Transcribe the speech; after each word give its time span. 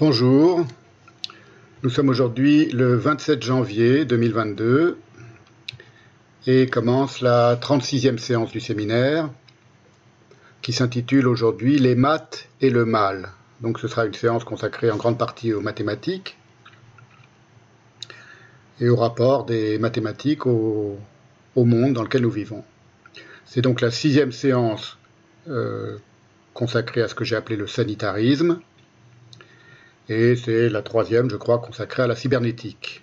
Bonjour, 0.00 0.64
nous 1.82 1.90
sommes 1.90 2.08
aujourd'hui 2.08 2.70
le 2.70 2.96
27 2.96 3.42
janvier 3.42 4.06
2022 4.06 4.96
et 6.46 6.68
commence 6.68 7.20
la 7.20 7.56
36e 7.56 8.16
séance 8.16 8.50
du 8.50 8.60
séminaire 8.60 9.28
qui 10.62 10.72
s'intitule 10.72 11.28
aujourd'hui 11.28 11.78
Les 11.78 11.96
maths 11.96 12.48
et 12.62 12.70
le 12.70 12.86
mal. 12.86 13.28
Donc 13.60 13.78
ce 13.78 13.88
sera 13.88 14.06
une 14.06 14.14
séance 14.14 14.42
consacrée 14.44 14.90
en 14.90 14.96
grande 14.96 15.18
partie 15.18 15.52
aux 15.52 15.60
mathématiques 15.60 16.38
et 18.80 18.88
au 18.88 18.96
rapport 18.96 19.44
des 19.44 19.76
mathématiques 19.78 20.46
au, 20.46 20.96
monde 21.54 21.92
dans 21.92 22.04
lequel 22.04 22.22
nous 22.22 22.30
vivons. 22.30 22.64
C'est 23.44 23.60
donc 23.60 23.82
la 23.82 23.90
sixième 23.90 24.32
séance 24.32 24.96
euh, 25.46 25.98
consacrée 26.54 27.02
à 27.02 27.08
ce 27.08 27.14
que 27.14 27.24
j'ai 27.26 27.36
appelé 27.36 27.56
le 27.56 27.66
sanitarisme 27.66 28.62
et 30.08 30.36
c'est 30.36 30.68
la 30.68 30.82
troisième, 30.82 31.30
je 31.30 31.36
crois, 31.36 31.58
consacrée 31.58 32.02
à 32.02 32.06
la 32.06 32.16
cybernétique. 32.16 33.02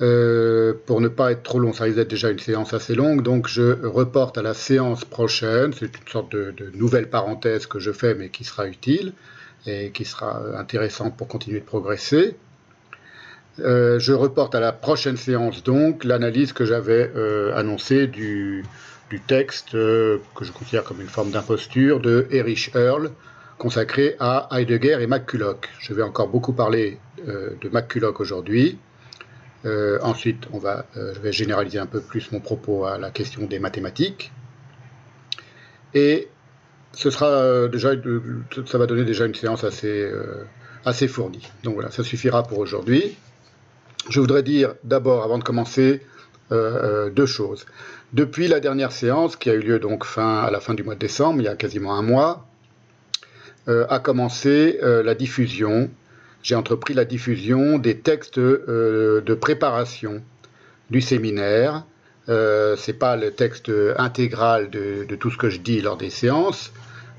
Euh, 0.00 0.74
pour 0.86 1.00
ne 1.00 1.08
pas 1.08 1.32
être 1.32 1.42
trop 1.42 1.58
long, 1.58 1.72
ça 1.72 1.84
risque 1.84 1.96
d'être 1.96 2.10
déjà 2.10 2.30
une 2.30 2.38
séance 2.38 2.72
assez 2.72 2.94
longue, 2.94 3.22
donc 3.22 3.48
je 3.48 3.84
reporte 3.84 4.38
à 4.38 4.42
la 4.42 4.54
séance 4.54 5.04
prochaine. 5.04 5.72
C'est 5.72 5.86
une 5.86 6.08
sorte 6.08 6.30
de, 6.32 6.54
nouvelle 6.74 7.10
parenthèse 7.10 7.66
que 7.66 7.80
je 7.80 7.90
fais, 7.90 8.14
mais 8.14 8.28
qui 8.28 8.44
sera 8.44 8.68
utile 8.68 9.12
et 9.66 9.90
qui 9.90 10.04
sera 10.04 10.40
intéressante 10.56 11.16
pour 11.16 11.26
continuer 11.26 11.60
de 11.60 11.64
progresser. 11.64 12.36
Euh, 13.58 13.98
je 13.98 14.12
reporte 14.12 14.54
à 14.54 14.60
la 14.60 14.70
prochaine 14.72 15.16
séance 15.16 15.64
donc 15.64 16.04
l'analyse 16.04 16.52
que 16.52 16.64
j'avais 16.64 17.10
euh, 17.16 17.56
annoncée 17.56 18.06
du, 18.06 18.64
du 19.10 19.20
texte 19.20 19.72
que 19.72 20.20
je 20.42 20.52
considère 20.52 20.84
comme 20.84 21.00
une 21.00 21.08
forme 21.08 21.32
d'imposture 21.32 21.98
de 21.98 22.28
Erich 22.30 22.70
Earl, 22.76 23.10
consacré 23.58 24.16
à 24.20 24.48
Heidegger 24.52 24.98
et 25.00 25.06
McCulloch. 25.06 25.68
Je 25.80 25.92
vais 25.92 26.02
encore 26.02 26.28
beaucoup 26.28 26.52
parler 26.52 26.98
euh, 27.26 27.50
de 27.60 27.68
McCulloch 27.68 28.20
aujourd'hui. 28.20 28.78
Euh, 29.66 29.98
ensuite, 30.02 30.46
euh, 30.54 31.12
je 31.14 31.20
vais 31.20 31.32
généraliser 31.32 31.78
un 31.78 31.86
peu 31.86 32.00
plus 32.00 32.30
mon 32.30 32.40
propos 32.40 32.84
à 32.84 32.96
la 32.96 33.10
question 33.10 33.46
des 33.46 33.58
mathématiques. 33.58 34.32
Et 35.94 36.28
ce 36.92 37.10
sera 37.10 37.68
déjà, 37.68 37.90
ça 38.66 38.78
va 38.78 38.86
donner 38.86 39.04
déjà 39.04 39.26
une 39.26 39.34
séance 39.34 39.64
assez, 39.64 41.08
fournie. 41.08 41.50
Donc 41.64 41.74
voilà, 41.74 41.90
ça 41.90 42.04
suffira 42.04 42.44
pour 42.44 42.58
aujourd'hui. 42.58 43.16
Je 44.08 44.20
voudrais 44.20 44.42
dire 44.42 44.74
d'abord, 44.84 45.24
avant 45.24 45.38
de 45.38 45.44
commencer, 45.44 46.02
deux 46.50 47.26
choses. 47.26 47.66
Depuis 48.12 48.48
la 48.48 48.60
dernière 48.60 48.92
séance, 48.92 49.36
qui 49.36 49.50
a 49.50 49.54
eu 49.54 49.60
lieu 49.60 49.78
donc 49.78 50.04
à 50.16 50.50
la 50.50 50.60
fin 50.60 50.74
du 50.74 50.82
mois 50.82 50.94
de 50.94 51.00
décembre, 51.00 51.40
il 51.40 51.44
y 51.44 51.48
a 51.48 51.56
quasiment 51.56 51.94
un 51.94 52.02
mois, 52.02 52.47
euh, 53.68 53.86
a 53.88 53.98
commencé 53.98 54.78
euh, 54.82 55.02
la 55.02 55.14
diffusion. 55.14 55.90
J'ai 56.42 56.54
entrepris 56.54 56.94
la 56.94 57.04
diffusion 57.04 57.78
des 57.78 57.98
textes 57.98 58.38
euh, 58.38 59.20
de 59.20 59.34
préparation 59.34 60.22
du 60.90 61.02
séminaire. 61.02 61.84
Euh, 62.30 62.76
c'est 62.76 62.94
pas 62.94 63.16
le 63.16 63.30
texte 63.30 63.70
intégral 63.96 64.70
de, 64.70 65.04
tout 65.16 65.30
ce 65.30 65.36
que 65.36 65.50
je 65.50 65.58
dis 65.58 65.80
lors 65.80 65.96
des 65.96 66.10
séances, 66.10 66.72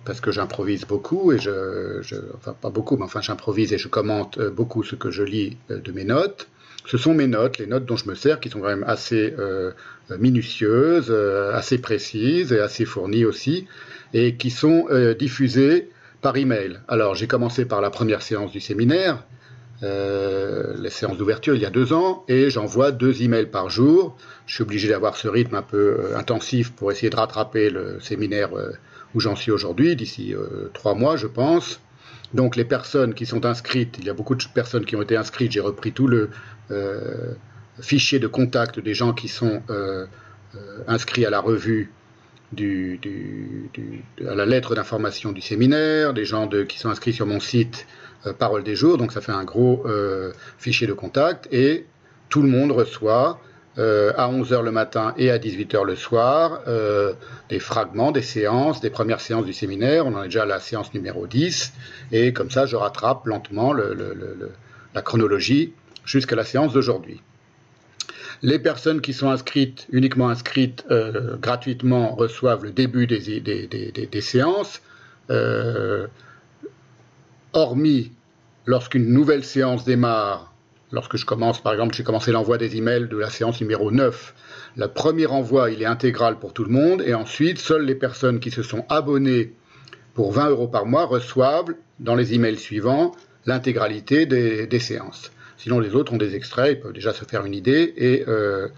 parce 0.05 0.21
que 0.21 0.31
j'improvise 0.31 0.85
beaucoup 0.85 1.31
et 1.31 1.37
je, 1.37 2.15
enfin 2.35 2.55
pas 2.59 2.69
beaucoup, 2.69 2.97
mais 2.97 3.03
enfin 3.03 3.21
j'improvise 3.21 3.73
et 3.73 3.77
je 3.77 3.87
commente 3.87 4.39
beaucoup 4.39 4.83
ce 4.83 4.95
que 4.95 5.11
je 5.11 5.23
lis 5.23 5.57
de 5.69 5.91
mes 5.91 6.03
notes. 6.03 6.47
Ce 6.85 6.97
sont 6.97 7.13
mes 7.13 7.27
notes, 7.27 7.57
les 7.59 7.67
notes 7.67 7.85
dont 7.85 7.97
je 7.97 8.07
me 8.07 8.15
sers, 8.15 8.39
qui 8.39 8.49
sont 8.49 8.59
quand 8.59 8.67
même 8.67 8.85
assez 8.87 9.33
minutieuses, 10.17 11.11
assez 11.53 11.79
précises 11.79 12.53
et 12.53 12.59
assez 12.59 12.85
fournies 12.85 13.25
aussi, 13.25 13.67
et 14.13 14.35
qui 14.35 14.51
sont 14.51 14.87
diffusées 15.17 15.89
par 16.21 16.37
email. 16.37 16.79
Alors 16.87 17.15
j'ai 17.15 17.27
commencé 17.27 17.65
par 17.65 17.81
la 17.81 17.89
première 17.89 18.21
séance 18.21 18.51
du 18.51 18.59
séminaire, 18.59 19.23
euh, 19.81 20.75
les 20.77 20.89
séances 20.89 21.17
d'ouverture 21.17 21.55
il 21.55 21.61
y 21.61 21.65
a 21.65 21.69
deux 21.69 21.93
ans, 21.93 22.25
et 22.27 22.49
j'envoie 22.49 22.91
deux 22.91 23.21
emails 23.21 23.47
par 23.47 23.69
jour. 23.69 24.17
Je 24.45 24.55
suis 24.55 24.63
obligé 24.63 24.89
d'avoir 24.89 25.15
ce 25.15 25.27
rythme 25.27 25.55
un 25.55 25.61
peu 25.61 25.77
euh, 25.99 26.17
intensif 26.17 26.71
pour 26.71 26.91
essayer 26.91 27.09
de 27.09 27.15
rattraper 27.15 27.69
le 27.69 27.99
séminaire 27.99 28.57
euh, 28.57 28.71
où 29.15 29.19
j'en 29.19 29.35
suis 29.35 29.51
aujourd'hui, 29.51 29.95
d'ici 29.95 30.33
euh, 30.33 30.69
trois 30.73 30.95
mois 30.95 31.15
je 31.15 31.27
pense. 31.27 31.79
Donc 32.33 32.55
les 32.55 32.65
personnes 32.65 33.13
qui 33.13 33.25
sont 33.25 33.45
inscrites, 33.45 33.97
il 33.99 34.05
y 34.05 34.09
a 34.09 34.13
beaucoup 34.13 34.35
de 34.35 34.43
personnes 34.53 34.85
qui 34.85 34.95
ont 34.95 35.01
été 35.01 35.17
inscrites, 35.17 35.51
j'ai 35.51 35.61
repris 35.61 35.93
tout 35.93 36.07
le 36.07 36.29
fichier 37.81 38.19
de 38.19 38.27
contact 38.27 38.79
des 38.79 38.93
gens 38.93 39.13
qui 39.13 39.27
sont 39.27 39.63
inscrits 40.85 41.25
à 41.25 41.31
la 41.31 41.39
revue 41.39 41.91
à 42.57 44.35
la 44.35 44.45
lettre 44.45 44.75
d'information 44.75 45.31
du 45.31 45.41
séminaire, 45.41 46.13
des 46.13 46.25
gens 46.25 46.47
qui 46.67 46.79
sont 46.79 46.89
inscrits 46.89 47.13
sur 47.13 47.25
mon 47.25 47.39
site 47.39 47.85
euh, 48.25 48.33
Parole 48.33 48.63
des 48.63 48.75
jours, 48.75 48.97
donc 48.97 49.11
ça 49.11 49.21
fait 49.21 49.31
un 49.31 49.43
gros 49.43 49.83
euh, 49.85 50.31
fichier 50.57 50.87
de 50.87 50.93
contact, 50.93 51.47
et 51.51 51.85
tout 52.29 52.41
le 52.41 52.49
monde 52.49 52.71
reçoit 52.71 53.39
euh, 53.77 54.11
à 54.17 54.29
11h 54.29 54.63
le 54.63 54.71
matin 54.71 55.13
et 55.17 55.29
à 55.29 55.37
18h 55.37 55.85
le 55.85 55.95
soir 55.95 56.61
des 57.49 57.59
fragments, 57.59 58.11
des 58.11 58.21
séances, 58.21 58.81
des 58.81 58.89
premières 58.89 59.21
séances 59.21 59.45
du 59.45 59.53
séminaire, 59.53 60.05
on 60.05 60.15
en 60.15 60.23
est 60.23 60.27
déjà 60.27 60.43
à 60.43 60.47
la 60.47 60.59
séance 60.59 60.93
numéro 60.93 61.27
10, 61.27 61.73
et 62.11 62.33
comme 62.33 62.49
ça 62.49 62.65
je 62.65 62.75
rattrape 62.75 63.25
lentement 63.25 63.73
la 63.73 65.01
chronologie 65.01 65.73
jusqu'à 66.03 66.35
la 66.35 66.43
séance 66.43 66.73
d'aujourd'hui. 66.73 67.21
Les 68.41 68.59
personnes 68.59 69.01
qui 69.01 69.13
sont 69.13 69.29
inscrites, 69.29 69.85
uniquement 69.91 70.29
inscrites 70.29 70.85
euh, 70.91 71.35
gratuitement, 71.37 72.15
reçoivent 72.15 72.63
le 72.63 72.71
début 72.71 73.05
des, 73.05 74.21
séances, 74.21 74.81
euh, 75.29 76.07
hormis 77.51 78.11
lorsqu'une 78.65 79.11
nouvelle 79.11 79.43
séance 79.43 79.83
démarre, 79.83 80.53
lorsque 80.93 81.17
je 81.17 81.25
commence, 81.25 81.61
par 81.61 81.73
exemple, 81.73 81.93
j'ai 81.95 82.03
commencé 82.03 82.31
l'envoi 82.31 82.57
des 82.57 82.77
emails 82.77 83.09
de 83.09 83.17
la 83.17 83.29
séance 83.29 83.59
numéro 83.59 83.91
9. 83.91 84.33
Le 84.77 84.87
premier 84.87 85.25
envoi, 85.25 85.71
est 85.71 85.85
intégral 85.85 86.39
pour 86.39 86.53
tout 86.53 86.63
le 86.63 86.71
monde, 86.71 87.01
et 87.05 87.13
ensuite, 87.13 87.59
seules 87.59 87.83
les 87.83 87.95
personnes 87.95 88.39
qui 88.39 88.51
se 88.51 88.63
sont 88.63 88.85
abonnées 88.87 89.53
pour 90.13 90.31
20 90.31 90.49
euros 90.49 90.67
par 90.67 90.85
mois 90.85 91.05
reçoivent, 91.05 91.73
dans 91.99 92.15
les 92.15 92.33
emails 92.33 92.57
suivants, 92.57 93.11
l'intégralité 93.45 94.25
des 94.25 94.79
séances. 94.79 95.31
Sinon, 95.59 95.79
les 95.79 95.93
autres 95.93 96.13
ont 96.13 96.17
des 96.17 96.35
extraits, 96.35 96.77
ils 96.77 96.79
peuvent 96.79 96.93
déjà 96.93 97.13
se 97.13 97.25
faire 97.25 97.45
une 97.45 97.53
idée 97.53 97.93
et, 97.97 98.23
euh, 98.29 98.69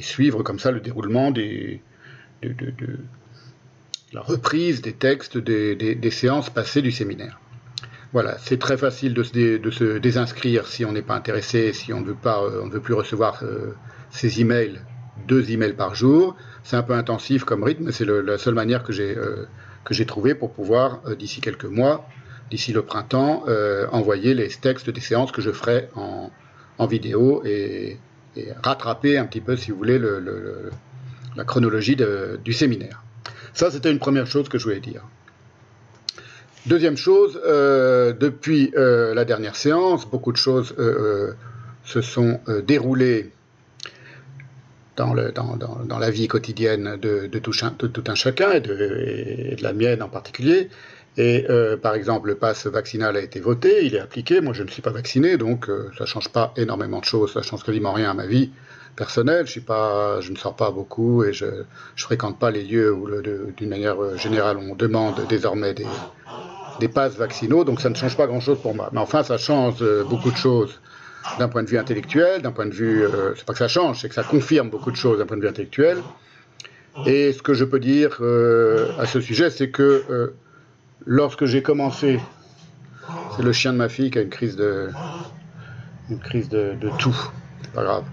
suivre 0.00 0.44
comme 0.44 0.60
ça 0.60 0.70
le 0.70 0.78
déroulement 0.78 1.32
de, 1.32 1.78
la 4.12 4.20
reprise 4.20 4.80
des 4.80 4.92
textes 4.92 5.36
des, 5.36 6.10
séances 6.12 6.50
passées 6.50 6.82
du 6.82 6.92
séminaire. 6.92 7.40
Voilà, 8.12 8.38
c'est 8.38 8.60
très 8.60 8.76
facile 8.76 9.12
de 9.12 9.24
se, 9.24 9.98
désinscrire 9.98 10.68
si 10.68 10.84
on 10.84 10.92
n'est 10.92 11.02
pas 11.02 11.16
intéressé, 11.16 11.72
si 11.72 11.92
on 11.92 12.00
ne 12.00 12.06
veut 12.06 12.14
pas, 12.14 12.40
euh, 12.44 12.60
on 12.62 12.66
ne 12.66 12.72
veut 12.72 12.80
plus 12.80 12.94
recevoir 12.94 13.42
euh, 13.42 13.74
ces 14.10 14.40
emails, 14.40 14.80
deux 15.26 15.50
emails 15.50 15.72
par 15.72 15.96
jour. 15.96 16.36
C'est 16.62 16.76
un 16.76 16.84
peu 16.84 16.94
intensif 16.94 17.42
comme 17.42 17.64
rythme, 17.64 17.86
mais 17.86 17.92
c'est 17.92 18.06
la 18.06 18.38
seule 18.38 18.54
manière 18.54 18.84
que 18.84 18.92
j'ai 18.92 19.16
que 19.84 19.92
j'ai 19.92 20.06
trouvé 20.06 20.34
pour 20.34 20.52
pouvoir 20.52 21.02
d'ici 21.16 21.42
quelques 21.42 21.66
mois 21.66 22.08
d'ici 22.54 22.72
le 22.72 22.82
printemps, 22.82 23.42
euh, 23.48 23.88
envoyer 23.90 24.32
les 24.32 24.46
textes 24.48 24.88
des 24.88 25.00
séances 25.00 25.32
que 25.32 25.42
je 25.42 25.50
ferai 25.50 25.88
en, 25.96 26.30
vidéo 26.86 27.42
et, 27.44 27.98
rattraper 28.62 29.18
un 29.18 29.26
petit 29.26 29.40
peu, 29.40 29.56
si 29.56 29.72
vous 29.72 29.76
voulez, 29.76 29.98
la 31.36 31.44
chronologie 31.44 31.96
du 32.44 32.52
séminaire. 32.52 33.02
Ça, 33.54 33.72
c'était 33.72 33.90
une 33.90 33.98
première 33.98 34.28
chose 34.28 34.48
que 34.48 34.56
je 34.58 34.64
voulais 34.64 34.78
dire. 34.78 35.02
Deuxième 36.66 36.96
chose, 36.96 37.40
euh, 37.44 38.12
depuis 38.12 38.72
euh, 38.76 39.14
la 39.14 39.24
dernière 39.24 39.56
séance, 39.56 40.08
beaucoup 40.08 40.30
de 40.30 40.36
choses 40.36 40.74
se 41.84 42.00
sont 42.00 42.40
déroulées 42.64 43.32
dans, 44.96 45.12
la 45.98 46.10
vie 46.10 46.28
quotidienne 46.28 46.98
de, 47.00 47.26
tout, 47.38 47.52
un, 48.06 48.14
chacun 48.14 48.52
et 48.52 48.60
de, 48.60 49.56
la 49.60 49.72
mienne 49.72 50.02
en 50.02 50.08
particulier. 50.08 50.68
Et 51.16 51.46
euh, 51.48 51.76
par 51.76 51.94
exemple, 51.94 52.28
le 52.28 52.34
pass 52.34 52.66
vaccinal 52.66 53.16
a 53.16 53.20
été 53.20 53.38
voté, 53.38 53.86
il 53.86 53.94
est 53.94 54.00
appliqué. 54.00 54.40
Moi, 54.40 54.52
je 54.52 54.62
ne 54.64 54.68
suis 54.68 54.82
pas 54.82 54.90
vacciné, 54.90 55.36
donc 55.36 55.68
euh, 55.68 55.90
ça 55.96 56.06
change 56.06 56.28
pas 56.28 56.52
énormément 56.56 56.98
de 56.98 57.04
choses. 57.04 57.32
Ça 57.34 57.42
change 57.42 57.62
quasiment 57.62 57.92
rien 57.92 58.10
à 58.10 58.14
ma 58.14 58.26
vie 58.26 58.50
personnelle. 58.94 59.46
Je 59.46 60.30
ne 60.30 60.36
sors 60.36 60.56
pas 60.56 60.70
beaucoup 60.70 61.24
et 61.24 61.32
je, 61.32 61.46
je 61.94 62.04
fréquente 62.04 62.38
pas 62.38 62.50
les 62.50 62.62
lieux 62.62 62.92
où, 62.92 63.08
d'une 63.56 63.68
manière 63.68 64.02
euh, 64.02 64.16
générale, 64.16 64.58
on 64.58 64.74
demande 64.74 65.26
désormais 65.28 65.74
des, 65.74 66.88
passes 66.88 67.16
vaccinaux. 67.16 67.64
Donc, 67.64 67.80
ça 67.80 67.90
ne 67.90 67.94
change 67.94 68.16
pas 68.16 68.26
grand-chose 68.26 68.58
pour 68.60 68.74
moi. 68.74 68.90
Mais 68.92 69.00
enfin, 69.00 69.22
ça 69.22 69.38
change 69.38 69.76
euh, 69.82 70.04
beaucoup 70.04 70.30
de 70.30 70.36
choses 70.36 70.80
d'un 71.38 71.48
point 71.48 71.62
de 71.62 71.68
vue 71.68 71.78
intellectuel, 71.78 72.42
d'un 72.42 72.52
point 72.52 72.66
de 72.66 72.74
vue, 72.74 73.02
euh, 73.02 73.34
c'est 73.34 73.46
pas 73.46 73.54
que 73.54 73.58
ça 73.58 73.68
change, 73.68 74.02
c'est 74.02 74.08
que 74.10 74.14
ça 74.14 74.24
confirme 74.24 74.68
beaucoup 74.68 74.90
de 74.90 74.96
choses 74.96 75.18
d'un 75.18 75.26
point 75.26 75.38
de 75.38 75.42
vue 75.42 75.48
intellectuel. 75.48 75.98
Et 77.06 77.32
ce 77.32 77.42
que 77.42 77.54
je 77.54 77.64
peux 77.64 77.80
dire 77.80 78.20
à 79.00 79.06
ce 79.06 79.20
sujet, 79.20 79.50
c'est 79.50 79.68
que 79.68 80.32
lorsque 81.06 81.44
j'ai 81.44 81.62
commencé, 81.62 82.20
c'est 83.36 83.42
le 83.42 83.52
chien 83.52 83.72
de 83.72 83.78
ma 83.78 83.88
fille 83.88 84.10
qui 84.10 84.18
a 84.18 84.22
une 84.22 84.30
crise 84.30 84.56
de, 84.56 84.88
une 86.10 86.18
crise 86.18 86.48
de, 86.48 86.76
tout, 86.98 87.16
c'est 87.62 87.72
pas 87.72 87.82
grave. 87.82 88.04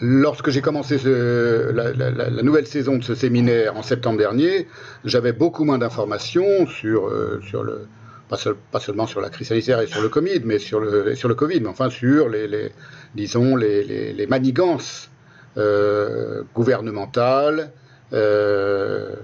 Lorsque 0.00 0.50
j'ai 0.50 0.60
commencé 0.60 0.98
la, 1.04 2.42
nouvelle 2.42 2.66
saison 2.66 2.98
de 2.98 3.02
ce 3.02 3.14
séminaire 3.14 3.76
en 3.76 3.82
septembre 3.82 4.18
dernier, 4.18 4.68
j'avais 5.04 5.32
beaucoup 5.32 5.64
moins 5.64 5.78
d'informations 5.78 6.66
sur, 6.68 7.08
euh, 7.08 7.40
le, 7.52 7.88
pas, 8.28 8.80
seulement 8.80 9.06
sur 9.06 9.20
la 9.20 9.30
crise 9.30 9.48
sanitaire 9.48 9.80
et 9.80 9.88
sur 9.88 10.00
le 10.00 10.08
Covid, 10.08 10.42
mais 10.44 10.58
sur 10.58 10.78
le, 10.78 11.16
sur 11.16 11.28
le 11.28 11.34
Covid, 11.34 11.60
mais 11.60 11.68
enfin 11.68 11.90
sur 11.90 12.28
les, 12.28 12.70
disons, 13.16 13.56
les, 13.56 14.26
manigances 14.28 15.10
euh, 15.56 16.44
gouvernementales 16.54 17.72
euh, 18.12 19.16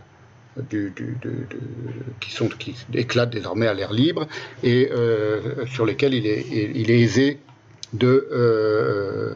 qui, 2.20 2.30
sont, 2.30 2.48
qui 2.48 2.74
éclatent 2.94 3.30
désormais 3.30 3.66
à 3.66 3.74
l'air 3.74 3.92
libre 3.92 4.26
et 4.62 4.90
euh, 4.92 5.66
sur 5.66 5.84
lesquels 5.84 6.14
il 6.14 6.26
est, 6.26 6.46
il 6.74 6.90
est 6.90 7.00
aisé 7.00 7.40
de, 7.92 9.34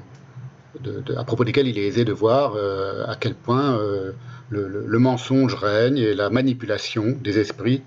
à 1.17 1.25
propos 1.25 1.45
desquels 1.45 1.69
il 1.69 1.79
est 1.79 1.87
aisé 1.87 2.05
de 2.05 2.13
voir 2.13 2.55
à 3.09 3.17
quel 3.17 3.35
point 3.35 3.79
le, 4.51 4.99
mensonge 4.99 5.55
règne 5.55 5.99
et 5.99 6.15
la 6.15 6.31
manipulation 6.31 7.17
des 7.21 7.39
esprits 7.39 7.83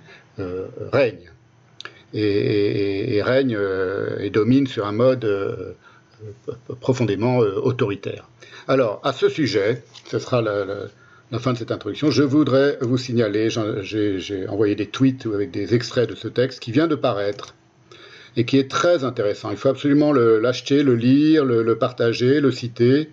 règne 0.92 1.32
et, 2.14 3.22
règne 3.24 3.56
euh, 3.56 4.20
et 4.20 4.30
domine 4.30 4.68
sur 4.68 4.86
un 4.86 4.92
mode 4.92 5.26
euh, 5.26 5.74
profondément 6.80 7.42
euh, 7.42 7.56
autoritaire. 7.60 8.30
Alors, 8.68 9.00
à 9.04 9.14
ce 9.14 9.30
sujet, 9.30 9.84
ce 10.06 10.20
sera 10.20 10.42
la, 10.42 10.88
fin 11.40 11.54
de 11.54 11.58
cette 11.58 11.72
introduction, 11.72 12.12
je 12.12 12.24
voudrais 12.24 12.78
vous 12.82 12.98
signaler, 12.98 13.50
j'ai 13.50 14.48
envoyé 14.48 14.76
des 14.76 14.88
tweets 14.88 15.26
avec 15.26 15.52
des 15.52 15.74
extraits 15.74 16.10
de 16.10 16.16
ce 16.16 16.28
texte 16.28 16.60
qui 16.60 16.72
vient 16.72 16.88
de 16.88 16.96
paraître 16.96 17.56
et 18.36 18.46
qui 18.46 18.58
est 18.58 18.70
très 18.70 19.04
intéressant. 19.04 19.52
Il 19.52 19.58
faut 19.58 19.70
absolument 19.70 20.14
l'acheter, 20.14 20.84
le, 20.84 20.96
lire, 20.96 21.46
le, 21.46 21.76
partager, 21.78 22.42
le 22.42 22.52
citer. 22.52 23.10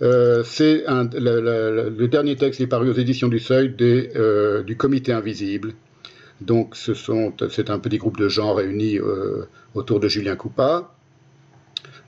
c'est 0.00 0.84
le, 0.88 2.06
dernier 2.06 2.36
texte 2.36 2.58
qui 2.58 2.64
est 2.64 2.68
paru 2.68 2.90
aux 2.90 2.94
éditions 2.94 3.28
du 3.28 3.38
Seuil 3.38 3.70
des, 3.70 4.10
du 4.66 4.76
Comité 4.76 5.12
Invisible, 5.12 5.74
donc 6.40 6.76
c'est 6.76 7.70
un 7.70 7.78
petit 7.78 7.98
groupe 7.98 8.18
de 8.18 8.28
gens 8.28 8.54
réunis 8.54 8.98
euh, 8.98 9.48
autour 9.74 10.00
de 10.00 10.08
Julien 10.08 10.36
Coupa, 10.36 10.95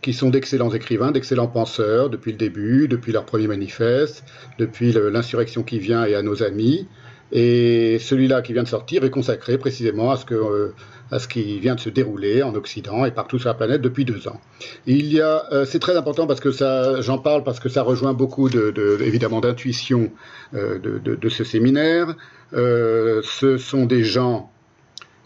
qui 0.03 0.12
sont 0.12 0.31
d'excellents 0.31 0.73
écrivains, 0.73 1.11
d'excellents 1.11 1.49
penseurs 1.49 2.11
depuis 2.11 2.33
le 2.33 2.39
début, 2.39 2.89
depuis 2.89 3.12
leur 3.12 3.25
premier 3.25 3.47
manifeste, 3.47 4.25
depuis 4.59 4.93
l'insurrection 4.93 5.62
qui 5.62 5.79
vient 5.79 6.05
et 6.05 6.15
à 6.15 6.23
nos 6.23 6.43
amis. 6.43 6.87
Et 7.31 7.99
celui-là 7.99 8.41
qui 8.41 8.55
vient 8.55 8.62
de 8.62 8.69
sortir 8.69 9.05
est 9.05 9.11
consacré 9.11 9.59
précisément 9.59 10.11
à 10.11 10.17
ce 10.17 10.25
que 10.25 10.35
euh, 10.35 10.75
à 11.11 11.19
ce 11.19 11.29
qui 11.29 11.59
vient 11.59 11.75
de 11.75 11.81
se 11.81 11.89
dérouler 11.89 12.43
en 12.43 12.55
Occident 12.55 13.06
et 13.06 13.11
partout 13.11 13.39
sur 13.39 13.49
la 13.49 13.55
planète 13.55 13.81
depuis 13.81 14.05
deux 14.05 14.29
ans. 14.29 14.41
il 14.87 15.11
y 15.11 15.23
a, 15.23 15.45
euh, 15.53 15.65
c'est 15.65 15.79
très 15.79 15.97
important 15.97 16.27
parce 16.27 16.41
que 16.41 16.50
ça, 16.50 17.00
j'en 17.00 17.17
parle 17.17 17.45
parce 17.45 17.61
que 17.61 17.71
ça 17.71 17.83
rejoint 17.83 18.12
beaucoup 18.12 18.50
de, 18.50 18.71
de 18.71 18.99
évidemment 19.03 19.41
d'intuition 19.41 20.11
euh, 20.55 20.79
de, 20.79 21.29
ce 21.31 21.45
séminaire. 21.45 22.15
Ce 22.53 23.56
sont 23.59 23.87
des 23.87 24.05
gens 24.05 24.50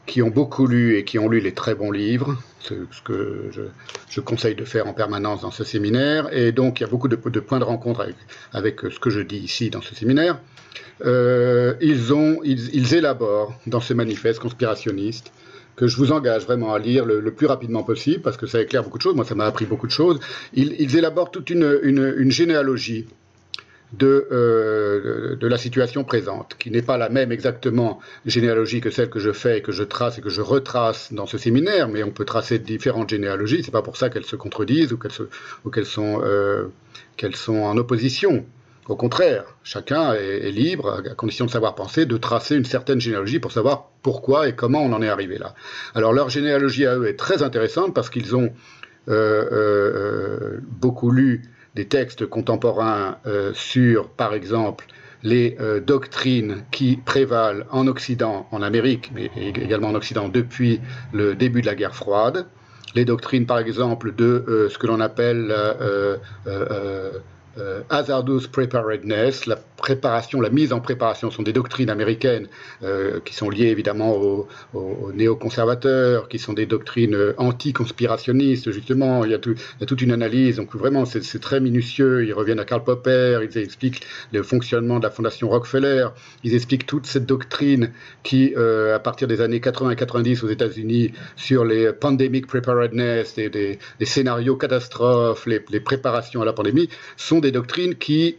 qui 0.07 0.23
ont 0.23 0.31
beaucoup 0.31 0.67
lu 0.67 0.97
et 0.97 1.05
qui 1.05 1.19
ont 1.19 1.29
lu 1.29 1.41
les 1.41 1.53
très 1.53 1.75
bons 1.75 1.91
livres, 1.91 2.37
ce, 2.62 2.75
que 3.05 3.50
je, 4.09 4.20
conseille 4.20 4.55
de 4.55 4.64
faire 4.64 4.87
en 4.87 4.93
permanence 4.93 5.43
dans 5.43 5.50
ce 5.50 5.64
séminaire. 5.64 6.32
Et 6.32 6.53
donc, 6.53 6.81
il 6.81 6.85
y 6.85 6.87
a 6.87 6.88
beaucoup 6.88 7.09
de, 7.09 7.17
points 7.17 7.59
de 7.59 7.64
rencontre 7.64 8.06
avec, 8.53 8.81
ce 8.81 8.99
que 8.99 9.11
je 9.11 9.20
dis 9.20 9.38
ici 9.38 9.70
dans 9.70 9.82
ce 9.82 9.94
séminaire. 9.94 10.38
Euh, 11.05 11.75
ils, 11.81 12.94
élaborent 12.94 13.55
dans 13.67 13.81
ce 13.81 13.94
manifeste 13.94 14.38
conspirationniste 14.38 15.32
que 15.75 15.87
je 15.87 15.97
vous 15.97 16.12
engage 16.12 16.44
vraiment 16.44 16.75
à 16.75 16.79
lire 16.79 17.05
le, 17.05 17.31
plus 17.32 17.47
rapidement 17.47 17.82
possible, 17.82 18.23
parce 18.23 18.37
que 18.37 18.47
ça 18.47 18.61
éclaire 18.61 18.82
beaucoup 18.85 18.99
de 18.99 19.03
choses. 19.03 19.14
Moi, 19.14 19.25
ça 19.25 19.35
m'a 19.35 19.47
appris 19.47 19.64
beaucoup 19.64 19.87
de 19.87 19.93
choses. 19.93 20.20
Ils, 20.55 20.97
élaborent 20.97 21.31
toute 21.31 21.50
une, 21.50 22.31
généalogie 22.31 23.06
de, 23.93 24.27
euh, 24.33 25.37
de, 25.37 25.47
la 25.47 25.59
situation 25.59 26.05
présente, 26.05 26.56
qui 26.59 26.71
n'est 26.71 26.83
pas 26.83 26.97
la 26.97 27.09
même 27.09 27.31
exactement 27.31 28.00
généalogie 28.25 28.81
que 28.81 28.91
celle 28.91 29.11
que 29.11 29.19
je 29.19 29.33
fais 29.33 29.59
et 29.59 29.62
que 29.62 29.73
je 29.73 29.83
trace 29.83 30.19
et 30.19 30.23
que 30.23 30.31
je 30.31 30.41
retrace 30.41 31.12
dans 31.12 31.27
ce 31.27 31.37
séminaire, 31.37 31.89
mais 31.89 32.03
on 32.03 32.11
peut 32.11 32.25
tracer 32.25 32.59
différentes 32.59 33.11
généalogies. 33.11 33.62
C'est 33.62 33.71
pas 33.71 33.83
pour 33.83 33.97
ça 33.97 34.09
qu'elles 34.09 34.25
se 34.25 34.37
contredisent 34.37 34.93
ou 34.93 34.99
qu'elles 34.99 35.87
sont, 35.87 36.23
euh, 36.25 36.69
sont 37.35 37.59
en 37.59 37.77
opposition. 37.77 38.47
Au 38.89 38.97
contraire, 38.97 39.44
chacun 39.62 40.15
est, 40.15 40.50
libre, 40.50 41.00
à 41.09 41.15
condition 41.15 41.47
de 41.47 41.50
savoir 41.50 41.77
penser, 41.77 42.05
de 42.05 42.17
tracer 42.17 42.56
une 42.56 42.65
certaine 42.65 43.00
généalogie 43.00 43.38
pour 43.38 43.53
savoir 43.53 43.91
pourquoi 44.03 44.49
et 44.49 44.56
comment 44.56 44.83
on 44.83 44.93
en 44.93 45.03
est 45.03 45.09
arrivé 45.09 45.38
là. 45.38 45.55
Alors 45.95 46.12
leur 46.12 46.31
généalogie 46.31 46.87
à 46.87 46.97
eux 46.97 47.06
est 47.06 47.17
très 47.17 47.45
intéressante 47.45 47.95
parce 47.95 48.11
qu'ils 48.11 48.35
ont 48.35 48.53
euh, 49.09 50.59
beaucoup 50.81 51.12
lu 51.12 51.43
des 51.75 51.87
textes 51.87 52.27
contemporains 52.27 53.19
euh, 53.27 53.53
sur, 53.55 54.09
par 54.09 54.35
exemple, 54.35 54.87
les 55.25 55.57
doctrines 55.87 56.65
qui 56.73 56.97
prévalent 56.97 57.65
en 57.71 57.87
Occident, 57.87 58.49
en 58.51 58.61
Amérique, 58.61 59.13
mais 59.15 59.31
également 59.37 59.91
en 59.91 59.95
Occident 59.95 60.29
depuis 60.29 60.81
le 61.13 61.37
début 61.37 61.61
de 61.61 61.67
la 61.67 61.77
guerre 61.77 61.95
froide. 61.95 62.47
Les 62.97 63.05
doctrines, 63.05 63.47
par 63.47 63.61
exemple, 63.61 64.13
de 64.13 64.67
ce 64.69 64.77
que 64.79 64.89
l'on 64.89 64.99
appelle 64.99 65.55
euh, 65.55 66.17
hazardous 67.90 68.49
preparedness, 68.50 69.46
la 69.46 69.56
préparation, 69.82 70.40
la 70.40 70.49
mise 70.49 70.72
en 70.72 70.81
préparation 70.81 71.31
sont 71.31 71.43
des 71.43 71.52
doctrines 71.52 71.90
américaines 71.90 72.46
euh, 72.82 73.20
qui 73.25 73.34
sont 73.34 73.50
liées 73.50 73.66
évidemment 73.66 74.12
aux, 74.12 74.49
néoconservateurs, 75.12 76.28
qui 76.28 76.38
sont 76.38 76.52
des 76.52 76.66
doctrines 76.66 77.14
euh, 77.14 77.34
anti-conspirationnistes 77.37 78.70
justement. 78.70 79.25
Il 79.25 79.32
y, 79.32 79.34
a 79.34 79.38
toute 79.38 80.00
une 80.00 80.12
analyse, 80.12 80.56
donc 80.56 80.75
vraiment 80.75 81.04
c'est 81.04 81.40
très 81.40 81.60
minutieux. 81.60 82.25
Ils 82.25 82.32
reviennent 82.32 82.60
à 82.60 82.64
Karl 82.64 82.84
Popper, 82.84 83.40
ils 83.43 83.58
expliquent 83.58 84.06
le 84.32 84.43
fonctionnement 84.43 84.99
de 84.99 85.04
la 85.04 85.10
fondation 85.10 85.49
Rockefeller, 85.49 86.08
ils 86.44 86.54
expliquent 86.54 86.87
toute 86.87 87.06
cette 87.06 87.26
doctrine 87.26 87.90
qui, 88.22 88.54
euh, 88.56 88.94
à 88.94 89.00
partir 89.00 89.26
des 89.26 89.40
années 89.40 89.60
80 89.60 89.96
90 89.96 90.44
aux 90.44 90.49
États-Unis, 90.49 91.12
sur 91.37 91.64
les 91.64 91.93
pandemic 91.93 92.46
preparedness, 92.46 93.34
des 93.34 93.78
scénarios 94.00 94.56
catastrophes, 94.56 95.46
les, 95.46 95.60
les 95.70 95.81
préparations 95.81 96.40
à 96.40 96.44
la 96.44 96.52
pandémie, 96.52 96.88
sont 97.16 97.40
des 97.43 97.53
doctrines 97.53 97.94
qui 97.94 98.39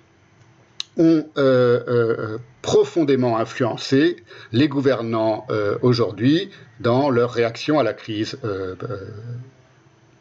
ont 0.97 1.25
euh, 1.37 1.79
euh, 1.87 2.37
profondément 2.61 3.37
influencé 3.37 4.17
les 4.51 4.67
gouvernants 4.67 5.45
euh, 5.49 5.77
aujourd'hui 5.81 6.49
dans 6.79 7.09
leur 7.09 7.31
réaction 7.31 7.79
à 7.79 7.83
la 7.83 7.93
crise, 7.93 8.39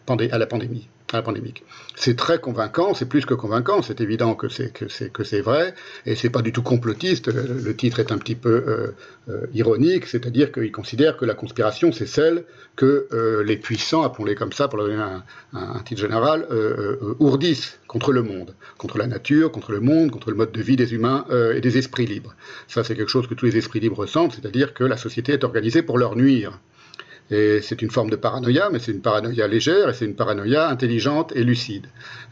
à 0.08 0.38
la 0.38 0.46
pandémie 0.46 0.88
pandémique. 1.20 1.64
C'est 1.94 2.16
très 2.16 2.38
convaincant, 2.38 2.94
c'est 2.94 3.06
plus 3.06 3.26
que 3.26 3.34
convaincant, 3.34 3.82
c'est 3.82 4.00
évident 4.00 4.34
que 4.34 4.48
c'est 4.48 4.72
que 4.72 4.88
c'est 4.88 5.12
que 5.12 5.24
c'est 5.24 5.42
vrai, 5.42 5.74
et 6.06 6.14
c'est 6.14 6.30
pas 6.30 6.40
du 6.40 6.52
tout 6.52 6.62
complotiste. 6.62 7.28
Le, 7.28 7.76
titre 7.76 8.00
est 8.00 8.12
un 8.12 8.18
petit 8.18 8.34
peu 8.34 8.64
euh, 8.66 8.94
euh, 9.28 9.46
ironique, 9.52 10.06
c'est-à-dire 10.06 10.52
qu'il 10.52 10.72
considère 10.72 11.16
que 11.18 11.26
la 11.26 11.34
conspiration 11.34 11.92
c'est 11.92 12.06
celle 12.06 12.44
que 12.76 13.08
euh, 13.12 13.44
les 13.44 13.58
puissants, 13.58 14.02
appelons-les 14.02 14.34
comme 14.34 14.52
ça 14.52 14.68
pour 14.68 14.78
donner 14.78 14.94
un, 14.94 15.22
un, 15.52 15.80
titre 15.80 16.00
général, 16.00 16.46
ourdissent 17.18 17.78
contre 17.86 18.12
le 18.12 18.22
monde, 18.22 18.54
contre 18.78 18.96
la 18.96 19.06
nature, 19.06 19.52
contre 19.52 19.72
le 19.72 19.80
monde, 19.80 20.10
contre 20.10 20.30
le 20.30 20.36
mode 20.36 20.52
de 20.52 20.62
vie 20.62 20.76
des 20.76 20.94
humains 20.94 21.26
et 21.54 21.60
des 21.60 21.76
esprits 21.76 22.06
libres. 22.06 22.34
Ça 22.68 22.84
c'est 22.84 22.94
quelque 22.94 23.10
chose 23.10 23.26
que 23.26 23.34
tous 23.34 23.46
les 23.46 23.56
esprits 23.58 23.80
libres 23.80 23.98
ressentent, 23.98 24.32
c'est-à-dire 24.32 24.72
que 24.72 24.84
la 24.84 24.96
société 24.96 25.32
est 25.32 25.44
organisée 25.44 25.82
pour 25.82 25.98
leur 25.98 26.16
nuire. 26.16 26.58
Et 27.30 27.60
c'est 27.62 27.80
une 27.80 27.90
forme 27.90 28.10
de 28.10 28.16
paranoïa, 28.16 28.68
mais 28.70 28.78
c'est 28.78 28.92
une 28.92 29.00
paranoïa 29.00 29.46
légère 29.46 29.88
et 29.88 29.94
c'est 29.94 30.04
une 30.04 30.14
paranoïa 30.14 30.68
intelligente 30.68 31.32
et 31.34 31.44
lucide, 31.44 31.86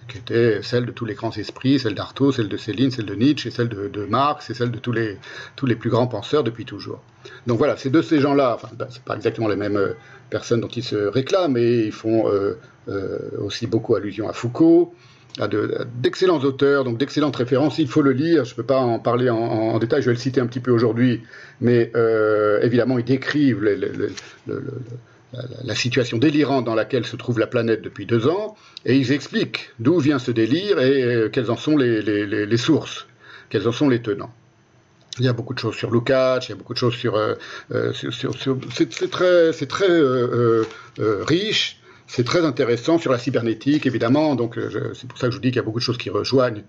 qui 0.08 0.18
était 0.18 0.60
celle 0.62 0.84
de 0.84 0.92
tous 0.92 1.06
les 1.06 1.14
grands 1.14 1.30
esprits, 1.30 1.78
celle 1.78 1.94
d'Artaud, 1.94 2.32
celle 2.32 2.48
de 2.48 2.56
Céline, 2.56 2.90
celle 2.90 3.06
de 3.06 3.14
Nietzsche, 3.14 3.48
et 3.48 3.50
celle 3.50 3.68
de, 3.68 4.04
Marx, 4.04 4.50
et 4.50 4.54
celle 4.54 4.70
de 4.70 4.78
tous 4.78 4.92
les, 4.92 5.16
tous 5.56 5.66
les 5.66 5.76
plus 5.76 5.88
grands 5.88 6.06
penseurs 6.06 6.44
depuis 6.44 6.64
toujours. 6.64 7.00
Donc 7.46 7.58
voilà, 7.58 7.76
c'est 7.76 7.90
de 7.90 8.02
ces 8.02 8.20
gens-là, 8.20 8.54
enfin, 8.54 8.68
ben, 8.76 8.88
c'est 8.90 9.02
pas 9.02 9.16
exactement 9.16 9.48
les 9.48 9.56
mêmes 9.56 9.76
euh, 9.76 9.94
personnes 10.28 10.60
dont 10.60 10.68
ils 10.68 10.84
se 10.84 10.96
réclament, 10.96 11.52
mais 11.52 11.86
ils 11.86 11.92
font 11.92 12.28
euh, 12.28 12.58
euh, 12.88 13.18
aussi 13.38 13.66
beaucoup 13.66 13.94
allusion 13.94 14.28
à 14.28 14.32
Foucault, 14.32 14.94
d'excellents 15.38 16.40
auteurs, 16.40 16.84
donc 16.84 16.98
d'excellentes 16.98 17.36
références. 17.36 17.78
Il 17.78 17.88
faut 17.88 18.02
le 18.02 18.12
lire. 18.12 18.44
Je 18.44 18.52
ne 18.52 18.56
peux 18.56 18.64
pas 18.64 18.80
en 18.80 18.98
parler 18.98 19.30
en, 19.30 19.78
détail. 19.78 20.02
Je 20.02 20.06
vais 20.06 20.14
le 20.14 20.18
citer 20.18 20.40
un 20.40 20.46
petit 20.46 20.60
peu 20.60 20.70
aujourd'hui, 20.70 21.22
mais 21.60 21.90
euh, 21.94 22.60
évidemment, 22.62 22.98
ils 22.98 23.04
décrivent 23.04 23.62
la, 23.62 23.74
situation 25.74 26.18
délirante 26.18 26.64
dans 26.64 26.74
laquelle 26.74 27.06
se 27.06 27.16
trouve 27.16 27.38
la 27.38 27.46
planète 27.46 27.82
depuis 27.82 28.06
deux 28.06 28.26
ans, 28.26 28.56
et 28.84 28.96
ils 28.96 29.12
expliquent 29.12 29.70
d'où 29.78 29.98
vient 29.98 30.18
ce 30.18 30.30
délire 30.30 30.80
et 30.80 31.02
euh, 31.02 31.28
quelles 31.28 31.50
en 31.50 31.56
sont 31.56 31.76
les, 31.76 32.56
sources, 32.56 33.06
quels 33.48 33.68
en 33.68 33.72
sont 33.72 33.88
les 33.88 34.02
tenants. 34.02 34.32
Il 35.18 35.24
y 35.24 35.28
a 35.28 35.32
beaucoup 35.32 35.54
de 35.54 35.58
choses 35.58 35.74
sur 35.74 35.90
Lukács, 35.90 36.48
il 36.48 36.50
y 36.50 36.52
a 36.52 36.56
beaucoup 36.56 36.72
de 36.72 36.78
choses 36.78 36.94
sur, 36.94 37.16
euh, 37.16 37.34
c'est 37.92 39.10
très, 39.10 39.52
c'est 39.52 39.66
très 39.66 39.88
riche. 40.98 41.79
C'est 42.12 42.24
très 42.24 42.44
intéressant 42.44 42.98
sur 42.98 43.12
la 43.12 43.18
cybernétique, 43.18 43.86
évidemment. 43.86 44.34
Donc, 44.34 44.58
euh, 44.58 44.90
c'est 44.94 45.06
pour 45.08 45.16
ça 45.16 45.28
que 45.28 45.30
je 45.30 45.36
vous 45.36 45.42
dis 45.42 45.50
qu'il 45.50 45.58
y 45.58 45.60
a 45.60 45.62
beaucoup 45.62 45.78
de 45.78 45.84
choses 45.84 45.96
qui 45.96 46.10
rejoignent 46.10 46.64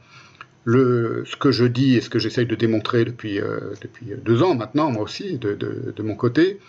le, 0.66 1.24
ce 1.26 1.36
que 1.36 1.52
je 1.52 1.66
dis 1.66 1.96
et 1.96 2.02
ce 2.02 2.12
que 2.12 2.20
j'essaye 2.20 2.46
de 2.46 2.54
démontrer 2.54 3.06
depuis, 3.06 3.42
euh, 3.42 3.74
depuis 3.82 4.14
deux 4.24 4.44
ans 4.44 4.54
maintenant, 4.54 4.92
moi 4.92 5.02
aussi, 5.02 5.40
de, 5.40 5.56
de, 5.56 6.04
mon 6.04 6.14
côté. 6.14 6.60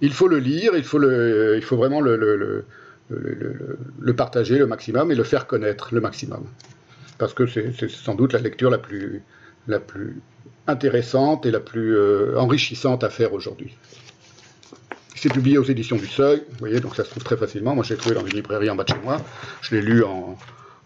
Il 0.00 0.12
faut 0.12 0.26
le 0.26 0.38
lire, 0.38 0.72
il 0.74 0.82
faut, 0.82 0.98
le, 0.98 1.54
il 1.56 1.62
faut 1.62 1.76
vraiment 1.76 2.00
le, 2.00 2.16
le, 2.16 2.64
le, 3.10 4.16
partager 4.16 4.58
le 4.58 4.66
maximum 4.66 5.12
et 5.12 5.14
le 5.14 5.22
faire 5.22 5.46
connaître 5.46 5.94
le 5.94 6.00
maximum. 6.00 6.46
Parce 7.18 7.32
que 7.32 7.46
c'est 7.46 7.88
sans 7.88 8.16
doute 8.16 8.32
la 8.32 8.40
lecture 8.40 8.70
la 8.70 8.78
plus, 8.78 9.22
la 9.68 9.78
plus 9.78 10.20
intéressante 10.66 11.46
et 11.46 11.52
la 11.52 11.60
plus 11.60 11.96
euh, 11.96 12.36
enrichissante 12.36 13.04
à 13.04 13.08
faire 13.08 13.34
aujourd'hui. 13.34 13.76
C'est 15.16 15.32
publié 15.32 15.58
aux 15.58 15.64
éditions 15.64 15.96
du 15.96 16.06
Seuil, 16.06 16.42
vous 16.50 16.58
voyez, 16.58 16.78
donc 16.80 16.94
ça 16.94 17.02
se 17.04 17.10
trouve 17.10 17.24
très 17.24 17.36
facilement. 17.36 17.74
Moi, 17.74 17.84
je 17.84 17.94
l'ai 17.94 17.96
trouvé 17.96 18.14
dans 18.14 18.24
une 18.24 18.34
librairie 18.34 18.68
en 18.68 18.76
bas 18.76 18.84
de 18.84 18.90
chez 18.90 19.00
moi. 19.02 19.16
Je 19.62 19.74
l'ai 19.74 19.80
lu 19.80 20.04
en, 20.04 20.36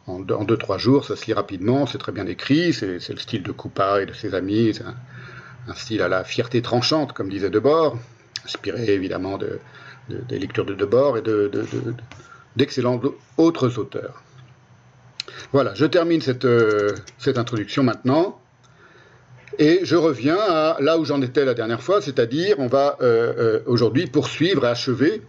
en, 0.07 0.21
deux, 0.21 0.57
trois 0.57 0.79
jours, 0.79 1.05
ça 1.05 1.17
se 1.17 1.27
lit 1.27 1.33
rapidement, 1.33 1.87
c'est 1.87 1.99
très 1.99 2.13
bien 2.13 2.27
écrit, 2.27 2.73
c'est 2.73 3.09
le 3.09 3.19
style 3.19 3.43
de 3.43 3.53
Coupa 3.53 4.03
et 4.03 4.07
de 4.07 4.13
ses 4.13 4.35
amis, 4.35 4.73
c'est 4.75 4.85
un, 4.85 5.75
style 5.75 6.03
à 6.03 6.09
la 6.09 6.25
fierté 6.25 6.63
tranchante, 6.63 7.13
comme 7.13 7.29
disait 7.29 7.51
Debord, 7.51 7.99
inspiré 8.45 8.93
évidemment 8.95 9.39
de, 9.39 9.61
des 10.09 10.39
lectures 10.39 10.65
de 10.65 10.75
Debord 10.75 11.19
et 11.19 11.23
d'excellents 12.57 13.01
autres 13.37 13.79
auteurs. 13.79 14.23
Voilà, 15.53 15.75
je 15.75 15.85
termine 15.85 16.21
cette, 16.21 16.45
euh, 16.45 16.95
cette 17.19 17.39
introduction 17.39 17.83
maintenant. 17.83 18.40
Et 19.59 19.81
je 19.83 19.97
reviens 19.97 20.39
à 20.39 20.77
là 20.81 20.99
où 20.99 21.05
j'en 21.05 21.21
étais 21.23 21.45
la 21.45 21.55
dernière 21.55 21.83
fois, 21.83 22.01
c'est-à-dire 22.01 22.57
on 22.59 22.69
va 22.69 22.97
euh, 23.01 23.33
euh, 23.37 23.61
aujourd'hui 23.67 24.07
poursuivre 24.07 24.65
et 24.65 24.69
achever 24.69 25.23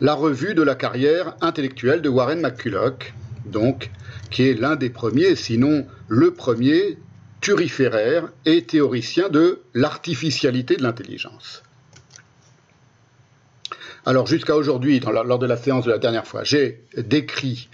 la 0.00 0.14
revue 0.14 0.54
de 0.54 0.62
la 0.62 0.74
carrière 0.74 1.36
intellectuelle 1.40 2.02
de 2.02 2.08
Warren 2.08 2.40
McCulloch, 2.40 3.14
donc, 3.46 3.90
qui 4.30 4.48
est 4.48 4.54
l'un 4.54 4.76
des 4.76 4.90
premiers, 4.90 5.36
sinon 5.36 5.86
le 6.08 6.32
premier, 6.32 6.98
turiféraire 7.40 8.28
et 8.44 8.64
théoricien 8.64 9.28
de 9.28 9.60
l'artificialité 9.72 10.76
de 10.76 10.82
l'intelligence. 10.82 11.62
Alors 14.04 14.26
jusqu'à 14.26 14.54
aujourd'hui, 14.54 15.00
lors 15.00 15.38
de 15.38 15.46
la 15.46 15.56
séance 15.56 15.84
de 15.84 15.90
la 15.90 15.98
dernière 15.98 16.26
fois, 16.26 16.44
j'ai 16.44 16.84
décrit 16.96 17.68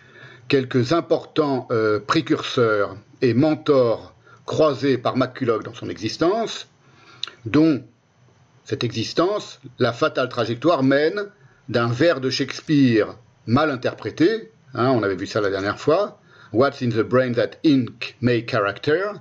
quelques 0.48 0.92
importants 0.92 1.68
euh, 1.70 2.00
précurseurs 2.00 2.96
et 3.20 3.34
mentors 3.34 4.11
croisés 4.52 4.98
par 4.98 5.16
McCulloch 5.16 5.64
dans 5.64 5.72
son 5.72 5.88
existence, 5.88 6.68
dont 7.46 7.82
cette 8.64 8.84
existence, 8.84 9.60
la 9.78 9.94
fatale 9.94 10.28
trajectoire 10.28 10.82
mène 10.82 11.22
d'un 11.70 11.86
vers 11.86 12.20
de 12.20 12.28
Shakespeare 12.28 13.16
mal 13.46 13.70
interprété, 13.70 14.50
hein, 14.74 14.90
on 14.90 15.02
avait 15.02 15.16
vu 15.16 15.26
ça 15.26 15.40
la 15.40 15.48
dernière 15.48 15.80
fois, 15.80 16.20
What's 16.52 16.82
in 16.82 16.90
the 16.90 17.00
brain 17.00 17.32
that 17.32 17.52
ink 17.64 18.14
may 18.20 18.44
character? 18.44 19.12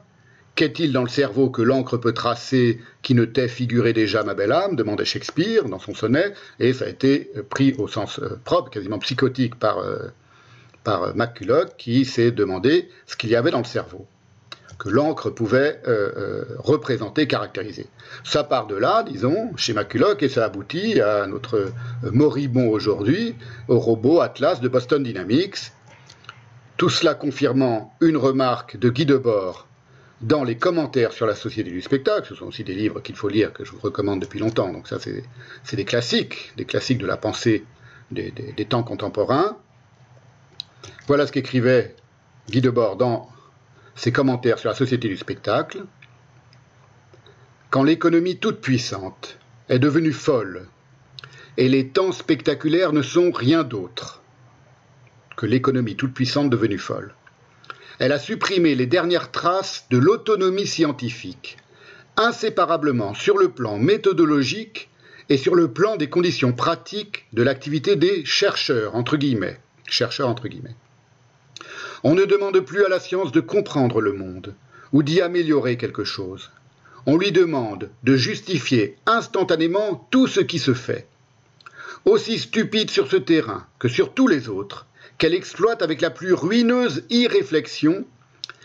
Qu'est-il 0.56 0.92
dans 0.92 1.04
le 1.04 1.10
cerveau 1.10 1.50
que 1.50 1.62
l'encre 1.62 1.96
peut 1.96 2.12
tracer 2.12 2.82
qui 3.02 3.16
ne 3.16 3.24
t'ait 3.24 3.48
figuré 3.48 3.94
déjà, 3.94 4.24
ma 4.24 4.34
belle 4.34 4.52
âme? 4.52 4.76
demandait 4.76 5.06
Shakespeare 5.06 5.64
dans 5.64 5.80
son 5.80 5.94
sonnet, 5.94 6.34
et 6.60 6.74
ça 6.74 6.84
a 6.84 6.90
été 6.90 7.32
pris 7.50 7.74
au 7.78 7.88
sens 7.88 8.20
euh, 8.20 8.38
propre, 8.44 8.70
quasiment 8.70 9.00
psychotique, 9.00 9.56
par, 9.56 9.78
euh, 9.78 10.10
par 10.84 11.14
qui 11.78 12.04
s'est 12.04 12.32
demandé 12.32 12.90
ce 13.08 13.16
qu'il 13.16 13.30
y 13.30 13.38
avait 13.38 13.52
dans 13.52 13.60
le 13.60 13.64
cerveau 13.64 14.06
que 14.78 14.90
l'encre 14.90 15.30
pouvait 15.30 15.82
euh, 15.88 16.12
euh, 16.18 16.46
représenter, 16.60 17.28
caractériser. 17.28 17.88
Ça 18.24 18.44
part 18.44 18.68
de 18.68 18.76
là, 18.76 19.04
disons, 19.04 19.52
chez 19.56 19.74
Maculoc, 19.74 20.24
et 20.24 20.30
ça 20.30 20.46
aboutit 20.46 21.02
à 21.02 21.28
notre 21.28 21.58
euh, 21.58 21.72
moribond 22.12 22.70
aujourd'hui, 22.70 23.36
au 23.68 23.80
robot 23.80 24.22
Atlas 24.22 24.62
de 24.62 24.68
Boston 24.68 25.04
Dynamics. 25.04 25.72
Tout 26.78 26.90
cela 26.90 27.14
confirmant 27.14 27.94
une 28.02 28.18
remarque 28.18 28.78
de 28.78 28.90
Guy 28.90 29.06
Debord 29.06 29.68
dans 30.22 30.44
les 30.44 30.58
commentaires 30.58 31.14
sur 31.14 31.26
la 31.26 31.36
société 31.36 31.70
du 31.70 31.82
spectacle. 31.82 32.28
Ce 32.28 32.36
sont 32.36 32.46
aussi 32.46 32.64
des 32.64 32.74
livres 32.74 33.02
qu'il 33.02 33.16
faut 33.16 33.30
lire, 33.30 33.54
que 33.54 33.64
je 33.64 33.72
vous 33.72 33.80
recommande 33.80 34.20
depuis 34.20 34.40
longtemps. 34.40 34.72
Donc 34.72 34.88
ça, 34.88 34.98
c'est 35.00 35.76
des 35.76 35.86
classiques, 35.86 36.54
des 36.58 36.66
classiques 36.66 37.00
de 37.00 37.08
la 37.08 37.18
pensée 37.18 37.66
des, 38.12 38.32
des 38.32 38.66
temps 38.66 38.84
contemporains. 38.84 39.58
Voilà 41.08 41.28
ce 41.28 41.32
qu'écrivait 41.32 41.96
Guy 42.50 42.62
Debord 42.62 42.98
dans 42.98 43.30
ses 43.96 44.12
commentaires 44.12 44.60
sur 44.60 44.70
la 44.70 44.76
société 44.76 45.08
du 45.08 45.18
spectacle, 45.18 45.84
quand 47.70 47.84
l'économie 47.84 48.38
toute 48.38 48.62
puissante 48.62 49.38
est 49.70 49.80
devenue 49.80 50.12
folle 50.12 50.68
et 51.58 51.70
les 51.70 51.90
temps 51.90 52.12
spectaculaires 52.12 52.94
ne 52.94 53.02
sont 53.02 53.32
rien 53.32 53.64
d'autre 53.64 54.22
que 55.38 55.46
l'économie 55.46 55.96
toute 55.96 56.14
puissante 56.14 56.50
devenue 56.50 56.78
folle. 56.78 57.14
Elle 58.00 58.12
a 58.12 58.20
supprimé 58.20 58.76
les 58.76 58.88
dernières 58.88 59.32
traces 59.32 59.86
de 59.90 59.98
l'autonomie 59.98 60.68
scientifique, 60.68 61.58
inséparablement 62.18 63.14
sur 63.14 63.38
le 63.38 63.50
plan 63.50 63.78
méthodologique 63.78 64.90
et 65.30 65.38
sur 65.38 65.56
le 65.56 65.72
plan 65.72 65.98
des 65.98 66.10
conditions 66.10 66.52
pratiques 66.52 67.26
de 67.32 67.44
l'activité 67.44 67.96
des 67.96 68.26
chercheurs, 68.26 68.96
entre 68.96 69.18
guillemets. 69.18 69.60
Chercheurs, 69.88 70.30
entre 70.30 70.48
guillemets. 70.48 70.76
On 72.04 72.16
ne 72.16 72.26
demande 72.26 72.60
plus 72.62 72.84
à 72.84 72.90
la 72.90 73.00
science 73.00 73.32
de 73.32 73.42
comprendre 73.42 74.02
le 74.02 74.14
monde 74.14 74.56
ou 74.92 75.04
d'y 75.04 75.22
améliorer 75.22 75.78
quelque 75.78 76.04
chose. 76.04 76.52
On 77.06 77.18
lui 77.18 77.32
demande 77.32 77.90
de 78.04 78.16
justifier 78.16 78.98
instantanément 79.06 80.08
tout 80.12 80.28
ce 80.28 80.40
qui 80.40 80.60
se 80.60 80.74
fait. 80.74 81.08
Aussi 82.06 82.40
stupide 82.40 82.90
sur 82.90 83.08
ce 83.08 83.18
terrain 83.18 83.66
que 83.80 83.88
sur 83.88 84.14
tous 84.14 84.28
les 84.28 84.50
autres, 84.50 84.88
qu'elle 85.18 85.36
exploite 85.36 85.82
avec 85.84 86.02
la 86.02 86.10
plus 86.10 86.34
ruineuse 86.34 87.04
irréflexion, 87.12 88.06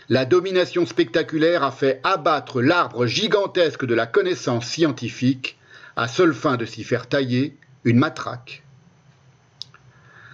la 0.09 0.25
domination 0.25 0.85
spectaculaire 0.85 1.63
a 1.63 1.71
fait 1.71 1.99
abattre 2.03 2.61
l'arbre 2.61 3.05
gigantesque 3.05 3.85
de 3.85 3.93
la 3.93 4.07
connaissance 4.07 4.65
scientifique 4.65 5.57
à 5.95 6.07
seule 6.07 6.33
fin 6.33 6.57
de 6.57 6.65
s'y 6.65 6.83
faire 6.83 7.07
tailler 7.07 7.55
une 7.83 7.99
matraque. 7.99 8.63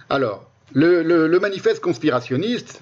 Alors, 0.08 0.50
le, 0.72 1.38
manifeste 1.38 1.80
conspirationniste, 1.80 2.80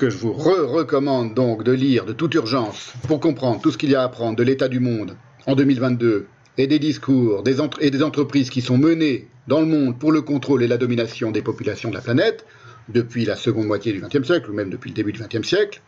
que 0.00 0.08
je 0.08 0.16
vous 0.16 0.32
recommande 0.32 1.34
donc 1.34 1.62
de 1.62 1.72
lire 1.72 2.06
de 2.06 2.14
toute 2.14 2.32
urgence 2.32 2.94
pour 3.06 3.20
comprendre 3.20 3.60
tout 3.60 3.70
ce 3.70 3.76
qu'il 3.76 3.90
y 3.90 3.94
a 3.94 4.00
à 4.00 4.04
apprendre 4.04 4.34
de 4.34 4.42
l'état 4.42 4.68
du 4.68 4.80
monde 4.80 5.14
en 5.46 5.54
2022 5.54 6.26
et 6.56 6.66
des 6.66 6.78
discours 6.78 7.44
et 7.80 7.90
des 7.90 8.02
entreprises 8.02 8.48
qui 8.48 8.62
sont 8.62 8.78
menées 8.78 9.28
dans 9.46 9.60
le 9.60 9.66
monde 9.66 9.98
pour 9.98 10.10
le 10.10 10.22
contrôle 10.22 10.62
et 10.62 10.68
la 10.68 10.78
domination 10.78 11.30
des 11.30 11.42
populations 11.42 11.90
de 11.90 11.96
la 11.96 12.00
planète 12.00 12.46
depuis 12.88 13.26
la 13.26 13.36
seconde 13.36 13.66
moitié 13.66 13.92
du 13.92 14.00
XXe 14.00 14.26
siècle 14.26 14.50
ou 14.50 14.54
même 14.54 14.70
depuis 14.70 14.88
le 14.88 14.94
début 14.94 15.12
du 15.12 15.20
XXe 15.22 15.46
siècle, 15.46 15.82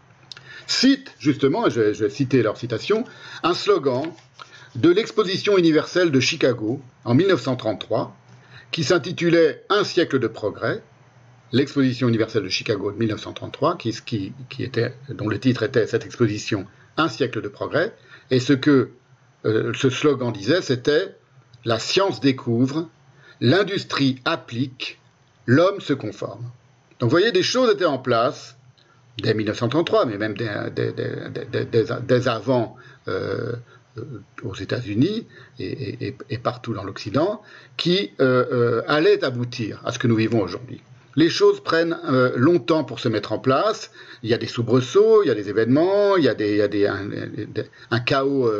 cite 0.66 1.14
justement, 1.18 1.70
je 1.70 1.80
vais 1.80 2.10
citer 2.10 2.42
leur 2.42 2.58
citation, 2.58 3.04
un 3.42 3.54
slogan 3.54 4.02
de 4.74 4.90
l'exposition 4.90 5.56
universelle 5.56 6.10
de 6.10 6.20
Chicago 6.20 6.82
en 7.06 7.14
1933, 7.14 8.14
qui 8.72 8.84
s'intitulait 8.84 9.64
Un 9.70 9.84
siècle 9.84 10.18
de 10.18 10.26
progrès, 10.26 10.82
l'exposition 11.52 12.08
universelle 12.08 12.44
de 12.44 12.48
Chicago 12.48 12.90
de 12.90 12.96
1933, 12.96 13.76
qui, 13.76 14.32
était, 14.58 14.94
dont 15.10 15.28
le 15.28 15.38
titre 15.38 15.62
était 15.62 15.86
cette 15.86 16.04
exposition 16.04 16.66
Un 16.96 17.08
siècle 17.08 17.40
de 17.40 17.48
progrès, 17.48 17.94
et 18.30 18.40
ce 18.40 18.52
que 18.52 18.90
euh, 19.44 19.72
ce 19.74 19.90
slogan 19.90 20.32
disait, 20.32 20.62
c'était 20.62 21.14
La 21.64 21.78
science 21.78 22.20
découvre, 22.20 22.88
l'industrie 23.40 24.20
applique, 24.24 24.98
l'homme 25.46 25.80
se 25.80 25.92
conforme. 25.92 26.50
Donc 26.98 27.10
vous 27.10 27.16
voyez, 27.16 27.32
des 27.32 27.42
choses 27.42 27.72
étaient 27.72 27.84
en 27.84 27.98
place 27.98 28.56
dès 29.22 29.34
1933, 29.34 30.06
mais 30.06 30.16
même 30.16 30.34
dès, 30.36 32.28
avant 32.28 32.76
euh, 33.08 33.52
aux 34.42 34.54
États-Unis 34.54 35.26
et, 35.58 36.38
partout 36.42 36.72
dans 36.72 36.84
l'Occident, 36.84 37.42
qui 37.76 38.12
euh, 38.20 38.82
allait 38.86 39.22
aboutir 39.22 39.82
à 39.84 39.92
ce 39.92 39.98
que 39.98 40.06
nous 40.06 40.16
vivons 40.16 40.40
aujourd'hui. 40.40 40.80
Les 41.16 41.28
choses 41.28 41.62
prennent 41.62 41.96
longtemps 42.36 42.84
pour 42.84 43.00
se 43.00 43.08
mettre 43.08 43.32
en 43.32 43.38
place. 43.38 43.90
Il 44.22 44.30
y 44.30 44.34
a 44.34 44.38
des 44.38 44.46
soubresauts, 44.46 45.22
il 45.24 45.28
y 45.28 45.30
a 45.30 45.34
des 45.34 45.48
événements, 45.48 46.16
il 46.16 46.24
y 46.24 46.28
a, 46.28 46.34
un, 47.90 48.00
chaos 48.00 48.50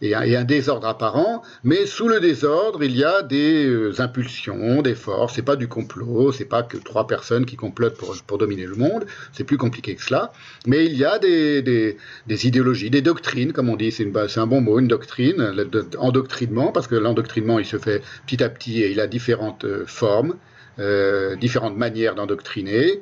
et, 0.00 0.14
un, 0.14 0.44
désordre 0.44 0.86
apparent, 0.86 1.42
mais 1.64 1.86
sous 1.86 2.08
le 2.08 2.20
désordre, 2.20 2.84
il 2.84 2.96
y 2.96 3.04
a 3.04 3.22
des 3.22 4.00
impulsions, 4.00 4.82
des 4.82 4.94
forces. 4.94 5.34
C'est 5.34 5.42
pas 5.42 5.56
du 5.56 5.68
complot, 5.68 6.32
c'est 6.32 6.44
pas 6.44 6.62
que 6.62 6.76
trois 6.76 7.06
personnes 7.06 7.44
qui 7.44 7.56
complotent 7.56 7.96
pour, 7.96 8.16
pour 8.26 8.38
dominer 8.38 8.66
le 8.66 8.76
monde. 8.76 9.04
C'est 9.32 9.44
plus 9.44 9.58
compliqué 9.58 9.94
que 9.94 10.02
cela. 10.02 10.32
Mais 10.66 10.86
il 10.86 10.96
y 10.96 11.04
a 11.04 11.18
des, 11.18 11.62
des 11.62 12.46
idéologies, 12.46 12.90
des 12.90 13.02
doctrines, 13.02 13.52
comme 13.52 13.68
on 13.68 13.76
dit. 13.76 13.90
C'est 13.92 14.38
un 14.38 14.46
bon 14.46 14.60
mot, 14.60 14.78
une 14.78 14.88
doctrine, 14.88 15.54
endoctrinement, 15.98 16.72
parce 16.72 16.86
que 16.86 16.94
l'endoctrinement, 16.94 17.58
il 17.58 17.66
se 17.66 17.78
fait 17.78 18.02
petit 18.26 18.42
à 18.42 18.48
petit 18.48 18.82
et 18.82 18.90
il 18.90 19.00
a 19.00 19.06
différentes 19.06 19.66
formes. 19.86 20.34
Euh, 20.80 21.36
différentes 21.36 21.76
manières 21.76 22.16
d'endoctriner. 22.16 23.00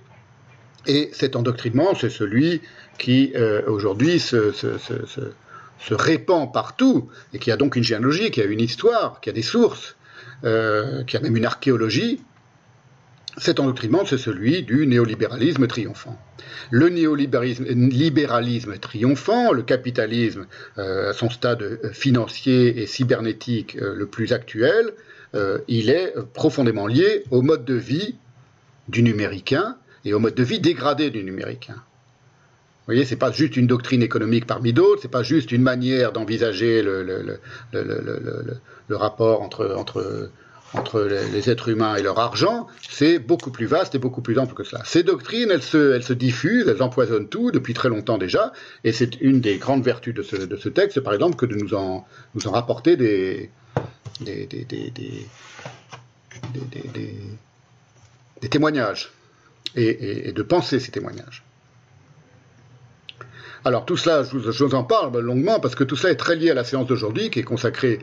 Et 0.87 1.09
cet 1.15 1.37
endoctrinement, 1.37 1.95
c'est 1.95 2.11
celui 2.11 2.61
qui 2.99 3.33
euh, 3.35 3.63
aujourd'hui 3.67 4.19
se, 4.19 4.53
répand 5.91 6.53
partout 6.53 7.09
et 7.33 7.39
qui 7.39 7.51
a 7.51 7.57
donc 7.57 7.75
une 7.75 7.83
généalogie, 7.83 8.31
qui 8.31 8.43
a 8.43 8.45
une 8.45 8.61
histoire, 8.61 9.23
qui 9.23 9.31
a 9.31 9.33
des 9.33 9.43
sources, 9.43 9.97
euh, 10.45 11.03
qui 11.05 11.17
a 11.17 11.21
même 11.21 11.35
une 11.35 11.47
archéologie. 11.47 12.21
Cet 13.39 13.59
endoctrinement, 13.59 14.05
c'est 14.05 14.19
celui 14.19 14.65
du 14.65 14.87
néolibéralisme 14.87 15.67
triomphant. 15.67 16.19
Le 16.71 16.91
néolibéralisme 16.91 18.77
triomphant, 18.77 19.53
le 19.53 19.63
capitalisme 19.63 20.47
à 20.77 21.15
son 21.15 21.31
stade 21.31 21.81
financier 21.95 22.83
et 22.83 22.87
cybernétique 22.87 23.79
le 23.81 24.05
plus 24.05 24.35
actuel, 24.35 24.93
euh, 25.35 25.59
il 25.69 25.91
est 25.91 26.15
profondément 26.35 26.87
lié 26.87 27.25
au 27.31 27.43
mode 27.43 27.65
de 27.65 27.75
vie 27.75 28.17
du 28.89 29.03
numéricain 29.03 29.77
et 30.05 30.13
au 30.15 30.19
mode 30.19 30.35
de 30.35 30.43
vie 30.43 30.61
dégradé 30.61 31.11
du 31.11 31.25
numéricain. 31.25 31.75
Vous 31.75 32.87
voyez, 32.87 33.05
c'est 33.05 33.17
pas 33.17 33.31
juste 33.31 33.57
une 33.57 33.69
doctrine 33.69 34.03
économique 34.03 34.47
parmi 34.47 34.73
d'autres, 34.73 35.01
c'est 35.03 35.11
pas 35.11 35.23
juste 35.23 35.53
une 35.53 35.63
manière 35.63 36.11
d'envisager 36.11 36.83
le, 36.83 37.39
rapport 38.91 39.41
entre, 39.41 40.29
les, 41.33 41.49
êtres 41.49 41.69
humains 41.69 41.95
et 41.95 42.03
leur 42.03 42.19
argent, 42.19 42.67
c'est 42.91 43.21
beaucoup 43.21 43.53
plus 43.53 43.67
vaste 43.67 43.95
et 43.95 43.99
beaucoup 43.99 44.21
plus 44.21 44.37
ample 44.37 44.55
que 44.55 44.65
cela. 44.65 44.83
Ces 44.85 45.05
doctrines, 45.05 45.53
elles 45.53 45.63
se, 45.63 46.13
diffusent, 46.13 46.67
elles 46.67 46.83
empoisonnent 46.83 47.29
tout 47.29 47.53
depuis 47.53 47.73
très 47.73 47.89
longtemps 47.89 48.19
déjà, 48.19 48.53
et 48.83 48.91
c'est 48.91 49.21
une 49.21 49.41
des 49.41 49.59
grandes 49.59 49.85
vertus 49.85 50.13
de 50.13 50.23
ce, 50.25 50.69
texte, 50.69 50.99
par 51.01 51.15
exemple, 51.15 51.37
que 51.37 51.47
de 51.47 51.55
nous 51.55 51.75
en 51.75 52.05
rapporter 52.51 52.97
des, 52.97 53.49
des, 54.23 55.29
témoignages 58.49 59.13
et, 59.77 60.33
de 60.33 60.43
penser 60.43 60.81
ces 60.81 60.91
témoignages. 60.91 61.45
Alors 63.65 63.85
tout 63.85 63.97
cela, 63.97 64.25
je 64.25 64.37
vous, 64.37 64.75
en 64.75 64.83
parle 64.83 65.19
longuement 65.21 65.61
parce 65.61 65.75
que 65.75 65.85
tout 65.85 65.95
cela 65.95 66.13
est 66.13 66.17
très 66.17 66.35
lié 66.35 66.51
à 66.51 66.55
la 66.55 66.65
séance 66.65 66.87
d'aujourd'hui 66.87 67.31
qui 67.31 67.39
est 67.39 67.45
consacrée 67.45 68.01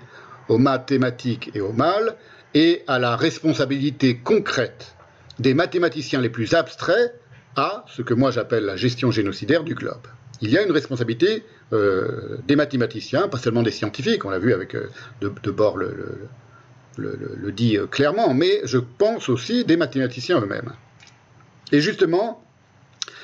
aux 0.48 0.58
mathématiques 0.58 1.52
et 1.54 1.62
au 1.62 1.74
mal 1.74 2.16
et 2.54 2.84
à 2.88 2.98
la 2.98 3.16
responsabilité 3.16 4.18
concrète 4.18 4.96
des 5.38 5.54
mathématiciens 5.54 6.22
les 6.22 6.30
plus 6.30 6.54
abstraits 6.54 7.14
à 7.56 7.86
ce 7.88 8.02
que 8.02 8.14
moi 8.14 8.32
j'appelle 8.32 8.66
la 8.66 8.78
gestion 8.78 9.12
génocidaire 9.12 9.64
du 9.64 9.76
globe. 9.76 10.08
Il 10.42 10.50
y 10.50 10.58
a 10.58 10.64
une 10.64 10.72
responsabilité 10.72 11.44
euh, 11.72 12.38
des 12.48 12.56
mathématiciens, 12.56 13.28
pas 13.28 13.38
seulement 13.38 13.62
des 13.62 13.72
scientifiques, 13.72 14.26
on 14.26 14.30
l'a 14.30 14.40
vu 14.40 14.54
avec 14.54 14.76
euh, 14.76 14.90
de, 15.22 15.32
le, 15.76 16.20
le, 16.98 17.52
dit 17.52 17.78
euh, 17.78 17.86
clairement, 17.86 18.34
mais 18.34 18.62
je 18.64 18.78
pense 18.78 19.30
aussi 19.30 19.66
des 19.66 19.78
mathématiciens 19.78 20.42
eux-mêmes. 20.42 20.74
Et 21.72 21.82
justement, 21.82 22.44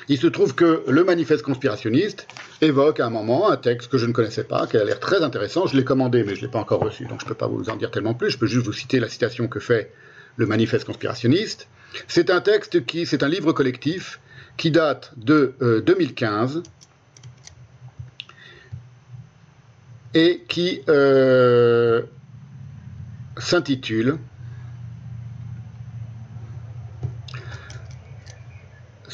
il 0.08 0.18
se 0.18 0.28
trouve 0.28 0.54
que 0.54 0.84
le 0.86 1.02
manifeste 1.02 1.42
conspirationniste 1.42 2.28
évoque 2.60 3.00
à 3.00 3.06
un 3.06 3.10
moment 3.10 3.50
un 3.50 3.56
texte 3.56 3.90
que 3.90 3.98
je 3.98 4.06
ne 4.06 4.12
connaissais 4.12 4.44
pas, 4.44 4.66
qui 4.68 4.76
a 4.76 4.84
l'air 4.84 5.00
très 5.00 5.22
intéressant. 5.22 5.66
Je 5.66 5.76
l'ai 5.76 5.84
commandé, 5.84 6.22
mais 6.22 6.36
je 6.36 6.42
ne 6.42 6.46
l'ai 6.46 6.52
pas 6.52 6.60
encore 6.60 6.80
reçu, 6.80 7.04
donc 7.06 7.20
je 7.20 7.24
ne 7.24 7.28
peux 7.28 7.34
pas 7.34 7.48
vous 7.48 7.68
en 7.68 7.76
dire 7.76 7.90
tellement 7.90 8.14
plus. 8.14 8.30
Je 8.30 8.38
peux 8.38 8.46
juste 8.46 8.64
vous 8.64 8.72
citer 8.72 9.00
la 9.00 9.08
citation 9.08 9.48
que 9.48 9.58
fait 9.58 9.92
le 10.36 10.46
manifeste 10.46 10.84
conspirationniste. 10.84 11.66
C'est 12.06 12.30
un 12.30 12.40
texte 12.40 12.86
qui, 12.86 13.06
c'est 13.06 13.22
un 13.22 13.28
livre 13.28 13.52
collectif 13.52 14.20
qui 14.56 14.70
date 14.70 15.12
de 15.16 15.54
2015 15.84 16.58
euh, 16.58 16.62
et 20.14 20.44
qui 20.48 20.82
euh, 20.88 22.02
s'intitule 23.38 24.18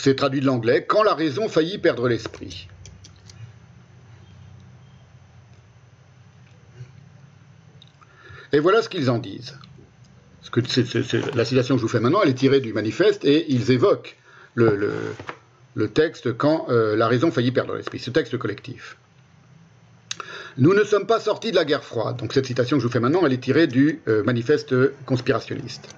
c'est 0.02 0.16
traduit 0.16 0.40
de 0.40 0.46
l'anglais, 0.46 0.84
quand 0.84 1.04
la 1.04 1.14
raison 1.14 1.48
faillit 1.48 1.78
perdre 1.78 2.08
l'esprit. 2.08 2.66
Et 8.52 8.58
voilà 8.58 8.82
ce 8.82 8.88
qu'ils 8.88 9.10
en 9.10 9.18
disent. 9.18 9.56
la 11.34 11.44
citation 11.44 11.76
que 11.76 11.78
je 11.78 11.82
vous 11.82 11.88
fais 11.88 12.00
maintenant, 12.00 12.20
elle 12.22 12.30
est 12.30 12.34
tirée 12.34 12.60
du 12.60 12.72
manifeste 12.72 13.24
et 13.24 13.46
ils 13.52 13.70
évoquent 13.70 14.16
le, 14.56 15.14
texte 15.94 16.36
quand 16.36 16.66
euh, 16.68 16.96
la 16.96 17.06
raison 17.06 17.30
faillit 17.30 17.52
perdre 17.52 17.76
l'esprit, 17.76 18.00
ce 18.00 18.10
texte 18.10 18.36
collectif. 18.38 18.96
Nous 20.58 20.74
ne 20.74 20.84
sommes 20.84 21.06
pas 21.06 21.20
sortis 21.20 21.50
de 21.50 21.56
la 21.56 21.64
guerre 21.64 21.84
froide. 21.84 22.18
Donc 22.18 22.32
cette 22.32 22.46
citation 22.46 22.76
que 22.76 22.82
je 22.82 22.86
vous 22.86 22.92
fais 22.92 23.00
maintenant, 23.00 23.24
elle 23.24 23.32
est 23.32 23.42
tirée 23.42 23.66
du 23.66 24.00
euh, 24.06 24.22
manifeste 24.22 24.74
conspirationniste. 25.06 25.88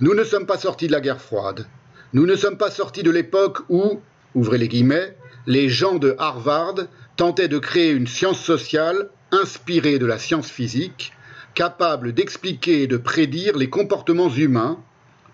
Nous 0.00 0.14
ne 0.14 0.22
sommes 0.22 0.46
pas 0.46 0.58
sortis 0.58 0.86
de 0.86 0.92
la 0.92 1.00
guerre 1.00 1.20
froide. 1.20 1.66
Nous 2.12 2.26
ne 2.26 2.36
sommes 2.36 2.58
pas 2.58 2.70
sortis 2.70 3.02
de 3.02 3.10
l'époque 3.10 3.60
où, 3.68 4.00
ouvrez 4.34 4.58
les 4.58 4.68
guillemets, 4.68 5.16
les 5.46 5.68
gens 5.68 5.96
de 5.96 6.14
Harvard 6.18 6.74
tentaient 7.16 7.48
de 7.48 7.58
créer 7.58 7.90
une 7.90 8.06
science 8.06 8.40
sociale 8.40 9.08
inspirée 9.32 9.98
de 9.98 10.06
la 10.06 10.18
science 10.18 10.50
physique, 10.50 11.12
capable 11.54 12.12
d'expliquer 12.12 12.82
et 12.82 12.86
de 12.86 12.96
prédire 12.96 13.56
les 13.56 13.70
comportements 13.70 14.30
humains, 14.30 14.78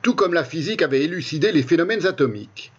tout 0.03 0.15
comme 0.15 0.35
la 0.35 0.45
physique 0.45 0.83
avait 0.83 1.03
élucidé 1.03 1.51
les 1.51 1.63
phénomènes 1.63 2.07
atomiques. 2.07 2.73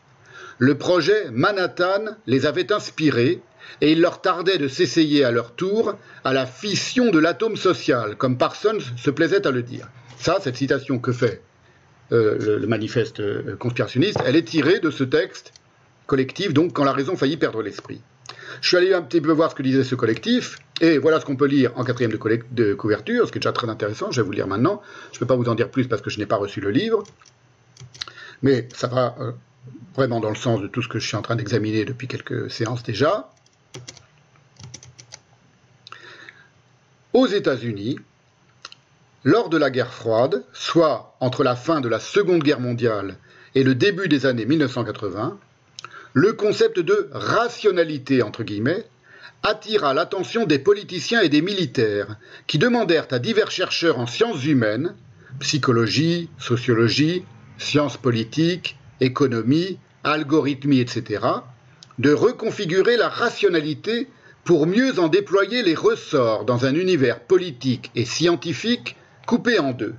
Le 0.60 0.78
projet 0.78 1.30
Manhattan 1.32 2.15
les 2.26 2.45
avait 2.45 2.71
inspirés 2.71 3.41
et 3.82 3.91
il 3.91 4.01
leur 4.01 4.21
tardait 4.21 4.58
de 4.58 4.67
s'essayer 4.67 5.23
à 5.23 5.32
leur 5.32 5.54
tour 5.54 5.95
à 6.23 6.34
la 6.34 6.45
fission 6.45 7.12
de 7.12 7.19
l'atome 7.19 7.58
social, 7.58 8.15
comme 8.15 8.38
Parsons 8.38 8.80
se 8.97 9.10
plaisait 9.10 9.45
à 9.45 9.51
le 9.51 9.63
dire. 9.63 9.88
Ça, 10.17 10.38
cette 10.41 10.56
citation 10.56 10.99
que 10.99 11.12
fait 11.12 11.41
euh, 12.12 12.60
le, 12.60 12.67
manifeste 12.67 13.19
euh, 13.19 13.56
conspirationniste, 13.58 14.19
elle 14.25 14.36
est 14.36 14.47
tirée 14.47 14.80
de 14.80 14.91
ce 14.91 15.04
texte 15.04 15.54
collectif, 16.06 16.54
donc 16.54 16.73
quand 16.73 16.84
la 16.84 16.93
raison 16.93 17.15
faillit 17.15 17.38
perdre 17.38 17.62
l'esprit. 17.62 18.01
Je 18.62 18.67
suis 18.67 18.78
allé 18.78 18.93
un 18.93 19.01
petit 19.01 19.21
peu 19.21 19.32
voir 19.32 19.51
ce 19.51 19.56
que 19.56 19.63
disait 19.63 19.84
ce 19.84 19.95
collectif, 19.95 20.58
et 20.82 20.97
voilà 20.97 21.19
ce 21.19 21.25
qu'on 21.25 21.36
peut 21.36 21.47
lire 21.47 21.71
en 21.75 21.84
quatrième 21.84 22.12
de, 22.12 22.73
couverture, 22.73 23.28
ce 23.28 23.32
qui 23.32 23.38
est 23.38 23.41
déjà 23.41 23.51
très 23.51 23.69
intéressant, 23.69 24.12
je 24.12 24.21
vais 24.21 24.25
vous 24.25 24.32
lire 24.32 24.47
maintenant. 24.47 24.82
Je 25.12 25.17
ne 25.17 25.19
peux 25.19 25.25
pas 25.25 25.36
vous 25.36 25.49
en 25.49 25.56
dire 25.56 25.69
plus 25.69 25.88
parce 25.88 26.01
que 26.01 26.10
je 26.10 26.19
n'ai 26.19 26.25
pas 26.25 26.36
reçu 26.36 26.62
le 26.62 26.69
livre, 26.69 27.04
mais 28.41 28.67
ça 28.73 28.88
va 28.88 29.15
euh, 29.19 29.32
vraiment 29.95 30.19
dans 30.19 30.30
le 30.30 30.36
sens 30.36 30.62
de 30.62 30.67
tout 30.67 30.82
ce 30.82 30.88
que 30.88 30.99
je 30.99 31.08
suis 31.08 31.17
en 31.17 31.21
train 31.21 31.36
d'examiner 31.36 31.86
depuis 31.86 32.08
quelques 32.08 32.51
séances 32.51 32.84
déjà. 32.84 33.30
Aux 37.13 37.27
États-Unis, 37.27 37.97
lors 39.23 39.49
de 39.49 39.57
la 39.57 39.71
guerre 39.71 39.93
froide, 39.93 40.43
soit 40.53 41.15
entre 41.19 41.43
la 41.43 41.55
fin 41.55 41.81
de 41.81 41.88
la 41.88 41.99
Seconde 41.99 42.43
Guerre 42.43 42.59
mondiale 42.59 43.17
et 43.55 43.63
le 43.63 43.73
début 43.73 44.07
des 44.07 44.25
années 44.25 44.45
1980, 44.45 45.39
le 46.13 46.33
concept 46.33 46.79
de 46.79 47.09
rationalité, 47.11 48.21
entre 48.21 48.43
guillemets, 48.43 48.85
attira 49.43 49.93
l'attention 49.93 50.45
des 50.45 50.59
politiciens 50.59 51.21
et 51.21 51.29
des 51.29 51.41
militaires 51.41 52.17
qui 52.47 52.57
demandèrent 52.57 53.07
à 53.11 53.19
divers 53.19 53.51
chercheurs 53.51 53.99
en 53.99 54.07
sciences 54.07 54.45
humaines, 54.45 54.95
psychologie, 55.39 56.29
sociologie, 56.38 57.23
sciences 57.57 57.97
politiques, 57.97 58.77
économie, 59.01 59.79
algorithmie, 60.03 60.79
etc., 60.79 61.25
de 61.99 62.12
reconfigurer 62.12 62.97
la 62.97 63.10
rationalité 63.10 64.10
pour 64.43 64.67
mieux 64.67 64.99
en 64.99 65.08
déployer 65.08 65.63
les 65.63 65.75
ressorts 65.75 66.45
dans 66.45 66.65
un 66.65 66.75
univers 66.75 67.19
politique 67.19 67.91
et 67.95 68.05
scientifique 68.05 68.95
coupé 69.25 69.60
en 69.60 69.71
deux. 69.71 69.95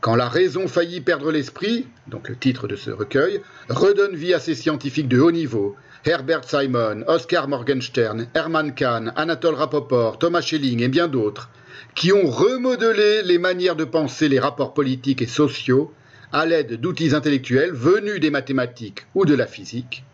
Quand 0.00 0.16
la 0.16 0.28
raison 0.28 0.68
faillit 0.68 1.00
perdre 1.00 1.32
l'esprit, 1.32 1.86
donc 2.06 2.28
le 2.28 2.36
titre 2.36 2.68
de 2.68 2.76
ce 2.76 2.90
recueil, 2.90 3.40
redonne 3.68 4.14
vie 4.14 4.34
à 4.34 4.38
ces 4.38 4.54
scientifiques 4.54 5.08
de 5.08 5.20
haut 5.20 5.32
niveau, 5.32 5.76
Herbert 6.04 6.44
Simon, 6.44 7.02
Oscar 7.08 7.48
Morgenstern, 7.48 8.28
Hermann 8.34 8.74
Kahn, 8.74 9.12
Anatole 9.16 9.54
Rapoport, 9.54 10.18
Thomas 10.18 10.42
Schelling 10.42 10.80
et 10.80 10.88
bien 10.88 11.08
d'autres, 11.08 11.50
qui 11.94 12.12
ont 12.12 12.26
remodelé 12.26 13.22
les 13.22 13.38
manières 13.38 13.74
de 13.74 13.84
penser 13.84 14.28
les 14.28 14.38
rapports 14.38 14.74
politiques 14.74 15.22
et 15.22 15.26
sociaux 15.26 15.92
à 16.32 16.46
l'aide 16.46 16.80
d'outils 16.80 17.14
intellectuels 17.14 17.72
venus 17.72 18.20
des 18.20 18.30
mathématiques 18.30 19.06
ou 19.14 19.24
de 19.24 19.34
la 19.34 19.46
physique. 19.46 20.04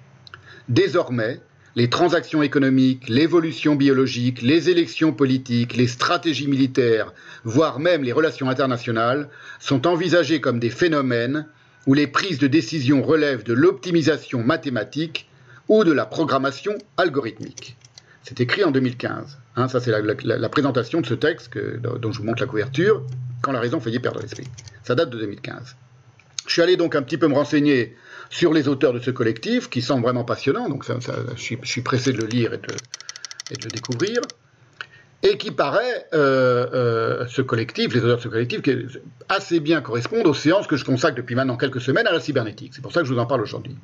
Désormais, 0.68 1.40
les 1.75 1.88
transactions 1.88 2.42
économiques, 2.42 3.09
l'évolution 3.09 3.77
biologique, 3.77 4.42
les 4.42 4.68
élections 4.68 5.12
politiques, 5.12 5.77
les 5.77 5.87
stratégies 5.87 6.48
militaires, 6.48 7.12
voire 7.44 7.81
même 7.81 8.05
les 8.05 8.12
relations 8.12 8.51
internationales, 8.51 9.29
sont 9.59 9.87
envisagées 9.87 10.40
comme 10.40 10.59
des 10.59 10.70
phénomènes 10.70 11.46
où 11.87 11.94
les 11.94 12.07
prises 12.07 12.38
de 12.38 12.46
décision 12.46 13.03
relèvent 13.03 13.42
de 13.42 13.55
l'optimisation 13.55 14.42
mathématique 14.42 15.29
ou 15.68 15.85
de 15.85 15.92
la 15.92 16.07
programmation 16.07 16.75
algorithmique. 16.96 17.77
C'est 18.22 18.40
écrit 18.40 18.64
en 18.64 18.70
2015. 18.70 19.38
Hein, 19.57 19.68
ça, 19.68 19.81
c'est 19.81 19.90
la, 19.90 20.48
présentation 20.48 21.01
de 21.01 21.07
ce 21.07 21.14
texte 21.14 21.59
dont 21.59 22.12
je 22.12 22.18
vous 22.18 22.25
montre 22.25 22.42
la 22.42 22.48
couverture, 22.48 23.03
quand 23.40 23.53
la 23.53 23.61
raison 23.61 23.81
faillit 23.81 23.98
perdre 23.98 24.20
l'esprit. 24.20 24.46
Ça 24.85 24.94
date 24.94 25.11
de 25.11 25.18
2015. 25.18 25.77
Je 26.46 26.53
suis 26.53 26.62
allé 26.62 26.77
donc 26.77 26.94
un 26.94 27.03
petit 27.03 27.18
peu 27.18 27.29
me 27.29 27.35
renseigner 27.35 27.96
sur 28.33 28.55
les 28.55 28.66
auteurs 28.66 28.95
de 28.95 28.99
ce 28.99 29.11
collectif, 29.11 29.68
qui 29.68 29.83
semble 29.83 30.05
vraiment 30.05 30.25
passionnant, 30.25 30.66
donc 30.66 30.87
je, 30.87 31.55
suis, 31.64 31.83
pressé 31.83 32.14
de 32.14 32.18
le 32.23 32.27
lire 32.27 32.55
et 32.55 32.57
de, 32.57 33.64
le 33.64 33.68
découvrir, 33.68 34.23
et 35.23 35.37
qui 35.37 35.51
paraît, 35.51 36.07
euh, 36.14 36.66
euh, 36.73 37.27
ce 37.29 37.42
collectif, 37.42 37.92
les 37.92 38.01
auteurs 38.01 38.16
de 38.16 38.23
ce 38.23 38.29
collectif, 38.29 38.62
qui 38.62 38.75
assez 39.29 39.61
bien 39.61 39.83
correspondent 39.83 40.27
aux 40.27 40.33
séances 40.33 40.66
que 40.66 40.77
je 40.77 40.85
consacre 40.87 41.14
depuis 41.14 41.35
maintenant 41.35 41.59
quelques 41.59 41.83
semaines 41.83 42.07
à 42.07 42.12
la 42.12 42.21
cybernétique. 42.21 42.73
C'est 42.75 42.81
pour 42.81 42.90
ça 42.90 43.01
que 43.03 43.07
je 43.07 43.12
vous 43.12 43.21
en 43.21 43.27
parle 43.27 43.42
aujourd'hui. 43.42 43.77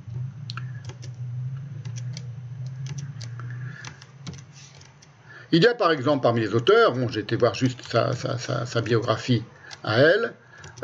Il 5.53 5.63
y 5.63 5.67
a 5.67 5.75
par 5.75 5.93
exemple 5.93 6.23
parmi 6.23 6.41
les 6.41 6.55
auteurs, 6.55 6.95
bon, 6.95 7.07
j'ai 7.09 7.21
été 7.21 7.37
voir 7.37 7.53
juste 7.53 7.83
sa, 7.83 8.81
biographie 8.81 9.43
à 9.85 9.99
elle, 9.99 10.33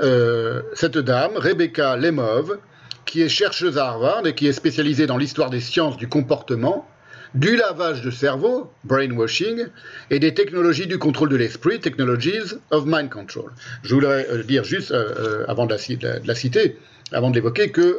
euh, 0.01 0.61
cette 0.75 0.99
dame, 0.99 1.33
Rebecca 1.37 1.97
Lemov, 1.97 2.59
qui 3.05 3.23
est 3.23 3.29
chercheuse 3.29 3.79
à 3.79 3.89
Harvard 3.89 4.27
et 4.27 4.35
qui 4.35 4.47
est 4.47 4.53
spécialisée 4.53 5.07
dans 5.07 5.17
l'histoire 5.17 5.51
des 5.51 5.61
sciences 5.61 5.97
du 5.97 6.09
comportement, 6.09 6.87
du 7.35 7.57
lavage 7.57 8.03
de 8.03 8.11
cerveau, 8.11 8.71
brainwashing, 8.85 9.67
et 10.11 10.19
des 10.19 10.35
technologies 10.35 10.87
du 10.87 10.99
contrôle 10.99 11.29
de 11.29 11.37
l'esprit, 11.37 11.81
technologies 11.81 12.55
of 12.71 12.85
mind 12.87 13.11
control. 13.11 13.51
Je 13.83 13.95
voudrais 13.95 14.27
euh, 14.31 14.43
dire 14.45 14.65
juste, 14.65 14.93
euh, 14.93 15.15
euh, 15.19 15.45
avant 15.49 15.67
de 15.67 15.73
la, 15.73 16.35
citer, 16.35 16.79
avant 17.13 17.31
de 17.31 17.35
l'évoquer, 17.35 17.73
qu'il 17.73 17.93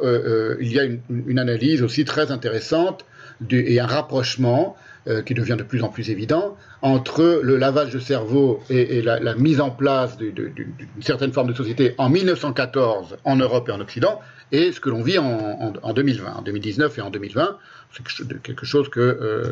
y 0.62 0.80
a 0.80 0.84
une, 0.84 1.40
analyse 1.40 1.84
aussi 1.84 2.06
très 2.06 2.32
intéressante 2.32 3.06
et 3.50 3.80
un 3.80 3.88
rapprochement 3.88 4.78
qui 5.26 5.36
devient 5.36 5.56
de 5.56 5.64
plus 5.64 5.84
en 5.84 5.90
plus 5.90 6.10
évident 6.10 6.58
entre 6.82 7.42
le 7.44 7.58
lavage 7.58 7.92
de 7.92 8.00
cerveau 8.00 8.64
et, 8.72 9.04
la, 9.04 9.36
mise 9.36 9.62
en 9.62 9.70
place 9.70 10.18
d'une 10.18 10.72
certaine 11.02 11.32
forme 11.32 11.50
de 11.50 11.54
société 11.54 11.94
en 12.00 12.10
1914 12.10 13.18
en 13.24 13.36
Europe 13.36 13.70
et 13.70 13.72
en 13.72 13.82
Occident 13.82 14.20
et 14.52 14.72
ce 14.72 14.80
que 14.80 14.90
l'on 14.90 15.02
vit 15.02 15.18
en, 15.18 15.74
en, 15.82 15.94
2020, 15.94 16.34
en 16.34 16.42
2019 16.42 16.98
et 16.98 17.02
en 17.02 17.10
2020. 17.10 17.58
C'est 17.96 18.42
quelque 18.42 18.66
chose 18.66 18.90
que 18.90 19.00
euh, 19.00 19.52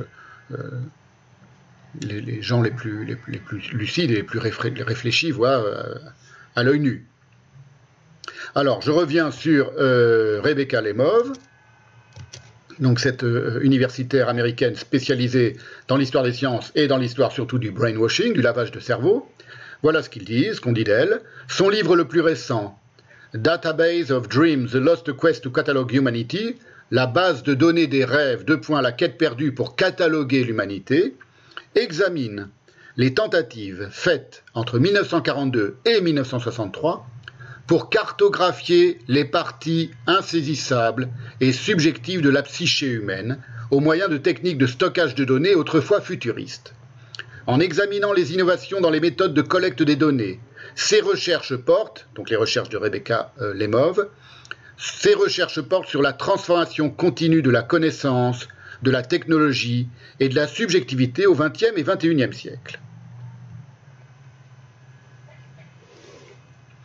euh, 0.52 0.70
les, 2.02 2.42
gens 2.42 2.62
les 2.62 2.72
plus, 2.72 3.06
lucides 3.72 4.12
et 4.12 4.16
les 4.16 4.24
plus 4.24 4.40
réfléchis 4.40 5.32
voient 5.32 5.64
euh, 5.64 5.96
à 6.56 6.64
l'œil 6.64 6.80
nu. 6.80 7.08
Alors, 8.56 8.82
je 8.82 8.92
reviens 8.92 9.32
sur 9.32 9.72
Rebecca 9.76 10.82
Lemov, 10.82 11.34
donc 12.80 13.00
cette 13.00 13.26
universitaire 13.62 14.30
américaine 14.30 14.76
spécialisée 14.76 15.58
dans 15.88 15.98
l'histoire 15.98 16.24
des 16.24 16.34
sciences 16.34 16.72
et 16.76 16.88
dans 16.88 16.98
l'histoire 16.98 17.32
surtout 17.32 17.58
du 17.58 17.72
brainwashing, 17.72 18.34
du 18.34 18.42
lavage 18.42 18.72
de 18.72 18.80
cerveau. 18.80 19.28
Voilà 19.82 20.04
ce 20.04 20.10
qu'ils 20.10 20.26
disent, 20.26 20.56
ce 20.56 20.62
qu'on 20.62 20.72
dit 20.72 20.84
d'elle. 20.84 21.22
Son 21.48 21.70
livre 21.70 21.96
le 21.96 22.06
plus 22.08 22.22
récent, 22.22 22.80
Database 23.34 24.12
of 24.12 24.30
Dreams, 24.30 24.74
The 24.74 24.76
Lost 24.76 25.12
Quest 25.18 25.42
to 25.42 25.50
Catalog 25.50 25.92
Humanity, 25.92 26.56
la 26.92 27.08
base 27.08 27.42
de 27.42 27.56
données 27.56 27.88
des 27.88 28.06
rêves, 28.06 28.46
deux 28.46 28.62
points, 28.62 28.84
la 28.84 28.92
quête 28.92 29.18
perdue 29.18 29.54
pour 29.54 29.76
cataloguer 29.76 30.44
l'humanité, 30.44 31.16
examine 31.74 32.50
les 32.96 33.16
tentatives 33.16 33.88
faites 33.90 34.44
entre 34.54 34.78
1942 34.78 35.78
et 35.84 36.00
1963 36.00 37.08
pour 37.66 37.90
cartographier 37.90 39.00
les 39.08 39.26
parties 39.26 39.90
insaisissables 40.06 41.10
et 41.42 41.54
subjectives 41.54 42.22
de 42.22 42.30
la 42.30 42.44
psyché 42.44 42.86
humaine 42.86 43.40
au 43.72 43.80
moyen 43.80 44.10
de 44.10 44.18
techniques 44.18 44.60
de 44.60 44.68
stockage 44.68 45.16
de 45.16 45.26
données 45.26 45.56
autrefois 45.56 46.02
futuristes. 46.02 46.76
En 47.48 47.60
examinant 47.60 48.14
les 48.14 48.36
innovations 48.36 48.80
dans 48.80 48.92
les 48.92 49.00
méthodes 49.00 49.34
de 49.34 49.42
collecte 49.42 49.82
des 49.82 49.96
données, 49.96 50.40
ces 50.76 51.02
recherches 51.02 51.56
portent, 51.56 52.08
donc 52.16 52.30
les 52.30 52.36
recherches 52.36 52.70
de 52.70 52.78
Rebecca 52.78 53.34
euh, 53.42 53.54
Lemov, 53.54 54.08
ces 54.78 55.14
recherches 55.14 55.62
portent 55.62 55.88
sur 55.88 56.02
la 56.02 56.14
transformation 56.14 56.90
continue 56.90 57.42
de 57.42 57.50
la 57.50 57.62
connaissance, 57.62 58.48
de 58.82 58.92
la 58.92 59.04
technologie 59.04 59.88
et 60.20 60.30
de 60.30 60.36
la 60.36 60.48
subjectivité 60.48 61.26
au 61.26 61.36
XXe 61.36 61.74
et 61.78 61.84
XXIe 61.84 62.34
siècle. 62.34 62.80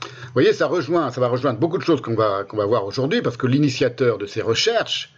Vous 0.01 0.35
voyez, 0.35 0.53
ça 0.53 0.67
rejoint, 0.67 1.11
ça 1.11 1.21
va 1.21 1.29
rejoindre 1.29 1.59
beaucoup 1.59 1.79
de 1.79 1.83
choses 1.83 2.01
qu'on 2.01 2.15
va, 2.15 2.45
voir 2.53 2.85
aujourd'hui, 2.85 3.23
parce 3.23 3.37
que 3.37 3.47
l'initiateur 3.47 4.19
de 4.19 4.27
ces 4.27 4.43
recherches, 4.43 5.15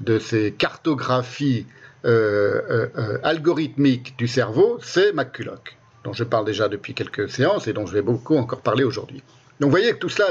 de 0.00 0.18
ces 0.18 0.52
cartographies 0.52 1.66
euh, 2.04 2.88
euh, 2.96 3.18
algorithmiques 3.22 4.16
du 4.16 4.28
cerveau, 4.28 4.78
c'est 4.80 5.12
McCulloch 5.12 5.76
dont 6.04 6.12
je 6.12 6.24
parle 6.24 6.44
déjà 6.44 6.68
depuis 6.68 6.94
quelques 6.94 7.28
séances 7.28 7.68
et 7.68 7.72
dont 7.72 7.86
je 7.86 7.92
vais 7.92 8.02
beaucoup 8.02 8.36
encore 8.36 8.60
parler 8.60 8.84
aujourd'hui. 8.84 9.22
Donc 9.60 9.68
vous 9.68 9.76
voyez 9.76 9.92
que 9.92 9.98
tout 9.98 10.08
cela 10.08 10.30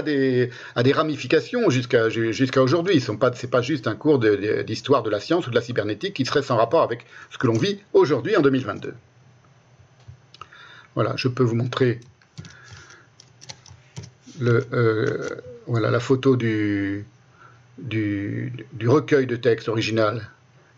a 0.75 0.83
des, 0.83 0.91
ramifications 0.91 1.69
jusqu'à 1.69 2.07
aujourd'hui. 2.61 2.99
Ce 2.99 3.11
n'est 3.11 3.17
pas, 3.17 3.31
pas 3.31 3.61
juste 3.61 3.87
un 3.87 3.95
cours 3.95 4.19
d'histoire 4.19 5.03
de, 5.03 5.09
la 5.09 5.19
science 5.19 5.47
ou 5.47 5.51
de 5.51 5.55
la 5.55 5.61
cybernétique 5.61 6.15
qui 6.15 6.25
serait 6.25 6.41
sans 6.41 6.57
rapport 6.57 6.81
avec 6.81 7.05
ce 7.29 7.37
que 7.37 7.47
l'on 7.47 7.57
vit 7.57 7.79
aujourd'hui 7.93 8.35
en 8.35 8.41
2022. 8.41 8.93
Voilà, 10.95 11.13
je 11.15 11.29
peux 11.29 11.43
vous 11.43 11.55
montrer 11.55 12.01
euh, 14.41 15.29
la 15.67 15.99
photo 16.01 16.35
du, 16.35 17.05
recueil 18.85 19.27
de 19.27 19.35
texte 19.37 19.69
original 19.69 20.29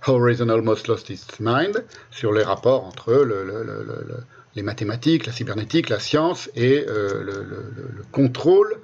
How 0.06 0.20
Reason 0.20 0.50
Almost 0.50 0.88
Lost 0.90 1.10
Its 1.10 1.40
Mind 1.40 1.84
sur 2.12 2.34
les 2.34 2.44
rapports 2.44 2.84
entre 2.86 3.14
le 3.14 4.18
les 4.56 4.64
mathématiques, 4.64 5.26
la 5.26 5.34
cybernétique, 5.34 5.90
la 5.90 6.00
science 6.00 6.50
et 6.56 6.86
euh, 6.88 7.24
le, 7.24 8.04
contrôle 8.12 8.80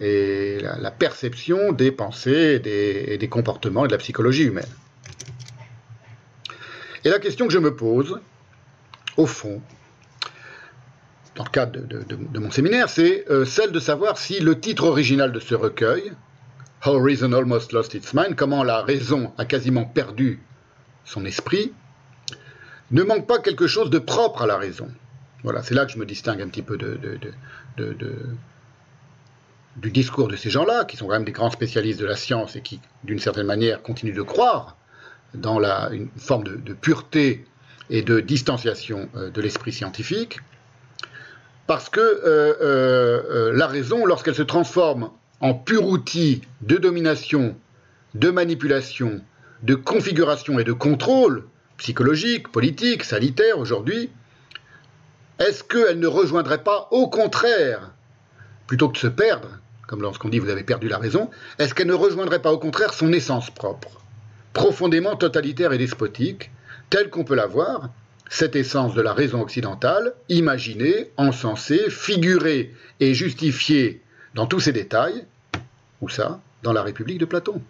et 0.00 0.58
la, 0.60 0.90
perception 0.90 1.72
des 1.72 1.90
pensées 1.90 2.60
et 2.64 3.18
des, 3.18 3.28
comportements 3.28 3.84
et 3.84 3.88
de 3.88 3.92
la 3.92 3.98
psychologie 3.98 4.44
humaine. 4.44 4.64
Et 7.04 7.10
la 7.10 7.18
question 7.18 7.46
que 7.46 7.52
je 7.52 7.58
me 7.58 7.74
pose, 7.74 8.18
au 9.16 9.26
fond, 9.26 9.60
dans 11.34 11.44
le 11.44 11.50
cadre 11.50 11.80
de, 11.80 12.38
mon 12.38 12.50
séminaire, 12.50 12.88
c'est 12.88 13.30
euh, 13.30 13.44
celle 13.44 13.72
de 13.72 13.80
savoir 13.80 14.18
si 14.18 14.40
le 14.40 14.58
titre 14.58 14.84
original 14.84 15.32
de 15.32 15.40
ce 15.40 15.54
recueil, 15.54 16.12
How 16.84 16.98
Reason 16.98 17.32
Almost 17.32 17.72
Lost 17.72 17.92
Its 17.94 18.14
Mind, 18.14 18.36
comment 18.36 18.64
la 18.64 18.82
raison 18.82 19.32
a 19.36 19.44
quasiment 19.44 19.84
perdu 19.84 20.40
son 21.04 21.26
esprit, 21.26 21.72
ne 22.90 23.02
manque 23.02 23.26
pas 23.26 23.38
quelque 23.38 23.66
chose 23.66 23.90
de 23.90 23.98
propre 23.98 24.42
à 24.42 24.46
la 24.46 24.56
raison. 24.56 24.88
Voilà, 25.42 25.62
c'est 25.62 25.74
là 25.74 25.86
que 25.86 25.92
je 25.92 25.98
me 25.98 26.04
distingue 26.04 26.42
un 26.42 26.48
petit 26.48 26.62
peu 26.62 26.76
du 29.76 29.90
discours 29.90 30.28
de 30.28 30.36
ces 30.36 30.50
gens-là, 30.50 30.84
qui 30.84 30.96
sont 30.96 31.06
quand 31.06 31.14
même 31.14 31.24
des 31.24 31.32
grands 31.32 31.50
spécialistes 31.50 32.00
de 32.00 32.06
la 32.06 32.16
science 32.16 32.56
et 32.56 32.60
qui, 32.60 32.80
d'une 33.04 33.18
certaine 33.18 33.46
manière, 33.46 33.82
continuent 33.82 34.14
de 34.14 34.22
croire 34.22 34.76
dans 35.34 35.60
une 35.90 36.08
forme 36.16 36.44
de, 36.44 36.74
pureté 36.74 37.46
et 37.88 38.02
de 38.02 38.20
distanciation 38.20 39.08
euh, 39.16 39.30
de 39.30 39.40
l'esprit 39.40 39.72
scientifique, 39.72 40.40
parce 41.66 41.88
que 41.88 42.00
euh, 42.00 42.54
euh, 42.60 43.52
la 43.54 43.66
raison, 43.66 44.04
lorsqu'elle 44.04 44.34
se 44.34 44.42
transforme 44.42 45.10
en 45.40 45.54
pur 45.54 45.86
outil 45.86 46.42
de 46.62 46.76
domination, 46.76 47.56
de 48.14 48.30
manipulation, 48.30 49.20
de 49.62 49.74
configuration 49.74 50.58
et 50.58 50.64
de 50.64 50.72
contrôle 50.72 51.44
psychologique, 51.76 52.48
politique, 52.48 53.04
sanitaire 53.04 53.58
aujourd'hui, 53.58 54.10
est-ce 55.40 55.64
qu'elle 55.64 55.98
ne 55.98 56.06
rejoindrait 56.06 56.62
pas, 56.62 56.86
au 56.90 57.08
contraire, 57.08 57.90
plutôt 58.66 58.88
que 58.88 58.92
de 58.92 58.98
se 58.98 59.06
perdre, 59.06 59.48
comme 59.88 60.02
lorsqu'on 60.02 60.28
dit 60.28 60.38
vous 60.38 60.50
avez 60.50 60.62
perdu 60.62 60.86
la 60.86 60.98
raison, 60.98 61.30
est-ce 61.58 61.74
qu'elle 61.74 61.88
ne 61.88 61.94
rejoindrait 61.94 62.42
pas 62.42 62.52
au 62.52 62.58
contraire 62.58 62.92
son 62.92 63.12
essence 63.12 63.50
propre, 63.50 64.02
profondément 64.52 65.16
totalitaire 65.16 65.72
et 65.72 65.78
despotique, 65.78 66.50
telle 66.90 67.08
qu'on 67.08 67.24
peut 67.24 67.34
la 67.34 67.46
voir, 67.46 67.88
cette 68.28 68.54
essence 68.54 68.94
de 68.94 69.00
la 69.00 69.14
raison 69.14 69.40
occidentale, 69.40 70.14
imaginée, 70.28 71.10
encensée, 71.16 71.88
figurée 71.88 72.74
et 73.00 73.14
justifiée 73.14 74.02
dans 74.34 74.46
tous 74.46 74.60
ses 74.60 74.72
détails, 74.72 75.24
où 76.00 76.08
ça 76.08 76.40
Dans 76.62 76.72
la 76.74 76.82
République 76.82 77.18
de 77.18 77.24
Platon? 77.24 77.62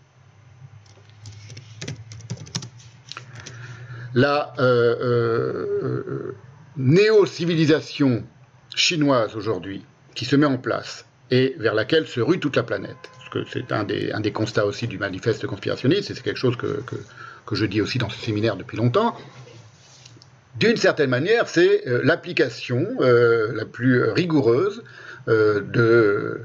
La 4.12 4.52
néo-civilisation 6.76 8.24
chinoise 8.74 9.36
aujourd'hui 9.36 9.84
qui 10.14 10.24
se 10.24 10.36
met 10.36 10.46
en 10.46 10.58
place 10.58 11.04
et 11.30 11.54
vers 11.58 11.74
laquelle 11.74 12.06
se 12.06 12.20
rue 12.20 12.40
toute 12.40 12.56
la 12.56 12.62
planète. 12.62 12.96
Parce 13.16 13.30
que 13.30 13.50
c'est 13.50 13.72
un 13.72 13.84
des, 13.84 14.12
un 14.12 14.20
des, 14.20 14.32
constats 14.32 14.66
aussi 14.66 14.86
du 14.88 14.98
manifeste 14.98 15.46
conspirationniste, 15.46 16.10
et 16.10 16.14
c'est 16.14 16.22
quelque 16.22 16.38
chose 16.38 16.56
que, 16.56 16.82
que, 17.46 17.54
je 17.54 17.64
dis 17.64 17.80
aussi 17.80 17.98
dans 17.98 18.08
ce 18.08 18.18
séminaire 18.18 18.56
depuis 18.56 18.76
longtemps. 18.76 19.16
D'une 20.58 20.76
certaine 20.76 21.10
manière, 21.10 21.48
c'est 21.48 21.86
euh, 21.86 22.00
l'application 22.04 22.86
euh, 23.00 23.52
la 23.54 23.64
plus 23.64 24.04
rigoureuse 24.04 24.82
euh, 25.28 25.60
de, 25.60 26.40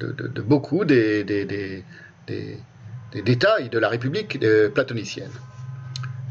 de, 0.00 0.40
beaucoup 0.40 0.84
des, 0.84 1.24
des, 1.24 1.44
des, 1.44 1.84
des, 2.26 3.22
détails 3.22 3.68
de 3.68 3.78
la 3.78 3.88
République 3.88 4.38
platonicienne. 4.72 5.30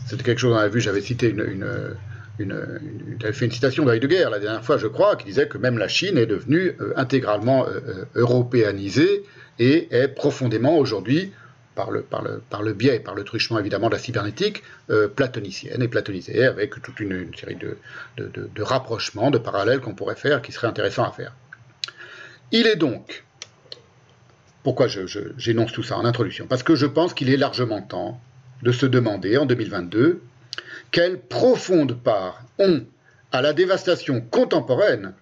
C'était 0.08 0.24
quelque 0.24 0.40
chose, 0.40 0.54
on 0.54 0.58
a 0.58 0.68
vu, 0.68 0.82
j'avais 0.82 1.02
cité 1.02 1.30
une, 1.30 1.96
une, 2.40 3.34
fait 3.34 3.46
une 3.46 3.52
citation 3.52 3.86
de 3.86 3.94
Heidegger 3.94 4.28
la 4.32 4.40
dernière 4.40 4.64
fois, 4.64 4.78
je 4.78 4.88
crois, 4.88 5.16
qui 5.16 5.26
disait 5.26 5.48
que 5.48 5.58
même 5.58 5.78
la 5.78 5.88
Chine 5.88 6.18
est 6.18 6.26
devenue 6.26 6.76
euh, 6.80 6.94
intégralement 6.96 7.68
euh, 7.68 7.80
euh, 7.88 8.06
européanisée 8.16 9.24
et 9.60 9.88
est 9.92 10.08
profondément 10.08 10.78
aujourd'hui, 10.78 11.32
par 11.76 11.92
le, 11.92 12.02
par, 12.02 12.24
le, 12.24 12.42
par 12.50 12.62
le 12.62 12.74
biais 12.74 12.98
et 12.98 13.00
par 13.00 13.16
le 13.16 13.24
truchement 13.24 13.60
évidemment 13.60 13.88
de 13.88 13.94
la 13.94 14.00
cybernétique, 14.00 14.64
platonicienne 15.16 15.82
et 15.82 15.88
platonisée, 15.88 16.46
avec 16.46 16.82
toute 16.82 17.00
une, 17.00 17.34
série 17.36 17.56
de, 17.56 17.78
de, 18.18 18.50
de, 18.54 18.62
rapprochements, 18.62 19.32
de 19.32 19.38
parallèles 19.38 19.80
qu'on 19.80 19.94
pourrait 19.94 20.16
faire, 20.16 20.42
qui 20.42 20.52
seraient 20.52 20.68
intéressants 20.68 21.06
à 21.06 21.12
faire. 21.12 21.34
Il 22.52 22.68
est 22.68 22.76
donc, 22.76 23.24
pourquoi 24.64 24.88
j'énonce 24.88 25.72
tout 25.72 25.84
ça 25.84 25.98
en 25.98 26.06
introduction 26.06 26.48
Parce 26.48 26.64
que 26.64 26.76
je 26.76 26.86
pense 26.86 27.14
qu'il 27.14 27.30
est 27.30 27.38
largement 27.38 27.82
temps 27.82 28.20
de 28.62 28.72
se 28.72 28.86
demander 28.86 29.38
en 29.38 29.46
2022 29.46 30.22
quelle 30.92 31.20
profonde 31.20 32.02
part 32.02 32.44
ont 32.58 32.84
à 33.32 33.42
la 33.42 33.54
dévastation 33.54 34.22
contemporaine 34.22 35.14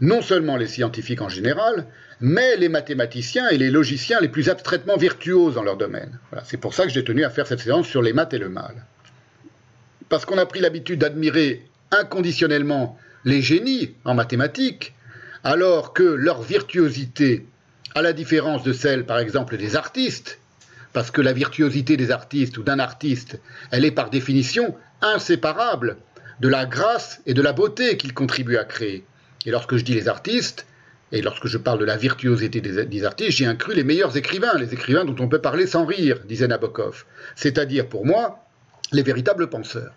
non 0.00 0.22
seulement 0.22 0.56
les 0.56 0.66
scientifiques 0.66 1.22
en 1.22 1.28
général, 1.28 1.86
mais 2.20 2.56
les 2.56 2.68
mathématiciens 2.68 3.48
et 3.48 3.58
les 3.58 3.70
logiciens 3.70 4.20
les 4.20 4.28
plus 4.28 4.48
abstraitement 4.48 4.96
virtuoses 4.96 5.54
dans 5.54 5.62
leur 5.62 5.76
domaine. 5.76 6.18
C'est 6.44 6.56
pour 6.58 6.74
ça 6.74 6.84
que 6.84 6.90
j'ai 6.90 7.04
tenu 7.04 7.24
à 7.24 7.30
faire 7.30 7.46
cette 7.46 7.60
séance 7.60 7.86
sur 7.86 8.02
les 8.02 8.12
maths 8.12 8.34
et 8.34 8.38
le 8.38 8.48
mal. 8.48 8.74
parce 10.08 10.24
qu'on 10.24 10.38
a 10.38 10.46
pris 10.46 10.60
l'habitude 10.60 11.00
d'admirer 11.00 11.66
inconditionnellement 11.90 12.96
les 13.24 13.42
génies 13.42 13.94
en 14.04 14.14
mathématiques, 14.14 14.94
alors 15.42 15.92
que 15.92 16.04
leur 16.04 16.42
virtuosité, 16.42 17.44
à 17.96 18.02
la 18.02 18.12
différence 18.12 18.62
de 18.62 18.72
celle 18.72 19.04
par 19.04 19.18
exemple 19.18 19.56
des 19.56 19.74
artistes, 19.74 20.38
parce 20.92 21.10
que 21.10 21.20
la 21.20 21.32
virtuosité 21.32 21.96
des 21.96 22.12
artistes 22.12 22.56
ou 22.56 22.62
d'un 22.62 22.78
artiste, 22.78 23.40
elle 23.72 23.84
est 23.84 23.90
par 23.90 24.10
définition 24.10 24.76
inséparable 25.02 25.96
de 26.40 26.48
la 26.48 26.66
grâce 26.66 27.20
et 27.26 27.34
de 27.34 27.42
la 27.42 27.52
beauté 27.52 27.96
qu'ils 27.96 28.14
contribuent 28.14 28.58
à 28.58 28.64
créer. 28.64 29.04
Et 29.46 29.50
lorsque 29.50 29.76
je 29.76 29.84
dis 29.84 29.94
les 29.94 30.08
artistes, 30.08 30.66
et 31.12 31.22
lorsque 31.22 31.46
je 31.46 31.56
parle 31.56 31.78
de 31.78 31.84
la 31.84 31.96
virtuosité 31.96 32.60
des, 32.60 33.04
artistes, 33.04 33.30
j'ai 33.30 33.46
inclus 33.46 33.74
les 33.74 33.84
meilleurs 33.84 34.16
écrivains, 34.16 34.58
les 34.58 34.74
écrivains 34.74 35.04
dont 35.04 35.16
on 35.20 35.28
peut 35.28 35.40
parler 35.40 35.66
sans 35.66 35.86
rire, 35.86 36.18
disait 36.26 36.48
Nabokov. 36.48 37.04
C'est-à-dire, 37.36 37.88
pour 37.88 38.04
moi, 38.04 38.44
les 38.92 39.02
véritables 39.02 39.48
penseurs. 39.48 39.92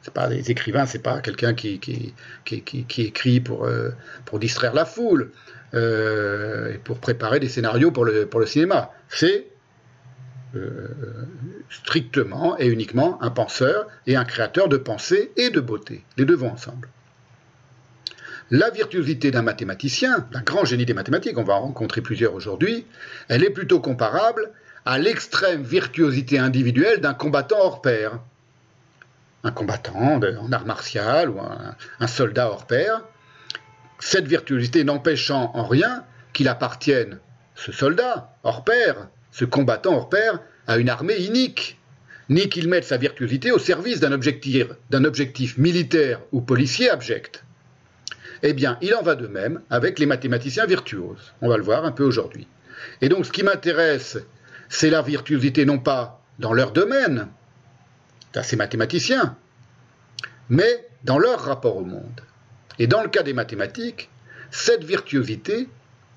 C'est 0.00 0.14
pas 0.14 0.28
des 0.28 0.50
écrivains, 0.50 0.86
c'est 0.86 1.02
pas 1.02 1.20
quelqu'un 1.20 1.54
qui, 1.54 2.14
écrit 2.46 3.40
pour, 3.40 3.66
euh, 3.66 3.90
pour 4.24 4.38
distraire 4.38 4.72
la 4.72 4.86
foule, 4.86 5.32
euh, 5.74 6.72
et 6.72 6.78
pour 6.78 6.98
préparer 6.98 7.40
des 7.40 7.48
scénarios 7.48 7.90
pour 7.90 8.06
le, 8.06 8.24
pour 8.24 8.40
le 8.40 8.46
cinéma. 8.46 8.90
C'est 9.10 9.48
strictement 11.70 12.58
et 12.58 12.66
uniquement 12.66 13.22
un 13.22 13.30
penseur 13.30 13.86
et 14.06 14.16
un 14.16 14.24
créateur 14.24 14.68
de 14.68 14.76
pensée 14.76 15.32
et 15.36 15.50
de 15.50 15.60
beauté. 15.60 16.04
Les 16.16 16.24
deux 16.24 16.36
vont 16.36 16.50
ensemble. 16.50 16.88
La 18.50 18.70
virtuosité 18.70 19.30
d'un 19.30 19.42
mathématicien, 19.42 20.26
d'un 20.32 20.40
grand 20.40 20.64
génie 20.64 20.86
des 20.86 20.94
mathématiques, 20.94 21.36
on 21.36 21.44
va 21.44 21.54
en 21.54 21.60
rencontrer 21.60 22.00
plusieurs 22.00 22.32
aujourd'hui, 22.32 22.86
elle 23.28 23.44
est 23.44 23.50
plutôt 23.50 23.78
comparable 23.78 24.50
à 24.86 24.98
l'extrême 24.98 25.62
virtuosité 25.62 26.38
individuelle 26.38 27.02
d'un 27.02 27.12
combattant 27.12 27.58
hors 27.60 27.82
pair. 27.82 28.20
Un 29.44 29.50
combattant 29.50 30.18
en 30.18 30.52
art 30.52 30.64
martial 30.64 31.28
ou 31.28 31.38
un, 31.40 32.06
soldat 32.06 32.48
hors 32.48 32.66
pair. 32.66 33.04
Cette 33.98 34.26
virtuosité 34.26 34.82
n'empêchant 34.82 35.50
en 35.54 35.66
rien 35.66 36.04
qu'il 36.32 36.48
appartienne, 36.48 37.18
ce 37.54 37.70
soldat 37.70 38.34
hors 38.44 38.64
pair, 38.64 39.08
ce 39.38 39.44
combattant 39.44 39.94
hors 39.94 40.08
pair, 40.08 40.40
à 40.66 40.78
une 40.78 40.88
armée 40.88 41.16
inique, 41.16 41.78
ni 42.28 42.48
qu'il 42.48 42.68
mette 42.68 42.82
sa 42.82 42.96
virtuosité 42.96 43.52
au 43.52 43.60
service 43.60 44.00
d'un 44.00 44.10
objectif, 44.10 44.66
objectif 44.92 45.56
militaire 45.56 46.20
ou 46.32 46.40
policier 46.40 46.90
abject. 46.90 47.44
Eh 48.42 48.52
bien, 48.52 48.78
il 48.82 48.92
en 48.96 49.02
va 49.02 49.14
de 49.14 49.28
même 49.28 49.60
avec 49.70 50.00
les 50.00 50.06
mathématiciens 50.06 50.66
virtuoses. 50.66 51.34
On 51.40 51.48
va 51.48 51.56
le 51.56 51.62
voir 51.62 51.84
un 51.84 51.92
peu 51.92 52.02
aujourd'hui. 52.02 52.48
Et 53.00 53.08
donc, 53.08 53.26
ce 53.26 53.30
qui 53.30 53.44
m'intéresse, 53.44 54.18
c'est 54.68 54.90
la 54.90 55.02
virtuosité 55.02 55.64
non 55.64 55.78
pas 55.78 56.20
dans 56.40 56.52
leur 56.52 56.72
domaine, 56.72 57.28
à 58.34 58.42
ces 58.42 58.56
mathématiciens, 58.56 59.36
mais 60.48 60.88
dans 61.04 61.18
leur 61.18 61.42
rapport 61.42 61.76
au 61.76 61.84
monde. 61.84 62.22
Et 62.80 62.88
dans 62.88 63.02
le 63.02 63.08
cas 63.08 63.22
des 63.22 63.34
mathématiques, 63.34 64.10
cette 64.50 64.82
virtuosité, 64.82 65.68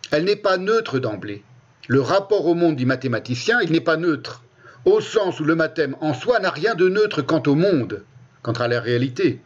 elle 0.09 0.23
n'est 0.23 0.35
pas 0.35 0.57
neutre 0.57 0.97
d'emblée. 0.97 1.43
Le 1.91 2.01
rapport 2.01 2.45
au 2.45 2.53
monde 2.53 2.75
du 2.75 2.85
mathématicien, 2.85 3.59
il 3.61 3.71
n'est 3.71 3.81
pas 3.81 3.97
neutre, 3.97 4.43
au 4.85 5.01
sens 5.01 5.39
où 5.39 5.43
le 5.43 5.55
mathème 5.55 5.95
en 5.99 6.13
soi 6.13 6.39
n'a 6.39 6.49
rien 6.49 6.75
de 6.75 6.87
neutre 6.87 7.21
quant 7.21 7.43
au 7.47 7.55
monde, 7.55 8.03
quant 8.41 8.53
à 8.53 8.67
la 8.67 8.79
réalité 8.79 9.41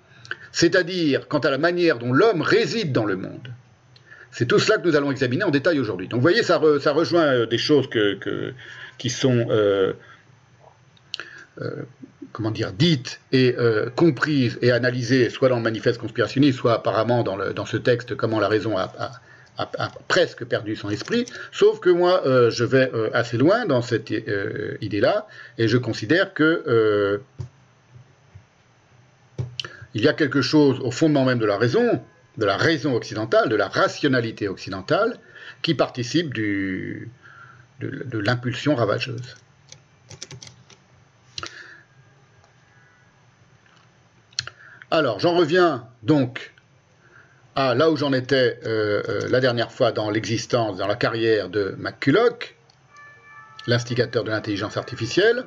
c'est-à-dire 0.55 1.27
quant 1.27 1.39
à 1.39 1.49
la 1.49 1.57
manière 1.57 1.99
dont 1.99 2.13
l'homme 2.13 2.41
réside 2.41 2.93
dans 2.93 3.03
le 3.03 3.17
monde. 3.17 3.51
C'est 4.31 4.45
tout 4.45 4.57
cela 4.57 4.77
que 4.77 4.87
nous 4.87 4.95
allons 4.95 5.11
examiner 5.11 5.43
en 5.43 5.51
détail 5.51 5.81
aujourd'hui. 5.81 6.07
Donc 6.07 6.19
vous 6.19 6.21
voyez, 6.21 6.43
ça, 6.43 6.57
rejoint 6.57 7.25
euh, 7.25 7.45
des 7.45 7.57
choses 7.57 7.89
qui 8.97 9.09
sont 9.09 9.47
euh, 9.49 9.91
euh, 11.59 11.83
dire, 12.51 12.71
dites 12.71 13.19
et 13.33 13.53
comprises 13.97 14.57
et 14.61 14.71
analysées 14.71 15.29
soit 15.29 15.49
dans 15.49 15.57
le 15.57 15.61
manifeste 15.61 15.99
conspirationniste, 15.99 16.59
soit 16.59 16.75
apparemment 16.75 17.23
dans, 17.23 17.65
ce 17.65 17.75
texte, 17.75 18.15
comment 18.15 18.39
la 18.39 18.47
raison 18.47 18.77
a, 18.77 19.11
presque 20.07 20.43
perdu 20.45 20.75
son 20.75 20.89
esprit, 20.89 21.25
sauf 21.51 21.79
que 21.79 21.89
moi, 21.89 22.21
je 22.49 22.63
vais 22.63 22.91
assez 23.13 23.37
loin 23.37 23.65
dans 23.65 23.81
cette 23.81 24.11
idée-là, 24.81 25.27
et 25.57 25.67
je 25.67 25.77
considère 25.77 26.33
que 26.33 27.21
il 29.95 30.03
y 30.03 30.09
a 30.09 30.13
quelque 30.13 30.41
chose 30.41 30.79
au 30.81 30.91
fondement 30.91 31.23
même 31.23 31.39
de 31.39 31.45
la 31.45 31.57
raison, 31.57 32.01
de 32.37 32.45
la 32.45 32.57
raison 32.57 32.93
occidentale, 32.95 33.47
de 33.47 33.55
la 33.55 33.69
rationalité 33.69 34.49
occidentale, 34.49 35.17
qui 35.61 35.73
participe 35.73 36.33
de, 36.33 37.07
l'impulsion 37.79 38.75
ravageuse. 38.75 39.35
Alors, 44.91 45.19
j'en 45.19 45.35
reviens 45.35 45.87
donc 46.03 46.53
à 47.55 47.73
là 47.73 47.89
où 47.89 47.97
j'en 47.97 48.13
étais 48.13 48.59
euh, 48.65 49.01
euh, 49.07 49.29
la 49.29 49.39
dernière 49.39 49.71
fois 49.71 49.91
dans 49.91 50.09
l'existence, 50.09 50.77
dans 50.77 50.87
la 50.87 50.95
carrière 50.95 51.49
de 51.49 51.75
McCulloch, 51.77 52.55
l'instigateur 53.67 54.23
de 54.23 54.29
l'intelligence 54.29 54.77
artificielle. 54.77 55.45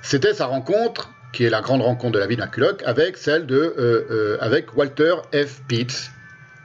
C'était 0.00 0.34
sa 0.34 0.46
rencontre 0.46 1.10
qui 1.32 1.44
est 1.44 1.50
la 1.50 1.60
grande 1.60 1.82
rencontre 1.82 2.12
de 2.12 2.18
la 2.18 2.26
vie 2.26 2.36
de 2.36 2.42
McCulloch, 2.42 2.82
avec 2.84 3.16
celle 3.16 3.46
de 3.46 3.74
euh, 3.78 4.36
avec 4.40 4.76
Walter 4.76 5.14
F. 5.32 5.62
Pitts 5.66 6.10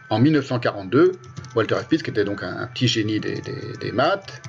en 0.10 0.20
1942. 0.20 1.14
Walter 1.56 1.76
F. 1.76 1.88
Pitts, 1.88 2.04
qui 2.04 2.10
était 2.10 2.26
donc 2.26 2.44
un, 2.44 2.68
petit 2.68 2.88
génie 2.88 3.20
des, 3.20 3.42
des, 3.80 3.92
maths. 3.92 4.42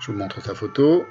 Je 0.00 0.12
vous 0.12 0.18
montre 0.18 0.42
sa 0.42 0.54
photo. 0.54 1.06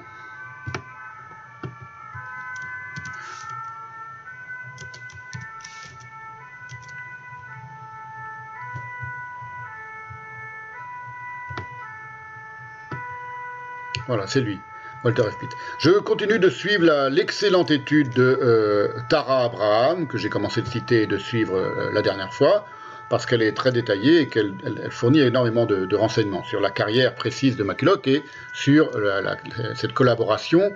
Voilà, 14.06 14.26
c'est 14.26 14.40
lui. 14.40 14.58
Walter 15.04 15.22
F. 15.22 15.38
Pitt. 15.38 15.50
Je 15.78 15.90
continue 15.90 16.38
de 16.38 16.48
suivre 16.48 17.08
l'excellente 17.10 17.70
étude 17.70 18.10
de 18.14 18.38
euh, 18.42 18.88
Tara 19.10 19.44
Abraham, 19.44 20.06
que 20.08 20.16
j'ai 20.16 20.30
commencé 20.30 20.62
de 20.62 20.66
citer 20.66 21.02
et 21.02 21.06
de 21.06 21.18
suivre 21.18 21.56
euh, 21.56 21.90
la 21.92 22.00
dernière 22.00 22.32
fois, 22.32 22.66
parce 23.10 23.26
qu'elle 23.26 23.42
est 23.42 23.52
très 23.52 23.70
détaillée 23.70 24.20
et 24.20 24.28
qu'elle 24.28 24.54
fournit 24.90 25.20
énormément 25.20 25.66
de, 25.66 25.94
renseignements 25.94 26.42
sur 26.42 26.60
la 26.60 26.70
carrière 26.70 27.14
précise 27.14 27.56
de 27.56 27.62
McCulloch 27.62 28.06
et 28.06 28.22
sur 28.54 28.90
cette 29.74 29.92
collaboration 29.92 30.72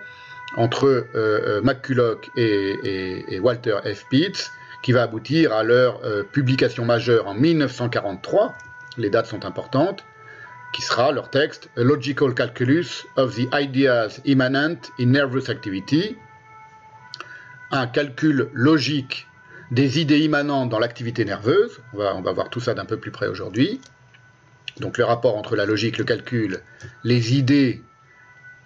entre 0.56 1.06
euh, 1.14 1.62
McCulloch 1.62 2.30
et, 2.36 3.40
Walter 3.40 3.78
F. 3.82 4.04
Pitts, 4.10 4.52
qui 4.82 4.92
va 4.92 5.02
aboutir 5.02 5.54
à 5.54 5.62
leur 5.62 6.00
publication 6.30 6.84
majeure 6.84 7.26
en 7.26 7.34
1943. 7.34 8.54
Les 8.98 9.08
dates 9.10 9.26
sont 9.26 9.46
importantes 9.46 10.04
qui 10.72 10.82
sera 10.82 11.12
leur 11.12 11.30
texte 11.30 11.70
A 11.76 11.82
Logical 11.82 12.34
Calculus 12.34 13.06
of 13.16 13.34
the 13.34 13.48
Ideas 13.52 14.20
Immanent 14.24 14.78
in 15.00 15.06
Nervous 15.06 15.50
Activity, 15.50 16.16
un 17.70 17.86
calcul 17.86 18.48
logique 18.52 19.26
des 19.70 20.00
idées 20.00 20.20
immanentes 20.20 20.70
dans 20.70 20.78
l'activité 20.78 21.24
nerveuse. 21.24 21.80
On 21.92 21.98
va, 21.98 22.14
on 22.16 22.22
va 22.22 22.32
voir 22.32 22.50
tout 22.50 22.60
ça 22.60 22.74
d'un 22.74 22.84
peu 22.84 22.96
plus 22.96 23.10
près 23.10 23.26
aujourd'hui. 23.26 23.80
Donc 24.80 24.98
le 24.98 25.04
rapport 25.04 25.36
entre 25.36 25.56
la 25.56 25.66
logique, 25.66 25.98
le 25.98 26.04
calcul, 26.04 26.60
les 27.04 27.36
idées 27.36 27.82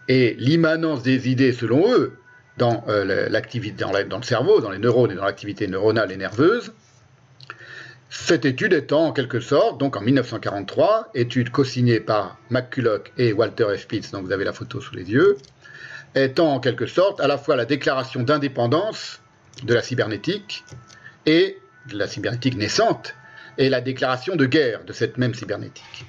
et 0.08 0.34
l'immanence 0.38 1.02
des 1.02 1.28
idées 1.28 1.52
selon 1.52 1.90
eux 1.92 2.18
dans, 2.58 2.84
euh, 2.88 3.28
dans, 3.28 4.08
dans 4.08 4.18
le 4.18 4.22
cerveau, 4.22 4.60
dans 4.60 4.70
les 4.70 4.78
neurones 4.78 5.10
et 5.10 5.14
dans 5.14 5.24
l'activité 5.24 5.66
neuronale 5.66 6.12
et 6.12 6.16
nerveuse. 6.16 6.72
Cette 8.14 8.44
étude 8.44 8.74
étant 8.74 9.06
en 9.06 9.12
quelque 9.12 9.40
sorte, 9.40 9.78
donc 9.78 9.96
en 9.96 10.02
1943, 10.02 11.12
étude 11.14 11.48
co-signée 11.48 11.98
par 11.98 12.36
McCulloch 12.50 13.10
et 13.16 13.32
Walter 13.32 13.64
F. 13.74 13.86
Pitts, 13.88 14.12
donc 14.12 14.26
vous 14.26 14.32
avez 14.32 14.44
la 14.44 14.52
photo 14.52 14.82
sous 14.82 14.94
les 14.94 15.10
yeux, 15.10 15.38
étant 16.14 16.52
en 16.52 16.60
quelque 16.60 16.84
sorte 16.84 17.20
à 17.20 17.26
la 17.26 17.38
fois 17.38 17.56
la 17.56 17.64
déclaration 17.64 18.22
d'indépendance 18.22 19.22
de 19.62 19.72
la 19.72 19.80
cybernétique 19.80 20.62
et 21.24 21.56
de 21.90 21.96
la 21.96 22.06
cybernétique 22.06 22.54
naissante 22.54 23.14
et 23.56 23.70
la 23.70 23.80
déclaration 23.80 24.36
de 24.36 24.44
guerre 24.44 24.84
de 24.84 24.92
cette 24.92 25.16
même 25.16 25.32
cybernétique. 25.32 26.04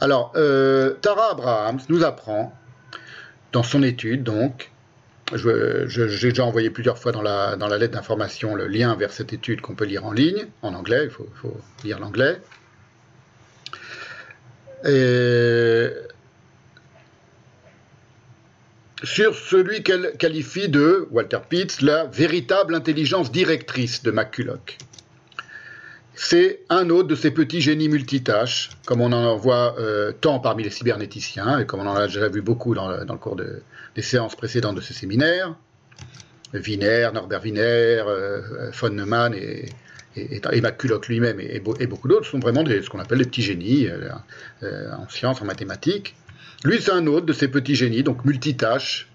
Alors, 0.00 0.32
euh, 0.36 0.90
Tara 1.00 1.32
Abrahams 1.32 1.80
nous 1.88 2.04
apprend 2.04 2.56
dans 3.50 3.64
son 3.64 3.82
étude 3.82 4.22
donc 4.22 4.71
j'ai 5.34 6.28
déjà 6.28 6.44
envoyé 6.44 6.70
plusieurs 6.70 6.98
fois 6.98 7.12
dans 7.12 7.22
la, 7.22 7.56
dans 7.56 7.68
la 7.68 7.78
lettre 7.78 7.94
d'information 7.94 8.54
le 8.54 8.66
lien 8.66 8.94
vers 8.96 9.12
cette 9.12 9.32
étude 9.32 9.60
qu'on 9.60 9.74
peut 9.74 9.84
lire 9.84 10.04
en 10.04 10.12
ligne, 10.12 10.46
en 10.62 10.74
anglais, 10.74 11.04
il 11.04 11.10
faut, 11.10 11.26
lire 11.84 11.98
l'anglais. 11.98 12.38
sur 19.04 19.34
celui 19.34 19.82
qu'elle 19.82 20.16
qualifie 20.16 20.68
de, 20.68 21.08
Walter 21.10 21.40
Pitts, 21.48 21.82
la 21.82 22.04
véritable 22.04 22.74
intelligence 22.74 23.32
directrice 23.32 24.02
de 24.02 24.10
McCulloch. 24.10 24.78
C'est 26.14 26.60
un 26.68 26.90
autre 26.90 27.08
de 27.08 27.14
ces 27.14 27.30
petits 27.30 27.60
génies 27.60 27.88
multitâches, 27.88 28.70
comme 28.84 29.00
on 29.00 29.12
en 29.12 29.36
voit 29.36 29.76
euh, 29.78 30.12
tant 30.12 30.40
parmi 30.40 30.62
les 30.62 30.70
cybernéticiens, 30.70 31.58
et 31.58 31.66
comme 31.66 31.80
on 31.80 31.86
en 31.86 31.94
a 31.94 32.06
déjà 32.06 32.28
vu 32.28 32.42
beaucoup 32.42 32.74
dans 32.74 32.88
le, 32.88 33.04
cours 33.16 33.36
des 33.36 34.02
séances 34.02 34.36
précédentes 34.36 34.76
de 34.76 34.80
ce 34.80 34.92
séminaire. 34.92 35.54
Wiener, 36.54 37.08
Norbert 37.14 37.42
Wiener, 37.42 38.04
euh, 38.06 38.70
von 38.72 38.90
Neumann 38.90 39.32
et, 39.32 39.70
et, 40.16 40.42
lui-même 41.08 41.40
et, 41.40 41.60
beaucoup 41.60 42.08
d'autres 42.08 42.26
sont 42.26 42.38
vraiment 42.38 42.62
ce 42.66 42.90
qu'on 42.90 42.98
appelle 42.98 43.18
des 43.18 43.24
petits 43.24 43.40
génies 43.40 43.88
euh, 43.88 44.92
en 44.92 45.08
sciences, 45.08 45.40
en 45.40 45.46
mathématiques. 45.46 46.14
Lui, 46.64 46.82
c'est 46.82 46.92
un 46.92 47.06
autre 47.06 47.24
de 47.24 47.32
ces 47.32 47.48
petits 47.48 47.74
génies, 47.74 48.02
donc 48.02 48.24
multitâches, 48.26 49.08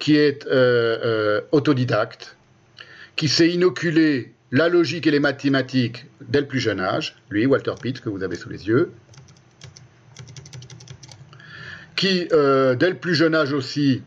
qui 0.00 0.16
est 0.16 0.44
autodidacte, 1.52 2.36
qui 3.14 3.28
s'est 3.28 3.50
inoculé 3.50 4.32
la 4.52 4.68
logique 4.68 5.06
et 5.06 5.10
les 5.10 5.18
mathématiques 5.18 6.06
dès 6.28 6.42
le 6.42 6.46
plus 6.46 6.60
jeune 6.60 6.78
âge, 6.78 7.16
lui, 7.30 7.46
Walter 7.46 7.72
Pitt, 7.80 8.00
que 8.00 8.10
vous 8.10 8.22
avez 8.22 8.36
sous 8.36 8.50
les 8.50 8.68
yeux, 8.68 8.92
qui, 11.96 12.28
euh, 12.32 12.74
dès 12.74 12.90
le 12.90 12.96
plus 12.96 13.14
jeune 13.14 13.34
âge 13.34 13.54
aussi, 13.54 14.02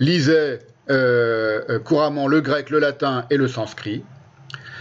lisait 0.00 0.58
euh, 0.90 1.62
euh, 1.70 1.78
couramment 1.78 2.26
le 2.26 2.40
grec, 2.40 2.70
le 2.70 2.80
latin 2.80 3.24
et 3.30 3.36
le 3.36 3.46
sanskrit, 3.46 4.02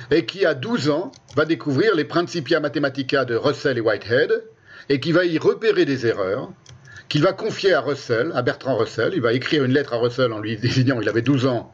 et 0.10 0.26
qui, 0.26 0.46
à 0.46 0.56
12 0.56 0.90
ans, 0.90 1.12
va 1.36 1.46
découvrir 1.46 1.94
les 1.96 2.06
Principia 2.06 2.60
Mathematica 2.60 3.24
de 3.24 3.36
Russell 3.36 3.78
et 3.78 3.82
Whitehead, 3.82 4.44
et 4.90 5.00
qui 5.00 5.12
va 5.12 5.26
y 5.26 5.38
repérer 5.38 5.86
des 5.86 6.08
erreurs, 6.08 6.52
qu'il 7.08 7.22
va 7.22 7.34
confier 7.34 7.74
à 7.74 7.82
Russell, 7.82 8.32
à 8.34 8.42
Bertrand 8.42 8.78
Russell. 8.78 9.12
Il 9.14 9.22
va 9.22 9.34
écrire 9.34 9.64
une 9.64 9.74
lettre 9.74 9.94
à 9.94 9.98
Russell 9.98 10.34
en 10.34 10.40
lui 10.40 10.58
désignant, 10.58 11.00
il 11.02 11.08
avait 11.08 11.22
12 11.22 11.46
ans, 11.46 11.72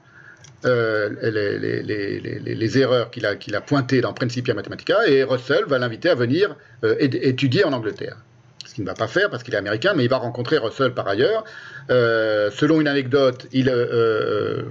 euh, 0.65 1.09
les, 1.21 2.77
erreurs 2.77 3.11
qu'il 3.11 3.25
a, 3.25 3.61
pointées 3.61 3.99
dans 3.99 4.13
Principia 4.13 4.53
Mathematica, 4.53 5.05
et 5.07 5.23
Russell 5.23 5.65
va 5.67 5.77
l'inviter 5.77 6.09
à 6.09 6.15
venir 6.15 6.55
euh, 6.85 6.95
étudier 6.99 7.65
en 7.65 7.73
Angleterre. 7.73 8.17
Ce 8.65 8.73
qu'il 8.73 8.85
ne 8.85 8.89
va 8.89 8.95
pas 8.95 9.07
faire 9.07 9.29
parce 9.29 9.43
qu'il 9.43 9.53
est 9.53 9.57
américain, 9.57 9.93
mais 9.93 10.05
il 10.05 10.09
va 10.09 10.17
rencontrer 10.17 10.57
Russell 10.57 10.93
par 10.93 11.07
ailleurs. 11.07 11.43
Euh, 11.89 12.49
selon 12.51 12.79
une 12.79 12.87
anecdote, 12.87 13.47
il 13.51 13.65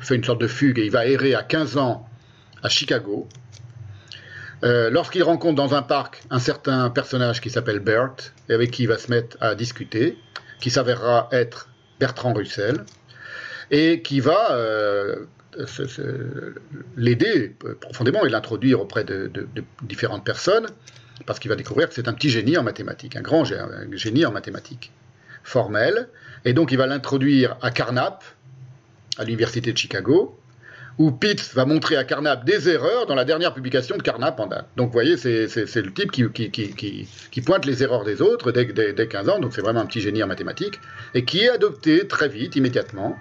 fait 0.01 0.17
une 0.17 0.25
sorte 0.25 0.41
de 0.41 0.47
fugue 0.47 0.79
et 0.79 0.87
il 0.87 0.91
va 0.91 1.07
errer 1.07 1.35
à 1.35 1.43
15 1.43 1.77
ans 1.77 2.09
à 2.63 2.69
Chicago. 2.69 3.29
Lorsqu'il 4.63 5.25
rencontre 5.25 5.57
dans 5.57 5.75
un 5.75 5.83
parc 5.83 6.23
un 6.31 6.39
certain 6.39 6.89
personnage 6.89 7.41
qui 7.41 7.51
s'appelle 7.51 7.81
Bert, 7.81 8.15
et 8.49 8.55
avec 8.55 8.71
qui 8.71 8.85
il 8.85 8.89
va 8.89 8.97
se 8.97 9.11
mettre 9.11 9.37
à 9.41 9.55
discuter, 9.55 10.17
qui 10.61 10.71
s'avérera 10.71 11.29
être 11.33 11.69
Bertrand 12.01 12.33
Russell, 12.33 12.85
et 13.71 14.03
qui 14.03 14.21
va 14.21 14.57
l'aider 16.97 17.55
profondément 17.81 18.25
et 18.25 18.29
l'introduire 18.29 18.81
auprès 18.81 19.05
de, 19.05 19.31
différentes 19.83 20.25
personnes, 20.25 20.67
parce 21.27 21.39
qu'il 21.39 21.49
va 21.49 21.57
découvrir 21.57 21.89
que 21.89 21.95
c'est 21.95 22.09
un 22.09 22.15
petit 22.15 22.31
génie 22.31 22.57
en 22.57 22.63
mathématiques, 22.63 23.17
un 23.17 23.23
grand 23.23 23.45
génie 23.45 24.25
en 24.25 24.33
mathématiques 24.33 24.93
formel, 25.45 26.09
et 26.45 26.53
donc 26.53 26.73
il 26.73 26.79
va 26.79 26.87
l'introduire 26.87 27.57
à 27.63 27.71
Carnap, 27.71 28.25
à 29.19 29.25
l'université 29.25 29.73
de 29.73 29.77
Chicago, 29.77 30.39
où 30.99 31.11
Pitts 31.11 31.55
va 31.55 31.65
montrer 31.65 31.97
à 31.97 32.05
Carnap 32.05 32.45
des 32.45 32.69
erreurs 32.69 33.07
dans 33.07 33.15
la 33.15 33.25
dernière 33.25 33.55
publication 33.55 33.97
de 33.97 34.03
Carnap 34.03 34.39
en 34.39 34.47
date. 34.47 34.67
Donc 34.77 34.89
vous 34.89 34.93
voyez, 34.93 35.17
c'est 35.17 35.47
le 35.57 35.93
type 35.93 36.11
qui, 36.13 37.41
pointe 37.45 37.65
les 37.67 37.83
erreurs 37.83 38.05
des 38.05 38.21
autres 38.21 38.53
dès, 38.53 38.67
dès 38.67 39.09
15 39.09 39.29
ans, 39.29 39.39
donc 39.39 39.53
c'est 39.55 39.63
vraiment 39.63 39.81
un 39.81 39.87
petit 39.87 40.01
génie 40.01 40.23
en 40.23 40.27
mathématiques, 40.27 40.79
et 41.15 41.25
qui 41.25 41.41
est 41.41 41.51
adopté 41.51 42.07
très 42.07 42.29
vite, 42.29 42.57
immédiatement, 42.57 43.17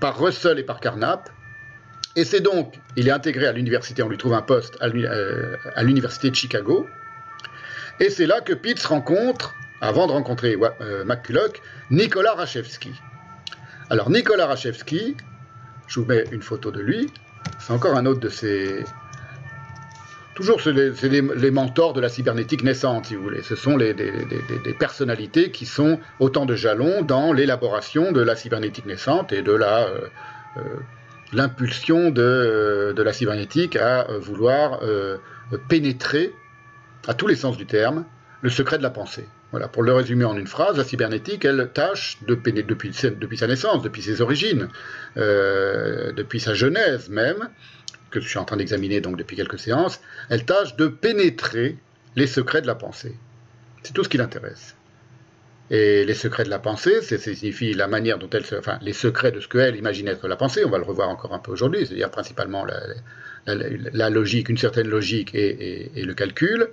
par 0.00 0.18
Russell 0.18 0.58
et 0.58 0.62
par 0.62 0.80
Carnap, 0.80 1.28
et 2.18 2.24
c'est 2.24 2.40
donc, 2.40 2.74
il 2.96 3.06
est 3.06 3.12
intégré 3.12 3.46
à 3.46 3.52
l'université, 3.52 4.02
on 4.02 4.08
lui 4.08 4.18
trouve 4.18 4.34
un 4.34 4.42
poste 4.42 4.76
à 4.80 4.86
euh, 4.86 5.56
l'université 5.82 6.30
de 6.30 6.34
Chicago. 6.34 6.88
Et 8.00 8.10
c'est 8.10 8.26
là 8.26 8.40
que 8.40 8.54
Pitts 8.54 8.82
rencontre, 8.82 9.54
avant 9.80 10.08
de 10.08 10.10
rencontrer 10.10 10.56
euh, 10.80 11.04
McCulloch, 11.04 11.62
Nicolas 11.92 12.34
Rachevsky. 12.34 12.90
Alors 13.88 14.10
Nicolas 14.10 14.46
Rachevsky, 14.46 15.16
je 15.86 16.00
vous 16.00 16.06
mets 16.06 16.24
une 16.32 16.42
photo 16.42 16.72
de 16.72 16.80
lui, 16.80 17.08
c'est 17.60 17.72
encore 17.72 17.96
un 17.96 18.04
autre 18.04 18.18
de 18.18 18.30
ces... 18.30 18.84
Toujours, 20.34 20.60
c'est 20.60 20.72
les, 20.72 21.50
mentors 21.52 21.92
de 21.92 22.00
la 22.00 22.08
cybernétique 22.08 22.64
naissante, 22.64 23.06
si 23.06 23.14
vous 23.14 23.22
voulez. 23.22 23.42
Ce 23.42 23.54
sont 23.54 23.76
des, 23.76 23.94
personnalités 24.76 25.52
qui 25.52 25.66
sont 25.66 26.00
autant 26.18 26.46
de 26.46 26.56
jalons 26.56 27.02
dans 27.02 27.32
l'élaboration 27.32 28.10
de 28.10 28.20
la 28.20 28.34
cybernétique 28.34 28.86
naissante 28.86 29.32
et 29.32 29.42
de 29.42 29.52
la... 29.52 29.86
Euh, 29.86 30.60
l'impulsion 31.32 32.10
de, 32.10 32.94
la 32.96 33.12
cybernétique 33.12 33.76
à 33.76 34.08
euh, 34.08 34.18
vouloir 34.18 34.80
euh, 34.82 35.18
pénétrer, 35.68 36.32
à 37.06 37.14
tous 37.14 37.26
les 37.26 37.36
sens 37.36 37.56
du 37.56 37.66
terme, 37.66 38.04
le 38.42 38.50
secret 38.50 38.78
de 38.78 38.82
la 38.82 38.90
pensée. 38.90 39.26
Voilà, 39.50 39.66
pour 39.66 39.82
le 39.82 39.92
résumer 39.92 40.24
en 40.24 40.36
une 40.36 40.46
phrase, 40.46 40.76
la 40.76 40.84
cybernétique, 40.84 41.44
elle 41.44 41.70
tâche 41.72 42.18
de 42.26 42.34
depuis, 42.34 42.92
depuis 42.92 43.38
sa 43.38 43.46
naissance, 43.46 43.82
depuis 43.82 44.02
ses 44.02 44.20
origines, 44.20 44.68
euh, 45.16 46.12
depuis 46.12 46.38
sa 46.38 46.52
genèse 46.52 47.08
même, 47.08 47.48
que 48.10 48.20
je 48.20 48.28
suis 48.28 48.38
en 48.38 48.44
train 48.44 48.56
d'examiner 48.56 49.00
donc 49.00 49.16
depuis 49.16 49.36
quelques 49.36 49.58
séances, 49.58 50.00
elle 50.28 50.44
tâche 50.44 50.76
de 50.76 50.86
pénétrer 50.86 51.78
les 52.16 52.26
secrets 52.26 52.60
de 52.60 52.66
la 52.66 52.74
pensée. 52.74 53.16
C'est 53.82 53.92
tout 53.92 54.04
ce 54.04 54.08
qui 54.08 54.18
l'intéresse. 54.18 54.76
Et 55.70 56.04
les 56.04 56.14
secrets 56.14 56.44
de 56.44 56.50
la 56.50 56.58
pensée, 56.58 57.02
ça 57.02 57.18
signifie 57.18 57.74
la 57.74 57.88
manière 57.88 58.18
dont 58.18 58.30
elle 58.30 58.46
se, 58.46 58.54
enfin, 58.54 58.78
les 58.80 58.94
secrets 58.94 59.32
de 59.32 59.40
ce 59.40 59.48
qu'elle 59.48 59.76
imagine 59.76 60.08
être 60.08 60.26
la 60.26 60.36
pensée, 60.36 60.64
on 60.64 60.70
va 60.70 60.78
le 60.78 60.84
revoir 60.84 61.10
encore 61.10 61.34
un 61.34 61.38
peu 61.38 61.52
aujourd'hui, 61.52 61.86
c'est-à-dire 61.86 62.10
principalement 62.10 62.64
la, 63.46 64.10
logique, 64.10 64.48
une 64.48 64.56
certaine 64.56 64.88
logique 64.88 65.34
et, 65.34 65.90
le 65.94 66.14
calcul. 66.14 66.68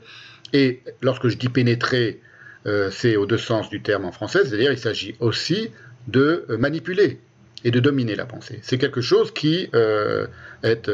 Et 0.53 0.81
lorsque 1.01 1.27
je 1.27 1.35
dis 1.35 1.49
pénétrer, 1.49 2.21
euh, 2.67 2.89
c'est 2.89 3.17
aux 3.17 3.25
deux 3.25 3.37
sens 3.37 3.69
du 3.69 3.81
terme 3.81 4.05
en 4.05 4.11
français, 4.13 4.45
c'est-à-dire 4.45 4.71
il 4.71 4.77
s'agit 4.77 5.15
aussi 5.19 5.71
de 6.07 6.45
euh, 6.49 6.57
manipuler 6.57 7.19
et 7.65 7.71
de 7.71 7.79
dominer 7.81 8.15
la 8.15 8.25
pensée. 8.25 8.59
C'est 8.61 8.77
quelque 8.77 9.01
chose 9.01 9.33
qui 9.33 9.69
euh, 9.75 10.27
est 10.63 10.89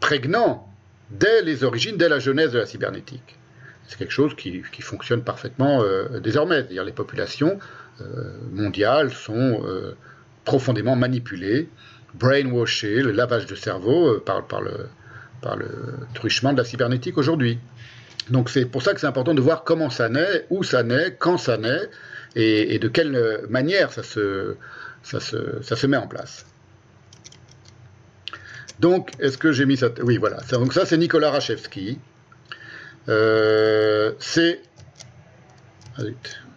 prégnant 0.00 0.66
dès 1.10 1.42
les 1.42 1.62
origines, 1.62 1.98
dès 1.98 2.08
la 2.08 2.20
genèse 2.20 2.52
de 2.52 2.58
la 2.58 2.66
cybernétique 2.66 3.36
c'est 3.88 3.98
quelque 3.98 4.12
chose 4.12 4.34
qui, 4.34 4.62
fonctionne 4.80 5.22
parfaitement 5.22 5.82
euh, 5.82 6.20
désormais. 6.20 6.56
C'est-à-dire 6.56 6.84
les 6.84 6.92
populations 6.92 7.58
euh, 8.00 8.04
mondiales 8.52 9.12
sont 9.12 9.62
euh, 9.64 9.96
profondément 10.44 10.96
manipulées, 10.96 11.68
brainwashées, 12.14 13.02
le 13.02 13.12
lavage 13.12 13.46
de 13.46 13.54
cerveau 13.54 14.20
par, 14.20 14.60
le, 14.60 14.88
truchement 16.14 16.52
de 16.52 16.58
la 16.58 16.64
cybernétique 16.64 17.18
aujourd'hui. 17.18 17.58
Donc 18.30 18.50
c'est 18.50 18.64
pour 18.64 18.82
ça 18.82 18.94
que 18.94 19.00
c'est 19.00 19.06
important 19.06 19.34
de 19.34 19.40
voir 19.40 19.62
comment 19.62 19.90
ça 19.90 20.08
naît, 20.08 20.46
où 20.50 20.64
ça 20.64 20.82
naît, 20.82 21.14
quand 21.16 21.38
ça 21.38 21.56
naît, 21.56 21.88
et, 22.34 22.78
de 22.78 22.88
quelle 22.88 23.40
manière 23.48 23.92
ça 23.92 24.02
se, 24.02 24.56
ça 25.02 25.20
se, 25.20 25.86
met 25.86 25.96
en 25.96 26.08
place. 26.08 26.44
Donc, 28.78 29.12
est-ce 29.20 29.38
que 29.38 29.52
j'ai 29.52 29.64
mis 29.64 29.78
ça? 29.78 29.88
Oui, 30.02 30.18
voilà. 30.18 30.38
Donc 30.52 30.74
ça, 30.74 30.84
c'est 30.84 30.98
Nicolas 30.98 31.30
Rachevsky. 31.30 31.98
Euh, 33.08 34.12
c'est. 34.18 34.60
Ah, 35.98 36.02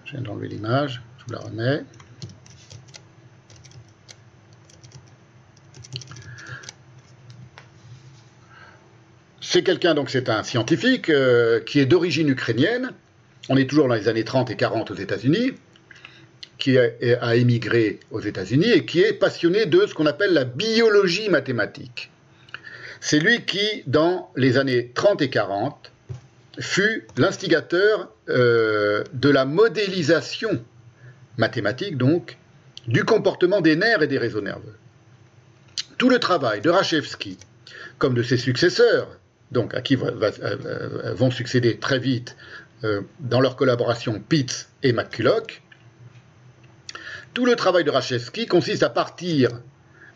je 0.05 0.11
viens 0.11 0.21
d'enlever 0.21 0.47
l'image, 0.47 1.01
je 1.19 1.25
vous 1.25 1.33
la 1.33 1.39
remets. 1.39 1.83
C'est 9.41 9.63
quelqu'un, 9.63 9.95
donc 9.95 10.09
c'est 10.09 10.29
un 10.29 10.43
scientifique 10.43 11.09
euh, 11.09 11.59
qui 11.59 11.79
est 11.79 11.85
d'origine 11.85 12.29
ukrainienne. 12.29 12.91
On 13.49 13.57
est 13.57 13.67
toujours 13.67 13.87
dans 13.87 13.95
les 13.95 14.07
années 14.07 14.23
30 14.23 14.51
et 14.51 14.55
40 14.55 14.91
aux 14.91 14.95
États-Unis, 14.95 15.53
qui 16.59 16.77
a, 16.77 16.89
a, 17.21 17.35
émigré 17.35 17.99
aux 18.11 18.19
États-Unis 18.19 18.69
et 18.71 18.85
qui 18.85 19.01
est 19.01 19.13
passionné 19.13 19.65
de 19.65 19.87
ce 19.87 19.95
qu'on 19.95 20.05
appelle 20.05 20.33
la 20.33 20.45
biologie 20.45 21.29
mathématique. 21.29 22.11
C'est 22.99 23.19
lui 23.19 23.45
qui, 23.45 23.83
dans 23.87 24.29
les 24.35 24.57
années 24.57 24.91
30 24.93 25.21
et 25.23 25.29
40, 25.31 25.91
fut 26.59 27.07
l'instigateur 27.17 28.11
euh, 28.29 29.03
de 29.13 29.29
la 29.29 29.45
modélisation 29.45 30.63
mathématique, 31.37 31.97
donc, 31.97 32.37
du 32.87 33.03
comportement 33.03 33.61
des 33.61 33.75
nerfs 33.75 34.01
et 34.01 34.07
des 34.07 34.17
réseaux 34.17 34.41
nerveux. 34.41 34.75
Tout 35.97 36.09
le 36.09 36.19
travail 36.19 36.61
de 36.61 36.69
Rachevsky, 36.69 37.37
comme 37.97 38.13
de 38.13 38.23
ses 38.23 38.37
successeurs, 38.37 39.19
donc 39.51 39.73
à 39.73 39.81
qui 39.81 39.97
euh, 39.97 41.13
vont 41.15 41.31
succéder 41.31 41.77
très 41.77 41.99
vite 41.99 42.35
euh, 42.83 43.01
dans 43.19 43.41
leur 43.41 43.55
collaboration 43.55 44.19
Pitts 44.19 44.69
et 44.83 44.93
McCulloch, 44.93 45.61
tout 47.33 47.45
le 47.45 47.55
travail 47.55 47.83
de 47.83 47.91
Rachevsky 47.91 48.47
consiste 48.47 48.83
à 48.83 48.89
partir 48.89 49.49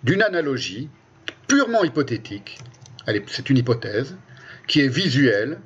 d'une 0.04 0.22
analogie 0.22 0.90
purement 1.48 1.84
hypothétique, 1.84 2.60
c'est 3.28 3.50
une 3.50 3.58
hypothèse, 3.58 4.16
qui 4.68 4.82
est 4.82 4.88
visuelle, 4.88 5.60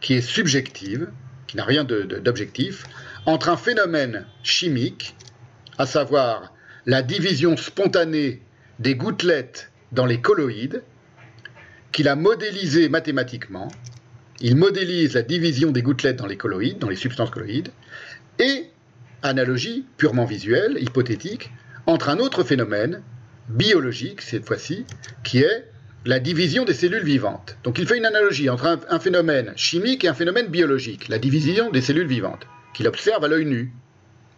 qui 0.00 0.14
est 0.14 0.20
subjective, 0.20 1.08
qui 1.46 1.56
n'a 1.56 1.64
rien 1.64 1.84
d'objectif, 1.84 2.84
entre 3.26 3.48
un 3.48 3.56
phénomène 3.56 4.26
chimique, 4.42 5.14
à 5.78 5.86
savoir 5.86 6.52
la 6.86 7.02
division 7.02 7.56
spontanée 7.56 8.42
des 8.78 8.94
gouttelettes 8.94 9.70
dans 9.92 10.06
les 10.06 10.20
colloïdes, 10.20 10.82
qu'il 11.92 12.08
a 12.08 12.16
modélisé 12.16 12.88
mathématiquement. 12.88 13.68
Il 14.40 14.56
modélise 14.56 15.14
la 15.14 15.22
division 15.22 15.72
des 15.72 15.82
gouttelettes 15.82 16.16
dans 16.16 16.26
les 16.26 16.36
colloïdes, 16.36 16.78
dans 16.78 16.88
les 16.88 16.96
substances 16.96 17.30
colloïdes, 17.30 17.70
et 18.38 18.66
analogie 19.22 19.84
purement 19.96 20.24
visuelle, 20.24 20.78
hypothétique, 20.80 21.50
entre 21.86 22.08
un 22.08 22.18
autre 22.18 22.44
phénomène, 22.44 23.02
biologique 23.48 24.20
cette 24.20 24.46
fois-ci, 24.46 24.84
qui 25.24 25.38
est 25.38 25.67
la 26.04 26.20
division 26.20 26.64
des 26.64 26.74
cellules 26.74 27.04
vivantes. 27.04 27.56
Donc 27.64 27.78
il 27.78 27.86
fait 27.86 27.98
une 27.98 28.06
analogie 28.06 28.48
entre 28.50 28.78
un, 28.88 28.98
phénomène 28.98 29.52
chimique 29.56 30.04
et 30.04 30.08
un 30.08 30.14
phénomène 30.14 30.46
biologique, 30.46 31.08
la 31.08 31.18
division 31.18 31.70
des 31.70 31.80
cellules 31.80 32.06
vivantes, 32.06 32.46
qu'il 32.74 32.86
observe 32.86 33.24
à 33.24 33.28
l'œil 33.28 33.46
nu, 33.46 33.72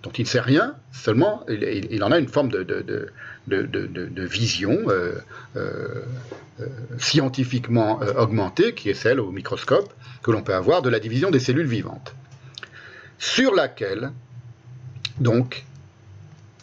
dont 0.02 0.10
il 0.10 0.22
ne 0.22 0.28
sait 0.28 0.40
rien, 0.40 0.74
seulement 0.92 1.44
il, 1.48 2.02
en 2.02 2.10
a 2.10 2.18
une 2.18 2.28
forme 2.28 2.50
de, 2.50 3.12
vision 4.24 4.78
euh, 4.88 5.18
euh, 5.56 6.02
euh, 6.60 6.66
scientifiquement 6.98 8.00
augmentée, 8.16 8.74
qui 8.74 8.88
est 8.88 8.94
celle 8.94 9.20
au 9.20 9.30
microscope 9.30 9.92
que 10.22 10.30
l'on 10.30 10.42
peut 10.42 10.54
avoir 10.54 10.80
de 10.82 10.88
la 10.88 11.00
division 11.00 11.30
des 11.30 11.40
cellules 11.40 11.66
vivantes, 11.66 12.14
sur 13.18 13.54
laquelle, 13.54 14.12
donc, 15.18 15.64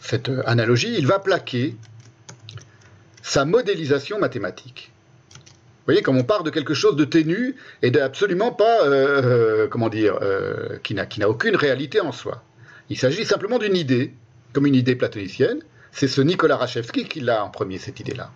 cette 0.00 0.30
analogie, 0.46 0.94
il 0.98 1.06
va 1.06 1.20
plaquer 1.20 1.76
sa 3.28 3.44
modélisation 3.44 4.18
mathématique. 4.18 4.90
Vous 5.44 5.92
voyez, 5.92 6.02
comme 6.02 6.16
on 6.16 6.24
part 6.24 6.42
de 6.42 6.50
quelque 6.50 6.74
chose 6.74 6.96
de 6.96 7.04
ténu 7.04 7.56
et 7.82 7.90
d'absolument 7.90 8.52
pas, 8.52 8.78
comment 9.70 9.88
dire, 9.88 10.18
qui 10.82 10.94
n'a 10.94 11.28
aucune 11.28 11.56
réalité 11.56 12.00
en 12.00 12.12
soi. 12.12 12.42
Il 12.90 12.98
s'agit 12.98 13.24
simplement 13.24 13.58
d'une 13.58 13.76
idée, 13.76 14.14
comme 14.52 14.66
une 14.66 14.74
idée 14.74 14.96
platonicienne. 14.96 15.60
C'est 15.92 16.08
ce 16.08 16.20
Nicolas 16.20 16.56
Rachevski 16.56 17.04
qui 17.04 17.20
l'a 17.20 17.44
en 17.44 17.50
premier, 17.50 17.78
cette 17.78 18.00
idée-là. 18.00 18.30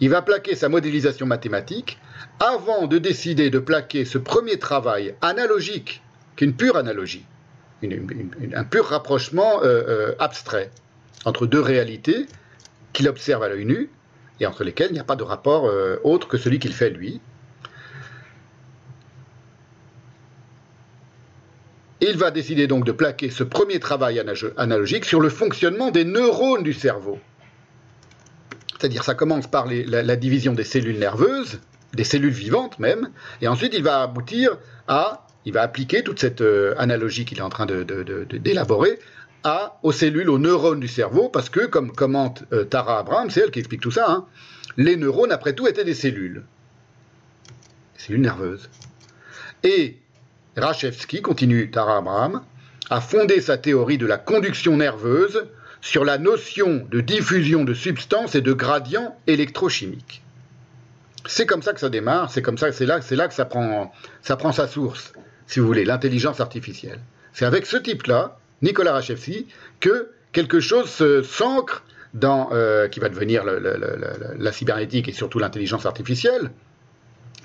Il 0.00 0.10
va 0.10 0.22
plaquer 0.22 0.54
sa 0.54 0.68
modélisation 0.68 1.26
mathématique 1.26 1.98
avant 2.40 2.86
de 2.86 2.98
décider 2.98 3.50
de 3.50 3.58
plaquer 3.58 4.04
ce 4.04 4.18
premier 4.18 4.58
travail 4.58 5.14
analogique, 5.20 6.02
qui 6.36 6.44
est 6.44 6.46
une 6.48 6.54
pure 6.54 6.76
analogie, 6.76 7.24
un 7.82 8.64
pur 8.64 8.86
rapprochement 8.86 9.62
euh, 9.62 9.82
euh, 9.88 10.14
abstrait 10.18 10.70
entre 11.24 11.46
deux 11.46 11.60
réalités 11.60 12.26
qu'il 12.92 13.08
observe 13.08 13.42
à 13.42 13.48
l'œil 13.48 13.64
nu 13.64 13.90
et 14.40 14.46
entre 14.46 14.64
lesquelles 14.64 14.90
il 14.90 14.94
n'y 14.94 15.00
a 15.00 15.04
pas 15.04 15.16
de 15.16 15.22
rapport 15.22 15.66
euh, 15.66 15.96
autre 16.02 16.28
que 16.28 16.38
celui 16.38 16.58
qu'il 16.58 16.72
fait 16.72 16.90
lui, 16.90 17.20
Il 22.00 22.16
va 22.16 22.30
décider 22.30 22.66
donc 22.66 22.86
de 22.86 22.92
plaquer 22.92 23.28
ce 23.28 23.44
premier 23.44 23.78
travail 23.78 24.22
analogique 24.56 25.04
sur 25.04 25.20
le 25.20 25.28
fonctionnement 25.28 25.90
des 25.90 26.04
neurones 26.04 26.62
du 26.62 26.72
cerveau. 26.72 27.18
C'est-à-dire 28.72 29.04
ça 29.04 29.14
commence 29.14 29.46
par 29.46 29.66
la, 29.68 30.16
division 30.16 30.54
des 30.54 30.64
cellules 30.64 30.98
nerveuses, 30.98 31.60
des 31.92 32.04
cellules 32.04 32.32
vivantes 32.32 32.78
même, 32.78 33.10
et 33.42 33.48
ensuite 33.48 33.74
il 33.74 33.82
va 33.82 34.00
aboutir 34.00 34.56
à, 34.88 35.26
il 35.44 35.52
va 35.52 35.60
appliquer 35.60 36.02
toute 36.02 36.18
cette 36.18 36.40
euh, 36.40 36.74
analogie 36.78 37.26
qu'il 37.26 37.38
est 37.38 37.42
en 37.42 37.50
train 37.50 37.66
d'élaborer 37.66 38.98
à, 39.44 39.78
aux 39.82 39.92
cellules, 39.92 40.28
aux 40.28 40.38
neurones 40.38 40.80
du 40.80 40.88
cerveau, 40.88 41.28
parce 41.28 41.48
que, 41.48 41.66
comme 41.66 41.92
commente 41.92 42.44
euh, 42.52 42.64
Tara 42.64 42.98
Abraham, 42.98 43.30
c'est 43.30 43.40
elle 43.40 43.50
qui 43.50 43.58
explique 43.58 43.80
tout 43.80 43.90
ça, 43.90 44.06
hein, 44.08 44.26
les 44.76 44.96
neurones, 44.96 45.32
après 45.32 45.54
tout, 45.54 45.66
étaient 45.66 45.84
des 45.84 45.94
cellules. 45.94 46.44
Des 47.96 48.02
cellules 48.02 48.20
nerveuses. 48.20 48.68
Et 49.62 49.98
Rachevski, 50.56 51.22
continue 51.22 51.70
Tara 51.70 51.98
Abraham, 51.98 52.42
a 52.90 53.00
fondé 53.00 53.40
sa 53.40 53.56
théorie 53.56 53.98
de 53.98 54.06
la 54.06 54.18
conduction 54.18 54.76
nerveuse 54.76 55.46
sur 55.80 56.04
la 56.04 56.18
notion 56.18 56.86
de 56.90 57.00
diffusion 57.00 57.64
de 57.64 57.72
substances 57.72 58.34
et 58.34 58.40
de 58.40 58.52
gradients 58.52 59.16
électrochimiques. 59.26 60.22
C'est 61.26 61.46
comme 61.46 61.62
ça 61.62 61.72
que 61.72 61.80
ça 61.80 61.88
démarre, 61.88 62.30
c'est 62.30 62.42
comme 62.42 62.58
ça, 62.58 62.72
c'est 62.72 62.86
là, 62.86 63.00
c'est 63.00 63.16
là 63.16 63.28
que 63.28 63.34
ça 63.34 63.44
prend, 63.44 63.92
ça 64.22 64.36
prend 64.36 64.52
sa 64.52 64.66
source, 64.66 65.12
si 65.46 65.60
vous 65.60 65.66
voulez, 65.66 65.84
l'intelligence 65.84 66.40
artificielle. 66.40 67.00
C'est 67.32 67.44
avec 67.44 67.66
ce 67.66 67.76
type-là, 67.76 68.38
Nicolas 68.62 68.92
Rachevski, 68.92 69.46
que 69.80 70.10
quelque 70.32 70.60
chose 70.60 71.02
s'ancre 71.22 71.84
dans, 72.14 72.50
euh, 72.52 72.88
qui 72.88 73.00
va 73.00 73.08
devenir 73.08 73.44
la 73.44 74.52
cybernétique 74.52 75.08
et 75.08 75.12
surtout 75.12 75.38
l'intelligence 75.38 75.86
artificielle, 75.86 76.50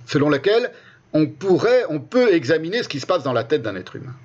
selon 0.05 0.29
laquelle 0.29 0.71
on 1.13 1.27
pourrait, 1.27 1.85
on 1.89 1.99
peut 1.99 2.33
examiner 2.33 2.83
ce 2.83 2.89
qui 2.89 2.99
se 2.99 3.05
passe 3.05 3.23
dans 3.23 3.33
la 3.33 3.43
tête 3.43 3.61
d'un 3.61 3.75
être 3.75 3.95
humain. 3.95 4.15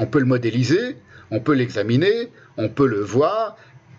On 0.00 0.06
peut 0.06 0.18
le 0.18 0.24
modéliser, 0.24 0.96
on 1.30 1.40
peut 1.40 1.54
l'examiner, 1.54 2.32
on 2.56 2.68
peut 2.68 2.86
le 2.86 3.00
voir 3.00 3.56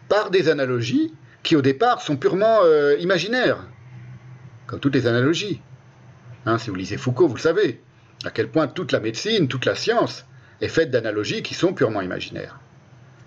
par 0.07 0.31
des 0.31 0.49
analogies 0.49 1.13
qui 1.43 1.55
au 1.55 1.61
départ 1.61 2.01
sont 2.01 2.17
purement 2.17 2.59
euh, 2.63 2.97
imaginaires, 2.99 3.67
comme 4.67 4.79
toutes 4.79 4.95
les 4.95 5.07
analogies. 5.07 5.61
Hein, 6.45 6.57
si 6.57 6.69
vous 6.69 6.75
lisez 6.75 6.97
Foucault, 6.97 7.27
vous 7.27 7.35
le 7.35 7.41
savez, 7.41 7.81
à 8.25 8.31
quel 8.31 8.49
point 8.49 8.67
toute 8.67 8.91
la 8.91 8.99
médecine, 8.99 9.47
toute 9.47 9.65
la 9.65 9.75
science 9.75 10.25
est 10.61 10.67
faite 10.67 10.91
d'analogies 10.91 11.43
qui 11.43 11.53
sont 11.53 11.73
purement 11.73 12.01
imaginaires 12.01 12.59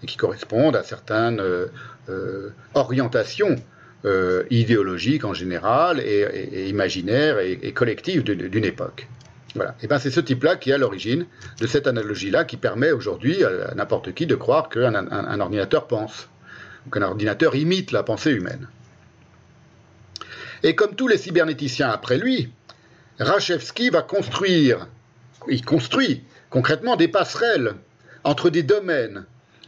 et 0.02 0.06
qui 0.06 0.16
correspondent 0.16 0.76
à 0.76 0.82
certaines 0.82 1.40
euh, 1.40 1.66
euh, 2.08 2.50
orientations 2.74 3.56
euh, 4.04 4.42
idéologique 4.50 5.24
en 5.24 5.32
général 5.32 6.00
et, 6.00 6.68
imaginaire 6.68 7.38
et, 7.38 7.72
collective 7.72 8.24
d'une 8.24 8.64
époque. 8.64 9.06
Voilà. 9.54 9.76
Et 9.82 9.86
ben 9.86 9.98
c'est 9.98 10.10
ce 10.10 10.18
type-là 10.18 10.56
qui 10.56 10.70
est 10.70 10.74
à 10.74 10.78
l'origine 10.78 11.26
de 11.60 11.66
cette 11.66 11.86
analogie-là 11.86 12.44
qui 12.44 12.56
permet 12.56 12.90
aujourd'hui 12.90 13.44
à 13.44 13.74
n'importe 13.74 14.12
qui 14.14 14.26
de 14.26 14.34
croire 14.34 14.70
qu'un 14.70 14.94
un, 14.94 15.40
ordinateur 15.40 15.86
pense, 15.86 16.28
qu'un 16.90 17.02
ordinateur 17.02 17.54
imite 17.54 17.92
la 17.92 18.02
pensée 18.02 18.32
humaine. 18.32 18.66
Et 20.62 20.74
comme 20.74 20.94
tous 20.96 21.06
les 21.06 21.18
cybernéticiens 21.18 21.90
après 21.90 22.18
lui, 22.18 22.50
Rachevski 23.20 23.90
va 23.90 24.02
construire, 24.02 24.88
il 25.48 25.64
construit 25.64 26.24
concrètement 26.52 26.96
des 26.96 27.08
passerelles 27.08 27.74
entre 28.24 28.50
des 28.50 28.62
domaines 28.62 29.24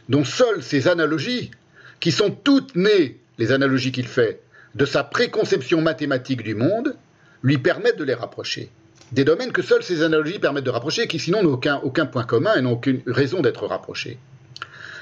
dont 0.07 0.23
seules 0.23 0.61
ces 0.61 0.87
analogies, 0.87 1.51
qui 1.99 2.11
sont 2.11 2.29
toutes 2.29 2.75
nées 2.75 3.19
les 3.39 3.51
analogies 3.51 3.91
qu'il 3.91 4.07
fait, 4.07 4.41
de 4.75 4.85
sa 4.85 5.03
préconception 5.03 5.81
mathématique 5.81 6.43
du 6.43 6.53
monde, 6.53 6.95
lui 7.41 7.57
permettent 7.57 7.97
de 7.97 8.03
les 8.03 8.13
rapprocher. 8.13 8.69
Des 9.11 9.23
domaines 9.23 9.51
que 9.51 9.63
seules 9.63 9.83
ces 9.83 10.03
analogies 10.03 10.39
permettent 10.39 10.63
de 10.63 10.69
rapprocher 10.69 11.07
qui 11.07 11.19
sinon 11.19 11.41
n'ont 11.41 11.59
aucun, 11.83 12.05
point 12.05 12.23
commun 12.23 12.55
et 12.55 12.61
n'ont 12.61 12.73
aucune 12.73 13.01
raison 13.07 13.41
d'être 13.41 13.65
rapprochés. 13.65 14.19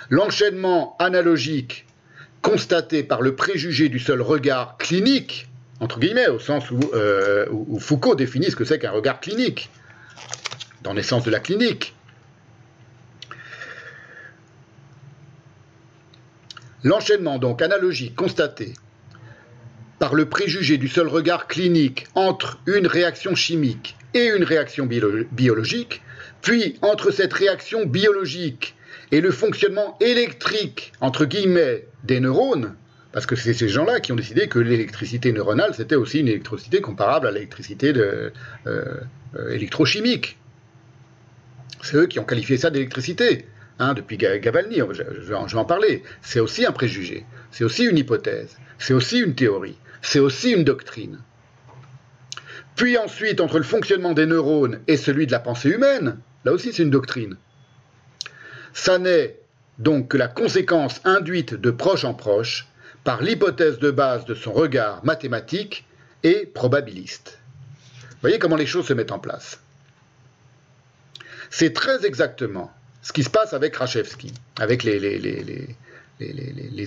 L'enchaînement 0.09 0.95
analogique 0.99 1.85
constaté 2.41 3.03
par 3.03 3.21
le 3.21 3.35
préjugé 3.35 3.89
du 3.89 3.99
seul 3.99 4.21
regard 4.21 4.77
clinique, 4.77 5.49
entre 5.81 5.99
guillemets, 5.99 6.27
au 6.29 6.39
sens 6.39 6.71
où, 6.71 6.79
euh, 6.93 7.45
où 7.51 7.79
Foucault 7.79 8.15
définit 8.15 8.51
ce 8.51 8.55
que 8.55 8.65
c'est 8.65 8.79
qu'un 8.79 8.91
regard 8.91 9.19
clinique, 9.19 9.69
dans 10.83 10.93
l'essence 10.93 11.23
de 11.23 11.31
la 11.31 11.39
clinique, 11.39 11.95
L'enchaînement 16.83 17.39
donc 17.39 17.61
analogique 17.61 18.13
constaté 18.13 18.73
par 19.99 20.15
le 20.15 20.25
préjugé 20.25 20.77
du 20.77 20.89
seul 20.89 21.07
regard 21.07 21.47
clinique 21.47 22.07
entre 22.13 22.59
une 22.65 22.87
réaction 22.87 23.35
chimique 23.35 23.95
et 24.13 24.25
une 24.25 24.43
réaction 24.43 24.85
biologique, 24.85 26.01
puis 26.41 26.77
entre 26.81 27.11
cette 27.11 27.31
réaction 27.31 27.85
biologique 27.85 28.75
et 29.13 29.21
le 29.21 29.31
fonctionnement 29.31 29.97
électrique, 30.01 30.91
entre 30.99 31.23
guillemets, 31.23 31.85
des 32.03 32.19
neurones, 32.19 32.75
parce 33.13 33.25
que 33.25 33.37
c'est 33.37 33.53
ces 33.53 33.69
gens-là 33.69 34.01
qui 34.01 34.11
ont 34.11 34.17
décidé 34.17 34.49
que 34.49 34.59
l'électricité 34.59 35.31
neuronale, 35.31 35.73
c'était 35.75 35.95
aussi 35.95 36.19
une 36.19 36.27
électricité 36.27 36.81
comparable 36.81 37.27
à 37.27 37.31
l'électricité 37.31 37.93
euh, 37.95 38.29
euh, 38.67 38.99
électrochimique. 39.51 40.37
C'est 41.83 41.97
eux 41.97 42.07
qui 42.07 42.17
ont 42.17 42.23
qualifié 42.23 42.57
ça 42.57 42.69
d'électricité. 42.69 43.45
Hein, 43.77 43.93
depuis 43.93 44.17
Gavalny, 44.17 44.79
je, 44.91 45.03
vais 45.03 45.35
en 45.35 45.65
parler, 45.65 46.03
c'est 46.21 46.39
aussi 46.39 46.65
un 46.65 46.71
préjugé, 46.71 47.25
c'est 47.51 47.65
aussi 47.65 47.83
une 47.83 47.97
hypothèse, 47.97 48.55
c'est 48.79 48.93
aussi 48.93 49.19
une 49.19 49.35
théorie, 49.35 49.77
c'est 50.01 50.19
aussi 50.19 50.51
une 50.51 50.63
doctrine. 50.63 51.19
Puis 52.75 52.97
ensuite, 52.97 53.41
entre 53.41 53.57
le 53.57 53.63
fonctionnement 53.63 54.13
des 54.13 54.25
neurones 54.25 54.79
et 54.87 54.95
celui 54.95 55.27
de 55.27 55.31
la 55.31 55.39
pensée 55.39 55.69
humaine, 55.69 56.19
là 56.45 56.53
aussi 56.53 56.71
c'est 56.71 56.83
une 56.83 56.89
doctrine. 56.89 57.35
Ça 58.73 58.97
n'est 58.97 59.39
donc 59.77 60.09
que 60.09 60.17
la 60.17 60.27
conséquence 60.27 61.01
induite 61.03 61.53
de 61.53 61.71
proche 61.71 62.05
en 62.05 62.13
proche 62.13 62.67
par 63.03 63.21
l'hypothèse 63.21 63.79
de 63.79 63.91
base 63.91 64.23
de 64.25 64.35
son 64.35 64.53
regard 64.53 65.03
mathématique 65.03 65.85
et 66.23 66.45
probabiliste. 66.45 67.39
Vous 68.09 68.17
voyez 68.21 68.39
comment 68.39 68.55
les 68.55 68.67
choses 68.67 68.85
se 68.85 68.93
mettent 68.93 69.11
en 69.11 69.19
place. 69.19 69.62
C'est 71.55 71.71
très 71.71 72.03
exactement 72.03 72.71
ce 73.03 73.13
qui 73.13 73.21
se 73.21 73.29
passe 73.29 73.53
avec 73.53 73.75
Rachevski, 73.75 74.33
avec 74.59 74.83
les, 74.83 74.95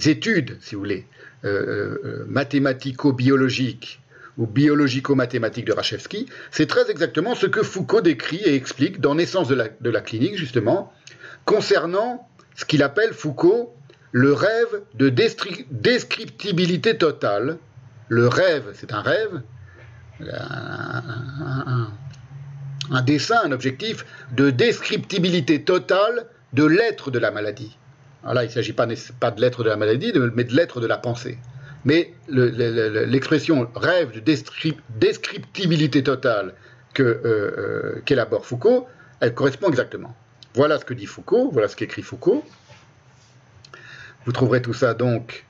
études, 0.09 0.57
si 0.61 0.75
vous 0.75 0.81
voulez, 0.81 1.07
euh, 1.45 1.99
euh, 2.05 2.25
mathématico-biologiques 2.27 4.01
ou 4.37 4.49
biologico-mathématiques 4.49 5.67
de 5.67 5.73
Rachevski, 5.73 6.27
c'est 6.51 6.67
très 6.67 6.91
exactement 6.91 7.37
ce 7.37 7.47
que 7.47 7.62
Foucault 7.62 8.01
décrit 8.01 8.39
et 8.39 8.57
explique 8.57 9.01
dans 9.01 9.14
Naissance 9.14 9.47
de 9.47 9.55
la, 9.55 10.01
clinique, 10.01 10.37
justement, 10.37 10.93
concernant 11.45 12.29
ce 12.57 12.64
qu'il 12.64 12.83
appelle 12.83 13.12
Foucault 13.12 13.73
le 14.11 14.33
rêve 14.33 14.83
de 14.95 15.09
descriptibilité 15.11 16.99
totale. 16.99 17.59
Le 18.09 18.27
rêve, 18.27 18.64
c'est 18.75 18.93
un 18.93 19.03
rêve, 19.03 19.43
dessin, 23.05 23.37
un 23.45 23.53
objectif 23.53 24.05
de 24.32 24.51
descriptibilité 24.51 25.62
totale 25.62 26.26
de 26.53 26.64
l'être 26.64 27.11
de 27.11 27.18
la 27.18 27.30
maladie. 27.30 27.76
Alors 28.22 28.34
là, 28.34 28.45
il 28.45 28.49
ne 28.49 28.53
s'agit 28.53 28.72
pas, 28.72 28.87
pas 29.20 29.30
de 29.30 29.41
l'être 29.41 29.62
de 29.62 29.68
la 29.68 29.76
maladie, 29.76 30.12
mais 30.34 30.45
de 30.45 30.55
l'être 30.55 30.80
de 30.80 30.87
la 30.87 30.99
pensée. 30.99 31.39
Mais 31.84 32.12
l'expression 32.28 33.68
rêve 33.76 34.12
de 34.12 34.34
descriptibilité 34.99 36.03
totale 36.03 36.55
euh, 36.99 37.20
euh, 37.24 38.03
qu'élabore 38.05 38.45
Foucault, 38.45 38.89
elle 39.20 39.34
correspond 39.34 39.68
exactement. 39.68 40.16
Voilà 40.55 40.78
ce 40.78 40.84
que 40.84 40.95
dit 40.95 41.07
Foucault, 41.07 41.51
voilà 41.53 41.68
ce 41.68 41.76
qu'écrit 41.76 42.03
Foucault. 42.03 42.45
Vous 44.24 44.32
trouverez 44.32 44.62
tout 44.62 44.74
ça 44.74 44.95
donc 44.95 45.47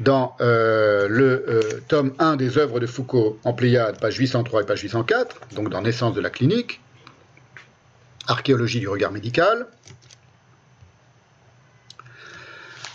dans 0.00 0.36
euh, 0.40 1.06
le 1.08 1.82
tome 1.88 2.14
1 2.18 2.36
des 2.36 2.58
œuvres 2.58 2.80
de 2.80 2.86
Foucault 2.86 3.38
en 3.44 3.52
Pléiade, 3.52 4.00
page 4.00 4.16
803 4.16 4.62
et 4.62 4.66
page 4.66 4.80
804, 4.80 5.54
donc 5.54 5.68
dans 5.68 5.82
Naissance 5.82 6.14
de 6.14 6.20
la 6.20 6.30
clinique, 6.30 6.80
Archéologie 8.26 8.80
du 8.80 8.88
regard 8.88 9.12
médical. 9.12 9.66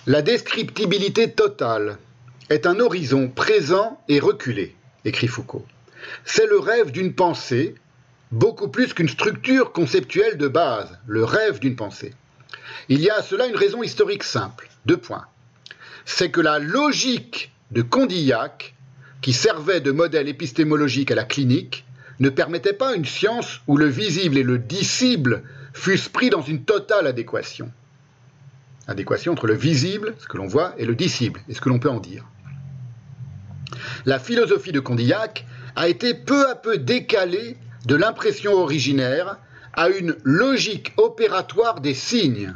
La 0.08 0.22
descriptibilité 0.22 1.32
totale 1.32 1.98
est 2.50 2.68
un 2.68 2.80
horizon 2.80 3.28
présent 3.28 4.00
et 4.08 4.20
reculé, 4.20 4.76
écrit 5.04 5.28
Foucault. 5.28 5.66
C'est 6.24 6.46
le 6.46 6.60
rêve 6.60 6.92
d'une 6.92 7.14
pensée, 7.14 7.76
beaucoup 8.32 8.70
plus 8.70 8.94
qu'une 8.94 9.10
structure 9.10 9.72
conceptuelle 9.72 10.38
de 10.38 10.48
base, 10.48 11.00
le 11.08 11.24
rêve 11.24 11.60
d'une 11.60 11.76
pensée. 11.76 12.14
Il 12.88 13.02
y 13.02 13.10
a 13.10 13.16
à 13.16 13.24
cela 13.24 13.48
une 13.48 13.56
raison 13.56 13.82
historique 13.82 14.24
simple, 14.24 14.70
deux 14.86 14.98
points. 14.98 15.26
C'est 16.06 16.30
que 16.30 16.42
la 16.42 16.60
logique 16.60 17.52
de 17.72 17.82
Condillac, 17.82 18.76
qui 19.22 19.34
servait 19.34 19.82
de 19.82 19.92
modèle 19.92 20.28
épistémologique 20.28 21.12
à 21.12 21.16
la 21.16 21.24
clinique, 21.24 21.86
ne 22.20 22.30
permettait 22.30 22.74
pas 22.74 22.96
une 22.96 23.06
science 23.06 23.62
où 23.68 23.76
le 23.76 23.88
visible 23.88 24.38
et 24.38 24.44
le 24.44 24.58
dissible 24.58 25.44
fussent 25.74 26.10
pris 26.10 26.30
dans 26.30 26.42
une 26.42 26.64
totale 26.64 27.08
adéquation. 27.08 27.72
Adéquation 28.88 29.34
entre 29.34 29.48
le 29.48 29.56
visible, 29.56 30.16
ce 30.20 30.28
que 30.28 30.38
l'on 30.38 30.48
voit, 30.48 30.74
et 30.78 30.86
le 30.86 30.96
dissible, 30.96 31.42
et 31.50 31.54
ce 31.54 31.62
que 31.62 31.70
l'on 31.70 31.80
peut 31.80 31.90
en 31.90 32.00
dire. 32.00 32.24
La 34.06 34.20
philosophie 34.20 34.72
de 34.72 34.80
Condillac 34.80 35.46
a 35.76 35.90
été 35.90 36.14
peu 36.14 36.48
à 36.48 36.56
peu 36.56 36.78
décalée 36.78 37.58
de 37.86 37.96
l'impression 37.96 38.54
originaire 38.54 39.38
à 39.74 39.90
une 39.90 40.16
logique 40.24 40.94
opératoire 40.98 41.82
des 41.82 41.94
signes, 41.94 42.54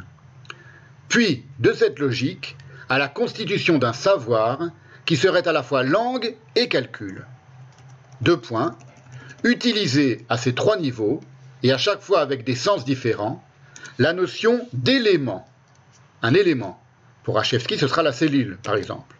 puis 1.08 1.44
de 1.58 1.72
cette 1.72 1.98
logique 1.98 2.56
à 2.90 2.98
la 2.98 3.08
constitution 3.08 3.78
d'un 3.78 3.94
savoir 3.94 4.68
qui 5.06 5.16
serait 5.16 5.46
à 5.48 5.52
la 5.52 5.62
fois 5.62 5.84
langue 5.84 6.34
et 6.56 6.68
calcul. 6.68 7.24
Deux 8.20 8.36
points, 8.36 8.76
utiliser 9.44 10.26
à 10.28 10.36
ces 10.36 10.54
trois 10.54 10.76
niveaux, 10.76 11.20
et 11.62 11.72
à 11.72 11.78
chaque 11.78 12.00
fois 12.00 12.20
avec 12.20 12.44
des 12.44 12.56
sens 12.56 12.84
différents, 12.84 13.42
la 13.98 14.12
notion 14.12 14.66
d'élément. 14.72 15.46
Un 16.22 16.34
élément. 16.34 16.82
Pour 17.22 17.38
Hachevski, 17.38 17.78
ce 17.78 17.86
sera 17.86 18.02
la 18.02 18.12
cellule, 18.12 18.58
par 18.62 18.74
exemple. 18.74 19.14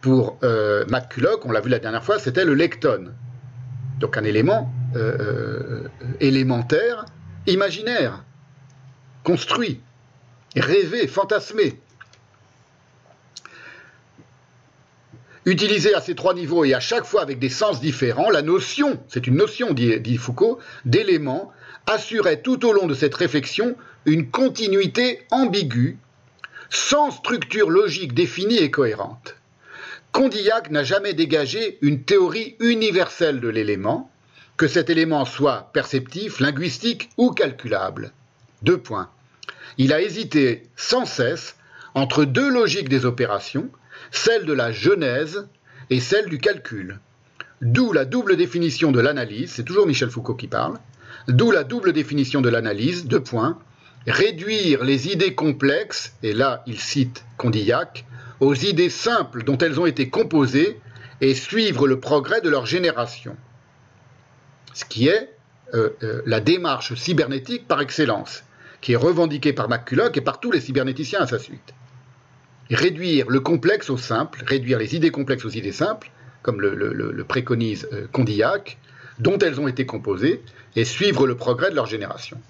Pour 0.00 0.38
euh, 0.44 0.84
McCulloch, 0.88 1.44
on 1.44 1.50
l'a 1.50 1.60
vu 1.60 1.70
la 1.70 1.80
dernière 1.80 2.04
fois, 2.04 2.18
c'était 2.18 2.44
le 2.44 2.54
lectone. 2.54 3.14
Donc 3.98 4.16
un 4.16 4.22
élément 4.22 4.72
euh, 4.94 5.16
euh, 5.20 5.88
élémentaire, 6.20 7.04
imaginaire, 7.48 8.24
construit, 9.24 9.80
rêvé, 10.54 11.08
fantasmé. 11.08 11.80
Utilisé 15.48 15.94
à 15.94 16.02
ces 16.02 16.14
trois 16.14 16.34
niveaux 16.34 16.66
et 16.66 16.74
à 16.74 16.80
chaque 16.80 17.06
fois 17.06 17.22
avec 17.22 17.38
des 17.38 17.48
sens 17.48 17.80
différents, 17.80 18.28
la 18.28 18.42
notion, 18.42 19.00
c'est 19.08 19.26
une 19.26 19.36
notion, 19.36 19.72
dit 19.72 20.18
Foucault, 20.18 20.58
d'élément 20.84 21.50
assurait 21.86 22.42
tout 22.42 22.66
au 22.66 22.72
long 22.74 22.86
de 22.86 22.92
cette 22.92 23.14
réflexion 23.14 23.74
une 24.04 24.30
continuité 24.30 25.22
ambiguë, 25.30 25.96
sans 26.68 27.10
structure 27.10 27.70
logique 27.70 28.12
définie 28.12 28.58
et 28.58 28.70
cohérente. 28.70 29.36
Condillac 30.12 30.70
n'a 30.70 30.84
jamais 30.84 31.14
dégagé 31.14 31.78
une 31.80 32.02
théorie 32.02 32.54
universelle 32.60 33.40
de 33.40 33.48
l'élément, 33.48 34.10
que 34.58 34.68
cet 34.68 34.90
élément 34.90 35.24
soit 35.24 35.70
perceptif, 35.72 36.40
linguistique 36.40 37.08
ou 37.16 37.30
calculable. 37.30 38.12
Deux 38.60 38.76
points. 38.76 39.08
Il 39.78 39.94
a 39.94 40.02
hésité 40.02 40.64
sans 40.76 41.06
cesse 41.06 41.56
entre 41.94 42.26
deux 42.26 42.50
logiques 42.50 42.90
des 42.90 43.06
opérations, 43.06 43.70
celle 44.10 44.44
de 44.44 44.52
la 44.52 44.72
genèse 44.72 45.48
et 45.90 46.00
celle 46.00 46.26
du 46.26 46.38
calcul. 46.38 47.00
D'où 47.60 47.92
la 47.92 48.04
double 48.04 48.36
définition 48.36 48.92
de 48.92 49.00
l'analyse, 49.00 49.52
c'est 49.52 49.64
toujours 49.64 49.86
Michel 49.86 50.10
Foucault 50.10 50.34
qui 50.34 50.46
parle, 50.46 50.78
d'où 51.26 51.50
la 51.50 51.64
double 51.64 51.92
définition 51.92 52.40
de 52.40 52.48
l'analyse, 52.48 53.06
deux 53.06 53.22
points, 53.22 53.58
réduire 54.06 54.84
les 54.84 55.08
idées 55.08 55.34
complexes, 55.34 56.14
et 56.22 56.32
là 56.32 56.62
il 56.66 56.78
cite 56.78 57.24
Condillac, 57.36 58.04
aux 58.40 58.54
idées 58.54 58.90
simples 58.90 59.42
dont 59.42 59.58
elles 59.58 59.80
ont 59.80 59.86
été 59.86 60.08
composées 60.08 60.80
et 61.20 61.34
suivre 61.34 61.88
le 61.88 61.98
progrès 61.98 62.40
de 62.40 62.48
leur 62.48 62.66
génération. 62.66 63.36
Ce 64.72 64.84
qui 64.84 65.08
est 65.08 65.34
euh, 65.74 65.90
euh, 66.02 66.22
la 66.24 66.40
démarche 66.40 66.94
cybernétique 66.94 67.66
par 67.66 67.80
excellence, 67.80 68.44
qui 68.80 68.92
est 68.92 68.96
revendiquée 68.96 69.52
par 69.52 69.68
McCulloch 69.68 70.16
et 70.16 70.20
par 70.20 70.38
tous 70.38 70.52
les 70.52 70.60
cybernéticiens 70.60 71.20
à 71.20 71.26
sa 71.26 71.38
suite. 71.38 71.74
Réduire 72.70 73.30
le 73.30 73.40
complexe 73.40 73.88
au 73.88 73.96
simple, 73.96 74.42
réduire 74.46 74.78
les 74.78 74.94
idées 74.94 75.10
complexes 75.10 75.44
aux 75.44 75.50
idées 75.50 75.72
simples, 75.72 76.10
comme 76.42 76.60
le, 76.60 77.24
préconise 77.24 77.88
euh, 77.92 78.06
Condillac, 78.12 78.78
dont 79.18 79.38
elles 79.38 79.60
ont 79.60 79.68
été 79.68 79.86
composées, 79.86 80.42
et 80.76 80.84
suivre 80.84 81.26
le 81.26 81.36
progrès 81.36 81.70
de 81.70 81.74
leur 81.74 81.86
génération. 81.86 82.40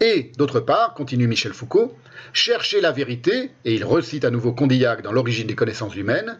Et, 0.00 0.32
d'autre 0.36 0.60
part, 0.60 0.94
continue 0.94 1.26
Michel 1.26 1.52
Foucault, 1.52 1.96
chercher 2.32 2.80
la 2.80 2.92
vérité, 2.92 3.50
et 3.64 3.74
il 3.74 3.84
recite 3.84 4.24
à 4.24 4.30
nouveau 4.30 4.52
Condillac 4.52 5.02
dans 5.02 5.12
L'origine 5.12 5.46
des 5.46 5.54
connaissances 5.54 5.96
humaines, 5.96 6.38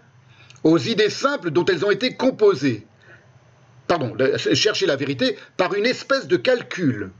aux 0.62 0.78
idées 0.78 1.10
simples 1.10 1.50
dont 1.50 1.64
elles 1.64 1.84
ont 1.84 1.90
été 1.90 2.14
composées. 2.14 2.86
Pardon, 3.88 4.14
chercher 4.36 4.86
la 4.86 4.96
vérité 4.96 5.36
par 5.56 5.74
une 5.74 5.86
espèce 5.86 6.26
de 6.26 6.36
calcul, 6.36 7.10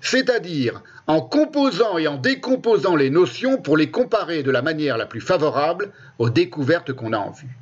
c'est-à-dire 0.00 0.82
en 1.06 1.20
composant 1.20 1.98
et 1.98 2.06
en 2.06 2.16
décomposant 2.16 2.96
les 2.96 3.10
notions 3.10 3.56
pour 3.58 3.76
les 3.76 3.90
comparer 3.90 4.42
de 4.42 4.50
la 4.50 4.62
manière 4.62 4.96
la 4.96 5.06
plus 5.06 5.20
favorable 5.20 5.92
aux 6.18 6.30
découvertes 6.30 6.92
qu'on 6.92 7.12
a 7.12 7.18
en 7.18 7.30
vue. 7.30 7.56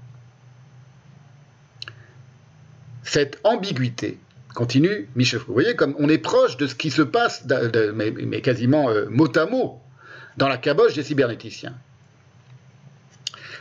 Cette 3.02 3.38
ambiguïté, 3.44 4.18
Continue 4.56 5.06
Michel 5.14 5.40
voyez, 5.48 5.76
comme 5.76 5.94
on 5.98 6.08
est 6.08 6.16
proche 6.16 6.56
de 6.56 6.66
ce 6.66 6.74
qui 6.74 6.90
se 6.90 7.02
passe, 7.02 7.44
mais, 7.94 8.40
quasiment 8.40 8.88
euh, 8.88 9.06
mot 9.10 9.30
à 9.36 9.44
mot, 9.44 9.82
dans 10.38 10.48
la 10.48 10.56
caboche 10.56 10.94
des 10.94 11.02
cybernéticiens. 11.02 11.74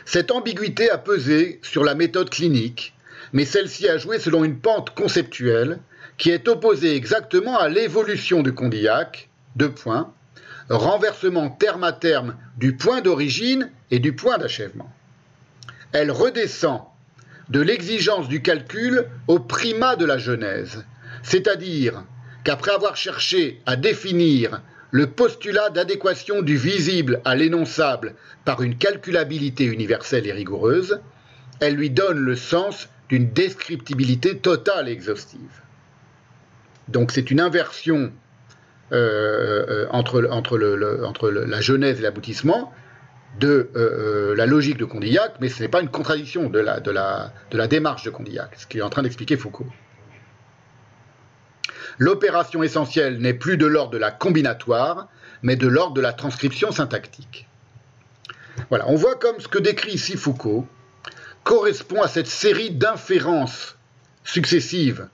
Cette 0.06 0.30
ambiguïté 0.30 0.88
a 0.88 0.96
pesé 0.96 1.60
sur 1.62 1.84
la 1.84 1.94
méthode 1.94 2.30
clinique, 2.30 2.94
mais 3.34 3.44
celle-ci 3.44 3.88
a 3.88 3.98
joué 3.98 4.18
selon 4.18 4.42
une 4.42 4.58
pente 4.58 4.94
conceptuelle 4.94 5.80
qui 6.18 6.30
est 6.30 6.48
opposée 6.48 6.96
exactement 6.96 7.58
à 7.58 7.68
l'évolution 7.68 8.42
de 8.42 8.50
Condillac, 8.50 9.28
deux 9.56 9.70
points, 9.70 10.12
renversement 10.68 11.50
terme 11.50 11.84
à 11.84 11.92
terme 11.92 12.36
du 12.56 12.76
point 12.76 13.00
d'origine 13.00 13.70
et 13.90 13.98
du 13.98 14.14
point 14.14 14.38
d'achèvement. 14.38 14.90
Elle 15.92 16.10
redescend 16.10 16.82
de 17.48 17.60
l'exigence 17.60 18.28
du 18.28 18.42
calcul 18.42 19.06
au 19.28 19.38
primat 19.38 19.96
de 19.96 20.04
la 20.04 20.18
Genèse, 20.18 20.84
c'est-à-dire 21.22 22.02
qu'après 22.44 22.72
avoir 22.72 22.96
cherché 22.96 23.60
à 23.66 23.76
définir 23.76 24.62
le 24.90 25.08
postulat 25.08 25.70
d'adéquation 25.70 26.42
du 26.42 26.56
visible 26.56 27.20
à 27.24 27.34
l'énonçable 27.34 28.14
par 28.44 28.62
une 28.62 28.78
calculabilité 28.78 29.64
universelle 29.64 30.26
et 30.26 30.32
rigoureuse, 30.32 31.00
elle 31.60 31.74
lui 31.74 31.90
donne 31.90 32.18
le 32.18 32.36
sens 32.36 32.88
d'une 33.08 33.30
descriptibilité 33.30 34.38
totale 34.38 34.88
et 34.88 34.92
exhaustive. 34.92 35.62
Donc 36.88 37.12
c'est 37.12 37.30
une 37.30 37.40
inversion 37.40 38.12
euh, 38.92 39.86
euh, 39.86 39.86
entre, 39.90 40.20
la 40.20 41.60
genèse 41.60 41.98
et 41.98 42.02
l'aboutissement, 42.02 42.72
de 43.40 43.70
euh, 43.76 44.34
la 44.36 44.46
logique 44.46 44.78
de 44.78 44.84
Condillac, 44.84 45.34
mais 45.40 45.48
ce 45.48 45.62
n'est 45.62 45.68
pas 45.68 45.82
une 45.82 45.90
contradiction 45.90 46.48
de 46.48 46.58
la, 46.58 46.80
de, 46.80 46.90
la, 46.90 47.32
de 47.50 47.58
la 47.58 47.66
démarche 47.66 48.04
de 48.04 48.10
Condillac, 48.10 48.54
ce 48.56 48.66
qu'il 48.66 48.80
est 48.80 48.84
en 48.84 48.90
train 48.90 49.02
d'expliquer 49.02 49.36
Foucault. 49.36 49.66
L'opération 51.98 52.62
essentielle 52.62 53.18
n'est 53.18 53.34
plus 53.34 53.56
de 53.56 53.66
l'ordre 53.66 53.90
de 53.90 53.98
la 53.98 54.10
combinatoire, 54.10 55.08
mais 55.42 55.56
de 55.56 55.66
l'ordre 55.66 55.94
de 55.94 56.00
la 56.00 56.12
transcription 56.12 56.70
syntactique. 56.70 57.48
Voilà, 58.68 58.88
on 58.88 58.94
voit 58.94 59.16
comme 59.16 59.40
ce 59.40 59.48
que 59.48 59.58
décrit 59.58 59.92
ici 59.92 60.16
Foucault 60.16 60.66
correspond 61.44 62.02
à 62.02 62.08
cette 62.08 62.26
série 62.26 62.70
d'inférences 62.70 63.76
successives 64.24 65.08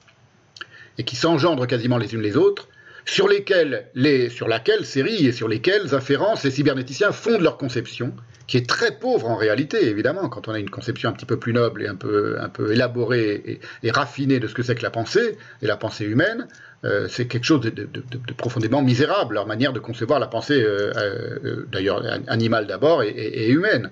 et 1.03 1.05
qui 1.05 1.17
s'engendrent 1.17 1.67
quasiment 1.67 1.99
les 1.99 2.15
unes 2.15 2.23
les 2.23 2.37
autres, 2.37 2.69
sur, 3.05 3.27
lesquels, 3.27 3.87
les, 3.97 4.29
sur 4.29 4.47
laquelle 4.47 4.87
série 4.87 5.27
et 5.27 5.33
sur 5.33 5.49
lesquelles 5.49 5.97
inférences 5.97 6.45
les 6.45 6.53
cybernéticiens 6.53 7.11
fondent 7.11 7.41
leur 7.41 7.57
conception 7.57 8.15
qui 8.47 8.57
est 8.57 8.69
très 8.69 8.93
pauvre 8.99 9.29
en 9.29 9.35
réalité, 9.35 9.89
évidemment, 9.89 10.29
quand 10.29 10.47
on 10.47 10.53
a 10.53 10.61
une 10.61 10.71
conception 10.71 11.09
un 11.09 11.13
petit 11.13 11.27
peu 11.27 11.39
plus 11.39 11.53
noble 11.53 11.83
et 11.83 11.89
un 11.89 11.97
peu, 11.97 12.37
un 12.39 12.49
peu 12.49 12.71
élaborée 12.73 13.61
et, 13.83 13.91
raffinée 13.91 14.39
de 14.39 14.47
ce 14.47 14.55
que 14.55 14.63
c'est 14.63 14.77
que 14.77 14.83
la 14.83 14.91
pensée, 14.91 15.37
et 15.61 15.67
la 15.67 15.77
pensée 15.77 16.05
humaine, 16.05 16.47
euh, 16.85 17.09
c'est 17.09 17.27
quelque 17.27 17.45
chose 17.45 17.63
de, 17.63 17.89
profondément 18.37 18.83
misérable, 18.83 19.35
leur 19.35 19.47
manière 19.49 19.73
de 19.73 19.81
concevoir 19.81 20.21
la 20.21 20.29
pensée, 20.29 20.63
euh, 20.63 20.93
euh, 20.97 21.67
d'ailleurs 21.73 22.05
animale 22.29 22.69
d'abord 22.69 23.03
et, 23.03 23.49
humaine. 23.49 23.91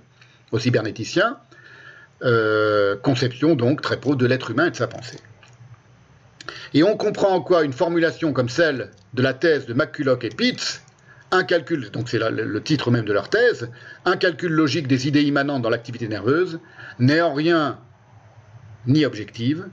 Aux 0.53 0.59
cybernéticiens, 0.59 1.39
conception 3.03 3.55
donc 3.55 3.83
très 3.83 3.99
pauvre 3.99 4.17
de 4.17 4.27
l'être 4.27 4.51
humain 4.51 4.67
et 4.67 4.71
de 4.71 4.77
sa 4.77 4.89
pensée. 4.89 5.19
Et 6.73 6.83
on 6.83 6.97
comprend 6.97 7.35
en 7.35 7.41
quoi 7.41 7.65
une 7.65 7.73
formulation 7.73 8.33
comme 8.33 8.49
celle 8.49 8.91
de 9.15 9.23
la 9.23 9.35
thèse 9.35 9.67
de 9.67 9.75
McCulloch 9.75 10.25
et 10.25 10.29
Pitts 10.29 10.83
un 11.33 11.45
calcul, 11.45 11.91
donc 11.91 12.09
c'est 12.09 12.19
le 12.19 12.63
titre 12.63 12.91
même 12.91 13.05
de 13.05 13.13
leur 13.13 13.29
thèse, 13.29 13.71
un 14.05 14.17
calcul 14.17 14.51
logique 14.51 14.89
des 14.89 15.07
idées 15.07 15.23
immanentes 15.23 15.63
dans 15.63 15.71
l'activité 15.71 16.09
nerveuse, 16.09 16.59
n'est 16.99 17.21
en 17.21 17.35
rien 17.35 17.79
ni 18.87 19.05
objective, 19.05 19.69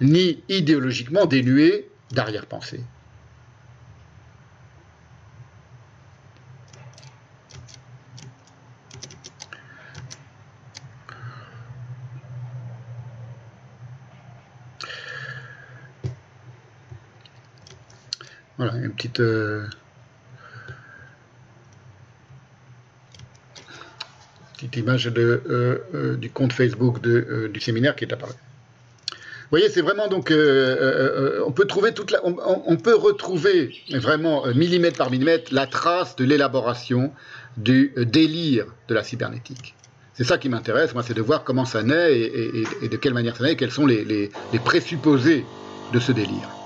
ni 0.00 0.42
idéologiquement 0.48 1.26
dénué 1.26 1.90
d'arrière-pensée. 2.12 2.80
Voilà, 18.58 18.74
une 18.74 18.90
petite... 18.90 19.20
Euh, 19.20 19.64
petite 24.54 24.76
image 24.76 25.04
de, 25.06 25.20
euh, 25.48 25.78
euh, 25.94 26.16
du 26.16 26.30
compte 26.30 26.52
Facebook 26.52 27.00
de, 27.00 27.48
du 27.52 27.60
séminaire 27.60 27.94
qui 27.94 28.04
est 28.04 28.12
apparu. 28.12 28.32
Vous 28.32 29.56
voyez, 29.56 29.68
c'est 29.70 29.80
vraiment 29.80 30.08
donc, 30.08 30.30
on 30.30 31.52
peut 31.52 31.64
trouver 31.66 31.94
toute 31.94 32.10
la, 32.10 32.20
on, 32.26 32.76
peut 32.76 32.94
retrouver 32.94 33.72
vraiment 33.94 34.44
millimètre 34.48 34.98
par 34.98 35.10
millimètre 35.10 35.54
la 35.54 35.66
trace 35.66 36.16
de 36.16 36.24
l'élaboration 36.24 37.12
du 37.56 37.94
délire 37.96 38.66
de 38.88 38.94
la 38.94 39.02
cybernétique. 39.02 39.74
C'est 40.12 40.24
ça 40.24 40.36
qui 40.36 40.50
m'intéresse, 40.50 40.92
moi, 40.92 41.02
c'est 41.02 41.14
de 41.14 41.22
voir 41.22 41.44
comment 41.44 41.64
ça 41.64 41.82
naît 41.82 42.18
et, 42.18 42.88
de 42.88 42.96
quelle 42.98 43.14
manière 43.14 43.36
ça 43.36 43.44
naît, 43.44 43.52
et 43.52 43.56
quels 43.56 43.70
sont 43.70 43.86
les, 43.86 44.04
les 44.04 44.58
présupposés 44.58 45.46
de 45.94 46.00
ce 46.00 46.12
délire. 46.12 46.57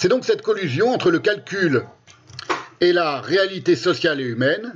C'est 0.00 0.08
donc 0.08 0.24
cette 0.24 0.40
collusion 0.40 0.94
entre 0.94 1.10
le 1.10 1.18
calcul 1.18 1.84
et 2.80 2.94
la 2.94 3.20
réalité 3.20 3.76
sociale 3.76 4.18
et 4.18 4.24
humaine 4.24 4.72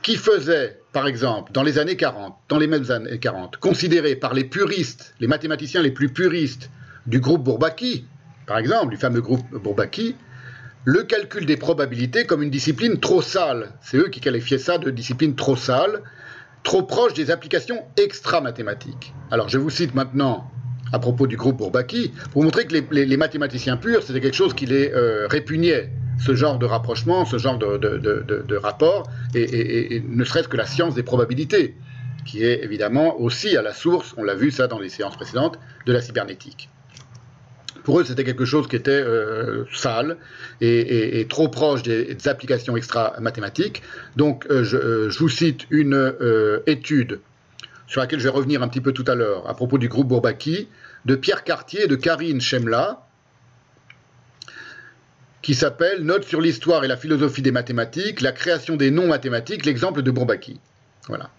qui 0.00 0.16
faisait, 0.16 0.80
par 0.94 1.06
exemple, 1.06 1.52
dans 1.52 1.62
les 1.62 1.78
années 1.78 1.98
40, 1.98 2.34
dans 2.48 2.56
les 2.56 2.66
mêmes 2.66 2.90
années 2.90 3.18
40, 3.18 3.58
considéré 3.58 4.16
par 4.16 4.32
les 4.32 4.44
puristes, 4.44 5.12
les 5.20 5.26
mathématiciens 5.26 5.82
les 5.82 5.90
plus 5.90 6.08
puristes 6.08 6.70
du 7.06 7.20
groupe 7.20 7.44
Bourbaki, 7.44 8.06
par 8.46 8.56
exemple, 8.56 8.92
du 8.92 8.96
fameux 8.96 9.20
groupe 9.20 9.46
Bourbaki, 9.50 10.16
le 10.86 11.02
calcul 11.02 11.44
des 11.44 11.58
probabilités 11.58 12.24
comme 12.24 12.42
une 12.42 12.48
discipline 12.48 12.98
trop 12.98 13.20
sale. 13.20 13.72
C'est 13.82 13.98
eux 13.98 14.08
qui 14.08 14.20
qualifiaient 14.20 14.56
ça 14.56 14.78
de 14.78 14.90
discipline 14.90 15.34
trop 15.34 15.54
sale, 15.54 16.00
trop 16.62 16.82
proche 16.82 17.12
des 17.12 17.30
applications 17.30 17.82
extra-mathématiques. 17.98 19.12
Alors 19.30 19.50
je 19.50 19.58
vous 19.58 19.68
cite 19.68 19.94
maintenant 19.94 20.50
à 20.92 20.98
propos 20.98 21.26
du 21.26 21.36
groupe 21.36 21.56
Bourbaki, 21.56 22.12
pour 22.32 22.44
montrer 22.44 22.66
que 22.66 22.74
les, 22.74 23.16
mathématiciens 23.16 23.78
purs, 23.78 24.02
c'était 24.02 24.20
quelque 24.20 24.36
chose 24.36 24.54
qui 24.54 24.66
les 24.66 24.90
euh, 24.92 25.26
répugnait 25.26 25.90
ce 26.20 26.34
genre 26.34 26.58
de 26.58 26.66
rapprochement, 26.66 27.24
ce 27.24 27.38
genre 27.38 27.58
de, 27.58 28.56
rapport, 28.56 29.08
et, 29.34 30.02
ne 30.06 30.24
serait-ce 30.24 30.48
que 30.48 30.56
la 30.56 30.66
science 30.66 30.94
des 30.94 31.02
probabilités, 31.02 31.74
qui 32.26 32.44
est 32.44 32.62
évidemment 32.62 33.18
aussi 33.20 33.56
à 33.56 33.62
la 33.62 33.72
source, 33.72 34.14
on 34.18 34.22
l'a 34.22 34.34
vu 34.34 34.50
ça 34.50 34.68
dans 34.68 34.78
les 34.78 34.90
séances 34.90 35.16
précédentes, 35.16 35.58
de 35.86 35.92
la 35.92 36.00
cybernétique. 36.00 36.68
Pour 37.82 37.98
eux, 37.98 38.04
c'était 38.04 38.22
quelque 38.22 38.44
chose 38.44 38.68
qui 38.68 38.76
était 38.76 38.92
euh, 38.92 39.64
sale 39.72 40.18
et, 40.60 41.26
trop 41.28 41.48
proche 41.48 41.82
des, 41.82 42.16
applications 42.28 42.76
extra-mathématiques. 42.76 43.82
Donc, 44.14 44.46
euh, 44.50 44.62
je, 44.62 45.18
vous 45.18 45.28
cite 45.28 45.66
une 45.70 46.14
étude 46.66 47.18
sur 47.92 48.00
laquelle 48.00 48.20
je 48.20 48.24
vais 48.24 48.30
revenir 48.30 48.62
un 48.62 48.68
petit 48.68 48.80
peu 48.80 48.92
tout 48.92 49.04
à 49.06 49.14
l'heure, 49.14 49.46
à 49.46 49.52
propos 49.52 49.76
du 49.76 49.86
groupe 49.86 50.08
Bourbaki, 50.08 50.66
de 51.04 51.14
Pierre 51.14 51.44
Cartier 51.44 51.84
et 51.84 51.86
de 51.86 51.96
Karine 51.96 52.40
Chemla, 52.40 53.06
qui 55.42 55.54
s'appelle 55.54 56.04
Note 56.04 56.24
sur 56.24 56.40
l'histoire 56.40 56.84
et 56.84 56.88
la 56.88 56.96
philosophie 56.96 57.42
des 57.42 57.50
mathématiques, 57.50 58.20
la 58.20 58.32
création 58.32 58.76
des 58.76 58.90
noms 58.90 59.08
mathématiques, 59.08 59.66
l'exemple 59.66 60.02
de 60.02 60.10
Bourbaki. 60.10 60.60
Voilà. 61.08 61.30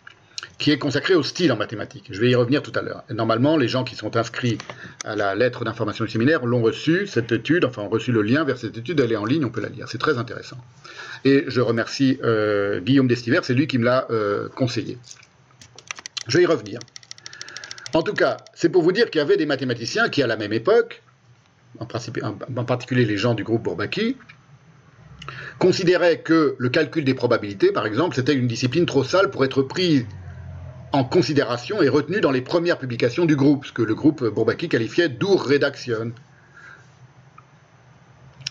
Qui 0.57 0.71
est 0.71 0.77
consacré 0.77 1.15
au 1.15 1.23
style 1.23 1.51
en 1.53 1.55
mathématiques. 1.55 2.07
Je 2.11 2.19
vais 2.19 2.29
y 2.29 2.35
revenir 2.35 2.61
tout 2.61 2.73
à 2.75 2.81
l'heure. 2.81 3.03
Normalement, 3.09 3.57
les 3.57 3.69
gens 3.69 3.85
qui 3.85 3.95
sont 3.95 4.17
inscrits 4.17 4.57
à 5.05 5.15
la 5.15 5.35
lettre 5.35 5.63
d'information 5.63 6.03
du 6.03 6.11
séminaire 6.11 6.45
l'ont 6.45 6.61
reçu, 6.61 7.07
cette 7.07 7.31
étude, 7.31 7.63
enfin 7.63 7.81
ont 7.81 7.89
reçu 7.89 8.11
le 8.11 8.21
lien 8.21 8.43
vers 8.43 8.57
cette 8.57 8.77
étude, 8.77 8.99
elle 8.99 9.11
est 9.11 9.17
en 9.17 9.25
ligne, 9.25 9.45
on 9.45 9.49
peut 9.49 9.61
la 9.61 9.69
lire. 9.69 9.87
C'est 9.87 9.97
très 9.97 10.17
intéressant. 10.17 10.57
Et 11.23 11.45
je 11.47 11.61
remercie 11.61 12.19
euh, 12.23 12.81
Guillaume 12.81 13.07
Destiver, 13.07 13.39
c'est 13.43 13.53
lui 13.53 13.67
qui 13.67 13.77
me 13.77 13.85
l'a 13.85 14.05
euh, 14.11 14.49
conseillé. 14.49 14.97
Je 16.27 16.37
vais 16.37 16.43
y 16.43 16.47
revenir. 16.47 16.79
En 17.93 18.01
tout 18.01 18.13
cas, 18.13 18.37
c'est 18.55 18.69
pour 18.69 18.81
vous 18.81 18.91
dire 18.91 19.09
qu'il 19.09 19.19
y 19.19 19.21
avait 19.21 19.37
des 19.37 19.45
mathématiciens 19.45 20.09
qui, 20.09 20.23
à 20.23 20.27
la 20.27 20.35
même 20.35 20.53
époque, 20.53 21.03
en, 21.79 21.85
particulier 22.65 23.05
les 23.05 23.17
gens 23.17 23.35
du 23.35 23.43
groupe 23.43 23.63
Bourbaki, 23.63 24.17
considéraient 25.59 26.19
que 26.19 26.55
le 26.57 26.69
calcul 26.69 27.03
des 27.03 27.13
probabilités, 27.13 27.71
par 27.71 27.85
exemple, 27.85 28.15
c'était 28.15 28.33
une 28.33 28.47
discipline 28.47 28.85
trop 28.85 29.03
sale 29.03 29.29
pour 29.29 29.45
être 29.45 29.61
prise 29.61 30.05
en 30.91 31.03
considération 31.03 31.81
et 31.81 31.89
retenue 31.89 32.21
dans 32.21 32.31
les 32.31 32.41
premières 32.41 32.77
publications 32.77 33.25
du 33.25 33.35
groupe, 33.35 33.65
ce 33.65 33.71
que 33.71 33.81
le 33.81 33.95
groupe 33.95 34.23
Bourbaki 34.25 34.69
qualifiait 34.69 35.09
d'our 35.09 35.43
rédaction, 35.43 36.11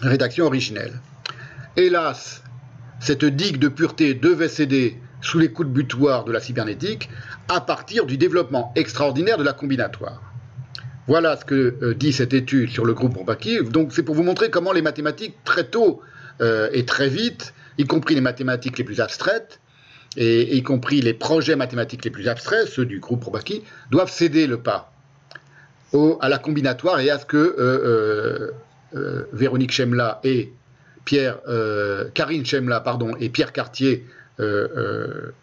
rédaction 0.01 0.47
originelle. 0.47 1.01
Hélas, 1.77 2.43
cette 3.01 3.25
digue 3.25 3.59
de 3.59 3.69
pureté 3.69 4.15
devait 4.15 4.49
céder 4.49 5.01
sous 5.23 5.39
les 5.39 5.51
coups 5.51 5.69
de 5.69 5.73
butoir 5.73 6.25
de 6.25 6.33
la 6.33 6.41
cybernétique 6.41 7.09
à 7.49 7.61
partir 7.61 8.05
du 8.05 8.19
développement 8.19 8.73
extraordinaire 8.77 9.39
de 9.39 9.45
la 9.45 9.53
combinatoire. 9.55 10.21
Voilà 11.07 11.37
ce 11.37 11.45
que 11.45 11.77
euh, 11.83 11.95
dit 11.95 12.13
cette 12.13 12.33
étude 12.33 12.71
sur 12.71 12.85
le 12.85 12.93
groupe 12.93 13.15
Bourbaki. 13.15 13.63
Donc 13.65 13.93
c'est 13.93 14.03
pour 14.03 14.15
vous 14.15 14.23
montrer 14.23 14.51
comment 14.51 14.73
les 14.73 14.83
mathématiques, 14.83 15.35
très 15.45 15.65
tôt 15.65 16.01
euh, 16.41 16.69
et 16.73 16.85
très 16.85 17.09
vite, 17.09 17.55
y 17.79 17.85
compris 17.85 18.15
les 18.15 18.21
mathématiques 18.21 18.79
les 18.79 18.85
plus 18.85 19.01
abstraites, 19.01 19.61
et, 20.17 20.57
y 20.57 20.63
compris 20.63 21.01
les 21.01 21.15
projets 21.15 21.57
mathématiques 21.57 22.05
les 22.05 22.11
plus 22.11 22.29
abstraits, 22.29 22.69
ceux 22.69 22.85
du 22.85 23.01
groupe 23.01 23.21
Bourbaki, 23.21 23.63
doivent 23.91 24.11
céder 24.11 24.47
le 24.47 24.59
pas 24.59 24.91
à 26.21 26.31
la 26.31 26.39
combinatoire 26.39 27.01
et 27.01 27.11
à 27.11 27.19
ce 27.19 27.27
que 27.27 27.37
euh, 27.37 28.51
Véronique 29.35 29.73
Chemla 29.73 30.21
et 30.25 30.51
Pierre, 31.05 31.39
Karine 32.15 32.47
Chemla 32.47 32.81
pardon, 32.81 33.15
et 33.21 33.29
Pierre 33.29 33.53
Cartier 33.53 34.07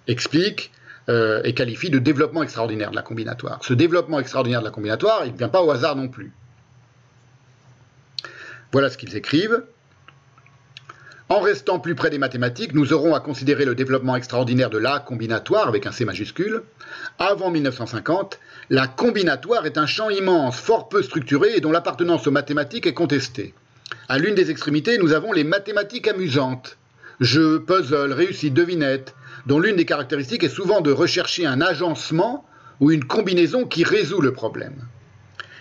expliquent 0.08 0.72
euh, 1.10 1.42
et 1.44 1.56
qualifie 1.56 1.90
de 1.90 1.98
développement 1.98 2.44
extraordinaire 2.44 2.92
de 2.92 2.96
la 2.96 3.02
combinatoire. 3.02 3.64
Ce 3.64 3.74
développement 3.74 4.20
extraordinaire 4.20 4.60
de 4.60 4.66
la 4.66 4.72
combinatoire, 4.72 5.26
il 5.26 5.34
ne 5.34 5.38
vient 5.38 5.50
pas 5.50 5.64
au 5.64 5.72
hasard 5.72 5.96
non 5.96 6.08
plus. 6.08 6.32
Voilà 8.72 8.92
ce 8.92 8.98
qu'ils 8.98 9.16
écrivent. 9.16 9.64
En 11.28 11.40
restant 11.40 11.80
plus 11.80 11.96
près 11.96 12.12
des 12.12 12.20
mathématiques, 12.20 12.76
nous 12.76 12.94
aurons 12.94 13.16
à 13.16 13.22
considérer 13.22 13.66
le 13.66 13.74
développement 13.74 14.18
extraordinaire 14.18 14.70
de 14.70 14.78
la 14.78 15.00
combinatoire 15.00 15.68
avec 15.68 15.88
un 15.88 15.92
C 15.92 16.06
majuscule. 16.06 16.62
Avant 17.18 17.50
1950, 17.50 18.40
la 18.70 18.86
combinatoire 18.86 19.66
est 19.66 19.80
un 19.80 19.88
champ 19.88 20.12
immense, 20.12 20.60
fort 20.60 20.90
peu 20.90 21.02
structuré 21.02 21.56
et 21.56 21.60
dont 21.60 21.72
l'appartenance 21.72 22.28
aux 22.28 22.32
mathématiques 22.32 22.86
est 22.86 22.94
contestée. 22.94 23.56
À 24.10 24.20
l'une 24.20 24.36
des 24.36 24.52
extrémités, 24.52 25.00
nous 25.00 25.14
avons 25.14 25.32
les 25.32 25.44
mathématiques 25.44 26.08
amusantes. 26.08 26.78
Jeux, 27.20 27.64
puzzles, 27.66 28.14
réussites, 28.14 28.54
devinettes, 28.54 29.16
dont 29.46 29.60
l'une 29.60 29.76
des 29.76 29.86
caractéristiques 29.86 30.44
est 30.44 30.50
souvent 30.50 30.82
de 30.82 30.92
rechercher 30.92 31.46
un 31.46 31.62
agencement 31.62 32.46
ou 32.80 32.92
une 32.92 33.04
combinaison 33.04 33.66
qui 33.66 33.84
résout 33.84 34.22
le 34.22 34.34
problème. 34.34 34.88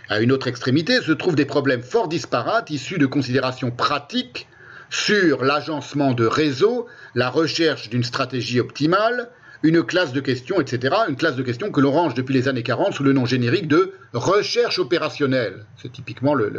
À 0.09 0.20
une 0.20 0.32
autre 0.32 0.46
extrémité 0.46 1.00
se 1.00 1.12
trouvent 1.12 1.34
des 1.34 1.44
problèmes 1.44 1.82
fort 1.82 2.09
disparates 2.09 2.70
issus 2.70 2.98
de 2.98 3.06
considérations 3.06 3.70
pratiques 3.70 4.48
sur 4.90 5.44
l'agencement 5.44 6.14
de 6.14 6.24
réseaux, 6.24 6.86
la 7.14 7.28
recherche 7.28 7.90
d'une 7.90 8.04
stratégie 8.04 8.61
optimale, 8.61 9.28
une 9.62 9.82
classe 9.82 10.12
de 10.12 10.20
questions, 10.20 10.61
etc. 10.61 10.96
Une 11.09 11.16
classe 11.16 11.36
de 11.36 11.42
questions 11.42 11.70
que 11.70 11.80
l'on 11.80 11.90
range 11.90 12.14
depuis 12.14 12.34
les 12.34 12.48
années 12.48 12.62
40 12.62 12.94
sous 12.94 13.02
le 13.02 13.12
nom 13.12 13.26
générique 13.26 13.66
de 13.66 13.92
recherche 14.12 14.78
opérationnelle. 14.78 15.66
C'est 15.82 15.92
typiquement 15.92 16.34
le, 16.34 16.52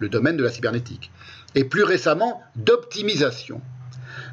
domaine 0.00 0.36
de 0.36 0.42
la 0.42 0.50
cybernétique. 0.50 1.10
Et 1.54 1.64
plus 1.64 1.84
récemment, 1.84 2.42
d'optimisation. 2.56 3.60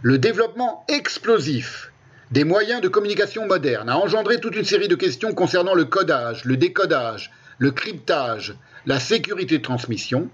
Le 0.04 0.18
développement 0.18 0.84
explosif 0.88 1.92
des 2.32 2.44
moyens 2.44 2.82
de 2.82 2.88
communication 2.88 3.46
modernes 3.46 3.90
a 3.90 3.98
engendré 3.98 4.40
toute 4.40 4.56
une 4.56 4.66
série 4.66 4.88
de 4.88 4.96
questions 4.96 5.34
concernant 5.34 5.76
le 5.76 5.86
codage, 5.86 6.44
le 6.46 6.58
décodage, 6.58 7.32
le 7.60 7.72
cryptage, 7.72 8.56
la 8.88 9.00
sécurité 9.00 9.60
de 9.60 9.64
transmission, 9.64 10.30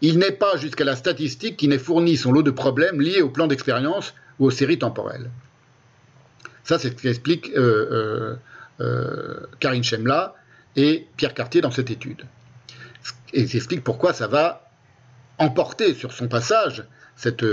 il 0.00 0.18
n'est 0.18 0.32
pas 0.32 0.56
jusqu'à 0.56 0.84
la 0.84 0.96
statistique 0.96 1.56
qui 1.56 1.68
n'ait 1.68 1.78
fourni 1.78 2.16
son 2.16 2.32
lot 2.32 2.42
de 2.42 2.50
problèmes 2.50 3.00
liés 3.00 3.22
au 3.22 3.28
plan 3.28 3.46
d'expérience 3.46 4.14
ou 4.40 4.46
aux 4.46 4.50
séries 4.50 4.78
temporelles. 4.78 5.30
Ça, 6.64 6.80
c'est 6.80 6.88
ce 6.90 7.02
qu'explique 7.02 7.50
euh, 7.50 7.60
euh, 7.60 8.36
euh, 8.80 9.46
Karine 9.60 9.84
Chemla 9.84 10.34
et 10.74 11.06
Pierre 11.16 11.34
Cartier 11.34 11.60
dans 11.60 11.70
cette 11.70 11.90
étude. 11.92 12.24
Et 13.32 13.42
il 13.42 13.56
explique 13.56 13.84
pourquoi 13.84 14.12
ça 14.12 14.26
va 14.26 14.68
emporter 15.38 15.94
sur 15.94 16.12
son 16.12 16.26
passage 16.26 16.84
cette, 17.16 17.44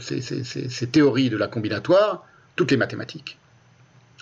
ces, 0.00 0.86
théories 0.86 1.30
de 1.30 1.36
la 1.36 1.48
combinatoire 1.48 2.24
toutes 2.56 2.70
les 2.70 2.76
mathématiques. 2.76 3.38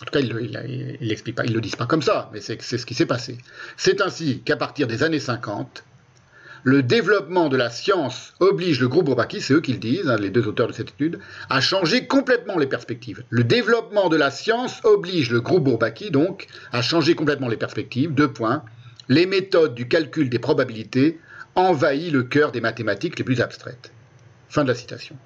En 0.01 0.05
tout 0.05 0.13
cas, 0.13 0.21
ils 0.21 0.29
ne 0.29 1.55
le 1.55 1.61
disent 1.61 1.77
pas 1.77 1.87
comme 1.87 2.03
ça, 2.03 2.31
mais 2.33 2.41
c'est 2.41 2.61
ce 2.61 2.87
qui 2.87 2.95
s'est 2.95 3.07
passé. 3.07 3.39
C'est 3.77 4.03
ainsi 4.03 4.41
qu'à 4.41 4.57
partir 4.57 4.87
des 4.87 5.03
années 5.03 5.21
50, 5.21 5.85
le 6.69 6.83
développement 6.83 7.49
de 7.49 7.57
la 7.57 7.71
science 7.71 8.35
oblige 8.41 8.81
le 8.81 8.89
groupe 8.89 9.07
Bourbaki, 9.07 9.41
c'est 9.41 9.55
eux 9.55 9.61
qui 9.61 9.73
le 9.73 9.79
disent, 9.79 10.09
hein, 10.09 10.17
les 10.17 10.31
deux 10.31 10.49
auteurs 10.49 10.67
de 10.67 10.73
cette 10.73 10.91
étude, 10.91 11.21
à 11.49 11.61
changer 11.61 12.09
complètement 12.09 12.59
les 12.59 12.67
perspectives. 12.67 13.23
Le 13.31 13.45
développement 13.45 14.09
de 14.09 14.17
la 14.17 14.33
science 14.33 14.81
oblige 14.83 15.31
le 15.31 15.41
groupe 15.41 15.63
Bourbaki, 15.63 16.11
donc, 16.11 16.49
à 16.73 16.83
changer 16.83 17.15
complètement 17.15 17.49
les 17.49 17.57
perspectives. 17.57 18.13
Deux 18.13 18.33
points. 18.33 18.65
Les 19.09 19.27
méthodes 19.27 19.77
du 19.77 19.87
calcul 19.87 20.29
des 20.29 20.41
probabilités 20.41 21.21
envahissent 21.55 22.13
le 22.13 22.25
cœur 22.25 22.51
des 22.51 22.61
mathématiques 22.61 23.17
les 23.17 23.25
plus 23.25 23.41
abstraites. 23.41 23.93
Fin 24.49 24.63
de 24.63 24.69
la 24.69 24.75
citation. 24.75 25.17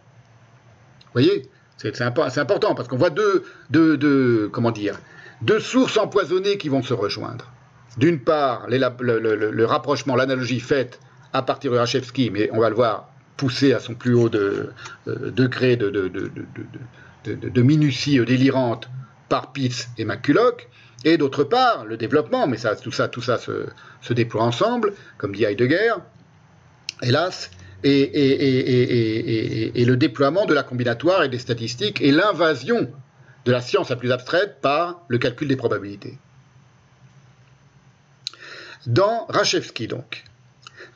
Vous 1.07 1.13
voyez 1.13 1.43
C'est 1.77 2.01
important 2.03 2.75
parce 2.75 2.89
qu'on 2.89 2.97
voit 2.97 3.11
deux, 3.11 4.49
comment 4.53 4.71
dire, 4.71 4.99
deux 5.43 5.61
sources 5.61 5.97
empoisonnées 5.97 6.59
qui 6.59 6.69
vont 6.69 6.83
se 6.83 6.95
rejoindre. 6.95 7.51
D'une 7.97 8.21
part, 8.21 8.67
le 8.69 9.65
rapprochement, 9.65 10.17
l'analogie 10.17 10.61
faite 10.61 11.01
à 11.33 11.43
partir 11.43 11.73
de 11.73 11.79
Rachevski, 11.79 12.31
mais 12.31 12.51
on 12.53 12.61
va 12.61 12.69
le 12.69 12.77
voir 12.77 13.09
poussé 13.37 13.73
à 13.73 13.81
son 13.81 13.95
plus 13.95 14.15
haut 14.15 14.31
euh, 14.35 14.73
degré 15.07 15.77
de, 15.77 17.63
minutie 17.63 18.21
délirante 18.25 18.91
par 19.29 19.53
Pitts 19.53 19.89
et 19.97 20.05
McCulloch, 20.05 20.69
et 21.05 21.17
d'autre 21.17 21.45
part 21.45 21.87
le 21.87 21.97
développement, 21.97 22.47
mais 22.47 22.59
ça, 22.59 22.77
tout 22.77 22.93
ça, 22.93 23.09
tout 23.09 23.23
ça 23.23 23.39
se, 23.39 24.13
déploie 24.13 24.43
ensemble, 24.43 24.93
comme 25.17 25.35
dit 25.35 25.45
Heidegger, 25.45 25.95
hélas, 27.01 27.51
et, 27.85 29.73
le 29.85 29.97
déploiement 29.97 30.47
de 30.47 30.55
la 30.55 30.63
combinatoire 30.63 31.25
et 31.25 31.29
des 31.29 31.39
statistiques 31.39 32.01
et 32.01 32.13
l'invasion 32.13 32.91
de 33.45 33.53
la 33.53 33.61
science 33.61 33.91
la 33.91 33.97
plus 33.97 34.13
abstraite 34.13 34.59
par 34.61 35.03
le 35.09 35.19
calcul 35.19 35.49
des 35.49 35.57
probabilités. 35.57 36.19
Dans 38.87 39.27
Rachevski, 39.29 39.87
donc, 39.89 40.25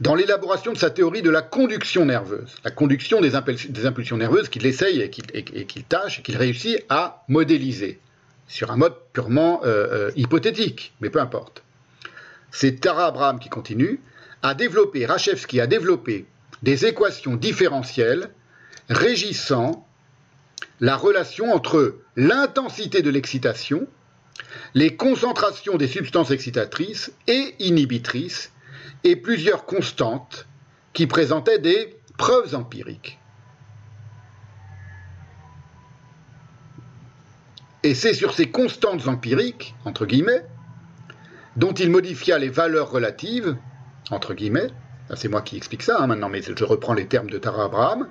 dans 0.01 0.15
l'élaboration 0.15 0.73
de 0.73 0.79
sa 0.79 0.91
théorie 0.91 1.23
de 1.23 1.31
la 1.31 1.43
conduction 1.43 2.05
nerveuse, 2.05 2.55
la 2.65 2.71
conduction 2.71 3.21
des, 3.21 3.35
impulsions 3.35 4.17
nerveuses 4.17 4.49
qu'il 4.49 4.67
essaye 4.67 5.01
et 5.01 5.11
qu'il 5.11 5.85
tâche 5.85 6.19
et 6.19 6.23
qu'il 6.23 6.37
réussit 6.37 6.85
à 6.89 7.25
modéliser 7.29 8.01
sur 8.49 8.71
un 8.71 8.77
mode 8.77 8.95
purement 9.13 9.63
euh, 9.65 10.09
euh, 10.09 10.11
hypothétique, 10.17 10.93
mais 11.01 11.11
peu 11.11 11.21
importe. 11.21 11.63
C'est 12.51 12.81
Tara 12.81 13.07
Abraham 13.07 13.39
qui 13.39 13.49
continue, 13.49 14.01
a 14.43 14.55
développé, 14.55 15.07
Rachevski 15.07 15.61
a 15.61 15.67
développé 15.67 16.27
des 16.65 16.87
équations 16.87 17.37
différentielles 17.37 18.31
régissant 18.89 19.87
la 20.81 20.97
relation 20.97 21.53
entre 21.53 21.99
l'intensité 22.17 23.03
de 23.03 23.11
l'excitation, 23.11 23.87
les 24.73 24.97
concentrations 24.97 25.77
des 25.77 25.87
substances 25.87 26.31
excitatrices 26.31 27.13
et 27.27 27.55
inhibitrices 27.59 28.51
et 29.05 29.15
plusieurs 29.15 29.67
constantes 29.67 30.47
qui 30.95 31.07
présentaient 31.07 31.59
des 31.59 31.97
preuves 32.17 32.55
empiriques. 32.55 33.19
Et 37.83 37.95
c'est 37.95 38.15
sur 38.15 38.33
ces 38.33 38.51
constantes 38.51 39.07
empiriques, 39.07 39.75
entre 39.85 40.07
guillemets, 40.07 40.47
dont 41.57 41.75
il 41.75 41.91
modifia 41.91 42.39
les 42.39 42.49
valeurs 42.49 42.91
relatives, 42.91 43.55
entre 44.11 44.33
guillemets, 44.33 44.71
c'est 45.15 45.29
moi 45.29 45.43
qui 45.43 45.57
explique 45.57 45.83
ça 45.83 45.99
hein, 46.01 46.07
maintenant, 46.07 46.29
mais 46.29 46.43
je 46.43 46.65
reprends 46.65 46.95
les 46.95 47.07
termes 47.07 47.31
de 47.31 47.39
Tara 47.39 47.65
Abraham, 47.65 48.09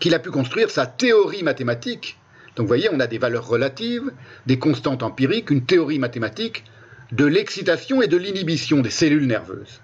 qu'il 0.00 0.14
a 0.14 0.18
pu 0.18 0.30
construire 0.30 0.70
sa 0.70 0.86
théorie 0.86 1.42
mathématique. 1.42 2.18
Donc 2.56 2.64
vous 2.64 2.68
voyez, 2.68 2.88
on 2.92 3.00
a 3.00 3.06
des 3.06 3.18
valeurs 3.18 3.46
relatives, 3.46 4.12
des 4.46 4.58
constantes 4.58 5.02
empiriques, 5.02 5.50
une 5.50 5.64
théorie 5.64 5.98
mathématique 5.98 6.64
de 7.12 7.24
l'excitation 7.24 8.02
et 8.02 8.08
de 8.08 8.16
l'inhibition 8.16 8.80
des 8.80 8.90
cellules 8.90 9.26
nerveuses. 9.26 9.80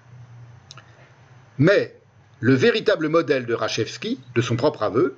Mais 1.57 1.99
le 2.39 2.53
véritable 2.53 3.07
modèle 3.07 3.45
de 3.45 3.53
Rachevski, 3.53 4.19
de 4.35 4.41
son 4.41 4.55
propre 4.55 4.83
aveu, 4.83 5.15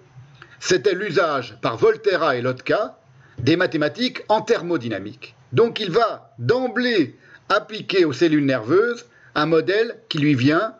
c'était 0.60 0.94
l'usage 0.94 1.58
par 1.62 1.78
Volterra 1.78 2.36
et 2.36 2.42
Lotka 2.42 2.98
des 3.40 3.56
mathématiques 3.56 4.24
en 4.30 4.42
thermodynamique. 4.42 5.36
Donc 5.54 5.80
il 5.80 5.90
va 5.92 6.34
d'emblée 6.38 7.18
appliquer 7.50 8.06
aux 8.06 8.14
cellules 8.14 8.46
nerveuses 8.46 9.06
un 9.36 9.46
modèle 9.46 9.98
qui 10.10 10.20
lui 10.20 10.36
vient 10.36 10.76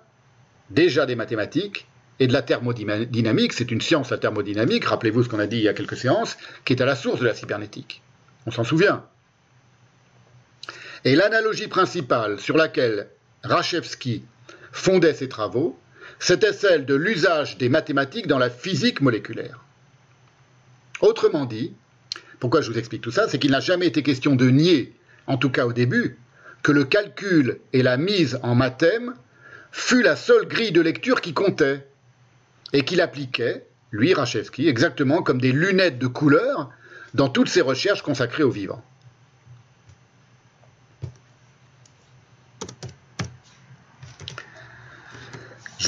déjà 0.70 1.06
des 1.06 1.16
mathématiques 1.16 1.88
et 2.20 2.28
de 2.28 2.34
la 2.34 2.42
thermodynamique. 2.42 3.54
C'est 3.54 3.72
une 3.72 3.82
science, 3.82 4.12
la 4.12 4.18
thermodynamique, 4.18 4.86
rappelez-vous 4.86 5.24
ce 5.24 5.30
qu'on 5.30 5.40
a 5.40 5.48
dit 5.48 5.58
il 5.58 5.64
y 5.64 5.68
a 5.68 5.74
quelques 5.74 5.98
séances, 5.98 6.38
qui 6.66 6.74
est 6.74 6.82
à 6.82 6.86
la 6.86 6.96
source 6.96 7.20
de 7.20 7.26
la 7.26 7.34
cybernétique. 7.34 8.02
On 8.46 8.52
s'en 8.52 8.64
souvient. 8.64 9.06
Et 11.04 11.16
l'analogie 11.16 11.68
principale 11.68 12.40
sur 12.40 12.58
laquelle 12.58 13.10
Rachevski 13.44 14.24
fondait 14.72 15.14
ses 15.14 15.30
travaux, 15.30 15.80
c'était 16.20 16.54
celle 16.54 16.86
de 16.86 16.94
l'usage 16.94 17.58
des 17.58 17.70
mathématiques 17.70 18.28
dans 18.28 18.38
la 18.38 18.52
physique 18.52 19.02
moléculaire. 19.02 19.66
Autrement 21.00 21.46
dit, 21.46 21.74
pourquoi 22.40 22.62
je 22.62 22.72
vous 22.72 22.78
explique 22.78 23.02
tout 23.02 23.12
ça, 23.12 23.28
c'est 23.28 23.40
qu'il 23.40 23.52
n'a 23.52 23.60
jamais 23.60 23.88
été 23.88 24.04
question 24.04 24.36
de 24.36 24.48
nier, 24.50 24.94
en 25.26 25.38
tout 25.38 25.50
cas 25.50 25.66
au 25.66 25.74
début, 25.74 26.20
que 26.64 26.72
le 26.72 26.84
calcul 26.86 27.60
et 27.74 27.82
la 27.82 27.98
mise 27.98 28.40
en 28.44 28.56
mathème 28.56 29.14
fut 29.72 30.04
la 30.04 30.16
seule 30.16 30.48
grille 30.48 30.72
de 30.72 30.82
lecture 30.82 31.22
qui 31.22 31.34
comptait, 31.34 31.86
et 32.74 32.84
qu'il 32.84 33.02
appliquait, 33.02 33.66
lui, 33.92 34.14
Rachevski, 34.14 34.68
exactement 34.68 35.22
comme 35.22 35.42
des 35.42 35.52
lunettes 35.52 36.00
de 36.00 36.08
couleur 36.08 36.70
dans 37.14 37.30
toutes 37.30 37.50
ses 37.50 37.62
recherches 37.62 38.02
consacrées 38.02 38.44
au 38.44 38.50
vivant. 38.50 38.82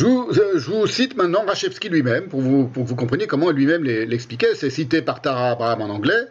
Euh, 0.01 0.57
je 0.57 0.69
vous, 0.71 0.87
cite 0.87 1.15
maintenant 1.15 1.45
Rachevski 1.45 1.87
lui-même 1.87 2.27
pour, 2.27 2.41
vous, 2.41 2.67
que 2.67 2.79
vous 2.79 2.95
compreniez 2.95 3.27
comment 3.27 3.51
lui-même 3.51 3.83
l'expliquait. 3.83 4.55
C'est 4.55 4.71
cité 4.71 5.01
par 5.01 5.21
Tara 5.21 5.51
Abraham 5.51 5.81
en 5.81 5.89
anglais. 5.89 6.27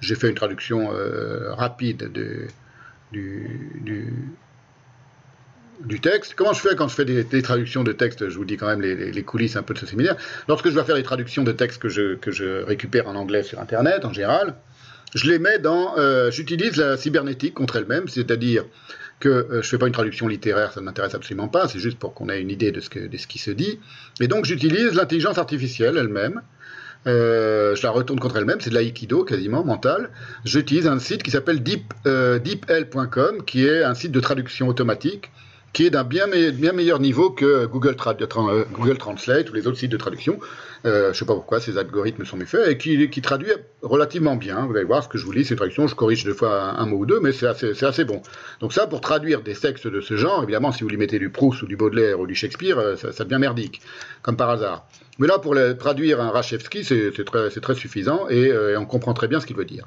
J'ai 0.00 0.14
fait 0.14 0.28
une 0.28 0.34
traduction 0.34 0.92
euh, 0.92 1.52
rapide 1.54 2.10
du, 5.84 6.00
texte. 6.00 6.34
Comment 6.34 6.52
je 6.52 6.60
fais 6.60 6.76
quand 6.76 6.88
je 6.88 6.94
fais 6.94 7.04
des, 7.04 7.42
traductions 7.42 7.84
de 7.84 7.92
texte 7.92 8.28
Je 8.28 8.36
vous 8.36 8.44
dis 8.44 8.56
quand 8.56 8.66
même 8.66 8.82
les, 8.82 9.22
coulisses 9.22 9.56
un 9.56 9.62
peu 9.62 9.74
de 9.74 9.78
ce 9.78 9.86
séminaire. 9.86 10.16
Lorsque 10.48 10.68
je 10.68 10.74
dois 10.74 10.84
faire 10.84 10.96
des 10.96 11.02
traductions 11.02 11.44
de 11.44 11.52
texte 11.52 11.80
que 11.80 11.88
je, 11.88 12.62
récupère 12.64 13.08
en 13.08 13.14
anglais 13.14 13.42
sur 13.42 13.60
Internet 13.60 14.04
en 14.04 14.12
général, 14.12 14.54
je 15.14 15.30
les 15.30 15.38
mets 15.38 15.58
dans. 15.58 15.96
Euh, 15.98 16.30
j'utilise 16.30 16.76
la 16.76 16.96
cybernétique 16.96 17.54
contre 17.54 17.76
elle-même, 17.76 18.08
c'est-à-dire 18.08 18.64
que 19.20 19.28
euh, 19.28 19.46
je 19.50 19.56
ne 19.56 19.62
fais 19.62 19.78
pas 19.78 19.86
une 19.86 19.92
traduction 19.92 20.28
littéraire, 20.28 20.72
ça 20.72 20.80
ne 20.80 20.84
m'intéresse 20.84 21.14
absolument 21.14 21.48
pas, 21.48 21.68
c'est 21.68 21.78
juste 21.78 21.98
pour 21.98 22.12
qu'on 22.12 22.28
ait 22.28 22.40
une 22.40 22.50
idée 22.50 22.72
de 22.72 22.80
ce, 22.80 22.88
qui 22.88 23.38
se 23.38 23.50
dit. 23.50 23.78
Et 24.20 24.28
donc 24.28 24.44
j'utilise 24.44 24.94
l'intelligence 24.94 25.38
artificielle 25.38 25.96
elle-même. 25.96 26.42
Euh, 27.06 27.74
je 27.76 27.82
la 27.82 27.90
retourne 27.90 28.18
contre 28.18 28.36
elle-même, 28.36 28.60
c'est 28.60 28.70
de 28.70 28.74
l'aïkido 28.74 29.24
quasiment 29.24 29.64
mental. 29.64 30.10
J'utilise 30.44 30.86
un 30.86 30.98
site 30.98 31.22
qui 31.22 31.30
s'appelle 31.30 31.62
deep, 31.62 31.94
euh, 32.06 32.38
deepl.com, 32.38 33.44
qui 33.44 33.64
est 33.64 33.84
un 33.84 33.94
site 33.94 34.12
de 34.12 34.20
traduction 34.20 34.68
automatique 34.68 35.30
qui 35.76 35.84
est 35.84 35.90
d'un 35.90 36.04
bien, 36.04 36.26
meilleur 36.26 37.00
niveau 37.00 37.28
que 37.28 37.66
Google, 37.66 37.96
Google, 38.72 38.96
Translate 38.96 39.50
ou 39.50 39.52
les 39.52 39.66
autres 39.66 39.76
sites 39.76 39.92
de 39.92 39.98
traduction. 39.98 40.40
Euh, 40.86 41.02
je 41.02 41.08
ne 41.08 41.12
sais 41.12 41.24
pas 41.26 41.34
pourquoi 41.34 41.60
ces 41.60 41.76
algorithmes 41.76 42.24
sont 42.24 42.38
mieux 42.38 42.46
faits 42.46 42.66
et 42.66 42.78
qui, 42.78 43.20
traduit 43.20 43.50
relativement 43.82 44.36
bien. 44.36 44.64
Vous 44.64 44.74
allez 44.74 44.86
voir 44.86 45.04
ce 45.04 45.08
que 45.10 45.18
je 45.18 45.26
vous 45.26 45.32
lis, 45.32 45.44
ces 45.44 45.54
traductions, 45.54 45.86
je 45.86 45.94
corrige 45.94 46.24
deux 46.24 46.32
fois 46.32 46.80
un, 46.80 46.86
mot 46.86 46.96
ou 46.96 47.04
deux, 47.04 47.20
mais 47.20 47.30
c'est 47.30 47.46
assez, 47.46 48.04
bon. 48.04 48.22
Donc 48.60 48.72
ça, 48.72 48.86
pour 48.86 49.02
traduire 49.02 49.42
des 49.42 49.54
textes 49.54 49.86
de 49.86 50.00
ce 50.00 50.16
genre, 50.16 50.42
évidemment, 50.44 50.72
si 50.72 50.82
vous 50.82 50.88
lui 50.88 50.96
mettez 50.96 51.18
du 51.18 51.28
Proust 51.28 51.60
ou 51.60 51.66
du 51.66 51.76
Baudelaire 51.76 52.20
ou 52.20 52.26
du 52.26 52.34
Shakespeare, 52.34 52.78
euh, 52.78 52.96
ça, 52.96 53.24
devient 53.24 53.38
merdique, 53.38 53.82
comme 54.22 54.38
par 54.38 54.48
hasard. 54.48 54.86
Mais 55.18 55.26
là, 55.26 55.38
pour 55.38 55.54
traduire 55.78 56.22
un 56.22 56.30
Rachevski, 56.30 56.84
c'est 56.84 57.12
très, 57.26 57.74
suffisant 57.74 58.28
euh, 58.30 58.72
et 58.72 58.76
on 58.78 58.86
comprend 58.86 59.12
très 59.12 59.28
bien 59.28 59.40
ce 59.40 59.46
qu'il 59.46 59.56
veut 59.56 59.66
dire. 59.66 59.86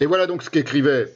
Et 0.00 0.06
voilà 0.06 0.26
donc 0.26 0.42
ce 0.42 0.48
qu'écrivait 0.48 1.12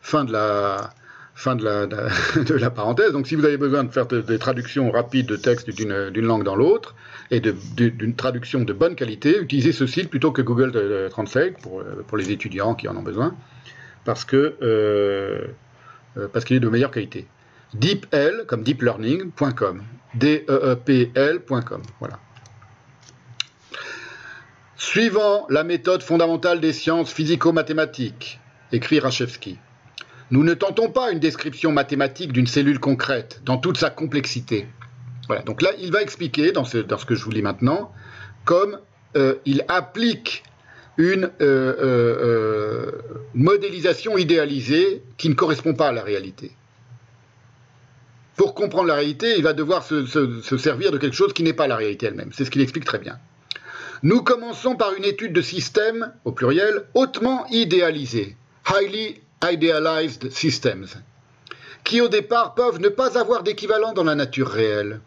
fin 0.00 0.24
de 0.24 0.30
la 0.30 0.92
Fin 1.40 1.56
de 1.56 1.64
la, 1.64 1.86
de, 1.86 2.54
la, 2.54 2.70
parenthèse. 2.70 3.12
Donc 3.12 3.26
si 3.26 3.34
vous 3.34 3.46
avez 3.46 3.56
besoin 3.56 3.84
de 3.84 3.90
faire 3.90 4.06
des 4.06 4.38
traductions 4.38 4.90
rapides 4.90 5.24
de 5.26 5.36
textes 5.36 5.70
d'une 5.70 6.26
langue 6.26 6.44
dans 6.44 6.54
l'autre, 6.54 6.94
et 7.30 7.40
d'une 7.40 8.14
traduction 8.14 8.60
de 8.60 8.72
bonne 8.74 8.94
qualité, 8.94 9.38
utilisez 9.40 9.72
ce 9.72 9.86
site 9.86 10.10
plutôt 10.10 10.32
que 10.32 10.42
Google 10.42 11.08
Translate 11.08 11.56
pour, 11.62 11.82
pour 12.06 12.18
les 12.18 12.30
étudiants 12.30 12.74
qui 12.74 12.88
en 12.88 12.96
ont 12.96 13.02
besoin, 13.02 13.34
parce 14.04 14.26
que 14.26 14.56
euh, 14.60 15.46
euh, 16.16 16.28
parce 16.32 16.44
qu'il 16.44 16.56
est 16.56 16.60
de 16.60 16.68
meilleure 16.68 16.90
qualité. 16.90 17.26
deepl 17.74 18.44
comme 18.46 18.62
deep 18.62 18.82
learning.com. 18.82 19.82
D-E-E-P-L.com. 20.14 21.82
Voilà. 22.00 22.18
Suivant 24.76 25.46
la 25.48 25.62
méthode 25.62 26.02
fondamentale 26.02 26.60
des 26.60 26.72
sciences 26.72 27.12
physico-mathématiques, 27.12 28.40
écrit 28.72 28.98
Rachevsky, 28.98 29.58
nous 30.30 30.44
ne 30.44 30.54
tentons 30.54 30.90
pas 30.90 31.10
une 31.10 31.18
description 31.18 31.72
mathématique 31.72 32.32
d'une 32.32 32.46
cellule 32.46 32.78
concrète 32.78 33.40
dans 33.44 33.58
toute 33.58 33.76
sa 33.76 33.90
complexité. 33.90 34.66
Voilà. 35.26 35.42
Donc 35.42 35.62
là, 35.62 35.70
il 35.78 35.90
va 35.92 36.02
expliquer 36.02 36.52
dans 36.52 36.64
ce, 36.64 36.78
que 36.78 37.14
je 37.14 37.24
vous 37.24 37.30
lis 37.30 37.42
maintenant, 37.42 37.92
comme 38.44 38.78
euh, 39.16 39.34
il 39.44 39.64
applique 39.68 40.44
une 40.96 41.30
euh, 41.40 41.74
euh, 41.80 42.92
modélisation 43.34 44.18
idéalisée 44.18 45.02
qui 45.16 45.28
ne 45.28 45.34
correspond 45.34 45.74
pas 45.74 45.88
à 45.88 45.92
la 45.92 46.02
réalité. 46.02 46.52
Pour 48.36 48.54
comprendre 48.54 48.86
la 48.86 48.94
réalité, 48.94 49.34
il 49.36 49.42
va 49.42 49.52
devoir 49.52 49.82
se, 49.82 50.06
se 50.06 50.56
servir 50.56 50.92
de 50.92 50.98
quelque 50.98 51.16
chose 51.16 51.32
qui 51.32 51.42
n'est 51.42 51.52
pas 51.52 51.66
la 51.66 51.76
réalité 51.76 52.06
elle-même. 52.06 52.30
C'est 52.32 52.44
ce 52.44 52.50
qu'il 52.50 52.62
explique 52.62 52.84
très 52.84 52.98
bien. 52.98 53.18
Nous 54.02 54.22
commençons 54.22 54.76
par 54.76 54.94
une 54.94 55.04
étude 55.04 55.32
de 55.32 55.42
systèmes, 55.42 56.12
au 56.24 56.32
pluriel, 56.32 56.84
hautement 56.94 57.46
idéalisés, 57.50 58.36
highly 58.66 59.20
idealized 59.42 60.30
systems, 60.30 60.86
qui 61.84 62.00
au 62.00 62.08
départ 62.08 62.54
peuvent 62.54 62.80
ne 62.80 62.88
pas 62.88 63.18
avoir 63.18 63.42
d'équivalent 63.42 63.92
dans 63.92 64.04
la 64.04 64.14
nature 64.14 64.48
réelle. 64.48 65.00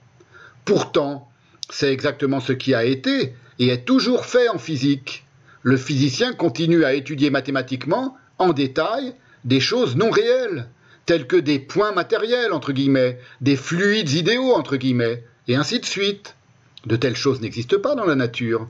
Pourtant, 0.65 1.29
c'est 1.69 1.91
exactement 1.91 2.39
ce 2.39 2.53
qui 2.53 2.73
a 2.73 2.83
été 2.83 3.35
et 3.59 3.69
est 3.69 3.85
toujours 3.85 4.25
fait 4.25 4.49
en 4.49 4.57
physique. 4.57 5.25
Le 5.61 5.77
physicien 5.77 6.33
continue 6.33 6.83
à 6.83 6.93
étudier 6.93 7.29
mathématiquement, 7.29 8.17
en 8.39 8.53
détail, 8.53 9.13
des 9.45 9.59
choses 9.59 9.95
non 9.95 10.09
réelles, 10.09 10.67
telles 11.05 11.27
que 11.27 11.35
des 11.35 11.59
points 11.59 11.91
matériels, 11.91 12.53
entre 12.53 12.71
guillemets, 12.71 13.19
des 13.41 13.55
fluides 13.55 14.11
idéaux, 14.11 14.53
entre 14.53 14.77
guillemets, 14.77 15.23
et 15.47 15.55
ainsi 15.55 15.79
de 15.79 15.85
suite. 15.85 16.35
De 16.85 16.95
telles 16.95 17.15
choses 17.15 17.39
n'existent 17.39 17.79
pas 17.79 17.95
dans 17.95 18.05
la 18.05 18.15
nature. 18.15 18.67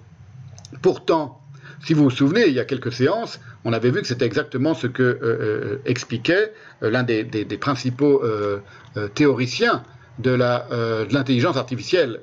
Pourtant, 0.81 1.42
si 1.83 1.93
vous 1.93 2.03
vous 2.03 2.09
souvenez, 2.09 2.47
il 2.47 2.53
y 2.53 2.59
a 2.59 2.65
quelques 2.65 2.93
séances, 2.93 3.39
on 3.65 3.73
avait 3.73 3.91
vu 3.91 4.01
que 4.01 4.07
c'était 4.07 4.25
exactement 4.25 4.73
ce 4.73 4.87
que 4.87 5.03
euh, 5.03 5.17
euh, 5.23 5.81
expliquait 5.85 6.53
euh, 6.81 6.89
l'un 6.89 7.03
des, 7.03 7.25
principaux 7.59 8.23
théoriciens 9.13 9.83
de 10.19 10.31
l'intelligence 10.31 11.57
artificielle 11.57 12.19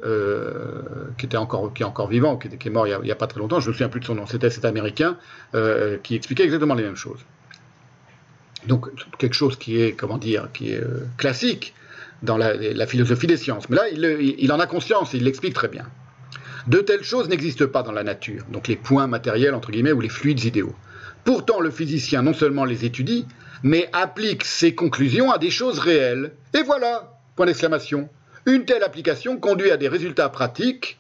qui 1.19 1.27
était 1.27 1.37
encore 1.37 1.73
qui 1.75 1.83
est 1.83 1.87
encore 1.87 2.09
vivant, 2.09 2.37
qui, 2.37 2.49
est 2.49 2.71
mort 2.71 2.87
il 2.87 2.99
n'y 3.03 3.11
a, 3.11 3.17
pas 3.17 3.27
très 3.27 3.41
longtemps. 3.41 3.61
Je 3.61 3.67
ne 3.67 3.71
me 3.71 3.75
souviens 3.75 3.89
plus 3.89 4.01
de 4.01 4.07
son 4.07 4.15
nom. 4.15 4.27
C'était 4.27 4.51
cet 4.51 4.65
Américain 4.65 5.17
qui 6.03 6.15
expliquait 6.15 6.45
exactement 6.45 6.75
les 6.75 6.83
mêmes 6.83 6.97
choses. 6.97 7.21
Donc 8.67 8.89
quelque 9.19 9.35
chose 9.35 9.57
qui 9.57 9.81
est 9.81 9.93
comment 9.93 10.19
dire 10.19 10.49
qui 10.53 10.73
est 10.73 10.83
classique 11.17 11.75
dans 12.23 12.37
la, 12.37 12.87
philosophie 12.87 13.27
des 13.27 13.37
sciences. 13.37 13.69
Mais 13.69 13.77
là, 13.77 13.89
il, 14.21 14.53
en 14.53 14.61
a 14.61 14.67
conscience, 14.67 15.15
il 15.15 15.25
l'explique 15.25 15.55
très 15.55 15.69
bien. 15.69 15.87
De 16.67 16.79
telles 16.79 17.05
choses 17.05 17.29
n'existent 17.29 17.67
pas 17.67 17.83
dans 17.83 17.93
la 17.93 18.03
nature, 18.03 18.45
donc 18.51 18.69
les 18.69 18.77
points 18.77 19.07
matériels 19.07 19.55
entre 19.55 19.71
guillemets 19.71 19.93
ou 19.93 20.01
les 20.01 20.09
fluides 20.09 20.45
idéaux. 20.45 20.75
Pourtant, 21.25 21.61
le 21.61 21.71
physicien 21.71 22.23
non 22.23 22.35
seulement 22.35 22.65
les 22.65 22.85
étudie, 22.85 23.27
mais 23.63 23.89
applique 23.93 24.45
ses 24.45 24.75
conclusions 24.75 25.31
à 25.31 25.39
des 25.39 25.51
choses 25.51 25.79
réelles. 25.79 26.33
Et 26.55 26.63
voilà, 26.63 27.19
point 27.37 27.47
d'exclamation. 27.47 28.09
Une 28.47 28.65
telle 28.65 28.83
application 28.83 29.37
conduit 29.39 29.71
à 29.71 29.77
des 29.77 29.89
résultats 29.89 30.29
pratiques. 30.29 30.99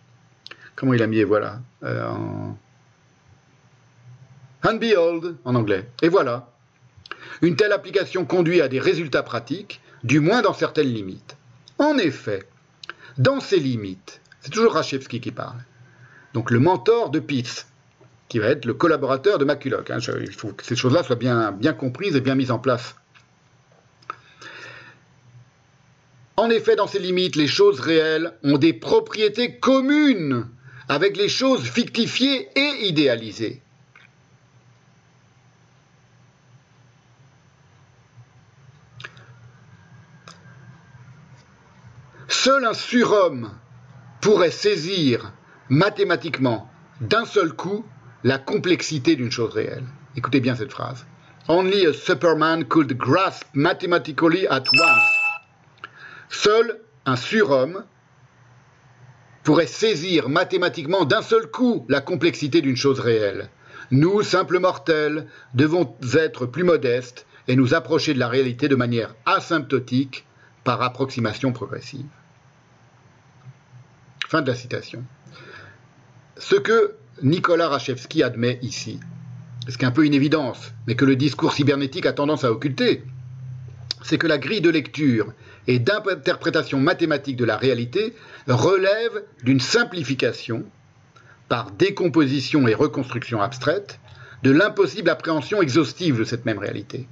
Comment 0.77 0.95
il 0.95 1.03
a 1.03 1.07
mis 1.07 1.23
voilà 1.23 1.61
euh, 1.83 2.09
en 5.45 5.55
anglais. 5.55 5.87
Et 6.03 6.09
voilà. 6.09 6.49
Une 7.43 7.57
telle 7.57 7.73
application 7.73 8.25
conduit 8.25 8.61
à 8.61 8.69
des 8.69 8.81
résultats 8.81 9.23
pratiques, 9.23 9.81
du 10.05 10.21
moins 10.21 10.43
dans 10.43 10.53
certaines 10.53 10.93
limites. 10.93 11.37
En 11.79 11.97
effet, 11.97 12.45
dans 13.17 13.41
ces 13.41 13.59
limites, 13.59 14.20
c'est 14.41 14.51
toujours 14.51 14.73
Rachevsky 14.73 15.21
qui 15.21 15.33
parle. 15.33 15.59
Donc 16.35 16.51
le 16.51 16.61
mentor 16.61 17.11
de 17.11 17.21
Pitts, 17.21 17.67
qui 18.29 18.39
va 18.39 18.47
être 18.47 18.65
le 18.65 18.75
collaborateur 18.75 19.39
de 19.39 19.45
McCulloch. 19.45 19.91
Hein. 19.91 19.99
il 20.21 20.33
faut 20.33 20.53
que 20.53 20.65
ces 20.65 20.77
choses-là 20.77 21.03
soient 21.03 21.17
bien, 21.17 21.53
bien 21.53 21.73
comprises 21.73 22.17
et 22.17 22.21
bien 22.21 22.35
mises 22.35 22.51
en 22.51 22.59
place. 22.59 22.95
En 26.37 26.49
effet, 26.49 26.77
dans 26.77 26.87
ces 26.87 27.01
limites, 27.01 27.37
les 27.37 27.49
choses 27.49 27.81
réelles 27.81 28.33
ont 28.43 28.57
des 28.57 28.73
propriétés 28.73 29.59
communes 29.59 30.49
avec 30.89 31.17
les 31.17 31.29
choses 31.29 31.65
fictifiées 31.65 32.49
et 32.57 32.87
idéalisées. 32.89 33.63
Seul 42.29 42.65
un 42.65 42.75
surhomme 42.75 43.51
pourrait 44.21 44.51
saisir 44.51 45.33
mathématiquement 45.69 46.71
d'un 47.01 47.25
seul 47.25 47.53
coup 47.53 47.85
la 48.23 48.39
complexité 48.39 49.17
d'une 49.17 49.31
chose 49.31 49.55
réelle. 49.55 49.85
Écoutez 50.17 50.41
bien 50.41 50.55
cette 50.55 50.73
phrase. 50.73 51.07
Only 51.49 51.87
a 51.87 51.93
superman 51.93 52.65
could 52.65 52.93
grasp 52.97 53.45
mathematically 53.55 54.47
at 54.47 54.65
once. 54.73 55.89
Seul 56.29 56.81
un 57.07 57.17
surhomme 57.17 57.85
pourrait 59.43 59.67
saisir 59.67 60.29
mathématiquement 60.29 61.05
d'un 61.05 61.23
seul 61.23 61.47
coup 61.51 61.87
la 61.89 62.01
complexité 62.01 62.61
d'une 62.61 62.77
chose 62.77 63.01
réelle. 63.01 63.49
Nous, 63.91 64.23
simples 64.23 64.59
mortels, 64.59 65.27
devons 65.55 65.97
être 66.15 66.47
plus 66.47 66.63
modestes 66.63 67.27
et 67.49 67.57
nous 67.57 67.75
approcher 67.75 68.15
de 68.15 68.19
la 68.19 68.29
réalité 68.29 68.69
de 68.69 68.77
manière 68.77 69.15
asymptotique 69.25 70.27
par 70.63 70.83
approximation 70.83 71.53
progressive. 71.53 72.07
Fin 74.31 74.43
de 74.43 74.47
la 74.53 74.55
citation. 74.55 75.03
Ce 76.37 76.55
que 76.55 76.95
Nicolas 77.21 77.69
Rachevsky 77.69 78.23
admet 78.23 78.61
ici, 78.63 79.01
ce 79.69 79.77
qui 79.77 79.85
est 79.85 79.89
un 79.89 79.91
peu 79.91 80.07
une 80.07 80.15
évidence, 80.15 80.71
mais 80.87 80.95
que 80.95 81.05
le 81.05 81.17
discours 81.17 81.53
cybernétique 81.53 82.07
a 82.07 82.13
tendance 82.13 82.45
à 82.45 82.53
occulter, 82.53 83.03
c'est 84.05 84.19
que 84.19 84.29
la 84.29 84.39
grille 84.39 84.61
de 84.61 84.71
lecture 84.71 85.33
et 85.67 85.81
d'interprétation 85.81 86.79
mathématique 86.79 87.39
de 87.39 87.45
la 87.45 87.57
réalité 87.57 88.15
relève 88.47 89.25
d'une 89.43 89.59
simplification 89.59 90.65
par 91.49 91.73
décomposition 91.73 92.69
et 92.69 92.75
reconstruction 92.75 93.43
abstraite 93.43 93.99
de 94.45 94.53
l'impossible 94.53 95.11
appréhension 95.11 95.61
exhaustive 95.61 96.17
de 96.17 96.25
cette 96.25 96.45
même 96.45 96.61
réalité. 96.61 97.09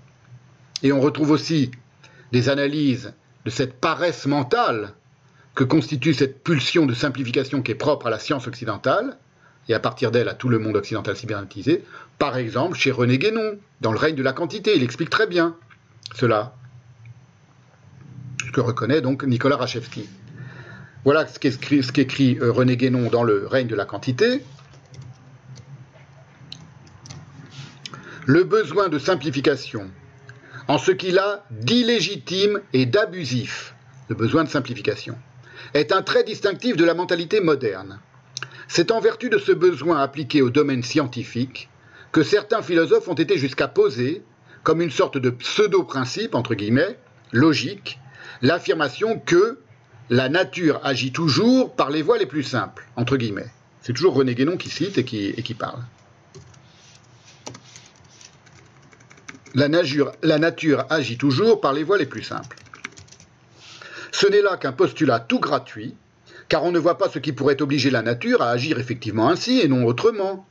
Et 0.85 0.93
on 0.93 1.01
retrouve 1.01 1.33
aussi 1.33 1.73
des 2.31 2.49
analyses 2.49 3.13
de 3.45 3.51
cette 3.51 3.81
paresse 3.81 4.27
mentale 4.27 4.95
que 5.59 5.65
constitue 5.65 6.15
cette 6.15 6.45
pulsion 6.45 6.87
de 6.87 6.95
simplification 6.95 7.63
qui 7.63 7.73
est 7.73 7.75
propre 7.75 8.07
à 8.07 8.11
la 8.11 8.21
science 8.21 8.47
occidentale, 8.47 9.19
et 9.69 9.75
à 9.75 9.81
partir 9.81 10.13
d'elle 10.13 10.29
à 10.29 10.35
tout 10.35 10.49
le 10.49 10.61
monde 10.61 10.77
occidental 10.77 11.17
cybernétisé, 11.17 11.83
par 12.17 12.37
exemple 12.37 12.79
chez 12.79 12.93
René 12.93 13.19
Guénon, 13.19 13.59
dans 13.81 13.91
le 13.91 13.99
règne 13.99 14.15
de 14.15 14.23
la 14.23 14.33
quantité, 14.33 14.77
il 14.77 14.85
explique 14.85 15.11
très 15.11 15.27
bien 15.27 15.57
cela, 16.15 16.55
ce 18.47 18.53
que 18.53 18.61
reconnaît 18.61 19.01
donc 19.01 19.25
Nicolas 19.25 19.57
Rachevsky. 19.57 20.09
Voilà 21.05 21.27
ce 21.27 21.41
qu'écrit, 21.41 22.39
euh, 22.41 22.53
René 22.53 22.77
Guénon 22.77 23.11
dans 23.11 23.25
le 23.25 23.45
règne 23.49 23.67
de 23.67 23.75
la 23.75 23.85
quantité. 23.85 24.45
Le 28.27 28.45
besoin 28.45 28.89
de 28.89 29.01
simplification, 29.01 29.91
en 30.69 30.79
ce 30.79 30.93
qu'il 30.93 31.19
a 31.19 31.45
d'illégitime 31.51 32.61
et 32.73 32.87
d'abusif, 32.87 33.75
le 34.07 34.15
besoin 34.15 34.45
de 34.45 34.49
simplification 34.49 35.19
est 35.75 35.93
un 35.93 36.03
trait 36.03 36.25
distinctif 36.25 36.77
de 36.77 36.85
la 36.85 36.95
mentalité 36.95 37.41
moderne. 37.41 38.01
C'est 38.69 38.91
en 38.91 39.01
vertu 39.01 39.31
de 39.31 39.39
ce 39.39 39.53
besoin 39.53 40.01
appliqué 40.01 40.43
au 40.43 40.51
domaine 40.51 40.83
scientifique 40.83 41.69
que 42.13 42.23
certains 42.23 42.63
philosophes 42.63 43.09
ont 43.09 43.15
été 43.15 43.39
jusqu'à 43.39 43.69
poser, 43.69 44.23
comme 44.63 44.83
une 44.83 44.91
sorte 44.91 45.19
de 45.19 45.31
pseudo-principe, 45.31 46.35
entre 46.35 46.55
guillemets, 46.55 46.99
logique, 47.33 47.99
l'affirmation 48.43 49.19
que 49.19 49.59
la 50.11 50.29
nature 50.29 50.81
agit 50.85 51.13
toujours 51.13 51.75
par 51.75 51.91
les 51.91 52.03
voies 52.03 52.19
les 52.19 52.27
plus 52.27 52.43
simples, 52.43 52.87
entre 52.97 53.17
guillemets. 53.17 53.51
C'est 53.83 53.93
toujours 53.93 54.15
René 54.15 54.35
Guénon 54.35 54.57
qui 54.57 54.71
cite 54.71 54.99
et 54.99 55.05
qui, 55.05 55.55
parle. 55.55 55.81
La 59.55 59.69
nature 60.39 60.87
agit 60.91 61.19
toujours 61.19 61.61
par 61.61 61.73
les 61.73 61.85
voies 61.85 61.99
les 61.99 62.07
plus 62.07 62.23
simples. 62.23 62.57
Ce 64.21 64.27
n'est 64.27 64.43
là 64.43 64.57
qu'un 64.57 64.73
postulat 64.73 65.21
tout 65.21 65.39
gratuit, 65.39 65.95
car 66.49 66.65
on 66.65 66.73
ne 66.73 66.81
voit 66.81 66.99
pas 66.99 67.09
ce 67.09 67.21
qui 67.21 67.33
pourrait 67.33 67.63
obliger 67.63 67.89
la 67.89 68.03
nature 68.03 68.43
à 68.43 68.51
agir 68.51 68.81
effectivement 68.81 69.29
ainsi 69.29 69.61
et 69.61 69.69
non 69.69 69.85
autrement. 69.85 70.45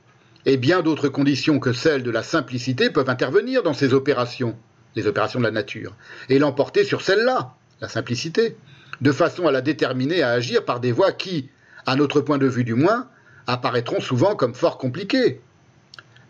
Et 0.46 0.56
bien 0.56 0.82
d'autres 0.82 1.10
conditions 1.10 1.60
que 1.60 1.74
celles 1.74 2.02
de 2.02 2.10
la 2.10 2.24
simplicité 2.24 2.90
peuvent 2.90 3.10
intervenir 3.10 3.64
dans 3.64 3.74
ces 3.74 3.94
opérations, 3.94 4.56
les 4.96 5.06
opérations 5.06 5.40
de 5.40 5.44
la 5.44 5.52
nature, 5.52 5.98
et 6.30 6.40
l'emporter 6.40 6.86
sur 6.86 7.02
celle-là, 7.02 7.56
la 7.82 7.90
simplicité, 7.90 8.56
de 9.02 9.12
façon 9.12 9.48
à 9.48 9.52
la 9.52 9.60
déterminer 9.60 10.22
à 10.22 10.30
agir 10.30 10.64
par 10.64 10.80
des 10.80 10.94
voies 10.94 11.12
qui, 11.12 11.50
à 11.86 11.98
notre 11.98 12.22
point 12.22 12.38
de 12.38 12.48
vue 12.48 12.64
du 12.64 12.74
moins, 12.74 13.10
apparaîtront 13.48 14.00
souvent 14.00 14.38
comme 14.38 14.54
fort 14.54 14.78
compliquées. 14.78 15.42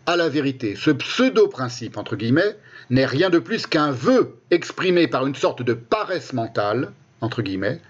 à 0.06 0.16
la 0.16 0.28
vérité. 0.28 0.74
Ce 0.74 0.90
pseudo-principe, 0.90 1.98
entre 1.98 2.16
guillemets, 2.16 2.56
n'est 2.90 3.06
rien 3.06 3.30
de 3.30 3.38
plus 3.38 3.68
qu'un 3.68 3.92
vœu 3.92 4.38
exprimé 4.50 5.06
par 5.06 5.24
une 5.24 5.36
sorte 5.36 5.62
de 5.62 5.74
paresse 5.74 6.32
mentale, 6.32 6.90
entre 7.20 7.42
guillemets. 7.42 7.80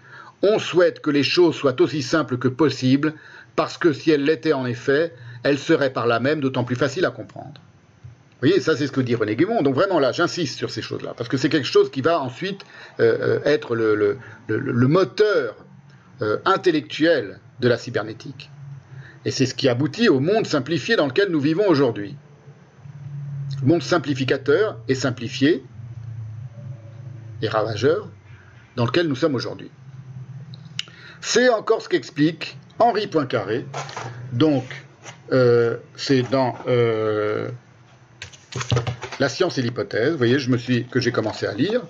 On 0.42 0.58
souhaite 0.58 1.00
que 1.00 1.10
les 1.10 1.22
choses 1.22 1.56
soient 1.56 1.80
aussi 1.80 2.02
simples 2.02 2.38
que 2.38 2.48
possible, 2.48 3.14
parce 3.56 3.76
que 3.76 3.92
si 3.92 4.10
elles 4.10 4.24
l'étaient 4.24 4.52
en 4.52 4.66
effet, 4.66 5.12
elles 5.42 5.58
seraient 5.58 5.92
par 5.92 6.06
là 6.06 6.20
même 6.20 6.40
d'autant 6.40 6.64
plus 6.64 6.76
faciles 6.76 7.04
à 7.04 7.10
comprendre. 7.10 7.60
Vous 8.40 8.46
voyez, 8.46 8.60
ça 8.60 8.76
c'est 8.76 8.86
ce 8.86 8.92
que 8.92 9.00
dit 9.00 9.16
René 9.16 9.34
Guémon. 9.34 9.62
Donc 9.62 9.74
vraiment 9.74 9.98
là, 9.98 10.12
j'insiste 10.12 10.56
sur 10.56 10.70
ces 10.70 10.82
choses-là, 10.82 11.12
parce 11.16 11.28
que 11.28 11.36
c'est 11.36 11.48
quelque 11.48 11.66
chose 11.66 11.90
qui 11.90 12.02
va 12.02 12.20
ensuite 12.20 12.64
euh, 13.00 13.40
euh, 13.40 13.44
être 13.44 13.74
le, 13.74 14.16
moteur 14.86 15.56
euh, 16.22 16.38
intellectuel 16.44 17.40
de 17.58 17.68
la 17.68 17.76
cybernétique. 17.76 18.50
Et 19.24 19.32
c'est 19.32 19.44
ce 19.44 19.56
qui 19.56 19.68
aboutit 19.68 20.08
au 20.08 20.20
monde 20.20 20.46
simplifié 20.46 20.94
dans 20.94 21.06
lequel 21.06 21.30
nous 21.30 21.40
vivons 21.40 21.66
aujourd'hui. 21.66 22.14
Monde 23.64 23.82
simplificateur 23.82 24.78
et 24.86 24.94
simplifié 24.94 25.64
et 27.42 27.48
ravageur 27.48 28.08
dans 28.78 28.86
lequel 28.86 29.06
nous 29.08 29.16
sommes 29.16 29.34
aujourd'hui. 29.34 29.70
C'est 31.20 31.50
encore 31.50 31.82
ce 31.82 31.90
qu'explique 31.90 32.56
Henri 32.78 33.06
Poincaré. 33.08 33.66
Donc, 34.32 34.64
c'est 35.96 36.22
dans 36.30 36.54
la 39.20 39.28
science 39.28 39.58
et 39.58 39.62
l'hypothèse, 39.62 40.12
vous 40.12 40.18
voyez, 40.18 40.38
que 40.90 41.00
j'ai 41.00 41.12
commencé 41.12 41.46
à 41.46 41.52
lire, 41.52 41.82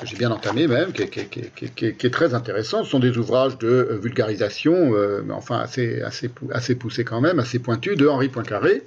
que 0.00 0.06
j'ai 0.06 0.16
bien 0.16 0.30
entamé 0.30 0.66
même, 0.66 0.92
qui 0.92 1.02
est, 1.02 2.10
très 2.10 2.34
intéressant. 2.34 2.84
Ce 2.84 2.90
sont 2.90 2.98
des 2.98 3.16
ouvrages 3.18 3.58
de 3.58 3.68
euh, 3.68 3.98
vulgarisation, 4.00 4.94
euh, 4.94 5.22
mais 5.24 5.34
enfin 5.34 5.58
assez, 5.58 6.00
assez, 6.02 6.30
assez 6.52 6.74
poussés 6.74 7.04
quand 7.04 7.20
même, 7.20 7.38
assez 7.38 7.58
pointus, 7.58 7.96
de 7.96 8.06
Henri 8.06 8.28
Poincaré. 8.28 8.82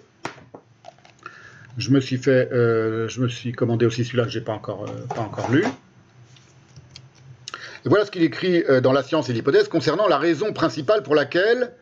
Je 1.78 1.92
me 1.92 2.00
suis 2.00 2.18
fait, 2.18 2.52
euh, 2.52 3.08
je 3.08 3.22
me 3.22 3.28
suis 3.28 3.52
commandé 3.52 3.86
aussi 3.86 4.04
celui-là 4.04 4.24
que 4.24 4.32
j'ai 4.32 4.42
pas 4.42 4.54
encore, 4.54 4.86
pas 5.14 5.22
encore 5.22 5.52
lu. 5.52 5.64
Voilà 7.86 8.06
ce 8.06 8.12
qu'il 8.12 8.24
écrit 8.24 8.64
dans 8.82 8.92
La 8.92 9.04
science 9.04 9.30
et 9.30 9.34
l'hypothèse 9.34 9.68
concernant 9.68 10.08
la 10.08 10.18
raison 10.18 10.54
principale 10.54 11.04
pour 11.04 11.16
laquelle, 11.16 11.74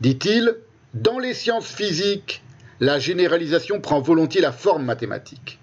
dit-il, 0.00 0.56
dans 0.94 1.18
les 1.18 1.34
sciences 1.34 1.66
physiques 1.66 2.42
la 2.80 2.98
généralisation 2.98 3.80
prend 3.80 4.00
volontiers 4.00 4.40
la 4.40 4.52
forme 4.52 4.84
mathématique. 4.84 5.58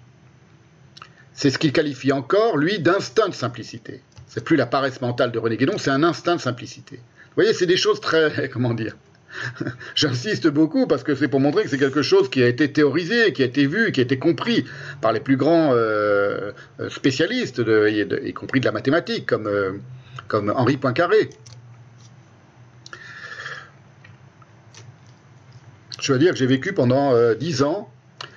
C'est 1.32 1.50
ce 1.50 1.58
qu'il 1.58 1.72
qualifie 1.72 2.12
encore, 2.12 2.56
lui, 2.56 2.78
d'instinct 2.78 3.28
de 3.28 3.34
simplicité. 3.34 4.02
C'est 4.26 4.44
plus 4.44 4.56
la 4.56 4.66
paresse 4.66 5.00
mentale 5.00 5.32
de 5.32 5.38
René 5.38 5.56
Guédon, 5.56 5.78
c'est 5.78 5.90
un 5.90 6.02
instinct 6.02 6.36
de 6.36 6.40
simplicité. 6.40 6.96
Vous 6.96 7.42
voyez, 7.42 7.52
c'est 7.52 7.66
des 7.66 7.76
choses 7.76 8.00
très, 8.00 8.48
comment 8.52 8.74
dire, 8.74 8.96
J'insiste 9.94 10.48
beaucoup 10.48 10.86
parce 10.86 11.02
que 11.02 11.14
c'est 11.14 11.28
pour 11.28 11.40
montrer 11.40 11.64
que 11.64 11.70
c'est 11.70 11.78
quelque 11.78 12.02
chose 12.02 12.30
qui 12.30 12.42
a 12.42 12.48
été 12.48 12.72
théorisé, 12.72 13.32
qui 13.32 13.42
a 13.42 13.46
été 13.46 13.66
vu, 13.66 13.92
qui 13.92 14.00
a 14.00 14.02
été 14.02 14.18
compris 14.18 14.64
par 15.00 15.12
les 15.12 15.20
plus 15.20 15.36
grands 15.36 15.70
euh, 15.72 16.52
spécialistes, 16.88 17.62
y 17.66 18.32
compris 18.32 18.60
de 18.60 18.64
la 18.64 18.72
mathématique, 18.72 19.26
comme, 19.26 19.46
euh, 19.46 19.72
comme 20.28 20.52
Henri 20.54 20.76
Poincaré. 20.76 21.30
Je 26.00 26.12
veux 26.12 26.18
dire 26.18 26.32
que 26.32 26.38
j'ai 26.38 26.46
vécu 26.46 26.72
pendant 26.72 27.14
euh, 27.14 27.34
dix 27.34 27.62
ans 27.62 27.90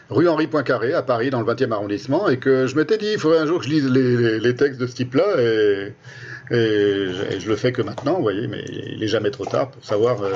rue 0.10 0.28
Henri 0.28 0.48
Poincaré 0.48 0.94
à 0.94 1.02
Paris, 1.02 1.30
dans 1.30 1.42
le 1.42 1.54
20e 1.54 1.72
arrondissement, 1.72 2.30
et 2.30 2.38
que 2.38 2.68
je 2.68 2.76
m'étais 2.76 2.98
dit, 2.98 3.10
il 3.14 3.20
faudrait 3.20 3.40
un 3.40 3.46
jour 3.46 3.60
que 3.60 3.66
je 3.66 3.70
lise 3.70 3.90
les, 3.90 4.56
textes 4.56 4.80
de 4.80 4.88
ce 4.88 4.96
type-là, 4.96 5.26
et, 5.38 5.94
je 6.50 7.50
le 7.50 7.56
fais 7.56 7.72
que 7.72 7.82
maintenant, 7.82 8.16
vous 8.16 8.22
voyez, 8.22 8.48
mais 8.48 8.64
il 8.70 9.00
n'est 9.00 9.08
jamais 9.08 9.32
trop 9.32 9.46
tard 9.46 9.72
pour 9.72 9.84
savoir 9.84 10.22
euh, 10.24 10.32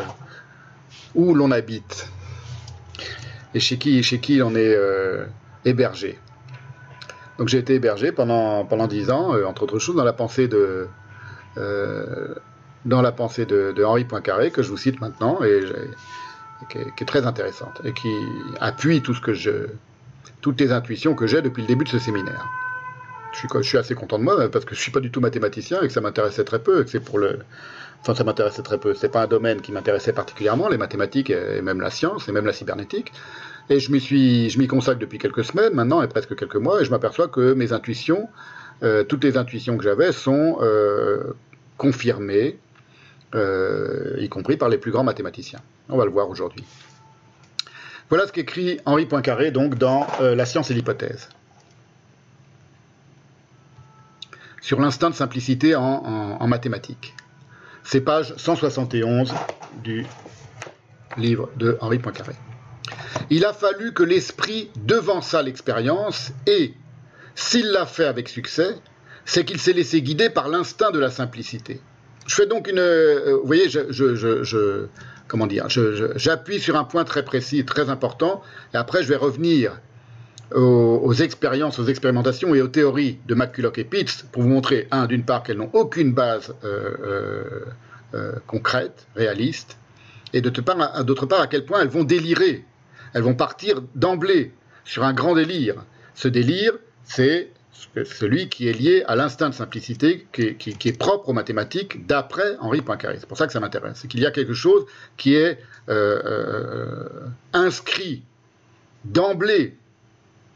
où 1.16 1.34
l'on 1.34 1.52
habite 1.52 2.10
et 3.54 3.60
chez 3.60 3.78
qui, 3.78 4.02
chez 4.04 4.20
qui 4.20 4.42
on 4.42 4.56
est 4.56 4.76
euh, 4.76 5.26
hébergé. 5.66 6.18
Donc 7.38 7.48
j'ai 7.48 7.58
été 7.58 7.76
hébergé 7.76 8.12
pendant 8.12 8.66
pendant 8.66 8.88
dix 8.88 9.10
ans, 9.10 9.34
entre 9.46 9.64
autres 9.64 9.80
choses, 9.80 9.96
dans 9.96 10.04
la 10.04 10.14
pensée 10.14 10.48
de 10.48 10.88
dans 12.86 13.02
la 13.02 13.12
pensée 13.12 13.46
de, 13.46 13.84
Henri 13.84 14.06
Poincaré 14.06 14.52
que 14.52 14.64
je 14.64 14.70
vous 14.70 14.78
cite 14.78 15.02
maintenant, 15.02 15.40
et 15.44 15.62
qui 16.70 16.78
est, 16.78 17.06
très 17.06 17.26
intéressante 17.26 17.82
et 17.84 17.94
qui 17.94 18.14
appuie 18.60 19.02
tout 19.02 19.14
ce 19.14 19.22
que 19.22 19.34
je, 19.34 19.68
toutes 20.42 20.60
les 20.60 20.72
intuitions 20.72 21.16
que 21.16 21.28
j'ai 21.28 21.42
depuis 21.42 21.62
le 21.62 21.68
début 21.68 21.86
de 21.86 21.90
ce 21.90 22.00
séminaire. 22.00 22.48
Je 23.34 23.40
suis, 23.40 23.48
je 23.54 23.62
suis, 23.62 23.78
assez 23.78 23.96
content 23.96 24.20
de 24.20 24.24
moi 24.24 24.50
parce 24.50 24.66
que 24.66 24.76
je 24.76 24.82
suis 24.82 24.92
pas 24.92 25.00
du 25.00 25.10
tout 25.10 25.22
mathématicien 25.22 25.82
et 25.82 25.88
que 25.88 25.94
ça 25.94 26.02
m'intéressait 26.02 26.44
très 26.44 26.60
peu 26.60 26.82
et 26.82 26.84
que 26.84 26.90
c'est 26.90 27.00
pour 27.00 27.18
le, 27.18 27.40
enfin 28.02 28.16
ça 28.16 28.24
m'intéressait 28.24 28.64
très 28.64 28.78
peu. 28.78 28.94
C'est 28.94 29.10
pas 29.10 29.24
un 29.24 29.28
domaine 29.28 29.62
qui 29.62 29.72
m'intéressait 29.72 30.14
particulièrement, 30.14 30.70
les 30.70 30.78
mathématiques 30.78 31.30
et 31.30 31.62
même 31.62 31.82
la 31.82 31.90
science 31.90 32.28
et 32.28 32.32
même 32.32 32.46
la 32.46 32.54
cybernétique. 32.54 33.12
Et 33.70 33.80
je 33.80 33.92
m'y 33.92 34.00
suis, 34.00 34.50
je 34.50 34.60
m'y 34.60 34.68
consacre 34.68 35.00
depuis 35.00 35.18
quelques 35.18 35.46
semaines 35.46 35.74
maintenant 35.74 36.02
et 36.02 36.08
presque 36.08 36.36
quelques 36.36 36.56
mois 36.56 36.82
et 36.82 36.86
je 36.86 36.92
m'aperçois 36.92 37.28
que 37.28 37.54
mes 37.54 37.74
intuitions, 37.74 38.28
euh, 38.84 39.04
toutes 39.04 39.24
les 39.24 39.38
intuitions 39.38 39.78
que 39.78 39.84
j'avais 39.84 40.12
sont 40.12 40.58
euh, 40.62 41.34
confirmées 41.78 42.58
euh, 43.36 44.18
y 44.20 44.28
compris 44.28 44.58
par 44.58 44.70
les 44.70 44.78
plus 44.78 44.92
grands 44.92 45.04
mathématiciens. 45.04 45.60
On 45.88 45.98
va 45.98 46.06
le 46.06 46.12
voir 46.12 46.30
aujourd'hui. 46.30 46.66
Voilà 48.10 48.28
ce 48.28 48.34
qu'écrit 48.34 48.80
Henri 48.86 49.06
Poincaré 49.06 49.52
donc 49.52 49.76
dans 49.76 50.06
La 50.20 50.46
science 50.46 50.70
et 50.70 50.74
l'hypothèse. 50.74 51.30
Sur 54.60 54.82
l'instinct 54.82 55.10
de 55.10 55.16
simplicité 55.16 55.76
en, 55.76 56.46
mathématiques. 56.48 57.16
C'est 57.84 58.02
page 58.02 58.34
171 58.38 59.34
du 59.84 60.06
livre 61.18 61.50
de 61.58 61.78
Henri 61.82 62.00
Poincaré. 62.00 62.34
Il 63.30 63.46
a 63.46 63.54
fallu 63.54 63.94
que 63.94 64.04
l'esprit 64.04 64.70
devançât 64.86 65.42
l'expérience 65.42 66.32
et, 66.48 66.74
s'il 67.36 67.72
l'a 67.72 67.86
fait 67.86 68.06
avec 68.06 68.30
succès, 68.30 68.76
c'est 69.26 69.46
qu'il 69.46 69.60
s'est 69.60 69.74
laissé 69.74 70.02
guider 70.02 70.30
par 70.30 70.50
l'instinct 70.50 70.92
de 70.92 71.00
la 71.00 71.10
simplicité. 71.10 71.82
Je 72.28 72.36
fais 72.36 72.46
donc 72.46 72.68
une. 72.68 72.80
Euh, 72.80 73.38
vous 73.42 73.48
voyez, 73.48 73.70
je, 73.70 74.88
comment 75.28 75.48
dire, 75.48 75.68
j'appuie 75.70 76.60
sur 76.60 76.76
un 76.76 76.84
point 76.84 77.04
très 77.04 77.24
précis, 77.24 77.66
très 77.66 77.90
important, 77.90 78.42
et 78.74 78.78
après 78.78 79.04
je 79.04 79.08
vais 79.08 79.16
revenir 79.16 79.80
aux, 80.54 81.14
expériences, 81.14 81.80
aux 81.80 81.86
expérimentations 81.86 82.54
et 82.56 82.62
aux 82.62 82.68
théories 82.68 83.20
de 83.28 83.36
McCulloch 83.36 83.78
et 83.78 83.84
Pitts 83.84 84.26
pour 84.32 84.44
vous 84.44 84.50
montrer, 84.50 84.88
un, 84.92 85.08
d'une 85.08 85.24
part, 85.24 85.44
qu'elles 85.44 85.58
n'ont 85.58 85.72
aucune 85.74 86.14
base 86.14 86.54
euh, 86.64 87.66
euh, 88.14 88.34
concrète, 88.48 89.08
réaliste, 89.16 89.78
et 90.34 90.42
d'autre 90.42 90.62
part, 90.62 91.04
d'autre 91.04 91.26
part, 91.26 91.42
à 91.42 91.48
quel 91.48 91.66
point 91.66 91.82
elles 91.82 91.90
vont 91.90 92.04
délirer. 92.04 92.66
Elles 93.14 93.24
vont 93.24 93.36
partir 93.36 93.82
d'emblée 93.96 94.54
sur 94.84 95.04
un 95.04 95.14
grand 95.14 95.36
délire. 95.36 95.76
Ce 96.16 96.28
délire, 96.28 96.74
c'est 97.04 97.50
celui 98.06 98.50
qui 98.50 98.68
est 98.68 98.74
lié 98.74 99.04
à 99.08 99.16
l'instinct 99.16 99.50
de 99.50 99.54
simplicité 99.54 100.28
qui, 100.32 100.46
est 100.70 100.98
propre 100.98 101.30
aux 101.30 101.34
mathématiques 101.34 102.06
d'après 102.06 102.56
Henri 102.60 102.82
Poincaré. 102.82 103.18
C'est 103.20 103.28
pour 103.28 103.38
ça 103.38 103.48
que 103.48 103.54
ça 103.54 103.60
m'intéresse. 103.60 104.00
C'est 104.02 104.08
qu'il 104.08 104.22
y 104.22 104.26
a 104.26 104.32
quelque 104.32 104.54
chose 104.54 104.86
qui 105.18 105.36
est 105.36 105.60
euh, 105.90 106.22
euh, 106.26 107.10
inscrit 107.54 108.24
d'emblée, 109.04 109.78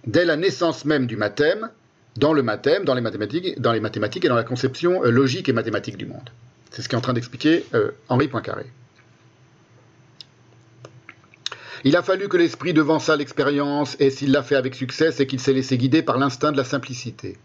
dès 0.06 0.26
la 0.26 0.36
naissance 0.36 0.86
même 0.86 1.08
du 1.08 1.18
mathème, 1.18 1.70
dans 2.18 2.34
le 2.34 2.44
mathème, 2.44 2.86
dans 2.86 2.94
les 2.94 3.02
mathématiques, 3.02 3.60
dans 3.60 3.74
les 3.74 3.80
mathématiques 3.80 4.26
et 4.26 4.30
dans 4.30 4.36
la 4.36 4.44
conception 4.44 5.04
euh, 5.04 5.10
logique 5.10 5.50
et 5.50 5.54
mathématique 5.54 5.98
du 5.98 6.06
monde. 6.06 6.30
C'est 6.72 6.82
ce 6.82 6.90
qu'est 6.90 6.98
en 6.98 7.02
train 7.02 7.14
d'expliquer 7.14 7.66
Henri 8.10 8.28
Poincaré. 8.28 8.66
Il 11.86 11.96
a 11.96 12.02
fallu 12.02 12.28
que 12.28 12.36
l'esprit 12.36 12.74
devançât 12.74 13.16
l'expérience, 13.16 13.96
et 14.00 14.10
s'il 14.10 14.32
l'a 14.32 14.44
fait 14.44 14.56
avec 14.56 14.76
succès, 14.76 15.12
c'est 15.12 15.28
qu'il 15.28 15.40
s'est 15.40 15.54
laissé 15.54 15.78
guider 15.78 16.02
par 16.02 16.18
l'instinct 16.18 16.52
de 16.52 16.58
la 16.58 16.64
simplicité. 16.64 17.38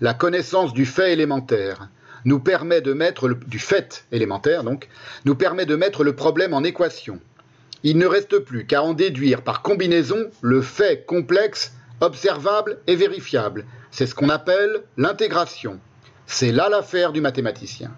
La 0.00 0.14
connaissance 0.14 0.72
du 0.72 0.86
fait 0.86 1.12
élémentaire 1.12 1.88
nous 2.24 2.40
permet 2.40 2.80
de 2.80 2.94
mettre 2.94 3.28
fait 3.58 4.06
élémentaire 4.10 4.64
donc 4.64 4.88
nous 5.24 5.34
permet 5.34 5.66
de 5.66 5.76
mettre 5.76 6.04
le 6.04 6.14
problème 6.14 6.54
en 6.54 6.64
équation. 6.64 7.20
Il 7.82 7.98
ne 7.98 8.06
reste 8.06 8.38
plus 8.38 8.66
qu'à 8.66 8.82
en 8.82 8.94
déduire 8.94 9.42
par 9.42 9.60
combinaison 9.60 10.30
le 10.40 10.62
fait 10.62 11.04
complexe, 11.04 11.74
observable 12.04 12.78
et 12.86 12.94
vérifiable. 12.94 13.64
C'est 13.90 14.06
ce 14.06 14.14
qu'on 14.14 14.28
appelle 14.28 14.82
l'intégration. 14.96 15.80
C'est 16.26 16.52
là 16.52 16.68
l'affaire 16.68 17.12
du 17.12 17.20
mathématicien. 17.20 17.90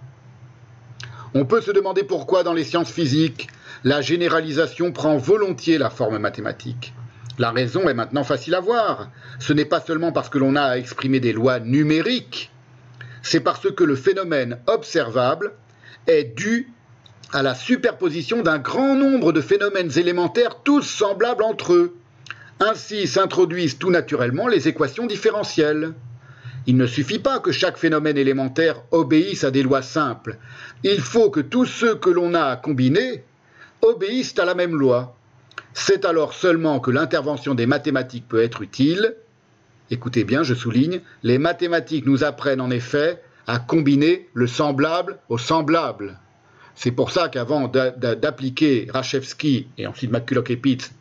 On 1.35 1.45
peut 1.45 1.61
se 1.61 1.71
demander 1.71 2.03
pourquoi 2.03 2.43
dans 2.43 2.55
les 2.55 2.65
sciences 2.65 2.91
physiques, 2.91 3.49
la 3.85 4.01
généralisation 4.01 4.93
prend 4.93 5.17
volontiers 5.19 5.79
la 5.79 5.91
forme 5.91 6.19
mathématique. 6.19 6.95
La 7.39 7.51
raison 7.51 7.89
est 7.89 7.95
maintenant 7.95 8.25
facile 8.25 8.55
à 8.55 8.61
voir. 8.61 9.11
Ce 9.39 9.53
n'est 9.53 9.67
pas 9.67 9.81
seulement 9.81 10.13
parce 10.13 10.31
que 10.31 10.39
l'on 10.39 10.57
a 10.57 10.63
à 10.63 10.79
exprimer 10.79 11.21
des 11.21 11.35
lois 11.35 11.61
numériques, 11.61 12.51
c'est 13.23 13.41
parce 13.41 13.71
que 13.71 13.85
le 13.85 13.97
phénomène 13.97 14.59
observable 14.67 15.53
est 16.07 16.37
dû 16.37 16.73
à 17.33 17.43
la 17.43 17.55
superposition 17.55 18.43
d'un 18.43 18.59
grand 18.59 18.95
nombre 18.95 19.33
de 19.33 19.41
phénomènes 19.41 19.91
élémentaires 19.99 20.63
tous 20.63 20.83
semblables 20.83 21.43
entre 21.43 21.75
eux. 21.75 21.97
Ainsi 22.61 23.07
s'introduisent 23.07 23.79
tout 23.79 23.91
naturellement 23.91 24.49
les 24.49 24.69
équations 24.69 25.07
différentielles. 25.07 25.93
Il 26.67 26.77
ne 26.77 26.87
suffit 26.87 27.19
pas 27.19 27.39
que 27.39 27.53
chaque 27.53 27.77
phénomène 27.77 28.17
élémentaire 28.17 28.83
obéisse 28.91 29.45
à 29.45 29.51
des 29.51 29.63
lois 29.63 29.83
simples. 29.83 30.39
Il 30.83 31.01
faut 31.01 31.31
que 31.31 31.41
tous 31.41 31.67
ceux 31.67 31.95
que 31.95 32.11
l'on 32.11 32.35
a 32.35 32.45
à 32.45 32.57
combiner 32.57 33.25
obéissent 33.83 34.39
à 34.39 34.45
la 34.45 34.55
même 34.55 34.75
loi. 34.75 35.17
C'est 35.75 36.05
alors 36.07 36.33
seulement 36.33 36.81
que 36.81 36.91
l'intervention 36.91 37.55
des 37.55 37.67
mathématiques 37.67 38.27
peut 38.27 38.43
être 38.43 38.63
utile. 38.63 39.17
Écoutez 39.91 40.25
bien, 40.25 40.43
je 40.43 40.55
souligne, 40.55 41.03
les 41.23 41.39
mathématiques 41.39 42.07
nous 42.07 42.25
apprennent 42.25 42.63
en 42.63 42.71
effet 42.71 43.23
à 43.47 43.59
combiner 43.59 44.29
le 44.33 44.47
semblable 44.47 45.19
au 45.29 45.39
semblable. 45.39 46.19
C'est 46.75 46.91
pour 46.91 47.11
ça 47.11 47.29
qu'avant 47.29 47.69
d'appliquer 47.69 48.89
Rachevsky 48.93 49.69
et 49.79 49.87
ensuite 49.87 50.11
McCulloch 50.11 50.51
et 50.51 50.57
Pitts 50.57 50.93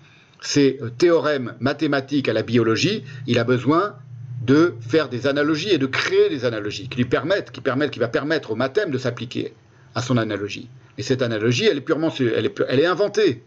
ces 0.45 0.77
euh, 0.81 0.89
théorèmes 0.89 1.55
mathématiques 1.59 2.29
à 2.29 2.33
la 2.33 2.43
biologie, 2.43 3.03
il 3.25 3.39
a 3.39 3.43
besoin 3.43 3.95
de 4.43 4.75
faire 4.79 5.09
des 5.09 5.25
analogies 5.25 5.69
et 5.69 5.79
de 5.79 5.87
créer 5.87 6.29
des 6.29 6.45
analogies 6.45 6.87
qui 6.87 6.97
lui 6.97 7.05
permettent, 7.05 7.51
qui 7.51 7.61
permettent, 7.61 7.91
qui 7.91 7.99
va 7.99 8.07
permettre 8.07 8.51
au 8.51 8.55
mathème 8.55 8.91
de 8.91 8.97
s'appliquer 8.97 9.53
à 9.95 10.01
son 10.01 10.17
analogie. 10.17 10.69
Et 10.97 11.03
cette 11.03 11.23
analogie, 11.23 11.65
elle 11.65 11.77
est 11.77 11.81
purement, 11.81 12.13
elle 12.19 12.45
est, 12.45 12.63
elle 12.67 12.79
est 12.79 12.85
inventée. 12.85 13.43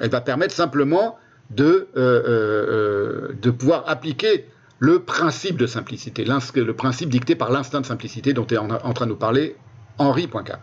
Elle 0.00 0.10
va 0.10 0.22
permettre 0.22 0.54
simplement 0.54 1.18
de, 1.50 1.88
euh, 1.96 2.22
euh, 2.26 3.28
de 3.40 3.50
pouvoir 3.50 3.84
appliquer 3.86 4.46
le 4.78 5.00
principe 5.00 5.56
de 5.56 5.66
simplicité, 5.66 6.24
le 6.24 6.72
principe 6.72 7.10
dicté 7.10 7.34
par 7.34 7.50
l'instinct 7.50 7.82
de 7.82 7.86
simplicité 7.86 8.32
dont 8.32 8.46
est 8.46 8.58
en, 8.58 8.92
train 8.92 9.06
de 9.06 9.10
nous 9.10 9.16
parler 9.16 9.56
Henri 9.98 10.26
Poincaré. 10.26 10.60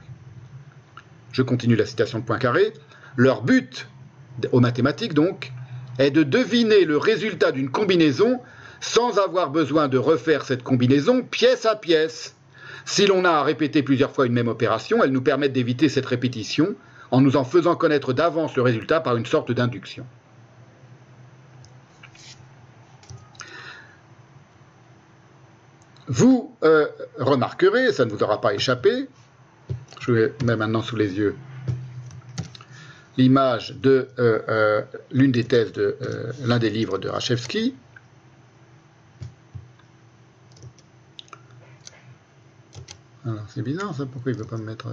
Je 1.31 1.41
continue 1.41 1.75
la 1.75 1.85
citation 1.85 2.19
de 2.19 2.23
Poincaré. 2.23 2.73
Leur 3.15 3.41
but, 3.41 3.87
aux 4.51 4.59
mathématiques 4.59 5.13
donc, 5.13 5.51
est 5.99 6.11
de 6.11 6.23
deviner 6.23 6.85
le 6.85 6.97
résultat 6.97 7.51
d'une 7.51 7.69
combinaison 7.69 8.39
sans 8.81 9.17
avoir 9.17 9.49
besoin 9.49 9.87
de 9.87 9.97
refaire 9.97 10.43
cette 10.43 10.63
combinaison 10.63 11.21
pièce 11.21 11.65
à 11.65 11.75
pièce. 11.75 12.35
Si 12.85 13.05
l'on 13.05 13.23
a 13.23 13.31
à 13.31 13.43
répéter 13.43 13.81
plusieurs 13.81 14.11
fois 14.11 14.25
une 14.25 14.33
même 14.33 14.49
opération, 14.49 15.03
elle 15.03 15.11
nous 15.11 15.21
permet 15.21 15.49
d'éviter 15.49 15.87
cette 15.87 16.05
répétition 16.05 16.75
en 17.11 17.21
nous 17.21 17.37
en 17.37 17.43
faisant 17.43 17.75
connaître 17.75 18.11
d'avance 18.11 18.55
le 18.55 18.61
résultat 18.61 18.99
par 18.99 19.15
une 19.15 19.25
sorte 19.25 19.51
d'induction. 19.51 20.05
Vous 26.07 26.53
euh, 26.63 26.87
remarquerez, 27.17 27.93
ça 27.93 28.03
ne 28.03 28.11
vous 28.11 28.23
aura 28.23 28.41
pas 28.41 28.53
échappé, 28.53 29.07
je 30.01 30.11
vous 30.11 30.45
mets 30.45 30.57
maintenant 30.57 30.81
sous 30.81 30.97
les 30.97 31.17
yeux 31.17 31.35
l'image 33.17 33.75
de 33.75 34.07
euh, 34.19 34.41
euh, 34.49 34.81
l'une 35.11 35.31
des 35.31 35.43
thèses 35.43 35.71
de 35.71 35.97
l'un 36.45 36.59
des 36.59 36.69
livres 36.69 36.97
de 36.97 37.09
Rachevsky. 37.09 37.75
Alors 43.25 43.45
c'est 43.47 43.61
bizarre 43.61 43.95
ça, 43.95 44.05
pourquoi 44.05 44.31
il 44.31 44.37
ne 44.37 44.43
veut 44.43 44.49
pas 44.49 44.57
me 44.57 44.65
mettre... 44.65 44.87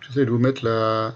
J'essaie 0.00 0.24
de 0.24 0.30
vous 0.30 0.38
mettre 0.38 0.64
la, 0.64 1.14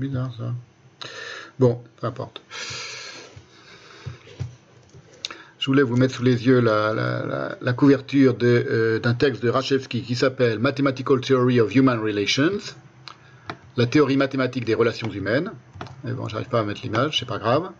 Bizarre 0.00 0.32
ça. 0.34 0.54
Bon, 1.58 1.78
peu 2.00 2.06
importe. 2.06 2.40
Je 5.58 5.66
voulais 5.66 5.82
vous 5.82 5.96
mettre 5.96 6.14
sous 6.14 6.22
les 6.22 6.46
yeux 6.46 6.58
la, 6.60 7.72
couverture 7.74 8.34
euh, 8.42 8.98
d'un 8.98 9.12
texte 9.12 9.42
de 9.42 9.50
Rachevsky 9.50 10.00
qui 10.00 10.14
s'appelle 10.14 10.58
Mathematical 10.58 11.20
Theory 11.20 11.60
of 11.60 11.74
Human 11.74 12.00
Relations, 12.00 12.60
la 13.76 13.84
théorie 13.84 14.16
mathématique 14.16 14.64
des 14.64 14.74
relations 14.74 15.10
humaines. 15.10 15.52
Mais 16.04 16.14
bon, 16.14 16.28
j'arrive 16.28 16.48
pas 16.48 16.60
à 16.60 16.64
mettre 16.64 16.80
l'image, 16.82 17.18
c'est 17.18 17.28
pas 17.28 17.38
grave. 17.38 17.70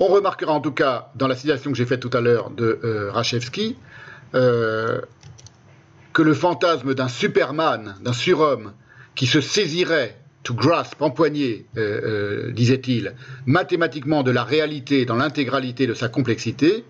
On 0.00 0.06
remarquera 0.06 0.52
en 0.52 0.60
tout 0.60 0.72
cas, 0.72 1.10
dans 1.14 1.28
la 1.28 1.36
citation 1.36 1.70
que 1.70 1.76
j'ai 1.76 1.84
faite 1.84 2.00
tout 2.00 2.16
à 2.16 2.22
l'heure 2.22 2.48
de 2.48 2.80
euh, 2.84 3.12
euh, 4.34 5.00
que 6.18 6.24
le 6.24 6.34
fantasme 6.34 6.96
d'un 6.96 7.06
Superman, 7.06 7.94
d'un 8.02 8.12
surhomme, 8.12 8.72
qui 9.14 9.28
se 9.28 9.40
saisirait, 9.40 10.18
to 10.42 10.52
grasp, 10.52 11.00
empoigner, 11.00 11.66
euh, 11.76 12.48
euh, 12.48 12.50
disait-il, 12.50 13.14
mathématiquement 13.46 14.24
de 14.24 14.32
la 14.32 14.42
réalité 14.42 15.04
dans 15.04 15.14
l'intégralité 15.14 15.86
de 15.86 15.94
sa 15.94 16.08
complexité, 16.08 16.84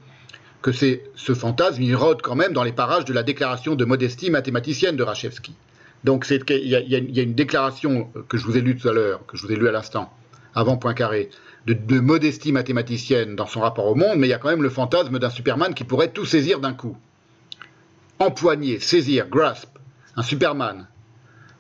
que 0.63 0.73
c'est 0.73 1.03
ce 1.15 1.35
fantasme, 1.35 1.83
il 1.83 1.95
rôde 1.95 2.23
quand 2.23 2.37
même 2.37 2.55
dans 2.55 2.63
les 2.63 2.73
parages 2.73 3.05
de 3.05 3.13
la 3.13 3.23
déclaration 3.23 3.75
de 3.75 3.85
modestie 3.85 4.31
mathématicienne 4.31 4.97
de 4.97 5.03
Rachevsky. 5.03 5.55
Donc 6.05 6.27
il 6.31 6.67
y, 6.67 6.75
a 7.21 7.23
une 7.23 7.35
déclaration 7.35 8.11
que 8.31 8.39
je 8.39 8.47
vous 8.47 8.57
ai 8.57 8.63
lue 8.63 8.79
tout 8.79 8.89
à 8.89 8.95
l'heure, 8.95 9.27
que 9.27 9.37
je 9.37 9.47
vous 9.47 9.53
ai 9.53 9.57
lue 9.57 9.69
à 9.69 9.73
l'instant, 9.73 10.11
avant 10.55 10.79
Poincaré, 10.79 11.29
de 11.67 12.01
modestie 12.01 12.53
mathématicienne 12.53 13.37
dans 13.37 13.47
son 13.47 13.61
rapport 13.61 13.89
au 13.89 13.95
monde, 13.95 14.17
mais 14.17 14.27
il 14.27 14.31
y 14.31 14.33
a 14.33 14.39
quand 14.39 14.49
même 14.49 14.63
le 14.63 14.71
fantasme 14.71 15.19
d'un 15.19 15.29
Superman 15.29 15.75
qui 15.75 15.85
pourrait 15.85 16.13
tout 16.13 16.25
saisir 16.25 16.61
d'un 16.61 16.73
coup 16.73 16.97
empoigner, 18.19 18.81
saisir, 18.81 19.29
grasp, 19.29 19.69
un 20.17 20.23
Superman, 20.23 20.87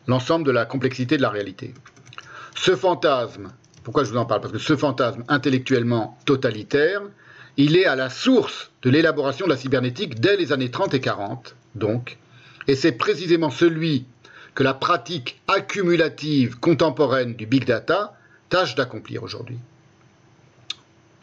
l'ensemble 0.07 0.45
de 0.45 0.51
la 0.51 0.65
complexité 0.65 1.17
de 1.17 1.23
la 1.23 1.31
réalité. 1.31 1.75
Ce 2.57 2.75
fantasme, 2.75 3.53
pourquoi 3.85 4.05
je 4.05 4.11
vous 4.11 4.17
en 4.17 4.27
parle? 4.27 4.41
Parce 4.41 4.53
que 4.53 4.59
ce 4.59 4.77
fantasme 4.77 5.25
intellectuellement 5.29 6.19
totalitaire, 6.25 7.03
il 7.57 7.77
est 7.77 7.87
à 7.87 7.97
la 7.97 8.11
source 8.11 8.71
de 8.83 8.91
l'élaboration 8.91 9.47
de 9.47 9.51
la 9.51 9.57
cybernétique 9.57 10.21
dès 10.21 10.37
les 10.37 10.53
années 10.53 10.71
30 10.71 10.95
et 10.95 11.01
40, 11.01 11.55
donc, 11.75 12.19
et 12.67 12.75
c'est 12.75 12.93
précisément 12.93 13.51
celui 13.51 14.07
que 14.55 14.63
la 14.63 14.75
pratique 14.75 15.41
accumulative 15.47 16.59
contemporaine 16.59 17.35
du 17.35 17.47
big 17.47 17.65
data 17.65 18.15
tâche 18.49 18.75
d'accomplir 18.75 19.23
aujourd'hui. 19.23 19.59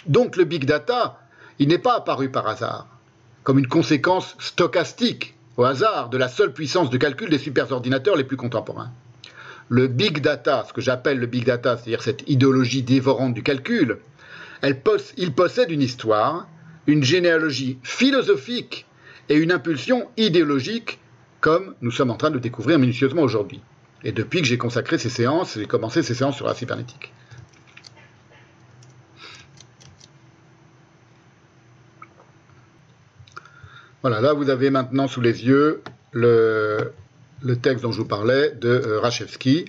Donc 0.06 0.38
le 0.38 0.44
big 0.44 0.66
data, 0.66 1.20
il 1.60 1.68
n'est 1.68 1.80
pas 1.80 1.98
apparu 1.98 2.30
par 2.30 2.48
hasard 2.48 2.88
comme 3.46 3.60
une 3.60 3.68
conséquence 3.68 4.36
stochastique, 4.40 5.36
au 5.56 5.64
hasard, 5.64 6.10
de 6.10 6.18
la 6.18 6.28
seule 6.28 6.52
puissance 6.52 6.90
de 6.90 6.98
calcul 6.98 7.30
des 7.30 7.38
superordinateurs 7.38 8.18
les 8.18 8.24
plus 8.24 8.38
contemporains. 8.38 8.92
Le 9.70 9.88
big 9.88 10.20
data, 10.20 10.66
ce 10.68 10.74
que 10.74 10.82
j'appelle 10.82 11.20
le 11.20 11.28
big 11.28 11.46
data, 11.46 11.78
c'est-à-dire 11.78 12.02
cette 12.02 12.28
idéologie 12.28 12.82
dévorante 12.82 13.36
du 13.36 13.44
calcul, 13.44 14.00
il 15.18 15.32
possède 15.34 15.70
une 15.70 15.84
histoire, 15.84 16.48
une 16.88 17.04
généalogie 17.04 17.78
philosophique 17.84 18.88
et 19.30 19.36
une 19.36 19.52
impulsion 19.52 20.10
idéologique, 20.18 21.00
comme 21.40 21.76
nous 21.82 21.92
sommes 21.92 22.10
en 22.10 22.18
train 22.18 22.32
de 22.32 22.40
découvrir 22.40 22.80
minutieusement 22.80 23.22
aujourd'hui. 23.22 23.62
Et 24.04 24.12
depuis 24.12 24.42
que 24.42 24.48
j'ai 24.48 24.58
consacré 24.58 24.98
ces 24.98 25.10
séances, 25.10 25.54
j'ai 25.54 25.68
commencé 25.68 26.02
ces 26.02 26.16
séances 26.16 26.36
sur 26.36 26.48
la 26.48 26.56
cybernétique. 26.56 27.14
Voilà, 34.06 34.22
là 34.22 34.34
vous 34.34 34.52
avez 34.52 34.70
maintenant 34.70 35.08
sous 35.08 35.20
les 35.20 35.48
yeux 35.48 35.82
le, 36.12 36.92
texte 37.64 37.82
dont 37.82 37.92
je 37.92 37.98
vous 37.98 38.08
parlais 38.08 38.52
de 38.52 38.70
euh, 38.70 39.00
Rachevsky, 39.00 39.66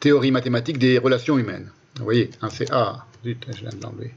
Théorie 0.00 0.32
mathématique 0.32 0.78
des 0.78 0.98
relations 0.98 1.38
humaines. 1.38 1.70
Vous 1.96 2.02
voyez, 2.02 2.30
un 2.40 2.50
c'est 2.50 2.72
A. 2.72 3.06
je 3.24 3.30
viens 3.60 3.70
de 3.70 3.80
l'enlever. 3.80 4.14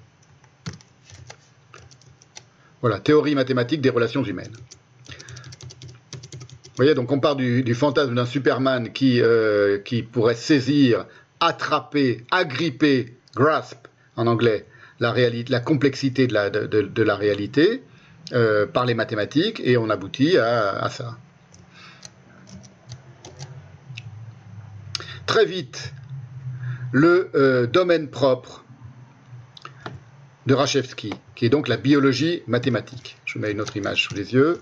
Voilà, 2.81 2.99
théorie 2.99 3.35
mathématique 3.35 3.81
des 3.81 3.91
relations 3.91 4.23
humaines. 4.23 4.55
Vous 5.09 6.77
voyez, 6.77 6.95
donc 6.95 7.11
on 7.11 7.19
part 7.19 7.35
du, 7.35 7.75
fantasme 7.75 8.15
d'un 8.15 8.25
Superman 8.25 8.93
qui, 8.93 9.21
euh, 9.21 9.77
qui 9.77 10.01
pourrait 10.01 10.33
saisir, 10.33 11.05
attraper, 11.39 12.25
agripper, 12.31 13.15
grasp 13.35 13.87
en 14.15 14.25
anglais, 14.25 14.65
la, 14.99 15.59
complexité 15.59 16.25
de 16.25 17.03
la 17.03 17.15
réalité, 17.15 17.83
euh, 18.33 18.65
par 18.65 18.85
les 18.85 18.95
mathématiques 18.95 19.61
et 19.63 19.77
on 19.77 19.89
aboutit 19.89 20.37
à, 20.37 20.89
ça. 20.89 21.17
Très 25.25 25.45
vite, 25.45 25.93
le 26.91 27.29
euh, 27.35 27.67
domaine 27.67 28.09
propre 28.09 28.63
de 30.45 30.53
Rachevsky, 30.53 31.13
qui 31.35 31.45
est 31.45 31.49
donc 31.49 31.67
la 31.67 31.77
biologie 31.77 32.41
mathématique. 32.47 33.17
Je 33.25 33.39
mets 33.39 33.51
une 33.51 33.61
autre 33.61 33.77
image 33.77 34.03
sous 34.03 34.13
les 34.13 34.33
yeux. 34.33 34.61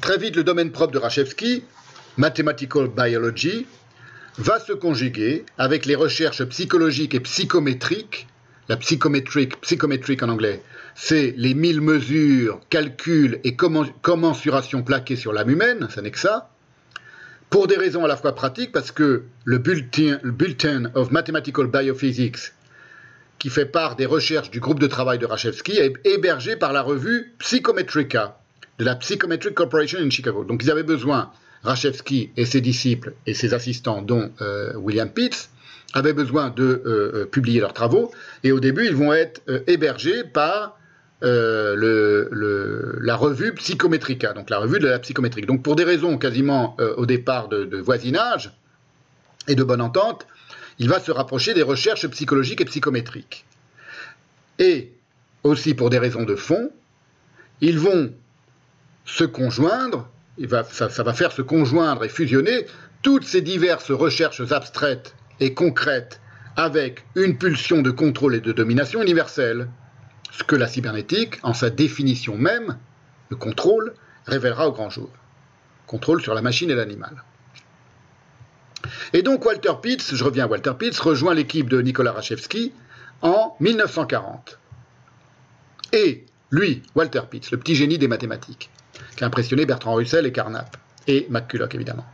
Très 0.00 0.18
vite, 0.18 0.36
le 0.36 0.44
domaine 0.44 0.72
propre 0.72 0.92
de 0.92 0.98
Rachevsky, 0.98 1.64
Mathematical 2.16 2.88
Biology, 2.88 3.66
va 4.38 4.58
se 4.58 4.72
conjuguer 4.72 5.44
avec 5.58 5.86
les 5.86 5.94
recherches 5.94 6.44
psychologiques 6.44 7.14
et 7.14 7.20
psychométriques 7.20 8.26
la 8.68 8.76
psychométrique, 8.76 9.60
psychométrique 9.60 10.22
en 10.22 10.28
anglais, 10.28 10.62
c'est 10.94 11.34
les 11.36 11.54
mille 11.54 11.80
mesures, 11.80 12.60
calculs 12.70 13.40
et 13.44 13.56
commensurations 13.56 14.82
plaquées 14.82 15.16
sur 15.16 15.32
l'âme 15.32 15.50
humaine, 15.50 15.88
ça 15.90 16.02
n'est 16.02 16.10
que 16.10 16.18
ça, 16.18 16.50
pour 17.50 17.66
des 17.66 17.76
raisons 17.76 18.04
à 18.04 18.08
la 18.08 18.16
fois 18.16 18.34
pratiques, 18.34 18.72
parce 18.72 18.92
que 18.92 19.24
le 19.44 19.58
bulletin, 19.58 20.90
of 20.94 21.10
Mathematical 21.10 21.66
Biophysics, 21.66 22.52
qui 23.38 23.50
fait 23.50 23.66
part 23.66 23.96
des 23.96 24.06
recherches 24.06 24.50
du 24.50 24.60
groupe 24.60 24.78
de 24.78 24.86
travail 24.86 25.18
de 25.18 25.26
Rachevsky, 25.26 25.72
est 25.72 25.92
hébergé 26.06 26.56
par 26.56 26.72
la 26.72 26.80
revue 26.80 27.34
Psychometrica 27.40 28.38
de 28.78 28.84
la 28.84 28.94
Psychometric 28.96 29.54
Corporation 29.54 29.98
in 29.98 30.08
Chicago. 30.08 30.44
Donc 30.44 30.62
ils 30.62 30.70
avaient 30.70 30.82
besoin, 30.82 31.30
Rachevsky 31.62 32.30
et 32.36 32.46
ses 32.46 32.60
disciples 32.60 33.12
et 33.26 33.34
ses 33.34 33.52
assistants, 33.52 34.00
dont 34.00 34.30
euh, 34.40 34.74
William 34.76 35.10
Pitts, 35.10 35.50
avaient 35.94 36.12
besoin 36.12 36.50
de 36.50 36.62
euh, 36.62 37.12
euh, 37.14 37.24
publier 37.26 37.60
leurs 37.60 37.74
travaux, 37.74 38.10
et 38.44 38.52
au 38.52 38.60
début 38.60 38.86
ils 38.86 38.96
vont 38.96 39.12
être 39.12 39.42
hébergés 39.66 40.24
par 40.24 40.78
la 41.20 43.16
revue 43.16 43.54
Psychometrica, 43.54 44.32
donc 44.32 44.50
la 44.50 44.58
revue 44.58 44.80
de 44.80 44.88
la 44.88 44.98
psychométrique. 44.98 45.46
Donc 45.46 45.62
pour 45.62 45.76
des 45.76 45.84
raisons 45.84 46.18
quasiment 46.18 46.76
au 46.96 47.06
départ 47.06 47.46
de 47.48 47.78
voisinage 47.78 48.50
et 49.46 49.54
de 49.54 49.62
bonne 49.62 49.80
entente, 49.80 50.26
il 50.80 50.88
va 50.88 50.98
se 50.98 51.12
rapprocher 51.12 51.54
des 51.54 51.62
recherches 51.62 52.08
psychologiques 52.08 52.60
et 52.60 52.64
psychométriques. 52.64 53.44
Et 54.58 54.90
aussi 55.44 55.74
pour 55.74 55.90
des 55.90 55.98
raisons 55.98 56.24
de 56.24 56.34
fond, 56.34 56.72
ils 57.60 57.78
vont 57.78 58.12
se 59.04 59.24
conjoindre, 59.24 60.08
ça, 60.70 60.88
ça 60.88 61.02
va 61.02 61.12
faire 61.12 61.30
se 61.32 61.42
conjoindre 61.42 62.04
et 62.04 62.08
fusionner 62.08 62.66
toutes 63.02 63.24
ces 63.24 63.40
diverses 63.40 63.90
recherches 63.90 64.40
abstraites 64.50 65.14
et 65.40 65.54
concrètes 65.54 66.20
avec 66.56 67.04
une 67.14 67.38
pulsion 67.38 67.82
de 67.82 67.90
contrôle 67.90 68.34
et 68.34 68.40
de 68.40 68.52
domination 68.52 69.02
universelle, 69.02 69.68
ce 70.30 70.44
que 70.44 70.56
la 70.56 70.68
cybernétique, 70.68 71.38
en 71.42 71.54
sa 71.54 71.70
définition 71.70 72.36
même, 72.36 72.78
le 73.28 73.36
contrôle, 73.36 73.94
révélera 74.26 74.68
au 74.68 74.72
grand 74.72 74.90
jour. 74.90 75.10
Contrôle 75.86 76.22
sur 76.22 76.34
la 76.34 76.42
machine 76.42 76.70
et 76.70 76.74
l'animal. 76.74 77.22
Et 79.12 79.22
donc 79.22 79.44
Walter 79.44 79.72
Pitts, 79.80 80.14
je 80.14 80.24
reviens 80.24 80.44
à 80.44 80.48
Walter 80.48 80.72
Pitts, 80.78 80.98
rejoint 80.98 81.34
l'équipe 81.34 81.68
de 81.68 81.80
Nicolas 81.80 82.12
Rachevsky 82.12 82.72
en 83.20 83.56
1940. 83.60 84.58
Et 85.92 86.24
lui, 86.50 86.82
Walter 86.94 87.22
Pitts, 87.30 87.50
le 87.50 87.58
petit 87.58 87.74
génie 87.74 87.98
des 87.98 88.08
mathématiques, 88.08 88.70
qui 89.16 89.24
a 89.24 89.26
impressionné 89.26 89.66
Bertrand 89.66 89.94
Russell 89.94 90.26
et 90.26 90.32
Carnap, 90.32 90.76
et 91.06 91.26
McCulloch 91.30 91.74
évidemment. 91.74 92.06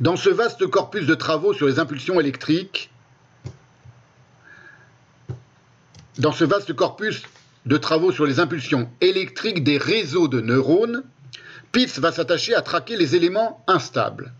Dans 0.00 0.16
ce 0.16 0.30
vaste 0.30 0.66
corpus 0.66 1.06
de 1.06 1.14
travaux 1.14 1.52
sur 1.52 1.66
les 1.66 1.78
impulsions 1.78 2.20
électriques, 2.20 2.90
dans 6.18 6.32
ce 6.32 6.44
vaste 6.44 6.72
corpus 6.74 7.22
de 7.66 7.76
travaux 7.76 8.12
sur 8.12 8.26
les 8.26 8.40
impulsions 8.40 8.88
électriques 9.00 9.64
des 9.64 9.78
réseaux 9.78 10.28
de 10.28 10.40
neurones, 10.40 11.02
Pitts 11.72 11.98
va 11.98 12.12
s'attacher 12.12 12.54
à 12.54 12.62
traquer 12.62 12.96
les 12.96 13.14
éléments 13.14 13.62
instables, 13.66 14.32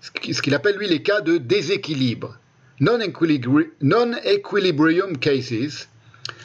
ce 0.00 0.40
qu'il 0.40 0.54
appelle 0.54 0.76
lui 0.76 0.88
les 0.88 1.02
cas 1.02 1.20
de 1.20 1.38
déséquilibre, 1.38 2.38
non-equilibrium 2.80 5.18
cases, 5.18 5.88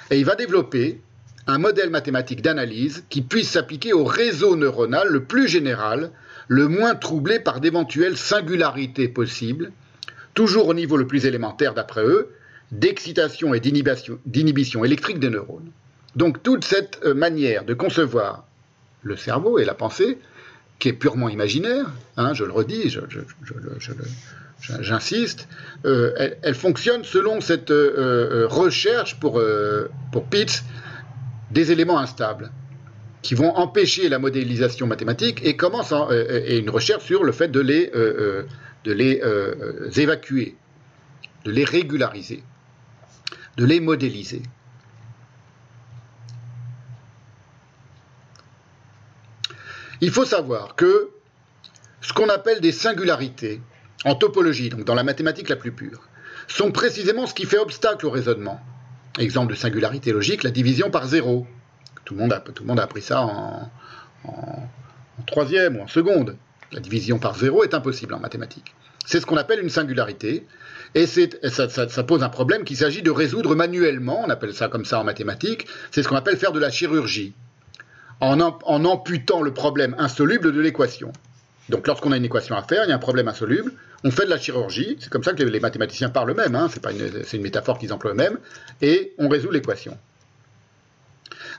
et 0.10 0.19
il 0.19 0.26
va 0.26 0.36
développer 0.36 0.99
un 1.48 1.57
modèle 1.57 1.90
mathématique 1.90 2.41
d'analyse 2.41 3.03
qui 3.10 3.22
puisse 3.22 3.52
s'appliquer 3.52 3.94
au 3.94 4.03
réseau 4.03 4.56
neuronal 4.56 5.07
le 5.07 5.23
plus 5.23 5.48
général, 5.48 6.11
le 6.52 6.68
moins 6.68 6.95
troublé 6.95 7.40
par 7.40 7.61
d'éventuelles 7.61 8.18
singularités 8.18 9.07
possibles, 9.07 9.72
toujours 10.34 10.68
au 10.68 10.73
niveau 10.73 10.98
le 10.98 11.07
plus 11.07 11.26
élémentaire 11.26 11.73
d'après 11.73 12.03
eux, 12.03 12.28
d'excitation 12.73 13.53
et 13.53 13.61
d'inhibition 13.61 14.84
électrique 14.84 15.22
des 15.22 15.30
neurones. 15.30 15.72
Donc 16.18 16.44
toute 16.44 16.65
cette 16.65 16.99
euh, 17.06 17.14
manière 17.14 17.64
de 17.64 17.73
concevoir 17.73 18.44
le 19.02 19.15
cerveau 19.15 19.60
et 19.60 19.64
la 19.64 19.76
pensée 19.76 20.18
qui 20.80 20.90
est 20.90 20.94
purement 20.94 21.30
imaginaire, 21.30 21.90
hein, 22.18 22.34
je 22.34 22.44
le 22.44 22.52
redis, 22.52 22.98
j'insiste, 24.82 25.48
euh, 25.86 26.34
elle, 26.41 26.56
fonctionne 26.56 27.06
selon 27.06 27.40
cette 27.40 27.72
euh, 27.72 28.45
recherche 28.49 29.18
pour, 29.22 29.41
pour 30.11 30.26
Pitts 30.26 30.65
des 31.52 31.72
éléments 31.72 31.99
instables 31.99 32.52
qui 33.22 33.35
vont 33.35 33.56
empêcher 33.56 34.10
la 34.10 34.19
modélisation 34.19 34.88
mathématique 34.88 35.41
et 35.43 35.56
commence 35.56 35.93
et 36.11 36.57
une 36.57 36.69
recherche 36.69 37.06
sur 37.06 37.23
le 37.23 37.31
fait 37.31 37.49
de 37.49 37.60
les, 37.60 37.88
de 37.88 38.91
les 38.91 39.22
évacuer, 39.99 40.56
de 41.45 41.52
les 41.52 41.64
régulariser, 41.64 42.43
de 43.57 43.65
les 43.65 43.80
modéliser. 43.80 44.41
Il 50.02 50.10
faut 50.10 50.26
savoir 50.26 50.76
que 50.76 51.11
ce 52.02 52.11
qu'on 52.14 52.30
appelle 52.30 52.60
des 52.60 52.72
singularités 52.72 53.61
en 54.03 54.15
topologie, 54.15 54.69
donc 54.69 54.84
dans 54.84 54.95
la 54.95 55.03
mathématique 55.03 55.48
la 55.48 55.56
plus 55.56 55.72
pure, 55.72 56.02
sont 56.48 56.72
précisément 56.72 57.27
ce 57.27 57.35
qui 57.35 57.45
fait 57.45 57.60
obstacle 57.60 58.07
au 58.07 58.10
raisonnement. 58.10 58.60
Exemple 59.19 59.53
de 59.53 59.57
singularité 59.57 60.11
logique, 60.11 60.41
la 60.41 60.49
division 60.49 60.89
par 60.89 61.06
zéro. 61.07 61.45
Tout 62.06 62.15
le 62.15 62.22
monde 62.22 62.34
a, 62.34 62.40
tout 62.40 62.65
appris 62.78 63.02
ça 63.02 63.22
en, 63.22 63.69
troisième 65.28 65.78
ou 65.78 65.82
en 65.82 65.88
seconde. 65.88 66.36
La 66.72 66.80
division 66.80 67.19
par 67.19 67.36
zéro 67.36 67.64
est 67.64 67.73
impossible 67.73 68.14
en 68.14 68.19
mathématiques. 68.19 68.73
C'est 69.06 69.19
ce 69.19 69.26
qu'on 69.26 69.38
appelle 69.38 69.60
une 69.60 69.69
singularité, 69.69 70.45
et 70.94 71.06
ça, 71.06 72.03
pose 72.03 72.23
un 72.23 72.30
problème 72.30 72.64
qu'il 72.64 72.78
s'agit 72.78 73.02
de 73.02 73.11
résoudre 73.11 73.56
manuellement, 73.56 74.22
on 74.26 74.30
appelle 74.30 74.53
ça 74.53 74.68
comme 74.68 74.86
ça 74.86 74.99
en 74.99 75.03
mathématiques, 75.03 75.68
c'est 75.91 76.03
ce 76.03 76.07
qu'on 76.07 76.15
appelle 76.15 76.38
faire 76.38 76.52
de 76.52 76.60
la 76.60 76.69
chirurgie 76.69 77.34
en, 78.19 78.40
amputant 78.40 79.41
le 79.41 79.53
problème 79.53 79.95
insoluble 79.98 80.52
de 80.52 80.61
l'équation. 80.61 81.11
Donc 81.69 81.88
lorsqu'on 81.88 82.11
a 82.11 82.18
une 82.18 82.26
équation 82.26 82.56
à 82.56 82.61
faire, 82.61 82.84
il 82.86 82.90
y 82.90 82.91
a 82.91 82.95
un 82.95 82.99
problème 82.99 83.28
insoluble, 83.28 83.72
on 84.03 84.11
fait 84.11 84.26
de 84.26 84.30
la 84.30 84.38
chirurgie, 84.38 84.98
c'est 84.99 85.10
comme 85.10 85.23
ça 85.23 85.34
que 85.34 85.44
les, 85.44 85.60
mathématiciens 85.60 86.10
parlent 86.10 86.32
eux-mêmes, 86.32 86.56
hein, 86.56 86.69
c'est 86.69 87.34
une, 87.34 87.41
métaphore 87.41 87.80
qu'ils 87.80 87.94
emploient 87.94 88.11
eux-mêmes, 88.11 88.38
et 88.82 89.14
on 89.18 89.30
résout 89.30 89.52
l'équation. 89.52 89.98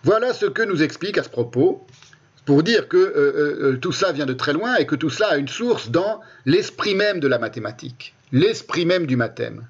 Voilà 0.05 0.33
ce 0.35 0.47
que 0.47 0.63
nous 0.63 0.83
explique 0.83 1.19
à 1.19 1.23
ce 1.23 1.29
propos, 1.29 1.87
pour 2.45 2.63
dire 2.63 2.89
que 2.89 2.97
euh, 2.97 3.13
euh, 3.17 3.73
euh, 3.73 3.77
tout 3.77 3.93
cela 3.93 4.13
vient 4.13 4.27
de 4.27 4.33
très 4.33 4.53
loin 4.53 4.77
et 4.77 4.87
que 4.87 4.97
tout 4.97 5.11
cela 5.11 5.29
a 5.29 5.37
une 5.37 5.49
source 5.49 5.91
dans 5.91 6.21
l'esprit 6.45 6.95
même 6.95 7.21
de 7.21 7.29
la 7.29 7.39
mathématique, 7.39 8.15
l'esprit 8.33 8.85
même 8.85 9.07
du 9.07 9.17
mathème. 9.17 9.67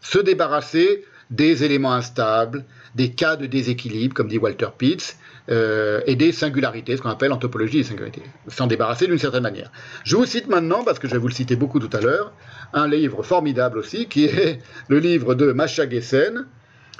Se 0.00 0.18
débarrasser 0.18 1.04
des 1.30 1.64
éléments 1.64 1.92
instables, 1.92 2.64
des 2.94 3.10
cas 3.10 3.36
de 3.36 3.46
déséquilibre, 3.46 4.14
comme 4.14 4.28
dit 4.28 4.38
Walter 4.38 4.68
Pitts, 4.76 5.16
et 5.48 6.16
des 6.16 6.32
singularités, 6.32 6.96
ce 6.96 7.02
qu'on 7.02 7.10
appelle 7.10 7.32
en 7.32 7.36
topologie 7.36 7.78
des 7.78 7.84
singularités, 7.84 8.22
s'en 8.48 8.66
débarrasser 8.66 9.06
d'une 9.06 9.18
certaine 9.18 9.42
manière. 9.42 9.70
Je 10.04 10.16
vous 10.16 10.24
cite 10.24 10.48
maintenant, 10.48 10.84
parce 10.84 10.98
que 10.98 11.06
je 11.06 11.12
vais 11.12 11.18
vous 11.18 11.28
le 11.28 11.34
citer 11.34 11.54
beaucoup 11.56 11.80
tout 11.80 11.94
à 11.94 12.00
l'heure, 12.00 12.32
un 12.72 12.88
livre 12.88 13.22
formidable 13.22 13.78
aussi, 13.78 14.06
qui 14.06 14.24
est 14.24 14.58
le 14.88 14.98
livre 14.98 15.34
de 15.34 15.52
Masha 15.52 15.88
Gessen, 15.88 16.46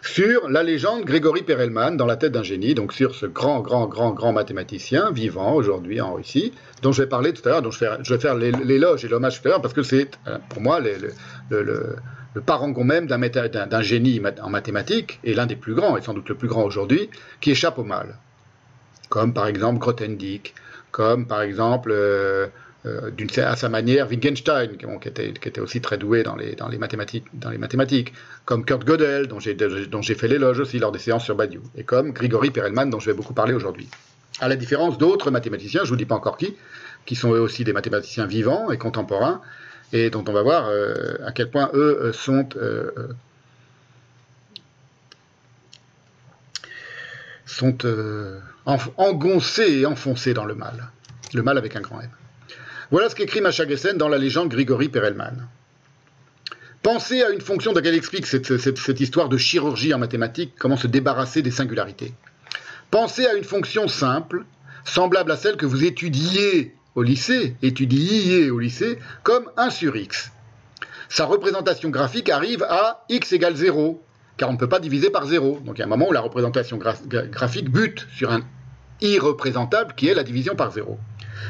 sur 0.04 0.50
la 0.50 0.62
légende 0.62 1.04
Grégory 1.04 1.42
Perelman 1.42 1.96
dans 1.96 2.04
la 2.04 2.16
tête 2.16 2.32
d'un 2.32 2.42
génie, 2.42 2.74
donc 2.74 2.92
sur 2.92 3.14
ce 3.14 3.24
grand, 3.24 3.60
grand, 3.60 3.86
grand, 3.86 4.10
grand 4.10 4.32
mathématicien 4.32 5.10
vivant 5.10 5.54
aujourd'hui 5.54 6.00
en 6.02 6.12
Russie, 6.12 6.52
dont 6.82 6.92
je 6.92 7.02
vais 7.02 7.08
parler 7.08 7.32
tout 7.32 7.40
à 7.48 7.52
l'heure, 7.52 7.62
dont 7.62 7.70
je 7.70 7.84
vais, 7.84 8.18
faire 8.18 8.34
l'éloge 8.34 9.04
et 9.04 9.08
l'hommage 9.08 9.40
tout 9.40 9.48
à 9.48 9.52
l'heure, 9.52 9.62
parce 9.62 9.72
que 9.72 9.82
c'est 9.82 10.10
euh, 10.26 10.36
pour 10.50 10.60
moi 10.60 10.78
le, 10.80 11.96
parangon 12.44 12.84
même 12.84 13.06
d'un 13.06 13.80
génie 13.80 14.20
en 14.42 14.50
mathématiques, 14.50 15.20
et 15.24 15.32
l'un 15.32 15.46
des 15.46 15.56
plus 15.56 15.74
grands, 15.74 15.96
et 15.96 16.02
sans 16.02 16.12
doute 16.12 16.28
le 16.28 16.34
plus 16.34 16.48
grand 16.48 16.64
aujourd'hui, 16.64 17.08
qui 17.40 17.52
échappe 17.52 17.78
au 17.78 17.84
mal. 17.84 18.18
Comme 19.08 19.32
par 19.32 19.46
exemple 19.46 19.78
Grothendieck, 19.78 20.54
comme 20.90 21.26
par 21.26 21.40
exemple, 21.40 21.90
euh, 21.92 22.48
euh, 22.86 23.10
à 23.38 23.56
sa 23.56 23.68
manière, 23.70 24.08
Wittgenstein, 24.08 24.76
qui, 24.76 25.08
était, 25.08 25.60
aussi 25.60 25.80
très 25.80 25.96
doué 25.96 26.22
dans 26.22 26.36
les, 26.36 26.54
mathématiques, 26.78 27.24
dans 27.32 27.50
les 27.50 27.58
comme 28.44 28.64
Kurt 28.64 28.84
Gödel, 28.84 29.26
dont 29.26 29.40
j'ai 29.40 30.14
fait 30.14 30.28
l'éloge 30.28 30.60
aussi 30.60 30.78
lors 30.78 30.92
des 30.92 30.98
séances 30.98 31.24
sur 31.24 31.34
Badiou, 31.34 31.62
et 31.76 31.84
comme 31.84 32.12
Grigory 32.12 32.50
Perelman, 32.50 32.90
dont 32.90 33.00
je 33.00 33.10
vais 33.10 33.16
beaucoup 33.16 33.32
parler 33.32 33.54
aujourd'hui. 33.54 33.88
À 34.40 34.48
la 34.48 34.56
différence 34.56 34.98
d'autres 34.98 35.30
mathématiciens, 35.30 35.80
je 35.84 35.86
ne 35.86 35.90
vous 35.90 35.96
dis 35.96 36.04
pas 36.04 36.14
encore 36.14 36.36
qui, 36.36 36.56
qui 37.06 37.14
sont 37.14 37.32
eux 37.32 37.40
aussi 37.40 37.64
des 37.64 37.72
mathématiciens 37.72 38.26
vivants 38.26 38.70
et 38.70 38.76
contemporains, 38.76 39.40
et 39.92 40.10
dont 40.10 40.24
on 40.28 40.32
va 40.32 40.42
voir 40.42 40.68
euh, 40.68 41.16
à 41.24 41.32
quel 41.32 41.50
point 41.50 41.70
eux 41.72 42.12
sont 42.12 42.48
sont 47.46 47.78
engoncés 48.66 49.80
et 49.80 49.86
enfoncés 49.86 50.34
dans 50.34 50.44
le 50.44 50.54
mal. 50.54 50.90
Le 51.32 51.42
mal 51.42 51.56
avec 51.56 51.76
un 51.76 51.80
grand 51.80 52.00
M. 52.00 52.08
Voilà 52.90 53.08
ce 53.08 53.14
qu'écrit 53.14 53.40
Macha 53.40 53.66
Gessen 53.66 53.96
dans 53.96 54.08
la 54.08 54.18
légende 54.18 54.50
Grigory 54.50 54.88
Perelman. 54.88 55.48
Pensez 56.82 57.22
à 57.22 57.30
une 57.30 57.40
fonction 57.40 57.72
dans 57.72 57.78
laquelle 57.78 57.94
explique 57.94 58.26
cette, 58.26 58.58
cette, 58.58 59.00
histoire 59.00 59.30
de 59.30 59.38
chirurgie 59.38 59.94
en 59.94 59.98
mathématiques, 59.98 60.52
comment 60.58 60.76
se 60.76 60.86
débarrasser 60.86 61.40
des 61.40 61.50
singularités. 61.50 62.12
Pensez 62.90 63.26
à 63.26 63.34
une 63.34 63.44
fonction 63.44 63.88
simple, 63.88 64.44
semblable 64.84 65.32
à 65.32 65.36
celle 65.36 65.56
que 65.56 65.64
vous 65.64 65.82
étudiez 65.82 66.74
au 66.94 67.02
lycée, 67.02 67.56
étudiez 67.62 68.50
au 68.50 68.58
lycée, 68.58 68.98
comme 69.22 69.50
1 69.56 69.70
sur 69.70 69.96
x. 69.96 70.30
Sa 71.08 71.24
représentation 71.24 71.88
graphique 71.88 72.28
arrive 72.28 72.62
à 72.64 73.04
x 73.08 73.32
égale 73.32 73.56
0, 73.56 74.02
car 74.36 74.50
on 74.50 74.52
ne 74.52 74.58
peut 74.58 74.68
pas 74.68 74.78
diviser 74.78 75.08
par 75.08 75.26
0. 75.26 75.60
Donc 75.64 75.78
il 75.78 75.80
y 75.80 75.82
a 75.82 75.86
un 75.86 75.88
moment 75.88 76.08
où 76.08 76.12
la 76.12 76.20
représentation 76.20 76.76
graphique 76.76 77.70
bute 77.70 78.06
sur 78.14 78.30
un 78.30 78.42
irreprésentable 79.00 79.94
qui 79.94 80.08
est 80.08 80.14
la 80.14 80.22
division 80.22 80.54
par 80.54 80.70
0. 80.70 80.98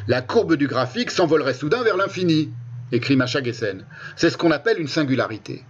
La 0.08 0.22
courbe 0.22 0.56
du 0.56 0.66
graphique 0.66 1.10
s'envolerait 1.10 1.54
soudain 1.54 1.82
vers 1.82 1.96
l'infini, 1.96 2.50
écrit 2.92 3.16
Macha 3.16 3.42
Gessen. 3.42 3.84
C'est 4.16 4.30
ce 4.30 4.36
qu'on 4.36 4.50
appelle 4.50 4.80
une 4.80 4.88
singularité. 4.88 5.64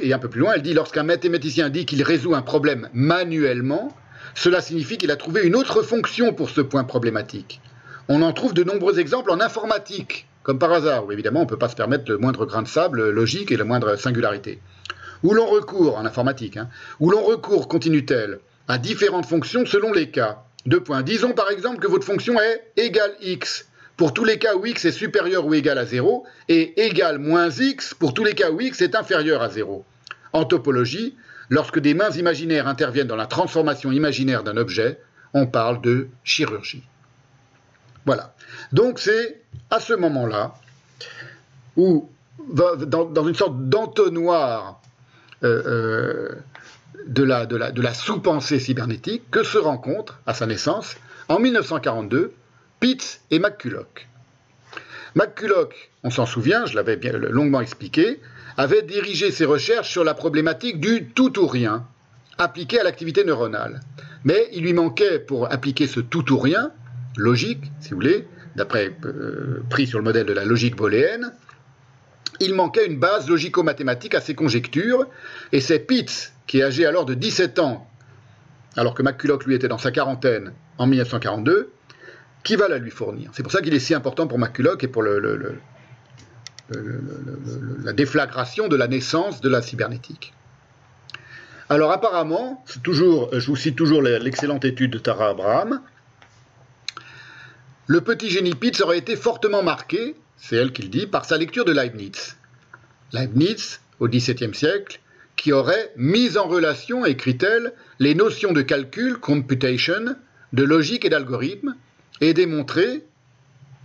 et 0.00 0.12
un 0.12 0.18
peu 0.18 0.28
plus 0.28 0.40
loin, 0.40 0.52
elle 0.54 0.62
dit 0.62 0.74
lorsqu'un 0.74 1.02
mathématicien 1.02 1.68
dit 1.68 1.86
qu'il 1.86 2.02
résout 2.02 2.34
un 2.34 2.42
problème 2.42 2.88
manuellement, 2.92 3.94
cela 4.34 4.60
signifie 4.60 4.98
qu'il 4.98 5.10
a 5.10 5.16
trouvé 5.16 5.46
une 5.46 5.56
autre 5.56 5.82
fonction 5.82 6.32
pour 6.32 6.50
ce 6.50 6.60
point 6.60 6.84
problématique. 6.84 7.60
On 8.08 8.22
en 8.22 8.32
trouve 8.32 8.54
de 8.54 8.64
nombreux 8.64 8.98
exemples 8.98 9.30
en 9.30 9.40
informatique, 9.40 10.28
comme 10.42 10.58
par 10.58 10.72
hasard, 10.72 11.06
où 11.06 11.12
évidemment 11.12 11.40
on 11.40 11.44
ne 11.44 11.48
peut 11.48 11.58
pas 11.58 11.68
se 11.68 11.76
permettre 11.76 12.10
le 12.10 12.18
moindre 12.18 12.46
grain 12.46 12.62
de 12.62 12.68
sable 12.68 13.10
logique 13.10 13.52
et 13.52 13.56
la 13.56 13.64
moindre 13.64 13.96
singularité. 13.96 14.60
Où 15.22 15.34
l'on 15.34 15.46
recourt, 15.46 15.98
en 15.98 16.06
informatique, 16.06 16.56
hein, 16.56 16.68
où 17.00 17.10
l'on 17.10 17.22
recourt, 17.22 17.68
continue-t-elle, 17.68 18.38
à 18.68 18.78
différentes 18.78 19.26
fonctions 19.26 19.66
selon 19.66 19.92
les 19.92 20.10
cas. 20.10 20.44
Deux 20.66 20.82
points. 20.82 21.02
Disons 21.02 21.32
par 21.32 21.50
exemple 21.50 21.78
que 21.78 21.86
votre 21.86 22.04
fonction 22.04 22.40
est 22.40 22.72
égale 22.76 23.12
x 23.20 23.66
pour 23.96 24.12
tous 24.12 24.24
les 24.24 24.38
cas 24.38 24.54
où 24.54 24.66
x 24.66 24.84
est 24.84 24.92
supérieur 24.92 25.46
ou 25.46 25.54
égal 25.54 25.78
à 25.78 25.84
0 25.84 26.24
et 26.48 26.84
égal 26.86 27.18
moins 27.18 27.50
x 27.50 27.94
pour 27.94 28.14
tous 28.14 28.24
les 28.24 28.34
cas 28.34 28.50
où 28.50 28.60
x 28.60 28.80
est 28.80 28.94
inférieur 28.94 29.42
à 29.42 29.48
0. 29.48 29.84
En 30.32 30.44
topologie, 30.44 31.16
lorsque 31.48 31.78
des 31.78 31.94
mains 31.94 32.10
imaginaires 32.10 32.68
interviennent 32.68 33.06
dans 33.06 33.16
la 33.16 33.26
transformation 33.26 33.92
imaginaire 33.92 34.44
d'un 34.44 34.56
objet, 34.56 35.00
on 35.34 35.46
parle 35.46 35.80
de 35.80 36.08
chirurgie. 36.24 36.84
Voilà. 38.06 38.34
Donc 38.72 38.98
c'est 38.98 39.42
à 39.70 39.80
ce 39.80 39.92
moment-là 39.94 40.54
où, 41.76 42.08
dans, 42.48 43.26
une 43.26 43.34
sorte 43.34 43.68
d'entonnoir 43.68 44.80
euh, 45.44 45.62
euh, 45.66 46.34
de 47.06 47.22
la, 47.22 47.46
de 47.46 47.82
la 47.82 47.94
sous-pensée 47.94 48.58
cybernétique, 48.58 49.30
que 49.30 49.42
se 49.42 49.58
rencontrent, 49.58 50.20
à 50.26 50.34
sa 50.34 50.46
naissance, 50.46 50.96
en 51.28 51.38
1942, 51.38 52.32
Pitts 52.80 53.20
et 53.30 53.38
McCulloch. 53.38 54.08
McCulloch, 55.14 55.90
on 56.04 56.10
s'en 56.10 56.26
souvient, 56.26 56.66
je 56.66 56.74
l'avais 56.74 56.98
longuement 57.12 57.60
expliqué, 57.60 58.20
avait 58.56 58.82
dirigé 58.82 59.30
ses 59.30 59.44
recherches 59.44 59.90
sur 59.90 60.04
la 60.04 60.14
problématique 60.14 60.80
du 60.80 61.06
tout 61.06 61.38
ou 61.38 61.46
rien 61.46 61.86
appliqué 62.38 62.80
à 62.80 62.84
l'activité 62.84 63.24
neuronale. 63.24 63.80
Mais 64.24 64.48
il 64.52 64.62
lui 64.62 64.72
manquait, 64.72 65.18
pour 65.18 65.52
appliquer 65.52 65.86
ce 65.86 66.00
tout 66.00 66.32
ou 66.32 66.38
rien, 66.38 66.72
logique, 67.16 67.64
si 67.80 67.90
vous 67.90 67.96
voulez, 67.96 68.26
d'après 68.56 68.92
euh, 69.04 69.62
pris 69.68 69.86
sur 69.86 69.98
le 69.98 70.04
modèle 70.04 70.26
de 70.26 70.32
la 70.32 70.44
logique 70.44 70.76
booléenne, 70.76 71.32
il 72.40 72.54
manquait 72.54 72.86
une 72.86 72.98
base 72.98 73.28
logico-mathématique 73.28 74.14
à 74.14 74.20
ses 74.20 74.34
conjectures, 74.34 75.06
et 75.52 75.60
c'est 75.60 75.80
Pitts, 75.80 76.32
qui 76.48 76.58
est 76.58 76.64
âgé 76.64 76.84
alors 76.84 77.04
de 77.04 77.14
17 77.14 77.60
ans, 77.60 77.88
alors 78.76 78.94
que 78.94 79.02
McCulloch 79.02 79.44
lui 79.44 79.54
était 79.54 79.68
dans 79.68 79.78
sa 79.78 79.92
quarantaine 79.92 80.52
en 80.78 80.88
1942, 80.88 81.70
qui 82.42 82.56
va 82.56 82.66
la 82.66 82.78
lui 82.78 82.90
fournir? 82.90 83.30
C'est 83.34 83.44
pour 83.44 83.52
ça 83.52 83.60
qu'il 83.60 83.74
est 83.74 83.78
si 83.78 83.94
important 83.94 84.26
pour 84.26 84.38
McCulloch 84.38 84.82
et 84.82 84.88
pour 84.88 85.02
le, 85.02 85.60
la 87.84 87.92
déflagration 87.92 88.66
de 88.66 88.76
la 88.76 88.88
naissance 88.88 89.40
de 89.40 89.48
la 89.48 89.62
cybernétique. 89.62 90.32
Alors 91.68 91.92
apparemment, 91.92 92.64
toujours, 92.82 93.28
je 93.32 93.46
vous 93.46 93.56
cite 93.56 93.76
toujours 93.76 94.00
l'excellente 94.00 94.64
étude 94.64 94.90
de 94.90 94.98
Tara 94.98 95.28
Abraham, 95.28 95.82
le 97.86 98.00
petit 98.00 98.30
génie 98.30 98.54
Pitts 98.54 98.80
aurait 98.80 98.98
été 98.98 99.16
fortement 99.16 99.62
marqué, 99.62 100.14
c'est 100.36 100.56
elle 100.56 100.72
qui 100.72 100.82
le 100.82 100.88
dit, 100.88 101.06
par 101.06 101.24
sa 101.24 101.36
lecture 101.36 101.64
de 101.64 101.72
Leibniz. 101.72 102.36
Leibniz, 103.12 103.80
au 103.98 104.08
XVIIe 104.08 104.54
siècle, 104.54 105.00
qui 105.38 105.52
aurait 105.52 105.92
mis 105.96 106.36
en 106.36 106.46
relation, 106.46 107.06
écrit-elle, 107.06 107.72
les 107.98 108.14
notions 108.14 108.52
de 108.52 108.60
calcul, 108.60 109.16
computation, 109.16 110.16
de 110.52 110.62
logique 110.64 111.04
et 111.04 111.08
d'algorithme, 111.08 111.76
et 112.20 112.34
démontré, 112.34 113.04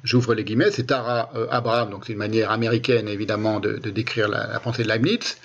j'ouvre 0.03 0.33
les 0.33 0.43
guillemets, 0.43 0.71
c'est 0.71 0.87
Tara 0.87 1.31
euh, 1.35 1.47
Abraham, 1.51 1.91
donc 1.91 2.05
c'est 2.05 2.13
une 2.13 2.19
manière 2.19 2.51
américaine 2.51 3.07
évidemment 3.07 3.59
de, 3.59 3.77
décrire 3.77 4.27
la, 4.27 4.47
la, 4.47 4.59
pensée 4.59 4.83
de 4.83 4.87
Leibniz, 4.87 5.37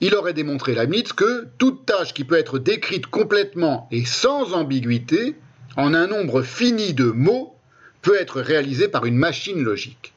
il 0.00 0.14
aurait 0.14 0.32
démontré 0.32 0.74
Leibniz 0.74 1.12
que 1.12 1.46
toute 1.58 1.86
tâche 1.86 2.14
qui 2.14 2.24
peut 2.24 2.38
être 2.38 2.58
décrite 2.58 3.06
complètement 3.06 3.88
et 3.92 4.04
sans 4.04 4.54
ambiguïté 4.54 5.36
en 5.76 5.94
un 5.94 6.06
nombre 6.06 6.42
fini 6.42 6.94
de 6.94 7.04
mots 7.04 7.54
peut 8.00 8.20
être 8.20 8.40
réalisé 8.40 8.88
par 8.88 9.04
une 9.04 9.16
machine 9.16 9.62
logique. 9.62 10.14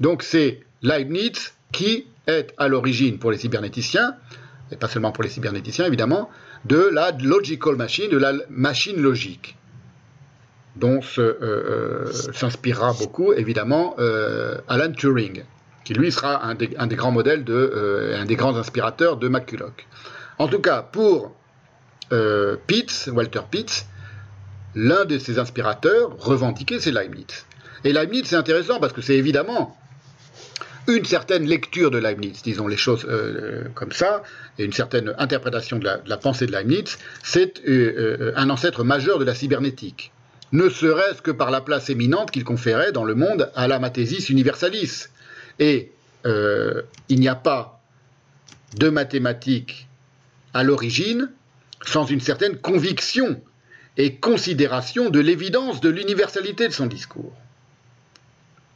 Donc 0.00 0.22
c'est 0.22 0.60
Leibniz 0.82 1.52
qui 1.72 2.06
est 2.28 2.54
à 2.58 2.68
l'origine 2.68 3.18
pour 3.18 3.32
les 3.32 3.38
cybernéticiens, 3.38 4.14
et 4.70 4.76
pas 4.76 4.86
seulement 4.86 5.10
pour 5.10 5.24
les 5.24 5.30
cybernéticiens 5.30 5.86
évidemment, 5.86 6.30
de 6.64 6.90
la 6.92 7.10
logical 7.12 7.76
machine, 7.76 8.10
de 8.10 8.18
la 8.18 8.34
machine 8.50 9.00
logique, 9.00 9.56
dont 10.76 11.00
euh, 11.18 11.34
euh, 11.42 12.12
s'inspirera 12.32 12.92
beaucoup 12.92 13.32
évidemment 13.32 13.96
euh, 13.98 14.58
Alan 14.68 14.92
Turing, 14.92 15.42
qui 15.84 15.94
lui 15.94 16.12
sera 16.12 16.44
un 16.44 16.54
des, 16.54 16.68
grands 16.96 17.10
modèles, 17.10 17.44
de, 17.44 18.14
un 18.14 18.26
des 18.26 18.36
grands 18.36 18.56
inspirateurs 18.56 19.16
de 19.16 19.28
McCulloch. 19.28 19.86
En 20.38 20.46
tout 20.46 20.60
cas, 20.60 20.82
pour 20.82 21.34
Pitts, 22.66 23.10
Walter 23.12 23.40
Pitts, 23.50 23.86
l'un 24.74 25.06
de 25.06 25.18
ses 25.18 25.38
inspirateurs 25.38 26.16
revendiqué, 26.18 26.78
c'est 26.78 26.92
Leibniz. 26.92 27.46
Et 27.84 27.92
Leibniz, 27.92 28.26
c'est 28.26 28.36
intéressant 28.36 28.80
parce 28.80 28.92
que 28.92 29.00
c'est 29.00 29.16
évidemment 29.16 29.76
une 30.88 31.04
certaine 31.04 31.44
lecture 31.44 31.90
de 31.90 31.98
Leibniz, 31.98 32.42
disons 32.42 32.66
les 32.66 32.78
choses 32.78 33.06
euh, 33.08 33.64
comme 33.74 33.92
ça, 33.92 34.22
et 34.58 34.64
une 34.64 34.72
certaine 34.72 35.14
interprétation 35.18 35.78
de 35.78 35.86
la, 36.04 36.16
pensée 36.16 36.46
de 36.46 36.52
Leibniz, 36.52 36.98
c'est 37.22 37.60
euh, 37.68 38.16
euh, 38.20 38.32
un 38.36 38.48
ancêtre 38.48 38.84
majeur 38.84 39.18
de 39.18 39.24
la 39.24 39.34
cybernétique. 39.34 40.12
Ne 40.50 40.70
serait-ce 40.70 41.20
que 41.20 41.30
par 41.30 41.50
la 41.50 41.60
place 41.60 41.90
éminente 41.90 42.30
qu'il 42.30 42.42
conférait 42.42 42.90
dans 42.90 43.04
le 43.04 43.14
monde 43.14 43.52
à 43.54 43.68
la 43.68 43.78
mathésis 43.78 44.30
universalis. 44.30 45.08
Et 45.58 45.92
il 46.24 47.20
n'y 47.20 47.28
a 47.28 47.34
pas 47.34 47.80
de 48.76 48.88
mathématiques 48.88 49.88
à 50.54 50.62
l'origine 50.62 51.30
sans 51.84 52.06
une 52.06 52.20
certaine 52.20 52.56
conviction 52.56 53.40
et 53.98 54.16
considération 54.16 55.10
de 55.10 55.20
l'évidence 55.20 55.80
de 55.80 55.90
l'universalité 55.90 56.68
de 56.68 56.72
son 56.72 56.86
discours. 56.86 57.34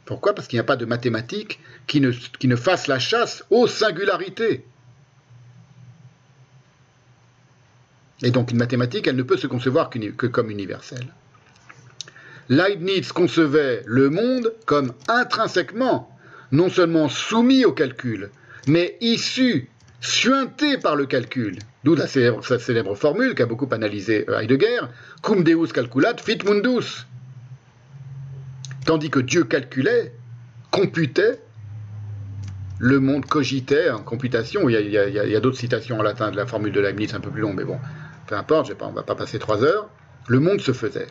Pourquoi? 0.05 0.35
Parce 0.35 0.47
qu'il 0.47 0.57
n'y 0.57 0.61
a 0.61 0.65
pas 0.65 0.75
de 0.75 0.85
mathématiques 0.85 1.59
qui 1.87 2.01
ne, 2.01 2.11
qui 2.11 2.49
fassent 2.57 2.87
la 2.87 2.99
chasse 2.99 3.43
aux 3.49 3.67
singularités. 3.67 4.65
Et 8.21 8.31
donc 8.31 8.51
une 8.51 8.57
mathématique, 8.57 9.07
elle 9.07 9.15
ne 9.15 9.23
peut 9.23 9.37
se 9.37 9.47
concevoir 9.47 9.89
que 9.89 10.27
comme 10.27 10.49
universelle. 10.49 11.07
Leibniz 12.49 13.11
concevait 13.11 13.83
le 13.85 14.09
monde 14.09 14.53
comme 14.65 14.93
intrinsèquement, 15.07 16.09
non 16.51 16.69
seulement 16.69 17.09
soumis 17.09 17.65
au 17.65 17.71
calcul, 17.71 18.29
mais 18.67 18.97
issu, 19.01 19.69
suinté 20.01 20.77
par 20.77 20.95
le 20.95 21.05
calcul. 21.05 21.59
D'où 21.83 21.97
sa 21.97 22.59
célèbre, 22.59 22.95
formule 22.95 23.35
qu'a 23.35 23.45
beaucoup 23.45 23.67
analysé 23.71 24.25
euh, 24.29 24.39
Heidegger, 24.39 24.81
cum 25.21 25.43
deus 25.43 25.67
calculat 25.73 26.15
fit 26.17 26.39
mundus. 26.45 27.05
Tandis 28.85 29.09
que 29.09 29.19
Dieu 29.19 29.43
calculait, 29.45 30.13
computait, 30.71 31.39
le 32.79 32.99
monde 32.99 33.25
cogitait 33.25 33.89
en 33.89 33.99
computation. 33.99 34.67
Il 34.67 34.89
y 34.89 34.97
a, 34.97 35.39
d'autres 35.39 35.57
citations 35.57 35.99
en 35.99 36.03
latin 36.03 36.31
de 36.31 36.35
la 36.35 36.45
formule 36.45 36.73
de 36.73 36.81
Leibniz 36.81 37.13
un 37.13 37.19
peu 37.19 37.29
plus 37.29 37.41
longue, 37.41 37.55
mais 37.55 37.63
bon, 37.63 37.79
peu 38.27 38.35
importe, 38.35 38.73
on 38.81 38.91
ne 38.91 38.95
va 38.95 39.03
pas 39.03 39.15
passer 39.15 39.39
trois 39.39 39.63
heures. 39.63 39.89
Le 40.27 40.39
monde 40.39 40.59
se 40.59 40.73
faisait. 40.73 41.07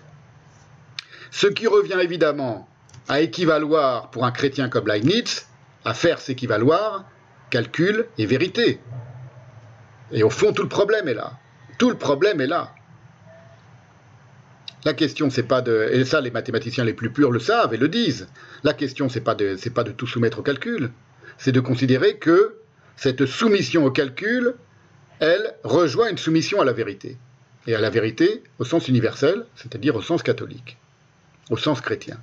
Ce 1.30 1.46
qui 1.46 1.66
revient 1.66 1.98
évidemment 2.00 2.68
à 3.08 3.20
équivaloir 3.20 4.10
pour 4.10 4.26
un 4.26 4.32
chrétien 4.32 4.68
comme 4.68 4.86
Leibniz, 4.86 5.46
à 5.84 5.94
faire 5.94 6.20
s'équivaloir 6.20 7.04
calcul 7.50 8.06
et 8.18 8.26
vérité. 8.26 8.80
Et 10.10 10.22
au 10.22 10.30
fond, 10.30 10.52
tout 10.52 10.62
le 10.62 10.68
problème 10.68 11.08
est 11.08 11.14
là. 11.14 11.32
Tout 11.78 11.90
le 11.90 11.96
problème 11.96 12.40
est 12.40 12.46
là. 12.46 12.74
La 14.84 14.94
question, 14.94 15.30
c'est 15.30 15.44
pas 15.44 15.62
de, 15.62 15.88
et 15.92 16.04
ça, 16.04 16.20
les 16.20 16.30
mathématiciens 16.30 16.84
les 16.84 16.92
plus 16.92 17.10
purs 17.10 17.30
le 17.30 17.38
savent 17.38 17.72
et 17.72 17.76
le 17.76 17.88
disent. 17.88 18.26
La 18.64 18.74
question, 18.74 19.08
c'est 19.08 19.20
pas 19.20 19.34
de, 19.34 19.56
pas 19.70 19.84
de 19.84 19.92
tout 19.92 20.06
soumettre 20.06 20.40
au 20.40 20.42
calcul. 20.42 20.90
C'est 21.38 21.52
de 21.52 21.60
considérer 21.60 22.18
que 22.18 22.56
cette 22.96 23.26
soumission 23.26 23.84
au 23.84 23.90
calcul, 23.90 24.54
elle 25.20 25.54
rejoint 25.62 26.10
une 26.10 26.18
soumission 26.18 26.60
à 26.60 26.64
la 26.64 26.72
vérité. 26.72 27.16
Et 27.68 27.76
à 27.76 27.80
la 27.80 27.90
vérité 27.90 28.42
au 28.58 28.64
sens 28.64 28.88
universel, 28.88 29.44
c'est-à-dire 29.54 29.94
au 29.94 30.02
sens 30.02 30.24
catholique, 30.24 30.78
au 31.48 31.56
sens 31.56 31.80
chrétien. 31.80 32.18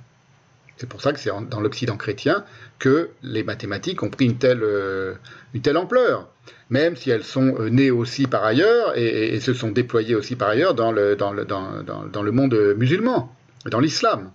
C'est 0.80 0.88
pour 0.88 1.02
ça 1.02 1.12
que 1.12 1.20
c'est 1.20 1.28
dans 1.50 1.60
l'Occident 1.60 1.98
chrétien 1.98 2.42
que 2.78 3.10
les 3.22 3.42
mathématiques 3.42 4.02
ont 4.02 4.08
pris 4.08 4.24
une 4.24 4.38
telle, 4.38 4.62
euh, 4.62 5.12
une 5.52 5.60
telle 5.60 5.76
ampleur, 5.76 6.26
même 6.70 6.96
si 6.96 7.10
elles 7.10 7.22
sont 7.22 7.54
euh, 7.60 7.68
nées 7.68 7.90
aussi 7.90 8.26
par 8.26 8.44
ailleurs 8.44 8.96
et, 8.96 9.38
se 9.40 9.52
sont 9.52 9.72
déployées 9.72 10.14
aussi 10.14 10.36
par 10.36 10.48
ailleurs 10.48 10.72
dans 10.72 10.90
le, 10.90 11.16
dans 11.16 11.34
le, 11.34 11.44
dans, 11.44 11.82
dans, 11.82 12.22
le 12.22 12.32
monde 12.32 12.54
musulman, 12.78 13.30
dans 13.66 13.78
l'islam. 13.78 14.30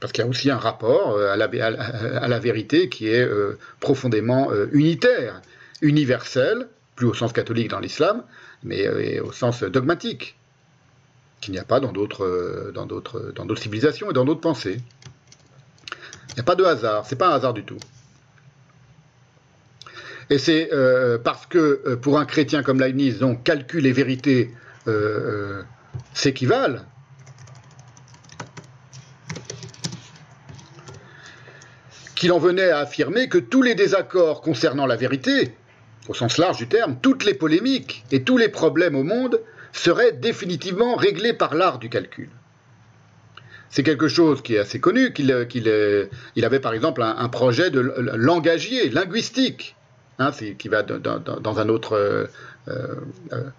Parce 0.00 0.14
qu'il 0.14 0.24
y 0.24 0.26
a 0.26 0.30
aussi 0.30 0.50
un 0.50 0.56
rapport 0.56 1.10
euh, 1.10 1.30
à 1.30 1.36
la, 1.36 1.44
à 1.44 2.26
la 2.26 2.38
vérité 2.38 2.88
qui 2.88 3.08
est 3.08 3.28
profondément 3.80 4.50
unitaire, 4.72 5.42
universel, 5.82 6.68
plus 6.96 7.06
au 7.06 7.12
sens 7.12 7.34
catholique 7.34 7.68
dans 7.68 7.80
l'islam, 7.80 8.22
mais 8.62 9.20
au 9.20 9.32
sens 9.32 9.62
dogmatique, 9.62 10.38
qu'il 11.42 11.52
n'y 11.52 11.58
a 11.58 11.64
pas 11.64 11.80
dans 11.80 11.92
d'autres, 11.92 13.34
civilisations 13.56 14.10
et 14.10 14.14
dans 14.14 14.24
d'autres 14.24 14.40
pensées. 14.40 14.78
N'y 16.38 16.42
a 16.42 16.44
pas 16.44 16.54
de 16.54 16.62
hasard, 16.62 17.04
c'est 17.04 17.16
pas 17.16 17.26
un 17.32 17.34
hasard 17.34 17.52
du 17.52 17.64
tout. 17.64 17.78
Et 20.30 20.38
c'est 20.38 20.70
parce 21.24 21.46
que 21.46 21.96
pour 21.96 22.16
un 22.16 22.26
chrétien 22.26 22.62
comme 22.62 22.78
Leibniz, 22.78 23.18
donc 23.18 23.42
calcul 23.42 23.84
et 23.86 23.92
vérité 23.92 24.54
s'équivalent, 26.14 26.84
qu'il 32.14 32.30
en 32.30 32.38
venait 32.38 32.70
à 32.70 32.78
affirmer 32.78 33.28
que 33.28 33.38
tous 33.38 33.62
les 33.62 33.74
désaccords 33.74 34.40
concernant 34.40 34.86
la 34.86 34.94
vérité, 34.94 35.56
au 36.06 36.14
sens 36.14 36.38
large 36.38 36.58
du 36.58 36.68
terme, 36.68 36.98
toutes 37.02 37.24
les 37.24 37.34
polémiques 37.34 38.04
et 38.12 38.22
tous 38.22 38.38
les 38.38 38.48
problèmes 38.48 38.94
au 38.94 39.02
monde 39.02 39.40
seraient 39.72 40.12
définitivement 40.12 40.94
réglés 40.94 41.32
par 41.32 41.56
l'art 41.56 41.80
du 41.80 41.88
calcul. 41.88 42.30
C'est 43.70 43.82
quelque 43.82 44.08
chose 44.08 44.42
qui 44.42 44.54
est 44.54 44.58
assez 44.58 44.80
connu, 44.80 45.12
qu'il 45.12 45.30
il 46.36 46.44
avait 46.44 46.60
par 46.60 46.72
exemple 46.72 47.02
un, 47.02 47.28
projet 47.28 47.70
de 47.70 47.80
langagier, 47.80 48.88
linguistique, 48.88 49.76
hein, 50.18 50.30
qui 50.58 50.68
va 50.68 50.82
dans, 50.82 51.58
un 51.58 51.68
autre 51.68 51.92
euh, 51.92 52.26
euh, 52.68 53.50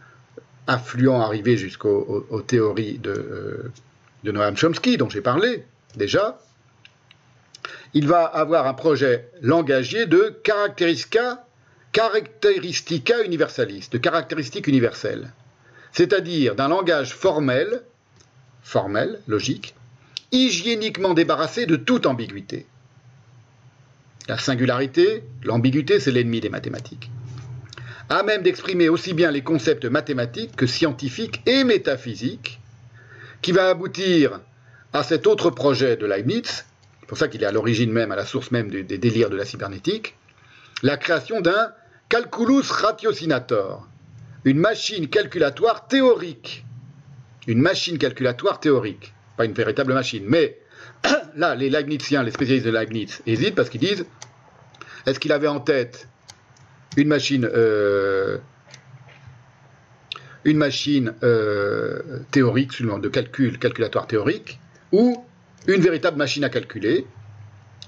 affluent 0.67 1.21
arrivé 1.21 1.57
jusqu'aux 1.57 2.43
théories 2.47 2.97
de, 2.97 3.11
euh, 3.11 4.31
Noam 4.31 4.55
Chomsky, 4.57 4.97
dont 4.97 5.09
j'ai 5.09 5.21
parlé 5.21 5.65
déjà, 5.95 6.39
il 7.93 8.07
va 8.07 8.23
avoir 8.23 8.67
un 8.67 8.73
projet 8.73 9.29
langagier 9.41 10.05
de 10.05 10.35
caractéristica, 10.43 11.45
caractéristica 11.91 13.23
universalis, 13.23 13.89
de 13.91 13.97
caractéristiques 13.97 14.67
universelles, 14.67 15.33
c'est-à-dire 15.91 16.55
d'un 16.55 16.67
langage 16.67 17.15
formel, 17.15 17.81
formel, 18.61 19.19
logique, 19.27 19.75
hygiéniquement 20.31 21.13
débarrassé 21.13 21.65
de 21.65 21.75
toute 21.75 22.05
ambiguïté. 22.05 22.65
La 24.27 24.37
singularité, 24.37 25.23
l'ambiguïté, 25.43 25.99
c'est 25.99 26.11
l'ennemi 26.11 26.39
des 26.39 26.49
mathématiques. 26.49 27.09
À 28.09 28.23
même 28.23 28.43
d'exprimer 28.43 28.89
aussi 28.89 29.13
bien 29.13 29.31
les 29.31 29.41
concepts 29.41 29.85
mathématiques 29.85 30.55
que 30.55 30.67
scientifiques 30.67 31.41
et 31.45 31.63
métaphysiques, 31.63 32.59
qui 33.41 33.51
va 33.51 33.69
aboutir 33.69 34.39
à 34.93 35.03
cet 35.03 35.27
autre 35.27 35.49
projet 35.49 35.95
de 35.95 36.05
Leibniz, 36.05 36.65
pour 37.09 37.17
ça 37.17 37.27
qu'il 37.27 37.41
est 37.41 37.47
à 37.47 37.51
l'origine 37.51 37.91
même, 37.91 38.11
à 38.11 38.15
la 38.15 38.25
source 38.25 38.51
même 38.51 38.69
des, 38.69 38.83
délires 38.83 39.31
de 39.31 39.35
la 39.35 39.45
cybernétique, 39.45 40.15
la 40.83 40.95
création 40.95 41.41
d'un 41.41 41.73
calculus 42.07 42.69
ratiocinator, 42.69 43.87
une 44.45 44.59
machine 44.59 45.09
calculatoire 45.09 45.87
théorique. 45.87 46.65
Une 47.47 47.61
machine 47.61 47.97
calculatoire 47.97 48.59
théorique, 48.59 49.13
pas 49.39 49.45
une 49.45 49.53
véritable 49.53 49.93
machine. 49.93 50.25
Mais 50.27 50.57
là, 51.37 51.55
les 51.55 51.69
Leibniziens, 51.69 52.23
les 52.23 52.31
spécialistes 52.31 52.65
de 52.65 52.71
Leibniz, 52.71 53.21
hésitent 53.25 53.55
parce 53.55 53.69
qu'ils 53.69 53.79
disent 53.79 54.05
est-ce 55.05 55.17
qu'il 55.17 55.31
avait 55.31 55.47
en 55.47 55.61
tête 55.61 56.09
une 56.97 57.07
machine, 57.07 57.49
euh, 57.53 58.37
une 60.43 60.57
machine 60.57 61.13
euh, 61.23 62.19
théorique, 62.31 62.81
de 62.81 63.07
calcul, 63.07 63.57
calculatoire 63.57 64.07
théorique, 64.07 64.59
ou 64.91 65.23
une 65.67 65.81
véritable 65.81 66.17
machine 66.17 66.43
à 66.43 66.49
calculer, 66.49 67.05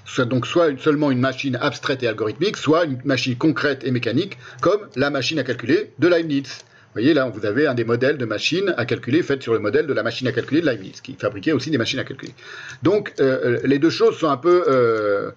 soit 0.06 0.24
donc 0.24 0.46
soit 0.46 0.80
seulement 0.80 1.10
une 1.10 1.20
machine 1.20 1.56
abstraite 1.56 2.02
et 2.02 2.08
algorithmique, 2.08 2.56
soit 2.56 2.86
une 2.86 2.98
machine 3.04 3.36
concrète 3.36 3.84
et 3.84 3.90
mécanique, 3.90 4.38
comme 4.62 4.88
la 4.96 5.10
machine 5.10 5.38
à 5.38 5.44
calculer 5.44 5.92
de 5.98 6.08
Leibniz. 6.08 6.64
Vous 6.92 7.00
voyez, 7.00 7.14
là, 7.14 7.26
vous 7.26 7.46
avez 7.46 7.66
un 7.66 7.72
des 7.72 7.86
modèles 7.86 8.18
de 8.18 8.26
machines 8.26 8.74
à 8.76 8.84
calculer 8.84 9.22
faites 9.22 9.42
sur 9.42 9.54
le 9.54 9.60
modèle 9.60 9.86
de 9.86 9.94
la 9.94 10.02
machine 10.02 10.28
à 10.28 10.32
calculer 10.32 10.60
de 10.60 10.66
Leibniz, 10.66 11.00
qui 11.00 11.14
fabriquait 11.14 11.52
aussi 11.52 11.70
des 11.70 11.78
machines 11.78 11.98
à 11.98 12.04
calculer. 12.04 12.34
Donc, 12.82 13.14
euh, 13.18 13.60
les 13.64 13.78
deux 13.78 13.88
choses 13.88 14.18
sont 14.18 14.28
un 14.28 14.36
peu, 14.36 14.64
euh, 14.68 15.30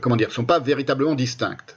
comment 0.00 0.16
dire, 0.16 0.32
sont 0.32 0.46
pas 0.46 0.58
véritablement 0.58 1.14
distinctes 1.14 1.76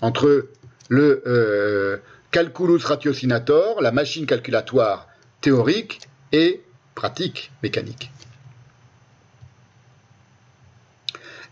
entre 0.00 0.46
le 0.88 1.22
euh, 1.26 1.96
calculus 2.30 2.84
ratiocinator, 2.84 3.82
la 3.82 3.90
machine 3.90 4.26
calculatoire 4.26 5.08
théorique, 5.40 6.00
et 6.32 6.60
pratique 6.94 7.50
mécanique. 7.62 8.12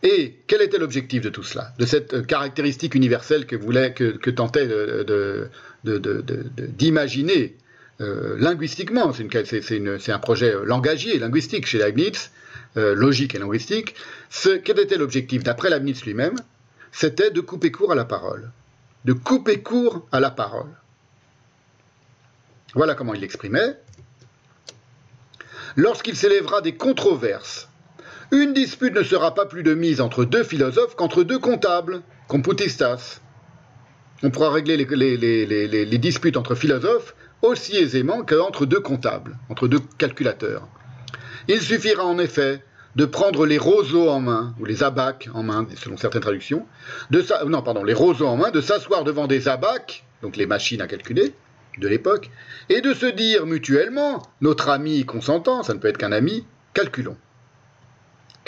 Et 0.03 0.37
quel 0.47 0.63
était 0.63 0.79
l'objectif 0.79 1.23
de 1.23 1.29
tout 1.29 1.43
cela? 1.43 1.73
De 1.79 1.85
cette 1.85 2.15
euh, 2.15 2.23
caractéristique 2.23 2.95
universelle 2.95 3.47
que, 3.47 3.57
voulait, 3.57 3.93
que, 3.93 4.31
tentait 4.31 4.69
d'imaginer 5.89 7.57
euh, 8.01 8.37
linguistiquement 8.39 9.13
C'est 9.13 10.13
un 10.13 10.19
projet 10.19 10.55
euh, 10.55 10.65
langagier, 10.65 11.19
linguistique 11.19 11.67
chez 11.67 11.79
Leibniz, 11.79 12.31
logique 12.77 13.35
et 13.35 13.39
linguistique. 13.39 13.97
quel 14.65 14.79
était 14.79 14.97
l'objectif 14.97 15.43
D'après 15.43 15.69
Leibniz 15.69 16.05
lui-même, 16.05 16.37
c'était 16.93 17.31
de 17.31 17.41
couper 17.41 17.73
court 17.73 17.91
à 17.91 17.97
la 17.97 18.05
parole. 18.05 18.53
De 19.05 19.13
couper 19.13 19.63
court 19.63 20.07
à 20.13 20.21
la 20.21 20.31
parole. 20.31 20.71
Voilà 22.75 22.95
comment 22.95 23.15
il 23.15 23.21
l'exprimait. 23.21 23.77
Lorsqu'il 25.75 26.15
s'élèvera 26.15 26.61
des 26.61 26.77
controverses 26.77 27.69
une 28.31 28.53
dispute 28.53 28.95
ne 28.95 29.03
sera 29.03 29.35
pas 29.35 29.47
plus 29.47 29.63
de 29.63 29.73
mise 29.73 30.03
entre 30.03 30.27
deux 30.27 30.45
philosophes 30.45 30.95
qu'entre 30.97 31.23
deux 31.23 31.39
comptables, 31.39 32.03
computistas. 32.27 33.21
On 34.23 34.31
pourra 34.31 34.51
régler 34.51 34.77
les, 34.77 35.99
disputes 35.99 36.37
entre 36.37 36.55
philosophes 36.55 37.15
aussi 37.43 37.77
aisément 37.77 38.25
qu'entre 38.25 38.67
deux 38.67 38.81
comptables, 38.81 39.39
entre 39.49 39.69
deux 39.69 39.81
calculateurs. 39.97 40.67
Il 41.47 41.61
suffira 41.61 42.05
en 42.05 42.19
effet 42.19 42.63
de 42.97 43.05
prendre 43.05 43.47
les 43.47 43.59
roseaux 43.59 44.09
en 44.09 44.19
main, 44.19 44.55
ou 44.59 44.65
les 44.65 44.83
abacs 44.83 45.29
en 45.35 45.45
main, 45.45 45.67
selon 45.77 45.97
certaines 45.97 46.23
traductions, 46.23 46.67
de 47.11 47.25
non, 47.47 47.63
pardon, 47.63 47.85
les 47.85 47.95
roseaux 47.95 48.27
en 48.27 48.37
main, 48.37 48.51
de 48.51 48.61
s'asseoir 48.61 49.05
devant 49.05 49.29
des 49.29 49.47
abacs, 49.47 50.05
donc 50.23 50.37
les 50.37 50.47
machines 50.47 50.81
à 50.81 50.89
calculer 50.89 51.33
de 51.79 51.87
l'époque, 51.87 52.31
et 52.69 52.81
de 52.81 52.93
se 52.93 53.07
dire 53.07 53.47
mutuellement, 53.47 54.23
notre 54.41 54.69
ami 54.69 55.05
consentant, 55.05 55.63
ça 55.63 55.75
ne 55.75 55.79
peut 55.79 55.87
être 55.87 55.99
qu'un 55.99 56.11
ami, 56.11 56.45
calculons 56.75 57.17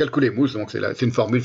calculemus, 0.01 0.55
donc 0.55 0.71
c'est 0.71 1.03
une 1.03 1.13
formule 1.13 1.43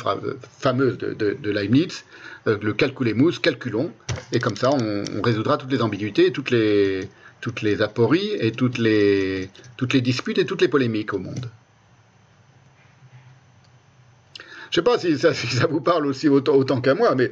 fameuse 0.60 0.98
de, 0.98 1.50
Leibniz, 1.52 2.06
euh, 2.48 2.58
le 2.62 2.72
calculemus, 2.72 3.40
calculons, 3.42 3.92
et 4.32 4.40
comme 4.40 4.56
ça 4.56 4.70
on, 4.72 5.22
résoudra 5.22 5.58
toutes 5.58 5.72
les 5.74 5.82
ambiguïtés, 5.82 6.32
toutes 6.32 6.52
les, 6.52 7.82
apories 7.82 8.32
et 8.40 8.52
toutes 8.54 8.78
les, 8.78 9.50
disputes 10.02 10.38
et 10.38 10.46
toutes 10.46 10.62
les 10.62 10.70
polémiques 10.70 11.14
au 11.14 11.20
monde. 11.20 11.50
Je 14.72 14.82
ne 14.82 14.86
sais 14.86 14.92
pas 14.92 14.98
si 14.98 15.18
ça, 15.18 15.68
vous 15.68 15.82
parle 15.82 16.06
aussi 16.06 16.30
autant, 16.30 16.80
qu'à 16.80 16.96
moi, 16.96 17.14
mais 17.16 17.32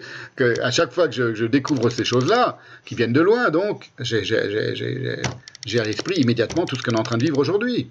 à 0.62 0.72
chaque 0.72 0.92
fois 0.92 1.08
que 1.08 1.34
je, 1.34 1.46
découvre 1.46 1.90
ces 1.90 2.04
choses-là, 2.04 2.60
qui 2.84 2.96
viennent 2.96 3.14
de 3.14 3.22
loin, 3.22 3.50
donc, 3.50 3.92
j'ai 4.00 5.80
à 5.80 5.84
l'esprit 5.86 6.16
immédiatement 6.20 6.66
tout 6.66 6.76
ce 6.76 6.84
qu'on 6.84 6.92
est 6.92 7.00
en 7.00 7.04
train 7.04 7.18
de 7.18 7.24
vivre 7.24 7.38
aujourd'hui 7.38 7.90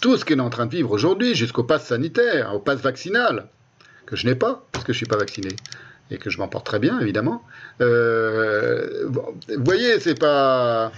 tout 0.00 0.16
ce 0.16 0.24
qu'on 0.24 0.38
est 0.38 0.40
en 0.40 0.50
train 0.50 0.66
de 0.66 0.70
vivre 0.70 0.90
aujourd'hui, 0.90 1.34
jusqu'au 1.34 1.64
pass 1.64 1.86
sanitaire, 1.86 2.54
au 2.54 2.58
pass 2.58 2.80
vaccinal, 2.80 3.48
que 4.06 4.16
je 4.16 4.26
n'ai 4.26 4.34
pas, 4.34 4.64
parce 4.72 4.84
que 4.84 4.92
je 4.92 4.96
ne 4.96 4.98
suis 4.98 5.06
pas 5.06 5.16
vacciné, 5.16 5.50
et 6.10 6.18
que 6.18 6.30
je 6.30 6.38
m'en 6.38 6.48
porte 6.48 6.66
très 6.66 6.78
bien, 6.78 6.98
évidemment. 7.00 7.42
Euh, 7.80 9.06
vous 9.08 9.64
voyez, 9.64 10.00
c'est 10.00 10.18
pas. 10.18 10.92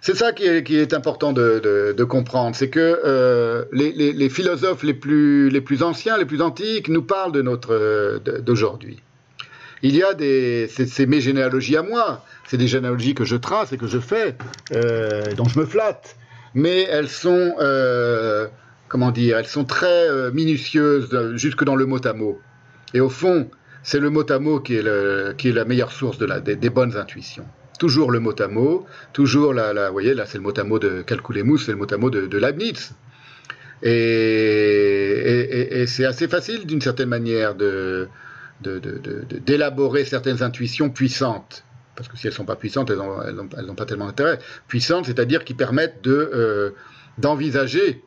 C'est 0.00 0.14
ça 0.14 0.32
qui 0.32 0.44
est, 0.44 0.94
important 0.94 1.32
de, 1.32 2.04
comprendre, 2.04 2.54
c'est 2.54 2.70
que 2.70 3.00
euh, 3.04 3.64
les, 3.72 4.28
philosophes 4.28 4.84
les 4.84 4.94
plus, 4.94 5.82
anciens, 5.82 6.16
les 6.16 6.24
plus 6.24 6.42
antiques, 6.42 6.88
nous 6.88 7.02
parlent 7.02 7.32
de 7.32 7.42
notre 7.42 8.20
d'aujourd'hui. 8.40 9.02
Il 9.82 9.96
y 9.96 10.02
a 10.02 10.14
des, 10.14 10.68
c'est 10.68 11.06
mes 11.06 11.20
généalogies 11.20 11.76
à 11.76 11.82
moi, 11.82 12.24
c'est 12.46 12.56
des 12.56 12.68
généalogies 12.68 13.14
que 13.14 13.24
je 13.24 13.36
trace 13.36 13.72
et 13.72 13.78
que 13.78 13.86
je 13.86 13.98
fais, 13.98 14.36
euh, 14.72 15.34
dont 15.34 15.48
je 15.48 15.58
me 15.58 15.66
flatte 15.66 16.16
mais 16.56 16.88
elles 16.90 17.10
sont, 17.10 17.54
euh, 17.60 18.48
comment 18.88 19.10
dire, 19.10 19.36
elles 19.36 19.46
sont 19.46 19.66
très 19.66 20.08
euh, 20.08 20.32
minutieuses, 20.32 21.10
euh, 21.12 21.36
jusque 21.36 21.64
dans 21.64 21.76
le 21.76 21.84
mot 21.84 22.04
à 22.04 22.14
mot. 22.14 22.40
Et 22.94 23.00
au 23.00 23.10
fond, 23.10 23.50
c'est 23.82 24.00
le 24.00 24.08
mot 24.08 24.24
à 24.32 24.38
mot 24.38 24.60
qui 24.60 24.74
est, 24.74 24.82
la 24.82 25.64
meilleure 25.66 25.92
source 25.92 26.16
des, 26.18 26.70
bonnes 26.70 26.96
intuitions. 26.96 27.44
Toujours 27.78 28.10
le 28.10 28.20
mot 28.20 28.34
à 28.40 28.48
mot, 28.48 28.86
toujours 29.12 29.52
la, 29.52 29.88
vous 29.88 29.92
voyez, 29.92 30.14
là 30.14 30.24
c'est 30.24 30.38
le 30.38 30.44
mot 30.44 30.58
à 30.58 30.64
mot 30.64 30.78
de 30.78 31.02
Calculemus, 31.02 31.58
c'est 31.58 31.72
le 31.72 31.76
mot 31.76 31.92
à 31.92 31.98
mot 31.98 32.08
de, 32.08 32.26
de 32.26 32.38
Leibniz. 32.38 32.94
Et, 33.82 35.84
c'est 35.86 36.06
assez 36.06 36.26
facile 36.26 36.64
d'une 36.64 36.80
certaine 36.80 37.10
manière 37.10 37.54
d'élaborer 38.62 40.06
certaines 40.06 40.42
intuitions 40.42 40.88
puissantes 40.88 41.65
parce 41.96 42.08
que 42.08 42.16
si 42.16 42.26
elles 42.26 42.32
ne 42.32 42.36
sont 42.36 42.44
pas 42.44 42.56
puissantes, 42.56 42.90
elles 42.90 43.64
n'ont 43.66 43.74
pas 43.74 43.86
tellement 43.86 44.06
d'intérêt. 44.06 44.38
Puissantes, 44.68 45.06
c'est-à-dire 45.06 45.44
qui 45.44 45.54
permettent 45.54 46.02
de, 46.02 46.30
euh, 46.32 46.70
d'envisager 47.18 48.04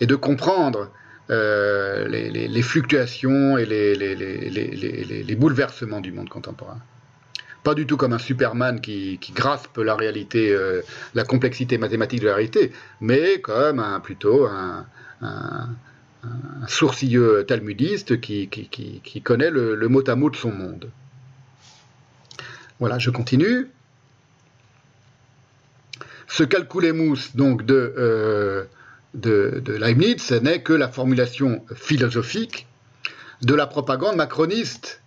et 0.00 0.06
de 0.06 0.14
comprendre 0.14 0.90
euh, 1.30 2.06
les, 2.08 2.62
fluctuations 2.62 3.58
et 3.58 3.66
les, 3.66 5.36
bouleversements 5.36 6.00
du 6.00 6.12
monde 6.12 6.28
contemporain. 6.28 6.78
Pas 7.64 7.74
du 7.74 7.86
tout 7.86 7.96
comme 7.96 8.12
un 8.12 8.18
Superman 8.18 8.80
qui, 8.80 9.18
qui 9.18 9.32
graspe 9.32 9.78
la 9.78 9.96
réalité, 9.96 10.52
euh, 10.52 10.82
la 11.14 11.24
complexité 11.24 11.78
mathématique 11.78 12.20
de 12.20 12.26
la 12.26 12.34
réalité, 12.34 12.72
mais 13.00 13.40
comme 13.40 13.80
un, 13.80 14.00
plutôt 14.00 14.46
un, 14.46 14.86
sourcilleux 16.68 17.44
talmudiste 17.46 18.20
qui 18.20 19.22
connaît 19.22 19.50
le 19.50 19.88
mot 19.88 20.08
à 20.08 20.14
mot 20.14 20.28
de 20.28 20.36
son 20.36 20.52
monde. 20.52 20.90
Voilà, 22.80 22.98
je 22.98 23.10
continue. 23.10 23.70
Ce 26.26 26.42
calculemus 26.42 27.36
donc 27.36 27.64
de, 27.64 27.94
euh, 27.96 28.64
de, 29.14 29.62
Leibniz 29.78 30.32
n'est 30.32 30.62
que 30.62 30.72
la 30.72 30.88
formulation 30.88 31.64
philosophique 31.74 32.66
de 33.42 33.54
la 33.54 33.66
propagande 33.66 34.16
macroniste 34.16 35.02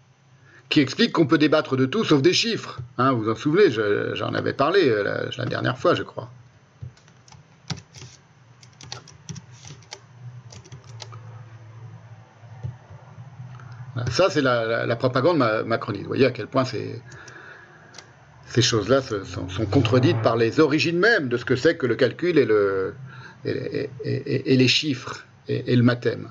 qui 0.69 0.80
explique 0.81 1.14
qu'on 1.14 1.27
peut 1.27 1.38
débattre 1.38 1.76
de 1.76 1.85
tout 1.85 2.03
sauf 2.03 2.22
des 2.22 2.34
chiffres. 2.34 2.80
Hein, 2.98 3.11
vous 3.14 3.23
vous 3.23 3.31
en 3.31 3.35
souvenez, 3.35 3.72
j'en 4.14 4.34
avais 4.34 4.53
parlé 4.53 4.88
euh, 4.88 5.30
la, 5.38 5.45
dernière 5.45 5.77
fois, 5.77 5.94
je 5.95 6.03
crois. 6.03 6.30
Ça, 14.11 14.30
c'est 14.30 14.41
la, 14.41 14.95
propagande 14.95 15.38
macroniste. 15.65 16.03
Vous 16.03 16.10
voyez 16.10 16.26
à 16.26 16.31
quel 16.31 16.48
point 16.48 16.65
ces, 16.65 17.02
ces 18.49 18.61
choses-là 18.61 19.02
sont, 19.02 19.65
contredites 19.65 20.22
par 20.22 20.38
les 20.38 20.60
origines 20.60 20.98
mêmes 20.98 21.30
de 21.30 21.38
ce 21.38 21.45
que 21.45 21.56
c'est 21.56 21.78
que 21.78 21.86
le 21.86 21.95
calcul 21.95 22.38
et, 22.38 22.48
et, 23.45 24.57
les 24.57 24.68
chiffres 24.68 25.26
et, 25.48 25.76
le 25.76 25.84
mathème. 25.84 26.30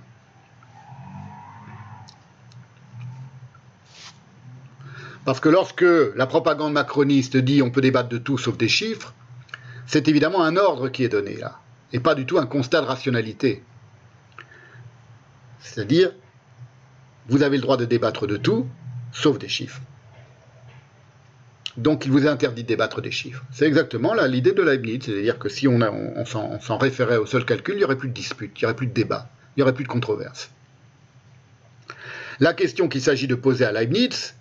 Parce 5.24 5.40
que 5.40 5.48
lorsque 5.48 5.84
la 6.14 6.26
propagande 6.26 6.72
macroniste 6.72 7.36
dit 7.36 7.60
on 7.60 7.70
peut 7.70 7.80
débattre 7.80 8.08
de 8.08 8.18
tout 8.18 8.38
sauf 8.38 8.56
des 8.56 8.68
chiffres, 8.68 9.12
c'est 9.86 10.08
évidemment 10.08 10.42
un 10.42 10.56
ordre 10.56 10.88
qui 10.88 11.04
est 11.04 11.08
donné 11.08 11.36
là, 11.36 11.60
et 11.92 12.00
pas 12.00 12.14
du 12.14 12.26
tout 12.26 12.38
un 12.38 12.46
constat 12.46 12.80
de 12.80 12.86
rationalité. 12.86 13.62
C'est-à-dire, 15.60 16.12
vous 17.28 17.42
avez 17.42 17.56
le 17.56 17.62
droit 17.62 17.76
de 17.76 17.84
débattre 17.84 18.26
de 18.26 18.36
tout, 18.36 18.66
sauf 19.12 19.38
des 19.38 19.48
chiffres. 19.48 19.80
Donc 21.76 22.06
il 22.06 22.10
vous 22.10 22.24
est 22.24 22.28
interdit 22.28 22.62
de 22.62 22.68
débattre 22.68 23.02
des 23.02 23.10
chiffres. 23.10 23.42
C'est 23.52 23.66
exactement 23.66 24.14
l'idée 24.14 24.52
de 24.52 24.62
Leibniz, 24.62 25.04
c'est-à-dire 25.04 25.38
que 25.38 25.48
si 25.48 25.68
on, 25.68 26.24
s'en 26.24 26.78
référait 26.78 27.18
au 27.18 27.26
seul 27.26 27.44
calcul, 27.44 27.74
il 27.74 27.78
n'y 27.78 27.84
aurait 27.84 27.96
plus 27.96 28.08
de 28.08 28.14
dispute, 28.14 28.52
il 28.56 28.62
n'y 28.62 28.66
aurait 28.66 28.76
plus 28.76 28.86
de 28.86 28.94
débat, 28.94 29.28
il 29.56 29.60
n'y 29.60 29.62
aurait 29.62 29.74
plus 29.74 29.84
de 29.84 29.88
controverse. 29.88 30.50
La 32.40 32.54
question 32.54 32.88
qu'il 32.88 33.00
s'agit 33.00 33.26
de 33.26 33.34
poser 33.34 33.64
à 33.64 33.72
Leibniz, 33.72 34.34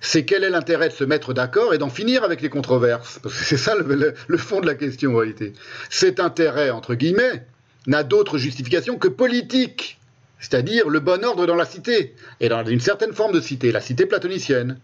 c'est 0.00 0.24
quel 0.24 0.44
est 0.44 0.50
l'intérêt 0.50 0.88
de 0.88 0.94
se 0.94 1.04
mettre 1.04 1.34
d'accord 1.34 1.74
et 1.74 1.78
d'en 1.78 1.88
finir 1.88 2.22
avec 2.22 2.40
les 2.40 2.48
controverses? 2.48 3.20
C'est 3.30 3.56
ça 3.56 3.74
le, 3.74 4.38
fond 4.38 4.60
de 4.60 4.66
la 4.66 4.74
question 4.74 5.14
en 5.14 5.18
réalité. 5.18 5.52
Cet 5.90 6.20
intérêt, 6.20 6.70
entre 6.70 6.94
guillemets, 6.94 7.44
n'a 7.86 8.02
d'autre 8.02 8.38
justification 8.38 8.98
que 8.98 9.08
politique, 9.08 9.98
c'est-à-dire 10.38 10.88
le 10.88 11.00
bon 11.00 11.24
ordre 11.24 11.46
dans 11.46 11.54
la 11.54 11.64
cité, 11.64 12.14
et 12.40 12.48
dans 12.48 12.64
une 12.64 12.80
certaine 12.80 13.12
forme 13.12 13.32
de 13.32 13.40
cité, 13.40 13.72
la 13.72 13.80
cité 13.80 14.06
platonicienne. 14.06 14.78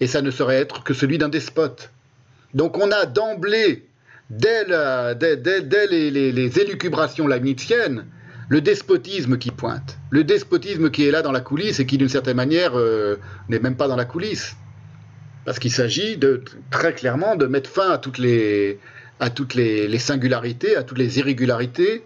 Et 0.00 0.06
ça 0.06 0.22
ne 0.22 0.30
saurait 0.30 0.56
être 0.56 0.82
que 0.82 0.94
celui 0.94 1.18
d'un 1.18 1.28
despote. 1.28 1.90
Donc 2.54 2.78
on 2.78 2.90
a 2.90 3.06
d'emblée, 3.06 3.84
dès, 4.30 4.64
les, 5.90 6.60
élucubrations 6.60 7.26
leibniziennes, 7.26 8.06
le 8.48 8.60
despotisme 8.60 9.38
qui 9.38 9.50
pointe, 9.50 9.98
le 10.10 10.22
despotisme 10.24 10.90
qui 10.90 11.06
est 11.06 11.10
là 11.10 11.22
dans 11.22 11.32
la 11.32 11.40
coulisse 11.40 11.80
et 11.80 11.86
qui 11.86 11.98
d'une 11.98 12.08
certaine 12.08 12.36
manière 12.36 12.78
euh, 12.78 13.16
n'est 13.48 13.58
même 13.58 13.76
pas 13.76 13.88
dans 13.88 13.96
la 13.96 14.04
coulisse. 14.04 14.56
Parce 15.44 15.58
qu'il 15.58 15.72
s'agit 15.72 16.16
de 16.16 16.42
très 16.70 16.94
clairement 16.94 17.36
de 17.36 17.46
mettre 17.46 17.68
fin 17.68 17.90
à 17.90 17.98
toutes 17.98 18.18
les, 18.18 18.78
à 19.20 19.30
toutes 19.30 19.54
les, 19.54 19.98
singularités, 19.98 20.76
à 20.76 20.82
toutes 20.82 20.98
les 20.98 21.18
irrégularités 21.18 22.04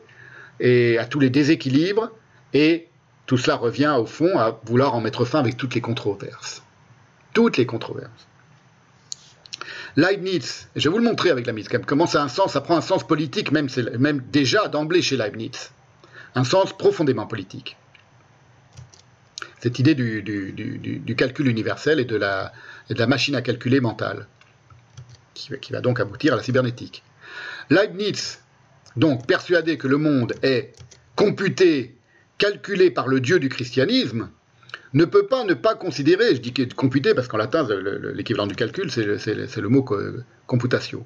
et 0.60 0.98
à 0.98 1.04
tous 1.04 1.20
les 1.20 1.30
déséquilibres. 1.30 2.10
Et 2.54 2.88
tout 3.26 3.36
cela 3.36 3.56
revient 3.56 3.94
au 3.98 4.06
fond 4.06 4.38
à 4.38 4.60
vouloir 4.64 4.94
en 4.94 5.00
mettre 5.00 5.24
fin 5.24 5.38
avec 5.38 5.56
toutes 5.56 5.74
les 5.74 5.80
controverses. 5.80 6.62
Toutes 7.38 7.56
les 7.56 7.66
controverses. 7.66 8.26
Leibniz, 9.94 10.66
je 10.74 10.88
vais 10.88 10.92
vous 10.92 10.98
le 10.98 11.04
montrer 11.04 11.30
avec 11.30 11.46
la 11.46 11.52
mise, 11.52 11.68
comment 11.86 12.08
ça 12.08 12.20
a 12.20 12.24
un 12.24 12.28
sens, 12.28 12.54
ça 12.54 12.60
prend 12.60 12.76
un 12.76 12.80
sens 12.80 13.06
politique, 13.06 13.52
même, 13.52 13.68
même 13.96 14.24
déjà 14.32 14.66
d'emblée 14.66 15.02
chez 15.02 15.16
Leibniz. 15.16 15.70
Un 16.34 16.42
sens 16.42 16.76
profondément 16.76 17.28
politique 17.28 17.76
cette 19.60 19.78
idée 19.78 19.94
du, 19.94 21.14
calcul 21.16 21.46
universel 21.46 22.00
et 22.00 22.04
de, 22.04 22.16
la, 22.16 22.52
machine 23.06 23.36
à 23.36 23.40
calculer 23.40 23.78
mentale, 23.78 24.26
qui, 25.32 25.72
va 25.72 25.80
donc 25.80 26.00
aboutir 26.00 26.32
à 26.32 26.36
la 26.36 26.42
cybernétique. 26.42 27.04
Leibniz, 27.70 28.40
donc 28.96 29.28
persuadé 29.28 29.78
que 29.78 29.86
le 29.86 29.98
monde 29.98 30.34
est 30.42 30.72
computé, 31.14 31.96
calculé 32.36 32.90
par 32.90 33.06
le 33.06 33.20
Dieu 33.20 33.38
du 33.38 33.48
christianisme, 33.48 34.28
ne 34.94 35.04
peut 35.04 35.26
pas 35.26 35.44
ne 35.44 35.54
pas 35.54 35.74
considérer, 35.74 36.34
je 36.34 36.40
dis 36.40 36.52
computé 36.68 37.14
parce 37.14 37.28
qu'en 37.28 37.36
latin, 37.36 37.66
l'équivalent 38.14 38.46
du 38.46 38.54
calcul, 38.54 38.90
c'est 38.90 39.04
le 39.04 39.68
mot 39.68 39.84
computatio. 40.46 41.04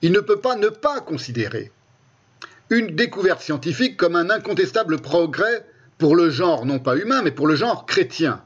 Il 0.00 0.12
ne 0.12 0.20
peut 0.20 0.40
pas 0.40 0.56
ne 0.56 0.68
pas 0.68 1.00
considérer 1.00 1.70
une 2.70 2.96
découverte 2.96 3.40
scientifique 3.40 3.96
comme 3.96 4.16
un 4.16 4.30
incontestable 4.30 5.00
progrès 5.00 5.66
pour 5.98 6.16
le 6.16 6.30
genre 6.30 6.64
non 6.64 6.78
pas 6.78 6.96
humain, 6.96 7.22
mais 7.22 7.30
pour 7.30 7.46
le 7.46 7.54
genre 7.54 7.86
chrétien. 7.86 8.42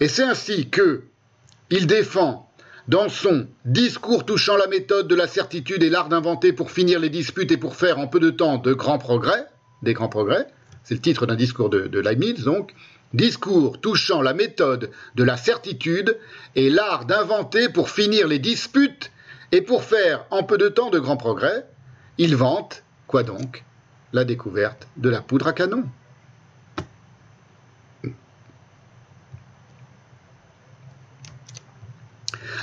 Et 0.00 0.08
c'est 0.08 0.24
ainsi 0.24 0.70
que 0.70 1.04
il 1.70 1.86
défend 1.86 2.50
dans 2.88 3.08
son 3.08 3.46
discours 3.64 4.26
touchant 4.26 4.56
la 4.56 4.66
méthode 4.66 5.08
de 5.08 5.14
la 5.14 5.26
certitude 5.26 5.82
et 5.82 5.90
l'art 5.90 6.08
d'inventer 6.08 6.52
pour 6.52 6.70
finir 6.70 6.98
les 6.98 7.10
disputes 7.10 7.52
et 7.52 7.56
pour 7.56 7.76
faire 7.76 7.98
en 7.98 8.06
peu 8.06 8.20
de 8.20 8.30
temps 8.30 8.58
de 8.58 8.74
grands 8.74 8.98
progrès, 8.98 9.46
des 9.82 9.94
grands 9.94 10.08
progrès, 10.08 10.46
c'est 10.84 10.94
le 10.94 11.00
titre 11.00 11.26
d'un 11.26 11.34
discours 11.34 11.70
de, 11.70 11.86
de 11.86 12.00
Leibniz 12.00 12.44
donc, 12.44 12.74
discours 13.14 13.80
touchant 13.80 14.22
la 14.22 14.34
méthode 14.34 14.90
de 15.14 15.24
la 15.24 15.36
certitude 15.36 16.18
et 16.56 16.70
l'art 16.70 17.06
d'inventer 17.06 17.68
pour 17.68 17.90
finir 17.90 18.28
les 18.28 18.38
disputes 18.38 19.10
et 19.52 19.62
pour 19.62 19.84
faire 19.84 20.26
en 20.30 20.42
peu 20.42 20.58
de 20.58 20.68
temps 20.68 20.90
de 20.90 20.98
grands 20.98 21.16
progrès, 21.16 21.66
il 22.18 22.36
vante, 22.36 22.82
quoi 23.06 23.22
donc? 23.22 23.64
La 24.12 24.24
découverte 24.24 24.88
de 24.96 25.08
la 25.08 25.20
poudre 25.20 25.48
à 25.48 25.52
canon. 25.52 25.84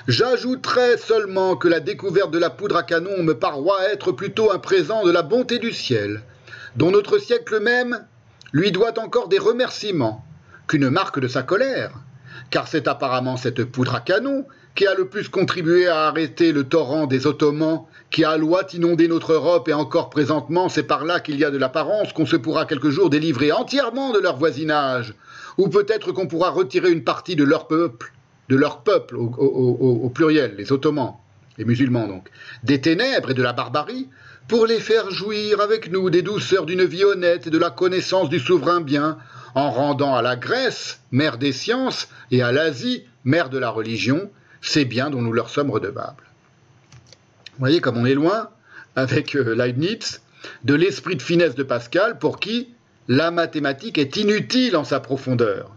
J'ajouterai 0.08 0.98
seulement 0.98 1.56
que 1.56 1.68
la 1.68 1.80
découverte 1.80 2.32
de 2.32 2.40
la 2.40 2.50
poudre 2.50 2.78
à 2.78 2.84
canon 2.84 3.24
me 3.24 3.38
paroit 3.38 3.90
être 3.90 4.12
plutôt 4.12 4.52
un 4.52 4.60
présent 4.60 5.06
de 5.06 5.12
la 5.12 5.22
bonté 5.22 5.60
du 5.60 5.72
ciel, 5.72 6.24
dont 6.76 6.92
notre 6.92 7.20
siècle 7.20 7.60
même 7.60 8.06
lui 8.54 8.72
doit 8.72 9.00
encore 9.00 9.28
des 9.28 9.40
remerciements, 9.40 10.24
qu'une 10.68 10.90
marque 10.90 11.20
de 11.20 11.28
sa 11.28 11.44
colère, 11.44 11.92
car 12.50 12.68
c'est 12.68 12.88
apparemment 12.88 13.38
cette 13.38 13.64
poudre 13.64 13.96
à 13.96 14.00
canon 14.00 14.46
qui 14.76 14.88
a 14.88 14.96
le 14.96 15.08
plus 15.08 15.28
contribué 15.30 15.88
à 15.88 16.08
arrêter 16.08 16.52
le 16.52 16.64
torrent 16.64 17.06
des 17.06 17.28
Ottomans 17.28 17.82
qui 18.10 18.24
a 18.24 18.38
loi 18.38 18.64
inondé 18.74 19.08
notre 19.08 19.34
Europe 19.34 19.68
et 19.68 19.74
encore 19.74 20.10
présentement 20.10 20.70
c'est 20.70 20.84
par 20.84 21.04
là 21.06 21.20
qu'il 21.20 21.38
y 21.38 21.46
a 21.46 21.52
de 21.52 21.58
l'apparence 21.58 22.14
qu'on 22.14 22.26
se 22.26 22.38
pourra 22.38 22.66
quelque 22.66 22.90
jour 22.90 23.10
délivrer 23.10 23.52
entièrement 23.52 24.12
de 24.12 24.20
leur 24.20 24.38
voisinage, 24.38 25.14
ou 25.58 25.68
peut-être 25.68 26.12
qu'on 26.12 26.28
pourra 26.28 26.50
retirer 26.50 26.92
une 26.92 27.04
partie 27.04 27.36
de 27.36 27.44
leur 27.44 27.68
peuple, 27.68 28.14
de 28.50 28.56
leur 28.56 28.82
peuple 28.82 29.18
au, 29.18 29.24
au 29.24 30.10
pluriel, 30.10 30.56
les 30.58 30.72
Ottomans, 30.72 31.16
les 31.58 31.66
musulmans 31.66 32.08
donc, 32.08 32.30
des 32.64 32.82
ténèbres 32.82 33.32
et 33.32 33.34
de 33.34 33.44
la 33.44 33.54
barbarie, 33.54 34.10
pour 34.52 34.66
les 34.68 34.82
faire 34.82 35.10
jouir 35.12 35.62
avec 35.62 35.90
nous 35.90 36.10
des 36.10 36.24
douceurs 36.24 36.66
d'une 36.66 36.84
vie 36.84 37.06
honnête 37.06 37.48
et 37.48 37.50
de 37.50 37.58
la 37.58 37.70
connaissance 37.70 38.28
du 38.28 38.38
souverain 38.38 38.82
bien, 38.82 39.18
en 39.56 39.72
rendant 39.72 40.14
à 40.14 40.22
la 40.22 40.36
Grèce, 40.36 41.00
mère 41.10 41.38
des 41.38 41.54
sciences, 41.54 42.10
et 42.32 42.42
à 42.42 42.52
l'Asie, 42.52 43.06
mère 43.24 43.50
de 43.50 43.58
la 43.58 43.70
religion, 43.70 44.30
c'est 44.62 44.84
bien 44.84 45.10
dont 45.10 45.22
nous 45.22 45.32
leur 45.32 45.50
sommes 45.50 45.72
redevables. 45.72 46.26
Vous 47.54 47.60
voyez 47.60 47.80
comme 47.80 47.96
on 47.96 48.06
est 48.06 48.14
loin, 48.14 48.50
avec 48.98 49.38
euh, 49.38 49.56
Leibniz, 49.56 50.20
de 50.66 50.74
l'esprit 50.74 51.16
de 51.16 51.22
finesse 51.22 51.56
de 51.56 51.64
Pascal, 51.64 52.20
pour 52.20 52.38
qui 52.42 52.74
la 53.08 53.32
mathématique 53.32 53.98
est 53.98 54.18
inutile 54.18 54.76
en 54.76 54.84
sa 54.84 55.00
profondeur. 55.00 55.72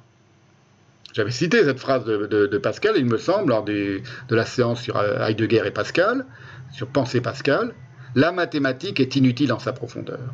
J'avais 1.12 1.30
cité 1.30 1.62
cette 1.62 1.78
phrase 1.78 2.05
de, 2.05 2.59
Pascal, 2.59 2.94
il 2.96 3.06
me 3.06 3.18
semble, 3.18 3.51
lors 3.51 3.62
de 3.62 4.02
la 4.30 4.44
séance 4.44 4.82
sur 4.82 4.96
euh, 4.96 5.24
Heidegger 5.24 5.62
et 5.64 5.70
Pascal, 5.70 6.26
sur 6.72 6.88
Pensée 6.88 7.20
Pascal, 7.20 7.72
la 8.15 8.32
mathématique 8.32 9.01
est 9.01 9.16
inutile 9.16 9.53
en 9.53 9.59
sa 9.59 9.73
profondeur. 9.73 10.32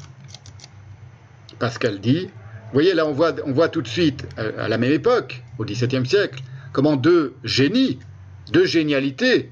Pascal 1.59 2.01
dit, 2.01 2.27
vous 2.27 2.74
voyez 2.74 2.94
là 2.94 3.07
on 3.07 3.12
voit, 3.12 3.35
on 3.44 3.52
voit 3.52 3.69
tout 3.69 3.82
de 3.82 3.89
suite, 3.89 4.27
euh, 4.39 4.65
à 4.65 4.69
la 4.69 4.78
même 4.78 4.93
époque, 4.93 5.43
au 5.59 5.65
XVIIe 5.65 6.07
siècle, 6.07 6.43
comment 6.73 6.97
deux 6.97 7.35
génies 7.44 7.98
deux 8.51 8.65
génialités 8.65 9.51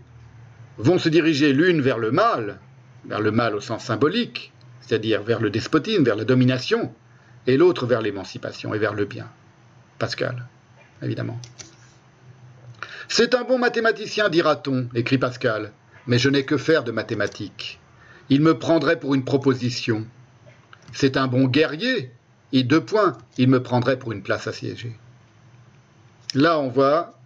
vont 0.76 0.98
se 0.98 1.08
diriger 1.08 1.52
l'une 1.52 1.80
vers 1.80 1.98
le 1.98 2.10
mal, 2.10 2.58
vers 3.06 3.20
le 3.20 3.30
mal 3.30 3.54
au 3.54 3.60
sens 3.60 3.84
symbolique, 3.84 4.52
c'est-à-dire 4.80 5.22
vers 5.22 5.40
le 5.40 5.50
despotisme, 5.50 6.04
vers 6.04 6.16
la 6.16 6.24
domination, 6.24 6.92
et 7.46 7.56
l'autre 7.56 7.86
vers 7.86 8.02
l'émancipation 8.02 8.74
et 8.74 8.78
vers 8.78 8.94
le 8.94 9.04
bien. 9.04 9.28
Pascal, 9.98 10.46
évidemment. 11.02 11.40
C'est 13.08 13.34
un 13.34 13.44
bon 13.44 13.58
mathématicien, 13.58 14.28
dira-t-on, 14.28 14.88
écrit 14.94 15.18
Pascal, 15.18 15.72
mais 16.06 16.18
je 16.18 16.28
n'ai 16.28 16.44
que 16.44 16.56
faire 16.56 16.84
de 16.84 16.92
mathématiques. 16.92 17.80
Il 18.30 18.42
me 18.42 18.58
prendrait 18.58 18.98
pour 18.98 19.14
une 19.14 19.24
proposition. 19.24 20.06
C'est 20.92 21.16
un 21.16 21.26
bon 21.26 21.44
guerrier, 21.44 22.10
et 22.52 22.62
deux 22.62 22.80
points, 22.80 23.16
il 23.36 23.48
me 23.48 23.62
prendrait 23.62 23.98
pour 23.98 24.12
une 24.12 24.22
place 24.22 24.46
assiégée. 24.46 24.96
Là, 26.34 26.58
on 26.58 26.68
voit 26.68 27.18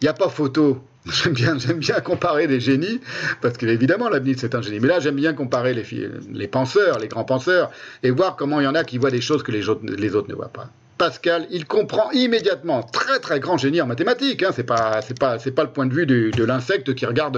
il 0.00 0.04
n'y 0.04 0.08
a 0.08 0.14
pas 0.14 0.28
photo. 0.28 0.84
J'aime 1.06 1.34
bien, 1.34 1.56
j'aime 1.56 1.78
bien 1.78 2.00
comparer 2.00 2.48
des 2.48 2.58
génies, 2.58 3.00
parce 3.40 3.56
qu'évidemment, 3.56 4.08
Leibniz, 4.08 4.38
c'est 4.40 4.56
un 4.56 4.62
génie. 4.62 4.80
Mais 4.80 4.88
là, 4.88 4.98
j'aime 4.98 5.14
bien 5.14 5.34
comparer 5.34 5.72
les, 5.72 5.84
les 6.32 6.48
penseurs, 6.48 6.98
les 6.98 7.06
grands 7.06 7.24
penseurs, 7.24 7.70
et 8.02 8.10
voir 8.10 8.34
comment 8.34 8.60
il 8.60 8.64
y 8.64 8.66
en 8.66 8.74
a 8.74 8.82
qui 8.82 8.98
voient 8.98 9.12
des 9.12 9.20
choses 9.20 9.44
que 9.44 9.52
les 9.52 9.60
les 9.60 10.14
autres 10.16 10.28
ne 10.28 10.34
voient 10.34 10.48
pas. 10.48 10.68
Pascal, 10.98 11.46
il 11.50 11.66
comprend 11.66 12.10
immédiatement, 12.12 12.82
très 12.82 13.18
très 13.20 13.38
grand 13.38 13.58
génie 13.58 13.82
en 13.82 13.86
mathématiques. 13.86 14.42
Hein, 14.42 14.50
c'est 14.54 14.64
pas 14.64 15.00
le 15.02 15.70
point 15.70 15.86
de 15.86 15.92
vue 15.92 16.06
de 16.06 16.44
l'insecte 16.44 16.94
qui 16.94 17.04
regarde 17.06 17.36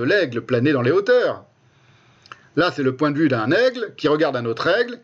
l'aigle 0.00 0.42
planer 0.42 0.72
dans 0.72 0.82
les 0.82 0.92
hauteurs. 0.92 1.44
Là, 2.56 2.72
c'est 2.74 2.82
le 2.82 2.94
point 2.94 3.10
de 3.10 3.18
vue 3.18 3.28
d'un 3.28 3.50
aigle 3.50 3.92
qui 3.96 4.08
regarde 4.08 4.36
un 4.36 4.44
autre 4.44 4.66
aigle 4.68 4.98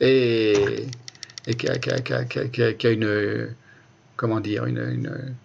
et, 0.00 0.86
qui, 1.58 1.68
a, 1.68 2.90
une 2.90 3.54
comment 4.16 4.40
dire 4.40 4.64
une 4.64 5.40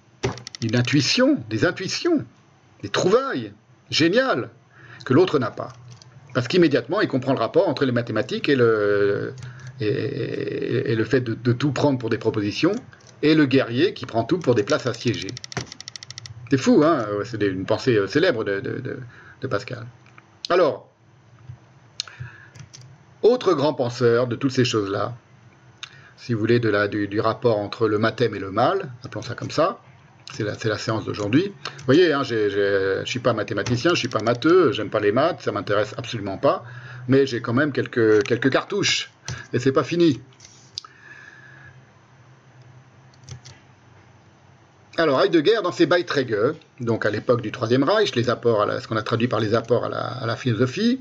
intuition, 0.74 1.38
des 1.49 1.65
intuitions, 1.65 2.26
des 2.82 2.90
trouvailles 2.90 3.52
géniales 3.90 4.49
que 5.06 5.14
l'autre 5.14 5.40
n'a 5.40 5.52
pas. 5.52 5.74
Parce 6.34 6.48
qu'immédiatement, 6.48 7.02
il 7.02 7.07
comprend 7.07 7.34
le 7.34 7.40
rapport 7.40 7.68
entre 7.70 7.86
les 7.86 7.91
mathématiques 7.91 8.49
et 8.49 8.56
le, 8.56 9.34
et, 9.84 10.95
le 10.95 11.03
fait 11.03 11.22
de, 11.22 11.53
tout 11.53 11.72
prendre 11.72 11.99
pour 11.99 12.10
des 12.10 12.18
propositions, 12.18 12.73
et 13.22 13.35
le 13.35 13.45
guerrier 13.45 13.93
qui 13.93 14.05
prend 14.05 14.23
tout 14.23 14.39
pour 14.39 14.55
des 14.55 14.64
places 14.64 14.85
assiégées. 14.85 15.31
C'est 16.49 16.57
fou, 16.57 16.84
hein 16.84 17.05
C'est 17.23 17.41
une 17.41 17.65
pensée 17.65 17.95
euh, 17.95 18.07
célèbre 18.07 18.43
de, 18.43 18.99
Pascal. 19.49 19.85
Alors, 20.49 20.89
autre 23.22 23.53
grand 23.53 23.73
penseur 23.73 24.27
de 24.27 24.35
toutes 24.35 24.51
ces 24.51 24.64
choses-là, 24.64 25.15
si 26.15 26.34
vous 26.34 26.39
voulez, 26.39 26.60
de 26.60 26.69
la, 26.69 26.88
du, 26.88 27.19
rapport 27.19 27.57
entre 27.57 27.89
le 27.89 27.97
mathème 27.97 28.35
et 28.35 28.39
le 28.39 28.51
mal, 28.51 28.91
appelons 29.03 29.22
ça 29.22 29.35
comme 29.35 29.51
ça, 29.51 29.81
c'est 30.34 30.43
la, 30.43 30.53
la, 30.64 30.77
séance 30.77 31.03
d'aujourd'hui. 31.05 31.47
Vous 31.47 31.85
voyez, 31.85 32.14
hein, 32.14 32.23
je 32.23 32.99
ne 32.99 33.05
suis 33.05 33.19
pas 33.19 33.34
mathématicien, 33.34 33.89
je 33.89 33.95
ne 33.95 33.99
suis 33.99 34.07
pas 34.07 34.22
matheux, 34.22 34.72
j'aime 34.72 34.89
pas 34.89 35.01
les 35.01 35.11
maths, 35.11 35.41
ça 35.41 35.51
m'intéresse 35.51 35.93
absolument 35.97 36.38
pas, 36.38 36.64
mais 37.07 37.26
j'ai 37.26 37.41
quand 37.41 37.53
même 37.53 37.72
quelques, 37.72 38.23
quelques 38.23 38.49
cartouches 38.49 39.12
et 39.54 39.60
c'est 39.60 39.72
pas 39.72 39.84
fini. 39.84 40.22
Alors 44.98 45.20
Heidegger, 45.22 45.60
dans 45.64 45.72
ses 45.72 45.88
Beiträge, 45.88 46.54
donc 46.80 47.06
à 47.08 47.10
l'époque 47.10 47.41
du 47.41 47.52
Troisième 47.52 47.84
Reich, 47.84 48.16
les 48.16 48.30
apports 48.30 48.62
à 48.62 48.80
ce 48.80 48.88
qu'on 48.88 48.95
a 48.95 49.02
traduit 49.02 49.28
par 49.28 49.40
les 49.40 49.56
apports 49.56 49.86
à 49.86 50.26
la, 50.26 50.36
philosophie, 50.36 51.00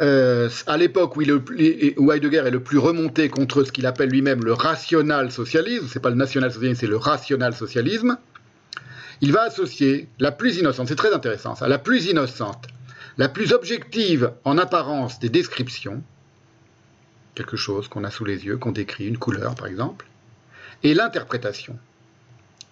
euh, 0.00 0.48
à 0.66 0.76
l'époque 0.76 1.16
où, 1.16 1.22
où, 1.22 2.12
Heidegger 2.12 2.42
est 2.44 2.50
le 2.50 2.60
plus 2.60 2.78
remonté 2.78 3.28
contre 3.28 3.62
ce 3.62 3.70
qu'il 3.70 3.86
appelle 3.86 4.08
lui-même 4.08 4.44
le 4.44 4.52
rational 4.52 5.30
socialisme, 5.30 5.86
c'est 5.88 6.00
pas 6.00 6.10
le 6.10 6.16
national 6.16 6.50
socialisme, 6.50 6.80
c'est 6.80 6.88
le 6.88 6.96
rational 6.96 7.54
socialisme, 7.54 8.18
il 9.20 9.32
va 9.32 9.42
associer 9.42 10.08
la 10.18 10.32
plus 10.32 10.58
innocente, 10.58 10.88
c'est 10.88 10.96
très 10.96 11.14
intéressant 11.14 11.54
ça, 11.54 11.68
la 11.68 11.78
plus 11.78 12.06
innocente, 12.06 12.66
la 13.16 13.28
plus 13.28 13.52
objective 13.52 14.32
en 14.42 14.58
apparence 14.58 15.20
des 15.20 15.28
descriptions, 15.28 16.02
quelque 17.34 17.56
chose 17.56 17.88
qu'on 17.88 18.04
a 18.04 18.10
sous 18.10 18.24
les 18.24 18.44
yeux, 18.44 18.56
qu'on 18.56 18.72
décrit, 18.72 19.06
une 19.06 19.18
couleur 19.18 19.54
par 19.54 19.66
exemple, 19.66 20.06
et 20.82 20.94
l'interprétation. 20.94 21.78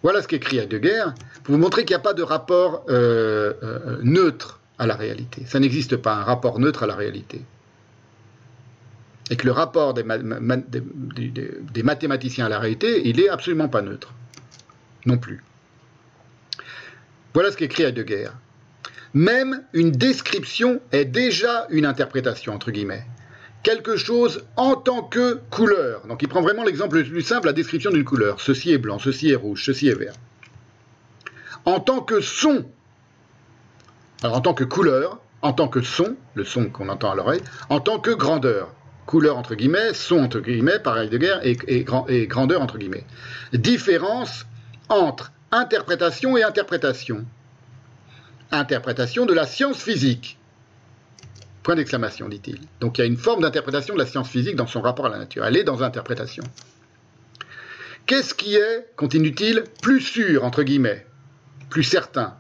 Voilà 0.03 0.23
ce 0.23 0.29
qu'écrit 0.29 0.59
Heidegger, 0.59 1.05
pour 1.45 1.55
vous 1.55 1.61
montrer 1.61 1.85
qu'il 1.85 1.95
n'y 1.95 2.01
a 2.01 2.03
pas 2.03 2.15
de 2.15 2.23
rapport 2.23 2.85
euh, 2.89 3.53
euh, 3.63 3.99
neutre 4.03 4.61
à 4.79 4.87
la 4.87 4.97
réalité. 4.97 5.45
Ça 5.47 5.61
n'existe 5.61 5.97
pas, 5.97 6.15
un 6.15 6.25
rapport 6.25 6.59
neutre 6.59 6.83
à 6.83 6.87
la 6.87 6.95
réalité. 6.95 7.43
Et 9.31 9.37
que 9.37 9.47
le 9.47 9.53
rapport 9.53 9.95
des, 9.95 10.03
des, 10.03 11.83
mathématiciens 11.83 12.47
à 12.47 12.49
la 12.49 12.59
réalité, 12.59 13.07
il 13.09 13.19
n'est 13.19 13.29
absolument 13.29 13.69
pas 13.69 13.83
neutre. 13.83 14.13
Non 15.07 15.19
plus. 15.19 15.45
Voilà 17.35 17.53
ce 17.53 17.57
qu'écrit 17.57 17.85
Heidegger. 17.85 18.31
Même 19.13 19.63
une 19.73 19.93
description 19.93 20.81
est 20.93 21.05
déjà 21.05 21.67
une 21.71 21.85
interprétation, 21.85 22.55
entre 22.55 22.71
guillemets 22.71 23.05
quelque 23.63 23.97
chose 23.97 24.45
en 24.57 24.77
tant 24.77 25.03
que 25.03 25.41
couleur. 25.51 26.07
Donc 26.07 26.23
il 26.23 26.29
prend 26.29 26.43
vraiment 26.43 26.65
l'exemple 26.65 26.99
le 26.99 27.05
plus 27.05 27.23
simple, 27.23 27.47
la 27.47 27.53
description 27.53 27.91
d'une 27.91 28.05
couleur. 28.05 28.41
Ceci 28.41 28.73
est 28.73 28.79
blanc, 28.79 28.99
ceci 28.99 29.31
est 29.31 29.37
rouge, 29.37 29.65
ceci 29.65 29.89
est 29.89 29.95
vert. 29.95 30.15
En 31.65 31.81
tant 31.81 32.01
que 32.01 32.21
son, 32.21 32.65
alors 34.23 34.37
en 34.37 34.41
tant 34.41 34.55
que 34.55 34.65
couleur, 34.65 35.21
en 35.43 35.53
tant 35.53 35.69
que 35.69 35.83
son, 35.83 36.17
le 36.35 36.45
son 36.45 36.71
qu'on 36.71 36.89
entend 36.89 37.11
à 37.11 37.15
l'oreille, 37.15 37.43
en 37.69 37.81
tant 37.81 37.99
que 37.99 38.11
grandeur. 38.11 38.75
Couleur 39.07 39.37
entre 39.37 39.55
guillemets, 39.55 39.93
son 39.93 40.21
entre 40.21 40.41
guillemets, 40.41 40.79
pareil 40.79 41.09
de 41.09 41.19
guerre, 41.19 41.41
et, 41.45 41.57
et 42.09 42.27
grandeur 42.27 42.63
entre 42.63 42.79
guillemets. 42.79 43.05
Différence 43.53 44.47
entre 44.89 45.33
interprétation 45.51 46.37
et 46.37 46.43
interprétation. 46.43 47.25
Interprétation 48.53 49.27
de 49.27 49.35
la 49.35 49.47
science 49.47 49.83
physique 49.83 50.39
Point 51.63 51.77
d'exclamation, 51.77 52.29
dit-il. 52.29 52.61
Donc 52.81 52.99
il 52.99 53.03
y 53.03 53.05
a 53.05 53.07
une 53.07 53.17
forme 53.19 53.43
d'interprétation 53.43 53.95
de 53.95 53.99
la 53.99 54.07
science 54.07 54.31
physique 54.31 54.57
dans 54.57 54.67
son 54.67 54.81
rapport 54.81 55.07
à 55.07 55.09
la 55.11 55.19
nature. 55.19 55.45
Elle 55.45 55.57
est 55.57 55.65
dans 55.65 55.77
l'interprétation. 55.77 56.43
Qu'est-ce 58.07 58.35
qui 58.35 58.57
est, 58.57 58.89
continue-t-il, 58.97 59.65
plus 59.83 60.01
sûr, 60.01 60.45
entre 60.45 60.63
guillemets, 60.63 61.07
plus 61.69 61.85
certain 61.85 62.37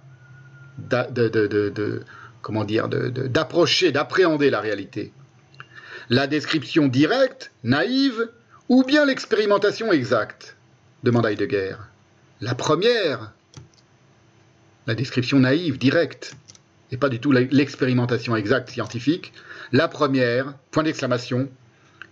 de, 0.79 2.03
comment 2.43 2.65
dire, 2.65 2.89
d'approcher, 2.89 3.93
d'appréhender 3.93 4.51
la 4.51 4.61
réalité? 4.61 5.13
La 6.09 6.27
description 6.27 6.89
directe, 6.89 7.53
naïve, 7.63 8.31
ou 8.69 8.85
bien 8.85 9.05
l'expérimentation 9.05 9.93
exacte? 9.93 10.57
demande 11.05 11.27
Heidegger. 11.27 11.77
La 12.41 12.55
première, 12.55 13.33
la 14.87 14.95
description 14.95 15.39
naïve, 15.39 15.79
directe, 15.79 16.35
et 16.93 16.97
pas 16.97 17.09
du 17.09 17.21
tout 17.21 17.33
l'expérimentation 17.33 18.37
exacte 18.37 18.71
scientifique. 18.71 19.33
La 19.73 19.89
première, 19.89 20.55
point 20.71 20.83
d'exclamation, 20.83 21.49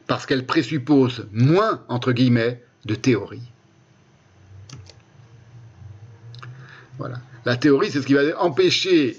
parce 0.07 0.27
qu'elle 0.27 0.47
présuppose 0.47 1.27
moins, 1.33 1.85
entre 1.89 2.13
guillemets, 2.13 2.63
de 2.85 2.95
théorie. 2.95 3.43
Voilà. 6.99 7.17
La 7.45 7.57
théorie, 7.57 7.91
c'est 7.91 8.01
ce 8.03 8.07
qui 8.07 8.15
va 8.15 8.23
empêcher 8.41 9.17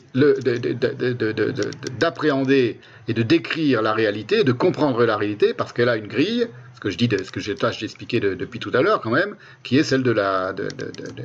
d'appréhender 2.00 2.80
et 3.08 3.14
de 3.14 3.24
décrire 3.24 3.82
la 3.82 3.94
réalité, 3.94 4.44
de 4.44 4.52
comprendre 4.52 5.06
la 5.06 5.18
réalité, 5.18 5.54
parce 5.54 5.74
qu'elle 5.74 5.90
a 5.90 5.96
une 5.96 6.08
grille, 6.08 6.48
ce 6.76 6.80
que 6.80 6.90
je 6.90 6.98
dis, 6.98 7.10
ce 7.10 7.32
que 7.32 7.40
j'ai 7.40 7.56
tâche 7.56 7.80
d'expliquer 7.80 8.20
depuis 8.20 8.60
tout 8.60 8.72
à 8.74 8.82
l'heure 8.82 9.02
quand 9.02 9.12
même, 9.12 9.36
qui 9.64 9.78
est 9.78 9.84
celle 9.84 10.04
de 10.04 10.12
la, 10.12 10.54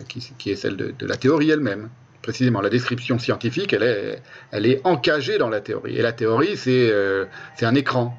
qui 0.09 0.51
est 0.51 0.56
celle 0.56 0.77
de 0.77 1.06
la 1.06 1.16
théorie 1.16 1.51
elle-même 1.51 1.90
précisément. 2.24 2.60
La 2.60 2.70
description 2.70 3.18
scientifique, 3.18 3.72
elle 3.72 3.82
est, 3.82 4.22
elle 4.51 4.80
encagée 4.82 5.38
dans 5.38 5.51
la 5.51 5.60
théorie. 5.60 5.96
Et 5.96 6.02
la 6.02 6.12
théorie, 6.12 6.56
c'est 6.56 6.90
euh, 6.90 7.26
un 7.60 7.74
écran. 7.74 8.18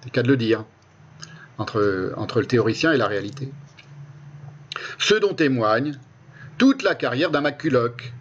C'est 0.00 0.06
le 0.08 0.12
cas 0.12 0.22
de 0.22 0.28
le 0.28 0.36
dire. 0.36 0.64
Entre, 1.58 2.12
entre 2.16 2.40
le 2.40 2.46
théoricien 2.46 2.92
et 2.92 2.96
la 2.96 3.06
réalité. 3.06 3.48
Ce 4.98 5.14
dont 5.14 5.34
témoigne 5.34 5.98
toute 6.56 6.82
la 6.82 6.94
carrière 6.94 7.30
d'un 7.30 7.40
McCulloch, 7.40 8.12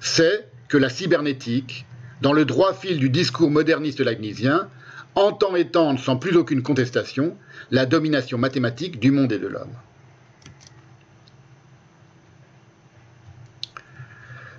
c'est 0.00 0.48
que 0.68 0.78
la 0.78 0.88
cybernétique, 0.88 1.86
dans 2.22 2.32
le 2.32 2.44
droit 2.44 2.72
fil 2.74 2.98
du 2.98 3.10
discours 3.10 3.50
moderniste 3.50 4.00
leibnizien, 4.00 4.68
entend 5.14 5.54
étendre 5.56 6.00
sans 6.00 6.16
plus 6.16 6.36
aucune 6.36 6.62
contestation 6.62 7.36
la 7.70 7.86
domination 7.86 8.38
mathématique 8.38 8.98
du 8.98 9.10
monde 9.10 9.32
et 9.32 9.38
de 9.38 9.46
l'homme. 9.46 9.74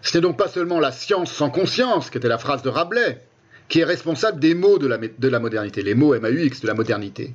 Ce 0.07 0.17
n'est 0.17 0.21
donc 0.21 0.37
pas 0.37 0.47
seulement 0.47 0.79
la 0.79 0.93
science 0.93 1.33
sans 1.33 1.49
conscience, 1.49 2.09
qui 2.09 2.17
était 2.17 2.29
la 2.29 2.37
phrase 2.37 2.61
de 2.61 2.69
Rabelais, 2.69 3.19
qui 3.67 3.81
est 3.81 3.83
responsable 3.83 4.39
des 4.39 4.53
mots 4.53 4.77
de 4.77 4.87
la, 4.87 4.97
de 4.97 5.27
la 5.27 5.39
modernité, 5.39 5.81
les 5.81 5.95
mots 5.95 6.17
MAUX 6.17 6.61
de 6.61 6.67
la 6.67 6.73
modernité. 6.73 7.33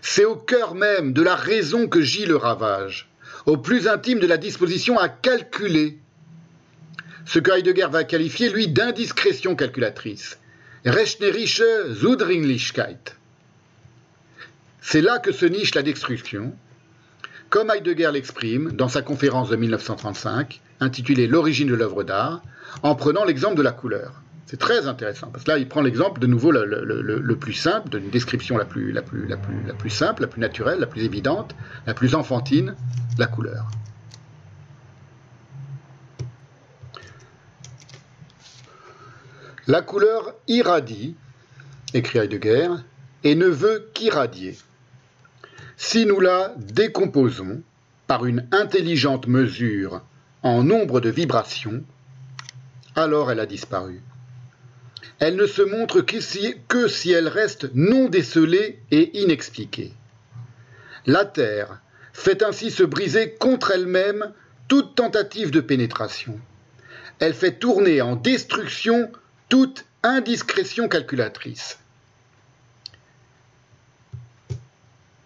C'est 0.00 0.24
au 0.24 0.36
cœur 0.36 0.76
même 0.76 1.12
de 1.12 1.22
la 1.22 1.34
raison 1.34 1.88
que 1.88 2.00
gît 2.00 2.26
le 2.26 2.36
ravage, 2.36 3.10
au 3.46 3.56
plus 3.56 3.88
intime 3.88 4.20
de 4.20 4.28
la 4.28 4.36
disposition 4.36 4.96
à 4.96 5.08
calculer, 5.08 5.98
ce 7.26 7.40
que 7.40 7.50
Heidegger 7.50 7.88
va 7.90 8.04
qualifier, 8.04 8.48
lui, 8.48 8.68
d'indiscrétion 8.68 9.56
calculatrice. 9.56 10.38
Rechnerische 10.86 11.64
Zudringlichkeit. 11.94 13.16
C'est 14.82 15.00
là 15.00 15.18
que 15.18 15.32
se 15.32 15.46
niche 15.46 15.74
la 15.74 15.82
destruction, 15.82 16.54
comme 17.50 17.72
Heidegger 17.72 18.10
l'exprime 18.12 18.70
dans 18.70 18.88
sa 18.88 19.02
conférence 19.02 19.48
de 19.48 19.56
1935, 19.56 20.60
intitulée 20.80 21.26
L'origine 21.26 21.68
de 21.68 21.74
l'œuvre 21.74 22.04
d'art, 22.04 22.42
en 22.82 22.94
prenant 22.94 23.24
l'exemple 23.24 23.56
de 23.56 23.62
la 23.62 23.72
couleur. 23.72 24.20
C'est 24.46 24.58
très 24.58 24.86
intéressant, 24.86 25.28
parce 25.28 25.44
que 25.44 25.50
là, 25.50 25.58
il 25.58 25.68
prend 25.68 25.80
l'exemple 25.80 26.20
de 26.20 26.26
nouveau 26.26 26.52
le, 26.52 27.36
plus 27.36 27.54
simple, 27.54 27.88
d'une 27.88 28.10
description 28.10 28.58
la, 28.58 28.64
plus, 28.64 28.92
la 28.92 29.02
plus 29.02 29.90
simple, 29.90 30.22
la 30.22 30.28
plus 30.28 30.40
naturelle, 30.40 30.80
la 30.80 30.86
plus 30.86 31.02
évidente, 31.02 31.54
la 31.86 31.94
plus 31.94 32.14
enfantine, 32.14 32.76
la 33.18 33.26
couleur. 33.26 33.70
La 39.66 39.80
couleur 39.80 40.34
irradie, 40.46 41.14
écrit 41.94 42.18
Heidegger, 42.18 42.68
et 43.22 43.34
ne 43.34 43.46
veut 43.46 43.88
qu'irradier. 43.94 44.58
Si 45.78 46.04
nous 46.04 46.20
la 46.20 46.54
décomposons, 46.58 47.62
par 48.06 48.26
une 48.26 48.46
intelligente 48.52 49.26
mesure 49.26 50.02
en 50.44 50.62
nombre 50.62 51.00
de 51.00 51.08
vibrations, 51.08 51.82
alors 52.94 53.32
elle 53.32 53.40
a 53.40 53.46
disparu. 53.46 54.02
Elle 55.18 55.36
ne 55.36 55.46
se 55.46 55.62
montre 55.62 56.02
que 56.02 56.20
si, 56.20 56.56
que 56.68 56.86
si 56.86 57.12
elle 57.12 57.28
reste 57.28 57.70
non 57.74 58.08
décelée 58.08 58.78
et 58.90 59.22
inexpliquée. 59.22 59.94
La 61.06 61.24
Terre 61.24 61.80
fait 62.12 62.42
ainsi 62.42 62.70
se 62.70 62.82
briser 62.82 63.32
contre 63.32 63.70
elle-même 63.70 64.32
toute 64.68 64.94
tentative 64.94 65.50
de 65.50 65.60
pénétration. 65.60 66.38
Elle 67.20 67.34
fait 67.34 67.58
tourner 67.58 68.02
en 68.02 68.14
destruction 68.14 69.10
toute 69.48 69.86
indiscrétion 70.02 70.88
calculatrice. 70.88 71.78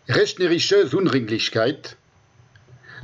Rechnerische 0.08 0.94
Unringlichkeit, 0.94 1.96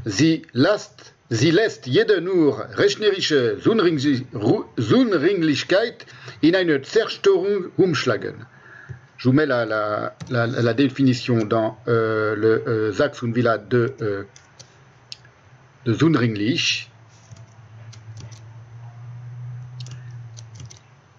sie, 0.06 0.42
last, 0.54 1.13
sie 1.34 1.50
lässt 1.50 1.86
jede 1.86 2.20
nur 2.20 2.68
rechnerische 2.78 3.56
Unringlichkeit 3.64 6.06
in 6.40 6.54
eine 6.54 6.82
Zerstörung 6.82 7.72
umschlagen. 7.76 8.46
Je 9.16 9.28
vous 9.28 9.34
mets 9.34 9.46
la, 9.46 9.64
la, 9.64 10.14
la, 10.28 10.46
la 10.46 10.74
définition 10.74 11.44
dans 11.44 11.78
euh, 11.88 12.36
le 12.36 12.66
euh, 12.66 12.92
Sachs 12.92 13.22
und 13.22 13.34
Villa 13.34 13.58
de, 13.58 13.94
euh, 14.00 14.24
de 15.86 15.94
Zunringlich. 15.94 16.90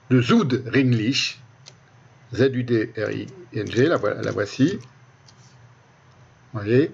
De 0.10 0.22
Zudringlich. 0.22 1.42
Z-U-D-R-I-N-G, 2.34 3.88
la, 3.88 3.98
voici. 4.32 4.80
Vous 6.54 6.60
voyez? 6.60 6.92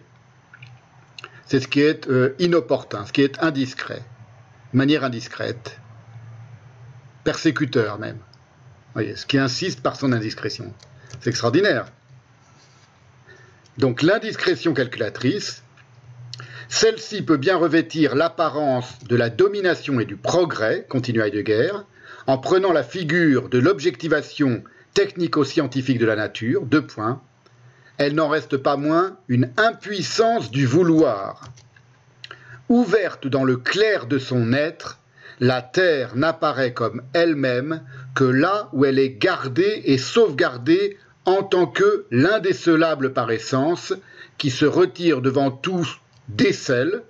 C'est 1.51 1.59
ce 1.59 1.67
qui 1.67 1.81
est 1.81 2.07
euh, 2.07 2.33
inopportun, 2.39 3.05
ce 3.05 3.11
qui 3.11 3.23
est 3.23 3.43
indiscret, 3.43 4.01
manière 4.71 5.03
indiscrète, 5.03 5.81
persécuteur 7.25 7.99
même. 7.99 8.19
Voyez, 8.93 9.17
ce 9.17 9.25
qui 9.25 9.37
insiste 9.37 9.81
par 9.81 9.97
son 9.97 10.13
indiscrétion. 10.13 10.73
C'est 11.19 11.29
extraordinaire. 11.29 11.87
Donc 13.77 14.01
l'indiscrétion 14.01 14.73
calculatrice, 14.73 15.61
celle-ci 16.69 17.21
peut 17.21 17.35
bien 17.35 17.57
revêtir 17.57 18.15
l'apparence 18.15 18.99
de 19.09 19.17
la 19.17 19.29
domination 19.29 19.99
et 19.99 20.05
du 20.05 20.15
progrès, 20.15 20.85
continue 20.87 21.19
Heidegger, 21.19 21.73
en 22.27 22.37
prenant 22.37 22.71
la 22.71 22.83
figure 22.83 23.49
de 23.49 23.59
l'objectivation 23.59 24.63
technico-scientifique 24.93 25.99
de 25.99 26.05
la 26.05 26.15
nature, 26.15 26.65
deux 26.65 26.87
points, 26.87 27.21
elle 28.01 28.15
n'en 28.15 28.29
reste 28.29 28.57
pas 28.57 28.77
moins 28.77 29.15
une 29.27 29.51
impuissance 29.57 30.49
du 30.49 30.65
vouloir. 30.65 31.51
Ouverte 32.67 33.27
dans 33.27 33.43
le 33.43 33.57
clair 33.57 34.07
de 34.07 34.17
son 34.17 34.53
être, 34.53 34.97
la 35.39 35.61
Terre 35.61 36.15
n'apparaît 36.15 36.73
comme 36.73 37.03
elle-même 37.13 37.83
que 38.15 38.23
là 38.23 38.69
où 38.73 38.85
elle 38.85 38.97
est 38.97 39.11
gardée 39.11 39.83
et 39.85 39.99
sauvegardée 39.99 40.97
en 41.25 41.43
tant 41.43 41.67
que 41.67 42.07
l'indécelable 42.09 43.13
par 43.13 43.29
essence, 43.29 43.93
qui 44.39 44.49
se 44.49 44.65
retire 44.65 45.21
devant 45.21 45.51
tout 45.51 45.87
décèle, 46.27 47.03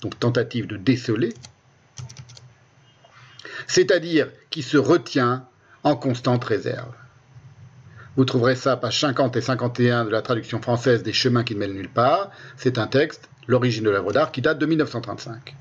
donc 0.00 0.16
tentative 0.20 0.68
de 0.68 0.76
déceler, 0.76 1.34
c'est-à-dire 3.66 4.28
qui 4.50 4.62
se 4.62 4.76
retient 4.76 5.44
en 5.82 5.96
constante 5.96 6.44
réserve. 6.44 6.94
Vous 8.16 8.24
trouverez 8.24 8.56
ça 8.56 8.76
page 8.76 8.98
50 9.00 9.36
et 9.36 9.40
51 9.42 10.06
de 10.06 10.10
la 10.10 10.22
traduction 10.22 10.60
française 10.62 11.02
des 11.02 11.12
chemins 11.12 11.44
qui 11.44 11.54
ne 11.54 11.60
mènent 11.60 11.74
nulle 11.74 11.90
part. 11.90 12.30
C'est 12.56 12.78
un 12.78 12.86
texte, 12.86 13.28
l'origine 13.46 13.84
de 13.84 13.90
l'œuvre 13.90 14.12
d'art, 14.12 14.32
qui 14.32 14.40
date 14.40 14.58
de 14.58 14.64
1935. 14.64 15.54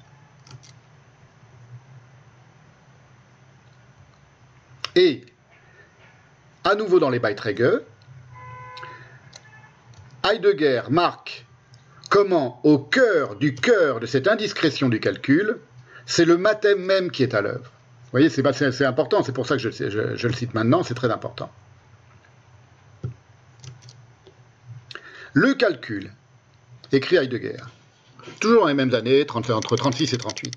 Et, 4.96 5.26
à 6.64 6.76
nouveau 6.76 7.00
dans 7.00 7.10
les 7.10 7.20
Beiträge, 7.20 7.82
Heidegger 10.24 10.84
marque 10.90 11.46
comment, 12.10 12.62
au 12.64 12.80
cœur 12.80 13.36
du 13.36 13.54
cœur 13.54 14.00
de 14.00 14.06
cette 14.06 14.30
indiscrétion 14.30 14.88
du 14.88 15.02
calcul, 15.02 15.58
c'est 16.06 16.24
le 16.24 16.38
mathème 16.38 16.80
même 16.80 17.12
qui 17.12 17.24
est 17.24 17.34
à 17.34 17.42
l'œuvre. 17.42 17.72
Vous 18.06 18.12
voyez, 18.12 18.30
c'est 18.30 18.86
important, 18.86 19.24
c'est 19.24 19.34
pour 19.34 19.46
ça 19.46 19.58
que 19.58 19.70
je 19.70 20.28
le 20.28 20.34
cite 20.34 20.54
maintenant, 20.54 20.84
c'est 20.84 20.94
très 20.94 21.12
important. 21.12 21.52
Le 25.38 25.54
calcul, 25.54 26.14
écrit 26.94 27.18
Heidegger, 27.18 27.58
toujours 28.40 28.62
dans 28.62 28.68
les 28.70 28.74
mêmes 28.74 28.94
années, 28.94 29.26
entre 29.30 29.76
36 29.76 30.14
et 30.14 30.18
38, 30.18 30.54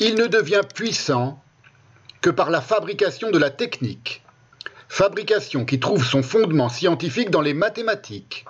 il 0.00 0.14
ne 0.14 0.26
devient 0.26 0.62
puissant 0.74 1.44
que 2.22 2.30
par 2.30 2.48
la 2.48 2.62
fabrication 2.62 3.30
de 3.30 3.36
la 3.36 3.50
technique, 3.50 4.22
fabrication 4.88 5.66
qui 5.66 5.78
trouve 5.78 6.02
son 6.02 6.22
fondement 6.22 6.70
scientifique 6.70 7.28
dans 7.28 7.42
les 7.42 7.52
mathématiques. 7.52 8.46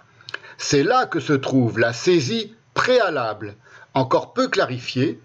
C'est 0.56 0.84
là 0.84 1.06
que 1.06 1.18
se 1.18 1.32
trouve 1.32 1.80
la 1.80 1.92
saisie 1.92 2.54
préalable, 2.72 3.56
encore 3.92 4.34
peu 4.34 4.46
clarifiée, 4.46 5.18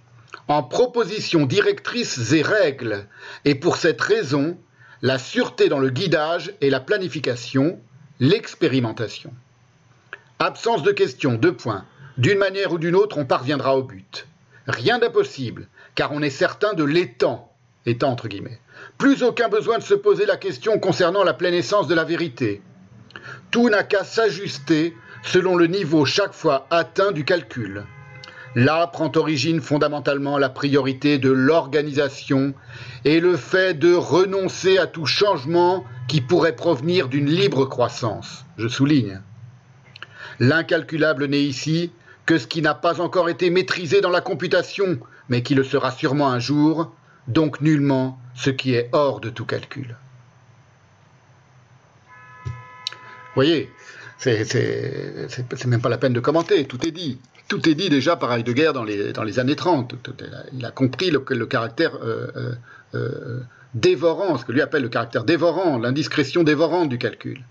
en 0.48 0.64
propositions 0.64 1.46
directrices 1.46 2.32
et 2.32 2.42
règles, 2.42 3.06
et 3.46 3.54
pour 3.54 3.78
cette 3.78 4.02
raison, 4.02 4.58
la 5.04 5.20
sûreté 5.20 5.70
dans 5.70 5.78
le 5.78 5.92
guidage 5.92 6.52
et 6.62 6.72
la 6.72 6.80
planification, 6.80 7.80
l'expérimentation. 8.20 9.32
Absence 10.44 10.82
de 10.82 10.92
questions, 10.92 11.36
deux 11.36 11.54
points. 11.54 11.86
D'une 12.18 12.40
manière 12.40 12.74
ou 12.74 12.80
d'une 12.80 12.96
autre, 12.96 13.20
on 13.20 13.26
parviendra 13.26 13.78
au 13.78 13.84
but. 13.84 14.26
Rien 14.66 14.98
d'impossible, 14.98 15.68
car 15.94 16.12
on 16.14 16.24
est 16.24 16.32
certain 16.32 16.74
de 16.74 16.84
l'étang, 16.84 17.54
étant 17.86 18.10
entre 18.10 18.28
guillemets. 18.28 18.60
Plus 18.98 19.22
aucun 19.22 19.50
besoin 19.50 19.78
de 19.78 19.84
se 19.84 19.94
poser 19.94 20.26
la 20.26 20.38
question 20.38 20.80
concernant 20.80 21.24
la 21.24 21.36
pleine 21.36 21.54
essence 21.54 21.88
de 21.88 21.94
la 21.94 22.06
vérité. 22.06 22.64
Tout 23.52 23.70
n'a 23.70 23.84
qu'à 23.84 24.04
s'ajuster 24.04 24.96
selon 25.22 25.56
le 25.56 25.68
niveau 25.68 26.06
chaque 26.06 26.34
fois 26.34 26.66
atteint 26.72 27.12
du 27.12 27.24
calcul. 27.24 27.86
Là 28.56 28.88
prend 28.88 29.12
origine 29.16 29.62
fondamentalement 29.62 30.40
la 30.40 30.50
priorité 30.50 31.20
de 31.20 31.30
l'organisation 31.30 32.56
et 33.06 33.20
le 33.20 33.38
fait 33.38 33.78
de 33.78 33.94
renoncer 33.94 34.80
à 34.80 34.88
tout 34.88 35.06
changement 35.06 35.86
qui 36.08 36.20
pourrait 36.20 36.56
provenir 36.56 37.10
d'une 37.10 37.30
libre 37.30 37.66
croissance. 37.66 38.44
Je 38.58 38.68
souligne. 38.68 39.22
L'incalculable 40.40 41.26
n'est 41.26 41.44
ici 41.44 41.92
que 42.26 42.38
ce 42.38 42.48
qui 42.48 42.62
n'a 42.62 42.74
pas 42.74 43.02
encore 43.02 43.30
été 43.30 43.50
maîtrisé 43.50 44.02
dans 44.02 44.10
la 44.10 44.22
computation, 44.22 45.00
mais 45.30 45.44
qui 45.44 45.56
le 45.56 45.64
sera 45.64 45.92
sûrement 45.92 46.30
un 46.30 46.40
jour, 46.40 46.94
donc 47.28 47.62
nullement 47.62 48.20
ce 48.36 48.50
qui 48.50 48.74
est 48.74 48.90
hors 48.92 49.20
de 49.20 49.30
tout 49.30 49.46
calcul. 49.46 49.96
Voyez, 53.36 53.70
c'est 54.18 55.66
même 55.66 55.82
pas 55.82 55.90
la 55.90 55.98
peine 55.98 56.14
de 56.14 56.20
commenter, 56.20 56.66
tout 56.66 56.86
est 56.86 56.92
dit. 56.92 57.20
Tout 57.48 57.68
est 57.68 57.76
dit 57.76 57.90
déjà 57.90 58.16
par 58.16 58.32
Heidegger 58.34 58.72
dans 58.74 58.84
les, 58.84 59.12
dans 59.14 59.24
les 59.24 59.40
années 59.40 59.56
30. 59.56 59.96
Il 60.54 60.66
a 60.66 60.72
compris 60.72 61.12
le, 61.12 61.20
caractère 61.46 61.96
euh, 61.96 62.28
euh, 62.36 62.56
euh, 62.96 63.40
dévorant, 63.74 64.38
ce 64.38 64.46
que 64.46 64.52
lui 64.52 64.62
appelle 64.62 64.84
le 64.84 64.90
caractère 64.90 65.24
dévorant, 65.24 65.78
l'indiscrétion 65.78 66.44
dévorante 66.44 66.90
du 66.90 66.98
calcul, 66.98 67.44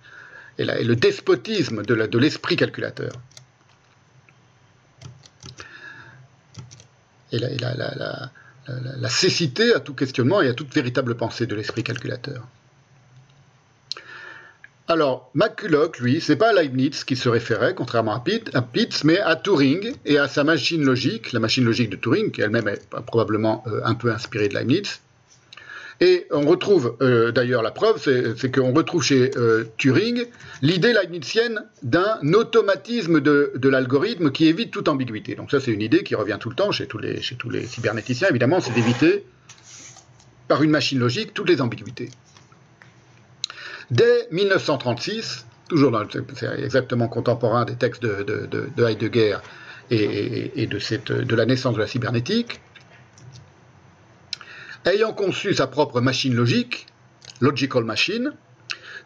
et, 0.61 0.85
le 0.85 0.97
despotisme 0.97 1.83
de 1.83 2.19
l'esprit 2.19 2.57
calculateur. 2.57 3.13
Et 7.33 7.39
la, 7.39 9.09
cécité 9.09 9.75
à 9.75 9.81
tout 9.81 9.95
questionnement 9.95 10.43
et 10.43 10.49
à 10.49 10.55
toute 10.55 10.73
véritable 10.75 11.17
pensée 11.17 11.47
de 11.47 11.55
l'esprit 11.55 11.83
calculateur. 11.83 12.47
Alors, 14.89 15.31
McCulloch, 15.35 16.01
lui, 16.01 16.21
c'est 16.21 16.35
pas 16.35 16.51
à 16.51 16.53
Leibniz 16.53 17.05
qui 17.05 17.15
se 17.15 17.29
référait, 17.29 17.77
contrairement 17.77 18.13
à 18.13 18.21
Pitts, 18.21 19.05
mais 19.05 19.21
à 19.21 19.37
Turing 19.37 19.95
et 20.05 20.19
à 20.19 20.27
sa 20.27 20.43
machine 20.43 20.83
logique, 20.83 21.33
la 21.33 21.39
machine 21.39 21.65
logique 21.65 21.91
de 21.91 21.97
Turing, 21.97 22.33
qui 22.33 22.41
elle-même 22.41 22.67
est 22.67 22.91
probablement 23.07 23.63
euh, 23.69 23.81
un 23.85 23.95
peu 23.95 24.11
inspirée 24.13 24.49
de 24.49 24.55
Leibniz. 24.55 25.01
Et 26.03 26.27
on 26.31 26.47
retrouve, 26.47 26.97
euh, 27.03 27.31
d'ailleurs, 27.31 27.63
la 27.63 27.73
preuve, 27.73 27.99
c'est 27.99 28.51
qu'on 28.51 28.73
retrouve 28.73 29.03
chez 29.03 29.33
euh, 29.37 29.65
Turing 29.77 30.25
l'idée 30.63 30.95
leibnizienne 30.95 31.63
d'un 31.83 32.19
automatisme 32.33 33.21
de, 33.21 33.53
l'algorithme 33.63 34.31
qui 34.33 34.47
évite 34.47 34.71
toute 34.71 34.89
ambiguïté. 34.89 35.35
Donc 35.35 35.51
ça, 35.51 35.61
c'est 35.61 35.73
une 35.73 35.83
idée 35.83 36.03
qui 36.03 36.15
revient 36.15 36.39
tout 36.41 36.49
le 36.49 36.57
temps 36.57 36.73
chez 36.73 36.87
tous 36.87 36.99
les, 36.99 37.21
cybernéticiens, 37.67 38.29
évidemment, 38.31 38.61
c'est 38.61 38.73
d'éviter, 38.73 39.27
par 40.49 40.63
une 40.63 40.71
machine 40.71 40.99
logique, 40.99 41.35
toutes 41.35 41.51
les 41.51 41.61
ambiguïtés. 41.61 42.09
Dès 43.91 44.27
1936, 44.31 45.45
toujours 45.69 45.91
dans 45.91 46.05
c'est 46.35 46.49
exactement 46.61 47.09
contemporain 47.09 47.67
des 47.67 47.75
textes 47.75 48.03
de, 48.03 48.89
Heidegger 48.89 49.37
et, 49.91 50.67
de 50.67 51.35
la 51.35 51.45
naissance 51.45 51.75
de 51.75 51.81
la 51.81 51.87
cybernétique, 51.87 52.61
Ayant 54.87 55.13
conçu 55.13 55.53
sa 55.53 55.67
propre 55.67 56.01
machine 56.01 56.35
logique, 56.35 56.87
Logical 57.41 57.85
Machine, 57.85 58.33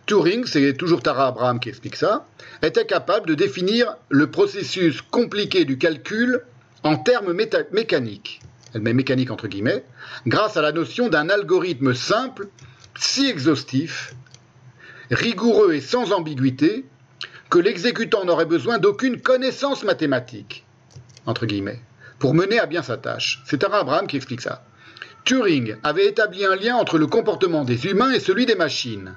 Turing, 0.06 0.44
c'est 0.46 0.74
toujours 0.74 1.02
Tara 1.02 1.26
Abraham 1.26 1.58
qui 1.58 1.68
explique 1.68 1.96
ça, 1.96 2.26
était 2.62 2.86
capable 2.86 3.26
de 3.26 3.34
définir 3.34 3.96
le 4.08 4.30
processus 4.30 5.02
compliqué 5.02 5.64
du 5.64 5.76
calcul 5.76 6.42
en 6.84 6.96
termes 6.96 7.32
mécaniques, 7.72 8.40
elle 8.72 8.82
met 8.82 8.92
mécanique 8.92 9.32
entre 9.32 9.48
guillemets, 9.48 9.84
grâce 10.28 10.56
à 10.56 10.62
la 10.62 10.70
notion 10.70 11.08
d'un 11.08 11.28
algorithme 11.28 11.92
simple, 11.92 12.48
si 12.96 13.26
exhaustif, 13.28 14.14
rigoureux 15.10 15.72
et 15.72 15.80
sans 15.80 16.12
ambiguïté, 16.12 16.84
que 17.50 17.58
l'exécutant 17.58 18.24
n'aurait 18.24 18.46
besoin 18.46 18.78
d'aucune 18.78 19.20
connaissance 19.20 19.82
mathématique, 19.82 20.64
entre 21.26 21.46
guillemets, 21.46 21.80
pour 22.20 22.32
mener 22.32 22.60
à 22.60 22.66
bien 22.66 22.82
sa 22.82 22.96
tâche. 22.96 23.42
C'est 23.46 23.58
Tara 23.58 23.80
Abraham 23.80 24.06
qui 24.06 24.16
explique 24.16 24.40
ça. 24.40 24.64
Turing 25.24 25.76
avait 25.82 26.06
établi 26.06 26.44
un 26.44 26.54
lien 26.54 26.76
entre 26.76 26.98
le 26.98 27.06
comportement 27.06 27.64
des 27.64 27.86
humains 27.86 28.12
et 28.12 28.20
celui 28.20 28.44
des 28.44 28.56
machines. 28.56 29.14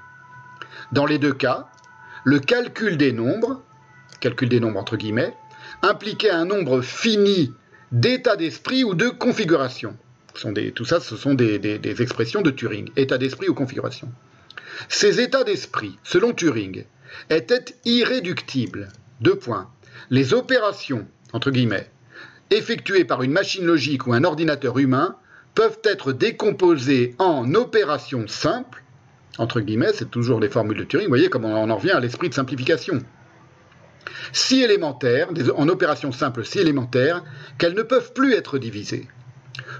Dans 0.94 1.06
les 1.06 1.18
deux 1.18 1.34
cas, 1.34 1.68
le 2.24 2.40
calcul 2.40 2.98
des 2.98 3.12
nombres, 3.12 3.62
des 4.22 4.60
nombres 4.60 4.80
entre 4.80 4.98
impliquait 5.82 6.30
un 6.30 6.46
nombre 6.46 6.82
fini 6.82 7.54
d'états 7.92 8.38
d'esprit 8.38 8.86
ou 8.86 8.94
de 8.94 9.10
configuration. 9.10 9.98
tout 10.76 10.86
ça, 10.86 11.02
ce 11.02 11.18
sont 11.18 11.34
des, 11.34 11.60
des 11.60 12.02
expressions 12.02 12.42
de 12.42 12.52
Turing, 12.52 12.90
état 12.96 13.18
d'esprit 13.18 13.50
ou 13.50 13.54
configuration. 13.54 14.10
Ces 14.88 15.20
états 15.20 15.44
d'esprit, 15.44 15.98
selon 16.04 16.34
Turing, 16.34 16.86
étaient 17.30 17.66
irréductibles. 17.86 18.90
Deux 19.20 19.36
points. 19.36 19.70
Les 20.10 20.34
opérations, 20.34 21.06
entre 21.34 21.52
guillemets, 21.52 21.90
effectuées 22.50 23.04
par 23.04 23.24
une 23.24 23.32
machine 23.32 23.66
logique 23.66 24.08
ou 24.08 24.14
un 24.14 24.24
ordinateur 24.24 24.78
humain 24.78 25.18
peuvent 25.58 25.80
être 25.86 26.14
décomposées 26.14 27.16
en 27.18 27.56
opérations 27.56 28.28
simples, 28.28 28.84
entre 29.40 29.60
guillemets, 29.60 29.92
c'est 29.92 30.12
toujours 30.12 30.40
des 30.40 30.50
formules 30.50 30.78
de 30.78 30.84
Turing, 30.84 31.08
vous 31.08 31.12
voyez 31.12 31.32
comment 31.32 31.64
on 31.64 31.72
en 31.72 31.78
revient 31.78 31.94
à 31.94 32.00
l'esprit 32.00 32.30
de 32.30 32.36
simplification. 32.36 33.00
Si 34.34 34.62
élémentaires, 34.62 35.30
en 35.56 35.68
opérations 35.68 36.12
simples 36.12 36.46
si 36.46 36.60
élémentaires, 36.60 37.24
qu'elles 37.58 37.74
ne 37.74 37.82
peuvent 37.82 38.14
plus 38.14 38.36
être 38.36 38.60
divisées. 38.60 39.08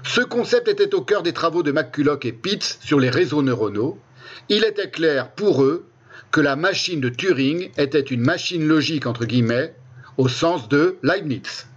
Ce 0.02 0.20
concept 0.20 0.66
était 0.66 0.96
au 0.96 1.02
cœur 1.02 1.22
des 1.22 1.32
travaux 1.32 1.62
de 1.62 1.70
McCulloch 1.70 2.24
et 2.24 2.32
Pitts 2.32 2.78
sur 2.82 2.98
les 2.98 3.08
réseaux 3.08 3.42
neuronaux. 3.42 4.00
Il 4.48 4.64
était 4.64 4.90
clair 4.90 5.30
pour 5.30 5.62
eux 5.62 5.86
que 6.32 6.40
la 6.40 6.56
machine 6.56 7.00
de 7.00 7.08
Turing 7.08 7.70
était 7.78 8.00
une 8.00 8.22
machine 8.22 8.66
logique, 8.66 9.06
entre 9.06 9.26
guillemets, 9.26 9.76
au 10.16 10.26
sens 10.26 10.68
de 10.68 10.98
Leibniz. 11.04 11.68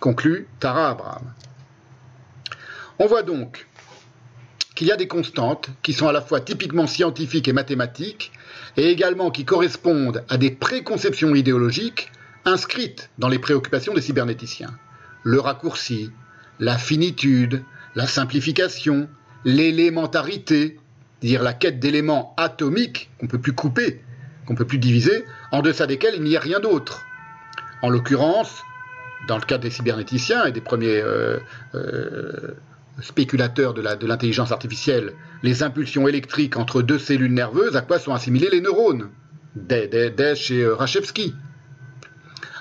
Conclut 0.00 0.48
Tara 0.58 0.90
Abraham. 0.90 1.32
On 2.98 3.06
voit 3.06 3.22
donc 3.22 3.66
qu'il 4.74 4.86
y 4.86 4.92
a 4.92 4.96
des 4.96 5.08
constantes 5.08 5.70
qui 5.82 5.92
sont 5.92 6.08
à 6.08 6.12
la 6.12 6.20
fois 6.20 6.40
typiquement 6.40 6.86
scientifiques 6.86 7.48
et 7.48 7.52
mathématiques, 7.52 8.32
et 8.76 8.90
également 8.90 9.30
qui 9.30 9.44
correspondent 9.44 10.24
à 10.28 10.36
des 10.36 10.50
préconceptions 10.50 11.34
idéologiques 11.34 12.12
inscrites 12.44 13.10
dans 13.18 13.28
les 13.28 13.38
préoccupations 13.38 13.94
des 13.94 14.02
cybernéticiens. 14.02 14.78
Le 15.22 15.40
raccourci, 15.40 16.10
la 16.60 16.78
finitude, 16.78 17.64
la 17.94 18.06
simplification, 18.06 19.08
l'élémentarité, 19.44 20.78
dire 21.22 21.42
la 21.42 21.54
quête 21.54 21.80
d'éléments 21.80 22.34
atomiques 22.36 23.10
qu'on 23.18 23.26
ne 23.26 23.30
peut 23.30 23.40
plus 23.40 23.54
couper, 23.54 24.02
qu'on 24.46 24.52
ne 24.52 24.58
peut 24.58 24.66
plus 24.66 24.78
diviser, 24.78 25.24
en 25.52 25.62
deçà 25.62 25.86
desquels 25.86 26.14
il 26.16 26.22
n'y 26.22 26.36
a 26.36 26.40
rien 26.40 26.60
d'autre. 26.60 27.02
En 27.82 27.88
l'occurrence, 27.88 28.62
dans 29.26 29.36
le 29.36 29.42
cas 29.42 29.58
des 29.58 29.70
cybernéticiens 29.70 30.44
et 30.44 30.52
des 30.52 30.60
premiers 30.60 31.00
euh, 31.00 31.38
euh, 31.74 32.54
spéculateur 33.00 33.74
de 33.74 34.06
l'intelligence 34.06 34.52
artificielle, 34.52 35.12
les 35.42 35.62
impulsions 35.62 36.08
électriques 36.08 36.56
entre 36.56 36.82
deux 36.82 36.98
cellules 36.98 37.32
nerveuses, 37.32 37.76
à 37.76 37.82
quoi 37.82 37.98
sont 37.98 38.14
assimilés 38.14 38.50
les 38.50 38.60
neurones? 38.60 39.10
Dès, 39.54 40.34
chez 40.36 40.62
euh, 40.62 40.74
Rachevsky. 40.74 41.34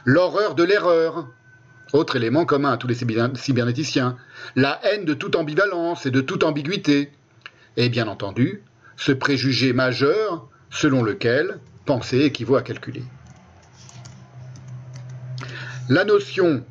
L'horreur 0.05 0.55
de 0.55 0.63
l'erreur, 0.63 1.27
autre 1.93 2.15
élément 2.15 2.45
commun 2.45 2.71
à 2.71 2.77
tous 2.77 2.87
les 2.87 2.95
cybernéticiens. 2.95 4.17
La 4.55 4.79
haine 4.83 5.05
de 5.05 5.13
toute 5.13 5.35
ambivalence 5.35 6.05
et 6.05 6.11
de 6.11 6.21
toute 6.21 6.43
ambiguïté. 6.43 7.11
Et 7.77 7.89
bien 7.89 8.07
entendu, 8.07 8.63
ce 8.97 9.11
préjugé 9.11 9.73
majeur 9.73 10.47
selon 10.69 11.03
lequel 11.03 11.59
penser 11.85 12.19
équivaut 12.19 12.55
à 12.55 12.61
calculer. 12.61 13.03
La 15.89 16.03
notion 16.03 16.63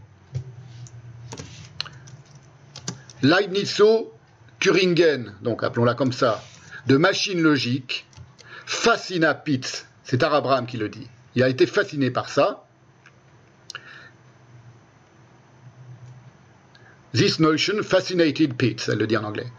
Leibnizo-Turingen, 3.24 5.32
donc 5.42 5.64
appelons-la 5.64 5.94
comme 5.94 6.12
ça, 6.12 6.44
de 6.86 6.98
machine 6.98 7.40
logique, 7.40 8.06
fascina 8.66 9.32
Pitts. 9.34 9.86
C'est 10.04 10.22
Abraham 10.22 10.66
qui 10.66 10.76
le 10.76 10.90
dit. 10.90 11.08
Il 11.34 11.42
a 11.42 11.48
été 11.48 11.66
fasciné 11.66 12.10
par 12.10 12.28
ça. 12.28 12.66
This 17.14 17.40
notion 17.40 17.82
fascinated 17.82 18.52
Pitts, 18.54 18.88
elle 18.88 18.98
le 18.98 19.06
dit 19.06 19.16
en 19.16 19.24
anglais. 19.24 19.50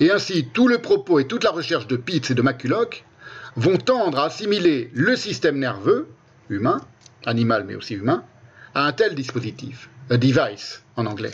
Et 0.00 0.10
ainsi, 0.10 0.48
tout 0.52 0.68
le 0.68 0.76
propos 0.78 1.18
et 1.18 1.26
toute 1.26 1.44
la 1.44 1.50
recherche 1.50 1.86
de 1.86 1.96
Pitts 1.96 2.30
et 2.30 2.34
de 2.34 2.42
McCulloch 2.42 3.04
vont 3.56 3.78
tendre 3.78 4.18
à 4.18 4.24
assimiler 4.24 4.90
le 4.92 5.16
système 5.16 5.58
nerveux, 5.58 6.10
humain, 6.50 6.82
animal 7.24 7.64
mais 7.64 7.74
aussi 7.74 7.94
humain, 7.94 8.22
à 8.74 8.84
un 8.84 8.92
tel 8.92 9.14
dispositif, 9.14 9.88
a 10.10 10.18
device 10.18 10.82
en 10.96 11.06
anglais. 11.06 11.32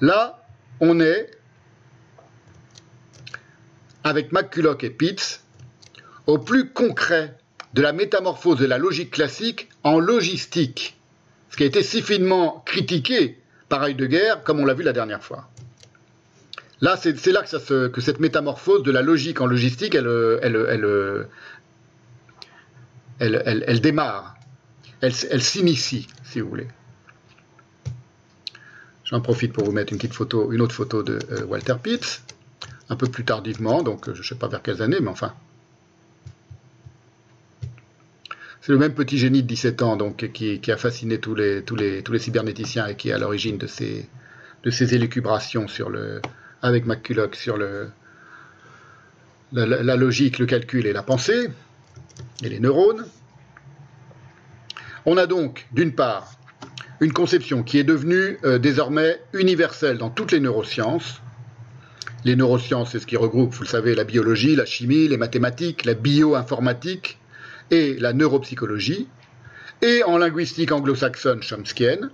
Là, 0.00 0.42
on 0.80 1.00
est, 1.00 1.30
avec 4.04 4.32
McCulloch 4.32 4.84
et 4.84 4.90
Pitts, 4.90 5.42
au 6.26 6.38
plus 6.38 6.70
concret 6.70 7.36
de 7.74 7.82
la 7.82 7.92
métamorphose 7.92 8.58
de 8.58 8.66
la 8.66 8.78
logique 8.78 9.10
classique 9.10 9.68
en 9.84 9.98
logistique, 9.98 10.98
ce 11.50 11.56
qui 11.56 11.62
a 11.62 11.66
été 11.66 11.82
si 11.82 12.02
finement 12.02 12.62
critiqué 12.66 13.38
par 13.68 13.84
Heidegger, 13.84 14.34
comme 14.44 14.60
on 14.60 14.64
l'a 14.64 14.74
vu 14.74 14.82
la 14.82 14.92
dernière 14.92 15.22
fois. 15.22 15.48
Là, 16.82 16.96
c'est 16.96 17.26
là 17.26 17.42
que, 17.42 18.00
cette 18.00 18.20
métamorphose 18.20 18.82
de 18.82 18.90
la 18.90 19.00
logique 19.00 19.40
en 19.40 19.46
logistique, 19.46 19.94
elle, 19.94 21.28
elle 23.18 23.80
démarre, 23.80 24.36
elle 25.00 25.42
s'initie, 25.42 26.06
si 26.22 26.40
vous 26.40 26.48
voulez. 26.50 26.68
J'en 29.06 29.20
profite 29.20 29.52
pour 29.52 29.64
vous 29.64 29.70
mettre 29.72 29.92
une 29.92 29.98
petite 29.98 30.14
photo, 30.14 30.52
une 30.52 30.60
autre 30.60 30.74
photo 30.74 31.04
de 31.04 31.20
euh, 31.30 31.44
Walter 31.46 31.76
Pitts, 31.80 32.22
un 32.88 32.96
peu 32.96 33.06
plus 33.06 33.24
tardivement, 33.24 33.84
donc 33.84 34.08
euh, 34.08 34.14
je 34.14 34.20
ne 34.20 34.24
sais 34.24 34.34
pas 34.34 34.48
vers 34.48 34.62
quelles 34.62 34.82
années, 34.82 34.98
mais 35.00 35.08
enfin. 35.08 35.32
C'est 38.60 38.72
le 38.72 38.78
même 38.78 38.94
petit 38.94 39.16
génie 39.16 39.44
de 39.44 39.46
17 39.46 39.82
ans 39.82 39.96
donc, 39.96 40.32
qui, 40.32 40.60
a 40.72 40.76
fasciné 40.76 41.20
tous 41.20 41.36
les, 41.36 41.62
tous, 41.62 41.76
les, 41.76 42.02
tous 42.02 42.12
les 42.12 42.18
cybernéticiens 42.18 42.88
et 42.88 42.96
qui 42.96 43.10
est 43.10 43.12
à 43.12 43.18
l'origine 43.18 43.58
de 43.58 43.68
ces, 43.68 44.08
de 44.64 44.70
ces 44.70 44.92
élucubrations 44.96 45.68
sur 45.68 45.88
le, 45.88 46.20
avec 46.62 46.84
McCulloch 46.84 47.36
sur 47.36 47.56
le, 47.56 47.90
la 49.52 49.94
logique, 49.94 50.40
le 50.40 50.46
calcul 50.46 50.84
et 50.84 50.92
la 50.92 51.04
pensée, 51.04 51.48
et 52.42 52.48
les 52.48 52.58
neurones. 52.58 53.06
On 55.04 55.16
a 55.16 55.28
donc, 55.28 55.68
d'une 55.70 55.94
part, 55.94 56.35
une 57.00 57.12
conception 57.12 57.62
qui 57.62 57.78
est 57.78 57.84
devenue 57.84 58.38
euh, 58.44 58.58
désormais 58.58 59.20
universelle 59.32 59.98
dans 59.98 60.10
toutes 60.10 60.32
les 60.32 60.40
neurosciences. 60.40 61.20
Les 62.24 62.36
neurosciences, 62.36 62.92
c'est 62.92 62.98
ce 62.98 63.06
qui 63.06 63.16
regroupe, 63.16 63.54
vous 63.54 63.62
le 63.62 63.68
savez, 63.68 63.94
la 63.94 64.04
biologie, 64.04 64.56
la 64.56 64.64
chimie, 64.64 65.06
les 65.08 65.16
mathématiques, 65.16 65.84
la 65.84 65.94
bioinformatique 65.94 67.18
et 67.70 67.96
la 67.98 68.12
neuropsychologie, 68.12 69.08
et 69.82 70.02
en 70.04 70.18
linguistique 70.18 70.72
anglo-saxonne 70.72 71.42
chomskienne, 71.42 72.10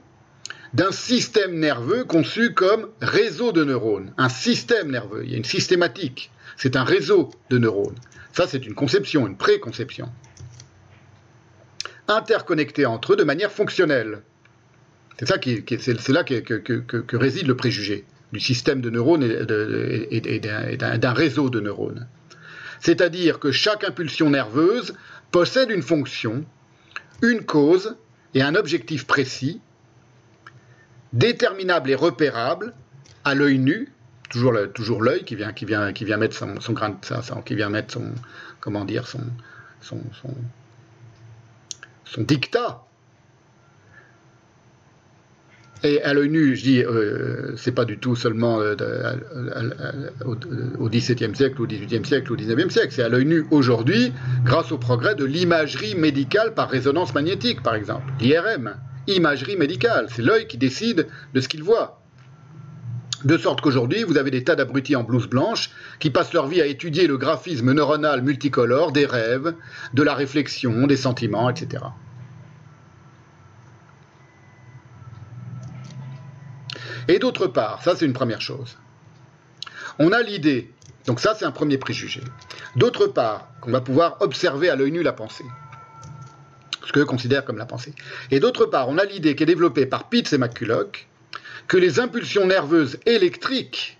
d'un 0.75 0.91
système 0.91 1.59
nerveux 1.59 2.05
conçu 2.05 2.55
comme 2.55 2.89
réseau 3.01 3.53
de 3.53 3.63
neurones. 3.65 4.13
Un 4.17 4.29
système 4.29 4.91
nerveux, 4.91 5.23
il 5.25 5.31
y 5.31 5.35
a 5.35 5.37
une 5.37 5.45
systématique, 5.45 6.31
c'est 6.57 6.77
un 6.77 6.85
réseau 6.85 7.31
de 7.51 7.59
neurones. 7.59 7.99
Ça, 8.33 8.47
c'est 8.47 8.67
une 8.67 8.75
conception, 8.75 9.27
une 9.27 9.37
préconception. 9.37 10.11
Interconnectés 12.09 12.87
entre 12.87 13.13
eux 13.13 13.17
de 13.17 13.25
manière 13.25 13.53
fonctionnelle. 13.53 14.23
C'est 15.23 15.29
ça 15.29 15.39
qui, 15.39 15.63
c'est 15.79 16.09
là 16.09 16.25
que, 16.25 17.17
réside 17.17 17.47
le 17.47 17.57
préjugé 17.57 18.05
du 18.33 18.41
système 18.41 18.81
de 18.81 18.91
neurones 18.91 19.23
et, 19.23 20.41
d'un 20.41 21.13
réseau 21.13 21.49
de 21.49 21.61
neurones. 21.61 22.09
C'est-à-dire 22.81 23.39
que 23.39 23.53
chaque 23.53 23.85
impulsion 23.85 24.31
nerveuse 24.31 24.95
possède 25.31 25.71
une 25.71 25.83
fonction, 25.83 26.45
une 27.23 27.45
cause 27.45 27.95
et 28.35 28.43
un 28.43 28.57
objectif 28.57 29.07
précis, 29.07 29.61
déterminable 31.13 31.91
et 31.91 31.95
repérable 31.95 32.75
à 33.23 33.37
l'œil 33.37 33.61
nu, 33.61 33.93
toujours 34.29 34.51
l'œil 35.03 35.23
qui 35.23 35.37
vient 35.37 35.53
qui 35.53 35.67
vient 35.67 35.93
qui 35.93 36.05
vient 36.05 36.17
mettre 36.17 36.37
son, 36.37 36.73
grain 36.73 36.99
qui 37.45 37.55
vient 37.55 37.69
mettre 37.69 37.93
son 37.93 38.11
comment 38.59 38.85
dire 38.85 39.07
son, 39.07 39.23
son, 39.83 40.01
son 42.07 42.23
dictat 42.23 42.83
et 45.85 46.03
à 46.03 46.15
l'œil 46.15 46.29
nu, 46.29 46.55
je 46.55 46.63
dis, 46.63 46.85
euh, 46.85 47.57
c'est 47.57 47.73
pas 47.73 47.85
du 47.85 47.99
tout 47.99 48.15
seulement 48.15 48.61
euh, 48.61 48.77
au 50.25 50.89
XVIIe 50.89 51.35
siècle, 51.35 51.61
au 51.61 51.67
XVIIIe 51.67 52.05
siècle, 52.05 52.33
au 52.33 52.37
XIXe 52.37 52.73
siècle. 52.73 52.93
C'est 52.93 53.03
à 53.03 53.09
l'œil 53.09 53.27
nu 53.27 53.45
aujourd'hui, 53.51 54.13
grâce 54.45 54.71
au 54.71 54.79
progrès 54.79 55.15
de 55.15 55.25
l'imagerie 55.25 55.95
médicale 55.95 56.55
par 56.55 56.71
résonance 56.71 57.15
magnétique, 57.15 57.63
par 57.63 57.75
exemple, 57.75 58.05
l'IRM. 58.21 58.75
Imagerie 59.09 59.57
médicale, 59.57 60.07
c'est 60.11 60.23
l'œil 60.23 60.47
qui 60.47 60.59
décide 60.59 61.09
de 61.35 61.41
ce 61.41 61.49
qu'il 61.49 61.65
voit. 61.65 62.01
De 63.25 63.37
sorte 63.37 63.61
qu'aujourd'hui, 63.61 64.05
vous 64.05 64.17
avez 64.17 64.31
des 64.31 64.45
tas 64.45 64.55
d'abrutis 64.55 64.95
en 64.95 65.03
blouse 65.03 65.29
blanche 65.29 65.71
qui 65.99 66.11
passent 66.11 66.33
leur 66.33 66.47
vie 66.47 66.61
à 66.61 66.67
étudier 66.67 67.09
le 67.09 67.17
graphisme 67.17 67.73
neuronal 67.73 68.23
multicolore 68.23 68.93
des 68.93 69.07
rêves, 69.07 69.55
de 69.95 70.03
la 70.03 70.15
réflexion, 70.15 70.87
des 70.87 70.97
sentiments, 70.97 71.51
etc. 71.51 71.83
Et 77.09 77.19
d'autre 77.19 77.47
part, 77.47 77.83
ça 77.83 77.97
c'est 77.97 78.07
une 78.07 78.13
première 78.13 78.41
chose, 78.41 78.77
on 79.99 80.13
a 80.13 80.23
l'idée, 80.23 80.71
donc 81.07 81.21
ça 81.21 81.35
c'est 81.35 81.45
un 81.45 81.51
premier 81.51 81.79
préjugé, 81.79 82.21
d'autre 82.77 83.07
part, 83.07 83.49
qu'on 83.61 83.71
va 83.71 83.81
pouvoir 83.81 84.17
observer 84.21 84.69
à 84.69 84.77
l'œil 84.77 84.93
nu 84.93 85.03
la 85.03 85.13
pensée, 85.13 85.45
ce 86.85 86.93
qu'eux 86.93 87.05
considèrent 87.05 87.45
comme 87.45 87.59
la 87.59 87.67
pensée. 87.67 87.95
Et 88.31 88.41
d'autre 88.41 88.67
part, 88.67 88.89
on 88.89 88.99
a 88.99 89.05
l'idée 89.05 89.35
qui 89.35 89.43
est 89.43 89.47
développée 89.47 89.87
par 89.87 90.09
Pitts 90.09 90.33
et 90.33 90.39
McCulloch, 90.39 91.09
que 91.69 91.77
les 91.77 92.01
impulsions 92.01 92.47
nerveuses 92.47 92.99
électriques, 93.07 93.99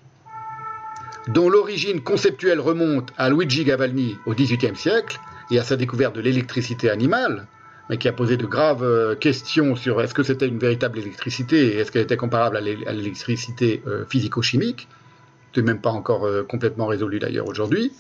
dont 1.29 1.49
l'origine 1.49 2.03
conceptuelle 2.03 2.61
remonte 2.61 3.11
à 3.17 3.31
Luigi 3.31 3.65
Gavalni 3.65 4.17
au 4.27 4.35
XVIIIe 4.35 4.77
siècle 4.77 5.21
et 5.51 5.59
à 5.59 5.65
sa 5.65 5.77
découverte 5.77 6.17
de 6.17 6.21
l'électricité 6.21 6.91
animale, 6.91 7.47
mais 7.89 7.99
qui 7.99 8.09
a 8.09 8.13
posé 8.13 8.37
de 8.37 8.47
graves 8.47 8.85
euh, 8.85 9.15
questions 9.15 9.77
sur 9.77 10.01
est-ce 10.01 10.15
que 10.15 10.23
c'était 10.23 10.47
une 10.47 10.59
véritable 10.59 10.99
électricité 10.99 11.75
et 11.75 11.79
est-ce 11.79 11.91
qu'elle 11.91 12.03
était 12.03 12.17
comparable 12.17 12.57
à 12.57 12.61
l'électricité 12.61 13.83
euh, 13.87 14.05
physico-chimique. 14.07 14.89
C'est 15.55 15.63
même 15.63 15.81
pas 15.81 15.91
encore 15.91 16.25
euh, 16.25 16.43
complètement 16.45 16.87
résolu 16.87 17.19
d'ailleurs 17.19 17.47
aujourd'hui. 17.47 17.93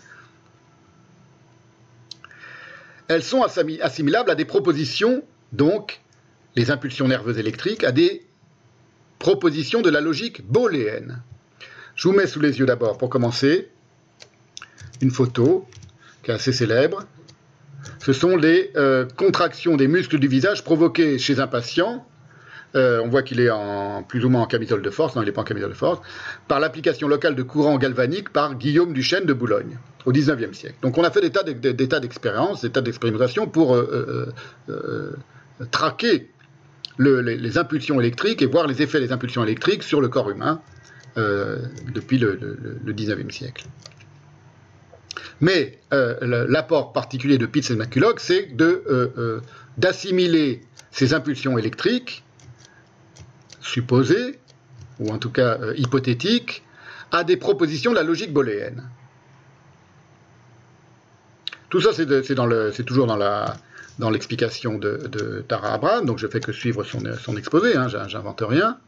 Elles 3.08 3.22
sont 3.22 3.42
assimilables 3.42 4.30
à 4.30 4.34
des 4.34 4.44
propositions, 4.44 5.22
donc 5.52 6.00
les 6.56 6.70
impulsions 6.70 7.08
nerveuses 7.08 7.38
électriques, 7.38 7.84
à 7.84 7.92
des 7.92 8.24
propositions 9.18 9.82
de 9.82 9.90
la 9.90 10.00
logique 10.00 10.46
booléenne. 10.46 11.22
Je 11.94 12.08
vous 12.08 12.14
mets 12.14 12.26
sous 12.26 12.40
les 12.40 12.58
yeux 12.58 12.66
d'abord, 12.66 12.96
pour 12.96 13.10
commencer, 13.10 13.68
une 15.02 15.10
photo 15.10 15.66
qui 16.22 16.30
est 16.30 16.34
assez 16.34 16.52
célèbre, 16.52 17.04
ce 17.98 18.12
sont 18.12 18.36
les 18.36 18.70
euh, 18.76 19.06
contractions 19.16 19.76
des 19.76 19.88
muscles 19.88 20.18
du 20.18 20.28
visage 20.28 20.64
provoquées 20.64 21.18
chez 21.18 21.40
un 21.40 21.46
patient. 21.46 22.06
Euh, 22.74 23.02
on 23.04 23.08
voit 23.08 23.22
qu'il 23.22 23.38
est 23.40 23.50
en, 23.50 24.02
plus 24.02 24.24
ou 24.24 24.30
moins 24.30 24.42
en 24.42 24.46
camisole 24.46 24.80
de 24.80 24.88
force, 24.88 25.14
non, 25.14 25.22
il 25.22 25.26
n'est 25.26 25.32
pas 25.32 25.42
en 25.42 25.44
camisole 25.44 25.70
de 25.70 25.76
force, 25.76 26.00
par 26.48 26.58
l'application 26.58 27.06
locale 27.06 27.34
de 27.34 27.42
courant 27.42 27.76
galvanique 27.76 28.30
par 28.30 28.54
Guillaume 28.54 28.94
Duchesne 28.94 29.26
de 29.26 29.34
Boulogne 29.34 29.78
au 30.06 30.12
XIXe 30.12 30.56
siècle. 30.56 30.76
Donc 30.80 30.96
on 30.96 31.04
a 31.04 31.10
fait 31.10 31.20
des 31.20 31.30
tas 31.30 32.00
d'expériences, 32.00 32.62
des 32.62 32.70
tas 32.70 32.80
d'expérimentations 32.80 33.46
pour 33.46 33.76
euh, 33.76 34.32
traquer 35.70 36.30
les, 36.98 37.58
impulsions 37.58 38.00
électriques 38.00 38.40
et 38.40 38.46
voir 38.46 38.66
les 38.66 38.80
effets 38.80 39.00
des 39.00 39.12
impulsions 39.12 39.44
électriques 39.44 39.82
sur 39.82 40.00
le 40.00 40.08
corps 40.08 40.30
humain 40.30 40.60
depuis 41.14 42.16
le, 42.16 42.38
le, 42.82 42.92
XIXe 42.94 43.34
siècle. 43.34 43.66
Mais 45.42 45.80
euh, 45.92 46.46
l'apport 46.48 46.92
particulier 46.92 47.36
de 47.36 47.46
Pitts 47.46 47.72
et 47.72 47.76
McCulloch, 47.76 48.20
c'est 48.20 48.48
euh, 48.60 48.84
euh, 48.88 49.40
d'assimiler 49.76 50.62
ces 50.92 51.14
impulsions 51.14 51.58
électriques 51.58 52.22
supposées, 53.60 54.38
ou 55.00 55.10
en 55.10 55.18
tout 55.18 55.30
cas 55.30 55.58
hypothétiques, 55.76 56.62
à 57.10 57.24
des 57.24 57.36
propositions 57.36 57.90
de 57.90 57.96
la 57.96 58.04
logique 58.04 58.32
booléenne. 58.32 58.88
Tout 61.70 61.80
ça, 61.80 61.90
c'est 61.92 62.84
toujours 62.84 63.08
dans 63.08 64.10
l'explication 64.10 64.78
de, 64.78 65.44
Tara 65.48 65.74
Abraham, 65.74 66.06
donc 66.06 66.18
je 66.18 66.28
fais 66.28 66.38
que 66.38 66.52
suivre 66.52 66.84
son, 66.84 67.36
exposé, 67.36 67.76
hein, 67.76 67.88
j'invente 67.88 68.44
rien. 68.46 68.78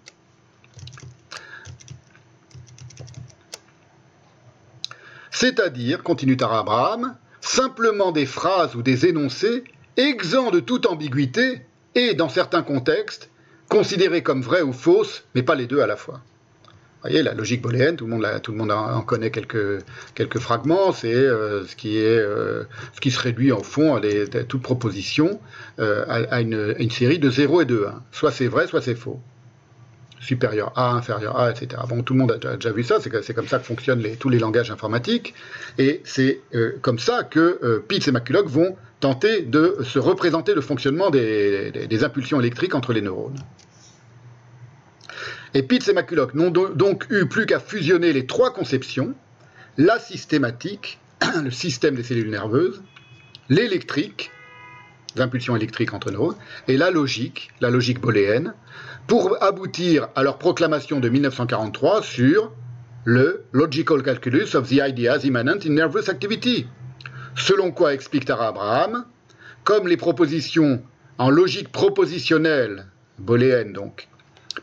C'est-à-dire, 5.44 6.02
continue 6.02 6.38
Tara 6.38 6.60
Abraham, 6.60 7.16
simplement 7.42 8.12
des 8.12 8.24
phrases 8.24 8.74
ou 8.76 8.80
des 8.82 9.04
énoncés 9.04 9.62
exempts 9.98 10.50
de 10.50 10.60
toute 10.60 10.86
ambiguïté 10.86 11.60
et, 11.94 12.14
dans 12.14 12.30
certains 12.30 12.62
contextes, 12.62 13.28
considérés 13.68 14.22
comme 14.22 14.40
vrais 14.40 14.62
ou 14.62 14.72
fausses, 14.72 15.24
mais 15.34 15.42
pas 15.42 15.54
les 15.54 15.66
deux 15.66 15.80
à 15.80 15.86
la 15.86 15.96
fois. 15.96 16.22
Vous 16.64 17.10
voyez, 17.10 17.22
la 17.22 17.34
logique 17.34 17.60
booléenne, 17.60 17.96
tout 17.96 18.06
le 18.06 18.56
monde, 18.56 18.70
en 18.70 19.02
connaît 19.02 19.30
quelques, 19.30 20.38
fragments, 20.38 20.92
c'est 20.92 21.12
euh, 21.12 21.66
ce, 21.66 21.76
qui 21.76 21.98
est, 21.98 22.18
euh, 22.18 22.64
ce 22.94 23.02
qui 23.02 23.10
se 23.10 23.20
réduit 23.20 23.52
au 23.52 23.62
fond 23.62 23.96
à, 23.96 24.00
toute 24.48 24.62
proposition, 24.62 25.38
euh, 25.78 26.06
à, 26.08 26.40
une, 26.40 26.74
une, 26.78 26.90
série 26.90 27.18
de 27.18 27.28
0 27.28 27.60
et 27.60 27.64
de 27.66 27.84
1. 27.84 28.02
Soit 28.12 28.32
c'est 28.32 28.48
vrai, 28.48 28.66
soit 28.66 28.80
c'est 28.80 28.94
faux 28.94 29.20
supérieur 30.24 30.72
à, 30.74 30.92
inférieur 30.92 31.38
à, 31.38 31.50
etc. 31.50 31.82
Bon, 31.88 32.02
tout 32.02 32.14
le 32.14 32.20
monde 32.20 32.32
a 32.32 32.56
déjà 32.56 32.72
vu 32.72 32.82
ça, 32.82 32.96
c'est 33.00 33.34
comme 33.34 33.46
ça 33.46 33.58
que 33.58 33.64
fonctionnent 33.64 34.02
tous 34.18 34.30
les 34.30 34.38
langages 34.38 34.70
informatiques, 34.70 35.34
et 35.78 36.00
c'est 36.04 36.40
euh, 36.54 36.78
comme 36.80 36.98
ça 36.98 37.24
que 37.24 37.58
euh, 37.62 37.84
Pitts 37.86 38.08
et 38.08 38.12
McCulloch 38.12 38.46
vont 38.46 38.76
tenter 39.00 39.42
de 39.42 39.78
se 39.84 39.98
représenter 39.98 40.54
le 40.54 40.62
fonctionnement 40.62 41.10
des, 41.10 42.04
impulsions 42.04 42.40
électriques 42.40 42.74
entre 42.74 42.92
les 42.92 43.02
neurones. 43.02 43.38
Et 45.52 45.62
Pitts 45.62 45.88
et 45.88 45.92
McCulloch 45.92 46.34
n'ont 46.34 46.50
donc 46.50 47.06
eu 47.10 47.26
plus 47.26 47.46
qu'à 47.46 47.60
fusionner 47.60 48.12
les 48.12 48.26
trois 48.26 48.52
conceptions, 48.52 49.14
la 49.76 49.98
systématique, 49.98 50.98
le 51.42 51.50
système 51.50 51.96
des 51.96 52.02
cellules 52.02 52.30
nerveuses, 52.30 52.82
l'électrique, 53.50 54.30
impulsions 55.16 55.54
électriques 55.54 55.92
entre 55.92 56.10
neurones, 56.10 56.36
et 56.66 56.76
la 56.76 56.90
logique, 56.90 57.50
la 57.60 57.70
logique 57.70 58.00
booléenne, 58.00 58.54
pour 59.06 59.42
aboutir 59.42 60.08
à 60.14 60.22
leur 60.22 60.38
proclamation 60.38 61.00
de 61.00 61.08
1943 61.08 62.02
sur 62.02 62.52
le 63.04 63.44
Logical 63.52 64.02
Calculus 64.02 64.54
of 64.54 64.68
the 64.68 64.80
Ideas 64.82 65.20
Immanent 65.24 65.58
in 65.66 65.70
Nervous 65.70 66.08
Activity. 66.08 66.66
Selon 67.36 67.70
quoi, 67.70 67.92
explique 67.92 68.24
Tara 68.24 68.48
Abraham, 68.48 69.04
comme 69.64 69.88
les 69.88 69.96
propositions 69.96 70.82
en 71.18 71.30
logique 71.30 71.70
propositionnelle, 71.70 72.86
booléenne 73.18 73.72
donc, 73.72 74.08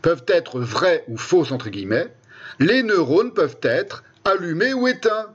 peuvent 0.02 0.26
être 0.28 0.60
vraies 0.60 1.04
ou 1.08 1.18
fausses 1.18 1.52
entre 1.52 1.70
guillemets, 1.70 2.14
les 2.60 2.82
neurones 2.84 3.34
peuvent 3.34 3.60
être 3.62 4.04
allumés 4.26 4.74
ou 4.74 4.88
éteints. 4.88 5.34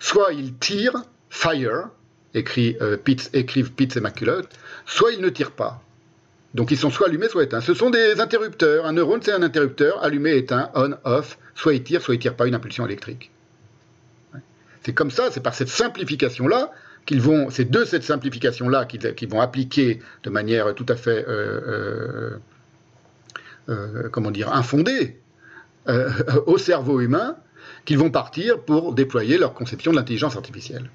Soit 0.00 0.32
ils 0.32 0.54
tirent, 0.54 1.04
fire, 1.30 1.90
euh, 2.34 2.96
écrivent 3.32 3.72
Pitts 3.72 3.96
et 3.96 4.00
McCulloch, 4.00 4.46
soit 4.86 5.12
ils 5.12 5.20
ne 5.20 5.28
tirent 5.28 5.52
pas. 5.52 5.82
Donc 6.54 6.70
ils 6.70 6.78
sont 6.78 6.90
soit 6.90 7.08
allumés, 7.08 7.28
soit 7.28 7.44
éteints. 7.44 7.60
Ce 7.60 7.74
sont 7.74 7.90
des 7.90 8.20
interrupteurs. 8.20 8.86
Un 8.86 8.92
neurone, 8.92 9.20
c'est 9.22 9.32
un 9.32 9.42
interrupteur, 9.42 10.02
allumé, 10.02 10.36
éteint, 10.36 10.70
on, 10.74 10.94
off, 11.04 11.38
soit 11.54 11.74
il 11.74 11.82
tire, 11.82 12.00
soit 12.02 12.14
il 12.14 12.18
tire 12.18 12.34
pas 12.34 12.46
une 12.46 12.54
impulsion 12.54 12.86
électrique. 12.86 13.30
C'est 14.82 14.94
comme 14.94 15.10
ça, 15.10 15.30
c'est 15.30 15.42
par 15.42 15.54
cette 15.54 15.68
simplification-là 15.68 16.70
qu'ils 17.04 17.20
vont, 17.20 17.50
c'est 17.50 17.70
de 17.70 17.84
cette 17.84 18.02
simplification-là 18.02 18.86
qu'ils 18.86 19.28
vont 19.28 19.40
appliquer 19.40 20.00
de 20.22 20.30
manière 20.30 20.74
tout 20.74 20.86
à 20.88 20.96
fait, 20.96 21.26
euh, 21.28 21.60
euh, 21.66 22.38
euh, 23.68 24.08
comment 24.10 24.30
dire, 24.30 24.52
infondée 24.52 25.18
au 26.46 26.58
cerveau 26.58 27.00
humain, 27.00 27.36
qu'ils 27.86 27.98
vont 27.98 28.10
partir 28.10 28.60
pour 28.60 28.92
déployer 28.92 29.38
leur 29.38 29.54
conception 29.54 29.90
de 29.90 29.96
l'intelligence 29.96 30.36
artificielle. 30.36 30.90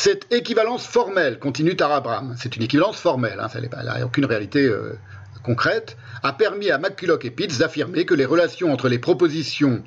Cette 0.00 0.32
équivalence 0.32 0.86
formelle, 0.86 1.40
continue 1.40 1.74
Tarabram, 1.74 2.36
c'est 2.38 2.54
une 2.54 2.62
équivalence 2.62 3.00
formelle, 3.00 3.40
hein, 3.40 3.48
elle 3.52 3.68
n'a 3.84 4.06
aucune 4.06 4.26
réalité 4.26 4.64
euh, 4.64 4.96
concrète, 5.42 5.96
a 6.22 6.32
permis 6.32 6.70
à 6.70 6.78
McCulloch 6.78 7.24
et 7.24 7.32
Pitts 7.32 7.58
d'affirmer 7.58 8.04
que 8.04 8.14
les 8.14 8.24
relations 8.24 8.72
entre 8.72 8.88
les 8.88 9.00
propositions 9.00 9.82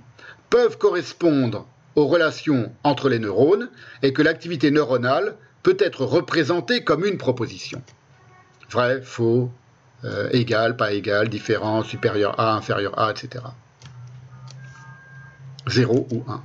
peuvent 0.49 0.77
correspondre 0.77 1.65
aux 1.95 2.07
relations 2.07 2.73
entre 2.83 3.07
les 3.07 3.19
neurones 3.19 3.69
et 4.03 4.11
que 4.11 4.21
l'activité 4.21 4.69
neuronale 4.69 5.37
peut 5.63 5.77
être 5.79 6.03
représentée 6.03 6.83
comme 6.83 7.05
une 7.05 7.17
proposition. 7.17 7.81
Vrai, 8.69 9.01
faux, 9.01 9.49
euh, 10.03 10.27
égal, 10.33 10.75
pas 10.75 10.91
égal, 10.91 11.29
différent, 11.29 11.83
supérieur 11.83 12.37
à, 12.37 12.53
inférieur 12.53 12.99
à, 12.99 13.11
etc. 13.11 13.45
0 15.67 16.05
ou 16.11 16.23
1. 16.29 16.43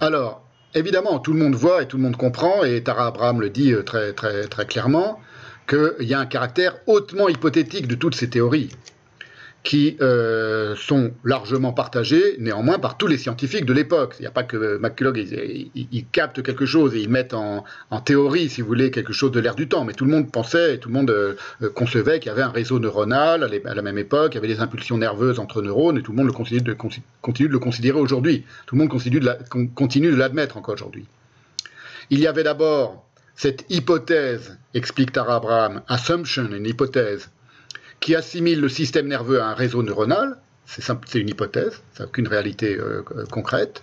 Alors, 0.00 0.44
évidemment, 0.74 1.18
tout 1.18 1.32
le 1.32 1.40
monde 1.40 1.56
voit 1.56 1.82
et 1.82 1.88
tout 1.88 1.96
le 1.96 2.04
monde 2.04 2.16
comprend, 2.16 2.62
et 2.62 2.82
Tara 2.84 3.08
Abraham 3.08 3.40
le 3.40 3.50
dit 3.50 3.72
euh, 3.72 3.82
très, 3.82 4.12
très, 4.12 4.46
très 4.46 4.64
clairement, 4.64 5.18
qu'il 5.66 6.06
y 6.06 6.14
a 6.14 6.20
un 6.20 6.26
caractère 6.26 6.76
hautement 6.86 7.28
hypothétique 7.28 7.88
de 7.88 7.96
toutes 7.96 8.14
ces 8.14 8.30
théories. 8.30 8.70
Qui 9.64 9.96
euh, 10.00 10.76
sont 10.76 11.12
largement 11.24 11.72
partagés 11.72 12.36
néanmoins 12.38 12.78
par 12.78 12.96
tous 12.96 13.06
les 13.06 13.18
scientifiques 13.18 13.66
de 13.66 13.72
l'époque. 13.72 14.14
Il 14.18 14.22
n'y 14.22 14.28
a 14.28 14.30
pas 14.30 14.44
que 14.44 14.78
McCulloch, 14.78 15.16
il, 15.16 16.06
capte 16.10 16.42
quelque 16.42 16.64
chose 16.64 16.94
et 16.94 17.00
il 17.00 17.08
met 17.08 17.34
en, 17.34 17.64
théorie, 18.00 18.48
si 18.48 18.62
vous 18.62 18.68
voulez, 18.68 18.90
quelque 18.90 19.12
chose 19.12 19.30
de 19.30 19.40
l'air 19.40 19.54
du 19.54 19.68
temps, 19.68 19.84
mais 19.84 19.92
tout 19.92 20.04
le 20.04 20.10
monde 20.10 20.30
pensait 20.30 20.74
et 20.74 20.78
tout 20.78 20.88
le 20.88 20.94
monde 20.94 21.10
euh, 21.10 21.34
concevait 21.74 22.20
qu'il 22.20 22.28
y 22.28 22.32
avait 22.32 22.42
un 22.42 22.50
réseau 22.50 22.78
neuronal 22.78 23.44
à 23.64 23.74
la 23.74 23.82
même 23.82 23.98
époque, 23.98 24.32
il 24.32 24.36
y 24.36 24.38
avait 24.38 24.48
des 24.48 24.60
impulsions 24.60 24.96
nerveuses 24.96 25.38
entre 25.38 25.60
neurones 25.60 25.98
et 25.98 26.02
tout 26.02 26.12
le 26.12 26.16
monde 26.16 26.26
le 26.28 26.32
continue, 26.32 26.60
de, 26.60 26.76
continue 27.20 27.48
de 27.48 27.52
le 27.52 27.58
considérer 27.58 27.98
aujourd'hui. 27.98 28.44
Tout 28.66 28.76
le 28.76 28.80
monde 28.80 28.90
continue 29.74 30.10
de 30.10 30.16
l'admettre 30.16 30.56
encore 30.56 30.74
aujourd'hui. 30.74 31.06
Il 32.10 32.20
y 32.20 32.26
avait 32.26 32.44
d'abord 32.44 33.04
cette 33.34 33.64
hypothèse, 33.70 34.58
explique 34.74 35.12
Tara 35.12 35.36
Abraham, 35.36 35.82
assumption, 35.88 36.48
une 36.50 36.66
hypothèse, 36.66 37.30
qui 38.00 38.14
assimile 38.14 38.60
le 38.60 38.68
système 38.68 39.08
nerveux 39.08 39.40
à 39.40 39.48
un 39.48 39.54
réseau 39.54 39.82
neuronal, 39.82 40.38
c'est 40.66 41.14
une 41.14 41.28
hypothèse, 41.28 41.82
ça 41.94 42.04
n'a 42.04 42.08
aucune 42.08 42.28
réalité 42.28 42.76
euh, 42.78 43.02
concrète. 43.30 43.82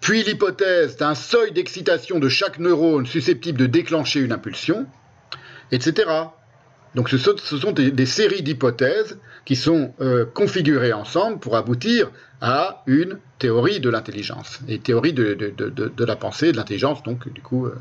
Puis 0.00 0.22
l'hypothèse 0.22 0.96
d'un 0.96 1.14
seuil 1.14 1.52
d'excitation 1.52 2.18
de 2.18 2.28
chaque 2.28 2.58
neurone 2.58 3.06
susceptible 3.06 3.58
de 3.58 3.66
déclencher 3.66 4.20
une 4.20 4.32
impulsion, 4.32 4.86
etc. 5.70 6.10
Donc 6.94 7.10
ce 7.10 7.18
sont, 7.18 7.72
des, 7.72 8.06
séries 8.06 8.42
d'hypothèses 8.42 9.18
qui 9.44 9.54
sont 9.54 9.94
euh, 10.00 10.24
configurées 10.24 10.92
ensemble 10.92 11.38
pour 11.38 11.56
aboutir 11.56 12.10
à 12.40 12.82
une 12.86 13.18
théorie 13.38 13.78
de 13.80 13.90
l'intelligence 13.90 14.60
et 14.66 14.80
théorie 14.80 15.12
de, 15.12 16.04
la 16.04 16.16
pensée, 16.16 16.52
de 16.52 16.56
l'intelligence, 16.56 17.02
donc 17.02 17.32
du 17.32 17.42
coup 17.42 17.66
euh, 17.66 17.74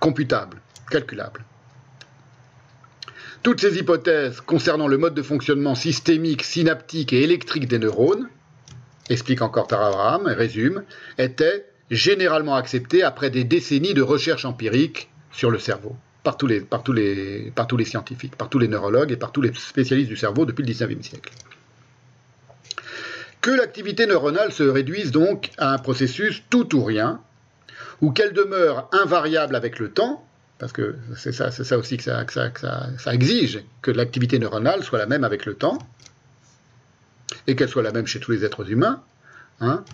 computable, 0.00 0.60
calculable. 0.90 1.44
Toutes 3.46 3.60
ces 3.60 3.78
hypothèses 3.78 4.40
concernant 4.40 4.88
le 4.88 4.98
mode 4.98 5.14
de 5.14 5.22
fonctionnement 5.22 5.76
systémique, 5.76 6.42
synaptique 6.42 7.12
et 7.12 7.22
électrique 7.22 7.68
des 7.68 7.78
neurones, 7.78 8.28
explique 9.08 9.40
encore 9.40 9.68
Tara 9.68 9.86
Abraham 9.86 10.28
et 10.28 10.34
résume, 10.34 10.82
étaient 11.16 11.64
généralement 11.88 12.56
acceptées 12.56 13.04
après 13.04 13.30
des 13.30 13.44
décennies 13.44 13.94
de 13.94 14.02
recherche 14.02 14.44
empirique 14.44 15.10
sur 15.30 15.52
le 15.52 15.60
cerveau, 15.60 15.94
par 16.24 16.36
tous, 16.36 16.48
les, 16.48 16.60
par, 16.60 16.82
tous 16.82 16.92
les, 16.92 17.52
par 17.54 17.68
tous 17.68 17.76
les 17.76 17.84
scientifiques, 17.84 18.34
par 18.34 18.48
tous 18.48 18.58
les 18.58 18.66
neurologues 18.66 19.12
et 19.12 19.16
par 19.16 19.30
tous 19.30 19.42
les 19.42 19.52
spécialistes 19.54 20.08
du 20.08 20.16
cerveau 20.16 20.44
depuis 20.44 20.64
le 20.64 20.72
XIXe 20.72 21.06
siècle. 21.06 21.32
Que 23.42 23.52
l'activité 23.52 24.06
neuronale 24.06 24.50
se 24.50 24.64
réduise 24.64 25.12
donc 25.12 25.52
à 25.56 25.72
un 25.72 25.78
processus 25.78 26.42
tout 26.50 26.74
ou 26.74 26.82
rien, 26.82 27.20
ou 28.00 28.10
qu'elle 28.10 28.32
demeure 28.32 28.88
invariable 28.90 29.54
avec 29.54 29.78
le 29.78 29.92
temps, 29.92 30.26
parce 30.58 30.72
que 30.72 30.96
c'est 31.16 31.32
ça, 31.32 31.78
aussi 31.78 31.96
que, 31.98 32.04
ça, 32.04 33.14
exige, 33.14 33.62
que 33.82 33.90
l'activité 33.90 34.38
neuronale 34.38 34.82
soit 34.82 34.98
la 34.98 35.06
même 35.06 35.24
avec 35.24 35.44
le 35.44 35.54
temps, 35.54 35.78
et 37.46 37.56
qu'elle 37.56 37.68
soit 37.68 37.82
la 37.82 37.92
même 37.92 38.06
chez 38.06 38.20
tous 38.20 38.32
les 38.32 38.44
êtres 38.44 38.70
humains. 38.70 39.02
Hein, 39.60 39.84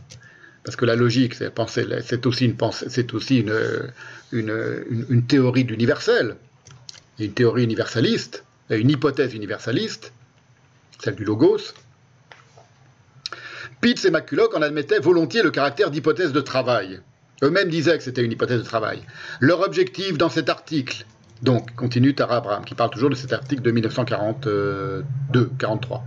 parce 0.64 0.76
que 0.76 0.84
la 0.84 0.94
logique, 0.94 1.34
c'est 1.34 2.26
aussi, 2.26 2.44
une, 2.46 2.56
c'est 2.88 3.14
aussi 3.14 3.44
une, 4.30 5.26
théorie 5.26 5.64
d'universel, 5.64 6.36
une 7.18 7.32
théorie 7.32 7.64
universaliste, 7.64 8.44
une 8.70 8.90
hypothèse 8.90 9.34
universaliste, 9.34 10.12
celle 11.02 11.16
du 11.16 11.24
logos. 11.24 11.74
Pitts 13.80 14.04
et 14.04 14.10
McCulloch 14.10 14.54
en 14.54 14.62
admettaient 14.62 15.00
volontiers 15.00 15.42
le 15.42 15.50
caractère 15.50 15.90
d'hypothèse 15.90 16.32
de 16.32 16.40
travail. 16.40 17.00
Eux-mêmes 17.42 17.68
disaient 17.68 17.98
que 17.98 18.04
c'était 18.04 18.24
une 18.24 18.32
hypothèse 18.32 18.60
de 18.60 18.64
travail. 18.64 19.02
Leur 19.40 19.60
objectif 19.60 20.16
dans 20.16 20.28
cet 20.28 20.48
article, 20.48 21.04
donc, 21.42 21.74
continue 21.74 22.14
Tara 22.14 22.36
Abraham, 22.36 22.64
qui 22.64 22.76
parle 22.76 22.90
toujours 22.90 23.10
de 23.10 23.16
cet 23.16 23.32
article 23.32 23.62
de 23.62 23.72
1942-43. 23.72 26.02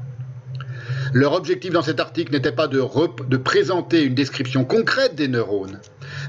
Leur 1.14 1.34
objectif 1.34 1.72
dans 1.72 1.82
cet 1.82 2.00
article 2.00 2.32
n'était 2.32 2.54
pas 2.54 2.68
de, 2.68 2.82
de, 3.28 3.38
présenter 3.38 4.04
une 4.04 4.16
description 4.16 4.64
concrète 4.64 5.16
des 5.16 5.28
neurones, 5.28 5.80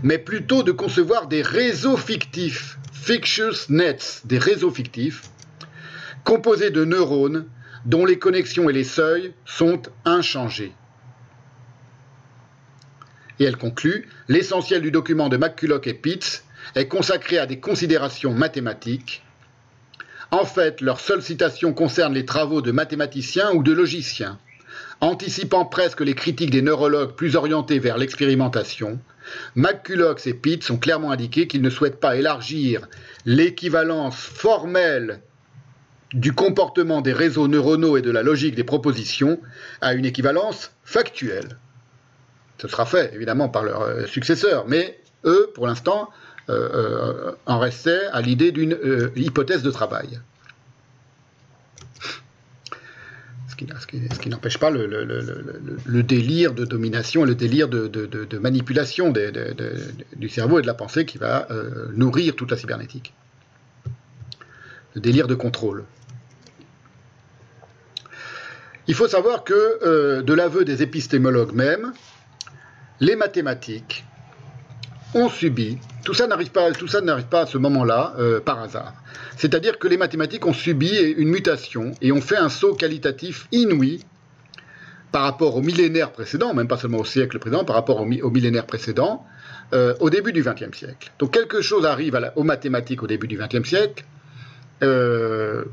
mais 0.02 0.18
plutôt 0.18 0.62
de 0.62 0.72
concevoir 0.72 1.28
des 1.28 1.42
réseaux 1.42 1.96
fictifs, 1.96 2.78
fictitious 2.92 3.68
nets, 3.68 4.22
des 4.24 4.38
réseaux 4.38 4.70
fictifs, 4.70 5.30
composés 6.24 6.70
de 6.70 6.84
neurones 6.84 7.46
dont 7.84 8.04
les 8.04 8.18
connexions 8.18 8.68
et 8.68 8.72
les 8.72 8.84
seuils 8.84 9.32
sont 9.44 9.82
inchangés. 10.04 10.72
Et 13.38 13.44
elle 13.44 13.56
conclut 13.56 14.08
L'essentiel 14.28 14.82
du 14.82 14.90
document 14.90 15.28
de 15.28 15.36
McCulloch 15.36 15.86
et 15.86 15.94
Pitts 15.94 16.44
est 16.74 16.88
consacré 16.88 17.38
à 17.38 17.46
des 17.46 17.60
considérations 17.60 18.32
mathématiques. 18.32 19.22
En 20.30 20.44
fait, 20.44 20.80
leur 20.80 21.00
seule 21.00 21.22
citation 21.22 21.72
concerne 21.72 22.14
les 22.14 22.24
travaux 22.24 22.62
de 22.62 22.72
mathématiciens 22.72 23.52
ou 23.52 23.62
de 23.62 23.72
logiciens. 23.72 24.38
Anticipant 25.00 25.64
presque 25.64 26.00
les 26.00 26.14
critiques 26.14 26.50
des 26.50 26.62
neurologues 26.62 27.14
plus 27.14 27.36
orientés 27.36 27.78
vers 27.78 27.98
l'expérimentation, 27.98 28.98
McCulloch 29.54 30.26
et 30.26 30.34
Pitts 30.34 30.70
ont 30.70 30.78
clairement 30.78 31.10
indiqué 31.10 31.46
qu'ils 31.46 31.62
ne 31.62 31.70
souhaitent 31.70 32.00
pas 32.00 32.16
élargir 32.16 32.88
l'équivalence 33.24 34.16
formelle 34.16 35.20
du 36.12 36.32
comportement 36.32 37.02
des 37.02 37.12
réseaux 37.12 37.48
neuronaux 37.48 37.96
et 37.96 38.02
de 38.02 38.10
la 38.10 38.22
logique 38.22 38.54
des 38.54 38.64
propositions 38.64 39.40
à 39.80 39.94
une 39.94 40.06
équivalence 40.06 40.72
factuelle. 40.84 41.58
Ce 42.58 42.68
sera 42.68 42.86
fait, 42.86 43.14
évidemment, 43.14 43.48
par 43.48 43.62
leurs 43.62 43.82
euh, 43.82 44.06
successeurs. 44.06 44.66
Mais 44.66 44.98
eux, 45.24 45.50
pour 45.54 45.66
l'instant, 45.66 46.10
euh, 46.48 46.68
euh, 46.74 47.32
en 47.46 47.58
restaient 47.58 48.06
à 48.12 48.20
l'idée 48.22 48.52
d'une 48.52 48.78
hypothèse 49.16 49.62
de 49.62 49.70
travail. 49.70 50.20
Ce 53.48 53.86
qui, 54.18 54.28
n'empêche 54.28 54.58
pas 54.58 54.68
le, 54.68 56.02
délire 56.02 56.52
de 56.52 56.66
domination 56.66 57.24
le 57.24 57.34
délire 57.34 57.68
de, 57.68 58.38
manipulation 58.38 59.14
du 60.14 60.28
cerveau 60.28 60.58
et 60.58 60.62
de 60.62 60.66
la 60.66 60.74
pensée 60.74 61.06
qui 61.06 61.16
va 61.16 61.48
nourrir 61.94 62.36
toute 62.36 62.50
la 62.50 62.58
cybernétique. 62.58 63.14
Le 64.94 65.00
délire 65.00 65.26
de 65.26 65.34
contrôle. 65.34 65.84
Il 68.88 68.94
faut 68.94 69.08
savoir 69.08 69.42
que, 69.42 70.20
de 70.20 70.34
l'aveu 70.34 70.66
des 70.66 70.82
épistémologues 70.82 71.54
même, 71.54 71.94
les 73.00 73.16
mathématiques 73.16 74.04
ont 75.14 75.28
subi, 75.28 75.78
tout 76.04 76.14
ça 76.14 76.26
n'arrive 76.26 76.50
pas, 76.50 76.72
tout 76.72 76.88
ça 76.88 77.00
n'arrive 77.00 77.26
pas 77.26 77.42
à 77.42 77.46
ce 77.46 77.58
moment-là 77.58 78.14
euh, 78.18 78.40
par 78.40 78.60
hasard. 78.60 78.94
C'est-à-dire 79.36 79.78
que 79.78 79.88
les 79.88 79.96
mathématiques 79.96 80.46
ont 80.46 80.52
subi 80.52 80.96
une 81.16 81.28
mutation 81.28 81.92
et 82.02 82.12
ont 82.12 82.20
fait 82.20 82.36
un 82.36 82.48
saut 82.48 82.74
qualitatif 82.74 83.48
inouï 83.52 84.00
par 85.12 85.22
rapport 85.22 85.56
au 85.56 85.62
millénaire 85.62 86.12
précédent, 86.12 86.52
même 86.52 86.68
pas 86.68 86.76
seulement 86.76 86.98
au 86.98 87.04
siècle 87.04 87.38
précédent, 87.38 87.64
par 87.64 87.76
rapport 87.76 88.00
au, 88.00 88.04
millénaire 88.04 88.66
précédent, 88.66 89.24
euh, 89.72 89.94
au 90.00 90.10
début 90.10 90.32
du 90.32 90.42
XXe 90.42 90.76
siècle. 90.76 91.10
Donc 91.18 91.32
quelque 91.32 91.60
chose 91.60 91.86
arrive 91.86 92.18
aux 92.34 92.42
mathématiques 92.42 93.02
au 93.02 93.06
début 93.06 93.28
du 93.28 93.38
XXe 93.38 93.66
siècle, 93.66 94.04
euh, 94.82 95.64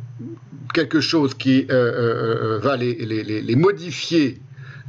quelque 0.74 1.02
chose 1.02 1.34
qui 1.34 1.66
va 1.66 2.78
les 2.78 3.56
modifier 3.56 4.40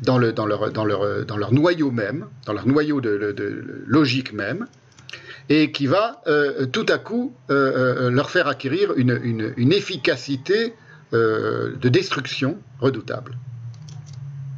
dans, 0.03 0.19
le, 0.19 0.33
dans, 0.33 0.47
leur, 0.47 0.71
dans, 0.71 0.85
leur, 0.85 1.25
dans 1.25 1.37
leur 1.37 1.53
noyau 1.53 1.91
même, 1.91 2.27
dans 2.47 2.53
leur 2.53 2.67
noyau 2.67 3.01
de, 3.01 3.85
logique 3.87 4.33
même, 4.33 4.67
et 5.49 5.73
qui 5.73 5.87
va 5.87 6.23
euh, 6.27 6.67
tout 6.67 6.87
à 6.89 6.99
coup 6.99 7.35
euh, 7.51 8.07
euh, 8.07 8.11
leur 8.11 8.31
faire 8.31 8.49
acquérir 8.49 8.95
une, 8.97 9.53
une, 9.57 9.73
efficacité 9.73 10.75
de 11.13 11.89
destruction 11.89 12.59
redoutable. 12.81 13.37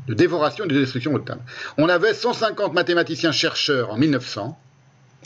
De 0.09 0.15
dévoration 0.15 0.65
et 0.65 0.69
de 0.69 0.79
destruction 0.79 1.13
redoutable. 1.13 1.43
On 1.77 1.91
avait 1.91 2.15
150 2.15 2.73
mathématiciens 2.73 3.33
chercheurs 3.33 3.93
en 3.93 3.99
1900 3.99 4.59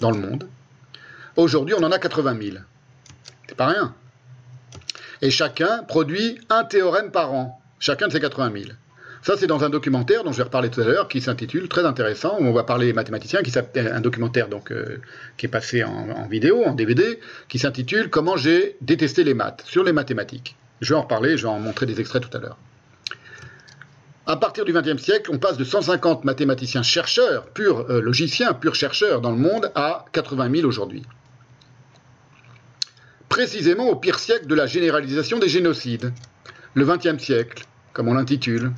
dans 0.01 0.11
le 0.11 0.19
monde. 0.19 0.49
Aujourd'hui, 1.37 1.75
on 1.79 1.85
en 1.85 1.93
a 1.93 1.99
80 2.01 2.37
000. 2.43 2.57
C'est 3.47 3.57
pas 3.57 3.67
rien. 3.67 3.95
Et 5.23 5.31
chacun 5.31 5.85
produit 5.85 6.41
un 6.49 6.65
théorème 6.65 7.13
par 7.13 7.33
an. 7.33 7.63
Chacun 7.79 8.09
de 8.09 8.13
ces 8.13 8.21
80 8.21 8.51
000. 8.53 8.71
Ça, 9.23 9.37
c'est 9.37 9.47
dans 9.47 9.65
un 9.65 9.69
documentaire 9.69 10.25
dont 10.25 10.33
je 10.33 10.39
vais 10.39 10.45
reparler 10.45 10.71
tout 10.71 10.81
à 10.81 10.85
l'heure, 10.85 11.07
qui 11.07 11.21
s'intitule, 11.21 11.69
très 11.69 11.85
intéressant, 11.85 12.39
où 12.41 12.45
on 12.45 12.53
va 12.53 12.65
parler 12.65 12.95
mathématiciens, 12.95 13.41
un 13.77 14.01
documentaire 14.01 14.49
euh, 14.71 14.97
qui 15.37 15.47
est 15.47 15.51
passé 15.51 15.85
en, 15.85 16.27
vidéo, 16.27 16.65
en 16.65 16.75
DVD, 16.75 17.21
qui 17.49 17.59
s'intitule 17.59 18.09
Comment 18.09 18.37
j'ai 18.39 18.77
détesté 18.81 19.23
les 19.23 19.35
maths, 19.35 19.63
sur 19.67 19.85
les 19.85 19.93
mathématiques. 19.93 20.57
Je 20.81 20.95
vais 20.95 20.99
en 20.99 21.03
reparler, 21.03 21.37
je 21.37 21.43
vais 21.43 21.53
en 21.53 21.61
montrer 21.61 21.85
des 21.85 22.01
extraits 22.01 22.23
tout 22.23 22.35
à 22.35 22.41
l'heure. 22.41 22.57
À 24.27 24.37
partir 24.37 24.65
du 24.65 24.73
XXe 24.73 25.03
siècle, 25.03 25.31
on 25.35 25.39
passe 25.39 25.59
de 25.59 25.65
150 25.65 26.25
mathématiciens 26.25 26.83
chercheurs, 26.83 27.49
purs 27.49 27.91
euh, 27.91 28.01
logiciens, 28.01 28.55
purs 28.55 28.75
chercheurs 28.75 29.21
dans 29.21 29.33
le 29.33 29.39
monde, 29.39 29.71
à 29.75 30.07
80 30.13 30.51
000 30.55 30.67
aujourd'hui. 30.67 31.03
Précisément 33.29 33.89
au 33.89 33.97
pire 33.97 34.19
siècle 34.19 34.47
de 34.47 34.55
la 34.55 34.67
généralisation 34.67 35.39
des 35.39 35.49
génocides, 35.49 36.13
le 36.75 36.87
XXe 36.87 37.23
siècle, 37.23 37.65
comme 37.93 38.09
on 38.09 38.15
l'intitule, 38.15 38.73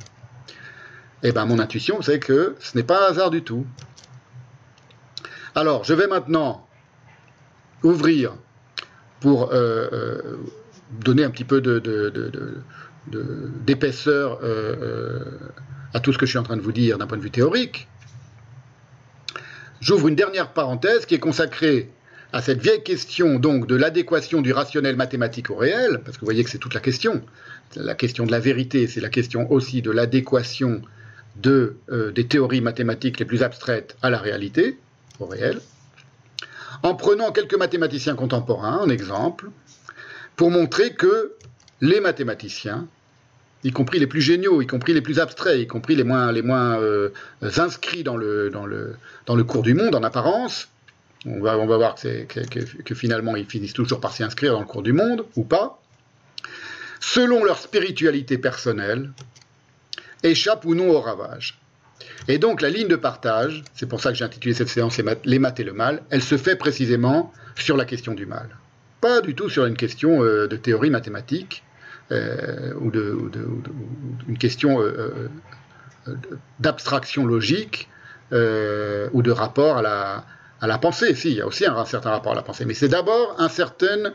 eh 1.23 1.31
bien, 1.31 1.45
mon 1.45 1.59
intuition, 1.59 2.01
c'est 2.01 2.19
que 2.19 2.55
ce 2.59 2.77
n'est 2.77 2.83
pas 2.83 3.07
un 3.07 3.11
hasard 3.11 3.31
du 3.31 3.43
tout. 3.43 3.65
Alors, 5.55 5.83
je 5.83 5.93
vais 5.93 6.07
maintenant 6.07 6.67
ouvrir 7.83 8.33
pour 9.19 9.53
euh, 9.53 9.87
euh, 9.93 10.37
donner 10.91 11.23
un 11.23 11.29
petit 11.29 11.45
peu 11.45 11.61
d'épaisseur 13.65 14.39
à 15.93 15.99
tout 15.99 16.11
ce 16.11 16.17
que 16.17 16.25
je 16.25 16.31
suis 16.31 16.39
en 16.39 16.43
train 16.43 16.57
de 16.57 16.61
vous 16.61 16.71
dire 16.71 16.97
d'un 16.97 17.07
point 17.07 17.17
de 17.17 17.23
vue 17.23 17.31
théorique, 17.31 17.87
j'ouvre 19.79 20.07
une 20.07 20.15
dernière 20.15 20.51
parenthèse 20.53 21.05
qui 21.05 21.15
est 21.15 21.19
consacrée 21.19 21.91
à 22.33 22.41
cette 22.41 22.61
vieille 22.61 22.83
question 22.83 23.37
donc 23.37 23.67
de 23.67 23.75
l'adéquation 23.75 24.41
du 24.41 24.51
rationnel 24.51 24.95
mathématique 24.95 25.51
au 25.51 25.55
réel, 25.55 26.01
parce 26.03 26.17
que 26.17 26.21
vous 26.21 26.25
voyez 26.25 26.43
que 26.43 26.49
c'est 26.49 26.57
toute 26.57 26.73
la 26.73 26.79
question. 26.79 27.21
La 27.75 27.93
question 27.93 28.25
de 28.25 28.31
la 28.31 28.39
vérité, 28.39 28.87
c'est 28.87 29.01
la 29.01 29.09
question 29.09 29.51
aussi 29.51 29.83
de 29.83 29.91
l'adéquation 29.91 30.81
de, 31.35 31.77
euh, 31.89 32.11
des 32.11 32.27
théories 32.27 32.61
mathématiques 32.61 33.19
les 33.19 33.25
plus 33.25 33.43
abstraites 33.43 33.97
à 34.01 34.09
la 34.09 34.19
réalité, 34.19 34.77
au 35.19 35.25
réel, 35.25 35.59
en 36.83 36.95
prenant 36.95 37.31
quelques 37.31 37.55
mathématiciens 37.55 38.15
contemporains 38.15 38.77
en 38.77 38.89
exemple, 38.89 39.49
pour 40.35 40.51
montrer 40.51 40.93
que 40.93 41.33
les 41.81 41.99
mathématiciens, 41.99 42.87
y 43.63 43.71
compris 43.71 43.99
les 43.99 44.07
plus 44.07 44.21
géniaux, 44.21 44.61
y 44.61 44.67
compris 44.67 44.93
les 44.93 45.01
plus 45.01 45.19
abstraits, 45.19 45.59
y 45.59 45.67
compris 45.67 45.95
les 45.95 46.03
moins, 46.03 46.79
euh, 46.79 47.09
inscrits 47.57 48.03
dans 48.03 48.17
le, 48.17 48.51
cours 49.47 49.63
du 49.63 49.73
monde 49.73 49.95
en 49.95 50.03
apparence, 50.03 50.69
on 51.25 51.39
va, 51.39 51.57
on 51.57 51.65
va 51.65 51.77
voir 51.77 51.95
que, 51.95 52.81
que, 52.83 52.95
finalement 52.95 53.37
ils 53.37 53.45
finissent 53.45 53.73
toujours 53.73 54.01
par 54.01 54.11
s'y 54.11 54.23
inscrire 54.23 54.53
dans 54.53 54.59
le 54.59 54.65
cours 54.65 54.83
du 54.83 54.91
monde, 54.91 55.25
ou 55.35 55.43
pas, 55.43 55.81
selon 56.99 57.43
leur 57.43 57.59
spiritualité 57.59 58.37
personnelle, 58.37 59.11
échappent 60.23 60.65
ou 60.65 60.75
non 60.75 60.89
au 60.89 60.99
ravage. 60.99 61.59
Et 62.27 62.37
donc 62.37 62.61
la 62.61 62.69
ligne 62.69 62.87
de 62.87 62.95
partage, 62.95 63.63
c'est 63.73 63.87
pour 63.87 64.01
ça 64.01 64.11
que 64.11 64.17
j'ai 64.17 64.25
intitulé 64.25 64.53
cette 64.53 64.69
séance 64.69 64.99
Les 65.25 65.39
maths 65.39 65.59
et 65.59 65.63
le 65.63 65.73
mal, 65.73 66.03
elle 66.09 66.21
se 66.21 66.37
fait 66.37 66.55
précisément 66.55 67.31
sur 67.55 67.77
la 67.77 67.85
question 67.85 68.13
du 68.13 68.25
mal. 68.25 68.49
Pas 69.01 69.21
du 69.21 69.35
tout 69.35 69.49
sur 69.49 69.65
une 69.65 69.75
question 69.75 70.23
euh, 70.23 70.47
de 70.47 70.55
théorie 70.55 70.89
mathématique 70.89 71.63
euh, 72.11 72.73
ou, 72.79 72.89
de, 72.91 73.17
une 74.27 74.37
question 74.37 74.81
euh, 74.81 75.29
d'abstraction 76.59 77.25
logique 77.25 77.89
ou 78.31 79.21
de 79.21 79.31
rapport 79.31 79.77
à 79.77 79.81
la, 79.83 80.25
à 80.59 80.65
la 80.65 80.79
pensée. 80.79 81.13
Si, 81.13 81.29
il 81.31 81.37
y 81.37 81.41
a 81.41 81.45
aussi 81.45 81.67
un, 81.67 81.85
certain 81.85 82.09
rapport 82.09 82.31
à 82.31 82.35
la 82.35 82.41
pensée, 82.41 82.65
mais 82.65 82.73
c'est 82.73 82.87
d'abord 82.87 83.35
un 83.37 83.47
certain 83.47 84.11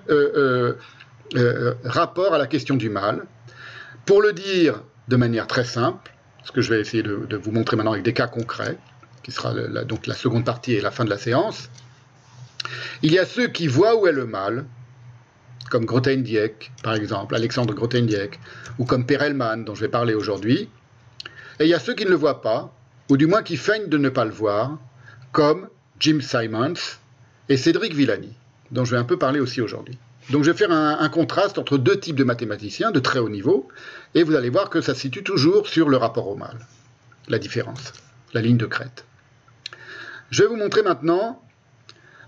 rapport 1.85 2.35
à 2.35 2.39
la 2.39 2.49
question 2.49 2.75
du 2.75 2.91
mal. 2.91 3.27
Pour 4.07 4.23
le 4.23 4.33
dire 4.33 4.83
de 5.09 5.17
manière 5.17 5.47
très 5.47 5.65
simple, 5.65 6.13
ce 6.45 6.53
que 6.53 6.61
je 6.61 6.73
vais 6.73 6.81
essayer 6.81 7.03
de, 7.03 7.37
vous 7.37 7.51
montrer 7.51 7.77
maintenant 7.77 7.93
avec 7.93 8.05
des 8.05 8.13
cas 8.13 8.27
concrets, 8.27 8.79
qui 9.23 9.33
sera 9.33 9.53
donc 9.85 10.07
la 10.07 10.15
seconde 10.15 10.45
partie 10.45 10.75
et 10.75 10.81
la 10.81 10.91
fin 10.91 11.05
de 11.05 11.11
la 11.11 11.19
séance. 11.19 11.69
Il 13.03 13.13
y 13.13 13.19
a 13.19 13.27
ceux 13.27 13.49
qui 13.49 13.67
voient 13.67 13.97
où 13.97 14.07
est 14.07 14.13
le 14.13 14.27
mal, 14.27 14.67
comme 15.71 15.85
Grothendieck, 15.85 16.73
par 16.83 16.95
exemple, 16.95 17.35
Alexandre 17.35 17.75
Grothendieck, 17.75 18.39
ou 18.79 18.85
comme 18.85 19.07
Perelman, 19.07 19.65
dont 19.65 19.75
je 19.75 19.83
vais 19.83 19.89
parler 19.89 20.15
aujourd'hui. 20.15 20.69
Et 21.61 21.65
il 21.65 21.69
y 21.69 21.75
a 21.75 21.79
ceux 21.79 21.95
qui 21.95 22.05
ne 22.05 22.11
le 22.11 22.17
voient 22.17 22.41
pas, 22.41 22.73
ou 23.11 23.17
du 23.17 23.27
moins 23.27 23.43
qui 23.43 23.57
feignent 23.57 23.89
de 23.89 23.99
ne 23.99 24.09
pas 24.09 24.25
le 24.25 24.31
voir, 24.31 24.79
comme 25.33 25.69
Jim 26.01 26.21
Simons 26.21 26.99
et 27.49 27.57
Cédric 27.57 27.95
Villani, 27.95 28.35
dont 28.71 28.85
je 28.85 28.93
vais 28.93 29.01
un 29.01 29.05
peu 29.05 29.19
parler 29.19 29.41
aussi 29.41 29.61
aujourd'hui. 29.61 29.99
Donc 30.31 30.45
je 30.45 30.51
vais 30.51 30.57
faire 30.57 30.73
un, 30.73 31.09
contraste 31.09 31.59
entre 31.59 31.79
deux 31.79 31.99
types 31.99 32.17
de 32.17 32.25
mathématiciens 32.25 32.91
de 32.91 33.01
très 33.01 33.19
haut 33.19 33.31
niveau, 33.31 33.69
et 34.15 34.23
vous 34.23 34.35
allez 34.35 34.51
voir 34.51 34.69
que 34.69 34.81
ça 34.81 34.95
se 34.95 35.01
situe 35.01 35.23
toujours 35.23 35.69
sur 35.69 35.89
le 35.89 35.97
rapport 35.97 36.29
au 36.29 36.37
mal, 36.37 36.59
la 37.29 37.39
différence, 37.39 37.93
la 38.35 38.43
ligne 38.43 38.59
de 38.59 38.67
crête. 38.67 39.05
Je 40.31 40.43
vais 40.43 40.49
vous 40.49 40.57
montrer 40.57 40.83
maintenant 40.83 41.43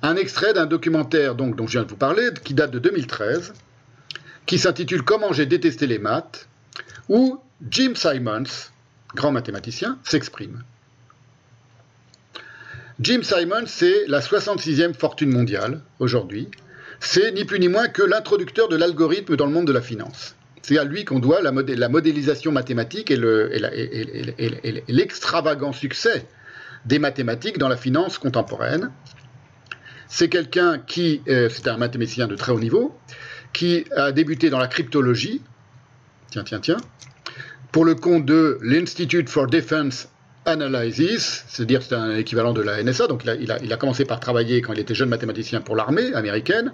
un 0.03 0.17
extrait 0.17 0.55
d'un 0.55 0.65
documentaire 0.65 1.35
dont 1.35 1.67
je 1.67 1.73
viens 1.73 1.83
de 1.83 1.89
vous 1.89 1.97
parler, 1.97 2.31
qui 2.43 2.55
date 2.55 2.71
de 2.71 2.79
2013, 2.79 3.53
qui 4.47 4.59
s'intitule 4.59 5.03
Comment 5.03 5.35
j'ai 5.35 5.45
détesté 5.45 5.87
les 5.87 5.99
maths, 5.99 6.49
où 7.11 7.39
Jim 7.69 7.93
Simons, 7.95 8.71
grand 9.15 9.33
mathématicien, 9.33 9.99
s'exprime. 10.05 10.65
Jim 12.99 13.23
Simons, 13.23 13.67
c'est 13.67 14.07
la 14.07 14.21
66e 14.21 14.95
fortune 14.95 15.31
mondiale 15.31 15.83
aujourd'hui, 15.99 16.49
c'est 17.01 17.33
ni 17.33 17.45
plus 17.45 17.59
ni 17.59 17.69
moins 17.69 17.89
que 17.89 18.03
l'introducteur 18.03 18.69
de 18.69 18.77
l'algorithme 18.77 19.37
dans 19.37 19.47
le 19.47 19.53
monde 19.53 19.67
de 19.67 19.73
la 19.73 19.81
finance. 19.81 20.37
C'est 20.63 20.79
à 20.79 20.85
lui 20.85 21.05
qu'on 21.05 21.19
doit 21.19 21.41
la, 21.41 21.89
modélisation 21.89 22.53
mathématique 22.53 23.11
et 23.11 23.17
l'extravagant 24.89 25.73
succès 25.73 26.27
des 26.85 26.99
mathématiques 26.99 27.59
dans 27.59 27.69
la 27.69 27.77
finance 27.77 28.19
contemporaine. 28.19 28.91
C'est 30.09 30.29
quelqu'un 30.29 30.79
qui, 30.79 31.23
euh, 31.29 31.49
c'est 31.49 31.69
un 31.69 31.77
mathématicien 31.77 32.27
de 32.27 32.35
très 32.35 32.53
haut 32.53 32.61
niveau, 32.61 32.97
qui 33.53 33.85
a 33.97 34.13
débuté 34.13 34.51
dans 34.51 34.59
la 34.59 34.67
cryptologie, 34.67 35.41
tiens, 36.31 36.45
tiens, 36.45 36.61
tiens, 36.61 36.77
pour 37.73 37.85
le 37.85 37.95
compte 37.95 38.27
de 38.27 38.59
l'Institute 38.63 39.29
for 39.29 39.47
Defense 39.47 40.09
Analysis, 40.47 41.45
c'est-à-dire 41.49 41.83
c'est 41.83 41.95
un 41.95 42.17
équivalent 42.17 42.53
de 42.53 42.63
la 42.63 42.83
NSA, 42.83 43.07
donc 43.07 43.25
il 43.25 43.53
a, 43.53 43.77
commencé 43.77 44.05
par 44.05 44.21
travailler 44.21 44.63
quand 44.63 44.73
il 44.73 44.81
était 44.81 44.95
jeune 44.95 45.09
mathématicien 45.09 45.61
pour 45.61 45.77
l'armée 45.77 46.13
américaine, 46.15 46.73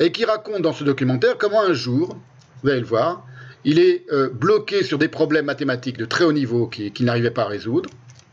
et 0.00 0.12
qui 0.12 0.24
raconte 0.24 0.62
dans 0.62 0.72
ce 0.72 0.82
documentaire 0.82 1.36
comment 1.38 1.62
un 1.62 1.74
jour, 1.74 2.16
vous 2.62 2.70
allez 2.70 2.80
le 2.80 2.86
voir, 2.86 3.24
il 3.64 3.78
est 3.78 4.06
euh, 4.10 4.30
bloqué 4.30 4.82
sur 4.82 4.98
des 4.98 5.08
problèmes 5.08 5.44
mathématiques 5.44 5.98
de 5.98 6.06
très 6.06 6.24
haut 6.24 6.32
niveau 6.32 6.66
qu'il 6.66 7.04
n'arrivait 7.04 7.30
pas 7.30 7.42
à 7.42 7.48
résoudre, 7.48 7.90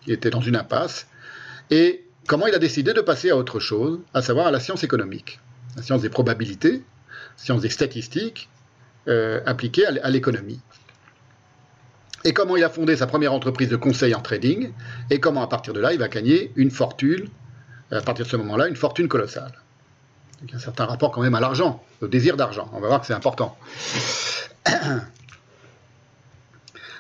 il 0.07 0.13
était 0.13 0.29
dans 0.29 0.41
une 0.41 0.55
impasse, 0.55 1.07
et 1.69 2.05
comment 2.25 2.47
il 2.47 2.55
a 2.55 2.59
décidé 2.59 2.93
de 2.93 3.01
passer 3.01 3.29
à 3.29 3.35
autre 3.35 3.59
chose, 3.59 3.99
à 4.13 4.21
savoir 4.21 4.47
à 4.47 4.51
la 4.51 4.61
science 4.61 4.85
économique, 4.85 5.41
la 5.75 5.83
science 5.83 6.01
des 6.01 6.09
probabilités, 6.09 6.83
science 7.35 7.61
des 7.61 7.69
statistiques, 7.69 8.49
euh, 9.09 9.41
appliquées 9.45 9.85
à 9.85 10.09
l'économie. 10.09 10.61
Et 12.23 12.33
comment 12.33 12.55
il 12.55 12.63
a 12.63 12.69
fondé 12.69 12.95
sa 12.95 13.07
première 13.07 13.33
entreprise 13.33 13.69
de 13.69 13.75
conseil 13.75 14.15
en 14.15 14.21
trading, 14.21 14.71
et 15.09 15.19
comment 15.19 15.41
à 15.41 15.47
partir 15.47 15.73
de 15.73 15.81
là 15.81 15.91
il 15.91 15.99
va 15.99 16.07
gagner 16.07 16.53
une 16.55 16.71
fortune, 16.71 17.27
à 17.91 18.01
partir 18.01 18.25
de 18.25 18.29
ce 18.29 18.37
moment-là, 18.37 18.69
une 18.69 18.75
fortune 18.77 19.09
colossale. 19.09 19.53
Un 20.53 20.59
certain 20.59 20.85
rapport 20.85 21.11
quand 21.11 21.21
même 21.21 21.35
à 21.35 21.39
l'argent, 21.39 21.83
au 22.01 22.07
désir 22.07 22.37
d'argent. 22.37 22.69
On 22.73 22.79
va 22.79 22.87
voir 22.87 23.01
que 23.01 23.07
c'est 23.07 23.13
important. 23.13 23.57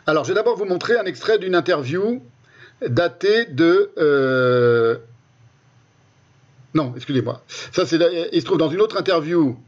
Alors, 0.07 0.23
je 0.23 0.29
vais 0.29 0.35
d'abord 0.35 0.57
vous 0.57 0.65
montrer 0.65 0.97
un 0.97 1.05
extrait 1.05 1.37
d'une 1.37 1.53
interview 1.53 2.23
datée 2.87 3.45
de... 3.45 3.91
Euh, 3.97 4.97
non, 6.73 6.93
excusez-moi. 6.95 7.43
Ça, 7.71 7.85
c'est, 7.85 7.99
il 8.31 8.41
se 8.41 8.45
trouve 8.45 8.57
dans 8.57 8.69
une 8.69 8.81
autre 8.81 8.97
interview 8.97 9.59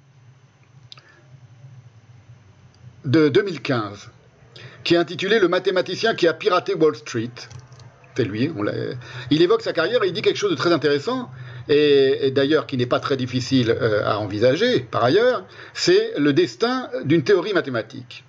de 3.06 3.30
2015, 3.30 4.10
qui 4.84 4.96
est 4.96 4.98
intitulée 4.98 5.40
Le 5.40 5.48
mathématicien 5.48 6.16
qui 6.16 6.28
a 6.28 6.34
piraté 6.34 6.74
Wall 6.74 6.96
Street. 6.96 7.32
C'est 8.20 8.26
lui. 8.26 8.52
il 9.32 9.41
évoque 9.41 9.62
sa 9.62 9.72
carrière 9.72 10.04
et 10.04 10.08
il 10.08 10.12
dit 10.12 10.22
quelque 10.22 10.36
chose 10.36 10.52
de 10.52 10.56
très 10.58 10.74
intéressant 10.74 11.30
et, 11.70 12.32
d'ailleurs 12.32 12.68
qui 12.68 12.76
n'est 12.76 12.86
pas 12.86 13.00
très 13.00 13.16
difficile 13.16 13.70
euh, 13.70 14.04
à 14.06 14.20
envisager 14.20 14.82
par 14.82 15.06
ailleurs, 15.06 15.46
c'est 15.74 16.12
le 16.18 16.34
destin 16.34 16.90
d'une 17.06 17.24
théorie 17.24 17.54
mathématique. 17.54 18.26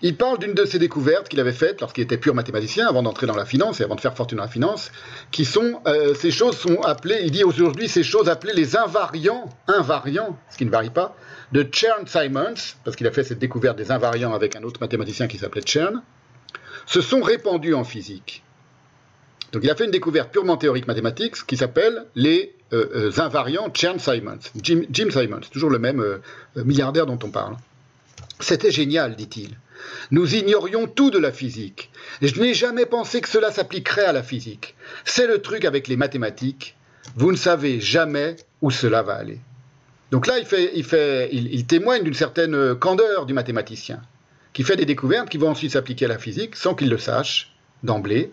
Il 0.00 0.16
parle 0.16 0.38
d'une 0.38 0.54
de 0.54 0.64
ses 0.64 0.78
découvertes 0.78 1.28
qu'il 1.28 1.40
avait 1.40 1.52
faites 1.52 1.82
lorsqu'il 1.82 2.04
était 2.04 2.16
pur 2.16 2.34
mathématicien, 2.34 2.88
avant 2.88 3.02
d'entrer 3.02 3.26
dans 3.26 3.36
la 3.36 3.44
finance 3.44 3.82
et 3.82 3.84
avant 3.84 3.96
de 3.96 4.00
faire 4.00 4.16
fortune 4.16 4.38
dans 4.38 4.44
la 4.44 4.50
finance, 4.50 4.92
qui 5.30 5.44
sont, 5.44 5.82
euh, 5.86 6.14
ces 6.14 6.30
choses 6.30 6.56
sont 6.56 6.80
appelées, 6.80 7.20
il 7.22 7.32
dit 7.32 7.44
aujourd'hui 7.44 7.86
ces 7.86 8.02
choses 8.02 8.30
appelées 8.30 8.54
les 8.54 8.76
invariants, 8.76 9.50
invariants, 9.68 10.38
ce 10.48 10.56
qui 10.56 10.64
ne 10.64 10.70
varie 10.70 10.90
pas, 10.90 11.14
de 11.52 11.68
Chern-Simons, 11.70 12.76
parce 12.84 12.96
qu'il 12.96 13.06
a 13.06 13.12
fait 13.12 13.24
cette 13.24 13.38
découverte 13.38 13.76
des 13.76 13.90
invariants 13.90 14.34
avec 14.34 14.56
un 14.56 14.62
autre 14.62 14.80
mathématicien 14.80 15.28
qui 15.28 15.38
s'appelait 15.38 15.62
Chern, 15.64 16.02
se 16.86 17.00
sont 17.00 17.20
répandus 17.20 17.74
en 17.74 17.84
physique. 17.84 18.42
Donc 19.52 19.62
il 19.64 19.70
a 19.70 19.76
fait 19.76 19.84
une 19.84 19.90
découverte 19.90 20.32
purement 20.32 20.56
théorique 20.56 20.86
mathématique 20.86 21.46
qui 21.46 21.58
s'appelle 21.58 22.06
les 22.14 22.54
euh, 22.72 23.10
euh, 23.16 23.20
invariants 23.20 23.70
Chern-Simons. 23.72 24.38
Jim, 24.62 25.10
Simons, 25.10 25.40
toujours 25.52 25.68
le 25.68 25.78
même 25.78 26.00
euh, 26.00 26.18
milliardaire 26.56 27.04
dont 27.04 27.18
on 27.22 27.30
parle. 27.30 27.56
C'était 28.40 28.70
génial, 28.70 29.14
dit-il. 29.14 29.58
Nous 30.10 30.34
ignorions 30.34 30.86
tout 30.86 31.10
de 31.10 31.18
la 31.18 31.32
physique. 31.32 31.90
je 32.22 32.40
n'ai 32.40 32.54
jamais 32.54 32.86
pensé 32.86 33.20
que 33.20 33.28
cela 33.28 33.50
s'appliquerait 33.50 34.06
à 34.06 34.12
la 34.12 34.22
physique. 34.22 34.74
C'est 35.04 35.26
le 35.26 35.42
truc 35.42 35.64
avec 35.64 35.86
les 35.86 35.96
mathématiques. 35.96 36.76
Vous 37.16 37.30
ne 37.30 37.36
savez 37.36 37.80
jamais 37.80 38.36
où 38.62 38.70
cela 38.70 39.02
va 39.02 39.14
aller. 39.14 39.40
Donc 40.12 40.26
là, 40.26 40.34
il, 40.38 41.66
témoigne 41.66 42.04
d'une 42.04 42.14
certaine 42.14 42.74
candeur 42.76 43.26
du 43.26 43.32
mathématicien, 43.32 44.00
qui 44.52 44.62
fait 44.62 44.76
des 44.76 44.84
découvertes 44.84 45.28
qui 45.30 45.38
vont 45.38 45.48
ensuite 45.48 45.72
s'appliquer 45.72 46.04
à 46.04 46.08
la 46.08 46.18
physique 46.18 46.54
sans 46.54 46.74
qu'il 46.74 46.90
le 46.90 46.98
sache 46.98 47.54
d'emblée, 47.82 48.30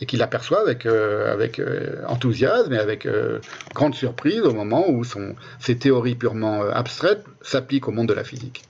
et 0.00 0.06
qu'il 0.06 0.22
aperçoit 0.22 0.60
avec, 0.60 0.86
euh, 0.86 1.36
euh, 1.58 2.04
enthousiasme 2.06 2.72
et 2.72 2.78
avec 2.78 3.06
euh, 3.06 3.40
grande 3.74 3.94
surprise 3.94 4.40
au 4.42 4.52
moment 4.52 4.88
où 4.88 5.04
ses 5.58 5.76
théories 5.76 6.14
purement 6.14 6.62
abstraites 6.62 7.24
s'appliquent 7.42 7.88
au 7.88 7.92
monde 7.92 8.08
de 8.08 8.14
la 8.14 8.24
physique. 8.24 8.64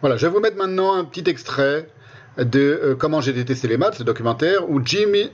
Voilà, 0.00 0.16
je 0.16 0.26
vais 0.26 0.32
vous 0.32 0.40
mettre 0.40 0.56
maintenant 0.56 0.94
un 0.94 1.04
petit 1.04 1.28
extrait 1.28 1.88
de 2.38 2.96
Comment 2.98 3.20
j'ai 3.20 3.32
détesté 3.32 3.68
les 3.68 3.76
maths, 3.76 3.96
ce 3.96 4.02
documentaire, 4.02 4.68
où 4.68 4.80
Jim 4.84 5.28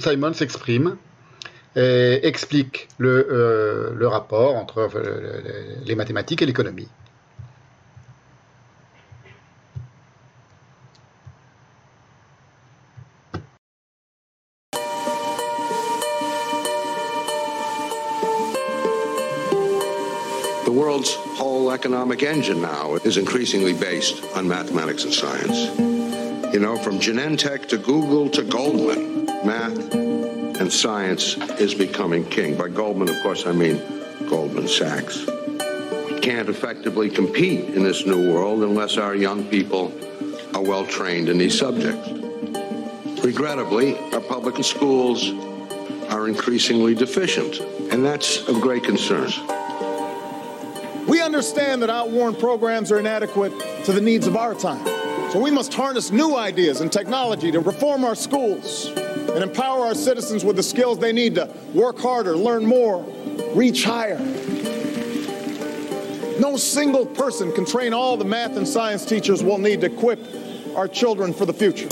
Simon 0.00 0.32
s'exprime 0.34 0.96
et 1.76 2.26
explique 2.26 2.88
le, 2.98 3.94
le 3.96 4.08
rapport 4.08 4.56
entre 4.56 4.90
les 5.84 5.94
mathématiques 5.94 6.42
et 6.42 6.46
l'économie. 6.46 6.88
world's 20.90 21.14
whole 21.38 21.72
economic 21.72 22.22
engine 22.22 22.60
now 22.60 22.94
is 23.04 23.16
increasingly 23.16 23.72
based 23.74 24.24
on 24.34 24.48
mathematics 24.48 25.04
and 25.04 25.12
science. 25.12 25.78
You 26.54 26.58
know, 26.58 26.76
from 26.76 26.98
Genentech 26.98 27.68
to 27.68 27.78
Google 27.78 28.28
to 28.30 28.42
Goldman, 28.42 29.26
math 29.44 30.19
and 30.60 30.70
science 30.70 31.38
is 31.58 31.72
becoming 31.74 32.22
king. 32.26 32.54
By 32.54 32.68
Goldman, 32.68 33.08
of 33.08 33.20
course, 33.22 33.46
I 33.46 33.52
mean 33.52 33.80
Goldman 34.28 34.68
Sachs. 34.68 35.26
We 35.26 36.20
can't 36.20 36.50
effectively 36.50 37.08
compete 37.08 37.70
in 37.70 37.82
this 37.82 38.04
new 38.04 38.30
world 38.30 38.62
unless 38.62 38.98
our 38.98 39.14
young 39.14 39.42
people 39.44 39.90
are 40.54 40.60
well 40.62 40.84
trained 40.84 41.30
in 41.30 41.38
these 41.38 41.58
subjects. 41.58 42.10
Regrettably, 43.24 43.96
our 44.12 44.20
public 44.20 44.62
schools 44.62 45.30
are 46.10 46.28
increasingly 46.28 46.94
deficient, 46.94 47.58
and 47.90 48.04
that's 48.04 48.46
of 48.46 48.60
great 48.60 48.84
concern. 48.84 49.30
We 51.08 51.22
understand 51.22 51.80
that 51.82 51.88
outworn 51.88 52.34
programs 52.34 52.92
are 52.92 52.98
inadequate 52.98 53.52
to 53.86 53.92
the 53.92 54.00
needs 54.00 54.26
of 54.26 54.36
our 54.36 54.54
time. 54.54 54.84
So 55.30 55.40
we 55.40 55.50
must 55.50 55.72
harness 55.72 56.10
new 56.10 56.36
ideas 56.36 56.82
and 56.82 56.92
technology 56.92 57.50
to 57.50 57.60
reform 57.60 58.04
our 58.04 58.14
schools 58.14 58.90
and 59.34 59.42
empower 59.42 59.86
our 59.86 59.94
citizens 59.94 60.44
with 60.44 60.56
the 60.56 60.62
skills 60.62 60.98
they 60.98 61.12
need 61.12 61.34
to 61.36 61.52
work 61.74 61.98
harder, 61.98 62.36
learn 62.36 62.64
more, 62.64 63.02
reach 63.54 63.84
higher. 63.84 64.18
No 66.40 66.56
single 66.56 67.06
person 67.06 67.52
can 67.52 67.66
train 67.66 67.92
all 67.92 68.16
the 68.16 68.24
math 68.24 68.56
and 68.56 68.66
science 68.66 69.04
teachers 69.04 69.42
we'll 69.42 69.58
need 69.58 69.82
to 69.82 69.86
equip 69.86 70.18
our 70.74 70.88
children 70.88 71.32
for 71.32 71.44
the 71.44 71.52
future. 71.52 71.88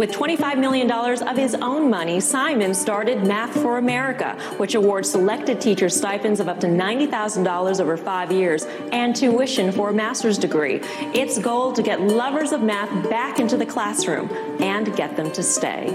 With 0.00 0.12
$25 0.12 0.58
million 0.58 0.90
of 0.90 1.36
his 1.36 1.54
own 1.56 1.90
money, 1.90 2.20
Simon 2.20 2.72
started 2.72 3.26
Math 3.26 3.52
for 3.52 3.76
America, 3.76 4.32
which 4.56 4.74
awards 4.74 5.10
selected 5.10 5.60
teachers 5.60 5.94
stipends 5.94 6.40
of 6.40 6.48
up 6.48 6.58
to 6.60 6.68
$90,000 6.68 7.80
over 7.82 7.98
five 7.98 8.32
years 8.32 8.64
and 8.92 9.14
tuition 9.14 9.70
for 9.70 9.90
a 9.90 9.92
master's 9.92 10.38
degree. 10.38 10.80
Its 11.12 11.36
goal 11.36 11.74
to 11.74 11.82
get 11.82 12.00
lovers 12.00 12.52
of 12.52 12.62
math 12.62 13.10
back 13.10 13.40
into 13.40 13.58
the 13.58 13.66
classroom 13.66 14.30
and 14.62 14.96
get 14.96 15.16
them 15.16 15.30
to 15.32 15.42
stay. 15.42 15.88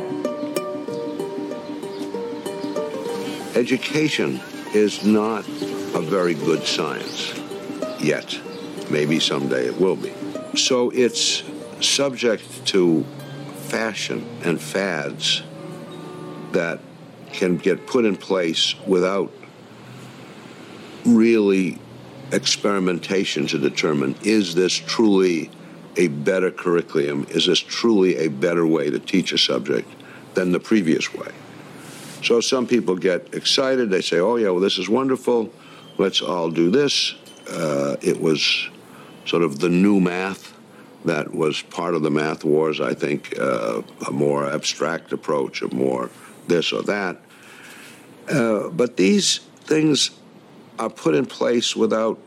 Education 3.56 4.40
is 4.76 5.04
not 5.04 5.48
a 5.48 6.00
very 6.00 6.36
good 6.36 6.62
science 6.62 7.34
yet. 8.00 8.40
Maybe 8.92 9.20
someday 9.20 9.66
it 9.66 9.82
will 9.82 9.96
be. 9.96 10.14
So 10.56 10.92
it's 10.92 11.42
subject 11.82 12.68
to 12.68 13.04
fashion 13.66 14.26
and 14.44 14.62
fads 14.62 15.44
that 16.52 16.80
can 17.34 17.58
get 17.58 17.86
put 17.86 18.06
in 18.06 18.16
place 18.16 18.76
without 18.88 19.32
really 21.06 21.78
experimentation 22.32 23.46
to 23.48 23.60
determine 23.60 24.16
is 24.24 24.56
this 24.56 24.74
truly 24.74 25.50
a 25.98 26.08
better 26.08 26.52
curriculum? 26.52 27.26
Is 27.30 27.46
this 27.46 27.60
truly 27.60 28.18
a 28.18 28.28
better 28.28 28.66
way 28.66 28.90
to 28.90 29.00
teach 29.00 29.32
a 29.32 29.38
subject 29.38 29.90
than 30.34 30.52
the 30.52 30.60
previous 30.60 31.14
way? 31.14 31.32
So 32.24 32.42
some 32.42 32.66
people 32.66 32.96
get 32.96 33.34
excited. 33.34 33.90
They 33.90 34.02
say, 34.02 34.20
oh, 34.20 34.36
yeah, 34.38 34.50
well, 34.50 34.60
this 34.60 34.78
is 34.78 34.90
wonderful. 34.90 35.52
Let's 35.98 36.22
all 36.22 36.50
do 36.50 36.72
this. 36.72 37.14
Uh, 37.50 37.96
it 38.02 38.20
was 38.20 38.70
sort 39.26 39.44
of 39.44 39.60
the 39.60 39.70
new 39.70 40.00
math 40.00 40.55
that 41.06 41.34
was 41.34 41.62
part 41.62 41.96
of 41.96 42.02
the 42.02 42.12
math 42.12 42.44
wars, 42.44 42.82
I 42.82 42.94
think, 42.94 43.38
uh, 43.40 43.82
a 44.08 44.12
more 44.12 44.46
abstract 44.46 45.14
approach, 45.14 45.62
a 45.62 45.74
more 45.74 46.10
this 46.48 46.72
or 46.74 46.84
that. 46.84 47.18
Uh, 48.30 48.70
but 48.70 48.98
these 48.98 49.40
things 49.66 50.12
are 50.80 50.90
put 50.90 51.16
in 51.16 51.26
place 51.26 51.76
without 51.76 52.20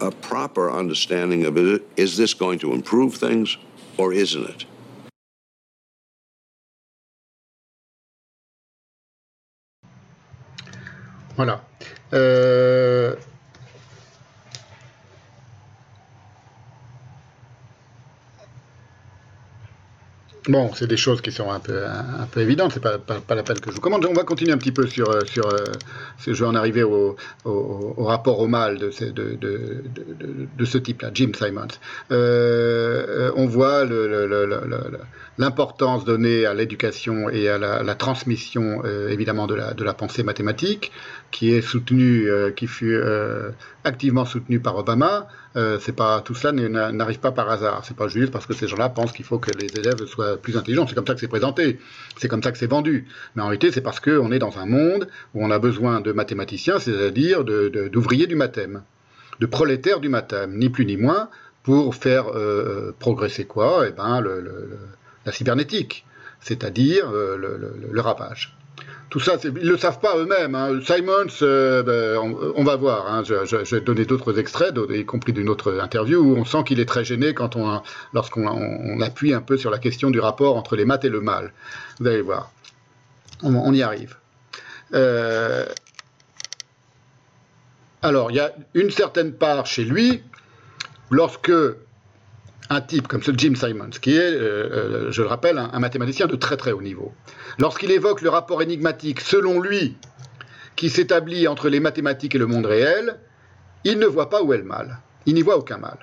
a 0.00 0.10
proper 0.10 0.70
understanding 0.70 1.44
of 1.44 1.56
it. 1.56 1.82
Is 1.96 2.16
this 2.16 2.34
going 2.34 2.58
to 2.60 2.72
improve 2.72 3.14
things 3.14 3.56
or 3.96 4.12
isn't 4.12 4.48
it? 4.48 4.64
Voilà. 11.36 11.60
Euh, 12.12 13.16
Bon, 20.48 20.70
c'est 20.74 20.86
des 20.86 20.98
choses 20.98 21.22
qui 21.22 21.32
sont 21.32 21.50
un 21.50 21.58
peu, 21.58 21.86
un, 21.86 22.26
peu 22.30 22.40
évidentes, 22.40 22.72
c'est 22.74 22.82
pas, 22.82 22.98
pas, 22.98 23.34
la 23.34 23.42
peine 23.42 23.58
que 23.60 23.70
je 23.70 23.76
vous 23.76 23.80
commande. 23.80 24.04
On 24.04 24.12
va 24.12 24.24
continuer 24.24 24.52
un 24.52 24.58
petit 24.58 24.72
peu 24.72 24.86
sur, 24.86 25.10
euh, 25.10 25.20
sur, 25.24 25.46
euh, 25.46 25.64
je 26.18 26.32
vais 26.32 26.44
en 26.44 26.54
arriver 26.54 26.82
au, 26.82 27.16
au, 27.46 28.04
rapport 28.04 28.40
au 28.40 28.46
mal 28.46 28.76
de, 28.76 28.90
ce, 28.90 29.06
de, 29.06 29.38
de, 29.40 29.82
de, 30.58 30.64
ce 30.66 30.76
type-là, 30.76 31.10
Jim 31.14 31.32
Simons. 31.34 31.68
Euh, 32.10 33.32
on 33.36 33.46
voit 33.46 33.86
l'importance 35.38 36.04
donnée 36.04 36.44
à 36.44 36.52
l'éducation 36.52 37.30
et 37.30 37.48
à 37.48 37.56
la, 37.56 37.94
transmission, 37.94 38.84
évidemment, 39.08 39.46
de 39.46 39.54
la, 39.54 39.72
de 39.72 39.82
la 39.82 39.94
pensée 39.94 40.24
mathématique, 40.24 40.92
qui 41.30 41.54
est 41.54 41.62
soutenue, 41.62 42.28
qui 42.54 42.66
fut 42.66 43.00
activement 43.84 44.24
soutenue 44.24 44.60
par 44.60 44.76
Obama. 44.76 45.28
Euh, 45.56 45.78
c'est 45.80 45.92
pas 45.92 46.20
tout 46.22 46.34
cela 46.34 46.52
n'arrive 46.52 47.20
pas 47.20 47.32
par 47.32 47.50
hasard. 47.50 47.82
C'est 47.84 47.96
pas 47.96 48.08
juste 48.08 48.32
parce 48.32 48.46
que 48.46 48.54
ces 48.54 48.66
gens-là 48.66 48.88
pensent 48.88 49.12
qu'il 49.12 49.24
faut 49.24 49.38
que 49.38 49.50
les 49.52 49.68
élèves 49.78 50.04
soient 50.06 50.36
plus 50.36 50.56
intelligents. 50.56 50.86
C'est 50.86 50.94
comme 50.94 51.06
ça 51.06 51.14
que 51.14 51.20
c'est 51.20 51.28
présenté. 51.28 51.78
C'est 52.16 52.28
comme 52.28 52.42
ça 52.42 52.50
que 52.50 52.58
c'est 52.58 52.66
vendu. 52.66 53.06
Mais 53.36 53.42
en 53.42 53.46
réalité, 53.46 53.70
c'est 53.70 53.82
parce 53.82 54.00
qu'on 54.00 54.32
est 54.32 54.38
dans 54.38 54.58
un 54.58 54.66
monde 54.66 55.08
où 55.34 55.44
on 55.44 55.50
a 55.50 55.58
besoin 55.58 56.00
de 56.00 56.12
mathématiciens, 56.12 56.78
c'est-à-dire 56.78 57.44
d'ouvriers 57.44 58.26
du 58.26 58.34
mathème, 58.34 58.82
de 59.40 59.46
prolétaires 59.46 60.00
du 60.00 60.08
mathème, 60.08 60.56
ni 60.56 60.70
plus 60.70 60.86
ni 60.86 60.96
moins, 60.96 61.28
pour 61.62 61.94
faire 61.94 62.28
euh, 62.34 62.94
progresser 62.98 63.44
quoi? 63.44 63.84
Eh 63.88 63.92
ben, 63.92 64.22
la 65.24 65.32
cybernétique, 65.32 66.04
c'est-à-dire 66.40 67.10
euh, 67.10 67.36
le 67.90 68.00
ravage 68.00 68.56
tout 69.14 69.20
ça, 69.20 69.36
ils 69.44 69.68
le 69.68 69.78
savent 69.78 70.00
pas 70.00 70.16
eux-mêmes. 70.16 70.56
Hein. 70.56 70.80
Simons, 70.84 71.28
euh, 71.42 71.84
ben, 71.84 72.52
on, 72.56 72.64
va 72.64 72.74
voir. 72.74 73.06
Hein. 73.06 73.22
Je, 73.22 73.76
vais 73.76 73.80
donner 73.80 74.06
d'autres 74.06 74.40
extraits, 74.40 74.74
y 74.90 75.04
compris 75.04 75.32
d'une 75.32 75.48
autre 75.48 75.78
interview, 75.80 76.18
où 76.18 76.36
on 76.36 76.44
sent 76.44 76.64
qu'il 76.66 76.80
est 76.80 76.84
très 76.84 77.04
gêné 77.04 77.32
quand 77.32 77.54
on, 77.54 77.80
lorsqu'on 78.12 79.00
appuie 79.00 79.32
un 79.32 79.40
peu 79.40 79.56
sur 79.56 79.70
la 79.70 79.78
question 79.78 80.10
du 80.10 80.18
rapport 80.18 80.56
entre 80.56 80.74
les 80.74 80.84
maths 80.84 81.04
et 81.04 81.10
le 81.10 81.20
mal. 81.20 81.52
Vous 82.00 82.08
allez 82.08 82.22
voir. 82.22 82.50
On, 83.44 83.72
y 83.72 83.82
arrive. 83.82 84.16
Euh, 84.94 85.64
alors, 88.02 88.32
il 88.32 88.38
y 88.38 88.40
a 88.40 88.52
une 88.74 88.90
certaine 88.90 89.32
part 89.32 89.66
chez 89.66 89.84
lui, 89.84 90.24
lorsque 91.12 91.52
un 92.70 92.80
type 92.80 93.08
comme 93.08 93.22
ce 93.22 93.32
Jim 93.36 93.54
Simons, 93.54 93.90
qui 94.00 94.16
est, 94.16 94.20
euh, 94.20 95.08
euh, 95.08 95.12
je 95.12 95.22
le 95.22 95.28
rappelle, 95.28 95.58
un, 95.58 95.78
mathématicien 95.78 96.26
de 96.26 96.36
très 96.36 96.56
très 96.56 96.72
haut 96.72 96.82
niveau, 96.82 97.12
lorsqu'il 97.58 97.90
évoque 97.90 98.22
le 98.22 98.30
rapport 98.30 98.62
énigmatique, 98.62 99.20
selon 99.20 99.60
lui, 99.60 99.96
qui 100.76 100.90
s'établit 100.90 101.46
entre 101.46 101.68
les 101.68 101.80
mathématiques 101.80 102.34
et 102.34 102.38
le 102.38 102.46
monde 102.46 102.66
réel, 102.66 103.18
il 103.84 103.98
ne 103.98 104.06
voit 104.06 104.30
pas 104.30 104.42
où 104.42 104.52
est 104.52 104.58
le 104.58 104.64
mal. 104.64 104.98
Il 105.26 105.34
n'y 105.34 105.42
voit 105.42 105.56
aucun 105.56 105.78
mal. 105.78 105.98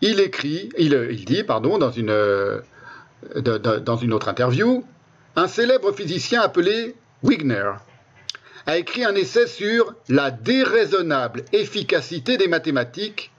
Il 0.00 0.20
écrit, 0.20 0.70
il, 0.78 1.24
dit, 1.24 1.44
pardon, 1.44 1.78
dans 1.78 1.90
une, 1.90 2.10
euh, 2.10 2.60
dans 3.34 3.96
une 3.96 4.12
autre 4.12 4.28
interview, 4.28 4.84
un 5.36 5.48
célèbre 5.48 5.92
physicien 5.92 6.40
appelé 6.40 6.94
Wigner 7.22 7.72
a 8.66 8.76
écrit 8.76 9.04
un 9.04 9.14
essai 9.14 9.46
sur 9.46 9.94
la 10.08 10.30
déraisonnable 10.30 11.44
efficacité 11.52 12.36
des 12.36 12.48
mathématiques 12.48 13.32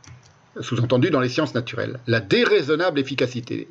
sous-entendu 0.59 1.09
dans 1.09 1.19
les 1.19 1.29
sciences 1.29 1.53
naturelles, 1.53 1.99
la 2.07 2.19
déraisonnable 2.19 2.99
efficacité. 2.99 3.67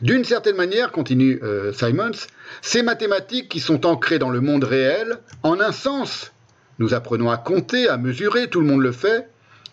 D'une 0.00 0.24
certaine 0.24 0.56
manière, 0.56 0.90
continue 0.90 1.38
euh, 1.42 1.72
Simons, 1.72 2.26
ces 2.60 2.82
mathématiques 2.82 3.48
qui 3.48 3.60
sont 3.60 3.86
ancrées 3.86 4.18
dans 4.18 4.30
le 4.30 4.40
monde 4.40 4.64
réel, 4.64 5.18
en 5.44 5.60
un 5.60 5.70
sens, 5.70 6.32
nous 6.78 6.92
apprenons 6.92 7.30
à 7.30 7.36
compter, 7.36 7.88
à 7.88 7.96
mesurer, 7.98 8.48
tout 8.48 8.60
le 8.60 8.66
monde 8.66 8.80
le 8.80 8.90
fait, 8.90 9.28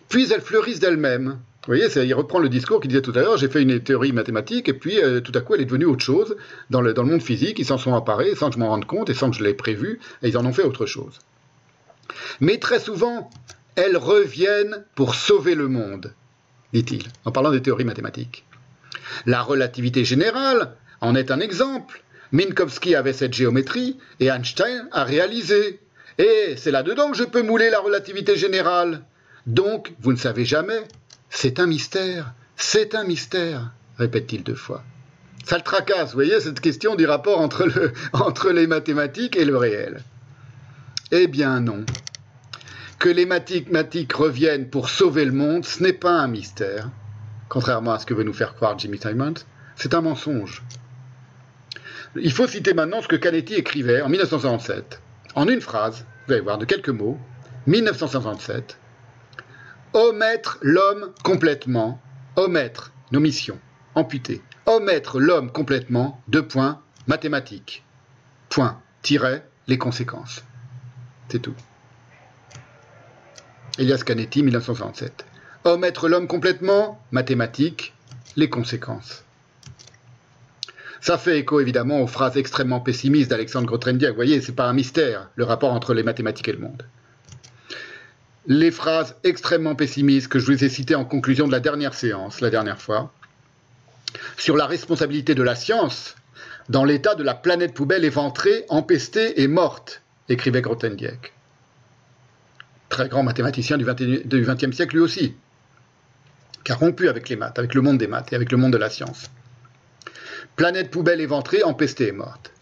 puis 0.08 0.32
elles 0.32 0.40
fleurissent 0.40 0.78
d'elles-mêmes. 0.78 1.38
Vous 1.66 1.76
voyez, 1.76 1.88
il 1.96 2.14
reprend 2.14 2.38
le 2.38 2.48
discours 2.48 2.80
qu'il 2.80 2.88
disait 2.88 3.02
tout 3.02 3.12
à 3.14 3.20
l'heure, 3.20 3.36
j'ai 3.36 3.48
fait 3.48 3.62
une 3.62 3.80
théorie 3.80 4.12
mathématique, 4.12 4.68
et 4.68 4.72
puis 4.72 5.02
euh, 5.02 5.20
tout 5.20 5.32
à 5.34 5.40
coup 5.40 5.54
elle 5.54 5.62
est 5.62 5.66
devenue 5.66 5.84
autre 5.84 6.04
chose 6.04 6.36
dans 6.70 6.80
le, 6.80 6.94
dans 6.94 7.02
le 7.02 7.10
monde 7.10 7.22
physique, 7.22 7.58
ils 7.58 7.66
s'en 7.66 7.76
sont 7.78 7.92
emparés 7.92 8.34
sans 8.36 8.48
que 8.48 8.54
je 8.54 8.60
m'en 8.60 8.68
rende 8.68 8.86
compte 8.86 9.10
et 9.10 9.14
sans 9.14 9.30
que 9.30 9.36
je 9.36 9.42
l'ai 9.42 9.54
prévu, 9.54 9.98
et 10.22 10.28
ils 10.28 10.38
en 10.38 10.46
ont 10.46 10.52
fait 10.52 10.62
autre 10.62 10.86
chose. 10.86 11.18
Mais 12.40 12.58
très 12.58 12.78
souvent, 12.78 13.30
elles 13.74 13.96
reviennent 13.96 14.84
pour 14.94 15.14
sauver 15.14 15.54
le 15.54 15.68
monde 15.68 16.14
dit-il, 16.72 17.04
en 17.24 17.32
parlant 17.32 17.50
des 17.50 17.62
théories 17.62 17.84
mathématiques. 17.84 18.44
La 19.26 19.42
relativité 19.42 20.04
générale 20.04 20.74
en 21.00 21.14
est 21.14 21.30
un 21.30 21.40
exemple. 21.40 22.02
Minkowski 22.32 22.94
avait 22.94 23.12
cette 23.12 23.34
géométrie 23.34 23.98
et 24.20 24.26
Einstein 24.26 24.88
a 24.92 25.04
réalisé. 25.04 25.80
Et 26.18 26.54
c'est 26.56 26.70
là-dedans 26.70 27.10
que 27.10 27.16
je 27.16 27.24
peux 27.24 27.42
mouler 27.42 27.70
la 27.70 27.80
relativité 27.80 28.36
générale. 28.36 29.02
Donc, 29.46 29.92
vous 30.00 30.12
ne 30.12 30.18
savez 30.18 30.44
jamais. 30.44 30.82
C'est 31.28 31.58
un 31.60 31.66
mystère. 31.66 32.34
C'est 32.56 32.94
un 32.94 33.04
mystère, 33.04 33.72
répète-t-il 33.98 34.42
deux 34.42 34.54
fois. 34.54 34.84
Ça 35.46 35.56
le 35.56 35.62
tracasse, 35.62 36.10
vous 36.10 36.14
voyez, 36.14 36.38
cette 36.40 36.60
question 36.60 36.94
du 36.94 37.06
rapport 37.06 37.40
entre, 37.40 37.66
entre 38.12 38.50
les 38.50 38.66
mathématiques 38.66 39.36
et 39.36 39.44
le 39.44 39.56
réel. 39.56 40.02
Eh 41.10 41.26
bien 41.26 41.60
non. 41.60 41.84
Que 43.00 43.08
les 43.08 43.24
mathématiques 43.24 44.12
reviennent 44.12 44.68
pour 44.68 44.90
sauver 44.90 45.24
le 45.24 45.32
monde, 45.32 45.64
ce 45.64 45.82
n'est 45.82 45.94
pas 45.94 46.12
un 46.12 46.28
mystère, 46.28 46.90
contrairement 47.48 47.94
à 47.94 47.98
ce 47.98 48.04
que 48.04 48.12
veut 48.12 48.24
nous 48.24 48.34
faire 48.34 48.54
croire 48.54 48.78
Jimmy 48.78 48.98
Simons, 48.98 49.46
c'est 49.74 49.94
un 49.94 50.02
mensonge. 50.02 50.62
Il 52.14 52.30
faut 52.30 52.46
citer 52.46 52.74
maintenant 52.74 53.00
ce 53.00 53.08
que 53.08 53.16
Canetti 53.16 53.54
écrivait 53.54 54.02
en 54.02 54.10
1967, 54.10 55.00
en 55.34 55.48
une 55.48 55.62
phrase, 55.62 56.04
vous 56.26 56.34
allez 56.34 56.42
voir, 56.42 56.58
de 56.58 56.66
quelques 56.66 56.90
mots, 56.90 57.16
1967, 57.66 58.78
Omettre 59.94 60.58
l'homme 60.60 61.14
complètement, 61.24 62.02
omettre 62.36 62.92
nos 63.12 63.20
missions, 63.20 63.58
amputer, 63.94 64.42
omettre 64.66 65.18
l'homme 65.18 65.50
complètement, 65.50 66.22
deux 66.28 66.46
points, 66.46 66.82
mathématiques, 67.06 67.82
point, 68.50 68.78
tiret, 69.00 69.48
les 69.68 69.78
conséquences. 69.78 70.44
C'est 71.30 71.40
tout. 71.40 71.54
Elias 73.78 74.02
Canetti, 74.04 74.42
1967. 74.42 75.24
Omettre 75.64 76.08
l'homme 76.08 76.26
complètement, 76.26 77.00
mathématiques, 77.12 77.94
les 78.36 78.48
conséquences. 78.48 79.24
Ça 81.00 81.16
fait 81.16 81.38
écho 81.38 81.60
évidemment 81.60 82.00
aux 82.00 82.06
phrases 82.06 82.36
extrêmement 82.36 82.80
pessimistes 82.80 83.30
d'Alexandre 83.30 83.66
Grothendieck. 83.66 84.10
Vous 84.10 84.16
voyez, 84.16 84.40
c'est 84.40 84.54
pas 84.54 84.68
un 84.68 84.72
mystère, 84.72 85.30
le 85.34 85.44
rapport 85.44 85.72
entre 85.72 85.94
les 85.94 86.02
mathématiques 86.02 86.48
et 86.48 86.52
le 86.52 86.58
monde. 86.58 86.84
Les 88.46 88.70
phrases 88.70 89.16
extrêmement 89.24 89.74
pessimistes 89.74 90.28
que 90.28 90.38
je 90.38 90.46
vous 90.46 90.64
ai 90.64 90.68
citées 90.68 90.94
en 90.94 91.04
conclusion 91.04 91.46
de 91.46 91.52
la 91.52 91.60
dernière 91.60 91.94
séance, 91.94 92.40
la 92.40 92.50
dernière 92.50 92.80
fois, 92.80 93.12
sur 94.36 94.56
la 94.56 94.66
responsabilité 94.66 95.34
de 95.34 95.42
la 95.42 95.54
science 95.54 96.16
dans 96.68 96.84
l'état 96.84 97.14
de 97.14 97.22
la 97.22 97.34
planète 97.34 97.74
poubelle 97.74 98.04
éventrée, 98.04 98.64
empestée 98.68 99.40
et 99.42 99.48
morte, 99.48 100.02
écrivait 100.28 100.62
Grothendieck 100.62 101.32
très 102.90 103.08
grand 103.08 103.22
mathématicien 103.22 103.78
du 103.78 103.86
XXe 103.86 104.76
siècle 104.76 104.96
lui 104.96 105.02
aussi, 105.02 105.34
qui 106.62 106.72
a 106.72 106.74
rompu 106.74 107.08
avec 107.08 107.30
les 107.30 107.36
maths, 107.36 107.58
avec 107.58 107.72
le 107.72 107.80
monde 107.80 107.96
des 107.96 108.06
maths 108.06 108.32
et 108.32 108.36
avec 108.36 108.52
le 108.52 108.58
monde 108.58 108.72
de 108.74 108.78
la 108.78 108.90
science. 108.90 109.30
Planète 110.56 110.90
poubelle 110.90 111.22
éventrée, 111.22 111.62
empestée 111.62 112.08
et 112.08 112.12
morte. 112.12 112.52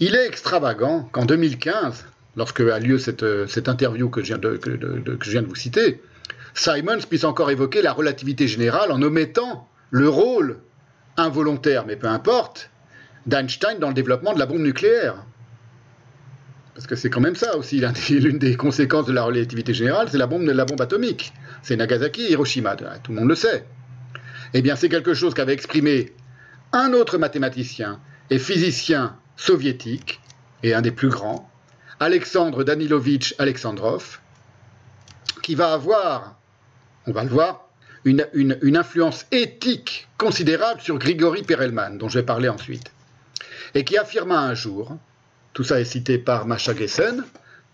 Il 0.00 0.14
est 0.14 0.26
extravagant 0.26 1.08
qu'en 1.12 1.24
2015, 1.24 2.04
lorsque 2.36 2.60
a 2.60 2.78
lieu 2.78 2.98
cette, 2.98 3.22
interview 3.68 4.10
que 4.10 4.20
je, 4.20 4.26
viens 4.26 4.38
de, 4.38 4.56
que 4.56 5.24
je 5.24 5.30
viens 5.30 5.42
de 5.42 5.46
vous 5.46 5.54
citer, 5.54 6.02
Simons 6.54 6.98
puisse 7.08 7.24
encore 7.24 7.50
évoquer 7.50 7.80
la 7.80 7.92
relativité 7.92 8.48
générale 8.48 8.92
en 8.92 9.00
omettant 9.00 9.68
le 9.90 10.08
rôle 10.08 10.58
involontaire, 11.16 11.86
mais 11.86 11.96
peu 11.96 12.08
importe, 12.08 12.70
d'Einstein 13.26 13.78
dans 13.78 13.88
le 13.88 13.94
développement 13.94 14.32
de 14.32 14.38
la 14.38 14.46
bombe 14.46 14.60
nucléaire. 14.60 15.24
Parce 16.74 16.86
que 16.86 16.96
c'est 16.96 17.10
quand 17.10 17.20
même 17.20 17.36
ça 17.36 17.56
aussi, 17.56 17.80
l'une 18.10 18.38
des 18.38 18.56
conséquences 18.56 19.06
de 19.06 19.12
la 19.12 19.24
relativité 19.24 19.74
générale, 19.74 20.08
c'est 20.10 20.18
la 20.18 20.26
bombe, 20.26 20.80
atomique. 20.80 21.32
C'est 21.62 21.76
Nagasaki 21.76 22.30
Hiroshima, 22.30 22.76
tout 22.76 23.12
le 23.12 23.18
monde 23.18 23.28
le 23.28 23.34
sait. 23.34 23.64
Eh 24.54 24.62
bien, 24.62 24.76
c'est 24.76 24.88
quelque 24.88 25.14
chose 25.14 25.34
qu'avait 25.34 25.52
exprimé 25.52 26.12
un 26.72 26.92
autre 26.92 27.18
mathématicien 27.18 28.00
et 28.30 28.38
physicien 28.38 29.16
soviétique, 29.36 30.20
et 30.62 30.74
un 30.74 30.82
des 30.82 30.90
plus 30.90 31.08
grands, 31.08 31.50
Alexandre 31.98 32.64
Danilovitch 32.64 33.34
Alexandrov, 33.38 34.20
qui 35.42 35.54
va 35.54 35.72
avoir, 35.72 36.38
on 37.06 37.12
va 37.12 37.24
le 37.24 37.30
voir, 37.30 37.68
une, 38.04 38.26
une 38.32 38.76
influence 38.76 39.26
éthique 39.30 40.08
considérable 40.16 40.80
sur 40.80 40.98
Grigory 40.98 41.42
Perelman, 41.42 41.98
dont 41.98 42.08
je 42.08 42.18
vais 42.18 42.24
parler 42.24 42.48
ensuite, 42.48 42.92
et 43.74 43.84
qui 43.84 43.98
affirma 43.98 44.40
un 44.40 44.54
jour 44.54 44.96
tout 45.52 45.64
ça 45.64 45.80
est 45.80 45.84
cité 45.84 46.18
par 46.18 46.46
Masha 46.46 46.74
Gessen 46.74 47.24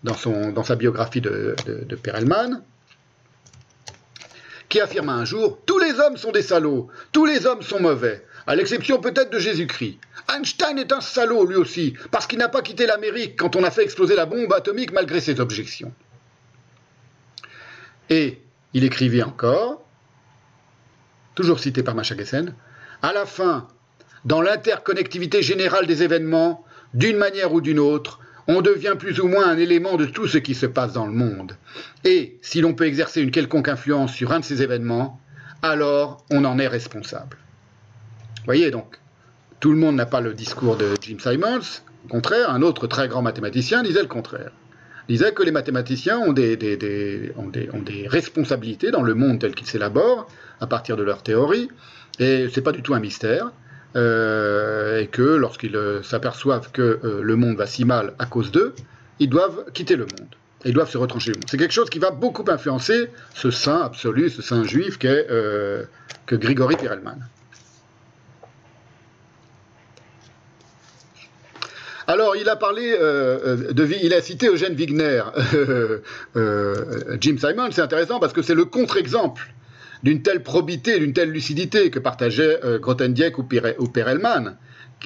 dans, 0.03 0.63
sa 0.63 0.75
biographie 0.75 1.21
de, 1.21 1.55
de, 1.65 1.95
Perelman, 1.95 2.61
qui 4.69 4.79
affirma 4.79 5.13
un 5.13 5.25
jour 5.25 5.59
Tous 5.65 5.79
les 5.79 5.99
hommes 5.99 6.17
sont 6.17 6.31
des 6.31 6.41
salauds, 6.41 6.89
tous 7.11 7.25
les 7.25 7.45
hommes 7.45 7.61
sont 7.61 7.79
mauvais, 7.79 8.25
à 8.45 8.55
l'exception 8.55 8.99
peut-être 8.99 9.31
de 9.31 9.39
Jésus-Christ. 9.39 9.99
Einstein 10.33 10.77
est 10.77 10.91
un 10.91 11.01
salaud 11.01 11.45
lui 11.45 11.55
aussi, 11.55 11.95
parce 12.11 12.27
qu'il 12.27 12.39
n'a 12.39 12.49
pas 12.49 12.61
quitté 12.61 12.85
l'Amérique 12.85 13.37
quand 13.37 13.55
on 13.55 13.63
a 13.63 13.71
fait 13.71 13.83
exploser 13.83 14.15
la 14.15 14.25
bombe 14.25 14.51
atomique 14.53 14.91
malgré 14.91 15.21
ses 15.21 15.39
objections. 15.39 15.93
Et 18.09 18.41
il 18.73 18.83
écrivait 18.83 19.23
encore, 19.23 19.83
toujours 21.35 21.59
cité 21.59 21.83
par 21.83 21.95
Masha 21.95 22.15
Gessen, 22.15 22.55
à 23.01 23.13
la 23.13 23.25
fin, 23.25 23.67
dans 24.25 24.41
l'interconnectivité 24.41 25.41
générale 25.41 25.87
des 25.87 26.03
événements, 26.03 26.65
d'une 26.93 27.17
manière 27.17 27.53
ou 27.53 27.61
d'une 27.61 27.79
autre, 27.79 28.19
on 28.47 28.61
devient 28.61 28.95
plus 28.97 29.19
ou 29.19 29.27
moins 29.27 29.47
un 29.47 29.57
élément 29.57 29.97
de 29.97 30.05
tout 30.05 30.27
ce 30.27 30.37
qui 30.37 30.55
se 30.55 30.65
passe 30.65 30.93
dans 30.93 31.05
le 31.05 31.11
monde. 31.11 31.57
Et 32.05 32.37
si 32.41 32.61
l'on 32.61 32.73
peut 32.73 32.85
exercer 32.85 33.21
une 33.21 33.31
quelconque 33.31 33.67
influence 33.67 34.13
sur 34.13 34.31
un 34.31 34.39
de 34.39 34.45
ces 34.45 34.61
événements, 34.61 35.19
alors 35.61 36.25
on 36.31 36.45
en 36.45 36.59
est 36.59 36.67
responsable. 36.67 37.37
Voyez 38.45 38.71
donc, 38.71 38.99
tout 39.59 39.71
le 39.71 39.77
monde 39.77 39.95
n'a 39.95 40.05
pas 40.05 40.21
le 40.21 40.33
discours 40.33 40.77
de 40.77 40.93
Jim 41.01 41.17
Simons, 41.19 41.81
au 42.05 42.07
contraire, 42.07 42.51
un 42.51 42.61
autre 42.61 42.87
très 42.87 43.09
grand 43.09 43.21
mathématicien 43.21 43.83
disait 43.83 44.01
le 44.01 44.07
contraire. 44.07 44.51
Il 45.09 45.17
disait 45.17 45.33
que 45.33 45.43
les 45.43 45.51
mathématiciens 45.51 46.19
ont 46.19 46.31
des, 46.31 47.33
ont 47.37 47.81
des 47.81 48.07
responsabilités 48.07 48.91
dans 48.91 49.01
le 49.03 49.13
monde 49.13 49.39
tel 49.39 49.55
qu'il 49.55 49.67
s'élabore, 49.67 50.27
à 50.61 50.67
partir 50.67 50.95
de 50.95 51.03
leurs 51.03 51.23
théories, 51.23 51.69
et 52.19 52.47
ce 52.49 52.55
n'est 52.55 52.63
pas 52.63 52.71
du 52.71 52.81
tout 52.81 52.93
un 52.93 52.99
mystère. 52.99 53.51
Euh, 53.95 54.99
et 54.99 55.07
que 55.07 55.21
lorsqu'ils 55.21 55.75
euh, 55.75 56.03
s'aperçoivent 56.03 56.71
que 56.71 56.99
euh, 57.03 57.21
le 57.21 57.35
monde 57.35 57.55
va 57.55 57.65
si 57.65 57.85
mal 57.85 58.13
à 58.19 58.25
cause 58.25 58.51
d'eux, 58.51 58.75
ils 59.19 59.29
doivent 59.29 59.65
quitter 59.73 59.95
le 59.95 60.03
monde. 60.03 60.35
Ils 60.65 60.73
doivent 60.73 60.89
se 60.89 60.97
retrancher 60.97 61.31
monde. 61.31 61.45
C'est 61.49 61.57
quelque 61.57 61.73
chose 61.73 61.89
qui 61.89 61.99
va 61.99 62.11
beaucoup 62.11 62.43
influencer 62.47 63.09
ce 63.33 63.49
saint 63.49 63.81
absolu, 63.81 64.29
ce 64.29 64.41
saint 64.41 64.63
juif 64.63 64.97
qu'est 64.97 65.25
que 66.25 66.35
Grigory 66.35 66.75
Perelman. 66.75 67.19
Alors, 72.07 72.35
il 72.35 72.47
a 72.49 72.55
parlé 72.55 72.97
de, 72.97 73.87
il 74.01 74.13
a 74.13 74.21
cité 74.21 74.47
Eugène 74.47 74.73
Wigner, 74.73 75.23
Jim 77.21 77.35
Simon. 77.37 77.69
C'est 77.71 77.81
intéressant 77.81 78.19
parce 78.19 78.33
que 78.33 78.41
c'est 78.41 78.55
le 78.55 78.65
contre-exemple 78.65 79.47
d'une 80.03 80.21
telle 80.21 80.43
probité, 80.43 80.99
d'une 80.99 81.13
telle 81.13 81.31
lucidité 81.31 81.89
que 81.89 81.99
partageaient 81.99 82.59
euh, 82.63 82.79
Grothendieck 82.79 83.37
ou, 83.37 83.43
Perelman, 83.43 84.57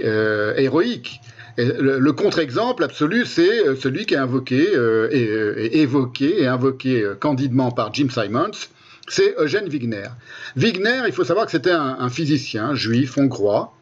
euh, 0.04 0.54
héroïque. 0.58 1.22
le, 1.58 2.12
contre-exemple 2.12 2.84
absolu, 2.84 3.26
c'est 3.26 3.68
euh, 3.68 3.76
celui 3.76 4.06
qui 4.06 4.14
est 4.14 4.18
invoqué, 4.18 4.68
et, 5.12 5.82
évoqué 5.82 6.42
et 6.42 6.48
invoqué 6.48 7.12
candidement 7.20 7.72
par 7.72 7.94
Jim 7.94 8.08
Simons, 8.10 8.70
c'est 9.08 9.36
Eugène 9.38 9.68
Wigner. 9.68 10.10
Wigner, 10.56 11.04
il 11.08 11.14
faut 11.14 11.24
savoir 11.24 11.46
que 11.46 11.52
c'était 11.52 11.72
un, 11.72 11.98
un, 12.00 12.10
physicien 12.10 12.76
juif 12.76 13.18
hongrois, 13.18 13.74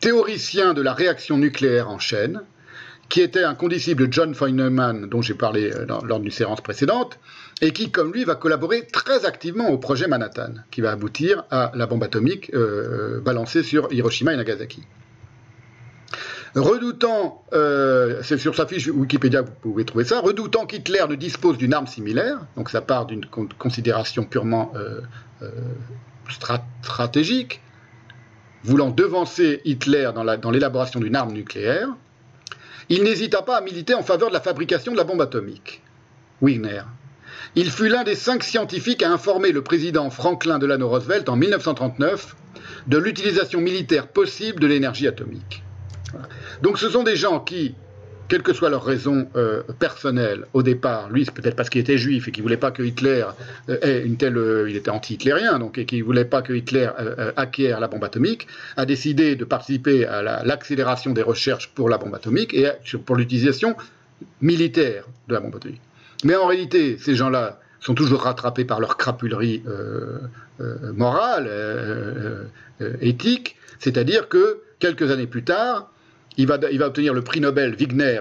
théoricien 0.00 0.74
de 0.74 0.82
la 0.82 0.92
réaction 0.92 1.38
nucléaire 1.38 1.88
en 1.88 1.98
chaîne, 1.98 2.42
qui 3.08 3.20
était 3.22 3.42
un 3.42 3.54
condisciple 3.54 4.06
de 4.06 4.12
John 4.12 4.34
Feynman, 4.34 5.06
dont 5.06 5.22
j'ai 5.22 5.34
parlé 5.34 5.70
lors 5.86 6.20
d'une 6.20 6.30
séance 6.30 6.60
précédente, 6.60 7.18
et 7.60 7.72
qui, 7.72 7.90
comme 7.90 8.12
lui, 8.12 8.24
va 8.24 8.34
collaborer 8.34 8.86
très 8.86 9.24
activement 9.24 9.68
au 9.68 9.78
projet 9.78 10.06
Manhattan, 10.06 10.54
qui 10.70 10.80
va 10.80 10.92
aboutir 10.92 11.44
à 11.50 11.72
la 11.74 11.86
bombe 11.86 12.04
atomique 12.04 12.50
euh, 12.54 13.20
balancée 13.20 13.62
sur 13.62 13.92
Hiroshima 13.92 14.32
et 14.32 14.36
Nagasaki. 14.36 14.82
Redoutant, 16.54 17.44
euh, 17.52 18.20
c'est 18.22 18.38
sur 18.38 18.54
sa 18.54 18.66
fiche 18.66 18.88
Wikipédia 18.88 19.42
vous 19.42 19.52
pouvez 19.60 19.84
trouver 19.84 20.04
ça, 20.04 20.20
redoutant 20.20 20.66
qu'Hitler 20.66 21.04
ne 21.08 21.14
dispose 21.14 21.58
d'une 21.58 21.74
arme 21.74 21.86
similaire, 21.86 22.38
donc 22.56 22.70
ça 22.70 22.80
part 22.80 23.06
d'une 23.06 23.26
considération 23.58 24.24
purement 24.24 24.72
euh, 24.74 25.00
stratégique, 26.82 27.60
voulant 28.64 28.90
devancer 28.90 29.60
Hitler 29.64 30.10
dans 30.14 30.50
l'élaboration 30.50 31.00
d'une 31.00 31.16
arme 31.16 31.32
nucléaire, 31.32 31.88
il 32.88 33.02
n'hésita 33.02 33.42
pas 33.42 33.58
à 33.58 33.60
militer 33.60 33.94
en 33.94 34.02
faveur 34.02 34.28
de 34.28 34.34
la 34.34 34.40
fabrication 34.40 34.92
de 34.92 34.96
la 34.96 35.04
bombe 35.04 35.20
atomique. 35.20 35.82
Wigner. 36.40 36.82
Il 37.54 37.70
fut 37.70 37.88
l'un 37.88 38.04
des 38.04 38.14
cinq 38.14 38.44
scientifiques 38.44 39.02
à 39.02 39.10
informer 39.10 39.52
le 39.52 39.62
président 39.62 40.10
Franklin 40.10 40.58
Delano 40.58 40.88
Roosevelt 40.88 41.28
en 41.28 41.36
1939 41.36 42.36
de 42.86 42.98
l'utilisation 42.98 43.60
militaire 43.60 44.08
possible 44.08 44.60
de 44.60 44.66
l'énergie 44.66 45.06
atomique. 45.06 45.62
Donc 46.62 46.78
ce 46.78 46.88
sont 46.88 47.02
des 47.02 47.16
gens 47.16 47.40
qui 47.40 47.74
quelles 48.28 48.42
que 48.42 48.52
soient 48.52 48.68
leurs 48.68 48.84
raisons 48.84 49.26
euh, 49.36 49.62
personnelles 49.78 50.44
au 50.52 50.62
départ, 50.62 51.08
lui 51.08 51.24
c'est 51.24 51.32
peut-être 51.32 51.56
parce 51.56 51.70
qu'il 51.70 51.80
était 51.80 51.96
juif 51.96 52.28
et 52.28 52.30
qu'il 52.30 52.42
voulait 52.42 52.58
pas 52.58 52.70
que 52.70 52.82
Hitler 52.82 53.24
euh, 53.70 53.78
ait 53.80 54.02
une 54.04 54.18
telle, 54.18 54.38
il 54.68 54.76
était 54.76 54.90
anti-hitlérien 54.90 55.58
donc 55.58 55.78
et 55.78 55.86
qu'il 55.86 56.04
voulait 56.04 56.26
pas 56.26 56.42
que 56.42 56.52
Hitler 56.52 56.90
acquiert 57.36 57.80
la 57.80 57.88
bombe 57.88 58.04
atomique, 58.04 58.46
a 58.76 58.84
décidé 58.84 59.34
de 59.34 59.44
participer 59.46 60.04
à 60.04 60.44
l'accélération 60.44 61.12
des 61.12 61.22
recherches 61.22 61.70
pour 61.74 61.88
la 61.88 61.96
bombe 61.96 62.14
atomique 62.14 62.52
et 62.52 62.68
pour 63.06 63.16
l'utilisation 63.16 63.76
militaire 64.42 65.04
de 65.28 65.34
la 65.34 65.40
bombe 65.40 65.56
atomique. 65.56 65.80
Mais 66.24 66.34
en 66.36 66.46
réalité, 66.46 66.98
ces 66.98 67.14
gens-là 67.14 67.60
sont 67.80 67.94
toujours 67.94 68.22
rattrapés 68.22 68.64
par 68.64 68.80
leur 68.80 68.96
crapulerie 68.96 69.62
morale, 70.94 72.50
éthique, 73.00 73.56
c'est-à-dire 73.78 74.28
que 74.28 74.60
quelques 74.80 75.10
années 75.10 75.26
plus 75.26 75.44
tard, 75.44 75.90
il 76.38 76.46
va, 76.46 76.58
obtenir 76.86 77.14
le 77.14 77.22
prix 77.22 77.40
Nobel 77.40 77.74
Wigner, 77.74 78.20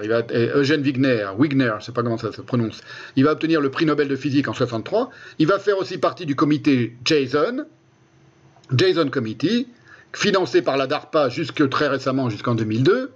Eugène 0.55 0.81
Wigner, 0.81 1.27
Wigner, 1.37 1.69
je 1.73 1.75
ne 1.75 1.81
sais 1.81 1.91
pas 1.91 2.01
comment 2.01 2.17
ça 2.17 2.31
se 2.31 2.41
prononce, 2.41 2.81
il 3.15 3.23
va 3.23 3.31
obtenir 3.31 3.61
le 3.61 3.69
prix 3.69 3.85
Nobel 3.85 4.07
de 4.07 4.15
physique 4.15 4.47
en 4.47 4.53
63. 4.53 5.11
Il 5.37 5.47
va 5.47 5.59
faire 5.59 5.77
aussi 5.77 5.99
partie 5.99 6.25
du 6.25 6.35
comité 6.35 6.97
Jason, 7.05 7.65
Jason 8.75 9.09
Committee, 9.09 9.67
financé 10.13 10.63
par 10.63 10.77
la 10.77 10.87
DARPA 10.87 11.29
jusque 11.29 11.69
très 11.69 11.87
récemment, 11.87 12.29
jusqu'en 12.29 12.55
2002, 12.55 13.11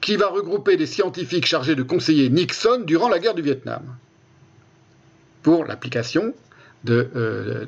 qui 0.00 0.16
va 0.16 0.28
regrouper 0.28 0.76
des 0.76 0.86
scientifiques 0.86 1.46
chargés 1.46 1.74
de 1.74 1.82
conseiller 1.82 2.30
Nixon 2.30 2.82
durant 2.86 3.08
la 3.08 3.18
guerre 3.18 3.34
du 3.34 3.42
Vietnam 3.42 3.82
pour 5.46 5.64
l'application 5.64 6.34
euh, 6.90 7.64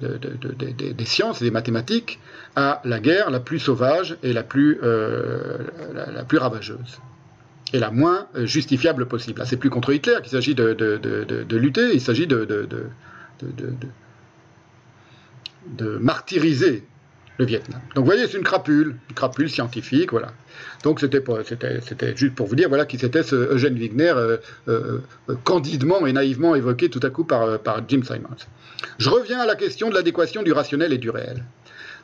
des 0.96 1.04
sciences 1.04 1.40
et 1.40 1.44
des 1.44 1.52
mathématiques 1.52 2.18
à 2.56 2.80
la 2.84 2.98
guerre 2.98 3.30
la 3.30 3.38
plus 3.38 3.60
sauvage 3.60 4.16
et 4.24 4.32
la 4.32 4.42
plus, 4.42 4.80
euh, 4.82 5.58
la, 5.94 6.24
plus 6.24 6.38
ravageuse 6.38 6.98
et 7.72 7.78
la 7.78 7.92
moins 7.92 8.26
justifiable 8.34 9.06
possible. 9.06 9.38
Là, 9.38 9.46
c'est 9.46 9.56
plus 9.56 9.70
contre 9.70 9.92
Hitler 9.92 10.16
qu'il 10.22 10.32
s'agit 10.32 10.56
de, 10.56 11.56
lutter, 11.56 11.94
il 11.94 12.00
s'agit 12.00 12.26
de, 12.26 12.90
martyriser 16.00 16.82
le 17.38 17.44
Vietnam. 17.44 17.80
Donc 17.94 18.04
vous 18.04 18.10
voyez, 18.10 18.26
c'est 18.26 18.36
une 18.36 18.44
crapule, 18.44 18.96
une 19.08 19.14
crapule 19.14 19.48
scientifique, 19.48 20.10
voilà. 20.10 20.32
Donc 20.82 21.00
c'était 21.00 22.16
juste 22.16 22.34
pour 22.34 22.46
vous 22.46 22.56
dire 22.56 22.68
voilà 22.68 22.84
qui 22.84 22.98
c'était 22.98 23.22
ce 23.22 23.34
Eugène 23.34 23.74
Wigner 23.74 24.12
euh, 24.16 24.36
euh, 24.68 24.98
euh, 25.28 25.34
candidement 25.44 26.06
et 26.06 26.12
naïvement 26.12 26.54
évoqué 26.54 26.88
tout 26.88 27.00
à 27.02 27.10
coup 27.10 27.24
par, 27.24 27.58
Jim 27.88 28.02
Simons. 28.04 28.28
Je 28.98 29.08
reviens 29.08 29.40
à 29.40 29.46
la 29.46 29.54
question 29.54 29.88
de 29.88 29.94
l'adéquation 29.94 30.42
du 30.42 30.52
rationnel 30.52 30.92
et 30.92 30.98
du 30.98 31.10
réel. 31.10 31.44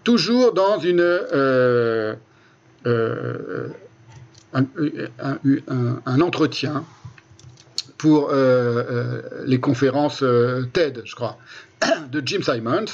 Toujours 0.05 0.53
dans 0.53 0.79
une 0.79 1.01
un, 4.55 4.67
un, 6.07 6.21
entretien 6.21 6.85
pour 7.99 8.33
les 9.47 9.61
conférences 9.61 10.25
TED, 10.73 11.03
je 11.05 11.15
crois, 11.15 11.39
de 12.13 12.23
Jim 12.25 12.41
Simons. 12.43 12.87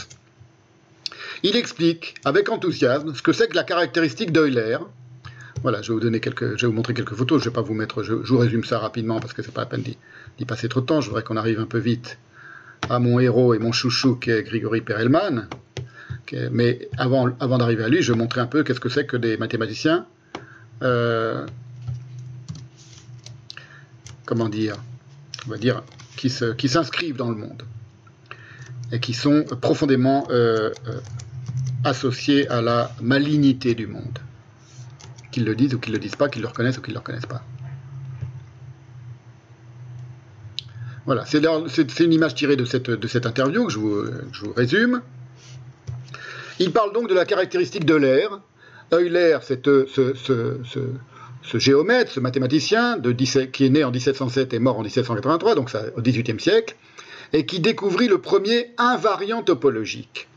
Il 1.43 1.57
explique 1.57 2.15
avec 2.25 2.49
enthousiasme 2.49 3.15
ce 3.15 3.23
que 3.23 3.33
c'est 3.33 3.49
que 3.49 3.57
la 3.57 3.65
caractéristique 3.65 4.33
d'Euler, 4.33 4.79
voilà, 5.63 5.83
je 5.83 5.89
vais 5.89 5.95
vous 5.95 6.01
donner 6.01 6.21
quelques, 6.21 6.57
je 6.57 6.63
vais 6.63 6.67
vous 6.67 6.73
montrer 6.73 6.95
quelques 6.95 7.15
photos. 7.15 7.43
Je 7.43 7.49
vais 7.49 7.55
pas 7.55 7.63
vous 7.63 7.75
mettre, 7.75 8.03
je, 8.03 8.15
vous 8.15 8.39
résume 8.39 8.65
ça 8.65 8.79
rapidement 8.79 9.21
parce 9.21 9.33
que 9.33 9.43
c'est 9.43 9.53
pas 9.53 9.63
la 9.63 9.67
peine 9.67 9.83
d'y 9.83 10.45
passer 10.45 10.69
trop 10.69 10.81
de 10.81 10.87
temps. 10.87 11.01
Je 11.01 11.09
voudrais 11.09 11.23
qu'on 11.23 11.37
arrive 11.37 11.61
un 11.61 11.67
peu 11.67 11.79
vite 11.79 12.19
à 12.89 12.99
mon 12.99 13.21
héros 13.21 13.55
et 13.55 13.59
mon 13.59 13.73
chouchou 13.73 14.17
qui 14.17 14.31
est 14.31 14.43
Grigory 14.43 14.81
Perelman. 14.81 15.49
mais 16.51 16.89
avant, 16.97 17.29
avant 17.41 17.59
d'arriver 17.59 17.85
à 17.85 17.89
lui, 17.89 18.03
je 18.03 18.13
vais 18.13 18.19
montrer 18.19 18.41
un 18.41 18.47
peu 18.47 18.63
qu'est-ce 18.63 18.81
que 18.81 18.89
c'est 18.89 19.07
que 19.07 19.17
des 19.17 19.37
mathématiciens. 19.37 20.07
Euh, 20.83 21.47
comment 24.25 24.49
dire 24.49 24.77
On 25.47 25.51
va 25.51 25.59
dire 25.59 25.83
qui 26.17 26.29
s'inscrivent 26.29 27.17
dans 27.17 27.31
le 27.31 27.37
monde 27.37 27.63
et 28.93 29.01
qui 29.01 29.15
sont 29.15 29.45
profondément 29.61 30.27
euh, 30.31 30.71
euh, 30.89 31.01
associés 31.85 32.49
à 32.49 32.61
la 32.61 32.91
malignité 33.01 33.75
du 33.75 33.87
monde 33.87 34.19
qu'ils 35.31 35.45
le 35.45 35.55
disent 35.55 35.75
ou 35.75 35.79
qu'ils 35.79 35.93
le 35.93 35.99
disent 35.99 36.17
pas, 36.17 36.29
qu'ils 36.29 36.43
le 36.43 36.49
reconnaissent 36.49 36.79
ou 36.79 36.83
qu'ils 36.83 36.93
ne 36.93 36.97
le 36.97 37.01
reconnaissent 37.01 37.27
pas. 37.27 37.43
Voilà, 41.07 41.25
c'est 41.25 42.01
une 42.01 42.13
image 42.13 42.35
tirée 42.35 42.57
de 42.57 42.65
cette, 42.65 43.27
interview 43.27 43.67
que 43.67 43.73
je 43.73 43.79
vous, 43.79 44.53
résume. 44.55 45.03
Il 46.59 46.73
parle 46.73 46.93
donc 46.93 47.09
de 47.09 47.15
la 47.15 47.25
caractéristique 47.25 47.85
de 47.85 47.95
l'air. 47.95 48.41
Euler, 48.93 49.39
c'est 49.43 49.65
ce, 49.65 50.15
ce, 51.43 51.59
géomètre, 51.59 52.13
ce 52.13 52.21
mathématicien 52.21 53.01
qui 53.53 53.67
est 53.67 53.71
né 53.71 53.83
en 53.83 53.91
1707 53.91 54.53
et 54.53 54.59
mort 54.59 54.79
en 54.79 54.83
1783, 54.83 55.55
donc 55.55 55.71
ça, 55.71 55.85
au 55.97 56.03
XVIIIe 56.03 56.39
siècle, 56.39 56.77
et 57.33 57.47
qui 57.47 57.61
découvrit 57.61 58.09
le 58.09 58.19
premier 58.19 58.73
invariant 58.77 59.43
topologique. 59.43 60.29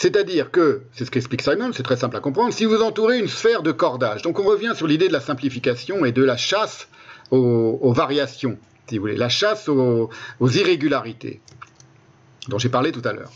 C'est-à-dire 0.00 0.50
que, 0.50 0.84
c'est 0.94 1.04
ce 1.04 1.10
qu'explique 1.10 1.42
Simon, 1.42 1.72
c'est 1.74 1.82
très 1.82 1.98
simple 1.98 2.16
à 2.16 2.20
comprendre, 2.20 2.54
si 2.54 2.64
vous 2.64 2.80
entourez 2.80 3.18
une 3.18 3.28
sphère 3.28 3.62
de 3.62 3.70
cordage, 3.70 4.22
donc 4.22 4.38
on 4.38 4.44
revient 4.44 4.72
sur 4.74 4.86
l'idée 4.86 5.08
de 5.08 5.12
la 5.12 5.20
simplification 5.20 6.06
et 6.06 6.10
de 6.10 6.22
la 6.22 6.38
chasse 6.38 6.88
aux, 7.30 7.92
variations, 7.92 8.56
si 8.88 8.96
vous 8.96 9.02
voulez, 9.02 9.16
la 9.16 9.28
chasse 9.28 9.68
aux, 9.68 10.08
irrégularités, 10.40 11.42
dont 12.48 12.58
j'ai 12.58 12.70
parlé 12.70 12.92
tout 12.92 13.02
à 13.04 13.12
l'heure. 13.12 13.30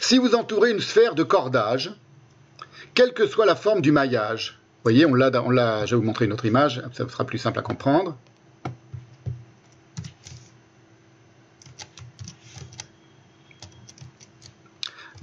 Si 0.00 0.18
vous 0.18 0.34
entourez 0.34 0.72
une 0.72 0.80
sphère 0.80 1.14
de 1.14 1.22
cordage, 1.22 1.92
quelle 2.94 3.12
que 3.12 3.28
soit 3.28 3.46
la 3.46 3.54
forme 3.54 3.80
du 3.80 3.92
maillage, 3.92 4.58
vous 4.78 4.90
voyez, 4.90 5.06
on 5.06 5.14
l'a, 5.14 5.86
je 5.86 5.94
vais 5.94 6.00
vous 6.00 6.06
montrer 6.06 6.24
une 6.24 6.32
autre 6.32 6.46
image, 6.46 6.82
ça 6.94 7.08
sera 7.08 7.24
plus 7.24 7.38
simple 7.38 7.60
à 7.60 7.62
comprendre. 7.62 8.18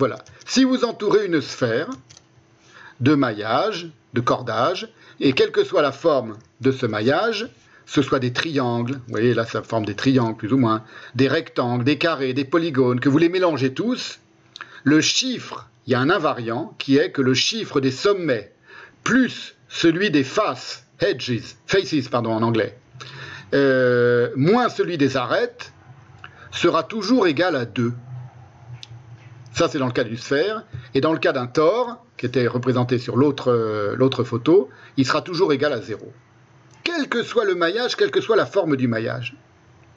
Voilà. 0.01 0.17
Si 0.47 0.63
vous 0.63 0.83
entourez 0.83 1.27
une 1.27 1.41
sphère 1.41 1.87
de 3.01 3.13
maillage, 3.13 3.91
de 4.15 4.19
cordage, 4.19 4.89
et 5.19 5.33
quelle 5.33 5.51
que 5.51 5.63
soit 5.63 5.83
la 5.83 5.91
forme 5.91 6.39
de 6.59 6.71
ce 6.71 6.87
maillage, 6.87 7.47
ce 7.85 8.01
soit 8.01 8.17
des 8.17 8.33
triangles, 8.33 8.93
vous 8.93 9.11
voyez 9.11 9.35
là 9.35 9.45
ça 9.45 9.61
forme 9.61 9.85
des 9.85 9.93
triangles 9.93 10.37
plus 10.37 10.53
ou 10.53 10.57
moins, 10.57 10.83
des 11.13 11.27
rectangles, 11.27 11.83
des 11.83 11.99
carrés, 11.99 12.33
des 12.33 12.45
polygones, 12.45 12.99
que 12.99 13.09
vous 13.09 13.19
les 13.19 13.29
mélangez 13.29 13.75
tous, 13.75 14.17
le 14.83 15.01
chiffre, 15.01 15.69
il 15.85 15.91
y 15.91 15.93
a 15.93 15.99
un 15.99 16.09
invariant 16.09 16.73
qui 16.79 16.97
est 16.97 17.11
que 17.11 17.21
le 17.21 17.35
chiffre 17.35 17.79
des 17.79 17.91
sommets 17.91 18.53
plus 19.03 19.53
celui 19.69 20.09
des 20.09 20.23
faces, 20.23 20.83
edges, 20.99 21.43
faces 21.67 22.09
pardon 22.09 22.31
en 22.31 22.41
anglais, 22.41 22.75
euh, 23.53 24.31
moins 24.35 24.67
celui 24.69 24.97
des 24.97 25.15
arêtes, 25.15 25.73
sera 26.51 26.81
toujours 26.81 27.27
égal 27.27 27.55
à 27.55 27.65
2. 27.65 27.93
Ça, 29.53 29.67
c'est 29.67 29.79
dans 29.79 29.87
le 29.87 29.91
cas 29.91 30.03
d'une 30.03 30.17
sphère. 30.17 30.63
Et 30.93 31.01
dans 31.01 31.13
le 31.13 31.19
cas 31.19 31.33
d'un 31.33 31.47
tore, 31.47 32.05
qui 32.17 32.25
était 32.25 32.47
représenté 32.47 32.97
sur 32.97 33.15
euh, 33.17 33.95
l'autre 33.95 34.23
photo, 34.23 34.69
il 34.97 35.05
sera 35.05 35.21
toujours 35.21 35.53
égal 35.53 35.73
à 35.73 35.81
0. 35.81 36.11
Quel 36.83 37.09
que 37.09 37.23
soit 37.23 37.45
le 37.45 37.55
maillage, 37.55 37.95
quelle 37.95 38.11
que 38.11 38.21
soit 38.21 38.35
la 38.35 38.45
forme 38.45 38.75
du 38.75 38.87
maillage, 38.87 39.35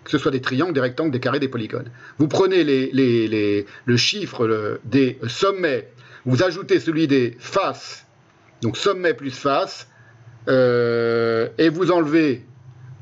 que 0.05 0.10
ce 0.10 0.18
soit 0.18 0.31
des 0.31 0.40
triangles, 0.40 0.74
des 0.74 0.81
rectangles, 0.81 1.10
des 1.10 1.20
carrés, 1.20 1.40
des 1.40 1.48
polygones. 1.48 1.90
Vous 2.18 2.28
prenez 2.28 2.64
le 2.64 3.97
chiffre 3.97 4.78
des 4.85 5.18
sommets, 5.28 5.90
vous 6.26 6.43
ajoutez 6.43 6.78
celui 6.81 7.06
des 7.06 7.36
faces, 7.39 8.06
donc 8.62 8.76
sommet 8.76 9.14
plus 9.14 9.31
face, 9.31 9.89
euh, 10.48 11.48
et 11.59 11.70
vous 11.70 11.90
enlevez, 11.90 12.44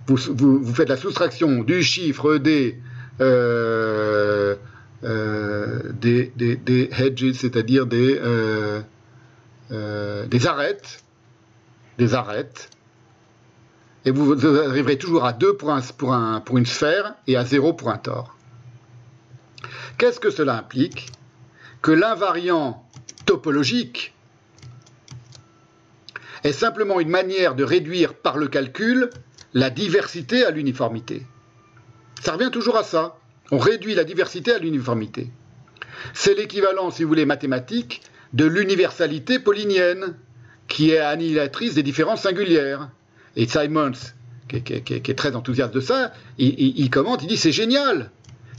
vous, 0.06 0.74
faites 0.74 0.88
la 0.88 0.96
soustraction 0.96 1.62
du 1.62 1.82
chiffre 1.82 2.36
des 2.36 2.78
euh, 3.20 4.56
euh, 5.04 5.80
des, 5.92 6.32
des, 6.36 6.90
hedges, 6.96 7.32
c'est-à-dire 7.32 7.86
des, 7.86 8.18
euh, 8.22 8.80
euh, 9.70 10.26
des 10.26 10.46
arêtes, 10.46 11.02
des 11.98 12.14
arêtes, 12.14 12.70
et 14.04 14.10
vous, 14.10 14.46
arriverez 14.46 14.98
toujours 14.98 15.24
à 15.24 15.32
2 15.32 15.56
pour, 15.56 15.74
pour, 15.98 16.14
un, 16.14 16.40
pour 16.40 16.58
une 16.58 16.66
sphère 16.66 17.14
et 17.26 17.36
à 17.36 17.44
0 17.44 17.72
pour 17.72 17.90
un 17.90 17.98
tore. 17.98 18.36
Qu'est-ce 19.98 20.20
que 20.20 20.30
cela 20.30 20.56
implique? 20.56 21.10
Que 21.80 21.92
l'invariant 21.92 22.84
topologique 23.26 24.14
est 26.44 26.52
simplement 26.52 27.00
une 27.00 27.10
manière 27.10 27.54
de 27.54 27.64
réduire 27.64 28.14
par 28.14 28.36
le 28.36 28.48
calcul 28.48 29.10
la 29.54 29.70
diversité 29.70 30.44
à 30.44 30.50
l'uniformité. 30.50 31.26
Ça 32.20 32.32
revient 32.32 32.50
toujours 32.52 32.76
à 32.76 32.84
ça. 32.84 33.16
On 33.50 33.58
réduit 33.58 33.94
la 33.94 34.04
diversité 34.04 34.52
à 34.52 34.58
l'uniformité. 34.58 35.30
C'est 36.14 36.34
l'équivalent, 36.34 36.90
si 36.90 37.02
vous 37.02 37.08
voulez, 37.08 37.26
mathématique 37.26 38.02
de 38.32 38.44
l'universalité 38.46 39.38
paulinienne, 39.38 40.16
qui 40.68 40.90
est 40.90 40.98
annihilatrice 40.98 41.74
des 41.74 41.82
différences 41.82 42.22
singulières. 42.22 42.90
Et 43.36 43.46
Simons, 43.46 43.92
qui 44.48 44.56
est, 44.56 45.18
très 45.18 45.36
enthousiaste 45.36 45.74
de 45.74 45.80
ça, 45.80 46.12
il, 46.38 46.90
commente, 46.90 47.22
il 47.22 47.28
dit 47.28 47.36
c'est 47.36 47.52
génial, 47.52 48.10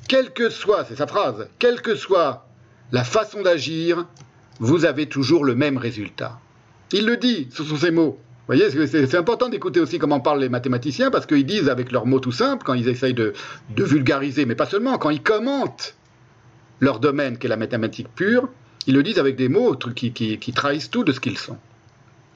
quelle 0.08 0.32
que 0.32 0.50
soit, 0.50 0.86
c'est 0.86 0.96
sa 0.96 1.08
phrase, 1.08 1.48
quelle 1.60 1.82
que 1.82 1.96
soit 1.96 2.48
la 2.92 3.04
façon 3.04 3.42
d'agir, 3.42 4.06
vous 4.60 4.86
avez 4.86 5.08
toujours 5.08 5.46
le 5.46 5.56
même 5.56 5.78
résultat. 5.78 6.40
Il 6.92 7.06
le 7.06 7.18
dit, 7.18 7.48
ce 7.52 7.64
sont 7.64 7.78
ses 7.78 7.92
mots. 7.92 8.20
Vous 8.46 8.58
voyez, 8.58 8.88
c'est 8.88 9.16
important 9.16 9.48
d'écouter 9.48 9.80
aussi 9.80 10.00
comment 10.00 10.20
parlent 10.20 10.42
les 10.42 10.50
mathématiciens, 10.50 11.12
parce 11.12 11.26
qu'ils 11.26 11.46
disent 11.46 11.70
avec 11.70 11.94
leurs 11.94 12.06
mots 12.06 12.20
tout 12.20 12.34
simples, 12.34 12.66
quand 12.66 12.74
ils 12.74 12.90
essayent 12.90 13.14
de, 13.14 13.34
vulgariser, 13.70 14.46
mais 14.46 14.56
pas 14.56 14.66
seulement, 14.66 14.98
quand 14.98 15.12
ils 15.12 15.24
commentent 15.24 15.96
leur 16.82 17.00
domaine, 17.00 17.38
qui 17.38 17.48
est 17.48 17.50
la 17.50 17.56
mathématique 17.56 18.10
pure, 18.14 18.50
ils 18.86 18.96
le 18.96 19.02
disent 19.02 19.20
avec 19.20 19.38
des 19.38 19.48
mots 19.48 19.78
qui, 19.96 20.12
qui 20.12 20.54
trahissent 20.54 20.90
tout 20.90 21.06
de 21.06 21.14
ce 21.14 21.22
qu'ils 21.22 21.38
sont, 21.38 21.58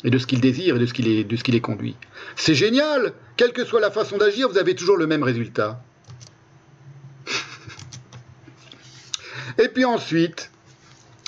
et 0.06 0.10
de 0.10 0.18
ce 0.18 0.26
qu'ils 0.26 0.40
désirent, 0.40 0.78
et 0.78 0.80
de 0.80 0.86
ce 0.86 0.94
qui 0.94 1.52
les, 1.52 1.62
conduit. 1.62 1.98
C'est 2.38 2.56
génial 2.56 3.12
Quelle 3.36 3.52
que 3.52 3.66
soit 3.66 3.82
la 3.82 3.92
façon 3.92 4.18
d'agir, 4.18 4.48
vous 4.48 4.58
avez 4.58 4.76
toujours 4.76 4.96
le 4.96 5.08
même 5.08 5.24
résultat. 5.24 5.84
et 9.58 9.68
puis 9.68 9.84
ensuite, 9.84 10.52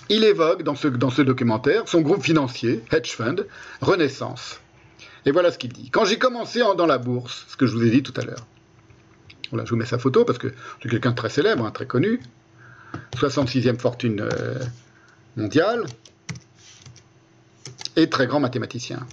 il 0.08 0.24
évoque 0.24 0.64
dans 0.64 0.76
ce 0.76 1.22
documentaire 1.22 1.90
son 1.90 2.00
groupe 2.00 2.24
financier, 2.24 2.82
Hedge 2.94 3.12
Fund, 3.12 3.46
Renaissance. 3.82 4.62
Et 5.26 5.32
voilà 5.32 5.52
ce 5.52 5.58
qu'il 5.58 5.74
dit. 5.74 5.90
Quand 5.90 6.06
j'ai 6.06 6.18
commencé 6.18 6.60
dans 6.78 6.86
la 6.86 6.98
bourse, 6.98 7.46
ce 7.50 7.58
que 7.58 7.66
je 7.66 7.76
vous 7.76 7.84
ai 7.84 7.90
dit 7.90 8.04
tout 8.04 8.14
à 8.16 8.24
l'heure, 8.24 8.46
voilà, 9.52 9.66
je 9.66 9.72
vous 9.72 9.76
mets 9.76 9.86
sa 9.86 9.98
photo 9.98 10.26
parce 10.26 10.38
que 10.38 10.54
c'est 10.82 10.90
quelqu'un 10.90 11.12
de 11.12 11.16
très 11.16 11.30
célèbre, 11.30 11.66
hein, 11.66 11.72
très 11.72 11.88
connu, 11.88 12.22
66e 13.16 13.78
fortune 13.78 14.22
euh, 14.22 14.60
mondiale, 15.36 15.86
et 17.96 18.10
très 18.10 18.28
grand 18.28 18.40
mathématicien. 18.40 19.06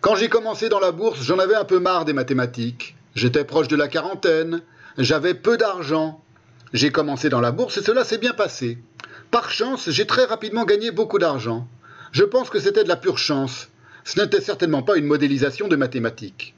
Quand 0.00 0.14
j'ai 0.14 0.28
commencé 0.28 0.68
dans 0.68 0.80
la 0.80 0.92
bourse, 0.92 1.22
j'en 1.22 1.38
avais 1.38 1.56
un 1.56 1.64
peu 1.64 1.80
marre 1.80 2.04
des 2.04 2.12
mathématiques. 2.12 2.96
J'étais 3.14 3.44
proche 3.44 3.68
de 3.68 3.76
la 3.76 3.88
quarantaine, 3.88 4.62
j'avais 4.96 5.34
peu 5.34 5.56
d'argent, 5.56 6.22
j'ai 6.72 6.92
commencé 6.92 7.28
dans 7.28 7.40
la 7.40 7.50
bourse 7.50 7.78
et 7.78 7.82
cela 7.82 8.04
s'est 8.04 8.18
bien 8.18 8.32
passé. 8.32 8.78
Par 9.30 9.50
chance, 9.50 9.90
j'ai 9.90 10.06
très 10.06 10.24
rapidement 10.24 10.64
gagné 10.64 10.92
beaucoup 10.92 11.18
d'argent. 11.18 11.66
Je 12.12 12.24
pense 12.24 12.50
que 12.50 12.60
c'était 12.60 12.84
de 12.84 12.88
la 12.88 12.96
pure 12.96 13.18
chance. 13.18 13.68
Ce 14.04 14.20
n'était 14.20 14.40
certainement 14.40 14.82
pas 14.82 14.96
une 14.96 15.06
modélisation 15.06 15.68
de 15.68 15.76
mathématiques. 15.76 16.54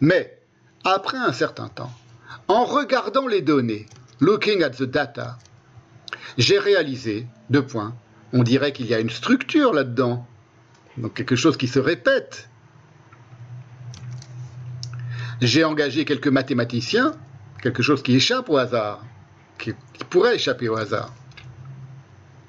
Mais, 0.00 0.38
après 0.84 1.18
un 1.18 1.32
certain 1.32 1.68
temps, 1.68 1.92
en 2.48 2.64
regardant 2.64 3.26
les 3.26 3.42
données, 3.42 3.86
looking 4.20 4.62
at 4.62 4.70
the 4.70 4.84
data, 4.84 5.38
j'ai 6.38 6.58
réalisé, 6.58 7.26
deux 7.50 7.66
points, 7.66 7.94
on 8.32 8.42
dirait 8.42 8.72
qu'il 8.72 8.86
y 8.86 8.94
a 8.94 9.00
une 9.00 9.10
structure 9.10 9.72
là-dedans, 9.72 10.26
donc 10.96 11.14
quelque 11.14 11.36
chose 11.36 11.56
qui 11.56 11.68
se 11.68 11.78
répète. 11.78 12.48
J'ai 15.40 15.64
engagé 15.64 16.04
quelques 16.04 16.28
mathématiciens 16.28 17.14
quelque 17.66 17.82
chose 17.82 18.02
qui 18.02 18.14
échappe 18.14 18.48
au 18.48 18.58
hasard, 18.58 19.04
qui, 19.58 19.72
pourrait 20.10 20.36
échapper 20.36 20.68
au 20.68 20.76
hasard. 20.76 21.12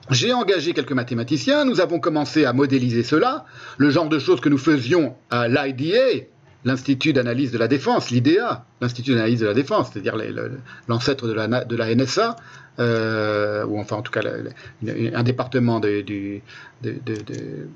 J'ai 0.09 0.33
engagé 0.33 0.73
quelques 0.73 0.93
mathématiciens, 0.93 1.65
nous 1.65 1.81
avons 1.81 1.99
commencé 1.99 2.45
à 2.45 2.53
modéliser 2.53 3.03
cela, 3.03 3.45
le 3.77 3.89
genre 3.89 4.07
de 4.07 4.19
choses 4.19 4.39
que 4.39 4.49
nous 4.49 4.57
faisions 4.57 5.15
à 5.29 5.47
l'IDA, 5.47 6.25
l'Institut 6.63 7.13
d'analyse 7.13 7.51
de 7.51 7.57
la 7.57 7.67
défense, 7.67 8.09
l'IDEA, 8.09 8.65
l'Institut 8.81 9.15
d'analyse 9.15 9.41
de 9.41 9.45
la 9.45 9.53
défense, 9.53 9.91
c'est-à-dire 9.91 10.15
l'ancêtre 10.87 11.27
de 11.27 11.33
la, 11.33 11.65
de 11.65 11.75
la 11.75 11.93
NSA, 11.93 12.35
euh, 12.79 13.65
ou 13.65 13.79
enfin 13.79 13.97
en 13.97 14.01
tout 14.01 14.11
cas 14.11 14.21
un 14.21 15.23
département 15.23 15.79
de, 15.79 16.41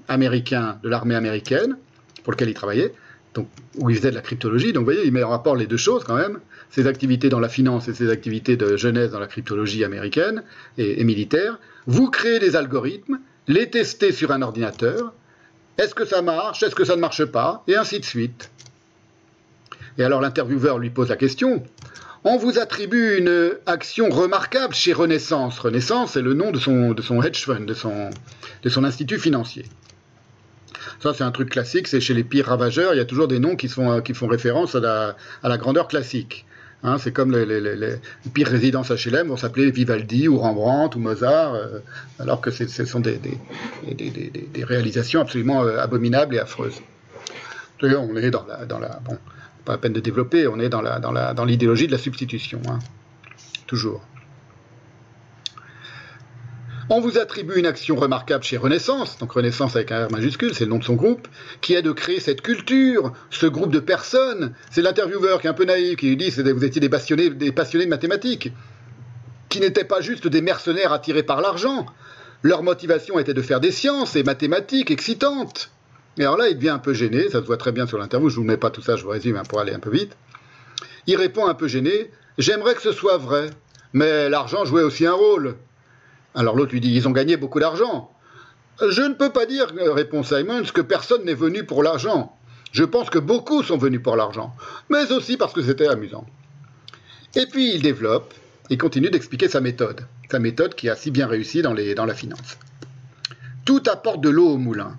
américain 0.08 0.80
de 0.84 0.90
l'armée 0.90 1.16
américaine 1.16 1.78
pour 2.24 2.32
lequel 2.32 2.50
il 2.50 2.54
travaillait, 2.54 2.94
donc, 3.34 3.48
où 3.78 3.90
il 3.90 3.96
faisait 3.96 4.12
de 4.12 4.16
la 4.16 4.22
cryptologie. 4.22 4.74
Donc 4.74 4.82
vous 4.82 4.92
voyez, 4.92 5.06
il 5.06 5.12
met 5.12 5.24
en 5.24 5.30
rapport 5.30 5.56
les 5.56 5.68
deux 5.68 5.78
choses 5.78 6.04
quand 6.04 6.16
même 6.16 6.40
ses 6.70 6.88
activités 6.88 7.30
dans 7.30 7.40
la 7.40 7.50
finance 7.50 7.88
et 7.88 7.94
ses 7.94 8.10
activités 8.10 8.56
de 8.56 8.78
jeunesse 8.78 9.12
dans 9.12 9.20
la 9.20 9.28
cryptologie 9.28 9.84
américaine 9.84 10.44
et, 10.78 11.04
militaire, 11.04 11.60
vous 11.88 12.10
créez 12.10 12.40
des 12.40 12.56
algorithmes, 12.56 13.20
les 13.48 13.70
testez 13.70 14.12
sur 14.12 14.32
un 14.32 14.42
ordinateur, 14.42 15.14
est-ce 15.78 15.96
que 15.96 16.06
ça 16.06 16.22
marche, 16.22 16.64
est-ce 16.64 16.76
que 16.76 16.86
ça 16.86 16.96
ne 16.96 17.02
marche 17.02 17.26
pas, 17.26 17.64
et 17.68 17.76
ainsi 17.76 18.00
de 18.00 18.06
suite. 18.06 18.52
Et 19.98 20.04
alors 20.04 20.22
l'intervieweur 20.22 20.78
lui 20.78 20.90
pose 20.90 21.10
la 21.10 21.16
question, 21.16 21.64
on 22.24 22.38
vous 22.38 22.60
attribue 22.60 23.18
une 23.18 23.58
action 23.66 24.10
remarquable 24.10 24.76
chez 24.76 24.94
Renaissance. 24.94 25.58
Renaissance, 25.58 26.14
c'est 26.14 26.22
le 26.22 26.36
nom 26.36 26.52
de 26.52 26.60
son, 26.60 27.22
hedge 27.24 27.44
fund, 27.44 27.66
de 27.66 27.74
son, 27.74 28.84
institut 28.84 29.18
financier. 29.18 29.66
Ça, 31.00 31.16
c'est 31.16 31.24
un 31.24 31.32
truc 31.32 31.50
classique, 31.50 31.88
c'est 31.88 32.00
chez 32.00 32.14
les 32.14 32.24
pires 32.24 32.46
ravageurs, 32.46 32.94
il 32.94 32.98
y 32.98 33.02
a 33.02 33.06
toujours 33.06 33.28
des 33.28 33.40
noms 33.40 33.56
qui, 33.56 33.68
qui 34.04 34.14
font 34.14 34.28
référence 34.28 34.76
à 34.76 35.16
la 35.44 35.58
grandeur 35.58 35.88
classique. 35.88 36.46
Hein, 36.84 36.98
c'est 36.98 37.12
comme 37.12 37.32
les, 37.32 37.46
les, 37.46 37.96
pires 38.34 38.48
résidences 38.48 38.90
HLM 38.90 39.28
vont 39.28 39.38
s'appeler 39.38 39.70
Vivaldi 39.70 40.28
ou 40.28 40.40
Rembrandt 40.40 40.98
ou 40.98 41.00
Mozart, 41.00 41.54
euh, 41.54 41.80
alors 42.20 42.42
que 42.42 42.50
ce 42.50 42.86
sont 42.86 43.00
des, 43.00 43.20
réalisations 44.64 45.22
absolument 45.22 45.64
euh, 45.64 45.78
abominables 45.80 46.36
et 46.36 46.40
affreuses. 46.40 46.82
On 47.84 48.16
est 48.16 48.32
dans 48.32 48.46
la, 48.48 49.00
bon, 49.06 49.18
pas 49.66 49.74
la 49.74 49.78
peine 49.78 49.94
de 49.94 50.00
développer, 50.00 50.48
on 50.48 50.60
est 50.60 50.70
dans 50.70 51.46
l'idéologie 51.46 51.88
de 51.88 51.92
la 51.92 51.98
substitution, 51.98 52.62
hein, 52.68 52.80
toujours. 53.68 54.02
On 56.94 57.00
vous 57.00 57.18
attribue 57.18 57.58
une 57.58 57.68
action 57.68 57.96
remarquable 57.96 58.44
chez 58.44 58.58
Renaissance, 58.58 59.18
donc 59.18 59.32
Renaissance 59.32 59.78
avec 59.78 59.94
un 59.94 60.08
R 60.08 60.12
majuscule, 60.12 60.54
c'est 60.54 60.66
le 60.66 60.72
nom 60.72 60.78
de 60.78 60.84
son 60.84 60.96
groupe, 60.96 61.30
qui 61.62 61.74
est 61.74 61.82
de 61.82 61.94
créer 61.94 62.20
cette 62.20 62.42
culture, 62.42 63.14
ce 63.30 63.46
groupe 63.46 63.72
de 63.72 63.80
personnes. 63.80 64.54
C'est 64.72 64.82
l'intervieweur 64.82 65.40
qui 65.40 65.48
est 65.48 65.50
un 65.50 65.54
peu 65.54 65.64
naïf, 65.64 65.96
qui 65.96 66.10
lui 66.10 66.18
dit 66.18 66.32
que 66.32 66.52
vous 66.52 66.66
étiez 66.66 66.82
des 66.82 66.90
passionnés, 66.90 67.30
de 67.30 67.86
mathématiques, 67.86 68.52
qui 69.48 69.62
n'étaient 69.62 69.86
pas 69.86 70.02
juste 70.02 70.28
des 70.28 70.42
mercenaires 70.42 70.92
attirés 70.92 71.24
par 71.24 71.40
l'argent. 71.40 71.86
Leur 72.44 72.62
motivation 72.62 73.20
était 73.20 73.34
de 73.34 73.42
faire 73.42 73.62
des 73.62 73.72
sciences 73.72 74.18
et 74.18 74.24
mathématiques 74.24 74.92
excitantes. 74.92 75.72
Et 76.18 76.24
alors 76.24 76.36
là, 76.36 76.50
il 76.50 76.58
devient 76.58 76.72
un 76.72 76.80
peu 76.80 76.94
gêné, 76.94 77.30
ça 77.30 77.40
se 77.40 77.46
voit 77.46 77.56
très 77.56 77.72
bien 77.72 77.88
sur 77.88 78.00
l'interview, 78.00 78.28
je 78.28 78.36
ne 78.36 78.42
vous 78.42 78.48
mets 78.48 78.58
pas 78.58 78.70
tout 78.70 78.82
ça, 78.82 78.98
je 78.98 79.04
vous 79.04 79.12
résume 79.12 79.38
hein, 79.38 79.44
pour 79.48 79.62
aller 79.62 79.72
un 79.72 79.80
peu 79.80 79.92
vite. 79.92 80.18
Il 81.08 81.16
répond 81.16 81.48
un 81.48 81.54
peu 81.54 81.70
gêné, 81.70 82.12
j'aimerais 82.38 82.76
que 82.76 82.82
ce 82.82 82.92
soit 82.92 83.16
vrai, 83.16 83.50
mais 83.94 84.28
l'argent 84.28 84.66
jouait 84.66 84.84
aussi 84.84 85.06
un 85.06 85.14
rôle. 85.14 85.56
Alors 86.36 86.56
l'autre 86.56 86.72
lui 86.72 86.82
dit, 86.82 86.94
ils 86.94 87.08
ont 87.08 87.12
gagné 87.12 87.38
beaucoup 87.38 87.60
d'argent. 87.60 88.12
Je 88.82 89.02
ne 89.02 89.14
peux 89.14 89.32
pas 89.32 89.46
dire, 89.46 89.68
répond 89.94 90.24
Simons, 90.24 90.64
que 90.74 90.82
personne 90.82 91.26
n'est 91.26 91.34
venu 91.34 91.66
pour 91.66 91.84
l'argent. 91.84 92.36
Je 92.72 92.84
pense 92.84 93.10
que 93.10 93.20
beaucoup 93.20 93.64
sont 93.64 93.78
venus 93.78 94.02
pour 94.02 94.16
l'argent, 94.16 94.56
mais 94.90 95.12
aussi 95.12 95.38
parce 95.38 95.54
que 95.54 95.62
c'était 95.62 95.88
amusant. 95.88 96.26
Et 97.36 97.46
puis 97.46 97.76
il 97.76 97.82
développe 97.82 98.34
et 98.70 98.78
continue 98.78 99.10
d'expliquer 99.10 99.50
sa 99.50 99.60
méthode, 99.60 100.08
sa 100.32 100.40
méthode 100.40 100.76
qui 100.76 100.90
a 100.90 100.96
si 100.96 101.12
bien 101.12 101.28
réussi 101.28 101.62
dans, 101.62 101.76
dans 101.96 102.06
la 102.06 102.16
finance. 102.16 102.58
Tout 103.66 103.84
apporte 103.92 104.22
de 104.22 104.30
l'eau 104.30 104.50
au 104.50 104.58
moulin. 104.58 104.96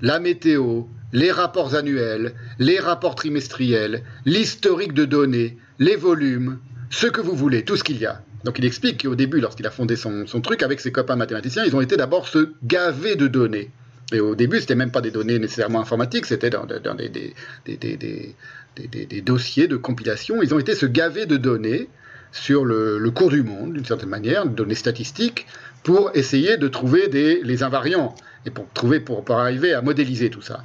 La 0.00 0.20
météo, 0.20 0.84
les 1.12 1.30
rapports 1.30 1.74
annuels, 1.74 2.34
les 2.58 2.78
rapports 2.78 3.16
trimestriels, 3.16 4.04
l'historique 4.24 4.94
de 4.94 5.04
données, 5.04 5.58
les 5.78 5.96
volumes, 5.96 6.58
ce 6.90 7.06
que 7.06 7.20
vous 7.20 7.34
voulez, 7.34 7.64
tout 7.64 7.76
ce 7.76 7.84
qu'il 7.84 7.98
y 7.98 8.06
a. 8.06 8.22
Donc 8.44 8.58
il 8.58 8.64
explique 8.64 9.02
qu'au 9.02 9.14
début, 9.14 9.40
lorsqu'il 9.40 9.66
a 9.66 9.70
fondé 9.70 9.96
son, 9.96 10.24
truc 10.42 10.62
avec 10.62 10.80
ses 10.80 10.92
copains 10.92 11.16
mathématiciens, 11.16 11.64
ils 11.64 11.76
ont 11.76 11.80
été 11.80 11.96
d'abord 11.96 12.28
se 12.28 12.52
gaver 12.64 13.16
de 13.16 13.28
données. 13.28 13.70
Et 14.12 14.20
au 14.20 14.34
début, 14.34 14.60
c'était 14.60 14.74
même 14.74 14.90
pas 14.90 15.00
des 15.00 15.10
données 15.10 15.38
nécessairement 15.38 15.80
informatiques, 15.80 16.26
c'était 16.26 16.50
dans, 16.50 16.66
des, 16.66 16.82
dossiers 19.22 19.68
de 19.68 19.76
compilation. 19.76 20.42
Ils 20.42 20.54
ont 20.54 20.58
été 20.58 20.74
se 20.74 20.86
gaver 20.86 21.26
de 21.26 21.36
données 21.36 21.88
sur 22.32 22.64
le, 22.64 23.10
cours 23.10 23.30
du 23.30 23.42
monde, 23.42 23.74
d'une 23.74 23.84
certaine 23.84 24.08
manière, 24.08 24.44
de 24.46 24.54
données 24.54 24.74
statistiques, 24.74 25.46
pour 25.82 26.10
essayer 26.14 26.56
de 26.56 26.68
trouver 26.68 27.08
les 27.42 27.62
invariants 27.62 28.14
et 28.44 28.50
pour 28.50 28.66
trouver, 28.74 29.00
pour 29.00 29.24
arriver 29.30 29.72
à 29.72 29.82
modéliser 29.82 30.30
tout 30.30 30.42
ça. 30.42 30.62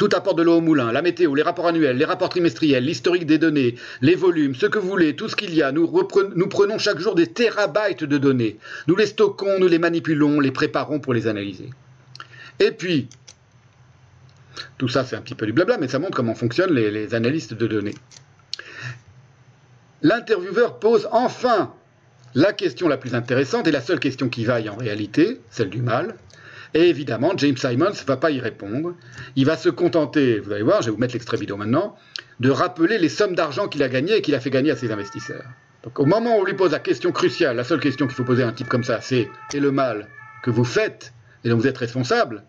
Tout 0.00 0.08
apporte 0.14 0.38
de 0.38 0.42
l'eau 0.42 0.56
au 0.56 0.60
moulin, 0.62 0.92
la 0.92 1.02
météo, 1.02 1.34
les 1.34 1.42
rapports 1.42 1.66
annuels, 1.66 1.98
les 1.98 2.06
rapports 2.06 2.30
trimestriels, 2.30 2.82
l'historique 2.82 3.26
des 3.26 3.36
données, 3.36 3.74
les 4.00 4.14
volumes, 4.14 4.54
ce 4.54 4.64
que 4.64 4.78
vous 4.78 4.88
voulez, 4.88 5.14
tout 5.14 5.28
ce 5.28 5.36
qu'il 5.36 5.54
y 5.54 5.62
a. 5.62 5.72
Nous, 5.72 5.86
prenons 6.48 6.78
chaque 6.78 6.98
jour 7.00 7.14
des 7.14 7.26
terabytes 7.26 8.04
de 8.04 8.16
données. 8.16 8.56
Nous 8.86 8.96
les 8.96 9.04
stockons, 9.04 9.58
nous 9.58 9.68
les 9.68 9.78
manipulons, 9.78 10.40
les 10.40 10.52
préparons 10.52 11.00
pour 11.00 11.12
les 11.12 11.26
analyser. 11.26 11.68
Et 12.60 12.70
puis, 12.70 13.10
tout 14.78 14.88
ça 14.88 15.04
c'est 15.04 15.16
un 15.16 15.20
petit 15.20 15.34
peu 15.34 15.44
du 15.44 15.52
blabla, 15.52 15.76
mais 15.76 15.86
ça 15.86 15.98
montre 15.98 16.16
comment 16.16 16.34
fonctionnent 16.34 16.72
les 16.72 17.14
analystes 17.14 17.52
de 17.52 17.66
données. 17.66 17.94
L'intervieweur 20.00 20.78
pose 20.78 21.10
enfin 21.12 21.74
la 22.34 22.54
question 22.54 22.88
la 22.88 22.96
plus 22.96 23.14
intéressante 23.14 23.68
et 23.68 23.70
la 23.70 23.82
seule 23.82 24.00
question 24.00 24.30
qui 24.30 24.46
vaille 24.46 24.70
en 24.70 24.76
réalité, 24.76 25.42
celle 25.50 25.68
du 25.68 25.82
mal, 25.82 26.14
et 26.74 26.88
évidemment, 26.88 27.32
James 27.36 27.56
Simons 27.56 27.90
ne 27.90 28.06
va 28.06 28.16
pas 28.16 28.30
y 28.30 28.40
répondre. 28.40 28.94
Il 29.36 29.46
va 29.46 29.56
se 29.56 29.68
contenter, 29.68 30.38
vous 30.38 30.52
allez 30.52 30.62
voir, 30.62 30.82
je 30.82 30.86
vais 30.86 30.92
vous 30.92 30.98
mettre 30.98 31.14
l'extrait 31.14 31.36
vidéo 31.36 31.56
maintenant, 31.56 31.96
de 32.38 32.50
rappeler 32.50 32.98
les 32.98 33.08
sommes 33.08 33.34
d'argent 33.34 33.68
qu'il 33.68 33.82
a 33.82 33.88
gagnées 33.88 34.16
et 34.16 34.22
qu'il 34.22 34.34
a 34.34 34.40
fait 34.40 34.50
gagner 34.50 34.70
à 34.70 34.76
ses 34.76 34.90
investisseurs. 34.92 35.44
Donc 35.82 35.98
au 35.98 36.06
moment 36.06 36.36
où 36.36 36.40
on 36.40 36.44
lui 36.44 36.54
pose 36.54 36.72
la 36.72 36.78
question 36.78 37.10
cruciale, 37.12 37.56
la 37.56 37.64
seule 37.64 37.80
question 37.80 38.06
qu'il 38.06 38.14
faut 38.14 38.24
poser 38.24 38.42
à 38.42 38.48
un 38.48 38.52
type 38.52 38.68
comme 38.68 38.84
ça, 38.84 39.00
c'est 39.00 39.28
et 39.52 39.60
le 39.60 39.72
mal 39.72 40.08
que 40.42 40.50
vous 40.50 40.64
faites? 40.64 41.12
Et 41.42 41.48
dont 41.48 41.56
vous 41.56 41.66
êtes 41.66 41.78
responsable 41.78 42.44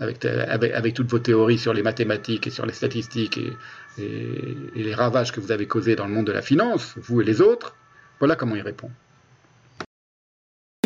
avec, 0.00 0.94
toutes 0.94 1.10
vos 1.10 1.18
théories 1.18 1.58
sur 1.58 1.74
les 1.74 1.82
mathématiques 1.82 2.46
et 2.46 2.50
sur 2.50 2.64
les 2.64 2.72
statistiques 2.72 3.38
et 3.98 4.02
les 4.76 4.94
ravages 4.94 5.32
que 5.32 5.40
vous 5.40 5.50
avez 5.50 5.66
causés 5.66 5.96
dans 5.96 6.06
le 6.06 6.12
monde 6.12 6.26
de 6.26 6.32
la 6.32 6.42
finance, 6.42 6.94
vous 6.98 7.20
et 7.20 7.24
les 7.24 7.40
autres, 7.40 7.74
voilà 8.20 8.36
comment 8.36 8.54
il 8.54 8.62
répond. 8.62 8.90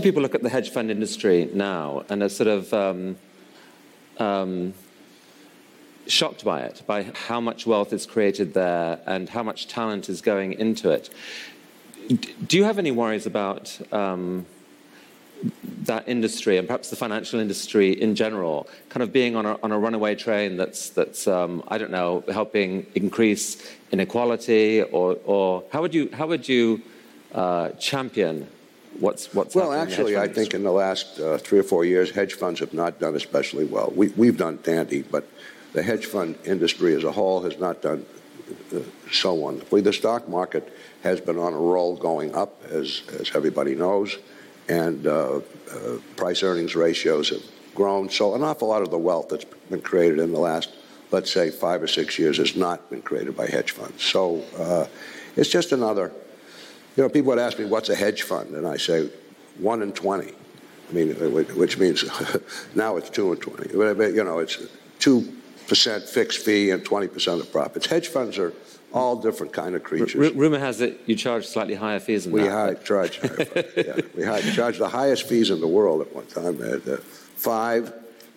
Do 0.02 0.08
people 0.08 0.22
look 0.22 0.34
at 0.34 0.42
the 0.42 0.48
hedge 0.48 0.70
fund 0.70 0.90
industry 0.90 1.48
now 1.54 2.04
and 2.08 2.22
are 2.22 2.28
sort 2.28 2.48
of 2.48 2.72
um, 2.74 3.16
um, 4.18 4.74
shocked 6.06 6.44
by 6.44 6.60
it, 6.62 6.82
by 6.86 7.04
how 7.28 7.40
much 7.40 7.66
wealth 7.66 7.92
is 7.92 8.06
created 8.06 8.54
there 8.54 9.00
and 9.06 9.28
how 9.28 9.42
much 9.42 9.68
talent 9.68 10.08
is 10.08 10.20
going 10.20 10.54
into 10.54 10.90
it. 10.90 11.08
Do 12.46 12.56
you 12.56 12.64
have 12.64 12.78
any 12.78 12.90
worries 12.90 13.26
about 13.26 13.78
um, 13.92 14.44
that 15.84 16.08
industry 16.08 16.58
and 16.58 16.66
perhaps 16.66 16.90
the 16.90 16.96
financial 16.96 17.38
industry 17.38 17.92
in 17.92 18.14
general 18.14 18.68
kind 18.88 19.02
of 19.02 19.12
being 19.12 19.36
on 19.36 19.46
a, 19.46 19.58
on 19.62 19.70
a 19.70 19.78
runaway 19.78 20.14
train 20.14 20.56
that's, 20.56 20.90
that's 20.90 21.28
um, 21.28 21.62
I 21.68 21.78
don't 21.78 21.92
know, 21.92 22.24
helping 22.32 22.86
increase 22.94 23.72
inequality? 23.92 24.82
Or, 24.82 25.16
or 25.24 25.64
how 25.72 25.80
would 25.80 25.94
you, 25.94 26.10
how 26.12 26.26
would 26.26 26.48
you 26.48 26.82
uh, 27.32 27.70
champion 27.70 28.48
what's, 28.98 29.32
what's 29.34 29.54
well, 29.54 29.72
actually, 29.72 30.16
I 30.16 30.28
think 30.28 30.54
in 30.54 30.62
the 30.62 30.72
last 30.72 31.18
uh, 31.18 31.38
three 31.38 31.58
or 31.58 31.62
four 31.62 31.84
years, 31.84 32.10
hedge 32.10 32.34
funds 32.34 32.60
have 32.60 32.74
not 32.74 32.98
done 32.98 33.16
especially 33.16 33.64
well. 33.64 33.92
We, 33.94 34.08
we've 34.08 34.36
done 34.36 34.58
dandy, 34.62 35.02
but 35.02 35.28
the 35.72 35.82
hedge 35.82 36.06
fund 36.06 36.36
industry 36.44 36.94
as 36.94 37.04
a 37.04 37.12
whole 37.12 37.42
has 37.42 37.58
not 37.58 37.82
done 37.82 38.04
uh, 38.74 38.80
so 39.10 39.34
wonderfully. 39.34 39.80
The 39.80 39.92
stock 39.92 40.28
market 40.28 40.72
has 41.02 41.20
been 41.20 41.38
on 41.38 41.52
a 41.52 41.58
roll 41.58 41.96
going 41.96 42.34
up, 42.34 42.62
as, 42.64 43.02
as 43.18 43.30
everybody 43.34 43.74
knows, 43.74 44.18
and 44.68 45.06
uh, 45.06 45.36
uh, 45.36 45.40
price 46.16 46.42
earnings 46.42 46.74
ratios 46.74 47.30
have 47.30 47.42
grown. 47.74 48.10
So, 48.10 48.34
an 48.34 48.42
awful 48.42 48.68
lot 48.68 48.82
of 48.82 48.90
the 48.90 48.98
wealth 48.98 49.28
that's 49.30 49.44
been 49.44 49.80
created 49.80 50.18
in 50.18 50.32
the 50.32 50.38
last, 50.38 50.70
let's 51.10 51.32
say, 51.32 51.50
five 51.50 51.82
or 51.82 51.88
six 51.88 52.18
years 52.18 52.38
has 52.38 52.54
not 52.54 52.88
been 52.90 53.02
created 53.02 53.36
by 53.36 53.46
hedge 53.46 53.72
funds. 53.72 54.02
So, 54.02 54.42
uh, 54.56 54.86
it's 55.36 55.48
just 55.48 55.72
another. 55.72 56.12
You 56.96 57.02
know, 57.04 57.08
people 57.08 57.28
would 57.30 57.38
ask 57.38 57.58
me, 57.58 57.64
what's 57.64 57.88
a 57.88 57.94
hedge 57.94 58.22
fund? 58.22 58.54
And 58.54 58.66
I 58.66 58.76
say, 58.76 59.10
one 59.58 59.82
in 59.82 59.92
20. 59.92 60.28
I 60.28 60.92
mean, 60.92 61.14
which 61.14 61.78
means 61.78 62.04
now 62.74 62.96
it's 62.96 63.08
two 63.08 63.32
and 63.32 63.40
20. 63.40 63.76
But, 63.94 64.14
You 64.14 64.24
know, 64.24 64.40
it's 64.40 64.58
two 64.98 65.36
percent 65.68 66.04
fixed 66.04 66.40
fee 66.40 66.70
and 66.70 66.84
20% 66.84 67.40
of 67.40 67.50
profits. 67.50 67.86
Hedge 67.86 68.08
funds 68.08 68.36
are 68.38 68.52
all 68.92 69.16
different 69.16 69.52
kind 69.54 69.74
of 69.74 69.82
creatures. 69.82 70.32
R- 70.32 70.36
rumor 70.36 70.58
has 70.58 70.82
it 70.82 71.00
you 71.06 71.16
charge 71.16 71.46
slightly 71.46 71.74
higher 71.74 71.98
fees 71.98 72.24
than 72.24 72.32
we 72.34 72.42
that. 72.42 72.50
High, 72.50 72.74
charge 72.74 73.18
higher, 73.20 73.64
yeah. 73.76 74.00
We 74.14 74.22
high, 74.24 74.42
charge 74.42 74.76
the 74.78 74.88
highest 74.88 75.26
fees 75.26 75.48
in 75.50 75.60
the 75.60 75.68
world 75.68 76.02
at 76.02 76.14
one 76.14 76.26
time. 76.26 76.60
Uh, 76.62 76.96
five 77.36 77.92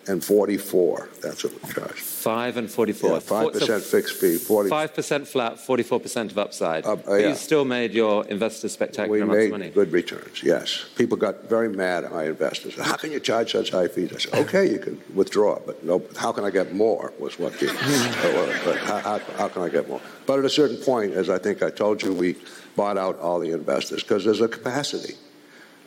and 0.08 0.24
44. 0.24 1.08
That's 1.22 1.44
what 1.44 1.52
we 1.62 1.72
charge. 1.72 2.00
5 2.00 2.56
and 2.56 2.70
44. 2.70 3.10
Yeah, 3.10 3.16
5% 3.18 3.60
so 3.60 3.80
fixed 3.80 4.20
fee, 4.20 4.36
40. 4.36 4.70
5% 4.70 5.26
flat, 5.26 5.56
44% 5.56 6.30
of 6.30 6.38
upside. 6.38 6.86
Uh, 6.86 6.96
uh, 7.06 7.14
yeah. 7.14 7.28
You 7.28 7.34
still 7.34 7.64
made 7.64 7.92
your 7.92 8.24
investors 8.26 8.72
spectacular 8.72 9.10
we 9.10 9.20
amounts 9.22 9.44
of 9.44 9.50
money. 9.50 9.70
good 9.70 9.92
returns, 9.92 10.42
yes. 10.42 10.86
People 10.96 11.16
got 11.16 11.44
very 11.44 11.68
mad 11.68 12.04
at 12.04 12.12
my 12.12 12.24
investors. 12.24 12.74
How 12.76 12.96
can 12.96 13.12
you 13.12 13.20
charge 13.20 13.52
such 13.52 13.70
high 13.70 13.88
fees? 13.88 14.12
I 14.14 14.18
said, 14.18 14.34
okay, 14.46 14.70
you 14.70 14.78
can 14.78 15.00
withdraw, 15.14 15.60
but 15.64 15.82
no, 15.84 16.02
how 16.16 16.32
can 16.32 16.44
I 16.44 16.50
get 16.50 16.74
more 16.74 17.12
was 17.18 17.38
what 17.38 17.58
the, 17.58 17.70
uh, 17.70 18.76
how, 18.86 18.98
how, 18.98 19.18
how 19.36 19.48
can 19.48 19.62
I 19.62 19.68
get 19.68 19.88
more? 19.88 20.00
But 20.26 20.38
at 20.38 20.44
a 20.44 20.50
certain 20.50 20.76
point, 20.76 21.12
as 21.12 21.30
I 21.30 21.38
think 21.38 21.62
I 21.62 21.70
told 21.70 22.02
you, 22.02 22.12
we 22.12 22.36
bought 22.76 22.98
out 22.98 23.18
all 23.18 23.40
the 23.40 23.52
investors 23.52 24.02
because 24.02 24.24
there's 24.24 24.40
a 24.40 24.48
capacity. 24.48 25.14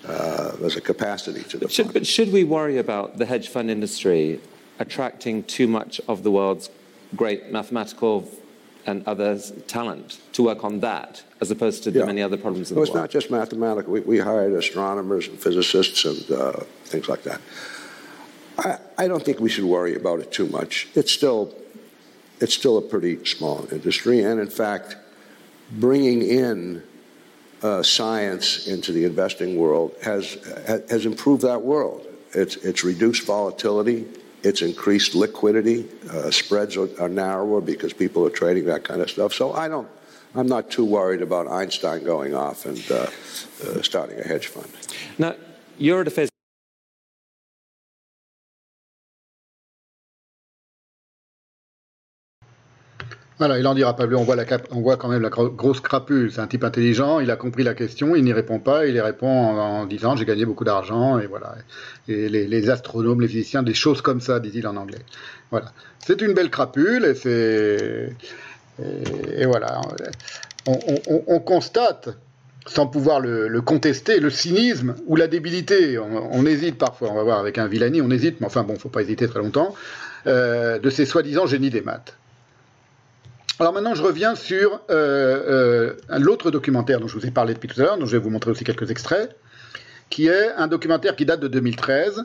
Uh, 0.06 0.56
there's 0.58 0.76
a 0.76 0.82
capacity 0.82 1.44
to 1.44 1.58
the 1.58 1.70
should, 1.70 1.94
But 1.94 2.08
should 2.08 2.32
we 2.32 2.44
worry 2.44 2.78
about 2.78 3.18
the 3.18 3.26
hedge 3.26 3.50
fund 3.50 3.70
industry 3.70 4.40
attracting 4.80 5.44
too 5.44 5.68
much 5.68 6.00
of 6.08 6.24
the 6.24 6.32
world's 6.32 6.70
great 7.16 7.52
mathematical 7.52 8.30
and 8.86 9.06
other 9.06 9.38
talent 9.68 10.20
to 10.34 10.44
work 10.44 10.64
on 10.64 10.80
that, 10.80 11.24
as 11.42 11.52
opposed 11.52 11.84
to 11.84 11.92
the 11.92 12.06
many 12.06 12.22
other 12.22 12.38
problems 12.38 12.72
in 12.72 12.78
well, 12.78 12.86
the 12.86 12.92
world? 12.92 13.06
It's 13.06 13.14
not 13.14 13.22
just 13.22 13.30
mathematical. 13.30 13.92
We, 13.94 14.00
we 14.02 14.20
hired 14.20 14.54
astronomers 14.54 15.28
and 15.28 15.38
physicists 15.38 16.06
and 16.06 16.32
uh, 16.32 16.54
things 16.86 17.10
like 17.10 17.24
that. 17.24 17.42
I, 18.58 18.78
I 18.98 19.08
don't 19.08 19.24
think 19.24 19.40
we 19.40 19.50
should 19.50 19.66
worry 19.66 19.96
about 19.96 20.20
it 20.20 20.32
too 20.32 20.48
much. 20.48 20.88
It's 20.96 21.12
still, 21.12 21.54
it's 22.40 22.54
still 22.54 22.78
a 22.78 22.82
pretty 22.82 23.24
small 23.26 23.68
industry, 23.72 24.22
and 24.22 24.40
in 24.40 24.50
fact, 24.50 24.96
bringing 25.72 26.22
in 26.22 26.84
uh, 27.62 27.84
science 27.84 28.68
into 28.68 28.92
the 28.92 29.06
investing 29.06 29.58
world 29.58 29.96
has 30.02 30.38
has 30.90 31.06
improved 31.06 31.42
that 31.44 31.62
world. 31.62 32.06
It's 32.34 32.56
it's 32.58 32.84
reduced 32.84 33.26
volatility. 33.26 34.06
It's 34.42 34.62
increased 34.62 35.16
liquidity. 35.16 35.90
Uh, 36.10 36.32
spreads 36.32 36.78
are, 36.78 36.88
are, 37.02 37.10
narrower 37.10 37.60
because 37.60 37.92
people 37.92 38.26
are 38.26 38.30
trading 38.30 38.66
that 38.66 38.86
kind 38.86 39.02
of 39.02 39.10
stuff. 39.10 39.34
So 39.34 39.52
I 39.52 39.68
don't. 39.68 39.90
I'm 40.34 40.48
not 40.48 40.70
too 40.70 40.86
worried 40.86 41.22
about 41.22 41.48
Einstein 41.48 42.04
going 42.06 42.34
off 42.34 42.66
and 42.66 42.80
uh, 42.92 42.96
uh 42.96 43.82
starting 43.82 44.20
a 44.20 44.24
hedge 44.24 44.48
fund. 44.48 44.70
Now, 45.18 45.36
you're 45.78 46.06
phase 46.06 46.30
Voilà, 53.40 53.58
il 53.58 53.66
en 53.68 53.74
dira 53.74 53.96
pas 53.96 54.06
plus. 54.06 54.18
On 54.18 54.26
voit, 54.26 54.98
quand 54.98 55.08
même 55.08 55.22
la 55.22 55.30
grosse 55.30 55.80
crapule. 55.80 56.30
C'est 56.30 56.42
un 56.42 56.48
type 56.48 56.66
intelligent, 56.66 57.22
il 57.22 57.32
a 57.32 57.38
compris 57.38 57.64
la 57.64 57.74
question, 57.74 58.14
il 58.14 58.26
n'y 58.26 58.34
répond 58.34 58.60
pas, 58.60 58.86
il 58.86 58.96
y 58.96 59.00
répond 59.00 59.30
en, 59.30 59.86
disant 59.86 60.18
j'ai 60.18 60.26
gagné 60.26 60.46
beaucoup 60.46 60.66
d'argent, 60.66 61.18
et 61.20 61.26
voilà. 61.26 61.56
Et 62.10 62.28
les, 62.28 62.70
astronomes, 62.70 63.22
les 63.22 63.30
physiciens, 63.30 63.64
des 63.64 63.74
choses 63.74 64.02
comme 64.02 64.20
ça, 64.20 64.42
dit-il 64.42 64.68
en 64.68 64.76
anglais. 64.76 65.00
Voilà. 65.52 65.72
C'est 66.06 66.22
une 66.22 66.34
belle 66.34 66.50
crapule, 66.50 67.06
et 67.06 67.16
c'est. 67.16 68.14
Et, 69.38 69.46
voilà. 69.46 69.82
On, 70.68 71.40
constate, 71.40 72.10
sans 72.68 72.88
pouvoir 72.88 73.22
le, 73.22 73.62
contester, 73.62 74.20
le 74.20 74.30
cynisme 74.30 74.96
ou 75.08 75.16
la 75.16 75.28
débilité. 75.28 75.98
On, 75.98 76.46
hésite 76.46 76.78
parfois, 76.78 77.10
on 77.10 77.16
va 77.16 77.24
voir 77.24 77.40
avec 77.40 77.58
un 77.58 77.68
Villani, 77.68 78.02
on 78.02 78.12
hésite, 78.12 78.42
mais 78.42 78.48
enfin 78.48 78.64
bon, 78.64 78.76
faut 78.78 78.90
pas 78.90 79.02
hésiter 79.02 79.30
très 79.30 79.40
longtemps, 79.40 79.74
euh, 80.28 80.78
de 80.78 80.90
ces 80.90 81.06
soi-disant 81.06 81.46
génies 81.46 81.70
des 81.70 81.82
maths. 81.82 82.18
Alors 83.62 83.74
maintenant, 83.74 83.94
je 83.94 84.02
reviens 84.02 84.36
sur 84.36 84.80
euh, 84.90 85.94
euh, 86.10 86.18
l'autre 86.18 86.50
documentaire 86.50 87.02
dont 87.02 87.10
je 87.10 87.18
vous 87.18 87.26
ai 87.26 87.32
parlé 87.32 87.54
depuis 87.54 87.68
tout 87.68 87.80
à 87.82 87.84
l'heure, 87.84 87.98
dont 87.98 88.06
je 88.06 88.14
vais 88.14 88.24
vous 88.24 88.30
montrer 88.30 88.52
aussi 88.52 88.64
quelques 88.64 88.90
extraits, 88.90 89.36
qui 90.10 90.28
est 90.28 90.52
un 90.56 90.68
documentaire 90.68 91.18
qui 91.18 91.26
date 91.26 91.42
de 91.42 91.50
2013 91.50 92.24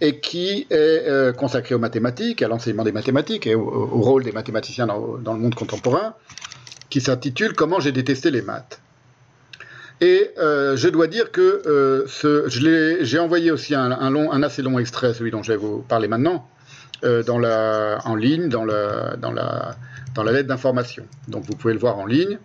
et 0.00 0.20
qui 0.20 0.68
est 0.70 1.08
euh, 1.08 1.32
consacré 1.32 1.74
aux 1.74 1.80
mathématiques, 1.80 2.42
à 2.42 2.48
l'enseignement 2.48 2.84
des 2.84 2.92
mathématiques 2.92 3.48
et 3.48 3.56
au, 3.56 3.88
rôle 4.00 4.22
des 4.22 4.30
mathématiciens 4.30 4.86
dans, 4.86 5.34
le 5.34 5.40
monde 5.40 5.56
contemporain, 5.56 6.14
qui 6.90 7.00
s'intitule 7.00 7.54
Comment 7.54 7.80
j'ai 7.80 7.90
détesté 7.90 8.30
les 8.30 8.42
maths. 8.42 8.80
Et 10.00 10.30
je 10.36 10.88
dois 10.88 11.08
dire 11.08 11.32
que 11.32 12.06
j'ai 13.02 13.18
envoyé 13.18 13.50
aussi 13.50 13.74
un, 13.74 14.42
assez 14.44 14.62
long 14.62 14.78
extrait, 14.78 15.12
celui 15.12 15.32
dont 15.32 15.42
je 15.42 15.50
vais 15.50 15.58
vous 15.58 15.80
parler 15.80 16.06
maintenant, 16.06 16.48
en 17.02 18.14
ligne, 18.14 18.48
dans 18.48 18.64
la 18.64 19.16
dans 20.18 20.24
la 20.24 20.32
lettre 20.32 20.48
d'information. 20.48 21.06
Donc 21.28 21.44
vous 21.44 21.54
pouvez 21.54 21.72
le 21.72 21.78
voir 21.78 21.96
en 21.96 22.04
ligne, 22.04 22.40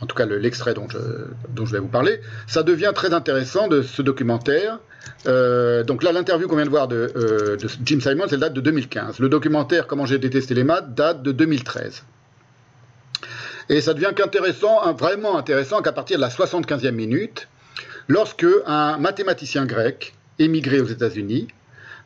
en 0.00 0.06
tout 0.06 0.16
cas 0.16 0.24
l'extrait 0.24 0.72
dont 0.72 0.88
je, 0.88 1.72
vais 1.72 1.78
vous 1.78 1.88
parler. 1.88 2.18
Ça 2.46 2.62
devient 2.62 2.92
très 2.94 3.12
intéressant 3.12 3.68
de 3.68 3.82
ce 3.82 4.00
documentaire. 4.00 4.78
Euh, 5.26 5.84
donc 5.84 6.02
là, 6.02 6.12
l'interview 6.12 6.48
qu'on 6.48 6.56
vient 6.56 6.64
de 6.64 6.70
voir 6.70 6.88
de, 6.88 7.12
euh, 7.14 7.58
Jim 7.84 8.00
Simons, 8.00 8.24
elle 8.32 8.38
date 8.40 8.54
de 8.54 8.62
2015. 8.62 9.18
Le 9.18 9.28
documentaire 9.28 9.86
Comment 9.86 10.06
j'ai 10.06 10.18
détesté 10.18 10.54
les 10.54 10.64
maths 10.64 10.94
date 10.94 11.22
de 11.22 11.30
2013. 11.30 12.04
Et 13.68 13.82
ça 13.82 13.92
devient 13.92 14.12
qu'intéressant, 14.16 14.90
vraiment 14.94 15.36
intéressant 15.36 15.82
qu'à 15.82 15.92
partir 15.92 16.16
de 16.16 16.22
la 16.22 16.30
75e 16.30 16.90
minute, 16.92 17.48
lorsque 18.08 18.46
un 18.64 18.96
mathématicien 18.96 19.66
grec 19.66 20.14
émigré 20.38 20.80
aux 20.80 20.86
États-Unis 20.86 21.48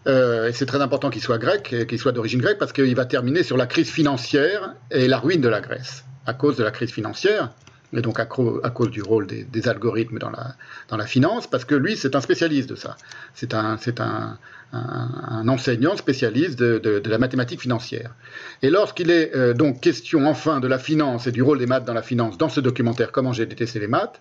euh, 0.07 0.50
c'est 0.52 0.66
très 0.66 0.81
important 0.81 1.10
qu'il 1.10 1.23
soit 1.23 1.39
grec, 1.39 1.86
qu'il 1.89 1.99
soit 1.99 2.12
d'origine 2.12 2.41
grecque, 2.41 2.58
parce 2.58 2.73
qu'il 2.73 2.94
va 2.94 3.07
terminer 3.07 3.42
sur 3.42 3.57
la 3.57 3.66
crise 3.66 3.91
financière 3.91 4.74
et 4.91 5.08
la 5.08 5.18
ruine 5.18 5.41
de 5.41 5.49
la 5.49 5.60
Grèce, 5.60 6.05
à 6.26 6.34
cause 6.34 6.57
de 6.57 6.65
la 6.65 6.70
crise 6.70 6.91
financière, 6.91 7.50
et 7.97 8.02
donc 8.02 8.18
à, 8.18 8.26
cause 8.26 8.91
du 8.91 9.02
rôle 9.02 9.26
des, 9.26 9.68
algorithmes 9.68 10.18
dans 10.18 10.31
la, 10.31 11.07
finance, 11.07 11.47
parce 11.47 11.65
que 11.65 11.74
lui, 11.74 11.97
c'est 11.97 12.16
un 12.16 12.20
spécialiste 12.20 12.68
de 12.68 12.74
ça. 12.74 12.97
C'est 13.34 13.55
un, 13.55 13.78
enseignant 15.49 15.97
spécialiste 15.97 16.58
de, 16.58 16.78
de, 16.78 17.10
la 17.10 17.18
mathématique 17.18 17.60
financière. 17.60 18.10
Et 18.62 18.70
lorsqu'il 18.70 19.10
est 19.10 19.34
euh, 19.36 19.55
donc 19.55 19.81
question 19.81 20.26
enfin 20.26 20.58
de 20.58 20.66
la 20.66 20.78
finance 20.78 21.28
et 21.28 21.33
du 21.33 21.42
rôle 21.42 21.60
des 21.60 21.66
maths 21.66 21.84
dans 21.84 21.94
la 21.94 22.02
finance 22.02 22.36
dans 22.36 22.49
ce 22.49 22.60
documentaire 22.60 23.12
Comment 23.12 23.33
j'ai 23.33 23.47
détesté 23.47 23.78
les 23.78 23.86
maths, 23.86 24.20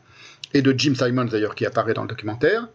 et 0.54 0.62
de 0.62 0.74
Jim 0.78 0.94
Simons 0.94 1.26
d'ailleurs 1.26 1.56
qui 1.56 1.66
apparaît 1.66 1.96
dans 1.96 2.04
le 2.04 2.10
documentaire, 2.10 2.68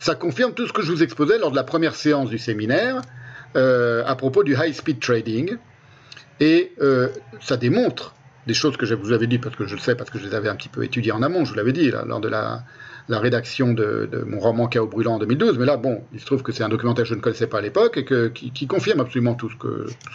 ça 0.00 0.14
confirme 0.14 0.54
tout 0.54 0.66
ce 0.66 0.72
que 0.72 0.82
je 0.82 0.90
vous 0.90 1.02
exposais 1.02 1.38
lors 1.38 1.50
de 1.50 1.56
la 1.56 1.62
première 1.62 1.94
séance 1.94 2.30
du 2.30 2.38
séminaire 2.38 3.02
euh, 3.54 4.02
à 4.06 4.16
propos 4.16 4.42
du 4.42 4.56
high-speed 4.56 4.98
trading. 4.98 5.56
Et 6.40 6.72
euh, 6.80 7.08
ça 7.40 7.58
démontre 7.58 8.14
des 8.46 8.54
choses 8.54 8.78
que 8.78 8.86
je 8.86 8.94
vous 8.94 9.12
avais 9.12 9.26
dit 9.26 9.38
parce 9.38 9.54
que 9.54 9.66
je 9.66 9.74
le 9.74 9.80
sais, 9.80 9.94
parce 9.94 10.08
que 10.08 10.18
je 10.18 10.26
les 10.26 10.34
avais 10.34 10.48
un 10.48 10.56
petit 10.56 10.70
peu 10.70 10.82
étudiées 10.82 11.12
en 11.12 11.22
amont, 11.22 11.44
je 11.44 11.50
vous 11.50 11.56
l'avais 11.56 11.74
dit, 11.74 11.92
lors 12.06 12.20
de 12.20 12.28
la, 12.28 12.64
rédaction 13.10 13.74
de, 13.74 14.24
mon 14.26 14.40
roman 14.40 14.68
Chaos 14.68 14.86
brûlant 14.86 15.16
en 15.16 15.18
2012. 15.18 15.58
Mais 15.58 15.66
là, 15.66 15.76
bon, 15.76 16.02
il 16.14 16.20
se 16.20 16.24
trouve 16.24 16.42
que 16.42 16.50
c'est 16.50 16.64
un 16.64 16.70
documentaire 16.70 17.04
que 17.04 17.10
je 17.10 17.14
ne 17.14 17.20
connaissais 17.20 17.46
pas 17.46 17.58
à 17.58 17.60
l'époque 17.60 17.98
et 17.98 18.32
qui, 18.32 18.66
confirme 18.66 19.00
absolument 19.00 19.34
tout 19.34 19.50
ce 19.50 19.56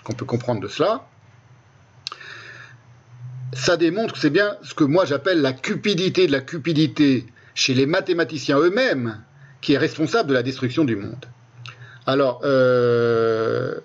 qu'on 0.02 0.14
peut 0.14 0.26
comprendre 0.26 0.62
de 0.62 0.68
cela. 0.68 1.08
Ça 3.54 3.78
démontre 3.78 4.16
que 4.16 4.20
c'est 4.20 4.32
bien 4.32 4.56
ce 4.64 4.74
que 4.74 4.84
moi 4.84 5.06
j'appelle 5.06 5.42
la 5.42 5.54
cupidité 5.54 6.26
de 6.26 6.32
la 6.32 6.42
cupidité 6.42 7.28
chez 7.54 7.76
les 7.76 7.86
mathématiciens 7.86 8.58
eux-mêmes 8.58 9.24
qui 9.66 9.74
est 9.74 9.80
responsable 9.80 10.30
de 10.30 10.35
la 10.35 10.44
destruction 10.44 10.85
du 10.85 10.95
monde. 10.95 11.26
Alors, 12.06 12.42
euh, 12.44 13.80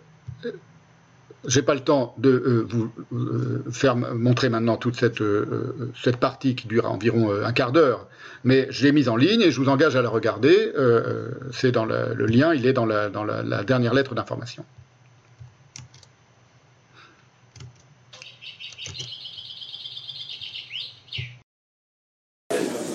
j'ai 1.47 1.63
pas 1.63 1.73
le 1.73 1.81
temps 1.81 2.15
de 2.19 2.29
euh, 2.31 2.67
vous 2.69 2.91
euh, 3.15 3.65
faire 3.73 3.97
montrer 3.97 4.51
maintenant 4.51 4.77
toute 4.77 4.97
cette, 4.97 5.23
euh, 5.23 5.91
cette 6.03 6.19
partie 6.19 6.55
qui 6.55 6.69
dure 6.69 6.91
environ 6.91 7.33
un 7.33 7.53
quart 7.53 7.73
d'heure, 7.73 8.07
mais 8.45 8.67
je 8.69 8.85
l'ai 8.85 8.93
mise 8.93 9.09
en 9.09 9.17
ligne 9.17 9.41
et 9.41 9.51
je 9.51 9.59
vous 9.59 9.71
engage 9.71 9.97
à 9.97 10.03
la 10.03 10.11
regarder. 10.11 10.71
C'est 11.51 11.73
dans 11.73 11.87
le 11.87 12.27
lien, 12.27 12.53
il 12.53 12.67
est 12.67 12.75
dans 12.75 12.85
la, 12.85 13.65
dernière 13.65 13.95
lettre 13.95 14.15
d'information. 14.15 14.65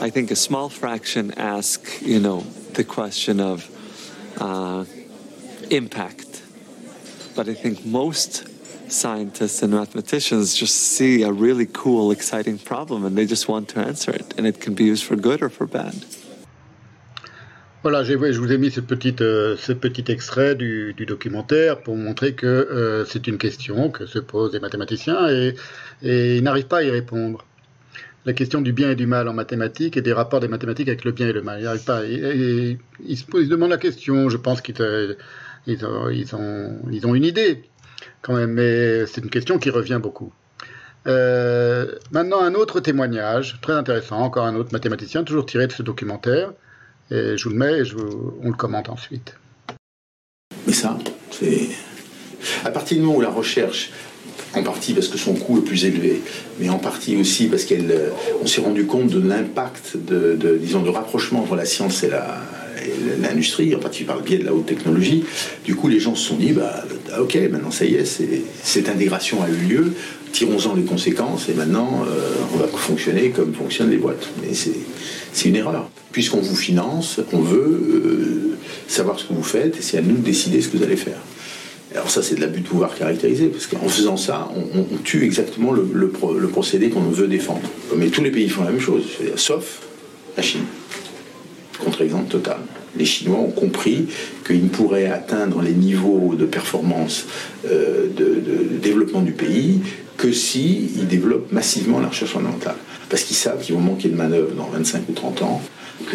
I 0.01 0.11
think 0.11 0.29
a 0.29 0.35
small 0.35 0.69
fraction 0.69 1.31
ask, 1.35 1.99
you 2.05 2.19
know, 2.19 2.43
the 2.75 2.83
question 2.83 3.39
of 3.39 3.69
uh, 4.39 4.85
impact. 5.69 6.43
But 7.35 7.49
I 7.49 7.53
think 7.53 7.85
most 7.85 8.47
scientists 8.89 9.63
and 9.63 9.73
mathematicians 9.73 10.55
just 10.55 10.75
see 10.75 11.23
a 11.23 11.31
really 11.31 11.65
cool, 11.65 12.11
exciting 12.11 12.57
problem 12.57 13.03
and 13.05 13.17
they 13.17 13.25
just 13.25 13.47
want 13.47 13.69
to 13.69 13.79
answer 13.79 14.11
it. 14.11 14.33
And 14.37 14.45
it 14.45 14.61
can 14.61 14.73
be 14.75 14.83
used 14.83 15.03
for 15.03 15.15
good 15.15 15.41
or 15.41 15.49
for 15.49 15.65
bad. 15.67 15.95
Voilà, 17.83 18.03
je 18.03 18.15
vous 18.15 18.51
ai 18.51 18.57
mis 18.57 18.71
ce 18.71 18.81
petit, 18.81 19.15
euh, 19.21 19.55
ce 19.57 19.71
petit 19.71 20.11
extrait 20.11 20.55
du, 20.55 20.95
du, 20.97 21.05
documentaire 21.05 21.81
pour 21.81 21.95
montrer 21.95 22.33
que 22.33 22.47
euh, 22.47 23.05
c'est 23.05 23.27
une 23.27 23.37
question 23.37 23.91
que 23.91 24.07
se 24.07 24.17
posent 24.17 24.53
les 24.53 24.59
mathématiciens 24.59 25.29
et, 25.29 25.53
et 26.01 26.37
ils 26.37 26.43
n'arrivent 26.43 26.65
pas 26.65 26.79
à 26.79 26.83
y 26.83 26.89
répondre. 26.89 27.45
La 28.25 28.33
question 28.33 28.61
du 28.61 28.73
bien 28.73 28.91
et 28.91 28.95
du 28.95 29.05
mal 29.05 29.27
en 29.27 29.33
mathématiques 29.33 29.97
et 29.97 30.01
des 30.01 30.13
rapports 30.13 30.39
des 30.39 30.47
mathématiques 30.47 30.87
avec 30.87 31.03
le 31.03 31.11
bien 31.11 31.27
et 31.27 31.33
le 31.33 31.41
mal. 31.41 31.61
Ils 31.61 31.79
pas. 31.79 32.03
Ils, 32.05 33.17
se, 33.17 33.47
demandent 33.47 33.69
la 33.69 33.77
question. 33.77 34.29
Je 34.29 34.37
pense 34.37 34.61
qu'ils 34.61 34.75
ils 35.67 35.85
ont, 35.85 36.09
ils, 36.09 36.35
ont, 36.35 36.79
ils 36.91 37.05
une 37.05 37.23
idée 37.23 37.63
quand 38.21 38.33
même, 38.33 38.53
mais 38.53 39.05
c'est 39.05 39.21
une 39.21 39.29
question 39.29 39.59
qui 39.59 39.69
revient 39.69 39.99
beaucoup. 40.01 40.33
Euh, 41.07 41.95
maintenant, 42.11 42.41
un 42.41 42.55
autre 42.55 42.79
témoignage, 42.79 43.59
très 43.61 43.73
intéressant, 43.73 44.17
encore 44.17 44.45
un 44.45 44.55
autre 44.55 44.71
mathématicien, 44.73 45.23
toujours 45.23 45.45
tiré 45.45 45.67
de 45.67 45.71
ce 45.71 45.83
documentaire. 45.83 46.53
Et 47.11 47.37
je 47.37 47.43
vous 47.43 47.51
le 47.51 47.57
mets 47.57 47.79
et 47.79 47.93
on 48.41 48.49
le 48.49 48.55
commente 48.55 48.89
ensuite. 48.89 49.35
Mais 50.65 50.73
ça, 50.73 50.97
c'est. 51.29 51.69
À 52.63 52.71
partir 52.71 52.97
du 52.97 53.03
moment 53.03 53.17
où 53.17 53.21
la 53.21 53.29
recherche 53.29 53.91
en 54.55 54.63
partie 54.63 54.93
parce 54.93 55.07
que 55.07 55.17
son 55.17 55.33
coût 55.33 55.59
est 55.59 55.65
plus 55.65 55.85
élevé, 55.85 56.21
mais 56.59 56.69
en 56.69 56.77
partie 56.77 57.15
aussi 57.17 57.47
parce 57.47 57.65
qu'on 57.65 57.75
euh, 57.75 58.45
s'est 58.45 58.61
rendu 58.61 58.85
compte 58.85 59.07
de 59.07 59.27
l'impact 59.27 59.97
de, 59.97 60.57
disons, 60.61 60.81
de 60.81 60.89
rapprochement 60.89 61.41
entre 61.41 61.55
la 61.55 61.65
science 61.65 62.03
et 62.03 62.09
l'industrie, 63.21 63.75
en 63.75 63.79
particulier 63.79 64.07
par 64.07 64.17
le 64.17 64.23
biais 64.23 64.37
de 64.37 64.45
la 64.45 64.53
haute 64.53 64.65
technologie. 64.65 65.23
Du 65.63 65.75
coup, 65.75 65.87
les 65.87 65.99
gens 65.99 66.15
se 66.15 66.27
sont 66.29 66.37
dit, 66.37 66.51
bah, 66.51 66.83
ok, 67.19 67.37
maintenant 67.51 67.71
ça 67.71 67.85
y 67.85 67.95
est, 67.95 68.21
cette 68.63 68.89
intégration 68.89 69.41
a 69.41 69.49
eu 69.49 69.67
lieu, 69.67 69.93
tirons-en 70.31 70.75
les 70.75 70.83
conséquences, 70.83 71.49
et 71.49 71.53
maintenant 71.53 72.05
euh, 72.07 72.33
on 72.53 72.57
va 72.57 72.67
fonctionner 72.67 73.29
comme 73.29 73.53
fonctionnent 73.53 73.91
les 73.91 73.97
boîtes. 73.97 74.27
Mais 74.41 74.53
c'est 74.53 75.49
une 75.49 75.55
erreur. 75.55 75.89
Puisqu'on 76.11 76.39
vous 76.39 76.55
finance, 76.55 77.19
on 77.33 77.39
veut 77.39 77.57
euh, 77.57 78.57
savoir 78.87 79.19
ce 79.19 79.25
que 79.25 79.33
vous 79.33 79.43
faites, 79.43 79.77
et 79.77 79.81
c'est 79.81 79.97
à 79.97 80.01
nous 80.01 80.15
de 80.15 80.21
décider 80.21 80.61
ce 80.61 80.69
que 80.69 80.77
vous 80.77 80.83
allez 80.83 80.95
faire. 80.95 81.19
Alors 81.95 82.09
ça, 82.09 82.21
c'est 82.21 82.35
de 82.35 82.41
l'abus 82.41 82.61
de 82.61 82.67
pouvoir 82.67 82.93
caractérisé, 82.95 83.47
parce 83.47 83.67
qu'en 83.67 83.87
faisant 83.87 84.17
ça, 84.17 84.49
on, 84.55 84.97
tue 85.03 85.23
exactement 85.23 85.71
le, 85.71 86.09
procédé 86.49 86.89
qu'on 86.89 87.01
veut 87.01 87.27
défendre. 87.27 87.61
Mais 87.95 88.07
tous 88.07 88.23
les 88.23 88.31
pays 88.31 88.49
font 88.49 88.63
la 88.63 88.71
même 88.71 88.81
chose, 88.81 89.03
sauf 89.37 89.81
la 90.35 90.43
Chine. 90.43 90.65
Contre-exemple 91.79 92.29
total. 92.29 92.57
Les 92.97 93.05
Chinois 93.05 93.39
ont 93.39 93.51
compris 93.51 94.07
qu'ils 94.45 94.63
ne 94.63 94.69
pourraient 94.69 95.07
atteindre 95.07 95.61
les 95.61 95.73
niveaux 95.73 96.35
de 96.35 96.45
performance 96.45 97.25
euh, 97.69 98.07
de, 98.15 98.77
développement 98.81 99.21
du 99.21 99.33
pays 99.33 99.81
que 100.17 100.31
s'ils 100.31 100.97
ils 100.97 101.07
développent 101.07 101.51
massivement 101.51 101.99
la 101.99 102.07
recherche 102.07 102.31
fondamentale. 102.31 102.75
Parce 103.09 103.23
qu'ils 103.23 103.35
savent 103.35 103.61
qu'ils 103.61 103.75
vont 103.75 103.81
manquer 103.81 104.09
de 104.09 104.15
manœuvre 104.15 104.53
dans 104.55 104.67
25 104.67 105.03
ou 105.09 105.13
30 105.13 105.41
ans 105.43 105.61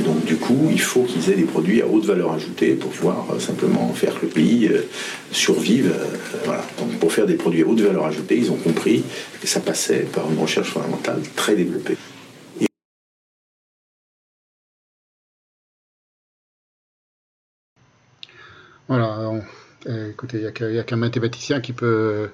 donc 0.02 0.24
du 0.24 0.36
coup, 0.36 0.68
il 0.70 0.80
faut 0.80 1.04
qu'ils 1.04 1.30
aient 1.30 1.36
des 1.36 1.44
produits 1.44 1.82
à 1.82 1.86
haute 1.86 2.04
valeur 2.04 2.32
ajoutée 2.32 2.74
pour 2.74 2.90
pouvoir 2.90 3.26
euh, 3.32 3.38
simplement 3.38 3.92
faire 3.94 4.18
que 4.18 4.26
le 4.26 4.32
pays 4.32 4.68
euh, 4.68 4.82
survive. 5.32 5.92
Euh, 5.92 6.04
voilà. 6.44 6.64
Donc 6.78 6.98
pour 6.98 7.12
faire 7.12 7.26
des 7.26 7.34
produits 7.34 7.62
à 7.62 7.66
haute 7.66 7.80
valeur 7.80 8.06
ajoutée, 8.06 8.36
ils 8.36 8.50
ont 8.50 8.56
compris 8.56 9.04
que 9.40 9.46
ça 9.46 9.60
passait 9.60 10.06
par 10.12 10.30
une 10.30 10.38
recherche 10.38 10.70
fondamentale 10.70 11.22
très 11.34 11.56
développée. 11.56 11.96
Voilà, 18.88 19.40
écoutez, 20.10 20.38
il 20.38 20.66
n'y 20.72 20.78
a 20.78 20.82
qu'un 20.82 20.96
mathématicien 20.96 21.60
qui 21.60 21.72
peut, 21.72 22.28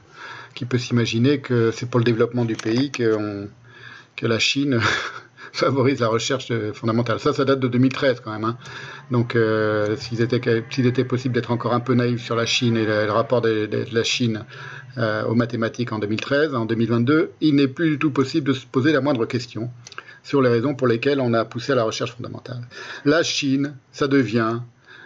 qui 0.55 0.65
peut 0.65 0.79
s'imaginer 0.79 1.39
que 1.41 1.71
c'est 1.71 1.85
pour 1.85 2.01
le 2.01 2.05
développement 2.05 2.47
du 2.47 2.57
pays 2.57 2.91
que, 2.91 3.47
que 4.17 4.27
la 4.27 4.39
Chine 4.39 4.81
favorise 5.53 6.01
la 6.01 6.09
recherche 6.09 6.53
fondamentale. 6.73 7.21
Ça, 7.21 7.33
ça 7.33 7.45
date 7.45 7.61
de 7.61 7.69
2013 7.69 8.21
quand 8.21 8.33
même. 8.33 8.45
Hein. 8.45 8.57
Donc, 9.11 9.37
euh, 9.37 9.97
s'il 9.97 10.21
était, 10.21 11.05
possible 11.05 11.35
d'être 11.35 11.51
encore 11.51 11.75
un 11.75 11.81
peu 11.81 11.95
naïf 11.95 12.23
sur 12.23 12.37
la 12.37 12.47
Chine 12.47 12.77
et 12.77 12.85
le, 12.85 13.11
rapport 13.11 13.41
de, 13.41 13.69
la 13.93 14.05
Chine 14.05 14.45
euh, 14.99 15.25
aux 15.25 15.35
mathématiques 15.35 15.93
en 15.93 15.99
2013, 15.99 16.55
en 16.55 16.65
2022, 16.65 17.33
il 17.41 17.55
n'est 17.55 17.69
plus 17.69 17.91
du 17.91 17.99
tout 17.99 18.11
possible 18.11 18.49
de 18.49 18.53
se 18.53 18.67
poser 18.67 18.93
la 18.93 19.01
moindre 19.01 19.27
question 19.27 19.71
sur 20.23 20.43
les 20.43 20.49
raisons 20.49 20.75
pour 20.75 20.89
lesquelles 20.89 21.21
on 21.21 21.35
a 21.35 21.45
poussé 21.45 21.73
à 21.73 21.75
la 21.77 21.85
recherche 21.85 22.17
fondamentale. 22.17 22.63
La 23.05 23.23
Chine, 23.23 23.77
ça 23.93 24.09
devient 24.09 24.61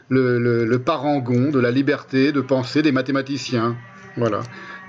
le, 0.08 0.38
le 0.64 0.78
parangon 0.78 1.50
de 1.50 1.60
la 1.60 1.70
liberté 1.70 2.32
de 2.32 2.40
penser 2.40 2.82
des 2.82 2.90
mathématiciens. 2.90 3.76
Voilà. 4.16 4.40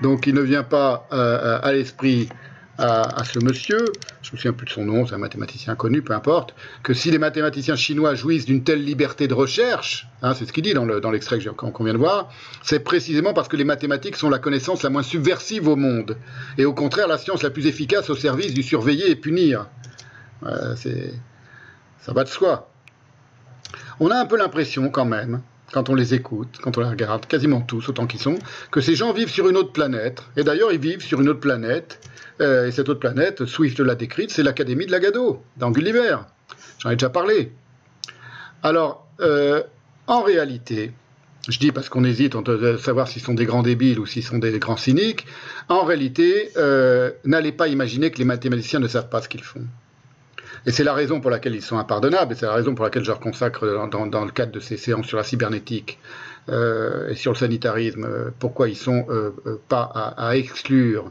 Donc, 0.02 0.26
il 0.26 0.34
ne 0.34 0.40
vient 0.40 0.64
pas 0.64 1.06
euh, 1.12 1.58
à 1.62 1.72
l'esprit 1.72 2.28
à, 2.78 3.22
ce 3.24 3.38
monsieur, 3.38 3.84
je 4.22 4.32
me 4.32 4.36
souviens 4.36 4.52
plus 4.52 4.64
de 4.64 4.70
son 4.70 4.84
nom, 4.84 5.06
c'est 5.06 5.14
un 5.14 5.18
mathématicien 5.18 5.74
connu, 5.74 6.02
peu 6.02 6.14
importe, 6.14 6.54
que 6.82 6.94
si 6.94 7.10
les 7.10 7.18
mathématiciens 7.18 7.76
chinois 7.76 8.14
jouissent 8.14 8.46
d'une 8.46 8.64
telle 8.64 8.82
liberté 8.82 9.28
de 9.28 9.34
recherche, 9.34 10.08
hein, 10.22 10.34
c'est 10.34 10.46
ce 10.46 10.52
qu'il 10.52 10.64
dit 10.64 10.72
dans 10.74 11.10
l'extrait 11.10 11.38
qu'on 11.56 11.84
vient 11.84 11.92
de 11.92 11.98
voir, 11.98 12.30
c'est 12.62 12.80
précisément 12.80 13.34
parce 13.34 13.48
que 13.48 13.56
les 13.56 13.64
mathématiques 13.64 14.16
sont 14.16 14.30
la 14.30 14.38
connaissance 14.38 14.82
la 14.82 14.90
moins 14.90 15.02
subversive 15.02 15.68
au 15.68 15.76
monde, 15.76 16.16
et 16.56 16.64
au 16.64 16.72
contraire 16.72 17.08
la 17.08 17.18
science 17.18 17.42
la 17.42 17.50
plus 17.50 17.66
efficace 17.66 18.08
au 18.10 18.16
service 18.16 18.54
du 18.54 18.62
surveiller 18.62 19.10
et 19.10 19.16
punir. 19.16 19.66
Euh, 20.44 20.74
ça 22.00 22.12
va 22.12 22.24
de 22.24 22.28
soi. 22.28 22.68
On 24.00 24.10
a 24.10 24.16
un 24.16 24.26
peu 24.26 24.36
l'impression 24.36 24.88
quand 24.88 25.04
même 25.04 25.42
quand 25.72 25.88
on 25.88 25.94
les 25.94 26.14
écoute, 26.14 26.58
quand 26.62 26.76
on 26.78 26.82
les 26.82 26.88
regarde, 26.88 27.26
quasiment 27.26 27.60
tous, 27.60 27.88
autant 27.88 28.06
qu'ils 28.06 28.20
sont, 28.20 28.38
que 28.70 28.80
ces 28.80 28.94
gens 28.94 29.12
vivent 29.12 29.30
sur 29.30 29.48
une 29.48 29.56
autre 29.56 29.72
planète. 29.72 30.22
Et 30.36 30.44
d'ailleurs, 30.44 30.72
ils 30.72 30.80
vivent 30.80 31.02
sur 31.02 31.20
une 31.20 31.28
autre 31.28 31.40
planète 31.40 31.98
euh, 32.40 32.66
et 32.66 32.72
cette 32.72 32.88
autre 32.88 33.00
planète, 33.00 33.44
Swift 33.46 33.80
l'a 33.80 33.94
décrite, 33.94 34.30
c'est 34.30 34.42
l'Académie 34.42 34.86
de 34.86 34.92
Lagado, 34.92 35.42
dans 35.56 35.70
Gulliver. 35.70 36.18
J'en 36.78 36.90
ai 36.90 36.96
déjà 36.96 37.10
parlé. 37.10 37.52
Alors, 38.62 39.06
euh, 39.20 39.62
en 40.06 40.22
réalité, 40.22 40.92
je 41.48 41.58
dis 41.58 41.72
parce 41.72 41.88
qu'on 41.88 42.04
hésite 42.04 42.34
entre 42.34 42.78
savoir 42.80 43.08
s'ils 43.08 43.22
sont 43.22 43.34
des 43.34 43.46
grands 43.46 43.62
débiles 43.62 43.98
ou 43.98 44.06
s'ils 44.06 44.24
sont 44.24 44.38
des 44.38 44.58
grands 44.58 44.76
cyniques, 44.76 45.26
en 45.68 45.84
réalité, 45.84 46.50
euh, 46.56 47.10
n'allez 47.24 47.52
pas 47.52 47.68
imaginer 47.68 48.10
que 48.10 48.18
les 48.18 48.24
mathématiciens 48.24 48.80
ne 48.80 48.88
savent 48.88 49.08
pas 49.08 49.22
ce 49.22 49.28
qu'ils 49.28 49.42
font. 49.42 49.64
Et 50.66 50.70
c'est 50.70 50.84
la 50.84 50.94
raison 50.94 51.20
pour 51.20 51.30
laquelle 51.30 51.54
ils 51.54 51.62
sont 51.62 51.78
impardonnables, 51.78 52.32
et 52.32 52.36
c'est 52.36 52.46
la 52.46 52.54
raison 52.54 52.74
pour 52.74 52.84
laquelle 52.84 53.02
je 53.02 53.08
leur 53.08 53.20
consacre 53.20 53.88
dans, 53.90 54.24
le 54.24 54.30
cadre 54.30 54.52
de 54.52 54.60
ces 54.60 54.76
séances 54.76 55.06
sur 55.06 55.16
la 55.16 55.24
cybernétique 55.24 55.98
et 56.48 57.14
sur 57.14 57.32
le 57.32 57.36
sanitarisme, 57.36 58.32
pourquoi 58.38 58.68
ils 58.68 58.76
sont 58.76 59.06
pas 59.68 59.82
à 60.16 60.36
exclure 60.36 61.10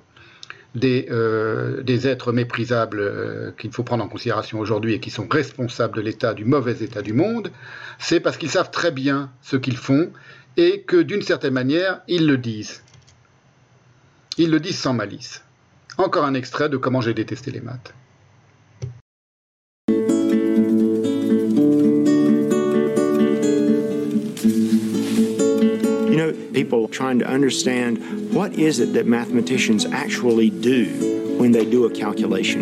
des, 0.76 1.08
euh, 1.12 1.84
êtres 1.86 2.32
méprisables 2.32 3.00
euh, 3.00 3.52
qu'il 3.58 3.72
faut 3.72 3.84
prendre 3.84 4.04
en 4.04 4.08
considération 4.08 4.60
aujourd'hui 4.60 4.94
et 4.94 5.00
qui 5.00 5.10
sont 5.10 5.28
responsables 5.30 5.96
de 5.96 6.02
l'état, 6.02 6.34
du 6.34 6.46
mauvais 6.46 6.82
état 6.82 7.02
du 7.02 7.14
monde, 7.14 7.52
c'est 8.00 8.20
parce 8.20 8.38
qu'ils 8.38 8.50
savent 8.50 8.72
très 8.72 8.92
bien 8.92 9.32
ce 9.42 9.58
qu'ils 9.58 9.78
font 9.78 10.12
et 10.58 10.82
que 10.82 10.98
d'une 11.02 11.22
certaine 11.22 11.54
manière, 11.54 12.02
ils 12.08 12.26
le 12.26 12.38
disent. 12.38 12.84
Ils 14.38 14.50
le 14.50 14.60
disent 14.60 14.80
sans 14.80 14.94
malice. 14.94 15.44
Encore 15.98 16.26
un 16.26 16.34
extrait 16.34 16.70
de 16.70 16.78
comment 16.78 17.02
j'ai 17.02 17.14
détesté 17.14 17.52
les 17.52 17.62
maths. 17.62 17.94
People 26.64 26.88
trying 26.88 27.18
to 27.18 27.26
understand 27.26 27.98
what 28.32 28.54
is 28.54 28.80
it 28.80 28.94
that 28.94 29.08
mathematicians 29.08 29.84
actually 29.86 30.52
do 30.52 31.38
when 31.40 31.52
they 31.52 31.66
do 31.66 31.86
a 31.86 31.90
calculation. 31.90 32.62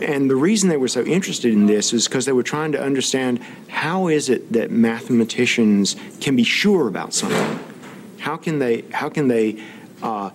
And 0.00 0.30
the 0.30 0.36
reason 0.36 0.68
they 0.68 0.76
were 0.76 0.86
so 0.86 1.02
interested 1.02 1.52
in 1.52 1.66
this 1.66 1.92
is 1.92 2.06
because 2.06 2.24
they 2.24 2.32
were 2.32 2.44
trying 2.44 2.70
to 2.72 2.80
understand 2.80 3.40
how 3.68 4.06
is 4.06 4.28
it 4.28 4.52
that 4.52 4.70
mathematicians 4.70 5.96
can 6.20 6.36
be 6.36 6.44
sure 6.44 6.86
about 6.86 7.14
something? 7.14 7.58
How 8.20 8.36
can 8.36 8.60
they 8.60 8.84
how 8.92 9.08
can 9.08 9.26
they 9.26 9.60
uh, 10.02 10.30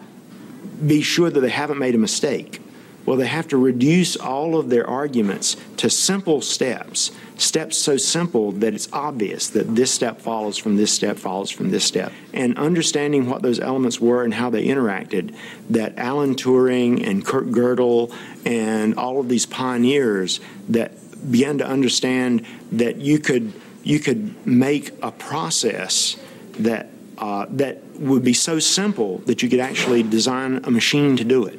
be 0.86 1.02
sure 1.02 1.30
that 1.30 1.40
they 1.40 1.50
haven't 1.50 1.80
made 1.80 1.96
a 1.96 1.98
mistake? 1.98 2.60
Well, 3.08 3.16
they 3.16 3.28
have 3.28 3.48
to 3.48 3.58
reduce 3.58 4.18
all 4.18 4.60
of 4.60 4.70
their 4.70 4.86
arguments 4.86 5.56
to 5.78 5.90
simple 5.90 6.42
steps, 6.42 7.12
steps 7.38 7.78
so 7.78 7.96
simple 7.96 8.52
that 8.52 8.74
it's 8.74 8.90
obvious 8.92 9.48
that 9.52 9.78
this 9.78 9.94
step 9.94 10.20
follows 10.20 10.58
from 10.58 10.76
this 10.76 10.92
step, 10.92 11.18
follows 11.18 11.50
from 11.50 11.72
this 11.72 11.86
step. 11.86 12.12
And 12.34 12.58
understanding 12.58 13.30
what 13.30 13.44
those 13.44 13.62
elements 13.62 14.02
were 14.02 14.26
and 14.26 14.34
how 14.34 14.50
they 14.50 14.66
interacted, 14.66 15.34
that 15.70 15.98
Alan 15.98 16.36
Turing 16.36 17.08
and 17.08 17.26
Kurt 17.26 17.48
Gödel 17.48 18.14
and 18.46 18.96
all 18.96 19.22
of 19.22 19.30
these 19.30 19.46
pioneers 19.46 20.42
that 20.68 20.92
began 21.32 21.60
to 21.60 21.66
understand 21.66 22.46
that 22.74 22.98
you 22.98 23.20
could 23.20 23.54
you 23.86 24.00
could 24.00 24.46
make 24.46 24.92
a 25.02 25.14
process 25.14 26.18
that 26.60 26.90
uh, 27.20 27.46
that 27.52 27.82
would 27.94 28.26
be 28.26 28.34
so 28.34 28.60
simple 28.60 29.20
that 29.20 29.42
you 29.42 29.48
could 29.48 29.62
actually 29.62 30.04
design 30.04 30.60
a 30.66 30.72
machine 30.72 31.16
to 31.16 31.24
do 31.24 31.46
it. 31.46 31.58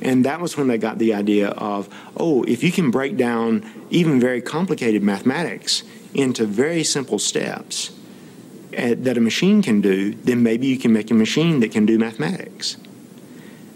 And 0.00 0.24
that 0.24 0.40
was 0.40 0.56
when 0.56 0.68
they 0.68 0.78
got 0.78 0.98
the 0.98 1.14
idea 1.14 1.48
of, 1.50 1.88
oh, 2.16 2.44
if 2.44 2.62
you 2.62 2.70
can 2.70 2.90
break 2.90 3.16
down 3.16 3.68
even 3.90 4.20
very 4.20 4.40
complicated 4.40 5.02
mathematics 5.02 5.82
into 6.14 6.46
very 6.46 6.84
simple 6.84 7.18
steps 7.18 7.90
uh, 8.76 8.94
that 8.98 9.16
a 9.16 9.20
machine 9.20 9.62
can 9.62 9.80
do, 9.80 10.14
then 10.14 10.42
maybe 10.42 10.66
you 10.66 10.78
can 10.78 10.92
make 10.92 11.10
a 11.10 11.14
machine 11.14 11.60
that 11.60 11.72
can 11.72 11.86
do 11.86 11.98
mathematics. 11.98 12.76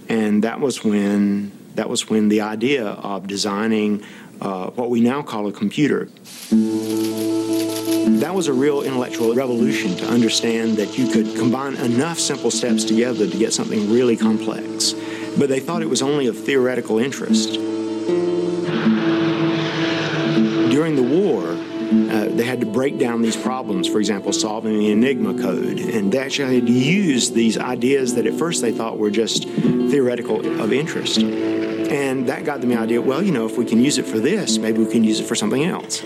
And 0.09 0.45
that 0.45 0.61
was 0.61 0.85
when 0.85 1.53
that 1.75 1.89
was 1.89 2.11
when 2.11 2.29
the 2.29 2.43
idea 2.43 2.85
of 2.85 3.27
designing 3.27 4.03
uh, 4.41 4.71
what 4.71 4.91
we 4.91 5.01
now 5.01 5.23
call 5.23 5.47
a 5.47 5.53
computer. 5.53 6.11
That 8.21 8.35
was 8.35 8.49
a 8.49 8.53
real 8.53 8.83
intellectual 8.83 9.35
revolution 9.35 9.97
to 9.97 10.07
understand 10.07 10.77
that 10.77 10.99
you 10.99 11.09
could 11.09 11.35
combine 11.37 11.77
enough 11.77 12.19
simple 12.19 12.51
steps 12.51 12.85
together 12.85 13.27
to 13.29 13.37
get 13.39 13.53
something 13.53 13.91
really 13.91 14.17
complex. 14.17 14.95
But 15.39 15.49
they 15.49 15.61
thought 15.61 15.83
it 15.83 15.89
was 15.89 16.03
only 16.03 16.27
of 16.27 16.39
theoretical 16.39 16.99
interest. 16.99 17.55
During 20.71 20.97
the 20.97 21.03
war, 21.03 21.57
uh, 21.93 22.29
they 22.29 22.45
had 22.45 22.61
to 22.61 22.67
break 22.67 22.99
down 22.99 23.23
these 23.23 23.37
problems, 23.37 23.87
for 23.87 23.99
example, 23.99 24.33
solving 24.33 24.79
the 24.79 24.91
Enigma 24.91 25.35
code. 25.35 25.79
And 25.79 26.11
they 26.13 26.19
actually 26.19 26.55
had 26.57 26.67
to 26.67 26.73
use 26.73 27.31
these 27.31 27.59
ideas 27.59 28.15
that 28.15 28.27
at 28.27 28.35
first 28.35 28.63
they 28.63 28.73
thought 28.73 28.99
were 28.99 29.11
just 29.11 29.45
theoretical 29.49 30.41
of 30.61 30.73
interest. 30.73 31.19
And 31.19 32.29
that 32.29 32.45
got 32.45 32.61
them 32.61 32.71
the 32.71 32.79
idea 32.79 33.03
well, 33.03 33.23
you 33.23 33.33
know, 33.33 33.45
if 33.45 33.59
we 33.59 33.67
can 33.67 33.81
use 33.81 33.99
it 33.99 34.07
for 34.07 34.19
this, 34.19 34.57
maybe 34.59 34.79
we 34.79 34.91
can 34.91 35.05
use 35.05 35.21
it 35.21 35.25
for 35.25 35.35
something 35.35 35.65
else. 35.65 36.03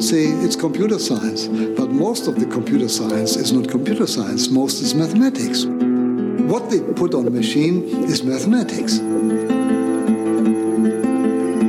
Say 0.00 0.28
it's 0.44 0.54
computer 0.54 0.98
science, 0.98 1.48
but 1.76 1.90
most 1.90 2.28
of 2.28 2.38
the 2.38 2.46
computer 2.46 2.88
science 2.88 3.36
is 3.36 3.52
not 3.52 3.68
computer 3.68 4.06
science, 4.06 4.48
most 4.48 4.80
is 4.80 4.94
mathematics. 4.94 5.66
What 5.66 6.70
they 6.70 6.80
put 6.80 7.14
on 7.14 7.32
machine 7.32 7.82
is 8.06 8.22
mathematics. 8.22 9.00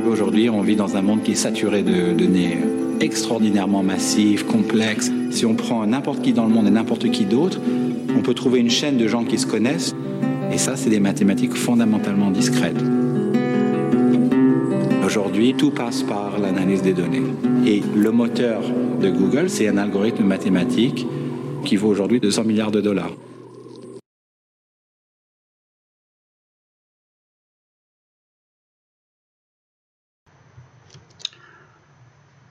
Aujourd'hui, 0.08 0.48
on 0.48 0.62
vit 0.62 0.76
dans 0.76 0.96
un 0.96 1.02
monde 1.02 1.22
qui 1.22 1.32
est 1.32 1.34
saturé 1.34 1.82
de 1.82 2.12
données 2.12 2.58
extraordinairement 3.00 3.82
massives, 3.82 4.46
complexes. 4.46 5.10
Si 5.32 5.44
on 5.44 5.54
prend 5.54 5.84
n'importe 5.84 6.22
qui 6.22 6.32
dans 6.32 6.46
le 6.46 6.52
monde 6.52 6.68
et 6.68 6.70
n'importe 6.70 7.10
qui 7.10 7.24
d'autre, 7.24 7.60
on 8.16 8.22
peut 8.22 8.34
trouver 8.34 8.60
une 8.60 8.70
chaîne 8.70 8.96
de 8.96 9.08
gens 9.08 9.24
qui 9.24 9.38
se 9.38 9.46
connaissent, 9.46 9.94
et 10.52 10.58
ça, 10.58 10.76
c'est 10.76 10.90
des 10.90 11.00
mathématiques 11.00 11.54
fondamentalement 11.54 12.30
discrètes. 12.30 12.80
Aujourd'hui, 15.10 15.56
tout 15.56 15.72
passe 15.72 16.04
par 16.04 16.38
l'analyse 16.38 16.82
des 16.82 16.92
données. 16.92 17.24
Et 17.66 17.80
le 17.80 18.12
moteur 18.12 18.62
de 18.62 19.10
Google, 19.10 19.50
c'est 19.50 19.66
un 19.66 19.76
algorithme 19.76 20.22
mathématique 20.22 21.04
qui 21.64 21.74
vaut 21.74 21.88
aujourd'hui 21.88 22.20
200 22.20 22.44
milliards 22.44 22.70
de 22.70 22.80
dollars. 22.80 23.10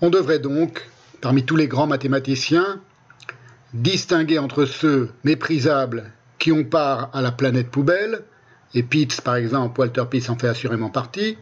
On 0.01 0.09
devrait 0.09 0.39
donc, 0.39 0.85
parmi 1.21 1.45
tous 1.45 1.55
les 1.55 1.69
grands 1.69 1.87
mathématiciens, 1.87 2.81
distinguer 3.73 4.37
entre 4.37 4.65
ceux 4.65 5.11
méprisables 5.23 6.11
qui 6.39 6.51
ont 6.51 6.65
part 6.65 7.09
à 7.13 7.21
la 7.21 7.31
planète 7.31 7.71
poubelle, 7.71 8.25
et 8.73 8.83
Pitts 8.83 9.21
par 9.21 9.37
exemple, 9.37 9.79
Walter 9.79 10.03
Pitts 10.11 10.29
en 10.29 10.35
fait 10.35 10.49
assurément 10.49 10.89
partie, 10.89 11.37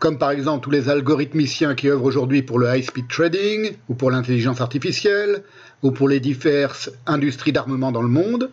comme 0.00 0.18
par 0.18 0.30
exemple 0.30 0.64
tous 0.64 0.70
les 0.70 0.88
algorithmiciens 0.88 1.74
qui 1.74 1.88
œuvrent 1.88 2.06
aujourd'hui 2.06 2.42
pour 2.42 2.58
le 2.58 2.74
high-speed 2.74 3.06
trading, 3.06 3.72
ou 3.88 3.94
pour 3.94 4.10
l'intelligence 4.10 4.62
artificielle, 4.62 5.42
ou 5.82 5.92
pour 5.92 6.08
les 6.08 6.20
diverses 6.20 6.90
industries 7.06 7.52
d'armement 7.52 7.92
dans 7.92 8.02
le 8.02 8.08
monde, 8.08 8.50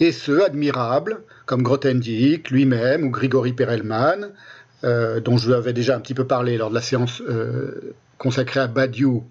et 0.00 0.10
ceux 0.10 0.42
admirables, 0.42 1.20
comme 1.44 1.62
Grothendieck 1.62 2.50
lui-même, 2.50 3.04
ou 3.04 3.10
Grigory 3.10 3.52
Perelman, 3.52 4.30
euh, 4.84 5.20
dont 5.20 5.36
je 5.36 5.52
avais 5.52 5.74
déjà 5.74 5.96
un 5.96 6.00
petit 6.00 6.14
peu 6.14 6.26
parlé 6.26 6.56
lors 6.56 6.70
de 6.70 6.74
la 6.74 6.80
séance 6.80 7.22
euh, 7.28 7.94
consacrée 8.18 8.60
à 8.60 8.66
Badiou 8.66 9.22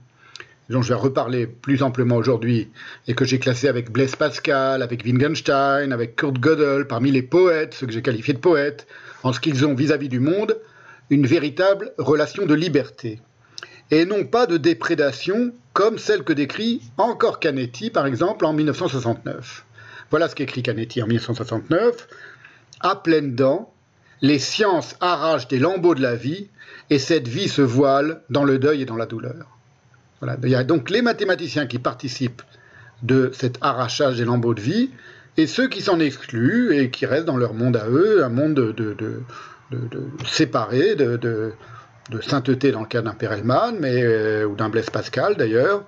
dont 0.69 0.81
je 0.81 0.89
vais 0.89 0.99
reparler 0.99 1.45
plus 1.45 1.83
amplement 1.83 2.15
aujourd'hui, 2.15 2.69
et 3.07 3.15
que 3.15 3.25
j'ai 3.25 3.37
classé 3.37 3.67
avec 3.67 3.91
Blaise 3.91 4.15
Pascal, 4.15 4.81
avec 4.81 5.03
Wittgenstein, 5.03 5.91
avec 5.91 6.15
Kurt 6.15 6.39
Gödel, 6.39 6.87
parmi 6.87 7.11
les 7.11 7.21
poètes, 7.21 7.73
ceux 7.73 7.85
que 7.85 7.91
j'ai 7.91 8.01
qualifiés 8.01 8.33
de 8.33 8.39
poètes, 8.39 8.87
en 9.23 9.33
ce 9.33 9.39
qu'ils 9.39 9.65
ont 9.65 9.73
vis-à-vis 9.73 10.09
du 10.09 10.19
monde 10.19 10.55
une 11.13 11.27
véritable 11.27 11.93
relation 11.99 12.47
de 12.47 12.55
liberté, 12.55 13.21
et 13.91 14.05
non 14.05 14.25
pas 14.25 14.47
de 14.47 14.57
déprédation 14.57 15.53
comme 15.73 15.99
celle 15.99 16.23
que 16.23 16.33
décrit 16.33 16.81
encore 16.97 17.39
Canetti, 17.39 17.91
par 17.91 18.07
exemple, 18.07 18.45
en 18.45 18.53
1969. 18.53 19.63
Voilà 20.09 20.27
ce 20.27 20.33
qu'écrit 20.33 20.63
Canetti 20.63 21.03
en 21.03 21.07
1969. 21.07 22.07
À 22.79 22.95
pleines 22.95 23.35
dents, 23.35 23.71
les 24.21 24.39
sciences 24.39 24.95
arrachent 25.01 25.47
des 25.47 25.59
lambeaux 25.59 25.93
de 25.93 26.01
la 26.01 26.15
vie, 26.15 26.49
et 26.89 26.97
cette 26.97 27.27
vie 27.27 27.47
se 27.47 27.61
voile 27.61 28.21
dans 28.31 28.43
le 28.43 28.57
deuil 28.57 28.81
et 28.81 28.85
dans 28.85 28.97
la 28.97 29.05
douleur. 29.05 29.57
Il 30.43 30.49
y 30.49 30.55
a 30.55 30.63
donc 30.63 30.89
les 30.89 31.03
mathématiciens 31.03 31.67
qui 31.67 31.77
participent 31.77 32.41
de 33.03 33.31
cet 33.33 33.57
arrachage 33.61 34.17
des 34.17 34.25
lambeaux 34.25 34.53
de 34.53 34.61
vie 34.61 34.89
et 35.37 35.47
ceux 35.47 35.67
qui 35.67 35.81
s'en 35.81 35.99
excluent 35.99 36.75
et 36.75 36.89
qui 36.89 37.05
restent 37.05 37.25
dans 37.25 37.37
leur 37.37 37.53
monde 37.53 37.75
à 37.75 37.87
eux, 37.89 38.23
un 38.23 38.29
monde 38.29 38.53
de, 38.53 39.21
séparé, 40.25 40.95
de, 40.95 41.53
sainteté 42.21 42.71
dans 42.71 42.81
le 42.81 42.85
cas 42.85 43.01
d'un 43.01 43.13
Perelman, 43.13 43.73
mais, 43.79 44.03
euh, 44.03 44.45
ou 44.45 44.55
d'un 44.55 44.69
Blaise 44.69 44.89
Pascal 44.89 45.35
d'ailleurs. 45.35 45.83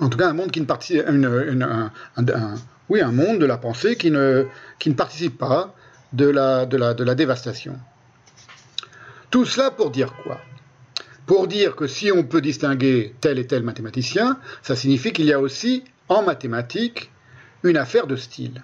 En 0.00 0.08
tout 0.08 0.18
cas, 0.18 0.28
un 0.28 0.34
monde 0.34 0.50
qui 0.50 0.60
ne 0.60 0.66
participe, 0.66 1.04
monde 3.12 3.38
de 3.38 3.46
la 3.46 3.58
pensée 3.58 3.96
qui 3.96 4.10
ne, 4.10 4.46
participe 4.96 5.38
pas 5.38 5.74
de 6.12 6.30
de 6.66 7.04
la 7.04 7.14
dévastation. 7.14 7.78
Tout 9.30 9.44
cela 9.44 9.70
pour 9.70 9.90
dire 9.90 10.14
quoi? 10.22 10.38
Pour 11.26 11.46
dire 11.46 11.76
que 11.76 11.86
si 11.86 12.10
on 12.10 12.22
peut 12.22 12.40
distinguer 12.40 13.14
tel 13.20 13.38
et 13.38 13.46
tel 13.46 13.62
mathématicien, 13.62 14.38
ça 14.62 14.74
signifie 14.74 15.12
qu'il 15.12 15.26
y 15.26 15.32
a 15.34 15.40
aussi 15.40 15.84
en 16.08 16.22
mathématiques 16.22 17.10
une 17.62 17.76
affaire 17.76 18.06
de 18.06 18.16
style. 18.16 18.62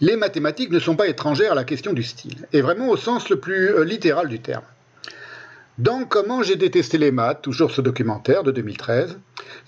Les 0.00 0.16
mathématiques 0.16 0.70
ne 0.70 0.78
sont 0.78 0.96
pas 0.96 1.08
étrangères 1.08 1.52
à 1.52 1.54
la 1.54 1.64
question 1.64 1.92
du 1.92 2.02
style, 2.02 2.48
et 2.52 2.62
vraiment 2.62 2.88
au 2.88 2.96
sens 2.96 3.28
le 3.28 3.38
plus 3.38 3.70
euh, 3.70 3.84
littéral 3.84 4.28
du 4.28 4.40
terme. 4.40 4.64
Dans 5.78 6.04
Comment 6.04 6.42
j'ai 6.42 6.56
détesté 6.56 6.98
les 6.98 7.10
maths, 7.10 7.42
toujours 7.42 7.70
ce 7.70 7.80
documentaire 7.80 8.42
de 8.42 8.52
2013, 8.52 9.18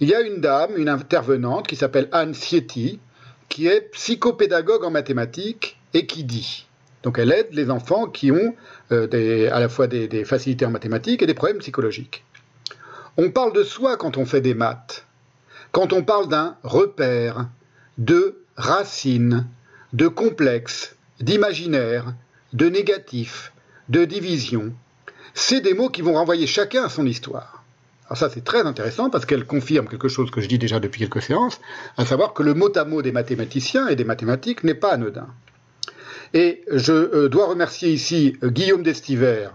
il 0.00 0.08
y 0.08 0.14
a 0.14 0.20
une 0.20 0.40
dame, 0.40 0.76
une 0.76 0.88
intervenante 0.88 1.66
qui 1.66 1.76
s'appelle 1.76 2.08
Anne 2.12 2.34
Sietti, 2.34 3.00
qui 3.48 3.66
est 3.66 3.92
psychopédagogue 3.92 4.84
en 4.84 4.90
mathématiques 4.90 5.78
et 5.94 6.06
qui 6.06 6.24
dit 6.24 6.66
donc 7.06 7.20
elle 7.20 7.30
aide 7.30 7.50
les 7.52 7.70
enfants 7.70 8.08
qui 8.08 8.32
ont 8.32 8.56
euh, 8.90 9.48
à 9.52 9.60
la 9.60 9.68
fois 9.68 9.86
des, 9.86 10.24
facilités 10.24 10.66
en 10.66 10.70
mathématiques 10.70 11.22
et 11.22 11.26
des 11.26 11.34
problèmes 11.34 11.58
psychologiques. 11.58 12.24
On 13.16 13.30
parle 13.30 13.52
de 13.52 13.62
soi 13.62 13.96
quand 13.96 14.16
on 14.16 14.26
fait 14.26 14.40
des 14.40 14.54
maths, 14.54 15.06
quand 15.70 15.92
on 15.92 16.02
parle 16.02 16.26
d'un 16.26 16.56
repère, 16.64 17.48
de 17.98 18.42
racine, 18.56 19.46
de 19.92 20.08
complexe, 20.08 20.96
d'imaginaire, 21.20 22.14
de 22.52 22.68
négatif, 22.68 23.52
de 23.88 24.04
division. 24.04 24.72
C'est 25.34 25.60
des 25.60 25.74
mots 25.74 25.90
qui 25.90 26.02
vont 26.02 26.14
renvoyer 26.14 26.46
chacun 26.46 26.84
à 26.84 26.88
son 26.88 27.06
histoire. 27.06 27.64
Alors 28.06 28.18
ça 28.18 28.30
c'est 28.30 28.44
très 28.44 28.60
intéressant 28.60 29.10
parce 29.10 29.26
qu'elle 29.26 29.46
confirme 29.46 29.88
quelque 29.88 30.08
chose 30.08 30.30
que 30.30 30.40
je 30.40 30.48
dis 30.48 30.58
déjà 30.58 30.78
depuis 30.78 31.00
quelques 31.00 31.22
séances, 31.22 31.60
à 31.96 32.06
savoir 32.06 32.34
que 32.34 32.42
le 32.42 32.54
mot 32.54 32.70
à 32.76 32.84
mot 32.84 33.02
des 33.02 33.12
mathématiciens 33.12 33.88
et 33.88 33.96
des 33.96 34.04
mathématiques 34.04 34.62
n'est 34.62 34.74
pas 34.74 34.92
anodin. 34.92 35.26
Et 36.34 36.62
je 36.70 36.92
euh, 36.92 37.28
dois 37.28 37.46
remercier 37.46 37.90
ici 37.90 38.36
euh, 38.42 38.50
Guillaume 38.50 38.82
Destiver, 38.82 39.48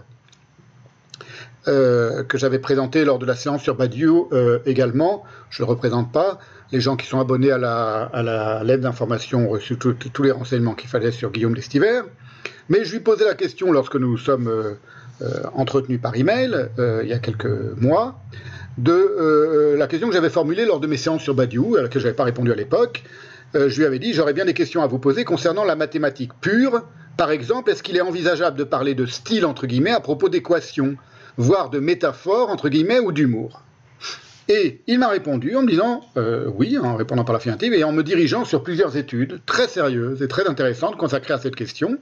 euh, 1.68 2.24
que 2.24 2.38
j'avais 2.38 2.58
présenté 2.58 3.04
lors 3.04 3.18
de 3.18 3.26
la 3.26 3.36
séance 3.36 3.62
sur 3.62 3.76
Badiou 3.76 4.28
également. 4.66 5.24
Je 5.50 5.62
ne 5.62 5.66
le 5.66 5.70
représente 5.70 6.12
pas. 6.12 6.38
Les 6.72 6.80
gens 6.80 6.96
qui 6.96 7.06
sont 7.06 7.20
abonnés 7.20 7.52
à 7.52 7.58
la, 7.58 8.04
à 8.12 8.64
lettre 8.64 8.82
d'information 8.82 9.46
ont 9.46 9.50
reçu 9.50 9.76
tous 9.76 10.22
les 10.22 10.30
renseignements 10.30 10.74
qu'il 10.74 10.88
fallait 10.88 11.12
sur 11.12 11.30
Guillaume 11.30 11.54
Destiver. 11.54 12.00
Mais 12.68 12.84
je 12.84 12.92
lui 12.92 13.00
posais 13.00 13.24
la 13.24 13.34
question 13.34 13.72
lorsque 13.72 13.96
nous 13.96 14.16
sommes 14.16 14.50
entretenus 15.54 16.00
par 16.00 16.16
email, 16.16 16.70
il 16.78 17.08
y 17.08 17.12
a 17.12 17.18
quelques 17.18 17.76
mois, 17.76 18.18
de 18.78 19.76
la 19.76 19.86
question 19.86 20.08
que 20.08 20.14
j'avais 20.14 20.30
formulée 20.30 20.64
lors 20.64 20.80
de 20.80 20.86
mes 20.86 20.96
séances 20.96 21.22
sur 21.22 21.34
Badiou, 21.34 21.76
à 21.76 21.82
laquelle 21.82 22.00
je 22.00 22.06
n'avais 22.06 22.16
pas 22.16 22.24
répondu 22.24 22.50
à 22.50 22.54
l'époque, 22.54 23.04
euh, 23.54 23.68
je 23.68 23.78
lui 23.78 23.84
avais 23.84 23.98
dit, 23.98 24.12
j'aurais 24.14 24.32
bien 24.32 24.44
des 24.44 24.54
questions 24.54 24.82
à 24.82 24.86
vous 24.86 24.98
poser 24.98 25.24
concernant 25.24 25.64
la 25.64 25.76
mathématique 25.76 26.32
pure. 26.40 26.82
Par 27.16 27.30
exemple, 27.30 27.70
est-ce 27.70 27.82
qu'il 27.82 27.96
est 27.96 28.00
envisageable 28.02 28.56
de 28.56 28.64
parler 28.64 28.94
de 28.94 29.04
style, 29.04 29.44
entre 29.44 29.66
guillemets, 29.66 29.90
à 29.90 30.00
propos 30.00 30.28
d'équations, 30.28 30.96
voire 31.36 31.68
de 31.68 31.78
métaphores, 31.78 32.48
entre 32.48 32.70
guillemets, 32.70 33.00
ou 33.00 33.12
d'humour? 33.12 33.62
Et 34.48 34.80
il 34.86 34.98
m'a 34.98 35.08
répondu 35.08 35.54
en 35.56 35.62
me 35.62 35.68
disant, 35.68 36.02
euh, 36.16 36.50
oui, 36.56 36.76
en 36.78 36.96
répondant 36.96 37.24
par 37.24 37.32
l'affirmative, 37.32 37.74
et 37.74 37.84
en 37.84 37.92
me 37.92 38.02
dirigeant 38.02 38.44
sur 38.44 38.62
plusieurs 38.62 38.96
études 38.96 39.40
très 39.46 39.68
sérieuses 39.68 40.22
et 40.22 40.28
très 40.28 40.46
intéressantes 40.46 40.96
consacrées 40.96 41.34
à 41.34 41.38
cette 41.38 41.56
question. 41.56 41.98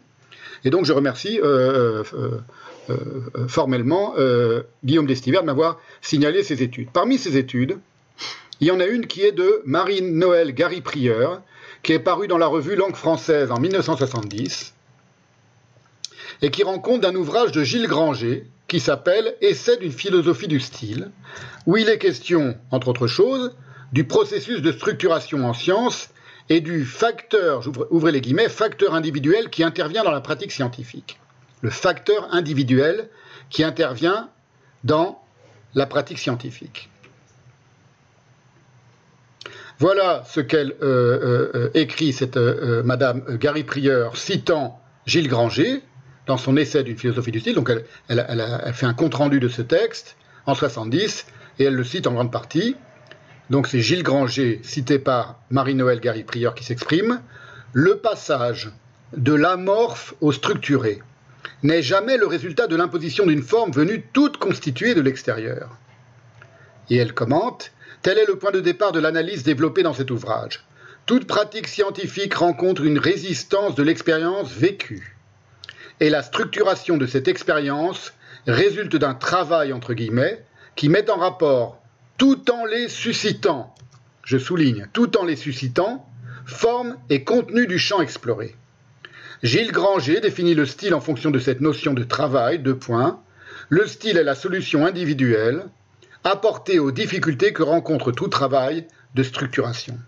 Et 0.64 0.70
donc 0.70 0.84
je 0.84 0.92
remercie 0.92 1.40
euh, 1.42 2.02
formellement 3.48 4.14
Guillaume 4.84 5.06
Destiver 5.06 5.38
de 5.38 5.44
m'avoir 5.44 5.80
signalé 6.02 6.42
ces 6.42 6.62
études. 6.62 6.88
Parmi 6.92 7.18
ces 7.18 7.36
études, 7.36 7.78
il 8.60 8.66
y 8.66 8.70
en 8.70 8.80
a 8.80 8.86
une 8.86 9.06
qui 9.06 9.22
est 9.22 9.32
de 9.32 9.62
Marie-Noël 9.64 10.52
Gary-Prieur, 10.52 11.40
qui 11.82 11.94
est 11.94 11.98
parue 11.98 12.28
dans 12.28 12.36
la 12.36 12.46
revue 12.46 12.76
Langue 12.76 12.94
française 12.94 13.50
en 13.50 13.58
1970, 13.58 14.74
et 16.42 16.50
qui 16.50 16.62
rend 16.62 16.78
compte 16.78 17.00
d'un 17.00 17.14
ouvrage 17.14 17.52
de 17.52 17.62
Gilles 17.62 17.88
Granger 17.88 18.46
qui 18.70 18.78
s'appelle 18.78 19.34
Essai 19.40 19.78
d'une 19.78 19.90
philosophie 19.90 20.46
du 20.46 20.60
style, 20.60 21.10
où 21.66 21.76
il 21.76 21.88
est 21.88 21.98
question, 21.98 22.56
entre 22.70 22.86
autres 22.86 23.08
choses, 23.08 23.56
du 23.90 24.04
processus 24.04 24.62
de 24.62 24.70
structuration 24.70 25.44
en 25.44 25.52
sciences 25.52 26.10
et 26.48 26.60
du 26.60 26.84
facteur, 26.84 27.64
ouvrez 27.90 28.12
les 28.12 28.20
guillemets, 28.20 28.48
facteur 28.48 28.94
individuel 28.94 29.50
qui 29.50 29.64
intervient 29.64 30.04
dans 30.04 30.12
la 30.12 30.20
pratique 30.20 30.52
scientifique. 30.52 31.18
Le 31.62 31.70
facteur 31.70 32.32
individuel 32.32 33.08
qui 33.50 33.64
intervient 33.64 34.30
dans 34.84 35.20
la 35.74 35.86
pratique 35.86 36.20
scientifique. 36.20 36.90
Voilà 39.80 40.22
ce 40.28 40.38
qu'elle 40.38 40.76
euh, 40.80 40.84
euh, 40.84 41.50
euh, 41.56 41.70
écrit, 41.74 42.12
cette 42.12 42.36
Madame 42.36 43.36
Gary 43.36 43.64
Prieur, 43.64 44.16
citant 44.16 44.80
Gilles 45.06 45.28
Granger 45.28 45.82
dans 46.26 46.36
son 46.36 46.56
essai 46.56 46.82
d'une 46.82 46.96
philosophie 46.96 47.32
du 47.32 47.40
style. 47.40 47.54
Donc 47.54 47.70
elle, 48.08 48.24
fait 48.72 48.86
un 48.86 48.94
compte-rendu 48.94 49.40
de 49.40 49.48
ce 49.48 49.62
texte 49.62 50.16
en 50.46 50.54
70 50.54 51.26
et 51.58 51.64
elle 51.64 51.74
le 51.74 51.84
cite 51.84 52.06
en 52.06 52.12
grande 52.12 52.32
partie. 52.32 52.76
Donc 53.50 53.66
c'est 53.66 53.80
Gilles 53.80 54.02
Granger, 54.02 54.60
cité 54.62 54.98
par 54.98 55.40
Marie-Noël 55.50 56.00
Gary 56.00 56.22
Prieur, 56.22 56.54
qui 56.54 56.64
s'exprime. 56.64 57.20
Le 57.72 57.96
passage 57.96 58.70
de 59.16 59.34
l'amorphe 59.34 60.14
au 60.20 60.32
structuré 60.32 61.02
n'est 61.62 61.82
jamais 61.82 62.16
le 62.16 62.26
résultat 62.26 62.66
de 62.66 62.76
l'imposition 62.76 63.26
d'une 63.26 63.42
forme 63.42 63.72
venue 63.72 64.04
toute 64.12 64.36
constituée 64.36 64.94
de 64.94 65.00
l'extérieur. 65.00 65.76
Et 66.88 66.96
elle 66.96 67.12
commente 67.12 67.72
Tel 68.02 68.16
est 68.16 68.26
le 68.26 68.36
point 68.36 68.50
de 68.50 68.60
départ 68.60 68.92
de 68.92 69.00
l'analyse 69.00 69.42
développée 69.42 69.82
dans 69.82 69.92
cet 69.92 70.10
ouvrage. 70.10 70.64
Toute 71.04 71.26
pratique 71.26 71.68
scientifique 71.68 72.34
rencontre 72.34 72.84
une 72.84 72.98
résistance 72.98 73.74
de 73.74 73.82
l'expérience 73.82 74.50
vécue. 74.52 75.16
Et 76.00 76.08
la 76.08 76.22
structuration 76.22 76.96
de 76.96 77.06
cette 77.06 77.28
expérience 77.28 78.14
résulte 78.46 78.96
d'un 78.96 79.14
travail, 79.14 79.72
entre 79.72 79.92
guillemets, 79.92 80.42
qui 80.74 80.88
met 80.88 81.10
en 81.10 81.16
rapport, 81.16 81.82
tout 82.16 82.50
en 82.50 82.64
les 82.64 82.88
suscitant, 82.88 83.74
je 84.24 84.38
souligne, 84.38 84.88
tout 84.92 85.18
en 85.18 85.24
les 85.24 85.36
suscitant, 85.36 86.06
forme 86.46 86.96
et 87.10 87.22
contenu 87.22 87.66
du 87.66 87.78
champ 87.78 88.00
exploré. 88.00 88.56
Gilles 89.42 89.72
Granger 89.72 90.20
définit 90.20 90.54
le 90.54 90.66
style 90.66 90.94
en 90.94 91.00
fonction 91.00 91.30
de 91.30 91.38
cette 91.38 91.60
notion 91.60 91.94
de 91.94 92.04
travail, 92.04 92.58
de 92.58 92.72
points. 92.72 93.22
Le 93.68 93.86
style 93.86 94.16
est 94.16 94.24
la 94.24 94.34
solution 94.34 94.86
individuelle, 94.86 95.66
apporter 96.24 96.78
aux 96.78 96.92
difficultés 96.92 97.52
que 97.52 97.62
rencontre 97.62 98.12
tout 98.12 98.28
travail 98.28 98.86
de 99.14 99.22
structuration. 99.22 99.98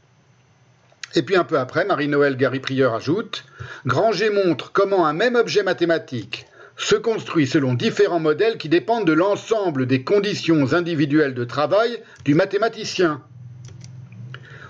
Et 1.14 1.22
puis 1.22 1.36
un 1.36 1.44
peu 1.44 1.58
après, 1.58 1.84
Marie-Noël 1.84 2.36
Gary-Prieur 2.36 2.94
ajoute 2.94 3.44
Granger 3.86 4.30
montre 4.30 4.72
comment 4.72 5.06
un 5.06 5.12
même 5.12 5.36
objet 5.36 5.62
mathématique 5.62 6.46
se 6.76 6.96
construit 6.96 7.46
selon 7.46 7.74
différents 7.74 8.20
modèles 8.20 8.56
qui 8.56 8.68
dépendent 8.68 9.06
de 9.06 9.12
l'ensemble 9.12 9.86
des 9.86 10.02
conditions 10.02 10.72
individuelles 10.72 11.34
de 11.34 11.44
travail 11.44 12.02
du 12.24 12.34
mathématicien. 12.34 13.22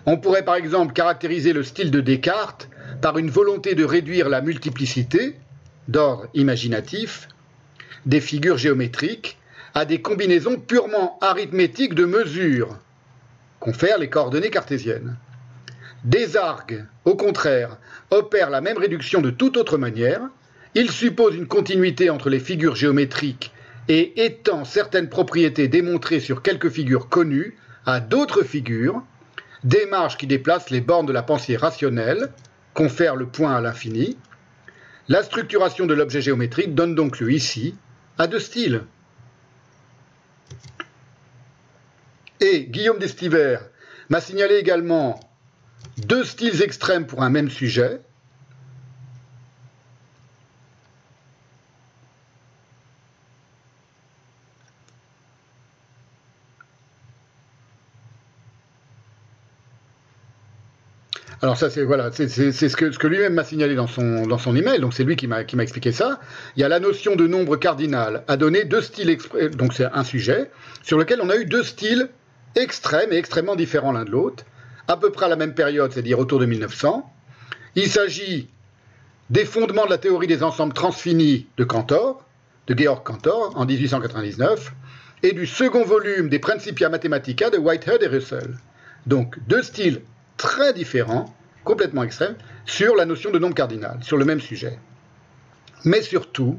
On 0.05 0.19
pourrait 0.19 0.45
par 0.45 0.57
exemple 0.57 0.93
caractériser 0.93 1.53
le 1.53 1.63
style 1.63 1.93
de 1.93 2.01
Descartes 2.01 2.69
par 3.01 3.19
une 3.19 3.31
volonté 3.31 3.75
de 3.75 3.85
réduire 3.85 4.29
la 4.29 4.41
multiplicité, 4.41 5.37
d'ordre 5.87 6.27
imaginatif, 6.35 7.29
des 8.05 8.21
figures 8.21 8.59
géométriques 8.59 9.39
à 9.75 9.85
des 9.85 10.03
combinaisons 10.03 10.59
purement 10.59 11.19
arithmétiques 11.21 11.95
de 11.95 12.05
mesures, 12.05 12.77
confèrent 13.61 13.99
les 13.99 14.11
coordonnées 14.11 14.51
cartésiennes. 14.51 15.17
Desargues, 16.05 16.85
au 17.05 17.15
contraire, 17.15 17.79
opèrent 18.11 18.51
la 18.51 18.61
même 18.61 18.79
réduction 18.79 19.21
de 19.21 19.31
toute 19.31 19.57
autre 19.57 19.79
manière. 19.79 20.21
Il 20.75 20.91
suppose 20.91 21.37
une 21.37 21.47
continuité 21.47 22.11
entre 22.11 22.29
les 22.29 22.41
figures 22.41 22.75
géométriques 22.75 23.53
et 23.89 24.25
étend 24.25 24.65
certaines 24.65 25.09
propriétés 25.09 25.69
démontrées 25.69 26.21
sur 26.21 26.43
quelques 26.43 26.71
figures 26.71 27.09
connues 27.09 27.57
à 27.87 28.01
d'autres 28.01 28.43
figures, 28.43 29.03
démarche 29.65 30.17
qui 30.17 30.27
déplace 30.27 30.71
les 30.71 30.81
bornes 30.81 31.07
de 31.07 31.13
la 31.13 31.23
pensée 31.23 31.57
rationnelle, 31.57 32.33
confère 32.75 33.17
le 33.17 33.27
point 33.27 33.55
à 33.55 33.61
l'infini. 33.61 34.17
La 35.09 35.23
structuration 35.23 35.87
de 35.87 35.95
l'objet 35.95 36.23
géométrique 36.23 36.75
donne 36.75 36.95
donc 36.95 37.21
lieu 37.21 37.33
ici 37.33 37.77
à 38.19 38.27
deux 38.27 38.39
styles. 38.39 38.83
Et 42.41 42.65
Guillaume 42.65 42.99
d'Estiver 42.99 43.59
m'a 44.09 44.21
signalé 44.21 44.57
également 44.57 45.21
deux 45.99 46.25
styles 46.25 46.63
extrêmes 46.63 47.07
pour 47.07 47.23
un 47.23 47.31
même 47.31 47.51
sujet. 47.51 48.01
Alors 61.43 61.57
ça 61.57 61.71
c'est 61.71 61.83
voilà, 61.83 62.13
ce 62.13 62.77
que, 62.77 62.93
ce 62.93 62.99
que 63.01 63.07
lui-même 63.09 63.35
m'a 63.35 63.43
signalé 63.43 63.75
dans 63.75 63.89
son, 63.89 64.29
dans 64.29 64.39
son 64.39 64.55
email, 64.55 64.79
donc 64.79 64.95
c'est 64.95 65.03
lui 65.03 65.17
qui 65.17 65.27
m'a 65.27 65.41
expliqué 65.41 65.91
ça. 65.91 66.21
Il 66.57 66.61
y 66.61 66.65
a 66.65 66.69
la 66.69 66.79
notion 66.79 67.17
de 67.17 67.27
nombre 67.27 67.57
cardinal 67.57 68.23
à 68.29 68.37
donner 68.37 68.63
deux 68.63 68.81
styles, 68.81 69.19
donc 69.57 69.73
c'est 69.75 69.87
un 69.87 70.05
sujet 70.05 70.53
sur 70.85 70.99
lequel 70.99 71.21
on 71.21 71.29
a 71.31 71.37
eu 71.37 71.45
deux 71.45 71.65
styles 71.65 72.11
extrêmes 72.55 73.13
et 73.13 73.17
extrêmement 73.17 73.57
différents 73.57 73.91
l'un 73.91 74.05
de 74.05 74.11
l'autre, 74.11 74.45
à 74.89 74.97
peu 74.97 75.11
près 75.11 75.27
à 75.27 75.29
la 75.29 75.37
même 75.37 75.55
période, 75.55 75.93
c'est-à-dire 75.93 76.19
autour 76.19 76.39
de 76.39 76.47
1900. 76.47 77.11
Il 77.75 77.89
s'agit 77.89 78.49
des 79.31 79.45
fondements 79.45 79.87
de 79.87 79.91
la 79.91 79.99
théorie 79.99 80.27
des 80.27 80.43
ensembles 80.43 80.75
transfinis 80.75 81.47
de 81.57 81.65
Cantor, 81.65 82.25
de 82.67 82.79
Georg 82.79 83.03
Cantor, 83.03 83.53
en 83.57 83.65
1899, 83.65 84.73
et 85.23 85.33
du 85.33 85.47
second 85.47 85.85
volume 85.85 86.29
des 86.29 86.39
Principia 86.39 86.89
Mathematica 86.89 87.51
de 87.51 87.59
Whitehead 87.59 88.03
et 88.03 88.09
Russell. 88.09 88.57
Donc 89.07 89.39
deux 89.49 89.63
styles 89.63 90.03
très 90.37 90.73
différents, 90.73 91.35
complètement 91.65 92.03
extrêmes, 92.03 92.37
sur 92.67 92.95
la 92.97 93.07
notion 93.07 93.31
de 93.31 93.39
nombre 93.39 93.55
cardinal, 93.55 93.99
sur 94.03 94.17
le 94.17 94.25
même 94.25 94.41
sujet. 94.41 94.79
Mais 95.85 96.03
surtout, 96.03 96.59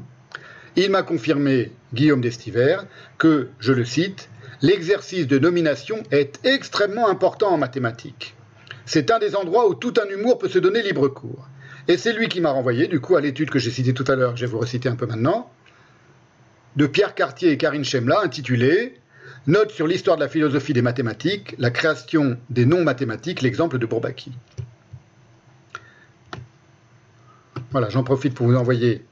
il 0.76 0.90
m'a 0.90 1.02
confirmé, 1.02 1.72
Guillaume 1.92 2.20
d'Estiver, 2.20 2.78
que, 3.18 3.48
je 3.60 3.72
le 3.72 3.84
cite, 3.84 4.28
l'exercice 4.62 5.26
de 5.26 5.38
nomination 5.38 6.02
est 6.10 6.40
extrêmement 6.44 7.08
important 7.08 7.50
en 7.50 7.58
mathématiques. 7.58 8.34
C'est 8.86 9.10
un 9.10 9.18
des 9.18 9.34
endroits 9.36 9.68
où 9.68 9.74
tout 9.74 9.94
un 10.02 10.08
humour 10.08 10.38
peut 10.38 10.48
se 10.48 10.58
donner 10.58 10.82
libre 10.82 11.08
cours. 11.08 11.48
Et 11.88 11.96
c'est 11.96 12.12
lui 12.12 12.28
qui 12.28 12.40
m'a 12.40 12.50
renvoyé, 12.50 12.88
du 12.88 13.00
coup, 13.00 13.16
à 13.16 13.20
l'étude 13.20 13.50
que 13.50 13.58
j'ai 13.58 13.70
citée 13.70 13.94
tout 13.94 14.04
à 14.08 14.16
l'heure, 14.16 14.36
je 14.36 14.46
vais 14.46 14.50
vous 14.50 14.58
reciter 14.58 14.88
un 14.88 14.96
peu 14.96 15.06
maintenant, 15.06 15.50
de 16.76 16.86
Pierre 16.86 17.14
Cartier 17.14 17.50
et 17.50 17.58
Karine 17.58 17.84
Chemla, 17.84 18.20
intitulée 18.22 18.98
Note 19.46 19.72
sur 19.72 19.86
l'histoire 19.86 20.16
de 20.16 20.22
la 20.22 20.28
philosophie 20.28 20.72
des 20.72 20.80
mathématiques, 20.80 21.54
la 21.58 21.70
création 21.70 22.38
des 22.48 22.64
noms 22.64 22.82
mathématiques, 22.82 23.42
l'exemple 23.42 23.78
de 23.78 23.84
Bourbaki. 23.84 24.32
Voilà, 27.70 27.90
j'en 27.90 28.04
profite 28.04 28.32
pour 28.34 28.46
vous 28.46 28.54
envoyer 28.54 29.04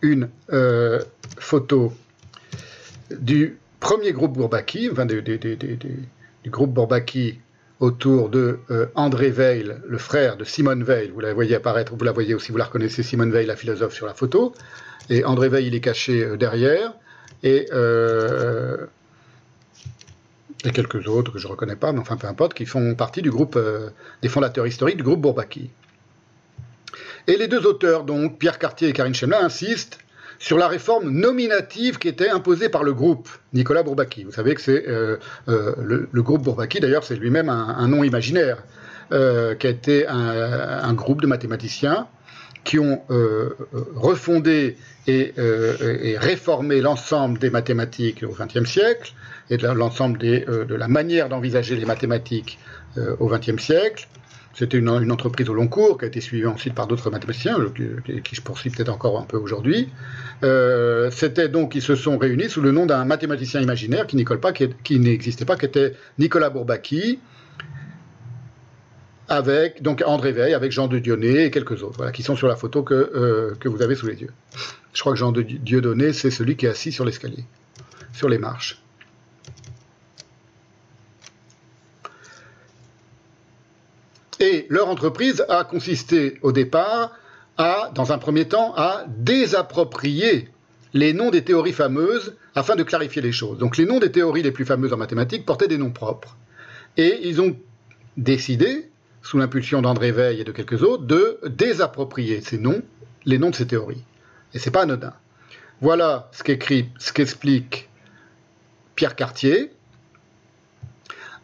une 0.00 0.28
euh, 0.52 1.02
photo 1.38 1.92
du 3.10 3.58
premier 3.84 4.12
groupe 4.12 4.32
Bourbaki, 4.32 4.88
enfin 4.90 5.04
du, 5.04 5.22
groupe 6.46 6.72
Bourbaki 6.72 7.38
autour 7.80 8.30
de 8.30 8.60
euh, 8.70 8.86
André 8.94 9.30
Veil, 9.30 9.76
le 9.86 9.98
frère 9.98 10.38
de 10.38 10.44
Simone 10.44 10.82
Veil. 10.82 11.10
Vous 11.10 11.20
la 11.20 11.34
voyez 11.34 11.54
apparaître, 11.54 11.94
vous 11.94 12.02
la 12.02 12.12
voyez 12.12 12.32
aussi, 12.32 12.50
vous 12.50 12.56
la 12.56 12.64
reconnaissez, 12.64 13.02
Simone 13.02 13.30
Veil, 13.30 13.44
la 13.44 13.56
philosophe, 13.56 13.92
sur 13.92 14.06
la 14.06 14.14
photo. 14.14 14.54
Et 15.10 15.22
André 15.26 15.50
Veil, 15.50 15.66
il 15.66 15.74
est 15.74 15.82
caché 15.82 16.24
euh, 16.24 16.38
derrière. 16.38 16.94
Et, 17.42 17.66
euh, 17.74 18.86
et 20.64 20.70
quelques 20.70 21.06
autres 21.06 21.32
que 21.32 21.38
je 21.38 21.46
ne 21.46 21.52
reconnais 21.52 21.76
pas, 21.76 21.92
mais 21.92 22.00
enfin 22.00 22.16
peu 22.16 22.26
importe, 22.26 22.54
qui 22.54 22.64
font 22.64 22.94
partie 22.94 23.20
du 23.20 23.30
groupe 23.30 23.58
des 24.22 24.30
fondateurs 24.30 24.66
historiques 24.66 24.96
du 24.96 25.02
groupe 25.02 25.20
Bourbaki. 25.20 25.68
Et 27.26 27.36
les 27.36 27.48
deux 27.48 27.66
auteurs, 27.66 28.04
donc 28.04 28.38
Pierre 28.38 28.58
Cartier 28.58 28.88
et 28.88 28.92
Karine 28.94 29.14
Chemla, 29.14 29.44
insistent 29.44 29.98
sur 30.38 30.58
la 30.58 30.68
réforme 30.68 31.10
nominative 31.10 31.98
qui 31.98 32.08
était 32.08 32.28
imposée 32.28 32.68
par 32.68 32.84
le 32.84 32.92
groupe 32.92 33.28
Nicolas 33.52 33.82
Bourbaki. 33.82 34.24
Vous 34.24 34.32
savez 34.32 34.54
que 34.54 34.60
c'est 34.60 34.88
euh, 34.88 35.16
euh, 35.48 35.74
le, 35.78 36.22
groupe 36.22 36.42
Bourbaki, 36.42 36.80
d'ailleurs, 36.80 37.04
c'est 37.04 37.16
lui-même 37.16 37.48
un, 37.48 37.88
nom 37.88 38.04
imaginaire. 38.04 38.58
euh, 39.12 39.54
qui 39.54 39.66
a 39.66 39.70
été 39.70 40.06
un, 40.06 40.94
groupe 40.94 41.20
de 41.20 41.26
mathématiciens 41.26 42.08
qui 42.64 42.78
ont 42.78 43.02
refondé 43.94 44.78
et, 45.06 45.34
réformé 46.18 46.80
l'ensemble 46.80 47.38
des 47.38 47.50
mathématiques 47.50 48.22
au 48.22 48.34
XXe 48.34 48.68
siècle 48.68 49.12
et 49.50 49.58
l'ensemble 49.58 50.16
de 50.18 50.74
la 50.74 50.88
manière 50.88 51.28
d'envisager 51.28 51.76
les 51.76 51.84
mathématiques 51.84 52.58
au 53.20 53.28
XXe 53.28 53.62
siècle. 53.62 54.08
C'était 54.54 54.78
une, 54.78 54.88
entreprise 54.88 55.48
au 55.48 55.54
long 55.54 55.66
cours 55.66 55.98
qui 55.98 56.04
a 56.04 56.08
été 56.08 56.20
suivie 56.20 56.46
ensuite 56.46 56.74
par 56.74 56.86
d'autres 56.86 57.10
mathématiciens, 57.10 57.58
qui, 57.74 58.34
je 58.34 58.40
poursuis 58.40 58.70
peut-être 58.70 58.88
encore 58.88 59.18
un 59.18 59.24
peu 59.24 59.36
aujourd'hui. 59.36 59.88
Euh, 60.44 61.10
c'était 61.10 61.48
donc, 61.48 61.74
ils 61.74 61.82
se 61.82 61.96
sont 61.96 62.18
réunis 62.18 62.48
sous 62.48 62.60
le 62.60 62.70
nom 62.70 62.86
d'un 62.86 63.04
mathématicien 63.04 63.60
imaginaire 63.60 64.06
qui, 64.06 64.24
qui, 64.84 65.00
n'existait 65.00 65.44
pas, 65.44 65.56
qui 65.56 65.66
était 65.66 65.94
Nicolas 66.20 66.50
Bourbaki, 66.50 67.18
avec 69.28 69.82
donc 69.82 70.04
André 70.06 70.30
Veil, 70.30 70.54
avec 70.54 70.70
Jean 70.70 70.86
de 70.86 71.00
Dionnet 71.00 71.46
et 71.46 71.50
quelques 71.50 71.82
autres, 71.82 72.12
qui 72.12 72.22
sont 72.22 72.36
sur 72.36 72.46
la 72.46 72.56
photo 72.56 72.84
que, 72.84 72.94
euh, 72.94 73.54
que 73.58 73.68
vous 73.68 73.82
avez 73.82 73.96
sous 73.96 74.06
les 74.06 74.20
yeux. 74.20 74.30
Je 74.92 75.00
crois 75.00 75.14
que 75.14 75.18
Jean 75.18 75.32
de 75.32 75.42
Dieudonné, 75.42 76.12
c'est 76.12 76.30
celui 76.30 76.56
qui 76.56 76.66
est 76.66 76.70
assis 76.70 76.92
sur 76.92 77.04
l'escalier, 77.04 77.44
sur 78.12 78.28
les 78.28 78.38
marches. 78.38 78.83
Et 84.40 84.66
leur 84.68 84.88
entreprise 84.88 85.44
a 85.48 85.64
consisté 85.64 86.38
au 86.42 86.52
départ 86.52 87.12
à, 87.56 87.90
dans 87.94 88.12
un 88.12 88.18
premier 88.18 88.46
temps, 88.46 88.74
à 88.76 89.04
désapproprier 89.08 90.48
les 90.92 91.12
noms 91.12 91.30
des 91.30 91.44
théories 91.44 91.72
fameuses 91.72 92.34
afin 92.54 92.76
de 92.76 92.82
clarifier 92.82 93.22
les 93.22 93.32
choses. 93.32 93.58
Donc 93.58 93.76
les 93.76 93.84
noms 93.84 93.98
des 93.98 94.12
théories 94.12 94.42
les 94.42 94.52
plus 94.52 94.64
fameuses 94.64 94.92
en 94.92 94.96
mathématiques 94.96 95.44
portaient 95.44 95.68
des 95.68 95.78
noms 95.78 95.90
propres. 95.90 96.36
Et 96.96 97.28
ils 97.28 97.40
ont 97.40 97.56
décidé, 98.16 98.90
sous 99.22 99.38
l'impulsion 99.38 99.82
d'André 99.82 100.12
Veil 100.12 100.40
et 100.40 100.44
de 100.44 100.52
quelques 100.52 100.82
autres, 100.82 101.04
de 101.04 101.40
désapproprier 101.46 102.40
ces 102.40 102.58
noms, 102.58 102.82
les 103.24 103.38
noms 103.38 103.50
de 103.50 103.56
ces 103.56 103.66
théories. 103.66 104.04
Et 104.52 104.58
c'est 104.58 104.70
pas 104.70 104.82
anodin. 104.82 105.12
Voilà 105.80 106.30
ce 106.32 106.42
ce 106.98 107.12
qu'explique 107.12 107.88
Pierre 108.94 109.16
Cartier. 109.16 109.72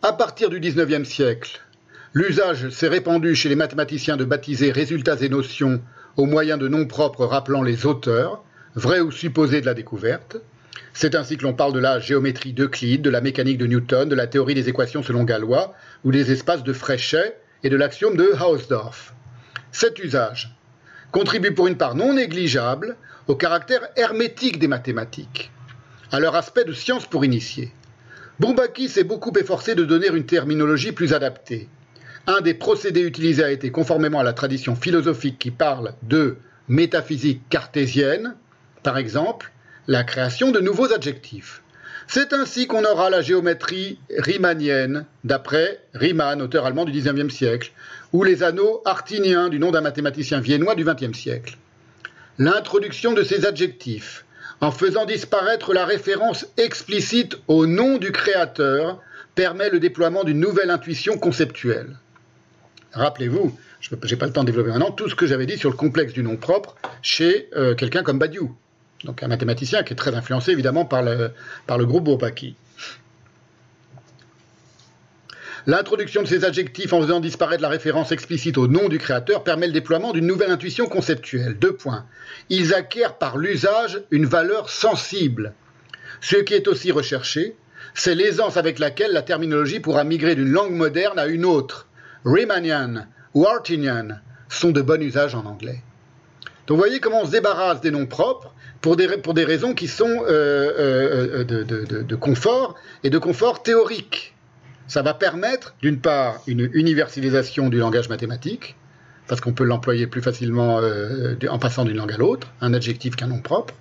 À 0.02 0.12
partir 0.12 0.48
du 0.48 0.60
XIXe 0.60 1.06
siècle, 1.06 1.60
L'usage 2.12 2.70
s'est 2.70 2.88
répandu 2.88 3.36
chez 3.36 3.48
les 3.48 3.54
mathématiciens 3.54 4.16
de 4.16 4.24
baptiser 4.24 4.72
résultats 4.72 5.18
et 5.20 5.28
notions 5.28 5.80
au 6.16 6.26
moyen 6.26 6.56
de 6.56 6.66
noms 6.66 6.88
propres 6.88 7.24
rappelant 7.24 7.62
les 7.62 7.86
auteurs, 7.86 8.42
vrais 8.74 8.98
ou 8.98 9.12
supposés 9.12 9.60
de 9.60 9.66
la 9.66 9.74
découverte. 9.74 10.36
C'est 10.92 11.14
ainsi 11.14 11.36
que 11.36 11.44
l'on 11.44 11.54
parle 11.54 11.72
de 11.72 11.78
la 11.78 12.00
géométrie 12.00 12.52
d'Euclide, 12.52 13.02
de 13.02 13.10
la 13.10 13.20
mécanique 13.20 13.58
de 13.58 13.66
Newton, 13.68 14.08
de 14.08 14.16
la 14.16 14.26
théorie 14.26 14.56
des 14.56 14.68
équations 14.68 15.04
selon 15.04 15.22
Galois, 15.22 15.72
ou 16.02 16.10
des 16.10 16.32
espaces 16.32 16.64
de 16.64 16.72
Fréchet 16.72 17.36
et 17.62 17.70
de 17.70 17.76
l'axiome 17.76 18.16
de 18.16 18.32
Hausdorff. 18.44 19.14
Cet 19.70 20.00
usage 20.00 20.52
contribue 21.12 21.54
pour 21.54 21.68
une 21.68 21.76
part 21.76 21.94
non 21.94 22.14
négligeable 22.14 22.96
au 23.28 23.36
caractère 23.36 23.86
hermétique 23.94 24.58
des 24.58 24.66
mathématiques, 24.66 25.52
à 26.10 26.18
leur 26.18 26.34
aspect 26.34 26.64
de 26.64 26.72
science 26.72 27.06
pour 27.06 27.24
initiés. 27.24 27.72
Bourbaki 28.40 28.88
s'est 28.88 29.04
beaucoup 29.04 29.32
efforcé 29.38 29.76
de 29.76 29.84
donner 29.84 30.08
une 30.08 30.26
terminologie 30.26 30.90
plus 30.90 31.12
adaptée. 31.12 31.68
Un 32.26 32.40
des 32.42 32.54
procédés 32.54 33.02
utilisés 33.02 33.44
a 33.44 33.50
été, 33.50 33.70
conformément 33.70 34.20
à 34.20 34.24
la 34.24 34.32
tradition 34.32 34.76
philosophique 34.76 35.38
qui 35.38 35.50
parle 35.50 35.94
de 36.02 36.36
métaphysique 36.68 37.42
cartésienne, 37.48 38.36
par 38.82 38.98
exemple, 38.98 39.52
la 39.88 40.04
création 40.04 40.52
de 40.52 40.60
nouveaux 40.60 40.92
adjectifs. 40.92 41.62
C'est 42.06 42.32
ainsi 42.32 42.66
qu'on 42.66 42.84
aura 42.84 43.08
la 43.10 43.22
géométrie 43.22 43.98
riemannienne, 44.18 45.06
d'après 45.24 45.80
Riemann, 45.94 46.42
auteur 46.42 46.66
allemand 46.66 46.84
du 46.84 46.92
XIXe 46.92 47.32
siècle, 47.32 47.72
ou 48.12 48.22
les 48.24 48.42
anneaux 48.42 48.82
artiniens 48.84 49.48
du 49.48 49.58
nom 49.58 49.70
d'un 49.70 49.80
mathématicien 49.80 50.40
viennois 50.40 50.74
du 50.74 50.84
XXe 50.84 51.16
siècle. 51.16 51.56
L'introduction 52.38 53.12
de 53.12 53.22
ces 53.22 53.46
adjectifs, 53.46 54.24
en 54.60 54.70
faisant 54.70 55.06
disparaître 55.06 55.72
la 55.72 55.84
référence 55.84 56.46
explicite 56.56 57.38
au 57.48 57.66
nom 57.66 57.98
du 57.98 58.12
créateur, 58.12 59.00
permet 59.34 59.70
le 59.70 59.80
déploiement 59.80 60.24
d'une 60.24 60.40
nouvelle 60.40 60.70
intuition 60.70 61.18
conceptuelle. 61.18 61.96
Rappelez-vous, 62.92 63.56
je 63.80 63.94
n'ai 63.94 64.16
pas 64.16 64.26
le 64.26 64.32
temps 64.32 64.42
de 64.42 64.46
développer 64.46 64.70
maintenant, 64.70 64.90
tout 64.90 65.08
ce 65.08 65.14
que 65.14 65.26
j'avais 65.26 65.46
dit 65.46 65.56
sur 65.56 65.70
le 65.70 65.76
complexe 65.76 66.12
du 66.12 66.22
nom 66.22 66.36
propre 66.36 66.76
chez 67.02 67.48
euh, 67.56 67.74
quelqu'un 67.74 68.02
comme 68.02 68.18
Badiou, 68.18 68.54
donc 69.04 69.22
un 69.22 69.28
mathématicien 69.28 69.82
qui 69.82 69.92
est 69.92 69.96
très 69.96 70.14
influencé 70.14 70.50
évidemment 70.50 70.84
par 70.84 71.02
le, 71.02 71.32
groupe 71.86 72.04
Bourbaki. 72.04 72.56
L'introduction 75.66 76.22
de 76.22 76.26
ces 76.26 76.44
adjectifs 76.44 76.92
en 76.92 77.02
faisant 77.02 77.20
disparaître 77.20 77.62
la 77.62 77.68
référence 77.68 78.12
explicite 78.12 78.56
au 78.56 78.66
nom 78.66 78.88
du 78.88 78.98
créateur 78.98 79.44
permet 79.44 79.66
le 79.66 79.74
déploiement 79.74 80.12
d'une 80.12 80.26
nouvelle 80.26 80.50
intuition 80.50 80.86
conceptuelle. 80.86 81.58
Deux 81.58 81.74
points. 81.74 82.06
Ils 82.48 82.72
acquièrent 82.72 83.18
par 83.18 83.36
l'usage 83.36 84.00
une 84.10 84.24
valeur 84.24 84.70
sensible. 84.70 85.52
Ce 86.22 86.36
qui 86.36 86.54
est 86.54 86.66
aussi 86.66 86.92
recherché, 86.92 87.56
c'est 87.94 88.14
l'aisance 88.14 88.56
avec 88.56 88.78
laquelle 88.78 89.12
la 89.12 89.22
terminologie 89.22 89.80
pourra 89.80 90.02
migrer 90.04 90.34
d'une 90.34 90.50
langue 90.50 90.72
moderne 90.72 91.18
à 91.18 91.26
une 91.26 91.44
autre, 91.44 91.88
Riemannian 92.24 93.06
ou 93.34 93.46
Artinian 93.46 94.08
sont 94.48 94.70
de 94.70 94.82
bon 94.82 95.00
usage 95.02 95.34
en 95.34 95.44
anglais. 95.46 95.82
Donc 96.66 96.76
vous 96.76 96.82
voyez 96.82 97.00
comment 97.00 97.22
on 97.22 97.26
se 97.26 97.32
débarrasse 97.32 97.80
des 97.80 97.90
noms 97.90 98.06
propres 98.06 98.54
pour 98.80 98.96
des, 98.96 99.08
pour 99.18 99.34
des 99.34 99.44
raisons 99.44 99.74
qui 99.74 99.88
sont 99.88 100.08
euh, 100.08 100.24
euh, 100.28 101.44
euh, 101.50 102.04
de, 102.04 102.16
confort 102.16 102.76
et 103.02 103.10
de 103.10 103.18
confort 103.18 103.62
théorique. 103.62 104.34
Ça 104.86 105.02
va 105.02 105.14
permettre, 105.14 105.74
d'une 105.82 106.00
part, 106.00 106.40
une 106.46 106.68
universalisation 106.72 107.68
du 107.68 107.78
langage 107.78 108.08
mathématique, 108.08 108.76
parce 109.28 109.40
qu'on 109.40 109.52
peut 109.52 109.64
l'employer 109.64 110.08
plus 110.08 110.22
facilement 110.22 110.80
en 111.48 111.58
passant 111.60 111.84
d'une 111.84 111.96
langue 111.96 112.12
à 112.12 112.16
l'autre, 112.16 112.48
un 112.60 112.74
adjectif 112.74 113.14
qu'un 113.14 113.28
nom 113.28 113.40
propre, 113.40 113.74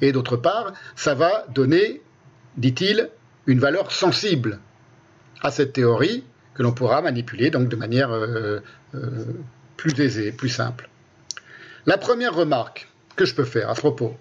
et 0.00 0.10
d'autre 0.10 0.36
part, 0.36 0.72
ça 0.96 1.14
va 1.14 1.46
donner, 1.54 2.02
dit-il, 2.56 3.08
une 3.46 3.60
valeur 3.60 3.92
sensible 3.92 4.58
à 5.42 5.52
cette 5.52 5.72
théorie 5.72 6.24
que 6.54 6.62
l'on 6.62 6.72
pourra 6.72 7.02
manipuler 7.02 7.50
donc 7.50 7.68
de 7.68 7.76
manière 7.76 8.10
euh, 8.10 8.60
euh, 8.94 9.24
plus 9.76 9.98
aisée, 10.00 10.32
plus 10.32 10.48
simple. 10.48 10.88
La 11.86 11.98
première 11.98 12.34
remarque 12.34 12.88
que 13.16 13.24
je 13.24 13.34
peux 13.34 13.44
faire 13.44 13.70
à 13.70 13.74
ce 13.74 13.80
propos, 13.80 14.16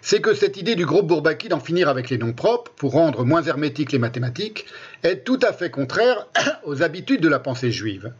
c'est 0.00 0.20
que 0.20 0.34
cette 0.34 0.56
idée 0.56 0.74
du 0.74 0.84
groupe 0.84 1.06
Bourbaki 1.06 1.48
d'en 1.48 1.60
finir 1.60 1.88
avec 1.88 2.10
les 2.10 2.18
noms 2.18 2.32
propres 2.32 2.72
pour 2.76 2.92
rendre 2.92 3.24
moins 3.24 3.42
hermétiques 3.42 3.92
les 3.92 3.98
mathématiques 3.98 4.66
est 5.04 5.24
tout 5.24 5.38
à 5.42 5.52
fait 5.52 5.70
contraire 5.70 6.26
aux 6.64 6.82
habitudes 6.82 7.20
de 7.20 7.28
la 7.28 7.38
pensée 7.38 7.70
juive. 7.70 8.12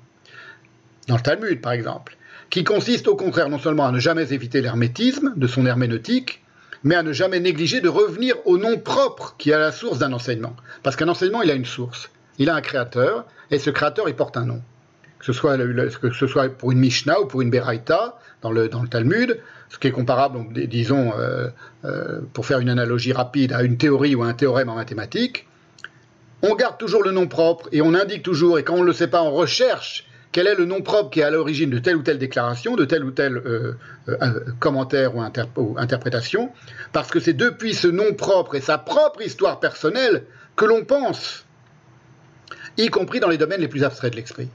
Dans 1.08 1.16
le 1.16 1.22
Talmud, 1.22 1.60
par 1.60 1.72
exemple, 1.72 2.16
qui 2.50 2.62
consiste 2.64 3.08
au 3.08 3.16
contraire 3.16 3.48
non 3.48 3.58
seulement 3.58 3.86
à 3.86 3.92
ne 3.92 3.98
jamais 3.98 4.32
éviter 4.32 4.60
l'hermétisme 4.60 5.32
de 5.36 5.46
son 5.48 5.66
herméneutique, 5.66 6.42
mais 6.84 6.94
à 6.94 7.02
ne 7.02 7.12
jamais 7.12 7.40
négliger 7.40 7.80
de 7.80 7.88
revenir 7.88 8.36
au 8.44 8.58
nom 8.58 8.78
propre 8.78 9.34
qui 9.38 9.50
est 9.50 9.58
la 9.58 9.72
source 9.72 9.98
d'un 9.98 10.12
enseignement. 10.12 10.54
Parce 10.82 10.94
qu'un 10.96 11.08
enseignement, 11.08 11.42
il 11.42 11.50
a 11.50 11.54
une 11.54 11.64
source 11.64 12.10
il 12.42 12.50
a 12.50 12.56
un 12.56 12.60
créateur, 12.60 13.24
et 13.52 13.58
ce 13.58 13.70
créateur, 13.70 14.08
il 14.08 14.14
porte 14.14 14.36
un 14.36 14.44
nom. 14.44 14.60
Que 15.20 15.26
ce 15.26 15.32
soit, 15.32 16.48
pour 16.48 16.72
une 16.72 16.80
Mishnah 16.80 17.20
ou 17.20 17.26
pour 17.26 17.40
une 17.40 17.50
Beraïta, 17.50 18.18
dans 18.42 18.50
le, 18.50 18.68
Talmud, 18.68 19.38
ce 19.68 19.78
qui 19.78 19.86
est 19.86 19.92
comparable, 19.92 20.40
disons, 20.66 21.12
euh, 21.16 21.48
euh, 21.84 22.20
pour 22.32 22.44
faire 22.44 22.58
une 22.58 22.68
analogie 22.68 23.12
rapide, 23.12 23.52
à 23.52 23.62
une 23.62 23.76
théorie 23.76 24.16
ou 24.16 24.24
à 24.24 24.26
un 24.26 24.34
théorème 24.34 24.68
en 24.68 24.74
mathématiques, 24.74 25.46
on 26.42 26.56
garde 26.56 26.76
toujours 26.78 27.04
le 27.04 27.12
nom 27.12 27.28
propre 27.28 27.68
et 27.70 27.80
on 27.80 27.94
indique 27.94 28.24
toujours, 28.24 28.58
et 28.58 28.64
quand 28.64 28.74
on 28.74 28.80
ne 28.80 28.86
le 28.86 28.92
sait 28.92 29.06
pas, 29.06 29.22
on 29.22 29.30
recherche 29.30 30.08
quel 30.32 30.48
est 30.48 30.56
le 30.56 30.64
nom 30.64 30.82
propre 30.82 31.10
qui 31.10 31.20
est 31.20 31.24
à 31.24 31.30
l'origine 31.30 31.70
de 31.70 31.78
telle 31.78 31.94
ou 31.96 32.02
telle 32.02 32.18
déclaration, 32.18 32.74
de 32.74 32.84
tel 32.84 33.04
ou 33.04 33.12
tel 33.12 33.36
euh, 33.36 33.74
commentaire 34.58 35.14
ou, 35.14 35.22
interprétation, 35.76 36.50
parce 36.92 37.10
que 37.10 37.20
c'est 37.20 37.34
depuis 37.34 37.74
ce 37.74 37.86
nom 37.86 38.14
propre 38.14 38.56
et 38.56 38.60
sa 38.60 38.78
propre 38.78 39.22
histoire 39.22 39.60
personnelle 39.60 40.24
que 40.56 40.64
l'on 40.64 40.84
pense 40.84 41.41
y 42.78 42.88
compris 42.88 43.20
dans 43.20 43.28
les 43.28 43.38
domaines 43.38 43.60
les 43.60 43.68
plus 43.68 43.84
abstraits 43.84 44.12
de 44.12 44.16
l'esprit. 44.16 44.48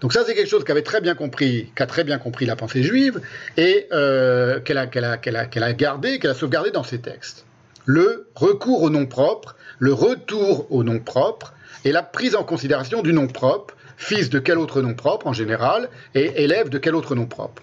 Donc 0.00 0.12
ça, 0.12 0.24
c'est 0.24 0.34
quelque 0.34 0.48
chose 0.48 0.64
qu'avait 0.64 0.82
très 0.82 1.00
bien 1.00 1.14
compris, 1.14 1.70
qu'a 1.74 1.86
très 1.86 2.04
bien 2.04 2.18
compris 2.18 2.46
la 2.46 2.56
pensée 2.56 2.82
juive 2.82 3.20
et 3.56 3.86
euh, 3.92 4.60
qu'elle 4.60 4.78
a, 4.78 4.88
a, 4.88 5.72
gardé, 5.72 6.18
qu'elle 6.18 6.30
a 6.30 6.34
sauvegardé 6.34 6.70
dans 6.70 6.82
ses 6.82 7.00
textes. 7.00 7.44
Le 7.84 8.28
recours 8.34 8.82
au 8.82 8.90
nom 8.90 9.06
propre, 9.06 9.56
le 9.78 9.92
retour 9.92 10.66
au 10.70 10.84
nom 10.84 11.00
propre 11.00 11.54
et 11.84 11.92
la 11.92 12.02
prise 12.02 12.34
en 12.34 12.44
considération 12.44 13.02
du 13.02 13.12
nom 13.12 13.26
propre, 13.26 13.76
fils 13.96 14.30
de 14.30 14.38
quel 14.38 14.58
autre 14.58 14.80
nom 14.80 14.94
propre 14.94 15.26
en 15.26 15.32
général 15.32 15.88
et 16.14 16.42
élève 16.42 16.70
de 16.70 16.78
quel 16.78 16.94
autre 16.94 17.14
nom 17.14 17.26
propre. 17.26 17.62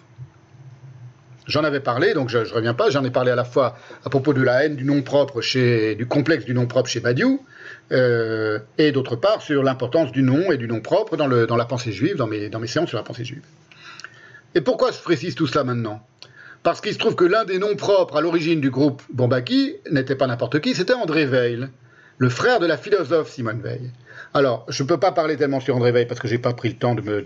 J'en 1.47 1.63
avais 1.63 1.79
parlé, 1.79 2.13
donc 2.13 2.29
je 2.29 2.39
ne 2.39 2.45
reviens 2.45 2.73
pas, 2.73 2.89
j'en 2.89 3.05
ai 3.05 3.09
parlé 3.09 3.31
à 3.31 3.35
la 3.35 3.45
fois 3.45 3.77
à 4.03 4.09
propos 4.09 4.33
de 4.33 4.41
la 4.41 4.65
haine 4.65 4.75
du 4.75 4.83
nom 4.83 5.01
propre 5.01 5.39
chez, 5.39 5.95
du 5.95 6.05
complexe 6.05 6.43
du 6.43 6.53
nom 6.53 6.67
propre 6.67 6.89
chez 6.89 6.99
Badiou, 6.99 7.41
euh, 7.91 8.59
et 8.77 8.91
d'autre 8.91 9.15
part 9.15 9.41
sur 9.41 9.63
l'importance 9.63 10.11
du 10.11 10.23
nom 10.23 10.51
et 10.51 10.57
du 10.57 10.67
nom 10.67 10.81
propre 10.81 11.17
dans, 11.17 11.27
le, 11.27 11.47
dans 11.47 11.55
la 11.55 11.65
pensée 11.65 11.91
juive, 11.91 12.15
dans 12.15 12.27
mes, 12.27 12.49
dans 12.49 12.59
mes 12.59 12.67
séances 12.67 12.89
sur 12.89 12.97
la 12.97 13.03
pensée 13.03 13.25
juive. 13.25 13.43
Et 14.55 14.61
pourquoi 14.61 14.91
je 14.91 14.99
précise 14.99 15.35
tout 15.35 15.47
cela 15.47 15.63
maintenant? 15.63 16.05
Parce 16.63 16.81
qu'il 16.81 16.93
se 16.93 16.97
trouve 16.97 17.15
que 17.15 17.23
l'un 17.23 17.45
des 17.45 17.59
noms 17.59 17.75
propres 17.75 18.17
à 18.17 18.21
l'origine 18.21 18.59
du 18.59 18.69
groupe 18.69 19.01
Bombaki 19.13 19.75
n'était 19.91 20.15
pas 20.15 20.27
n'importe 20.27 20.59
qui, 20.59 20.75
c'était 20.75 20.93
André 20.93 21.25
Veil, 21.25 21.67
le 22.17 22.29
frère 22.29 22.59
de 22.59 22.65
la 22.65 22.77
philosophe 22.77 23.29
Simone 23.29 23.61
Veil. 23.61 23.91
Alors, 24.33 24.65
je 24.67 24.83
ne 24.83 24.87
peux 24.87 24.99
pas 24.99 25.11
parler 25.11 25.37
tellement 25.37 25.59
sur 25.59 25.75
André 25.75 25.91
Veil 25.91 26.07
parce 26.07 26.19
que 26.19 26.27
j'ai 26.27 26.39
pas 26.39 26.53
pris 26.53 26.69
le 26.69 26.75
temps 26.75 26.95
de 26.95 27.01
me, 27.01 27.23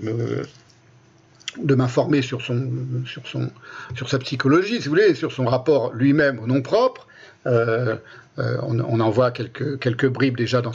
de 1.57 1.75
m'informer 1.75 2.21
sur 2.21 2.41
son, 2.41 2.69
sur 3.05 3.25
son, 3.27 3.49
sur 3.95 4.09
sa 4.09 4.19
psychologie, 4.19 4.81
si 4.81 4.83
vous 4.83 4.95
voulez, 4.95 5.15
sur 5.15 5.31
son 5.31 5.45
rapport 5.45 5.93
lui-même 5.93 6.39
au 6.39 6.47
nom 6.47 6.61
propre. 6.61 7.07
Euh, 7.47 7.95
euh, 8.39 8.57
on, 8.63 8.99
en 8.99 9.09
voit 9.09 9.31
quelques, 9.31 10.07
bribes 10.07 10.37
déjà 10.37 10.61
dans, 10.61 10.71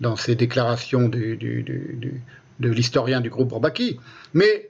dans 0.00 0.16
ces 0.16 0.34
déclarations 0.34 1.08
de 1.08 1.38
l'historien 2.60 3.20
du 3.20 3.30
groupe 3.30 3.48
Bourbaki. 3.48 3.98
Mais 4.32 4.68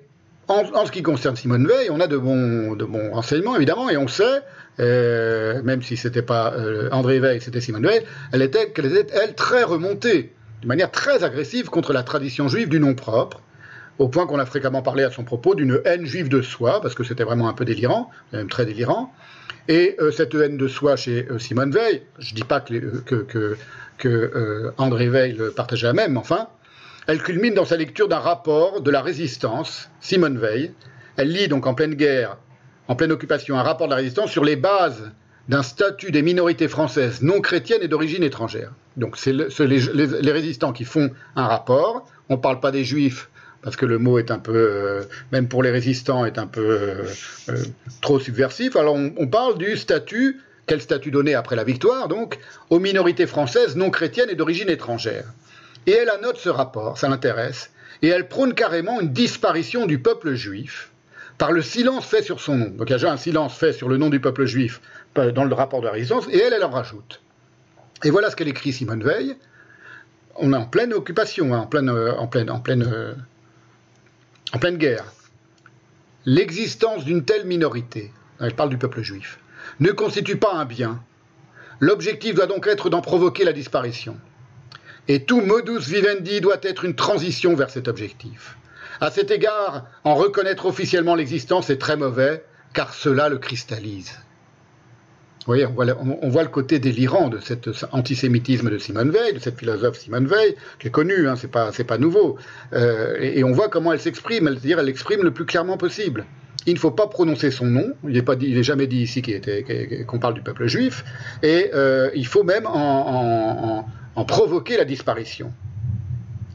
en, 0.48 0.86
ce 0.86 0.92
qui 0.92 1.02
concerne 1.02 1.36
Simone 1.36 1.66
Veil, 1.66 1.88
on 1.90 2.00
a 2.00 2.06
de 2.06 2.16
bons, 2.16 2.76
renseignements, 3.12 3.56
évidemment, 3.56 3.88
et 3.88 3.96
on 3.96 4.08
sait, 4.08 4.42
euh, 4.80 5.62
même 5.62 5.82
si 5.82 5.96
c'était 5.96 6.22
pas 6.22 6.52
euh, 6.54 6.88
André 6.92 7.18
Veil, 7.18 7.40
c'était 7.40 7.60
Simone 7.60 7.86
Veil, 7.86 8.02
elle 8.32 8.42
était, 8.42 8.70
qu'elle 8.70 8.86
était, 8.86 9.06
elle, 9.14 9.34
très 9.34 9.62
remontée, 9.62 10.32
de 10.62 10.66
manière 10.66 10.90
très 10.90 11.24
agressive 11.24 11.70
contre 11.70 11.92
la 11.92 12.02
tradition 12.02 12.48
juive 12.48 12.68
du 12.68 12.80
nom 12.80 12.94
propre, 12.94 13.40
au 13.98 14.08
point 14.08 14.26
qu'on 14.26 14.38
a 14.38 14.46
fréquemment 14.46 14.82
parlé 14.82 15.04
à 15.04 15.10
son 15.10 15.24
propos 15.24 15.54
d'une 15.54 15.80
haine 15.84 16.04
juive 16.04 16.28
de 16.28 16.42
soi, 16.42 16.80
parce 16.82 16.94
que 16.94 17.04
c'était 17.04 17.24
vraiment 17.24 17.48
un 17.48 17.54
peu 17.54 17.64
délirant, 17.64 18.10
même 18.32 18.48
très 18.48 18.66
délirant. 18.66 19.14
Et 19.68 19.96
euh, 19.98 20.10
cette 20.10 20.34
haine 20.34 20.56
de 20.56 20.68
soi 20.68 20.96
chez 20.96 21.26
Simone 21.38 21.70
Veil, 21.70 22.02
je 22.18 22.32
ne 22.32 22.36
dis 22.36 22.44
pas 22.44 22.60
que, 22.60 23.00
que, 23.00 23.56
que, 23.98 24.72
André 24.76 25.08
Veil 25.08 25.38
partageait 25.56 25.86
la 25.86 25.92
même, 25.92 26.16
enfin, 26.16 26.48
elle 27.06 27.22
culmine 27.22 27.54
dans 27.54 27.64
sa 27.64 27.76
lecture 27.76 28.08
d'un 28.08 28.18
rapport 28.18 28.80
de 28.80 28.90
la 28.90 29.02
résistance, 29.02 29.90
Simone 30.00 30.38
Veil. 30.38 30.72
Elle 31.16 31.30
lit 31.30 31.48
donc 31.48 31.66
en 31.66 31.74
pleine 31.74 31.94
guerre, 31.94 32.38
en 32.88 32.96
pleine 32.96 33.12
occupation, 33.12 33.58
un 33.58 33.62
rapport 33.62 33.86
de 33.86 33.90
la 33.90 33.96
résistance 33.96 34.30
sur 34.30 34.44
les 34.44 34.56
bases 34.56 35.10
d'un 35.48 35.62
statut 35.62 36.10
des 36.10 36.22
minorités 36.22 36.68
françaises 36.68 37.20
non 37.22 37.40
chrétiennes 37.40 37.82
et 37.82 37.88
d'origine 37.88 38.22
étrangère. 38.22 38.72
Donc 38.96 39.16
c'est 39.16 39.32
les, 39.32 40.32
résistants 40.32 40.72
qui 40.72 40.84
font 40.84 41.10
un 41.36 41.46
rapport. 41.46 42.08
On 42.30 42.36
ne 42.36 42.40
parle 42.40 42.60
pas 42.60 42.70
des 42.70 42.84
juifs 42.84 43.28
parce 43.64 43.76
que 43.76 43.86
le 43.86 43.98
mot 43.98 44.18
est 44.18 44.30
un 44.30 44.38
peu, 44.38 44.54
euh, 44.54 45.02
même 45.32 45.48
pour 45.48 45.62
les 45.62 45.70
résistants, 45.70 46.26
est 46.26 46.38
un 46.38 46.46
peu 46.46 46.60
euh, 46.60 47.04
euh, 47.48 47.64
trop 48.02 48.20
subversif. 48.20 48.76
Alors 48.76 48.94
on, 48.94 49.26
parle 49.26 49.56
du 49.56 49.78
statut, 49.78 50.42
quel 50.66 50.82
statut 50.82 51.10
donner 51.10 51.34
après 51.34 51.56
la 51.56 51.64
victoire, 51.64 52.06
donc, 52.08 52.38
aux 52.68 52.78
minorités 52.78 53.26
françaises 53.26 53.74
non 53.74 53.90
chrétiennes 53.90 54.28
et 54.28 54.34
d'origine 54.34 54.68
étrangère. 54.68 55.24
Et 55.86 55.92
elle 55.92 56.10
annote 56.10 56.36
ce 56.36 56.50
rapport, 56.50 56.98
ça 56.98 57.08
l'intéresse, 57.08 57.70
et 58.02 58.08
elle 58.08 58.28
prône 58.28 58.52
carrément 58.52 59.00
une 59.00 59.14
disparition 59.14 59.86
du 59.86 59.98
peuple 59.98 60.34
juif 60.34 60.90
par 61.38 61.50
le 61.50 61.62
silence 61.62 62.04
fait 62.04 62.22
sur 62.22 62.40
son 62.40 62.56
nom. 62.56 62.68
Donc 62.68 62.90
il 62.90 62.92
y 62.92 62.94
a 62.94 62.98
déjà 62.98 63.12
un 63.12 63.16
silence 63.16 63.56
fait 63.56 63.72
sur 63.72 63.88
le 63.88 63.96
nom 63.96 64.10
du 64.10 64.20
peuple 64.20 64.44
juif 64.44 64.82
dans 65.14 65.44
le 65.44 65.54
rapport 65.54 65.80
de 65.80 65.86
la 65.86 65.92
résistance, 65.92 66.26
et 66.30 66.38
elle, 66.38 66.52
elle 66.52 66.64
en 66.64 66.70
rajoute. 66.70 67.22
Et 68.04 68.10
voilà 68.10 68.30
ce 68.30 68.36
qu'elle 68.36 68.48
écrit 68.48 68.74
Simone 68.74 69.02
Veil. 69.02 69.36
On 70.36 70.52
est 70.52 70.56
en 70.56 70.66
pleine 70.66 70.92
occupation, 70.92 71.54
hein, 71.54 71.60
en, 71.60 71.66
pleine, 71.66 71.88
en, 71.88 72.26
pleine, 72.26 72.50
en, 72.50 72.60
pleine, 72.60 73.14
en 74.54 74.58
pleine 74.58 74.78
guerre. 74.78 75.12
L'existence 76.26 77.04
d'une 77.04 77.24
telle 77.24 77.44
minorité, 77.44 78.12
elle 78.40 78.54
parle 78.54 78.68
du 78.68 78.78
peuple 78.78 79.02
juif, 79.02 79.40
ne 79.80 79.90
constitue 79.90 80.36
pas 80.36 80.54
un 80.54 80.64
bien. 80.64 81.02
L'objectif 81.80 82.36
doit 82.36 82.46
donc 82.46 82.68
être 82.68 82.88
d'en 82.88 83.00
provoquer 83.00 83.44
la 83.44 83.52
disparition. 83.52 84.16
Et 85.08 85.24
tout 85.24 85.40
modus 85.40 85.80
vivendi 85.80 86.40
doit 86.40 86.60
être 86.62 86.84
une 86.84 86.94
transition 86.94 87.56
vers 87.56 87.68
cet 87.68 87.88
objectif. 87.88 88.56
À 89.00 89.10
cet 89.10 89.32
égard, 89.32 89.86
en 90.04 90.14
reconnaître 90.14 90.66
officiellement 90.66 91.16
l'existence 91.16 91.68
est 91.68 91.80
très 91.80 91.96
mauvais, 91.96 92.44
car 92.74 92.94
cela 92.94 93.28
le 93.28 93.38
cristallise. 93.38 94.20
On 95.46 96.28
voit, 96.30 96.42
le 96.42 96.48
côté 96.48 96.78
délirant 96.78 97.28
de 97.28 97.38
cet 97.38 97.68
antisémitisme 97.92 98.70
de 98.70 98.78
Simone 98.78 99.10
Veil, 99.10 99.34
de 99.34 99.38
cette 99.38 99.58
philosophe 99.58 99.98
Simone 99.98 100.26
Veil, 100.26 100.54
qui 100.78 100.88
est 100.88 100.90
connue, 100.90 101.28
hein, 101.28 101.34
c'est 101.36 101.50
pas, 101.50 101.98
nouveau. 101.98 102.38
Euh, 102.72 103.16
et, 103.20 103.44
on 103.44 103.52
voit 103.52 103.68
comment 103.68 103.92
elle 103.92 104.00
s'exprime, 104.00 104.48
elle, 104.48 104.56
dire 104.56 104.78
elle 104.78 104.86
l'exprime 104.86 105.22
le 105.22 105.32
plus 105.32 105.44
clairement 105.44 105.76
possible. 105.76 106.24
Il 106.66 106.74
ne 106.74 106.78
faut 106.78 106.90
pas 106.90 107.08
prononcer 107.08 107.50
son 107.50 107.66
nom, 107.66 107.92
il 108.08 108.24
n'est 108.54 108.62
jamais 108.62 108.86
dit 108.86 109.02
ici 109.02 109.20
qu'on 109.20 110.18
parle 110.18 110.32
du 110.32 110.40
peuple 110.40 110.66
juif, 110.66 111.04
et 111.42 111.70
euh, 111.74 112.10
il 112.14 112.26
faut 112.26 112.42
même 112.42 112.66
en 112.66 113.84
provoquer 114.26 114.78
la 114.78 114.86
disparition. 114.86 115.52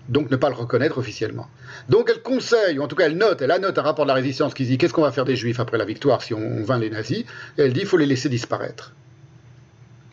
Donc 0.09 0.31
ne 0.31 0.35
pas 0.35 0.49
le 0.49 0.55
reconnaître 0.55 0.97
officiellement. 0.97 1.47
Donc 1.87 2.09
elle 2.13 2.21
conseille, 2.21 2.79
ou 2.79 2.83
en 2.83 2.87
tout 2.87 2.95
cas 2.95 3.05
elle 3.05 3.17
note, 3.17 3.41
elle 3.41 3.51
annote 3.51 3.77
un 3.77 3.83
rapport 3.83 4.05
de 4.05 4.09
la 4.09 4.15
résistance 4.15 4.53
qui 4.53 4.65
dit 4.65 4.77
qu'est-ce 4.77 4.93
qu'on 4.93 5.03
va 5.03 5.11
faire 5.11 5.25
des 5.25 5.35
juifs 5.35 5.59
après 5.59 5.77
la 5.77 5.85
victoire 5.85 6.23
si 6.23 6.33
on 6.33 6.63
vainc 6.63 6.81
les 6.81 6.89
nazis, 6.89 7.25
elle 7.57 7.73
dit 7.73 7.81
il 7.81 7.85
faut 7.85 7.97
les 7.97 8.07
laisser 8.07 8.27
disparaître. 8.27 8.93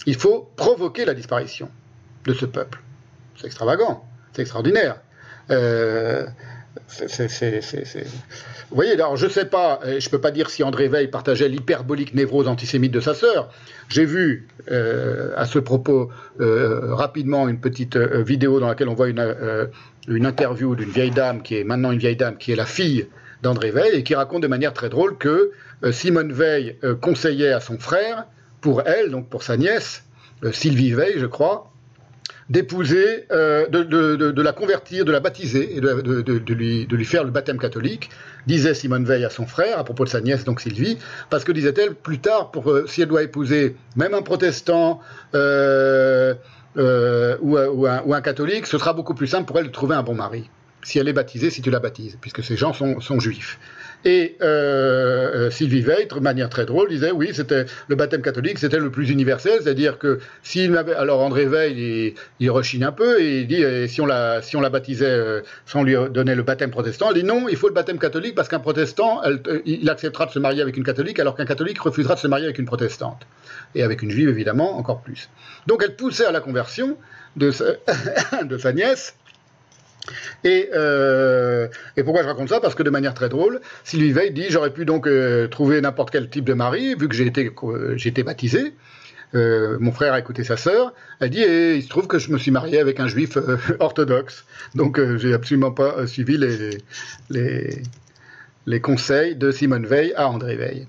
Il 0.06 0.14
faut 0.14 0.48
provoquer 0.56 1.04
la 1.04 1.14
disparition 1.14 1.70
de 2.24 2.34
ce 2.34 2.44
peuple. 2.44 2.80
C'est 3.36 3.46
extravagant, 3.46 4.06
c'est 4.32 4.42
extraordinaire. 4.42 5.00
Euh, 5.50 6.26
vous 8.70 8.76
voyez, 8.76 8.92
alors 8.92 9.16
je 9.16 9.26
ne 9.26 9.30
sais 9.30 9.44
pas, 9.44 9.80
je 9.84 10.04
ne 10.04 10.10
peux 10.10 10.20
pas 10.20 10.30
dire 10.30 10.50
si 10.50 10.62
André 10.62 10.88
Veil 10.88 11.08
partageait 11.08 11.48
l'hyperbolique 11.48 12.14
névrose 12.14 12.48
antisémite 12.48 12.92
de 12.92 13.00
sa 13.00 13.14
sœur. 13.14 13.50
J'ai 13.88 14.04
vu 14.04 14.48
euh, 14.70 15.32
à 15.36 15.46
ce 15.46 15.58
propos 15.58 16.10
euh, 16.40 16.94
rapidement 16.94 17.48
une 17.48 17.60
petite 17.60 17.96
euh, 17.96 18.22
vidéo 18.22 18.60
dans 18.60 18.68
laquelle 18.68 18.88
on 18.88 18.94
voit 18.94 19.08
une, 19.08 19.68
une 20.08 20.26
interview 20.26 20.74
d'une 20.74 20.90
vieille 20.90 21.10
dame 21.10 21.42
qui 21.42 21.56
est 21.56 21.64
maintenant 21.64 21.92
une 21.92 21.98
vieille 21.98 22.16
dame 22.16 22.36
qui 22.36 22.52
est 22.52 22.56
la 22.56 22.66
fille 22.66 23.06
d'André 23.42 23.70
Veil 23.70 23.92
et 23.94 24.02
qui 24.02 24.14
raconte 24.14 24.42
de 24.42 24.48
manière 24.48 24.72
très 24.72 24.88
drôle 24.88 25.16
que 25.18 25.52
Simone 25.92 26.32
Veil 26.32 26.78
conseillait 27.00 27.52
à 27.52 27.60
son 27.60 27.78
frère, 27.78 28.26
pour 28.62 28.82
elle, 28.86 29.10
donc 29.10 29.28
pour 29.28 29.42
sa 29.42 29.56
nièce, 29.56 30.04
Sylvie 30.52 30.92
Veil, 30.92 31.14
je 31.18 31.26
crois, 31.26 31.70
d'épouser, 32.48 33.26
euh, 33.32 33.66
de, 33.68 34.42
la 34.42 34.52
convertir, 34.52 35.04
de 35.04 35.12
la 35.12 35.20
baptiser 35.20 35.76
et 35.76 35.80
de, 35.80 36.52
lui, 36.52 36.86
lui, 36.86 37.04
faire 37.04 37.24
le 37.24 37.30
baptême 37.30 37.58
catholique, 37.58 38.10
disait 38.46 38.74
Simone 38.74 39.04
Veil 39.04 39.24
à 39.24 39.30
son 39.30 39.46
frère 39.46 39.78
à 39.78 39.84
propos 39.84 40.04
de 40.04 40.10
sa 40.10 40.20
nièce, 40.20 40.44
donc 40.44 40.60
Sylvie, 40.60 40.98
parce 41.28 41.44
que 41.44 41.52
disait-elle, 41.52 41.94
plus 41.94 42.20
tard, 42.20 42.50
pour, 42.52 42.70
euh, 42.70 42.86
si 42.86 43.02
elle 43.02 43.08
doit 43.08 43.22
épouser 43.22 43.76
même 43.96 44.14
un 44.14 44.22
protestant 44.22 45.00
euh, 45.34 46.34
ou, 46.76 47.86
un, 47.86 48.20
catholique, 48.20 48.66
ce 48.66 48.78
sera 48.78 48.92
beaucoup 48.92 49.14
plus 49.14 49.26
simple 49.26 49.46
pour 49.46 49.58
elle 49.58 49.66
de 49.66 49.72
trouver 49.72 49.96
un 49.96 50.02
bon 50.02 50.14
mari 50.14 50.48
si 50.82 51.00
elle 51.00 51.08
est 51.08 51.12
baptisée, 51.12 51.50
si 51.50 51.62
tu 51.62 51.70
la 51.72 51.80
baptises, 51.80 52.16
puisque 52.20 52.44
ces 52.44 52.56
gens 52.56 52.72
sont 52.72 53.18
juifs. 53.18 53.58
Et 54.04 54.36
euh, 54.40 55.46
euh, 55.46 55.50
Sylvie 55.50 55.80
Veil, 55.80 56.06
de 56.06 56.20
manière 56.20 56.48
très 56.48 56.64
drôle, 56.64 56.88
disait 56.88 57.10
oui, 57.10 57.30
c'était 57.32 57.64
le 57.88 57.96
baptême 57.96 58.22
catholique, 58.22 58.58
c'était 58.58 58.78
le 58.78 58.90
plus 58.90 59.10
universel, 59.10 59.60
c'est-à-dire 59.62 59.98
que 59.98 60.20
s'il 60.42 60.76
avait, 60.76 60.94
alors 60.94 61.20
André 61.20 61.46
Veil, 61.46 62.14
il, 62.38 62.50
rechigne 62.50 62.84
un 62.84 62.92
peu 62.92 63.20
et 63.20 63.40
il 63.40 63.46
dit 63.46 63.64
si 63.88 64.00
on 64.00 64.06
la 64.06 64.42
si 64.42 64.56
on 64.56 64.60
la 64.60 64.70
baptisait 64.70 65.06
euh, 65.06 65.40
sans 65.64 65.82
lui 65.82 65.96
donner 66.10 66.34
le 66.34 66.42
baptême 66.42 66.70
protestant, 66.70 67.10
il 67.10 67.22
dit 67.22 67.26
non, 67.26 67.48
il 67.48 67.56
faut 67.56 67.68
le 67.68 67.74
baptême 67.74 67.98
catholique 67.98 68.34
parce 68.34 68.48
qu'un 68.48 68.60
protestant, 68.60 69.22
il 69.64 69.90
acceptera 69.90 70.26
de 70.26 70.30
se 70.30 70.38
marier 70.38 70.62
avec 70.62 70.76
une 70.76 70.84
catholique 70.84 71.18
alors 71.18 71.34
qu'un 71.34 71.46
catholique 71.46 71.80
refusera 71.80 72.14
de 72.14 72.20
se 72.20 72.28
marier 72.28 72.44
avec 72.44 72.58
une 72.58 72.66
protestante 72.66 73.26
et 73.74 73.82
avec 73.82 74.02
une 74.02 74.10
juive 74.10 74.28
évidemment 74.28 74.78
encore 74.78 75.00
plus. 75.00 75.28
Donc 75.66 75.82
elle 75.84 75.96
poussait 75.96 76.26
à 76.26 76.32
la 76.32 76.40
conversion 76.40 76.96
de 77.36 77.50
sa 77.50 78.72
nièce 78.72 79.14
euh, 80.44 81.68
et, 81.96 82.02
pourquoi 82.02 82.22
je 82.22 82.28
raconte 82.28 82.48
ça? 82.48 82.60
Parce 82.60 82.74
que 82.74 82.82
de 82.82 82.90
manière 82.90 83.14
très 83.14 83.28
drôle, 83.28 83.60
Sylvie 83.84 84.12
Veil 84.12 84.32
dit 84.32 84.46
j'aurais 84.50 84.72
pu 84.72 84.84
donc 84.84 85.06
euh, 85.06 85.48
trouver 85.48 85.80
n'importe 85.80 86.10
quel 86.10 86.28
type 86.28 86.44
de 86.44 86.54
mari, 86.54 86.94
vu 86.94 87.08
que 87.08 87.14
j'ai 87.14 87.26
été, 87.26 87.50
été 88.04 88.22
baptisé. 88.22 88.74
Euh, 89.34 89.76
mon 89.80 89.92
frère 89.92 90.12
a 90.12 90.18
écouté 90.18 90.44
sa 90.44 90.56
sœur. 90.56 90.94
Elle 91.20 91.30
dit 91.30 91.42
et 91.42 91.74
il 91.74 91.82
se 91.82 91.88
trouve 91.88 92.06
que 92.06 92.18
je 92.18 92.30
me 92.30 92.38
suis 92.38 92.50
marié 92.50 92.78
avec 92.78 93.00
un 93.00 93.08
juif 93.08 93.38
orthodoxe. 93.80 94.44
Donc 94.74 95.00
j'ai 95.16 95.34
absolument 95.34 95.72
pas 95.72 96.06
suivi 96.06 96.38
les, 96.38 97.80
conseils 98.80 99.34
de 99.34 99.50
Simone 99.50 99.86
Veil 99.86 100.12
à 100.16 100.28
André 100.28 100.56
Veil. 100.56 100.86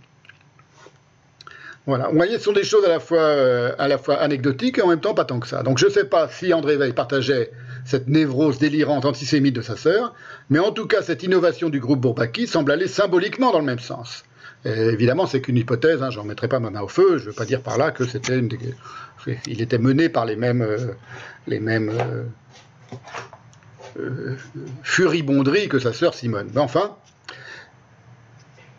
Voilà. 1.87 2.09
Vous 2.09 2.15
voyez, 2.15 2.37
ce 2.37 2.43
sont 2.43 2.51
des 2.51 2.65
choses 2.65 2.85
à 2.85 3.87
la 3.87 3.97
fois 3.97 4.15
anecdotiques 4.15 4.77
et 4.77 4.81
en 4.81 4.87
même 4.87 4.99
temps 4.99 5.13
pas 5.13 5.25
tant 5.25 5.39
que 5.39 5.47
ça. 5.47 5.63
Donc 5.63 5.79
je 5.79 5.85
ne 5.85 5.91
sais 5.91 6.03
pas 6.03 6.27
si 6.27 6.53
André 6.53 6.77
Veil 6.77 6.93
partageait 6.93 7.51
cette 7.87 8.07
névrose 8.09 8.59
délirante 8.59 9.05
antisémite 9.05 9.55
de 9.55 9.61
sa 9.61 9.77
sœur, 9.77 10.13
mais 10.49 10.59
en 10.59 10.71
tout 10.71 10.87
cas, 10.87 11.01
cette 11.01 11.23
innovation 11.23 11.69
du 11.69 11.79
groupe 11.79 12.01
Bourbaki 12.01 12.45
semble 12.45 12.73
aller 12.73 12.87
symboliquement 12.87 13.51
dans 13.51 13.59
le 13.59 13.65
même 13.65 13.79
sens. 13.79 14.25
évidemment, 14.65 15.25
c'est 15.25 15.39
qu'une 15.39 15.55
hypothèse, 15.55 16.03
hein, 16.03 16.09
j'en 16.09 16.25
mettrai 16.25 16.49
pas 16.49 16.59
ma 16.59 16.69
main 16.69 16.81
au 16.81 16.89
feu, 16.89 17.17
je 17.17 17.23
ne 17.23 17.29
veux 17.29 17.33
pas 17.33 17.45
dire 17.45 17.61
par 17.61 17.77
là 17.77 17.91
que 17.91 18.05
c'était 18.05 18.41
il 19.47 19.61
était 19.61 19.77
mené 19.77 20.09
par 20.09 20.25
les 20.25 20.35
mêmes, 20.35 20.61
euh, 20.61 20.93
euh, 21.49 22.25
euh, 23.97 24.35
furibonderies 24.83 25.69
que 25.69 25.79
sa 25.79 25.93
sœur 25.93 26.13
Simone. 26.13 26.49
Mais 26.53 26.61
enfin, 26.61 26.97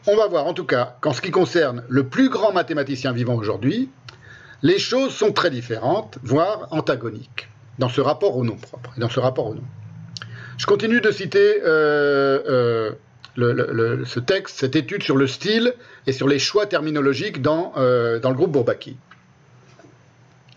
on 0.07 0.17
va 0.17 0.27
voir 0.27 0.47
en 0.47 0.53
tout 0.53 0.67
cas 0.67 0.97
qu'en 1.01 1.15
ce 1.15 1.23
qui 1.23 1.31
concerne 1.31 1.83
le 1.89 2.05
plus 2.07 2.28
grand 2.28 2.53
mathématicien 2.53 3.12
vivant 3.12 3.37
aujourd'hui, 3.37 3.91
les 4.62 4.78
choses 4.78 5.15
sont 5.15 5.33
très 5.33 5.51
différentes, 5.51 6.19
voire 6.23 6.69
antagoniques 6.73 7.49
dans 7.78 7.89
ce 7.89 8.00
rapport 8.00 8.36
au 8.36 8.44
nom 8.44 8.57
propre, 8.57 8.92
dans 8.98 9.08
ce 9.08 9.20
rapport 9.20 9.47
au 9.47 9.55
nom. 9.55 9.65
Je 10.58 10.66
continue 10.66 11.00
de 11.00 11.10
citer 11.12 11.60
euh, 11.65 12.92
euh, 13.39 14.05
ce 14.05 14.18
texte, 14.18 14.58
cette 14.58 14.74
étude 14.74 15.02
sur 15.02 15.16
le 15.16 15.28
style 15.28 15.73
et 16.07 16.12
sur 16.12 16.26
les 16.26 16.40
choix 16.40 16.66
terminologiques 16.66 17.40
dans, 17.40 17.73
euh, 17.76 18.18
dans 18.18 18.31
le 18.31 18.36
groupe 18.36 18.52
Bourbaki. 18.52 18.97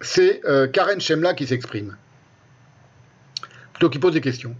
c'est 0.01 0.41
Karen 0.73 0.99
Shemla 0.99 1.35
qui 1.35 1.45
s'exprime. 1.45 1.95
Plutôt 3.73 3.89
qui 3.89 3.99
pose 3.99 4.13
des 4.13 4.21
questions. 4.21 4.55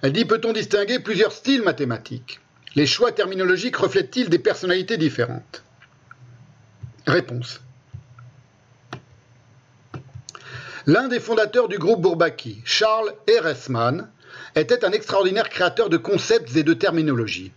Elle 0.00 0.12
dit 0.12 0.24
Peut-on 0.24 0.52
distinguer 0.52 0.98
plusieurs 0.98 1.32
styles 1.32 1.62
mathématiques? 1.62 2.40
Les 2.74 2.86
choix 2.86 3.12
terminologiques 3.12 3.76
reflètent-ils 3.76 4.28
des 4.28 4.38
personnalités 4.38 4.96
différentes? 4.96 5.62
Réponse. 7.06 7.60
L'un 10.88 11.08
des 11.08 11.18
fondateurs 11.18 11.66
du 11.66 11.78
groupe 11.78 12.00
Bourbaki, 12.00 12.62
Charles 12.64 13.12
Eresman, 13.26 14.08
était 14.54 14.84
un 14.84 14.92
extraordinaire 14.92 15.48
créateur 15.48 15.90
de 15.90 15.96
concepts 15.96 16.54
et 16.54 16.62
de 16.62 16.74
terminologie. 16.74 17.50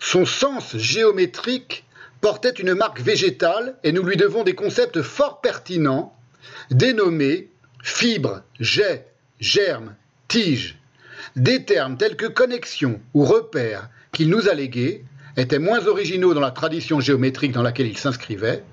Son 0.00 0.24
sens 0.24 0.78
géométrique 0.78 1.84
portait 2.22 2.48
une 2.48 2.72
marque 2.72 3.02
végétale 3.02 3.76
et 3.84 3.92
nous 3.92 4.02
lui 4.02 4.16
devons 4.16 4.42
des 4.42 4.54
concepts 4.54 5.02
fort 5.02 5.42
pertinents 5.42 6.16
dénommés 6.70 7.50
fibre, 7.82 8.42
jet, 8.58 9.06
germe, 9.38 9.94
tige. 10.28 10.78
Des 11.36 11.66
termes 11.66 11.98
tels 11.98 12.16
que 12.16 12.26
connexion 12.26 13.00
ou 13.12 13.24
repère 13.24 13.90
qu'il 14.12 14.30
nous 14.30 14.48
a 14.48 14.54
légués 14.54 15.04
étaient 15.36 15.58
moins 15.58 15.86
originaux 15.86 16.32
dans 16.32 16.40
la 16.40 16.50
tradition 16.50 17.00
géométrique 17.00 17.52
dans 17.52 17.62
laquelle 17.62 17.86
il 17.86 17.98
s'inscrivait. 17.98 18.64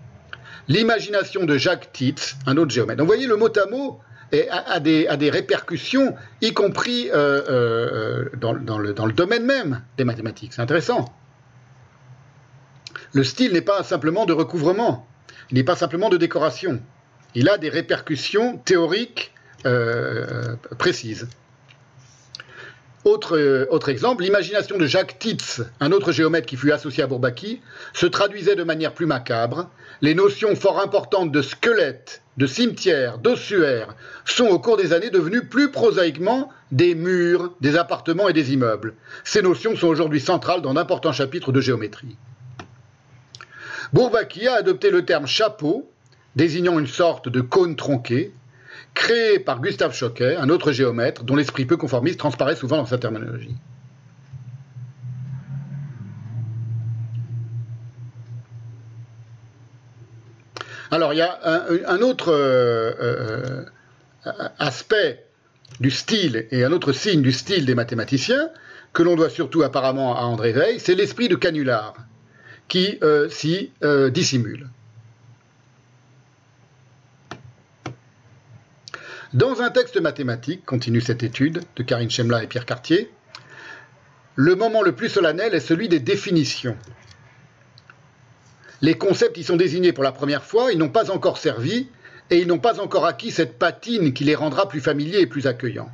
L'imagination 0.70 1.46
de 1.46 1.58
Jacques 1.58 1.92
Titz, 1.92 2.36
un 2.46 2.56
autre 2.56 2.72
géomètre. 2.72 2.98
Donc 2.98 3.08
vous 3.08 3.14
voyez, 3.14 3.28
le 3.28 3.36
mot 3.36 3.50
à 3.58 3.66
mot 3.66 4.00
a, 4.32 4.80
des, 4.80 5.30
répercussions, 5.30 6.16
y 6.42 6.54
compris 6.54 7.10
euh, 7.10 7.42
euh, 7.50 8.30
dans, 8.38 8.78
le, 8.78 9.14
domaine 9.14 9.46
même 9.46 9.82
des 9.98 10.04
mathématiques. 10.04 10.54
C'est 10.54 10.62
intéressant. 10.62 11.06
Le 13.14 13.24
style 13.24 13.54
n'est 13.54 13.62
pas 13.62 13.82
simplement 13.82 14.28
de 14.28 14.34
recouvrement, 14.34 15.08
il 15.50 15.56
n'est 15.56 15.64
pas 15.64 15.76
simplement 15.76 16.10
de 16.10 16.18
décoration. 16.18 16.80
Il 17.34 17.50
a 17.50 17.58
des 17.58 17.70
répercussions 17.70 18.58
théoriques 18.58 19.34
euh, 19.66 20.56
précises. 20.78 21.28
Autre, 23.06 23.68
autre, 23.69 23.90
exemple, 23.90 24.24
l'imagination 24.24 24.78
de 24.78 24.86
Jacques 24.86 25.19
Titz, 25.19 25.61
un 25.80 25.94
autre 25.94 26.11
géomètre 26.11 26.45
qui 26.45 26.58
fut 26.58 26.72
associé 26.72 27.02
à 27.02 27.08
Bourbaki, 27.08 27.61
se 27.94 28.06
traduisait 28.06 28.56
de 28.56 28.64
manière 28.64 28.94
plus 28.94 29.06
macabre. 29.06 29.69
Les 30.02 30.14
notions 30.14 30.53
fort 30.56 30.82
importantes 30.82 31.32
de 31.32 31.42
squelette, 31.42 32.22
de 32.36 32.45
cimetière, 32.45 33.18
d'ossuaire 33.18 33.95
sont 34.26 34.48
au 34.48 34.60
cours 34.60 34.76
des 34.76 34.92
années 34.92 35.10
devenues 35.10 35.45
plus 35.45 35.72
prosaïquement 35.72 36.50
des 36.72 36.94
murs, 36.94 37.53
des 37.61 37.78
appartements 37.78 38.28
et 38.28 38.34
des 38.34 38.53
immeubles. 38.53 38.95
Ces 39.24 39.42
notions 39.42 39.76
sont 39.78 39.88
aujourd'hui 39.88 40.19
centrales 40.19 40.61
dans 40.61 40.74
d'importants 40.74 41.14
chapitres 41.14 41.53
de 41.53 41.61
géométrie. 41.61 42.18
Bourbaki 43.94 44.48
a 44.48 44.56
adopté 44.56 44.90
le 44.92 45.06
terme 45.06 45.26
chapeau, 45.26 45.90
désignant 46.36 46.80
une 46.80 46.88
sorte 46.88 47.28
de 47.28 47.42
cône 47.42 47.76
tronqué, 47.76 48.34
créé 48.93 49.40
par 49.40 49.61
Gustave 49.61 49.93
Choquet, 49.93 50.35
un 50.35 50.50
autre 50.50 50.72
géomètre 50.72 51.24
dont 51.24 51.35
l'esprit 51.35 51.66
peu 51.66 51.77
conformiste 51.77 52.19
transparaît 52.19 52.56
souvent 52.56 52.77
dans 52.77 52.85
sa 52.85 52.98
terminologie. 52.98 53.56
Alors 60.92 61.14
il 61.14 61.18
y 61.18 61.22
a 61.22 61.40
un, 61.88 62.01
autre 62.01 62.34
euh, 62.34 62.93
euh, 63.00 63.64
aspect 64.58 65.24
du 65.80 65.92
style 65.92 66.48
et 66.51 66.64
un 66.64 66.72
autre 66.72 66.93
signe 66.93 67.22
du 67.22 67.32
style 67.32 67.66
des 67.66 67.76
mathématiciens 67.76 68.50
que 68.92 69.03
l'on 69.03 69.16
doit 69.16 69.30
surtout 69.30 69.61
apparemment 69.61 70.18
à 70.18 70.22
André 70.22 70.51
Veil, 70.51 70.80
c'est 70.80 70.95
l'esprit 70.95 71.30
de 71.30 71.35
canular 71.35 71.93
qui 72.68 72.98
euh, 73.03 73.30
s'y 73.30 73.72
dissimule. 74.11 74.68
Dans 79.33 79.61
un 79.61 79.69
texte 79.69 80.01
mathématique, 80.01 80.66
continue 80.66 81.01
cette 81.01 81.22
étude 81.22 81.61
de 81.75 81.83
Karine 81.83 82.09
Chemla 82.09 82.41
et 82.41 82.48
Pierre 82.48 82.66
Cartier, 82.66 83.11
le 84.33 84.56
moment 84.56 84.82
le 84.82 84.93
plus 84.93 85.08
solennel 85.08 85.53
est 85.53 85.59
celui 85.59 85.88
des 85.88 85.99
définitions. 85.99 86.75
Les 88.82 88.95
concepts 88.95 89.38
y 89.38 89.43
sont 89.43 89.56
désignés 89.56 89.93
pour 89.93 90.03
la 90.03 90.11
première 90.11 90.43
fois, 90.43 90.72
ils 90.72 90.80
n'ont 90.80 90.90
pas 90.90 91.11
encore 91.11 91.38
servi 91.38 91.90
et 92.32 92.40
ils 92.40 92.48
n'ont 92.48 92.58
pas 92.58 92.80
encore 92.80 93.06
acquis 93.06 93.30
cette 93.30 93.59
patine 93.59 94.14
qui 94.14 94.24
les 94.24 94.33
rendra 94.33 94.67
plus 94.67 94.82
familiers 94.82 95.19
et 95.19 95.27
plus 95.27 95.45
accueillants. 95.45 95.91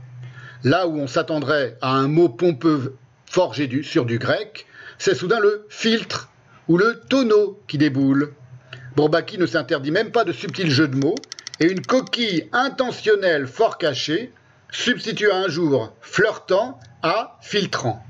Là 0.64 0.88
où 0.88 0.98
on 0.98 1.08
s'attendrait 1.08 1.78
à 1.82 1.92
un 1.92 2.08
mot 2.08 2.30
pompeux 2.30 2.96
forgé 3.26 3.84
sur 3.84 4.06
du 4.06 4.18
grec, 4.18 4.66
c'est 4.98 5.14
soudain 5.14 5.42
le 5.42 5.66
filtre 5.68 6.30
ou 6.70 6.78
le 6.78 7.02
tonneau 7.10 7.60
qui 7.68 7.78
déboule. 7.78 8.34
Bourbaki 8.96 9.38
ne 9.38 9.46
s'interdit 9.46 9.92
même 9.92 10.12
pas 10.12 10.24
de 10.24 10.32
subtils 10.32 10.72
jeux 10.72 10.88
de 10.88 10.96
mots, 10.96 11.16
et 11.60 11.72
une 11.72 11.82
coquille 11.82 12.50
intentionnelle 12.52 13.48
fort 13.48 13.78
cachée 13.78 14.32
substitue 14.72 15.32
un 15.32 15.48
jour 15.48 15.94
flirtant 16.02 16.80
à 17.02 17.38
filtrant. 17.42 18.04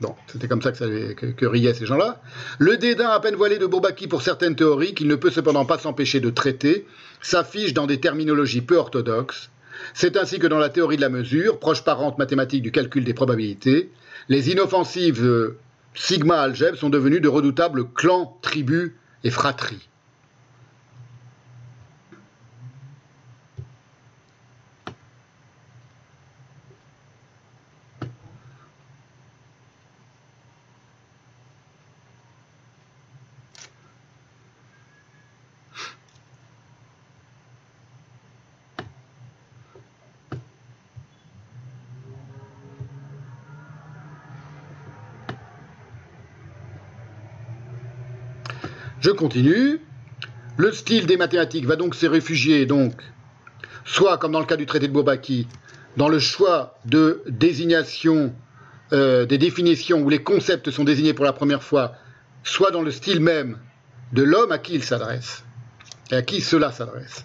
Bon, 0.00 0.14
c'était 0.28 0.46
comme 0.46 0.62
ça 0.62 0.70
que, 0.70 1.46
riaient 1.46 1.74
ces 1.74 1.86
gens-là. 1.86 2.20
Le 2.58 2.76
dédain 2.76 3.08
à 3.08 3.18
peine 3.18 3.34
voilé 3.34 3.58
de 3.58 3.66
Bourbaki 3.66 4.06
pour 4.06 4.22
certaines 4.22 4.54
théories, 4.54 4.94
qu'il 4.94 5.08
ne 5.08 5.16
peut 5.16 5.30
cependant 5.30 5.64
pas 5.64 5.78
s'empêcher 5.78 6.20
de 6.20 6.30
traiter, 6.30 6.86
s'affiche 7.20 7.74
dans 7.74 7.86
des 7.86 7.98
terminologies 7.98 8.60
peu 8.60 8.76
orthodoxes. 8.76 9.50
C'est 9.94 10.16
ainsi 10.16 10.38
que 10.38 10.46
dans 10.46 10.58
la 10.58 10.68
théorie 10.68 10.96
de 10.96 11.00
la 11.00 11.08
mesure, 11.08 11.58
proche 11.58 11.82
parente 11.82 12.18
mathématique 12.18 12.62
du 12.62 12.70
calcul 12.70 13.02
des 13.02 13.14
probabilités, 13.14 13.90
les 14.28 14.50
inoffensives 14.50 15.54
Sigma 15.94 16.40
algèbres 16.42 16.78
sont 16.78 16.90
devenus 16.90 17.20
de 17.20 17.28
redoutables 17.28 17.90
clans, 17.92 18.38
tribus 18.40 18.92
et 19.24 19.30
fratries. 19.30 19.87
Je 49.08 49.12
continue. 49.14 49.80
Le 50.58 50.70
style 50.70 51.06
des 51.06 51.16
mathématiques 51.16 51.64
va 51.64 51.76
donc 51.76 51.94
se 51.94 52.04
réfugier, 52.04 52.66
donc, 52.66 52.92
soit 53.86 54.18
comme 54.18 54.32
dans 54.32 54.40
le 54.40 54.44
cas 54.44 54.58
du 54.58 54.66
traité 54.66 54.86
de 54.86 54.92
Bourbaki, 54.92 55.48
dans 55.96 56.10
le 56.10 56.18
choix 56.18 56.78
de 56.84 57.22
désignation 57.26 58.34
euh, 58.92 59.24
des 59.24 59.38
définitions 59.38 60.02
où 60.02 60.10
les 60.10 60.22
concepts 60.22 60.70
sont 60.70 60.84
désignés 60.84 61.14
pour 61.14 61.24
la 61.24 61.32
première 61.32 61.62
fois, 61.62 61.94
soit 62.44 62.70
dans 62.70 62.82
le 62.82 62.90
style 62.90 63.20
même 63.20 63.56
de 64.12 64.22
l'homme 64.22 64.52
à 64.52 64.58
qui 64.58 64.74
il 64.74 64.84
s'adresse 64.84 65.42
et 66.10 66.16
à 66.16 66.20
qui 66.20 66.42
cela 66.42 66.70
s'adresse. 66.70 67.24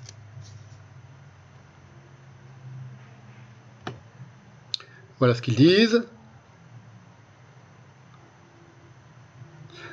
Voilà 5.19 5.35
ce 5.35 5.41
qu'ils 5.41 5.57
disent. 5.57 6.01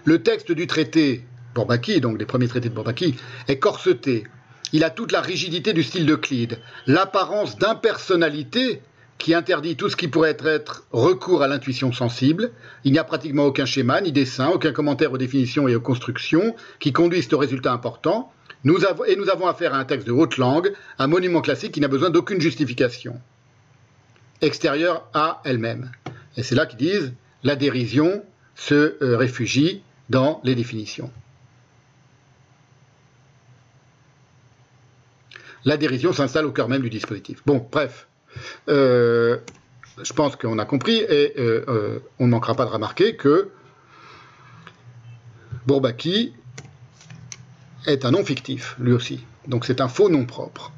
Le 0.05 0.23
texte 0.23 0.53
du 0.53 0.69
traité 0.69 1.27
Bourbaki, 1.55 2.01
donc 2.01 2.19
les 2.19 2.27
premiers 2.27 2.49
traités 2.49 2.69
de 2.69 2.75
Bourbaki, 2.75 3.17
est 3.49 3.59
corseté. 3.59 4.25
Il 4.73 4.85
a 4.85 4.91
toute 4.91 5.13
la 5.13 5.21
rigidité 5.21 5.73
du 5.73 5.83
style 5.83 6.07
d'Euclide, 6.07 6.59
l'apparence 6.87 7.59
d'impersonnalité 7.59 8.83
qui 9.19 9.35
interdit 9.35 9.77
tout 9.77 9.91
ce 9.91 9.97
qui 9.97 10.09
pourrait 10.09 10.37
être, 10.39 10.85
recours 10.93 11.43
à 11.43 11.49
l'intuition 11.49 11.93
sensible. 11.93 12.53
Il 12.85 12.93
n'y 12.93 12.99
a 12.99 13.05
pratiquement 13.05 13.45
aucun 13.45 13.67
schéma, 13.67 14.01
ni 14.01 14.13
dessin, 14.13 14.49
aucun 14.49 14.73
commentaire 14.73 15.13
aux 15.13 15.19
définitions 15.19 15.69
et 15.69 15.75
aux 15.75 15.81
constructions 15.81 16.55
qui 16.79 16.93
conduisent 16.93 17.33
au 17.33 17.39
résultat 17.39 17.73
important. 17.73 18.33
Nous 18.65 18.85
avons, 18.85 19.05
et 19.05 19.17
nous 19.17 19.29
avons 19.29 19.47
affaire 19.47 19.75
à 19.75 19.79
un 19.79 19.85
texte 19.85 20.07
de 20.07 20.13
haute 20.13 20.39
langue, 20.39 20.73
un 20.99 21.07
monument 21.07 21.43
classique 21.43 21.73
qui 21.73 21.81
n'a 21.81 21.89
besoin 21.89 22.11
d'aucune 22.11 22.41
justification 22.41 23.21
extérieure 24.41 25.07
à 25.13 25.43
elle-même. 25.45 25.91
Et 26.37 26.43
c'est 26.43 26.55
là 26.55 26.67
qu'ils 26.67 26.79
disent 26.79 27.13
la 27.43 27.57
dérision 27.57 28.23
se 28.55 28.97
euh, 29.03 29.17
réfugie 29.17 29.83
dans 30.09 30.41
les 30.45 30.55
définitions. 30.55 31.11
La 35.65 35.77
dérision 35.77 36.13
s'installe 36.13 36.47
au 36.47 36.53
cœur 36.53 36.69
même 36.69 36.83
du 36.83 36.91
dispositif. 36.91 37.43
Bon, 37.47 37.67
bref, 37.71 38.07
euh, 38.69 39.39
je 40.03 40.13
pense 40.13 40.37
qu'on 40.37 40.59
a 40.59 40.65
compris 40.65 40.99
et 40.99 41.35
euh, 41.39 41.65
euh, 41.69 41.99
on 42.19 42.27
ne 42.27 42.31
manquera 42.31 42.55
pas 42.55 42.65
de 42.65 42.71
remarquer 42.71 43.17
que 43.17 43.51
Bourbaki 45.67 46.35
est 47.87 48.05
un 48.05 48.11
nom 48.13 48.25
fictif, 48.25 48.77
lui 48.79 48.93
aussi. 48.93 49.25
Donc 49.47 49.65
c'est 49.65 49.81
un 49.81 49.89
faux 49.89 50.09
nom 50.09 50.25
propre. 50.27 50.73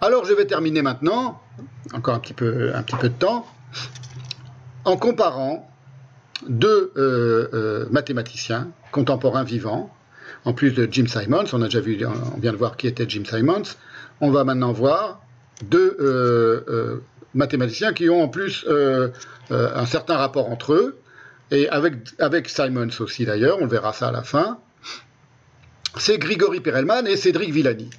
Alors 0.00 0.24
je 0.26 0.34
vais 0.34 0.46
terminer 0.46 0.82
maintenant, 0.82 1.40
encore 1.94 2.14
un 2.14 2.20
petit 2.20 2.34
peu, 2.34 2.74
un 2.74 2.82
petit 2.82 2.96
peu 2.96 3.08
de 3.08 3.14
temps, 3.14 3.46
en 4.84 4.98
comparant 4.98 5.70
deux 6.46 6.92
mathématiciens 7.90 8.70
contemporains 8.92 9.44
vivants, 9.44 9.90
en 10.44 10.52
plus 10.52 10.72
de 10.72 10.88
Jim 10.90 11.06
Simons, 11.06 11.44
on 11.52 11.62
a 11.62 11.66
déjà 11.66 11.80
vu, 11.80 11.98
on 12.04 12.38
vient 12.38 12.52
de 12.52 12.56
voir 12.56 12.76
qui 12.76 12.86
était 12.86 13.06
Jim 13.08 13.22
Simons, 13.24 13.62
on 14.20 14.30
va 14.30 14.44
maintenant 14.44 14.72
voir 14.72 15.22
deux 15.62 15.96
euh, 16.00 17.00
mathématiciens 17.34 17.92
qui 17.92 18.08
ont 18.10 18.22
en 18.22 18.28
plus 18.28 18.66
un 19.50 19.86
certain 19.86 20.16
rapport 20.16 20.50
entre 20.50 20.74
eux, 20.74 20.98
et 21.50 21.68
avec, 21.68 21.94
avec 22.18 22.48
Simons 22.48 22.88
aussi 23.00 23.24
d'ailleurs, 23.24 23.58
on 23.60 23.66
verra 23.66 23.92
ça 23.92 24.08
à 24.08 24.12
la 24.12 24.22
fin. 24.22 24.58
C'est 25.96 26.18
Grigory 26.18 26.60
Perelman 26.60 27.06
et 27.06 27.16
Cédric 27.16 27.52
Villani. 27.52 27.90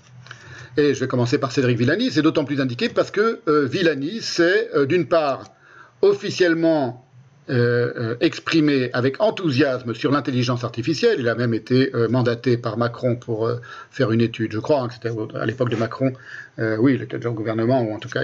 Et 0.77 0.93
je 0.93 0.99
vais 0.99 1.07
commencer 1.07 1.37
par 1.37 1.51
Cédric 1.51 1.77
Villani, 1.77 2.11
c'est 2.11 2.21
d'autant 2.21 2.43
plus 2.43 2.59
indiqué 2.59 2.89
parce 2.89 3.11
que 3.11 3.41
Villani, 3.65 4.19
c'est 4.21 4.69
d'une 4.87 5.07
part 5.07 5.45
officiellement 6.01 7.04
euh, 7.47 7.93
euh, 7.95 8.15
exprimé 8.21 8.89
avec 8.93 9.21
enthousiasme 9.21 9.93
sur 9.93 10.11
l'intelligence 10.11 10.63
artificielle. 10.63 11.17
Il 11.19 11.27
a 11.27 11.35
même 11.35 11.53
été 11.53 11.95
euh, 11.95 12.07
mandaté 12.07 12.57
par 12.57 12.75
Macron 12.75 13.17
pour 13.17 13.47
faire 13.91 14.11
une 14.11 14.21
étude, 14.21 14.51
je 14.51 14.57
crois, 14.57 14.81
hein, 14.81 14.89
à 15.35 15.45
l'époque 15.45 15.69
de 15.69 15.75
Macron. 15.75 16.11
oui, 16.57 16.95
il 16.95 17.03
était 17.03 17.17
déjà 17.17 17.29
au 17.29 17.33
gouvernement, 17.33 17.83
ou 17.83 17.93
en 17.93 17.99
tout 17.99 18.09
cas, 18.09 18.23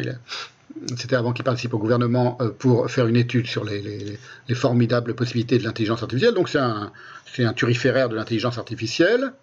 c'était 0.97 1.15
avant 1.15 1.33
qu'il 1.33 1.45
participe 1.45 1.75
au 1.75 1.77
gouvernement 1.77 2.39
pour 2.57 2.89
faire 2.89 3.05
une 3.05 3.15
étude 3.15 3.45
sur 3.45 3.63
les, 3.63 4.17
formidables 4.55 5.13
possibilités 5.13 5.59
de 5.59 5.63
l'intelligence 5.65 6.01
artificielle. 6.01 6.33
Donc 6.33 6.49
c'est 6.49 6.57
un, 6.57 6.91
un 7.37 7.53
turiféraire 7.53 8.09
de 8.09 8.15
l'intelligence 8.15 8.57
artificielle. 8.57 9.33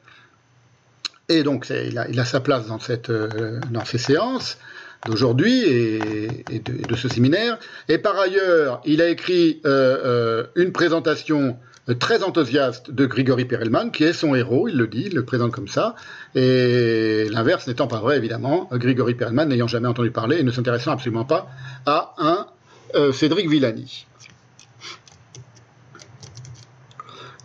Et 1.28 1.44
donc 1.44 1.68
il 1.70 1.96
a, 1.98 2.08
il 2.08 2.18
a, 2.18 2.24
sa 2.24 2.40
place 2.40 2.66
dans, 2.66 2.80
cette, 2.80 3.12
dans 3.12 3.84
ces 3.84 3.98
séances 3.98 4.58
d'aujourd'hui 5.06 5.64
et, 5.64 6.58
de, 6.60 6.96
ce 6.96 7.08
séminaire. 7.08 7.58
Et 7.88 7.98
par 7.98 8.18
ailleurs, 8.18 8.80
il 8.84 9.00
a 9.00 9.08
écrit 9.08 9.60
euh, 9.64 9.98
euh, 10.04 10.46
une 10.56 10.72
présentation 10.72 11.56
très 12.00 12.22
enthousiaste 12.22 12.90
de 12.90 13.06
Grigory 13.06 13.46
Perelman, 13.46 13.90
qui 13.90 14.04
est 14.04 14.12
son 14.12 14.34
héros, 14.34 14.68
il 14.68 14.76
le 14.76 14.86
dit, 14.86 15.04
il 15.06 15.14
le 15.14 15.24
présente 15.24 15.52
comme 15.52 15.68
ça. 15.68 15.94
Et 16.34 17.26
l'inverse 17.30 17.66
n'étant 17.66 17.86
pas 17.86 18.00
vrai, 18.00 18.18
évidemment, 18.18 18.68
Grigory 18.72 19.14
Perelman 19.14 19.48
n'ayant 19.48 19.68
jamais 19.68 19.88
entendu 19.88 20.10
parler 20.10 20.38
et 20.38 20.42
ne 20.42 20.50
s'intéressant 20.50 20.92
absolument 20.92 21.24
pas 21.24 21.48
à 21.86 22.14
un 22.18 22.46
euh, 22.94 23.12
Cédric 23.12 23.48
Villani. 23.48 24.06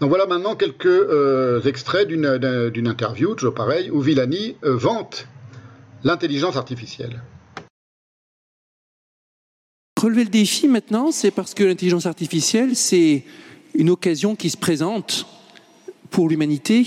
Donc 0.01 0.09
voilà 0.09 0.25
maintenant 0.25 0.55
quelques 0.55 1.65
extraits 1.65 2.09
d'une 2.09 2.87
interview, 2.87 3.35
toujours 3.35 3.53
pareil, 3.53 3.89
où 3.89 4.01
Villani 4.01 4.57
vante 4.61 5.27
l'intelligence 6.03 6.57
artificielle. 6.57 7.21
Relever 10.03 10.25
le 10.25 10.29
défi 10.29 10.67
maintenant, 10.67 11.13
c'est 11.13 11.31
parce 11.31 11.53
que 11.53 11.63
l'intelligence 11.63 12.07
artificielle, 12.07 12.75
c'est 12.75 13.23
une 13.73 13.89
occasion 13.89 14.35
qui 14.35 14.49
se 14.49 14.57
présente 14.57 15.25
pour 16.09 16.27
l'humanité 16.27 16.85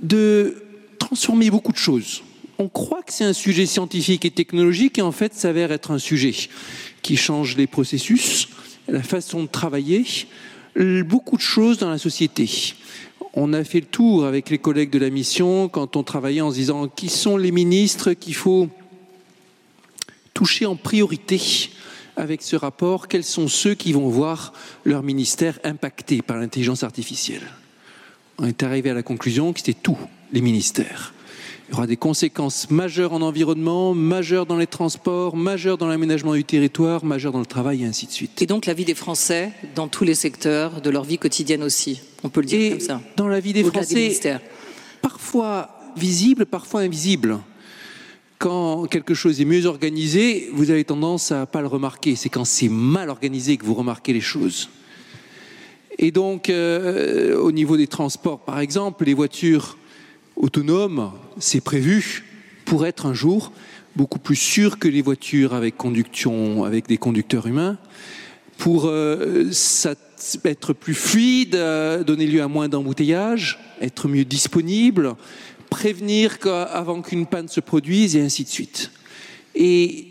de 0.00 0.62
transformer 1.00 1.50
beaucoup 1.50 1.72
de 1.72 1.76
choses. 1.76 2.22
On 2.60 2.68
croit 2.68 3.02
que 3.02 3.12
c'est 3.12 3.24
un 3.24 3.32
sujet 3.32 3.66
scientifique 3.66 4.24
et 4.24 4.30
technologique 4.30 5.00
et 5.00 5.02
en 5.02 5.10
fait 5.10 5.34
s'avère 5.34 5.72
être 5.72 5.90
un 5.90 5.98
sujet 5.98 6.36
qui 7.02 7.16
change 7.16 7.56
les 7.56 7.66
processus, 7.66 8.46
la 8.86 9.02
façon 9.02 9.42
de 9.42 9.48
travailler, 9.48 10.04
beaucoup 11.04 11.36
de 11.36 11.42
choses 11.42 11.78
dans 11.78 11.90
la 11.90 11.98
société. 11.98 12.48
On 13.34 13.52
a 13.52 13.64
fait 13.64 13.80
le 13.80 13.86
tour 13.86 14.24
avec 14.24 14.50
les 14.50 14.58
collègues 14.58 14.90
de 14.90 15.00
la 15.00 15.10
mission 15.10 15.68
quand 15.68 15.96
on 15.96 16.04
travaillait 16.04 16.42
en 16.42 16.52
se 16.52 16.58
disant 16.58 16.86
qui 16.86 17.08
sont 17.08 17.36
les 17.36 17.50
ministres 17.50 18.12
qu'il 18.12 18.36
faut 18.36 18.68
toucher 20.36 20.66
en 20.66 20.76
priorité 20.76 21.40
avec 22.14 22.42
ce 22.42 22.56
rapport 22.56 23.08
Quels 23.08 23.24
sont 23.24 23.48
ceux 23.48 23.74
qui 23.74 23.94
vont 23.94 24.10
voir 24.10 24.52
leur 24.84 25.02
ministère 25.02 25.58
impacté 25.64 26.20
par 26.20 26.36
l'intelligence 26.36 26.82
artificielle? 26.82 27.40
On 28.36 28.44
est 28.44 28.62
arrivé 28.62 28.90
à 28.90 28.94
la 28.94 29.02
conclusion 29.02 29.54
que 29.54 29.60
c'était 29.60 29.72
tous 29.72 29.96
les 30.32 30.42
ministères. 30.42 31.14
Il 31.68 31.72
y 31.72 31.74
aura 31.74 31.86
des 31.86 31.96
conséquences 31.96 32.70
majeures 32.70 33.14
en 33.14 33.22
environnement, 33.22 33.94
majeures 33.94 34.44
dans 34.44 34.58
les 34.58 34.66
transports, 34.66 35.36
majeures 35.36 35.78
dans 35.78 35.88
l'aménagement 35.88 36.34
du 36.34 36.44
territoire, 36.44 37.02
majeures 37.02 37.32
dans 37.32 37.40
le 37.40 37.46
travail 37.46 37.82
et 37.82 37.86
ainsi 37.86 38.06
de 38.06 38.12
suite. 38.12 38.42
Et 38.42 38.46
donc 38.46 38.66
la 38.66 38.74
vie 38.74 38.84
des 38.84 38.94
Français 38.94 39.52
dans 39.74 39.88
tous 39.88 40.04
les 40.04 40.14
secteurs 40.14 40.82
de 40.82 40.90
leur 40.90 41.04
vie 41.04 41.16
quotidienne 41.16 41.62
aussi, 41.62 42.02
on 42.24 42.28
peut 42.28 42.40
le 42.40 42.46
dire 42.46 42.72
comme 42.72 42.80
ça. 42.80 43.00
Dans 43.16 43.28
la 43.28 43.40
vie 43.40 43.54
des 43.54 43.64
Français, 43.64 44.38
parfois 45.00 45.70
visible, 45.96 46.44
parfois 46.44 46.82
invisible 46.82 47.38
quand 48.38 48.86
quelque 48.86 49.14
chose 49.14 49.40
est 49.40 49.44
mieux 49.44 49.66
organisé, 49.66 50.50
vous 50.52 50.70
avez 50.70 50.84
tendance 50.84 51.32
à 51.32 51.46
pas 51.46 51.60
le 51.60 51.66
remarquer. 51.66 52.16
C'est 52.16 52.28
quand 52.28 52.44
c'est 52.44 52.68
mal 52.68 53.08
organisé 53.10 53.56
que 53.56 53.64
vous 53.64 53.74
remarquez 53.74 54.12
les 54.12 54.20
choses. 54.20 54.68
Et 55.98 56.10
donc, 56.10 56.50
euh, 56.50 57.38
au 57.38 57.52
niveau 57.52 57.76
des 57.76 57.86
transports, 57.86 58.40
par 58.40 58.60
exemple, 58.60 59.04
les 59.04 59.14
voitures 59.14 59.78
autonomes, 60.36 61.12
c'est 61.38 61.62
prévu 61.62 62.24
pour 62.66 62.86
être 62.86 63.06
un 63.06 63.14
jour 63.14 63.52
beaucoup 63.94 64.18
plus 64.18 64.36
sûr 64.36 64.78
que 64.78 64.88
les 64.88 65.00
voitures 65.00 65.54
avec 65.54 65.76
avec 66.64 66.86
des 66.86 66.98
conducteurs 66.98 67.46
humains, 67.46 67.78
pour 68.58 68.86
euh, 68.86 69.50
être 70.44 70.72
plus 70.74 70.94
fluide, 70.94 71.54
euh, 71.54 72.04
donner 72.04 72.26
lieu 72.26 72.42
à 72.42 72.48
moins 72.48 72.68
d'embouteillages, 72.68 73.58
être 73.80 74.08
mieux 74.08 74.24
disponible, 74.24 75.14
prévenir 75.76 76.38
avant 76.72 77.02
qu'une 77.02 77.26
panne 77.26 77.48
se 77.48 77.60
produise 77.60 78.16
et 78.16 78.22
ainsi 78.22 78.44
de 78.44 78.48
suite. 78.48 78.90
Et 79.54 80.06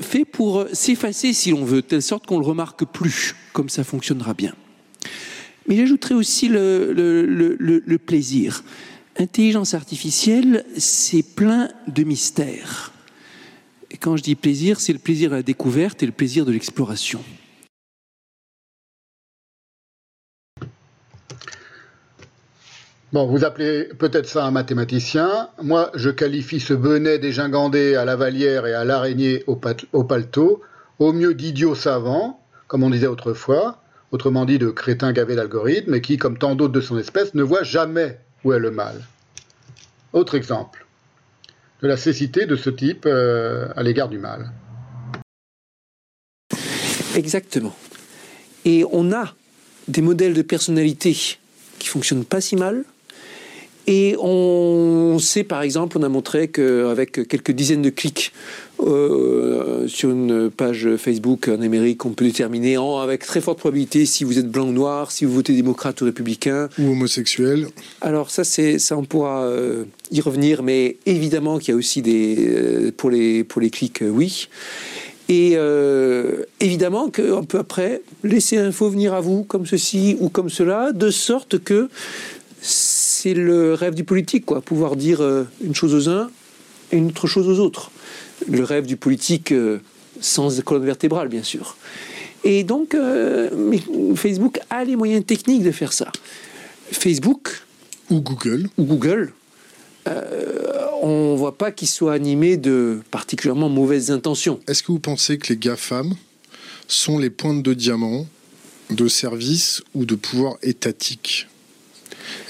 fait 0.00 0.24
pour 0.24 0.64
s'effacer 0.72 1.34
si 1.34 1.50
l'on 1.50 1.62
veut, 1.62 1.82
de 1.82 1.86
telle 1.86 2.00
sorte 2.00 2.26
qu'on 2.26 2.36
ne 2.36 2.40
le 2.40 2.46
remarque 2.46 2.86
plus, 2.86 3.36
comme 3.52 3.68
ça 3.68 3.84
fonctionnera 3.84 4.32
bien. 4.32 4.54
Mais 5.68 5.76
j'ajouterai 5.76 6.14
aussi 6.14 6.48
le, 6.48 6.94
le, 6.94 7.98
plaisir. 7.98 8.64
Intelligence 9.18 9.74
artificielle, 9.74 10.64
c'est 10.78 11.22
plein 11.22 11.68
de 11.86 12.02
mystères. 12.02 12.94
Et 13.90 13.98
quand 13.98 14.16
je 14.16 14.22
dis 14.22 14.36
plaisir, 14.36 14.80
c'est 14.80 14.94
le 14.94 14.98
plaisir 14.98 15.28
de 15.28 15.36
la 15.36 15.42
découverte 15.42 16.02
et 16.02 16.06
le 16.06 16.12
plaisir 16.12 16.46
de 16.46 16.52
l'exploration. 16.52 17.20
Bon, 23.12 23.26
vous 23.26 23.44
appelez 23.44 23.88
peut-être 23.98 24.28
ça 24.28 24.44
un 24.44 24.52
mathématicien. 24.52 25.48
Moi, 25.60 25.90
je 25.94 26.10
qualifie 26.10 26.60
ce 26.60 26.74
benet 26.74 27.18
dégingandé 27.18 27.96
à 27.96 28.04
la 28.04 28.14
valière 28.14 28.66
et 28.66 28.74
à 28.74 28.84
l'araignée 28.84 29.42
au, 29.48 29.56
paletot, 29.56 30.62
au 31.00 31.12
mieux 31.12 31.34
d'idiot 31.34 31.74
savant, 31.74 32.40
comme 32.68 32.84
on 32.84 32.90
disait 32.90 33.08
autrefois, 33.08 33.82
autrement 34.12 34.44
dit 34.44 34.58
de 34.58 34.70
crétin 34.70 35.12
gavé 35.12 35.34
d'algorithmes, 35.34 35.94
et 35.94 36.00
qui, 36.00 36.18
comme 36.18 36.38
tant 36.38 36.54
d'autres 36.54 36.72
de 36.72 36.80
son 36.80 36.98
espèce, 36.98 37.34
ne 37.34 37.42
voit 37.42 37.64
jamais 37.64 38.20
où 38.44 38.52
est 38.52 38.60
le 38.60 38.70
mal. 38.70 38.94
Autre 40.12 40.36
exemple 40.36 40.86
de 41.82 41.88
la 41.88 41.96
cécité 41.96 42.46
de 42.46 42.56
ce 42.56 42.70
type 42.70 43.06
euh, 43.06 43.68
à 43.74 43.82
l'égard 43.82 44.08
du 44.08 44.18
mal. 44.18 44.52
Exactement. 47.16 47.74
Et 48.64 48.84
on 48.92 49.12
a 49.12 49.34
des 49.88 50.02
modèles 50.02 50.34
de 50.34 50.42
personnalité 50.42 51.16
qui 51.78 51.88
fonctionnent 51.88 52.24
pas 52.24 52.40
si 52.40 52.54
mal, 52.54 52.84
et 53.86 54.16
on 54.18 55.18
sait 55.18 55.44
par 55.44 55.62
exemple, 55.62 55.98
on 55.98 56.02
a 56.02 56.08
montré 56.08 56.48
qu'avec 56.48 57.26
quelques 57.28 57.52
dizaines 57.52 57.82
de 57.82 57.90
clics 57.90 58.32
euh, 58.80 59.86
sur 59.88 60.10
une 60.10 60.50
page 60.50 60.96
Facebook 60.96 61.48
en 61.48 61.60
Amérique, 61.60 62.04
on 62.04 62.10
peut 62.10 62.24
déterminer 62.24 62.76
avec 62.76 63.24
très 63.24 63.40
forte 63.40 63.58
probabilité 63.58 64.06
si 64.06 64.24
vous 64.24 64.38
êtes 64.38 64.48
blanc 64.48 64.68
ou 64.68 64.72
noir, 64.72 65.10
si 65.12 65.24
vous 65.24 65.32
votez 65.32 65.54
démocrate 65.54 66.00
ou 66.00 66.04
républicain. 66.04 66.68
Ou 66.78 66.92
homosexuel. 66.92 67.68
Alors 68.00 68.30
ça, 68.30 68.44
ça 68.44 68.96
on 68.96 69.04
pourra 69.04 69.44
euh, 69.44 69.84
y 70.10 70.20
revenir, 70.20 70.62
mais 70.62 70.96
évidemment 71.06 71.58
qu'il 71.58 71.72
y 71.72 71.74
a 71.74 71.76
aussi 71.76 72.02
des 72.02 72.36
euh, 72.38 72.92
pour 72.96 73.10
les 73.10 73.44
pour 73.44 73.60
les 73.60 73.70
clics, 73.70 74.02
oui. 74.02 74.48
Et 75.28 75.56
évidemment 76.58 77.08
qu'on 77.08 77.44
peut 77.44 77.60
après 77.60 78.02
laisser 78.24 78.56
l'info 78.56 78.90
venir 78.90 79.14
à 79.14 79.20
vous 79.20 79.44
comme 79.44 79.64
ceci 79.64 80.16
ou 80.18 80.28
comme 80.28 80.50
cela, 80.50 80.90
de 80.90 81.08
sorte 81.10 81.62
que 81.62 81.88
c'est 83.20 83.34
le 83.34 83.74
rêve 83.74 83.94
du 83.94 84.04
politique, 84.04 84.46
quoi, 84.46 84.62
pouvoir 84.62 84.96
dire 84.96 85.20
euh, 85.20 85.44
une 85.62 85.74
chose 85.74 85.94
aux 85.94 86.10
uns 86.10 86.30
et 86.90 86.96
une 86.96 87.08
autre 87.08 87.26
chose 87.26 87.48
aux 87.48 87.62
autres. 87.62 87.90
Le 88.48 88.64
rêve 88.64 88.86
du 88.86 88.96
politique 88.96 89.52
euh, 89.52 89.80
sans 90.22 90.62
colonne 90.62 90.86
vertébrale, 90.86 91.28
bien 91.28 91.42
sûr. 91.42 91.76
Et 92.44 92.64
donc, 92.64 92.94
euh, 92.94 93.50
Facebook 94.16 94.58
a 94.70 94.84
les 94.84 94.96
moyens 94.96 95.26
techniques 95.26 95.62
de 95.62 95.70
faire 95.70 95.92
ça. 95.92 96.10
Facebook 96.92 97.62
ou 98.08 98.20
Google 98.22 98.70
ou 98.78 98.84
Google, 98.84 99.32
on 101.02 101.32
ne 101.32 101.36
voit 101.36 101.56
pas 101.56 101.70
qu'ils 101.70 101.88
soient 101.88 102.14
animés 102.14 102.56
de 102.56 103.00
particulièrement 103.10 103.68
mauvaises 103.68 104.10
intentions. 104.10 104.60
Est-ce 104.66 104.82
que 104.82 104.90
vous 104.90 104.98
pensez 104.98 105.38
que 105.38 105.52
les 105.52 105.58
GAFAM 105.58 106.14
sont 106.88 107.18
les 107.18 107.30
pointes 107.30 107.62
de 107.62 107.74
diamant 107.74 108.26
de 108.88 109.06
services 109.06 109.82
ou 109.94 110.04
de 110.06 110.16
pouvoir 110.16 110.56
étatique? 110.62 111.49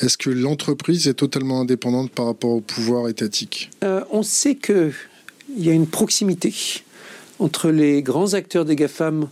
Est-ce 0.02 0.16
que 0.16 0.30
l'entreprise 0.30 1.08
est 1.08 1.14
totalement 1.14 1.60
indépendante 1.60 2.10
par 2.10 2.26
rapport 2.26 2.50
au 2.50 2.60
pouvoir 2.60 3.08
étatique? 3.08 3.70
Euh, 3.84 4.02
On 4.10 4.22
sait 4.22 4.54
qu'il 4.54 4.92
y 5.56 5.68
a 5.68 5.72
une 5.72 5.86
proximité 5.86 6.54
entre 7.38 7.70
les 7.70 8.02
grands 8.02 8.34
acteurs 8.34 8.64
des 8.64 8.76
GAFAM 8.76 9.28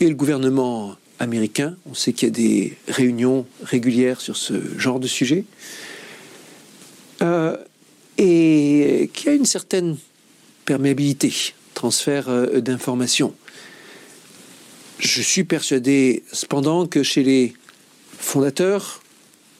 et 0.00 0.08
le 0.08 0.14
gouvernement 0.14 0.96
américain. 1.18 1.76
On 1.88 1.94
sait 1.94 2.12
qu'il 2.12 2.28
y 2.28 2.30
a 2.30 2.34
des 2.34 2.76
réunions 2.88 3.46
régulières 3.62 4.20
sur 4.20 4.36
ce 4.36 4.54
genre 4.78 5.00
de 5.00 5.06
sujet. 5.06 5.44
Euh, 7.22 7.56
et 8.18 9.10
qu'il 9.14 9.26
y 9.26 9.28
a 9.30 9.34
une 9.34 9.44
certaine 9.44 9.96
perméabilité, 10.64 11.32
transfert 11.74 12.28
euh, 12.28 12.60
d'informations. 12.60 13.34
Je 14.98 15.22
suis 15.22 15.44
persuadé 15.44 16.22
cependant 16.32 16.86
que 16.86 17.02
chez 17.02 17.22
les 17.22 17.54
fondateurs, 18.18 19.01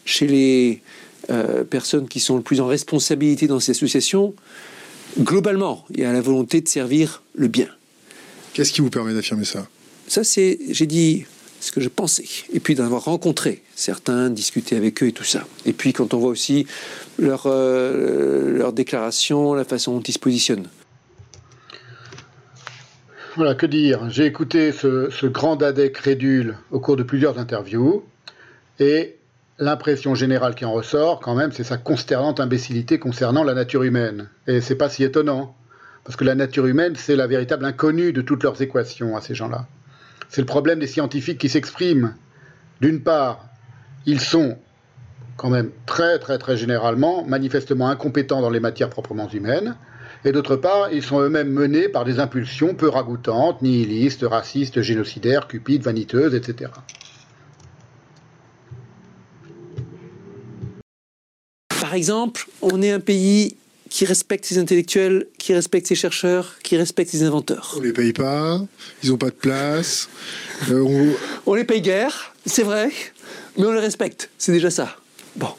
chez 0.05 0.27
les 0.27 0.83
euh, 1.31 1.65
personnes 1.65 2.09
qui 2.09 2.21
sont 2.21 2.37
le 2.37 2.43
plus 2.43 2.61
en 2.61 2.67
responsabilité 2.67 3.47
dans 3.47 3.61
ces 3.61 3.73
associations, 3.73 4.35
globalement, 5.21 5.85
il 5.91 6.01
y 6.01 6.05
a 6.05 6.13
la 6.13 6.21
volonté 6.21 6.61
de 6.61 6.69
servir 6.69 7.23
le 7.35 7.49
bien. 7.49 7.69
Qu'est-ce 8.55 8.73
qui 8.73 8.81
vous 8.81 8.91
permet 8.91 9.15
d'affirmer 9.15 9.45
ça? 9.45 9.67
Ça, 10.09 10.25
c'est, 10.25 10.59
j'ai 10.71 10.87
dit 10.87 11.25
ce 11.61 11.71
que 11.71 11.81
je 11.81 11.89
pensais. 11.89 12.25
Et 12.53 12.61
puis 12.61 12.75
d'avoir 12.75 13.05
rencontré 13.05 13.63
certains, 13.75 14.31
discuté 14.31 14.77
avec 14.77 15.03
eux 15.03 15.07
et 15.07 15.13
tout 15.13 15.25
ça. 15.25 15.47
Et 15.65 15.73
puis 15.73 15.93
quand 15.93 16.13
on 16.13 16.19
voit 16.19 16.31
aussi 16.31 16.67
leur, 17.19 17.45
euh, 17.47 18.59
leur 18.59 18.73
déclaration, 18.73 19.55
la 19.55 19.65
façon 19.65 19.95
dont 19.95 20.03
ils 20.03 20.13
se 20.13 20.19
positionnent. 20.19 20.69
Voilà, 23.37 23.55
que 23.55 23.65
dire? 23.65 24.11
J'ai 24.11 24.27
écouté 24.27 24.73
ce, 24.73 25.09
ce 25.09 25.27
grand 25.27 25.57
dadais 25.57 25.93
crédule 25.93 26.59
au 26.71 26.81
cours 26.81 26.97
de 26.97 27.03
plusieurs 27.03 27.39
interviews 27.39 28.03
et 28.79 29.17
l'impression 29.59 30.15
générale 30.15 30.55
qui 30.55 30.65
en 30.65 30.73
ressort, 30.73 31.21
quand 31.21 31.35
même, 31.35 31.53
c'est 31.53 31.65
sa 31.65 31.77
consternante 31.77 32.41
imbécilité 32.41 32.99
concernant 32.99 33.45
la 33.45 33.55
nature 33.55 33.83
humaine. 33.83 34.29
Et 34.47 34.61
c'est 34.61 34.77
pas 34.77 34.89
si 34.89 35.05
étonnant, 35.05 35.55
parce 36.05 36.17
que 36.17 36.25
la 36.25 36.35
nature 36.35 36.67
humaine, 36.67 36.95
c'est 36.97 37.17
la 37.17 37.27
véritable 37.27 37.65
inconnue 37.65 38.13
de 38.13 38.23
toutes 38.23 38.43
leurs 38.43 38.61
équations 38.61 39.17
à 39.17 39.21
ces 39.21 39.35
gens-là. 39.35 39.67
C'est 40.29 40.41
le 40.41 40.47
problème 40.47 40.79
des 40.79 40.87
scientifiques 40.87 41.39
qui 41.39 41.49
s'expriment. 41.49 42.15
D'une 42.81 43.03
part, 43.03 43.45
ils 44.07 44.21
sont 44.21 44.57
quand 45.37 45.51
même 45.51 45.71
très 45.87 46.19
très 46.19 46.39
très 46.39 46.57
généralement 46.57 47.25
manifestement 47.25 47.89
incompétents 47.89 48.43
dans 48.43 48.51
les 48.51 48.61
matières 48.61 48.91
proprement 48.91 49.29
humaines, 49.29 49.77
et 50.25 50.33
d'autre 50.33 50.57
part, 50.57 50.93
ils 50.93 51.03
sont 51.03 51.21
eux-mêmes 51.21 51.51
menés 51.51 51.89
par 51.89 52.05
des 52.05 52.21
impulsions 52.21 52.75
peu 52.75 52.89
ragoûtantes, 52.89 53.61
nihilistes, 53.61 54.25
racistes, 54.29 54.81
génocidaires, 54.81 55.49
cupides, 55.49 55.83
vaniteuses, 55.83 56.35
etc. 56.35 56.71
Par 61.93 61.99
exemple, 61.99 62.47
on 62.63 62.81
est 62.81 62.91
un 62.91 63.01
pays 63.01 63.55
qui 63.91 64.07
respecte 64.07 64.47
ses 64.47 64.57
intellectuels, 64.57 65.27
qui 65.37 65.53
respecte 65.53 65.87
ses 65.87 65.95
chercheurs, 65.95 66.55
qui 66.63 66.79
respecte 66.79 67.11
ses 67.11 67.23
inventeurs. 67.23 67.75
On 67.77 67.83
les 67.83 67.93
paye 67.93 68.15
pas, 68.15 68.63
ils 69.03 69.11
n'ont 69.11 69.19
pas 69.19 69.29
de 69.29 69.35
place. 69.35 70.09
Euh, 70.71 70.81
on... 70.81 71.13
on... 71.51 71.55
les 71.55 71.65
paye 71.65 71.83
guère, 71.83 72.35
c'est 72.47 72.63
vrai, 72.63 72.91
mais 73.59 73.67
on 73.67 73.73
les 73.73 73.81
respecte, 73.81 74.31
c'est 74.39 74.53
déjà 74.53 74.71
ça. 74.71 74.97
Bon. 75.37 75.51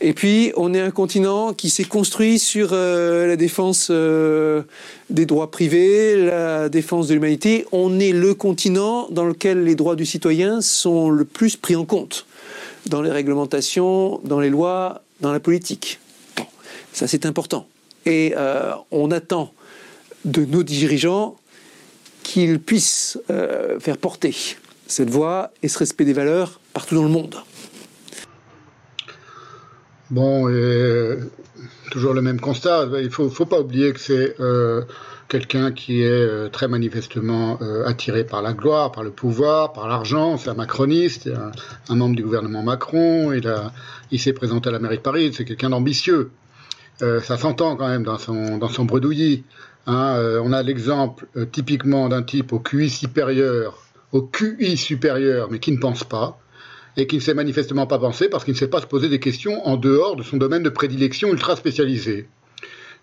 Et 0.00 0.14
puis, 0.14 0.50
on 0.56 0.72
est 0.72 0.80
un 0.80 0.90
continent 0.90 1.52
qui 1.52 1.68
s'est 1.68 1.84
construit 1.84 2.38
sur 2.38 2.70
euh, 2.72 3.26
la 3.26 3.36
défense 3.36 3.88
euh, 3.90 4.62
des 5.10 5.26
droits 5.26 5.50
privés, 5.50 6.24
la 6.24 6.70
défense 6.70 7.06
de 7.08 7.12
l'humanité. 7.12 7.66
On 7.70 8.00
est 8.00 8.12
le 8.12 8.32
continent 8.32 9.08
dans 9.10 9.26
lequel 9.26 9.64
les 9.64 9.74
droits 9.74 9.94
du 9.94 10.06
citoyen 10.06 10.62
sont 10.62 11.10
le 11.10 11.26
plus 11.26 11.56
pris 11.58 11.76
en 11.76 11.84
compte, 11.84 12.24
dans 12.86 13.02
les 13.02 13.10
réglementations, 13.10 14.22
dans 14.24 14.40
les 14.40 14.48
lois, 14.48 15.02
dans 15.20 15.32
la 15.32 15.40
politique. 15.40 15.98
Bon, 16.36 16.46
ça 16.92 17.06
c'est 17.06 17.26
important. 17.26 17.66
Et 18.06 18.34
euh, 18.36 18.72
on 18.90 19.10
attend 19.10 19.52
de 20.24 20.44
nos 20.44 20.62
dirigeants 20.62 21.36
qu'ils 22.22 22.60
puissent 22.60 23.18
euh, 23.30 23.80
faire 23.80 23.98
porter 23.98 24.34
cette 24.86 25.10
voix 25.10 25.50
et 25.62 25.68
ce 25.68 25.78
respect 25.78 26.04
des 26.04 26.12
valeurs 26.12 26.60
partout 26.72 26.94
dans 26.94 27.02
le 27.02 27.08
monde. 27.08 27.36
Bon, 30.10 30.48
et 30.48 31.18
toujours 31.90 32.14
le 32.14 32.22
même 32.22 32.40
constat. 32.40 32.88
Il 32.98 33.04
ne 33.04 33.08
faut, 33.08 33.46
pas 33.46 33.60
oublier 33.60 33.92
que 33.92 34.00
c'est 34.00 34.40
euh, 34.40 34.82
quelqu'un 35.30 35.70
qui 35.70 36.02
est 36.02 36.10
euh, 36.10 36.48
très 36.48 36.68
manifestement 36.68 37.58
euh, 37.62 37.86
attiré 37.86 38.24
par 38.24 38.42
la 38.42 38.52
gloire, 38.52 38.92
par 38.92 39.04
le 39.04 39.10
pouvoir, 39.10 39.72
par 39.72 39.88
l'argent. 39.88 40.36
C'est 40.36 40.50
un 40.50 40.54
macroniste, 40.54 41.30
un, 41.88 41.94
membre 41.94 42.16
du 42.16 42.22
gouvernement 42.22 42.62
Macron. 42.62 43.32
Il, 43.32 43.50
il 44.10 44.20
s'est 44.20 44.34
présenté 44.34 44.68
à 44.68 44.72
la 44.72 44.80
mairie 44.80 44.98
de 44.98 45.02
Paris. 45.02 45.32
C'est 45.32 45.46
quelqu'un 45.46 45.70
d'ambitieux. 45.70 46.30
Euh, 47.00 47.20
ça 47.20 47.38
s'entend 47.38 47.76
quand 47.76 47.88
même 47.88 48.02
dans 48.02 48.18
son, 48.18 48.84
bredouillis. 48.84 49.44
Hein, 49.86 50.20
on 50.44 50.52
a 50.52 50.62
l'exemple 50.62 51.26
typiquement 51.52 52.10
d'un 52.10 52.22
type 52.22 52.52
au 52.52 52.58
QI 52.58 52.90
supérieur, 52.90 53.78
au 54.12 54.20
QI 54.20 54.76
supérieur, 54.76 55.48
mais 55.50 55.58
qui 55.58 55.72
ne 55.72 55.78
pense 55.78 56.04
pas 56.04 56.38
et 56.96 57.06
qui 57.06 57.16
ne 57.16 57.20
sait 57.20 57.34
manifestement 57.34 57.86
pas 57.86 57.98
penser 57.98 58.28
parce 58.28 58.44
qu'il 58.44 58.52
ne 58.52 58.58
sait 58.58 58.68
pas 58.68 58.80
se 58.80 58.86
poser 58.86 59.08
des 59.08 59.20
questions 59.20 59.66
en 59.66 59.76
dehors 59.76 60.16
de 60.16 60.22
son 60.22 60.36
domaine 60.36 60.62
de 60.62 60.68
prédilection 60.68 61.28
ultra 61.28 61.56
spécialisé. 61.56 62.28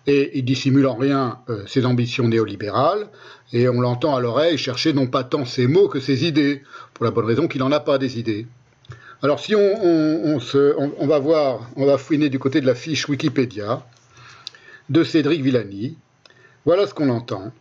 Et 0.08 0.38
il 0.38 0.44
dissimule 0.46 0.86
en 0.86 0.96
rien 0.96 1.38
euh, 1.50 1.64
ses 1.66 1.84
ambitions 1.84 2.26
néolibérales, 2.28 3.08
et 3.52 3.68
on 3.68 3.78
l'entend 3.78 4.16
à 4.16 4.20
l'oreille 4.20 4.56
chercher 4.56 4.94
non 4.94 5.06
pas 5.06 5.22
tant 5.22 5.44
ses 5.44 5.66
mots 5.66 5.86
que 5.86 6.00
ses 6.00 6.26
idées, 6.26 6.62
pour 6.94 7.04
la 7.04 7.10
bonne 7.10 7.26
raison 7.26 7.46
qu'il 7.46 7.60
n'en 7.60 7.70
a 7.72 7.78
pas 7.78 7.98
des 7.98 8.18
idées. 8.18 8.46
Alors 9.22 9.38
si 9.38 9.54
on, 9.54 9.84
on, 9.84 11.06
va 11.06 11.18
voir, 11.18 11.68
on 11.76 11.84
va 11.84 11.98
fouiner 11.98 12.30
du 12.30 12.38
côté 12.38 12.62
de 12.62 12.66
la 12.66 12.74
fiche 12.74 13.06
Wikipédia 13.06 13.84
de 14.88 15.04
Cédric 15.04 15.42
Villani, 15.42 15.98
voilà 16.64 16.86
ce 16.86 16.94
qu'on 16.94 17.10
entend. 17.10 17.52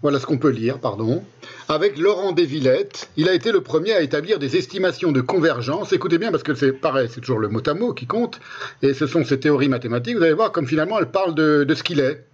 Voilà 0.00 0.20
ce 0.20 0.26
qu'on 0.26 0.38
peut 0.38 0.50
lire, 0.50 0.78
pardon. 0.78 1.24
Avec 1.68 1.98
Laurent 1.98 2.30
Desvillettes, 2.30 3.10
il 3.16 3.28
a 3.28 3.34
été 3.34 3.50
le 3.50 3.62
premier 3.62 3.92
à 3.92 4.00
établir 4.00 4.38
des 4.38 4.56
estimations 4.56 5.10
de 5.10 5.20
convergence. 5.20 5.92
Écoutez 5.92 6.18
bien, 6.18 6.30
parce 6.30 6.44
que 6.44 6.54
c'est 6.54 6.72
pareil, 6.72 7.08
c'est 7.10 7.20
toujours 7.20 7.40
le 7.40 7.48
mot 7.48 7.60
à 7.66 7.74
mot 7.74 7.92
qui 7.92 8.06
compte, 8.06 8.38
et 8.80 8.94
ce 8.94 9.08
sont 9.08 9.24
ces 9.24 9.40
théories 9.40 9.68
mathématiques. 9.68 10.16
Vous 10.16 10.22
allez 10.22 10.34
voir 10.34 10.52
comme 10.52 10.68
finalement 10.68 11.00
elle 11.00 11.10
parle 11.10 11.34
de, 11.34 11.66
ce 11.74 11.82
qu'il 11.82 11.98
est, 11.98 12.24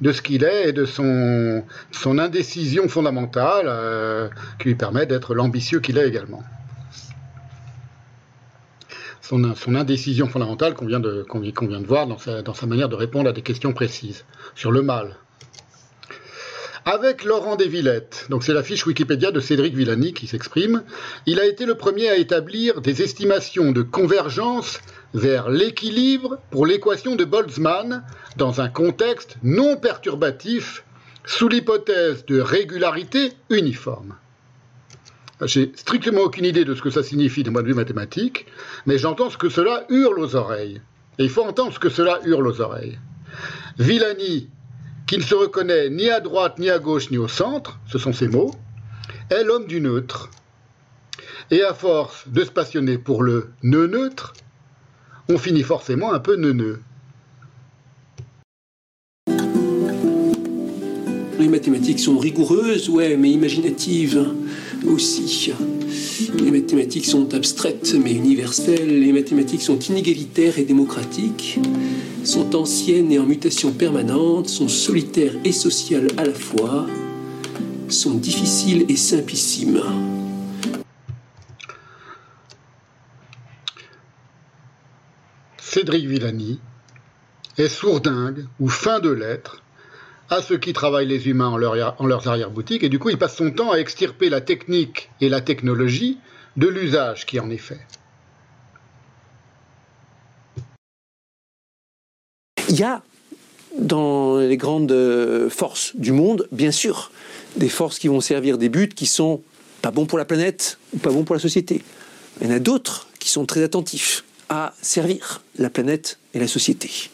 de 0.00 0.12
ce 0.12 0.22
qu'il 0.22 0.44
est 0.44 0.68
et 0.68 0.72
de 0.72 0.84
son, 0.84 1.64
indécision 2.04 2.88
fondamentale 2.88 3.66
euh, 3.66 4.28
qui 4.60 4.68
lui 4.68 4.76
permet 4.76 5.06
d'être 5.06 5.34
l'ambitieux 5.34 5.80
qu'il 5.80 5.98
est 5.98 6.06
également. 6.06 6.44
Son, 9.22 9.74
indécision 9.74 10.28
fondamentale 10.28 10.74
qu'on 10.74 10.86
vient, 10.86 11.00
de, 11.00 11.26
voir 11.84 12.06
dans 12.06 12.54
sa 12.54 12.66
manière 12.66 12.88
de 12.88 12.94
répondre 12.94 13.28
à 13.28 13.32
des 13.32 13.42
questions 13.42 13.72
précises 13.72 14.24
sur 14.54 14.70
le 14.70 14.82
mal, 14.82 15.16
avec 16.86 17.24
Laurent 17.24 17.56
Desvillettes, 17.56 18.26
donc 18.30 18.44
c'est 18.44 18.52
la 18.52 18.62
fiche 18.62 18.86
Wikipédia 18.86 19.32
de 19.32 19.40
Cédric 19.40 19.74
Villani 19.74 20.14
qui 20.14 20.28
s'exprime, 20.28 20.84
il 21.26 21.40
a 21.40 21.44
été 21.44 21.66
le 21.66 21.74
premier 21.74 22.08
à 22.08 22.16
établir 22.16 22.80
des 22.80 23.02
estimations 23.02 23.72
de 23.72 23.82
convergence 23.82 24.78
vers 25.12 25.50
l'équilibre 25.50 26.38
pour 26.52 26.64
l'équation 26.64 27.16
de 27.16 27.24
Boltzmann 27.24 28.04
dans 28.36 28.60
un 28.60 28.68
contexte 28.68 29.36
non 29.42 29.76
perturbatif 29.76 30.84
sous 31.24 31.48
l'hypothèse 31.48 32.24
de 32.24 32.40
régularité 32.40 33.32
uniforme. 33.50 34.14
J'ai 35.42 35.72
strictement 35.74 36.20
aucune 36.20 36.44
idée 36.44 36.64
de 36.64 36.76
ce 36.76 36.82
que 36.82 36.90
ça 36.90 37.02
signifie 37.02 37.42
d'un 37.42 37.52
point 37.52 37.62
de 37.62 37.66
vue 37.66 37.74
mathématique, 37.74 38.46
mais 38.86 38.96
j'entends 38.96 39.28
ce 39.28 39.36
que 39.36 39.48
cela 39.48 39.86
hurle 39.88 40.20
aux 40.20 40.36
oreilles. 40.36 40.80
Et 41.18 41.24
il 41.24 41.30
faut 41.30 41.42
entendre 41.42 41.74
ce 41.74 41.80
que 41.80 41.88
cela 41.88 42.20
hurle 42.24 42.46
aux 42.46 42.60
oreilles. 42.60 43.00
Villani 43.76 44.48
qui 45.06 45.18
ne 45.18 45.22
se 45.22 45.34
reconnaît 45.34 45.88
ni 45.88 46.10
à 46.10 46.20
droite, 46.20 46.58
ni 46.58 46.68
à 46.68 46.78
gauche, 46.78 47.10
ni 47.10 47.18
au 47.18 47.28
centre, 47.28 47.78
ce 47.86 47.98
sont 47.98 48.12
ces 48.12 48.28
mots, 48.28 48.52
est 49.30 49.44
l'homme 49.44 49.66
du 49.66 49.80
neutre. 49.80 50.30
Et 51.50 51.62
à 51.62 51.74
force 51.74 52.28
de 52.28 52.44
se 52.44 52.50
passionner 52.50 52.98
pour 52.98 53.22
le 53.22 53.50
nœud 53.62 53.86
neutre, 53.86 54.32
on 55.28 55.38
finit 55.38 55.62
forcément 55.62 56.12
un 56.12 56.18
peu 56.18 56.36
neuneux. 56.36 56.80
Les 61.38 61.48
mathématiques 61.48 62.00
sont 62.00 62.18
rigoureuses, 62.18 62.88
ouais, 62.88 63.16
mais 63.16 63.30
imaginatives 63.30 64.26
aussi. 64.86 65.52
Les 66.38 66.50
mathématiques 66.50 67.06
sont 67.06 67.34
abstraites 67.34 67.94
mais 67.94 68.12
universelles. 68.12 69.00
Les 69.00 69.12
mathématiques 69.12 69.62
sont 69.62 69.78
inégalitaires 69.78 70.58
et 70.58 70.64
démocratiques, 70.64 71.58
sont 72.24 72.54
anciennes 72.54 73.12
et 73.12 73.18
en 73.18 73.26
mutation 73.26 73.72
permanente, 73.72 74.48
sont 74.48 74.68
solitaires 74.68 75.34
et 75.44 75.52
sociales 75.52 76.08
à 76.16 76.24
la 76.24 76.34
fois, 76.34 76.86
sont 77.88 78.14
difficiles 78.14 78.86
et 78.88 78.96
simplissimes. 78.96 79.82
Cédric 85.58 86.06
Villani 86.06 86.58
est 87.58 87.68
sourdingue 87.68 88.46
ou 88.60 88.68
fin 88.68 89.00
de 89.00 89.10
lettres 89.10 89.62
à 90.30 90.42
ceux 90.42 90.58
qui 90.58 90.72
travaillent 90.72 91.06
les 91.06 91.28
humains 91.28 91.48
en, 91.48 91.56
leur, 91.56 91.94
en 92.00 92.06
leurs 92.06 92.28
arrière-boutiques, 92.28 92.82
et 92.82 92.88
du 92.88 92.98
coup 92.98 93.10
il 93.10 93.18
passe 93.18 93.36
son 93.36 93.50
temps 93.50 93.72
à 93.72 93.78
extirper 93.78 94.28
la 94.28 94.40
technique 94.40 95.10
et 95.20 95.28
la 95.28 95.40
technologie 95.40 96.18
de 96.56 96.66
l'usage 96.66 97.26
qui 97.26 97.38
en 97.38 97.50
est 97.50 97.58
fait. 97.58 97.80
Il 102.68 102.80
y 102.80 102.82
a 102.82 103.02
dans 103.78 104.38
les 104.38 104.56
grandes 104.56 105.48
forces 105.50 105.94
du 105.96 106.12
monde, 106.12 106.48
bien 106.50 106.72
sûr, 106.72 107.10
des 107.56 107.68
forces 107.68 107.98
qui 107.98 108.08
vont 108.08 108.20
servir 108.20 108.58
des 108.58 108.68
buts 108.68 108.88
qui 108.88 109.06
sont 109.06 109.42
pas 109.82 109.90
bon 109.90 110.06
pour 110.06 110.18
la 110.18 110.24
planète 110.24 110.78
ou 110.94 110.98
pas 110.98 111.10
bon 111.10 111.24
pour 111.24 111.34
la 111.34 111.40
société. 111.40 111.82
Il 112.40 112.48
y 112.48 112.50
en 112.50 112.54
a 112.54 112.58
d'autres 112.58 113.08
qui 113.18 113.28
sont 113.28 113.46
très 113.46 113.62
attentifs 113.62 114.24
à 114.48 114.74
servir 114.82 115.42
la 115.58 115.70
planète 115.70 116.18
et 116.34 116.38
la 116.38 116.48
société. 116.48 117.10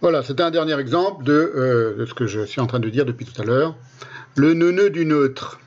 Voilà, 0.00 0.22
c'est 0.22 0.40
un 0.40 0.52
dernier 0.52 0.78
exemple 0.78 1.24
de, 1.24 1.32
euh, 1.32 1.96
de, 1.96 2.06
ce 2.06 2.14
que 2.14 2.28
je 2.28 2.44
suis 2.44 2.60
en 2.60 2.68
train 2.68 2.78
de 2.78 2.88
dire 2.88 3.04
depuis 3.04 3.26
tout 3.26 3.40
à 3.42 3.44
l'heure. 3.44 3.74
Le 4.36 4.54
neuneu 4.54 4.90
du 4.90 5.04
neutre. 5.04 5.58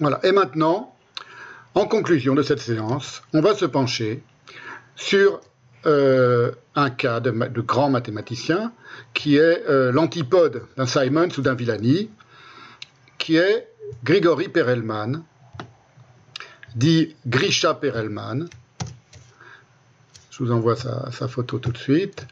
Voilà. 0.00 0.20
Et 0.22 0.32
maintenant, 0.32 0.94
en 1.74 1.84
conclusion 1.84 2.34
de 2.34 2.42
cette 2.42 2.60
séance, 2.60 3.22
on 3.34 3.42
va 3.42 3.54
se 3.54 3.66
pencher 3.66 4.22
sur 4.96 5.40
euh, 5.84 6.50
un 6.74 6.88
cas 6.88 7.20
de, 7.20 7.60
grand 7.60 7.90
mathématicien 7.90 8.72
qui 9.12 9.36
est 9.36 9.68
euh, 9.68 9.92
l'antipode 9.92 10.62
d'un 10.78 10.86
Simons 10.86 11.28
ou 11.36 11.42
d'un 11.42 11.54
Villani, 11.54 12.08
qui 13.18 13.36
est 13.36 13.68
Grigory 14.02 14.48
Perelman, 14.48 15.24
dit 16.74 17.14
Grisha 17.26 17.74
Perelman. 17.74 18.48
Je 20.30 20.42
vous 20.42 20.52
envoie 20.52 20.76
sa 20.76 21.28
photo 21.28 21.58
tout 21.58 21.72
de 21.72 21.78
suite. 21.78 22.26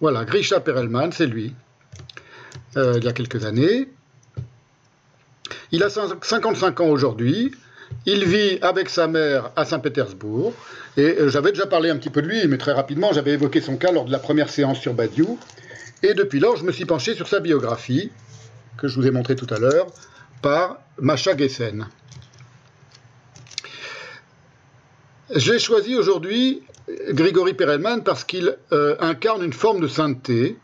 Voilà, 0.00 0.24
Grisha 0.24 0.60
Perelman, 0.60 1.12
c'est 1.12 1.26
lui, 1.26 1.54
euh, 2.76 2.94
il 2.96 3.04
y 3.04 3.08
a 3.08 3.12
quelques 3.12 3.44
années. 3.44 3.88
Il 5.72 5.82
a 5.82 5.90
55 5.90 6.80
ans 6.80 6.86
aujourd'hui. 6.86 7.52
Il 8.06 8.24
vit 8.24 8.58
avec 8.62 8.88
sa 8.88 9.08
mère 9.08 9.50
à 9.56 9.64
Saint-Pétersbourg. 9.64 10.54
Et 10.96 11.02
euh, 11.02 11.28
j'avais 11.28 11.50
déjà 11.50 11.66
parlé 11.66 11.90
un 11.90 11.96
petit 11.96 12.08
peu 12.08 12.22
de 12.22 12.28
lui, 12.28 12.46
mais 12.46 12.56
très 12.56 12.72
rapidement, 12.72 13.12
j'avais 13.12 13.32
évoqué 13.32 13.60
son 13.60 13.76
cas 13.76 13.92
lors 13.92 14.06
de 14.06 14.12
la 14.12 14.18
première 14.18 14.48
séance 14.48 14.78
sur 14.78 14.94
Badiou. 14.94 15.38
Et 16.02 16.14
depuis 16.14 16.40
lors, 16.40 16.56
je 16.56 16.64
me 16.64 16.72
suis 16.72 16.86
penché 16.86 17.14
sur 17.14 17.28
sa 17.28 17.40
biographie, 17.40 18.10
que 18.78 18.88
je 18.88 18.98
vous 18.98 19.06
ai 19.06 19.10
montré 19.10 19.36
tout 19.36 19.46
à 19.50 19.58
l'heure, 19.58 19.86
par 20.40 20.80
Macha 20.98 21.36
Gessen. 21.36 21.86
J'ai 25.34 25.60
choisi 25.60 25.94
aujourd'hui 25.94 26.62
Grigory 27.10 27.54
Perelman 27.54 28.02
parce 28.02 28.24
qu'il 28.24 28.56
euh, 28.72 28.96
incarne 28.98 29.44
une 29.44 29.52
forme 29.52 29.80
de 29.80 29.86
sainteté, 29.86 30.56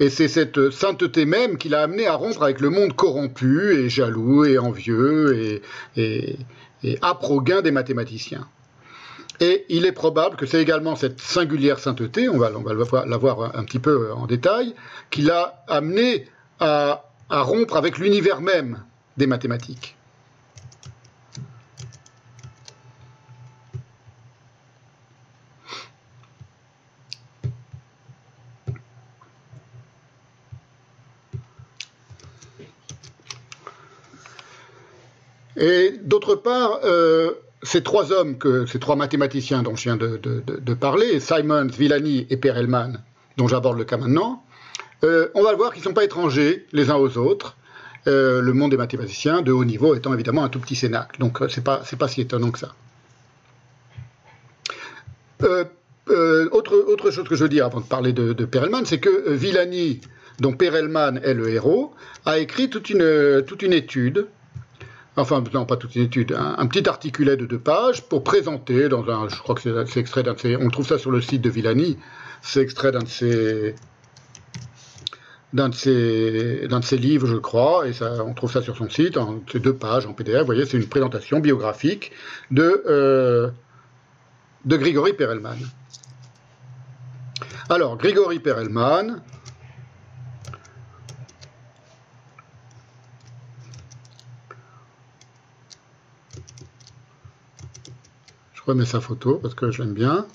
et 0.00 0.08
c'est 0.08 0.28
cette 0.28 0.70
sainteté 0.70 1.26
même 1.26 1.58
qui 1.58 1.68
l'a 1.68 1.82
amené 1.82 2.06
à 2.06 2.14
rompre 2.14 2.42
avec 2.42 2.60
le 2.60 2.70
monde 2.70 2.94
corrompu 2.96 3.74
et 3.74 3.90
jaloux 3.90 4.46
et 4.46 4.56
envieux 4.56 5.36
et, 5.36 5.62
et, 5.96 6.38
et 6.82 6.98
des 7.62 7.70
mathématiciens. 7.70 8.48
Et 9.40 9.66
il 9.68 9.84
est 9.84 9.92
probable 9.92 10.36
que 10.36 10.46
c'est 10.46 10.62
également 10.62 10.96
cette 10.96 11.20
singulière 11.20 11.78
sainteté, 11.78 12.30
on 12.30 12.38
va, 12.38 12.50
la 12.50 13.16
voir 13.18 13.56
un 13.56 13.64
petit 13.64 13.78
peu 13.78 14.10
en 14.12 14.26
détail, 14.26 14.74
qui 15.10 15.20
l'a 15.20 15.64
amené 15.68 16.24
à 16.60 17.02
rompre 17.28 17.76
avec 17.76 17.98
l'univers 17.98 18.40
même 18.40 18.82
des 19.18 19.26
mathématiques. 19.26 19.97
Et 35.58 35.98
d'autre 36.04 36.36
part, 36.36 36.80
euh, 36.84 37.32
ces 37.64 37.82
trois 37.82 38.12
hommes, 38.12 38.38
ces 38.66 38.78
trois 38.78 38.94
mathématiciens 38.94 39.62
dont 39.62 39.74
je 39.74 39.82
viens 39.82 39.96
de, 39.96 40.74
parler, 40.74 41.18
Simons, 41.18 41.66
Villani 41.66 42.26
et 42.30 42.36
Perelman, 42.36 43.02
dont 43.36 43.48
j'aborde 43.48 43.76
le 43.76 43.84
cas 43.84 43.96
maintenant, 43.96 44.44
euh, 45.02 45.28
on 45.34 45.42
va 45.42 45.52
voir 45.54 45.72
qu'ils 45.72 45.82
ne 45.82 45.88
sont 45.88 45.94
pas 45.94 46.04
étrangers 46.04 46.66
les 46.72 46.90
uns 46.90 46.96
aux 46.96 47.18
autres. 47.18 47.56
Euh, 48.06 48.40
le 48.40 48.52
monde 48.52 48.70
des 48.70 48.76
mathématiciens 48.76 49.42
de 49.42 49.50
haut 49.50 49.64
niveau 49.64 49.96
étant 49.96 50.14
évidemment 50.14 50.44
un 50.44 50.48
tout 50.48 50.60
petit 50.60 50.76
cénacle. 50.76 51.18
Donc 51.18 51.40
c'est 51.50 51.64
pas 51.64 51.82
pas 51.98 52.08
si 52.08 52.20
étonnant 52.20 52.52
que 52.52 52.60
ça. 52.60 52.74
Autre, 56.52 56.76
autre 56.76 57.10
chose 57.10 57.28
que 57.28 57.34
je 57.34 57.42
veux 57.42 57.48
dire 57.48 57.66
avant 57.66 57.80
de 57.80 57.86
parler 57.86 58.12
de, 58.12 58.32
de 58.32 58.44
Perelman, 58.44 58.84
c'est 58.86 58.98
que 58.98 59.30
Villani, 59.30 60.00
dont 60.38 60.52
Perelman 60.52 61.18
est 61.22 61.34
le 61.34 61.48
héros, 61.48 61.92
a 62.24 62.38
écrit 62.38 62.70
toute 62.70 62.90
une, 62.90 63.42
toute 63.46 63.62
une 63.62 63.72
étude 63.72 64.26
enfin 65.18 65.42
non 65.52 65.66
pas 65.66 65.76
toute 65.76 65.94
une 65.96 66.02
étude, 66.02 66.32
un, 66.32 66.66
petit 66.66 66.88
articulet 66.88 67.36
de 67.36 67.46
deux 67.46 67.58
pages 67.58 68.02
pour 68.02 68.22
présenter 68.24 68.88
dans 68.88 69.08
un, 69.08 69.28
je 69.28 69.36
crois 69.36 69.54
que 69.54 69.60
c'est 69.60 70.00
extrait 70.00 70.22
d'un 70.22 70.34
de 70.34 70.38
ses, 70.38 70.56
on 70.56 70.68
trouve 70.70 70.86
ça 70.86 70.98
sur 70.98 71.10
le 71.10 71.20
site 71.20 71.42
de 71.42 71.50
Villani, 71.50 71.98
c'est 72.42 72.60
extrait 72.60 72.92
d'un 72.92 73.00
de 73.00 73.08
ses 73.08 73.74
d'un 75.52 75.70
de 75.70 75.74
ses 75.74 76.68
d'un 76.68 76.80
de 76.80 76.84
ses 76.84 76.98
livres, 76.98 77.26
je 77.26 77.36
crois, 77.36 77.88
et 77.88 77.92
ça, 77.92 78.24
on 78.24 78.34
trouve 78.34 78.52
ça 78.52 78.62
sur 78.62 78.76
son 78.76 78.88
site, 78.88 79.16
en 79.16 79.40
ces 79.50 79.60
deux 79.60 79.74
pages 79.74 80.06
en 80.06 80.12
PDF. 80.12 80.40
Vous 80.40 80.46
voyez, 80.46 80.66
c'est 80.66 80.76
une 80.76 80.88
présentation 80.88 81.40
biographique 81.40 82.12
de 82.50 82.82
euh, 82.86 83.50
de 84.64 84.76
Grigory 84.76 85.14
Perelman. 85.14 85.58
Alors, 87.70 87.96
Grigory 87.98 88.38
Perelman, 88.38 89.20
remets 98.68 98.84
sa 98.84 99.00
photo 99.00 99.38
parce 99.42 99.54
que 99.54 99.70
je 99.70 99.82
l'aime 99.82 99.94
bien. 99.94 100.26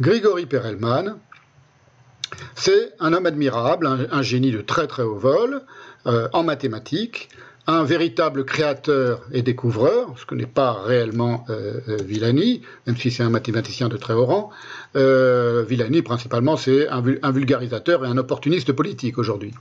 Grigory 0.00 0.46
Perelman, 0.46 1.18
c'est 2.54 2.92
un 3.00 3.12
homme 3.12 3.26
admirable, 3.26 3.86
un, 3.86 4.22
génie 4.22 4.50
de 4.50 4.60
très 4.60 4.86
très 4.86 5.02
haut 5.02 5.14
vol 5.14 5.62
euh, 6.06 6.28
en 6.32 6.42
mathématiques, 6.42 7.28
un 7.66 7.84
véritable 7.84 8.44
créateur 8.44 9.22
et 9.32 9.42
découvreur, 9.42 10.14
ce 10.18 10.26
que 10.26 10.34
n'est 10.34 10.46
pas 10.46 10.72
réellement 10.72 11.46
euh, 11.48 11.80
Villani, 12.04 12.62
même 12.86 12.96
si 12.96 13.10
c'est 13.10 13.22
un 13.22 13.30
mathématicien 13.30 13.88
de 13.88 13.96
très 13.96 14.12
haut 14.12 14.26
rang. 14.26 14.50
Euh, 14.96 15.64
Villani, 15.66 16.02
principalement, 16.02 16.56
c'est 16.56 16.88
un 16.88 17.30
vulgarisateur 17.30 18.04
et 18.04 18.08
un 18.08 18.18
opportuniste 18.18 18.72
politique 18.72 19.16
aujourd'hui. 19.16 19.54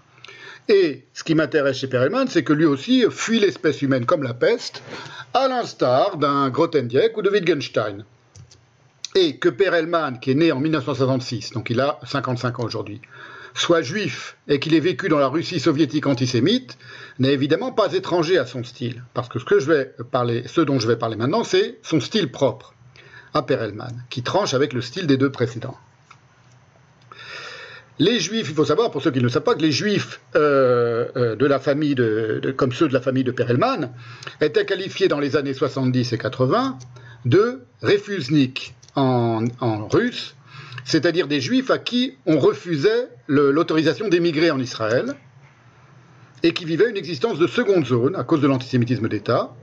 Et 0.69 1.05
ce 1.13 1.23
qui 1.23 1.35
m'intéresse 1.35 1.77
chez 1.77 1.87
Perelman, 1.87 2.27
c'est 2.27 2.43
que 2.43 2.53
lui 2.53 2.65
aussi 2.65 3.03
fuit 3.09 3.39
l'espèce 3.39 3.81
humaine 3.81 4.05
comme 4.05 4.23
la 4.23 4.33
peste, 4.33 4.81
à 5.33 5.47
l'instar 5.47 6.17
d'un 6.17 6.49
Grothendieck 6.49 7.17
ou 7.17 7.21
de 7.21 7.29
Wittgenstein. 7.29 8.05
Et 9.15 9.37
que 9.37 9.49
Perelman, 9.49 10.19
qui 10.19 10.31
est 10.31 10.35
né 10.35 10.51
en 10.51 10.59
1966, 10.59 11.51
donc 11.51 11.69
il 11.69 11.81
a 11.81 11.99
55 12.05 12.59
ans 12.59 12.63
aujourd'hui, 12.63 13.01
soit 13.53 13.81
juif 13.81 14.37
et 14.47 14.59
qu'il 14.59 14.73
ait 14.73 14.79
vécu 14.79 15.09
dans 15.09 15.19
la 15.19 15.27
Russie 15.27 15.59
soviétique 15.59 16.07
antisémite, 16.07 16.77
n'est 17.19 17.33
évidemment 17.33 17.71
pas 17.71 17.93
étranger 17.93 18.37
à 18.37 18.45
son 18.45 18.63
style. 18.63 19.03
Parce 19.13 19.27
que 19.27 19.39
ce, 19.39 19.45
que 19.45 19.59
je 19.59 19.71
vais 19.71 19.91
parler, 20.11 20.43
ce 20.47 20.61
dont 20.61 20.79
je 20.79 20.87
vais 20.87 20.95
parler 20.95 21.17
maintenant, 21.17 21.43
c'est 21.43 21.77
son 21.83 21.99
style 21.99 22.31
propre 22.31 22.73
à 23.33 23.43
Perelman, 23.43 23.91
qui 24.09 24.23
tranche 24.23 24.53
avec 24.53 24.73
le 24.73 24.81
style 24.81 25.07
des 25.07 25.17
deux 25.17 25.31
précédents. 25.31 25.77
Les 27.99 28.19
juifs, 28.19 28.47
il 28.49 28.55
faut 28.55 28.65
savoir, 28.65 28.89
pour 28.89 29.03
ceux 29.03 29.11
qui 29.11 29.21
ne 29.21 29.29
savent 29.29 29.43
pas, 29.43 29.53
que 29.53 29.61
les 29.61 29.71
juifs 29.71 30.19
euh, 30.35 31.07
euh, 31.15 31.35
de 31.35 31.45
la 31.45 31.59
famille 31.59 31.95
comme 32.57 32.71
ceux 32.71 32.87
de 32.87 32.93
la 32.93 33.01
famille 33.01 33.23
de 33.23 33.31
Perelman, 33.31 33.91
étaient 34.41 34.65
qualifiés 34.65 35.07
dans 35.07 35.19
les 35.19 35.35
années 35.35 35.53
70 35.53 36.13
et 36.13 36.17
80 36.17 36.77
de 37.25 37.61
refusnik 37.81 38.73
en, 38.95 39.45
en 39.59 39.87
russe, 39.87 40.35
c'est-à-dire 40.85 41.27
des 41.27 41.39
juifs 41.39 41.69
à 41.69 41.77
qui 41.77 42.17
on 42.25 42.39
refusait 42.39 43.09
l'autorisation 43.27 44.09
d'émigrer 44.09 44.51
en 44.51 44.59
Israël 44.59 45.15
et 46.41 46.51
qui 46.51 46.65
vivaient 46.65 46.89
une 46.89 46.97
existence 46.97 47.39
de 47.39 47.47
seconde 47.47 47.85
zone 47.85 48.15
à 48.15 48.23
cause 48.23 48.41
de 48.41 48.47
l'antisémitisme 48.47 49.07
d'État, 49.07 49.53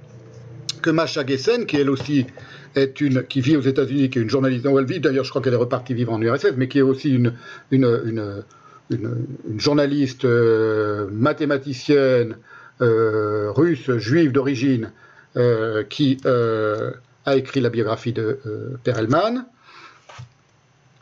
que 0.81 0.91
Masha 0.91 1.27
Gessen, 1.27 1.67
qui 1.67 1.77
elle 1.77 1.91
aussi 1.91 2.27
est 2.75 3.01
une, 3.01 3.25
qui 3.25 3.41
vit 3.41 3.57
aux 3.57 3.63
États-Unis, 3.63 4.11
qui 4.11 4.19
est 4.19 4.23
une 4.23 4.31
journaliste, 4.31 4.65
non, 4.65 4.79
elle 4.79 4.87
vit 4.87 5.01
d'ailleurs, 5.01 5.25
je 5.25 5.31
crois 5.31 5.43
qu'elle 5.43 5.55
est 5.55 5.57
repartie 5.57 5.95
vivre 5.95 6.13
en 6.13 6.21
URSS, 6.21 6.55
mais 6.57 6.69
qui 6.69 6.79
est 6.79 6.83
aussi 6.83 7.11
une, 7.11 7.35
une, 7.71 8.45
une, 8.91 9.59
journaliste 9.59 10.25
euh, 10.25 11.09
mathématicienne 11.13 12.37
euh, 12.81 13.51
russe, 13.53 13.91
juive 13.97 14.33
d'origine, 14.33 14.93
euh, 15.37 15.85
qui 15.85 16.19
a 16.25 17.37
écrit 17.37 17.61
la 17.61 17.71
biographie 17.71 18.13
de 18.13 18.39
Perelman. 18.83 19.45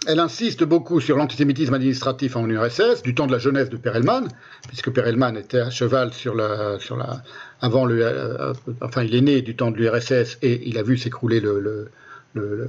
Elle 0.09 0.21
insiste 0.21 0.65
beaucoup 0.65 1.03
sur 1.03 1.19
l'antisémitisme 1.19 1.75
administratif 1.75 2.35
en 2.35 2.49
URSS, 2.49 3.03
du 3.03 3.15
temps 3.15 3.27
de 3.27 3.33
la 3.33 3.39
jeunesse 3.39 3.69
de 3.69 3.77
Perelman, 3.77 4.27
puisque 4.67 4.91
Perelman 4.91 5.37
était 5.37 5.61
à 5.61 5.69
cheval 5.69 6.15
sur 6.15 6.35
la, 6.35 6.79
sur 6.79 6.97
la, 6.97 7.23
avant 7.61 7.85
le, 7.85 7.99
euh, 8.01 8.55
enfin, 8.81 9.03
il 9.03 9.15
est 9.15 9.21
né 9.21 9.43
du 9.43 9.55
temps 9.55 9.71
de 9.71 9.77
l'URSS 9.77 10.39
et 10.41 10.67
il 10.67 10.79
a 10.79 10.83
vu 10.83 10.97
s'écrouler 10.97 11.41
le, 11.41 11.61
le, 11.61 11.91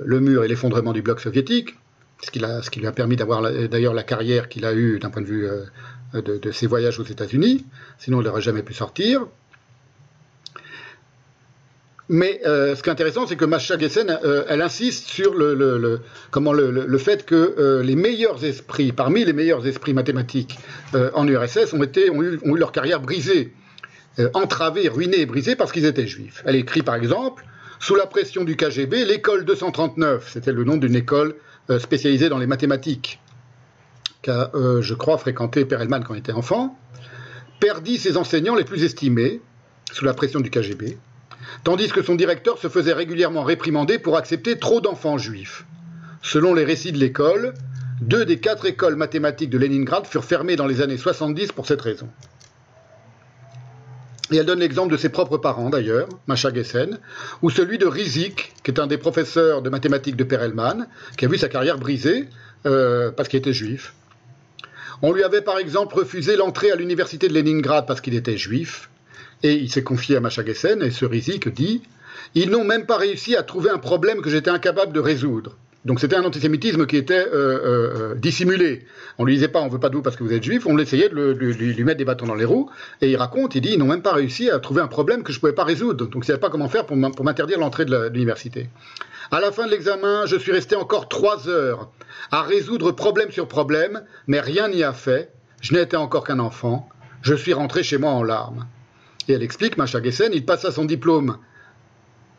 le, 0.04 0.20
mur 0.20 0.44
et 0.44 0.50
l'effondrement 0.50 0.92
du 0.92 1.02
bloc 1.02 1.22
soviétique, 1.22 1.78
ce 2.22 2.30
qui, 2.30 2.40
ce 2.40 2.70
qui 2.70 2.82
lui 2.82 2.88
a 2.88 2.92
permis 2.92 3.16
d'avoir 3.16 3.42
d'ailleurs 3.70 3.94
la 3.94 4.04
carrière 4.04 4.50
qu'il 4.50 4.66
a 4.66 4.74
eue 4.74 5.00
d'un 5.00 5.10
point 5.10 5.22
de 5.22 5.28
vue 5.28 5.48
euh, 5.48 6.22
de, 6.22 6.52
ses 6.52 6.68
voyages 6.68 7.00
aux 7.00 7.06
États-Unis. 7.06 7.66
Sinon, 8.00 8.20
il 8.20 8.26
n'aurait 8.26 8.42
jamais 8.42 8.64
pu 8.64 8.74
sortir. 8.74 9.26
Mais 12.12 12.42
euh, 12.44 12.76
ce 12.76 12.82
qui 12.82 12.90
est 12.90 12.92
intéressant, 12.92 13.28
c'est 13.28 13.36
que 13.36 13.46
Masha 13.46 13.78
Gessen, 13.78 14.10
euh, 14.24 14.44
elle 14.50 14.64
insiste 14.64 15.08
sur 15.08 15.36
le, 15.36 16.02
comment 16.32 16.54
le, 16.54 16.72
le, 16.72 16.98
fait 16.98 17.24
que 17.24 17.36
euh, 17.36 17.84
les 17.84 17.96
meilleurs 17.96 18.44
esprits, 18.44 18.92
parmi 18.92 19.24
les 19.24 19.34
meilleurs 19.34 19.68
esprits 19.68 19.94
mathématiques 19.94 20.58
en 21.14 21.28
URSS, 21.28 21.72
ont, 21.74 21.84
été, 21.84 22.10
ont 22.10 22.24
eu, 22.24 22.40
ont, 22.44 22.56
eu, 22.56 22.60
leur 22.60 22.72
carrière 22.72 23.00
brisée, 23.00 23.54
entravée, 24.34 24.90
ruinée 24.90 25.20
et 25.20 25.26
brisée 25.28 25.56
parce 25.56 25.72
qu'ils 25.72 25.86
étaient 25.86 26.08
juifs. 26.08 26.42
Elle 26.46 26.56
écrit 26.56 26.82
par 26.82 26.96
exemple, 26.96 27.46
sous 27.80 27.94
la 27.94 28.08
pression 28.08 28.44
du 28.44 28.58
KGB, 28.58 29.06
l'école 29.06 29.46
239, 29.46 30.28
c'était 30.34 30.52
le 30.52 30.64
nom 30.64 30.78
d'une 30.78 30.96
école 30.96 31.36
spécialisée 31.78 32.28
dans 32.28 32.40
les 32.40 32.48
mathématiques, 32.48 33.20
qu'a, 34.24 34.52
je 34.82 34.94
crois, 34.96 35.20
fréquenté 35.20 35.64
Perelman 35.64 36.04
quand 36.04 36.16
il 36.16 36.20
était 36.20 36.34
enfant, 36.34 36.76
perdit 37.60 38.00
ses 38.00 38.18
enseignants 38.18 38.56
les 38.56 38.66
plus 38.66 38.84
estimés, 38.84 39.42
sous 39.92 40.06
la 40.06 40.16
pression 40.16 40.40
du 40.40 40.50
KGB 40.50 40.98
tandis 41.64 41.90
que 41.90 42.02
son 42.02 42.16
directeur 42.16 42.58
se 42.58 42.68
faisait 42.68 42.94
régulièrement 42.94 43.44
réprimander 43.44 44.00
pour 44.00 44.18
accepter 44.18 44.58
trop 44.58 44.82
d'enfants 44.82 45.18
juifs. 45.18 45.66
Selon 46.22 46.54
les 46.54 46.66
récits 46.66 46.92
de 46.92 46.98
l'école, 46.98 47.54
deux 48.02 48.26
des 48.26 48.40
quatre 48.40 48.66
écoles 48.66 48.96
mathématiques 48.96 49.50
de 49.50 49.58
Leningrad 49.58 50.06
furent 50.06 50.26
fermées 50.26 50.56
dans 50.56 50.68
les 50.68 50.82
années 50.82 50.98
70 50.98 51.52
pour 51.52 51.66
cette 51.66 51.82
raison. 51.82 52.10
Et 54.32 54.38
elle 54.38 54.46
donne 54.46 54.60
l'exemple 54.60 54.92
de 54.92 54.98
ses 54.98 55.10
propres 55.10 55.38
parents 55.38 55.70
d'ailleurs, 55.70 56.08
Macha 56.28 56.54
Gessen, 56.54 57.00
ou 57.42 57.50
celui 57.50 57.78
de 57.78 57.88
Rizik, 57.88 58.54
qui 58.64 58.72
est 58.72 58.80
un 58.80 58.86
des 58.86 58.98
professeurs 58.98 59.62
de 59.62 59.70
mathématiques 59.70 60.16
de 60.16 60.24
Perelman, 60.24 60.88
qui 61.18 61.26
a 61.26 61.28
vu 61.28 61.38
sa 61.38 61.50
carrière 61.50 61.78
brisée 61.80 62.28
euh, 62.66 63.12
parce 63.12 63.28
qu'il 63.28 63.40
était 63.40 63.54
juif. 63.54 63.94
On 65.02 65.14
lui 65.14 65.24
avait 65.24 65.42
par 65.42 65.58
exemple 65.58 65.96
refusé 65.96 66.36
l'entrée 66.36 66.72
à 66.72 66.76
l'université 66.76 67.28
de 67.28 67.34
Leningrad 67.34 67.88
parce 67.88 68.02
qu'il 68.02 68.14
était 68.14 68.38
juif. 68.38 68.90
Et 69.44 69.54
il 69.54 69.70
s'est 69.72 69.84
confié 69.84 70.18
à 70.18 70.20
Machagessen, 70.20 70.84
et 70.84 70.92
ce 70.92 71.06
Rizik 71.06 71.50
dit 71.50 71.82
Ils 72.36 72.50
n'ont 72.50 72.64
même 72.64 72.86
pas 72.86 72.98
réussi 72.98 73.36
à 73.36 73.44
trouver 73.44 73.70
un 73.70 73.78
problème 73.78 74.22
que 74.22 74.30
j'étais 74.30 74.50
incapable 74.50 74.94
de 74.94 75.00
résoudre. 75.00 75.56
Donc 75.86 76.02
c'était 76.02 76.18
un 76.18 76.26
antisémitisme 76.26 76.86
qui 76.86 76.98
était 76.98 77.14
euh, 77.14 77.32
euh, 77.34 78.12
euh, 78.12 78.16
dissimulé. 78.16 78.86
On 79.18 79.24
lui 79.24 79.36
disait 79.36 79.48
pas 79.48 79.62
on 79.62 79.70
veut 79.70 79.80
pas 79.80 79.88
de 79.88 79.96
vous 79.96 80.02
parce 80.02 80.18
que 80.18 80.24
vous 80.26 80.34
êtes 80.34 80.44
juif, 80.44 80.66
on 80.66 80.78
essayait 80.78 81.08
de 81.08 81.32
lui, 81.32 81.84
mettre 81.86 81.98
des 81.98 82.06
bâtons 82.06 82.26
dans 82.26 82.36
les 82.36 82.44
roues. 82.44 82.70
Et 83.02 83.10
il 83.10 83.16
raconte, 83.16 83.56
il 83.56 83.62
dit 83.62 83.72
ils 83.74 83.80
n'ont 83.80 83.88
même 83.88 84.02
pas 84.02 84.12
réussi 84.12 84.50
à 84.50 84.60
trouver 84.60 84.82
un 84.82 84.88
problème 84.88 85.24
que 85.24 85.32
je 85.32 85.40
pouvais 85.40 85.54
pas 85.54 85.64
résoudre. 85.64 86.08
Donc 86.08 86.24
ils 86.26 86.28
savaient 86.28 86.40
pas 86.40 86.50
comment 86.50 86.68
faire 86.68 86.86
pour 86.86 86.98
m'interdire 86.98 87.60
l'entrée 87.60 87.86
de 87.86 88.10
l'université. 88.10 88.70
À 89.32 89.40
la 89.40 89.52
fin 89.52 89.68
de 89.68 89.72
l'examen, 89.72 90.26
je 90.26 90.36
suis 90.36 90.52
resté 90.52 90.76
encore 90.76 91.08
trois 91.08 91.48
heures 91.48 91.90
à 92.32 92.42
résoudre 92.42 92.92
problème 92.92 93.32
sur 93.32 93.48
problème, 93.48 94.02
mais 94.28 94.42
rien 94.42 94.68
n'y 94.68 94.84
a 94.84 94.92
fait. 94.92 95.32
Je 95.62 95.74
n'étais 95.74 95.98
encore 95.98 96.26
qu'un 96.26 96.40
enfant. 96.40 96.90
Je 97.22 97.36
suis 97.36 97.54
rentré 97.54 97.84
chez 97.84 97.98
moi 97.98 98.12
en 98.12 98.24
larmes. 98.24 98.66
Et 99.30 99.34
elle 99.34 99.44
explique, 99.44 99.78
Macha 99.78 100.02
Gessen, 100.02 100.32
il 100.34 100.44
passa 100.44 100.72
son 100.72 100.86
diplôme 100.86 101.38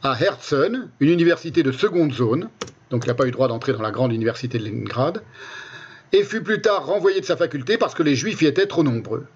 à 0.03 0.21
Herzen, 0.21 0.91
une 0.99 1.11
université 1.11 1.63
de 1.63 1.71
seconde 1.71 2.13
zone, 2.13 2.51
donc 2.91 3.05
il 3.05 3.09
n'a 3.09 3.15
pas 3.15 3.29
eu 3.29 3.31
droit 3.31 3.47
d'entrer 3.47 3.73
dans 3.73 3.83
la 3.83 3.93
grande 3.93 4.13
université 4.13 4.59
de 4.59 4.65
Leningrad, 4.65 5.23
et 6.13 6.25
fut 6.25 6.43
plus 6.43 6.61
tard 6.61 6.87
renvoyé 6.87 7.21
de 7.21 7.25
sa 7.25 7.37
faculté 7.37 7.79
parce 7.79 7.95
que 7.95 8.03
les 8.03 8.17
juifs 8.17 8.43
y 8.43 8.47
étaient 8.47 8.67
trop 8.67 8.83
nombreux. 8.83 9.27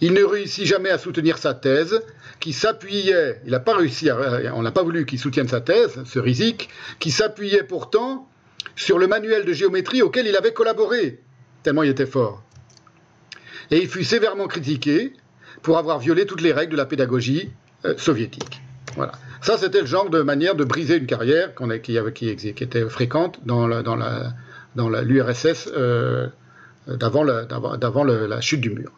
Il 0.00 0.12
ne 0.12 0.22
réussit 0.22 0.64
jamais 0.64 0.90
à 0.90 0.98
soutenir 0.98 1.36
sa 1.36 1.52
thèse, 1.52 2.00
qui 2.38 2.52
s'appuyait, 2.52 3.40
il 3.44 3.50
n'a 3.50 3.60
pas 3.60 3.74
réussi, 3.74 4.08
on 4.54 4.62
n'a 4.62 4.70
pas 4.70 4.84
voulu 4.84 5.04
qu'il 5.04 5.18
soutienne 5.18 5.48
sa 5.48 5.60
thèse, 5.60 6.00
ce 6.04 6.18
Rizik, 6.20 6.68
qui 7.00 7.10
s'appuyait 7.10 7.64
pourtant 7.64 8.28
sur 8.76 9.00
le 9.00 9.08
manuel 9.08 9.44
de 9.44 9.52
géométrie 9.52 10.02
auquel 10.02 10.28
il 10.28 10.36
avait 10.36 10.52
collaboré, 10.52 11.20
tellement 11.64 11.82
il 11.82 11.90
était 11.90 12.06
fort. 12.06 12.44
Et 13.72 13.78
il 13.78 13.88
fut 13.88 14.04
sévèrement 14.04 14.46
critiqué, 14.46 15.12
pour 15.62 15.78
avoir 15.78 15.98
violé 15.98 16.26
toutes 16.26 16.40
les 16.40 16.52
règles 16.52 16.72
de 16.72 16.76
la 16.76 16.86
pédagogie 16.86 17.50
euh, 17.84 17.94
soviétique. 17.96 18.60
Voilà. 18.96 19.12
Ça, 19.42 19.56
c'était 19.56 19.80
le 19.80 19.86
genre 19.86 20.10
de 20.10 20.22
manière 20.22 20.54
de 20.54 20.64
briser 20.64 20.96
une 20.96 21.06
carrière 21.06 21.52
qui, 21.82 21.96
était 21.96 22.88
fréquente 22.88 23.40
dans 23.46 23.66
l'URSS 23.66 24.06
la, 24.66 24.72
dans 24.74 24.88
la, 24.88 25.02
euh, 26.88 26.96
d'avant 26.96 28.04
la, 28.04 28.40
chute 28.40 28.60
du 28.60 28.70
mur. 28.70 28.92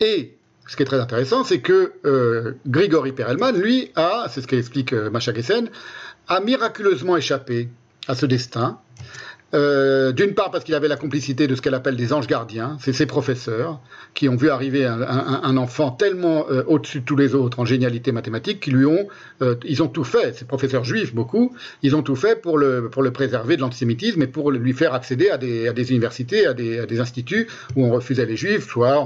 Et 0.00 0.34
ce 0.66 0.76
qui 0.76 0.82
est 0.82 0.86
très 0.86 1.00
intéressant, 1.00 1.44
c'est 1.44 1.60
que 1.60 1.92
euh, 2.04 2.52
Grigory 2.66 3.12
Perelman, 3.12 3.52
lui, 3.52 3.90
a, 3.96 4.26
c'est 4.30 4.40
ce 4.40 4.46
qu'explique 4.46 4.92
euh, 4.92 5.10
Macha 5.10 5.34
Gessen, 5.34 5.68
a 6.28 6.40
miraculeusement 6.40 7.16
échappé 7.16 7.68
à 8.08 8.14
ce 8.14 8.24
destin 8.24 8.78
euh, 9.52 10.12
d'une 10.12 10.34
part 10.34 10.50
parce 10.50 10.64
qu'il 10.64 10.74
avait 10.74 10.88
la 10.88 10.96
complicité 10.96 11.48
de 11.48 11.54
ce 11.54 11.60
qu'elle 11.60 11.74
appelle 11.74 11.96
des 11.96 12.12
anges 12.12 12.26
gardiens, 12.26 12.76
c'est 12.80 12.92
ses 12.92 13.06
professeurs 13.06 13.80
qui 14.14 14.28
ont 14.28 14.36
vu 14.36 14.48
arriver 14.48 14.84
un, 14.84 15.56
enfant 15.56 15.90
tellement 15.90 16.46
euh, 16.50 16.62
au-dessus 16.66 17.00
de 17.00 17.04
tous 17.04 17.16
les 17.16 17.34
autres 17.34 17.58
en 17.58 17.64
génialité 17.64 18.12
mathématique 18.12 18.60
qu'ils 18.60 18.74
lui 18.74 18.86
ont, 18.86 19.08
euh, 19.42 19.56
ils 19.64 19.82
ont 19.82 19.88
tout 19.88 20.04
fait, 20.04 20.36
ces 20.36 20.44
professeurs 20.44 20.84
juifs 20.84 21.14
beaucoup, 21.14 21.54
ils 21.82 21.96
ont 21.96 22.02
tout 22.02 22.16
fait 22.16 22.40
pour 22.40 22.58
le, 22.58 22.90
préserver 23.12 23.56
de 23.56 23.62
l'antisémitisme 23.62 24.22
et 24.22 24.28
pour 24.28 24.52
lui 24.52 24.72
faire 24.72 24.94
accéder 24.94 25.30
à 25.30 25.38
des, 25.38 25.68
à 25.68 25.72
des 25.72 25.90
universités, 25.90 26.46
à 26.46 26.54
des, 26.54 27.00
instituts 27.00 27.48
où 27.76 27.84
on 27.84 27.90
refusait 27.90 28.26
les 28.26 28.36
juifs, 28.36 28.68
soit 28.68 28.98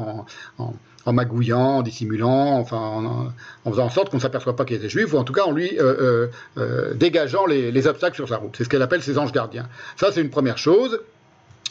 en 0.58 0.74
en 1.06 1.12
magouillant, 1.12 1.78
en 1.78 1.82
dissimulant, 1.82 2.58
en, 2.58 2.64
faisant 2.64 3.32
en 3.64 3.90
sorte 3.90 4.10
qu'on 4.10 4.16
ne 4.16 4.22
s'aperçoit 4.22 4.56
pas 4.56 4.64
qu'il 4.64 4.76
était 4.76 4.88
juif, 4.88 5.12
ou 5.12 5.18
en 5.18 5.24
tout 5.24 5.32
cas 5.32 5.44
en 5.44 5.52
lui 5.52 5.78
euh, 5.78 5.94
euh, 6.00 6.26
euh, 6.58 6.94
dégageant 6.94 7.46
les, 7.46 7.70
les, 7.70 7.86
obstacles 7.86 8.16
sur 8.16 8.28
sa 8.28 8.38
route. 8.38 8.54
C'est 8.56 8.64
ce 8.64 8.68
qu'elle 8.68 8.82
appelle 8.82 9.02
ses 9.02 9.18
anges 9.18 9.32
gardiens. 9.32 9.68
Ça, 9.96 10.12
c'est 10.12 10.20
une 10.20 10.30
première 10.30 10.58
chose. 10.58 11.00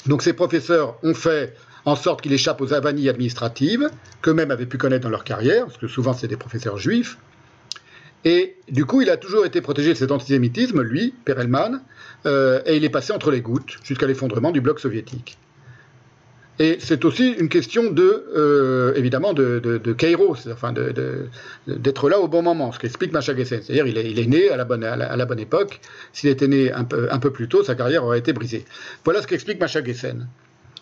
Donc 0.06 0.22
ces 0.22 0.34
professeurs 0.34 0.98
ont 1.04 1.14
fait 1.14 1.56
en 1.86 1.96
sorte 1.96 2.22
qu'il 2.22 2.34
échappe 2.34 2.62
aux 2.62 2.74
avanies 2.74 3.10
administratives, 3.10 3.90
qu'eux-mêmes 4.22 4.52
avaient 4.52 4.66
pu 4.66 4.78
connaître 4.78 5.04
dans 5.04 5.10
leur 5.10 5.24
carrière, 5.24 5.66
parce 5.66 5.78
que 5.78 5.88
souvent 5.88 6.14
c'est 6.14 6.28
des 6.28 6.38
professeurs 6.38 6.78
juifs. 6.78 7.18
Et 8.26 8.56
du 8.70 8.86
coup, 8.86 9.02
il 9.02 9.10
a 9.10 9.18
toujours 9.18 9.46
été 9.46 9.60
protégé 9.60 9.90
de 9.90 9.98
cet 9.98 10.12
antisémitisme, 10.12 10.82
lui, 10.82 11.14
Perelman, 11.26 11.82
et 12.26 12.78
il 12.78 12.86
est 12.86 12.90
passé 12.90 13.12
entre 13.12 13.32
les 13.32 13.42
gouttes 13.42 13.80
jusqu'à 13.84 14.08
l'effondrement 14.08 14.52
du 14.52 14.62
bloc 14.62 14.80
soviétique. 14.80 15.38
Et 16.60 16.78
c'est 16.80 17.04
aussi 17.04 17.32
une 17.32 17.50
question 17.50 17.92
de, 17.92 18.26
euh, 18.36 18.94
évidemment, 18.96 19.34
de, 19.34 19.60
de, 19.60 19.80
de 19.80 19.94
Kairos, 19.94 20.48
enfin 20.52 20.72
d'être 21.66 22.10
là 22.10 22.20
au 22.20 22.28
bon 22.28 22.44
moment, 22.44 22.72
ce 22.72 22.78
qu'explique 22.78 23.12
Macha 23.12 23.36
Gessen. 23.36 23.62
C'est-à-dire 23.64 23.88
il 23.88 23.98
est, 23.98 24.12
il 24.12 24.20
est 24.20 24.28
né 24.28 24.50
à 24.50 24.58
la 24.58 24.64
bonne, 24.64 24.84
à 24.84 24.96
la, 24.96 25.26
bonne 25.26 25.40
époque. 25.40 25.80
S'il 26.12 26.30
était 26.30 26.48
né 26.48 26.72
un 26.72 26.84
peu, 26.84 27.08
un 27.12 27.18
peu 27.18 27.32
plus 27.32 27.48
tôt, 27.48 27.64
sa 27.64 27.74
carrière 27.74 28.04
aurait 28.04 28.20
été 28.20 28.34
brisée. 28.34 28.66
Voilà 29.04 29.22
ce 29.24 29.28
qu'explique 29.28 29.60
Macha 29.60 29.84
Gessen. 29.84 30.28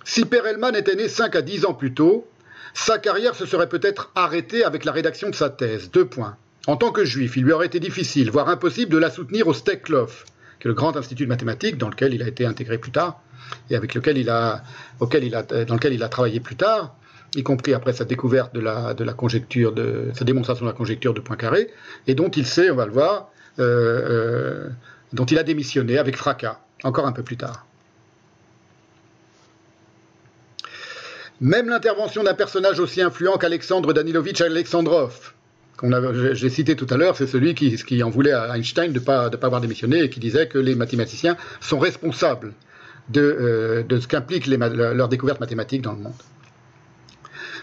Si 0.04 0.26
Perelman 0.26 0.76
était 0.76 0.96
né 0.96 1.08
5 1.08 1.36
à 1.38 1.42
10 1.42 1.66
ans 1.66 1.74
plus 1.74 1.94
tôt, 1.94 2.28
sa 2.74 2.98
carrière 2.98 3.36
se 3.36 3.46
serait 3.46 3.70
peut-être 3.70 4.12
arrêtée 4.16 4.66
avec 4.66 4.84
la 4.84 4.92
rédaction 4.92 5.30
de 5.30 5.36
sa 5.36 5.50
thèse. 5.50 5.90
Deux 5.92 6.06
points. 6.06 6.36
En 6.68 6.76
tant 6.76 6.92
que 6.92 7.06
juif, 7.06 7.38
il 7.38 7.44
lui 7.44 7.54
aurait 7.54 7.68
été 7.68 7.80
difficile, 7.80 8.30
voire 8.30 8.50
impossible, 8.50 8.92
de 8.92 8.98
la 8.98 9.10
soutenir 9.10 9.48
au 9.48 9.54
Steklov, 9.54 10.26
qui 10.60 10.68
est 10.68 10.70
le 10.70 10.74
grand 10.74 10.98
institut 10.98 11.24
de 11.24 11.30
mathématiques 11.30 11.78
dans 11.78 11.90
lequel 11.90 12.14
il 12.14 12.22
a 12.22 12.28
été 12.28 12.46
intégré 12.46 12.78
plus 12.78 12.92
tard 12.92 13.22
et 13.70 13.76
avec 13.76 13.94
lequel 13.94 14.18
il 14.18 14.30
a, 14.30 14.64
auquel 15.00 15.24
il 15.24 15.36
a, 15.36 15.44
dans 15.44 15.76
lequel 15.76 15.94
il 15.94 16.04
a 16.04 16.10
travaillé 16.10 16.40
plus 16.40 16.56
tard, 16.56 16.96
y 17.36 17.44
compris 17.44 17.74
après 17.74 17.94
sa 17.94 18.06
découverte 18.06 18.54
de 18.54 18.60
la, 18.60 18.94
de 18.94 19.04
la 19.04 19.14
conjecture, 19.14 19.72
de 19.72 20.12
sa 20.14 20.26
démonstration 20.26 20.66
de 20.66 20.72
la 20.72 20.76
conjecture 20.76 21.14
de 21.14 21.20
Poincaré, 21.20 21.70
et 22.08 22.16
dont 22.16 22.30
il 22.30 22.46
on 22.72 22.76
va 22.76 22.86
le 22.86 22.92
voir, 22.92 23.32
euh, 23.60 23.64
euh, 23.64 24.70
dont 25.14 25.26
il 25.26 25.38
a 25.38 25.44
démissionné 25.44 25.98
avec 25.98 26.16
fracas, 26.16 26.60
encore 26.84 27.08
un 27.08 27.12
peu 27.12 27.24
plus 27.24 27.38
tard. 27.38 27.66
Même 31.40 31.70
l'intervention 31.70 32.24
d'un 32.24 32.36
personnage 32.36 32.80
aussi 32.80 33.02
influent 33.02 33.38
qu'Alexandre 33.38 33.94
Danilovitch 33.94 34.42
Alexandrov, 34.42 35.34
j'ai 36.34 36.50
cité 36.50 36.76
tout 36.76 36.86
à 36.92 36.98
l'heure, 36.98 37.18
c'est 37.18 37.26
celui 37.26 37.56
qui, 37.56 37.76
qui, 37.76 38.04
en 38.04 38.12
voulait 38.12 38.34
à 38.34 38.56
Einstein 38.56 38.94
de 38.94 39.00
ne 39.00 39.04
pas, 39.04 39.30
de 39.30 39.38
pas 39.38 39.48
avoir 39.48 39.62
démissionné 39.62 40.04
et 40.04 40.10
qui 40.10 40.20
disait 40.20 40.48
que 40.48 40.60
les 40.60 40.76
mathématiciens 40.76 41.38
sont 41.60 41.80
responsables 41.80 42.54
de, 43.12 43.22
euh, 43.22 43.84
de 43.84 44.00
ce 44.00 44.08
qu'implique 44.08 44.48
leur 44.48 45.10
découverte 45.10 45.40
mathématique 45.40 45.82
dans 45.82 45.94
le 45.94 46.00
monde. 46.00 46.14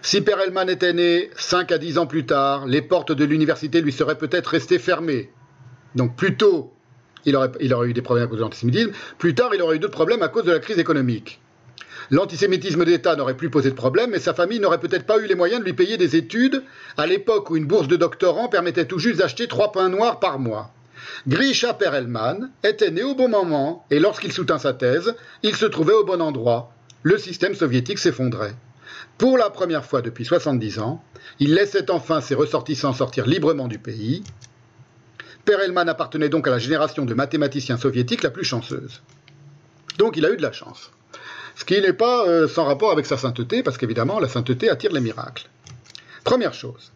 Si 0.02 0.20
Perelman 0.20 0.68
était 0.68 0.92
né 0.92 1.30
5 1.36 1.72
à 1.72 1.78
10 1.78 1.98
ans 1.98 2.06
plus 2.06 2.24
tard, 2.24 2.66
les 2.66 2.82
portes 2.82 3.12
de 3.12 3.24
l'université 3.24 3.80
lui 3.80 3.92
seraient 3.92 4.18
peut-être 4.18 4.48
restées 4.48 4.78
fermées. 4.78 5.30
Donc 5.96 6.16
plus 6.16 6.36
tôt, 6.36 6.72
il 7.24 7.34
aurait, 7.34 7.50
il 7.60 7.74
aurait 7.74 7.88
eu 7.88 7.92
des 7.92 8.02
problèmes 8.02 8.26
à 8.26 8.28
cause 8.28 8.38
de 8.38 8.42
l'antisémitisme, 8.42 8.92
plus 9.18 9.34
tard, 9.34 9.50
il 9.54 9.62
aurait 9.62 9.76
eu 9.76 9.78
d'autres 9.78 9.94
problèmes 9.94 10.22
à 10.22 10.28
cause 10.28 10.44
de 10.44 10.52
la 10.52 10.60
crise 10.60 10.78
économique. 10.78 11.40
L'antisémitisme 12.10 12.84
d'État 12.84 13.16
n'aurait 13.16 13.36
plus 13.36 13.50
posé 13.50 13.70
de 13.70 13.74
problème, 13.74 14.10
mais 14.10 14.18
sa 14.18 14.32
famille 14.32 14.60
n'aurait 14.60 14.80
peut-être 14.80 15.04
pas 15.04 15.18
eu 15.18 15.26
les 15.26 15.34
moyens 15.34 15.60
de 15.60 15.66
lui 15.66 15.74
payer 15.74 15.96
des 15.96 16.16
études 16.16 16.62
à 16.96 17.06
l'époque 17.06 17.50
où 17.50 17.56
une 17.56 17.66
bourse 17.66 17.88
de 17.88 17.96
doctorant 17.96 18.48
permettait 18.48 18.86
tout 18.86 18.98
juste 18.98 19.18
d'acheter 19.18 19.46
trois 19.46 19.72
pains 19.72 19.88
noirs 19.88 20.20
par 20.20 20.38
mois. 20.38 20.72
Grisha 21.26 21.74
Perelman 21.74 22.50
était 22.62 22.90
né 22.90 23.02
au 23.02 23.14
bon 23.14 23.28
moment 23.28 23.86
et 23.90 23.98
lorsqu'il 23.98 24.32
soutint 24.32 24.58
sa 24.58 24.72
thèse, 24.72 25.14
il 25.42 25.56
se 25.56 25.66
trouvait 25.66 25.92
au 25.92 26.04
bon 26.04 26.20
endroit. 26.20 26.72
Le 27.02 27.18
système 27.18 27.54
soviétique 27.54 27.98
s'effondrait. 27.98 28.54
Pour 29.18 29.38
la 29.38 29.50
première 29.50 29.84
fois 29.84 30.02
depuis 30.02 30.24
70 30.24 30.78
ans, 30.78 31.02
il 31.40 31.54
laissait 31.54 31.90
enfin 31.90 32.20
ses 32.20 32.34
ressortissants 32.34 32.92
sortir 32.92 33.26
librement 33.26 33.68
du 33.68 33.78
pays. 33.78 34.22
Perelman 35.44 35.88
appartenait 35.88 36.28
donc 36.28 36.46
à 36.46 36.50
la 36.50 36.58
génération 36.58 37.04
de 37.04 37.14
mathématiciens 37.14 37.78
soviétiques 37.78 38.22
la 38.22 38.30
plus 38.30 38.44
chanceuse. 38.44 39.02
Donc 39.98 40.16
il 40.16 40.24
a 40.26 40.30
eu 40.30 40.36
de 40.36 40.42
la 40.42 40.52
chance. 40.52 40.90
Ce 41.56 41.64
qui 41.64 41.80
n'est 41.80 41.92
pas 41.92 42.26
euh, 42.26 42.46
sans 42.46 42.64
rapport 42.64 42.92
avec 42.92 43.06
sa 43.06 43.16
sainteté, 43.16 43.64
parce 43.64 43.78
qu'évidemment, 43.78 44.20
la 44.20 44.28
sainteté 44.28 44.70
attire 44.70 44.92
les 44.92 45.00
miracles. 45.00 45.48
Première 46.22 46.54
chose, 46.54 46.92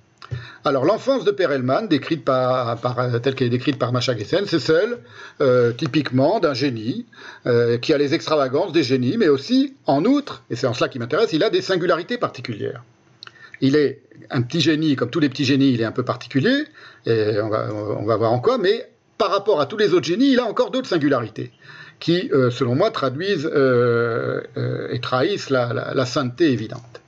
Alors 0.64 0.84
l'enfance 0.84 1.24
de 1.24 1.30
Perelman, 1.30 1.88
décrite 1.88 2.24
par, 2.24 2.78
telle 3.22 3.34
qu'elle 3.34 3.48
est 3.48 3.50
décrite 3.50 3.78
par 3.78 3.92
Macha 3.92 4.16
Gessen, 4.16 4.44
c'est 4.46 4.60
celle 4.60 4.98
euh, 5.40 5.72
typiquement 5.72 6.40
d'un 6.40 6.54
génie 6.54 7.06
euh, 7.46 7.78
qui 7.78 7.92
a 7.92 7.98
les 7.98 8.14
extravagances 8.14 8.72
des 8.72 8.82
génies, 8.82 9.16
mais 9.18 9.28
aussi, 9.28 9.74
en 9.86 10.04
outre, 10.04 10.44
et 10.50 10.56
c'est 10.56 10.66
en 10.66 10.74
cela 10.74 10.88
qui 10.88 10.98
m'intéresse, 10.98 11.32
il 11.32 11.42
a 11.42 11.50
des 11.50 11.62
singularités 11.62 12.18
particulières. 12.18 12.84
Il 13.60 13.76
est 13.76 14.02
un 14.30 14.42
petit 14.42 14.60
génie, 14.60 14.96
comme 14.96 15.10
tous 15.10 15.20
les 15.20 15.28
petits 15.28 15.44
génies, 15.44 15.72
il 15.72 15.80
est 15.80 15.84
un 15.84 15.92
peu 15.92 16.04
particulier, 16.04 16.64
et 17.06 17.40
on 17.40 17.48
va, 17.48 18.16
voir 18.16 18.32
en 18.32 18.38
quoi, 18.38 18.58
mais 18.58 18.88
par 19.18 19.30
rapport 19.30 19.60
à 19.60 19.66
tous 19.66 19.76
les 19.76 19.94
autres 19.94 20.06
génies, 20.06 20.32
il 20.32 20.40
a 20.40 20.44
encore 20.44 20.70
d'autres 20.70 20.88
singularités 20.88 21.50
qui, 22.00 22.30
euh, 22.32 22.50
selon 22.50 22.74
moi, 22.74 22.90
traduisent 22.90 23.46
et 23.46 25.00
trahissent 25.00 25.50
la 25.50 26.06
sainteté 26.06 26.50
évidente. 26.50 27.01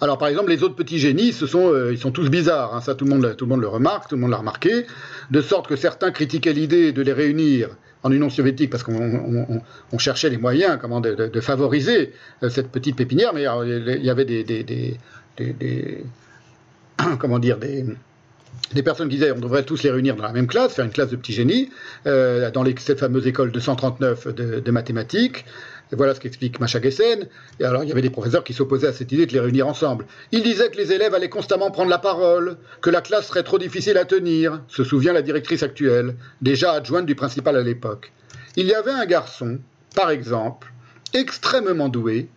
Alors 0.00 0.18
par 0.18 0.28
exemple, 0.28 0.50
les 0.50 0.62
autres 0.62 0.76
petits 0.76 0.98
génies, 0.98 1.34
euh, 1.54 1.90
ils 1.92 1.98
sont 1.98 2.12
tous 2.12 2.30
bizarres, 2.30 2.74
hein, 2.74 2.80
ça 2.80 2.94
tout 2.94 3.04
le, 3.04 3.10
monde, 3.10 3.60
le 3.60 3.68
remarque, 3.68 4.08
tout 4.08 4.14
le 4.14 4.20
monde 4.20 4.30
l'a 4.30 4.36
remarqué, 4.36 4.86
de 5.30 5.40
sorte 5.40 5.66
que 5.66 5.76
certains 5.76 6.12
critiquaient 6.12 6.52
l'idée 6.52 6.92
de 6.92 7.02
les 7.02 7.12
réunir 7.12 7.70
en 8.04 8.12
Union 8.12 8.30
soviétique 8.30 8.70
parce 8.70 8.84
qu'on 8.84 9.98
cherchait 9.98 10.30
les 10.30 10.38
moyens 10.38 10.78
comment, 10.80 11.00
de, 11.00 11.40
favoriser 11.40 12.12
euh, 12.44 12.48
cette 12.48 12.70
petite 12.70 12.94
pépinière, 12.96 13.34
mais 13.34 13.42
il 13.42 14.04
y 14.04 14.10
avait 14.10 14.24
des, 14.24 14.96
comment 17.18 17.40
dire 17.40 17.58
des 17.58 18.82
personnes 18.82 19.08
qui 19.08 19.16
disaient 19.16 19.32
on 19.32 19.40
devrait 19.40 19.64
tous 19.64 19.82
les 19.82 19.90
réunir 19.90 20.14
dans 20.14 20.22
la 20.22 20.32
même 20.32 20.46
classe, 20.46 20.74
faire 20.74 20.84
une 20.84 20.92
classe 20.92 21.10
de 21.10 21.16
petits 21.16 21.32
génies, 21.32 21.70
euh, 22.06 22.50
dans 22.52 22.64
cette 22.78 23.00
fameuse 23.00 23.26
école 23.26 23.50
de 23.50 23.58
139 23.60 24.28
de, 24.28 24.60
de 24.60 24.70
mathématiques. 24.70 25.44
Et 25.92 25.96
voilà 25.96 26.14
ce 26.14 26.20
qu'explique 26.20 26.60
Macha 26.60 26.80
Gessen. 26.80 27.28
Et 27.60 27.64
alors, 27.64 27.82
il 27.82 27.88
y 27.88 27.92
avait 27.92 28.02
des 28.02 28.10
professeurs 28.10 28.44
qui 28.44 28.52
s'opposaient 28.52 28.88
à 28.88 28.92
cette 28.92 29.10
idée 29.12 29.26
de 29.26 29.32
les 29.32 29.40
réunir 29.40 29.66
ensemble. 29.66 30.06
Il 30.32 30.42
disait 30.42 30.70
que 30.70 30.76
les 30.76 30.92
élèves 30.92 31.14
allaient 31.14 31.28
constamment 31.28 31.70
prendre 31.70 31.90
la 31.90 31.98
parole, 31.98 32.56
que 32.80 32.90
la 32.90 33.00
classe 33.00 33.28
serait 33.28 33.42
trop 33.42 33.58
difficile 33.58 33.96
à 33.98 34.04
tenir, 34.04 34.60
se 34.68 34.84
souvient 34.84 35.12
la 35.12 35.22
directrice 35.22 35.62
actuelle, 35.62 36.16
déjà 36.42 36.72
adjointe 36.72 37.06
du 37.06 37.14
principal 37.14 37.56
à 37.56 37.62
l'époque. 37.62 38.12
Il 38.56 38.66
y 38.66 38.74
avait 38.74 38.90
un 38.90 39.06
garçon, 39.06 39.58
par 39.94 40.10
exemple, 40.10 40.72
extrêmement 41.14 41.88
doué, 41.88 42.28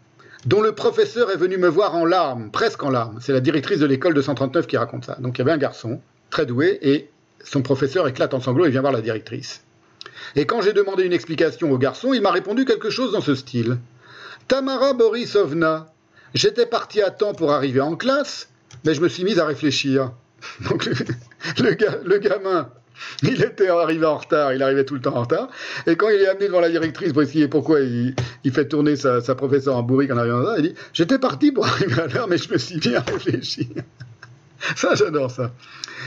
dont 0.45 0.61
le 0.61 0.73
professeur 0.73 1.31
est 1.31 1.37
venu 1.37 1.57
me 1.57 1.67
voir 1.67 1.95
en 1.95 2.05
larmes, 2.05 2.49
presque 2.51 2.83
en 2.83 2.89
larmes. 2.89 3.19
C'est 3.21 3.33
la 3.33 3.41
directrice 3.41 3.79
de 3.79 3.85
l'école 3.85 4.13
de 4.13 4.21
139 4.21 4.67
qui 4.67 4.77
raconte 4.77 5.05
ça. 5.05 5.17
Donc 5.19 5.37
il 5.37 5.39
y 5.39 5.41
avait 5.43 5.51
un 5.51 5.57
garçon, 5.57 6.01
très 6.29 6.45
doué, 6.45 6.79
et 6.81 7.09
son 7.43 7.61
professeur 7.61 8.07
éclate 8.07 8.33
en 8.33 8.39
sanglots 8.39 8.65
et 8.65 8.69
vient 8.69 8.81
voir 8.81 8.93
la 8.93 9.01
directrice. 9.01 9.63
Et 10.35 10.45
quand 10.45 10.61
j'ai 10.61 10.73
demandé 10.73 11.03
une 11.03 11.13
explication 11.13 11.71
au 11.71 11.77
garçon, 11.77 12.13
il 12.13 12.21
m'a 12.21 12.31
répondu 12.31 12.65
quelque 12.65 12.89
chose 12.89 13.11
dans 13.11 13.21
ce 13.21 13.35
style. 13.35 13.77
Tamara 14.47 14.93
Borisovna, 14.93 15.93
j'étais 16.33 16.65
parti 16.65 17.01
à 17.01 17.11
temps 17.11 17.33
pour 17.33 17.51
arriver 17.51 17.81
en 17.81 17.95
classe, 17.95 18.49
mais 18.85 18.93
je 18.93 19.01
me 19.01 19.09
suis 19.09 19.23
mis 19.23 19.39
à 19.39 19.45
réfléchir. 19.45 20.11
Donc 20.69 20.85
le, 21.59 22.17
gamin, 22.17 22.69
il 23.21 23.43
était 23.43 23.67
arrivé 23.67 24.05
en 24.05 24.17
retard, 24.17 24.53
il 24.53 24.63
arrivait 24.63 24.85
tout 24.85 24.95
le 24.95 25.01
temps 25.01 25.15
en 25.15 25.21
retard. 25.21 25.49
Et 25.85 25.95
quand 25.95 26.09
il 26.09 26.21
est 26.21 26.27
amené 26.27 26.47
devant 26.47 26.61
la 26.61 26.69
directrice 26.69 27.13
pour 27.13 27.21
expliquer 27.21 27.47
pourquoi 27.47 27.81
il, 27.81 28.15
fait 28.51 28.67
tourner 28.67 28.95
sa, 28.95 29.21
sa 29.21 29.35
professeure 29.35 29.77
en 29.77 29.83
bourrique 29.83 30.11
en 30.11 30.17
arrivant 30.17 30.37
en 30.37 30.41
retard, 30.41 30.59
il 30.59 30.69
dit 30.69 30.75
J'étais 30.93 31.19
parti 31.19 31.51
pour 31.51 31.67
arriver 31.67 32.01
à 32.01 32.07
l'heure, 32.07 32.27
mais 32.27 32.37
je 32.37 32.51
me 32.51 32.57
suis 32.57 32.77
mis 32.77 32.95
à 32.95 33.01
réfléchir. 33.01 33.67
Ça, 34.75 34.95
j'adore 34.95 35.31
ça. 35.31 35.51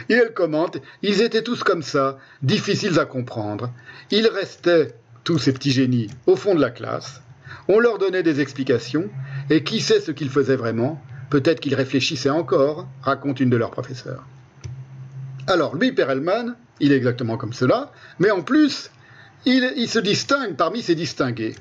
Et 0.08 0.14
elle 0.14 0.32
commente, 0.32 0.78
ils 1.02 1.22
étaient 1.22 1.42
tous 1.42 1.62
comme 1.62 1.82
ça, 1.82 2.18
difficiles 2.42 2.98
à 2.98 3.04
comprendre. 3.04 3.70
Ils 4.10 4.26
restaient, 4.26 4.94
tous 5.24 5.38
ces 5.38 5.52
petits 5.52 5.70
génies, 5.70 6.10
au 6.26 6.36
fond 6.36 6.54
de 6.54 6.60
la 6.60 6.70
classe. 6.70 7.22
On 7.68 7.78
leur 7.78 7.98
donnait 7.98 8.22
des 8.22 8.40
explications, 8.40 9.08
et 9.50 9.64
qui 9.64 9.80
sait 9.80 10.00
ce 10.00 10.10
qu'ils 10.10 10.30
faisaient 10.30 10.56
vraiment? 10.56 11.00
Peut-être 11.30 11.60
qu'ils 11.60 11.74
réfléchissaient 11.74 12.30
encore, 12.30 12.86
raconte 13.02 13.40
une 13.40 13.50
de 13.50 13.56
leurs 13.56 13.70
professeurs. 13.70 14.24
Alors, 15.46 15.74
lui, 15.76 15.92
Perelman, 15.92 16.56
il 16.80 16.92
est 16.92 16.96
exactement 16.96 17.36
comme 17.36 17.52
cela, 17.52 17.92
mais 18.18 18.30
en 18.30 18.42
plus, 18.42 18.90
il, 19.46 19.72
il 19.76 19.88
se 19.88 19.98
distingue 19.98 20.56
parmi 20.56 20.82
ces 20.82 20.94
distingués. 20.94 21.54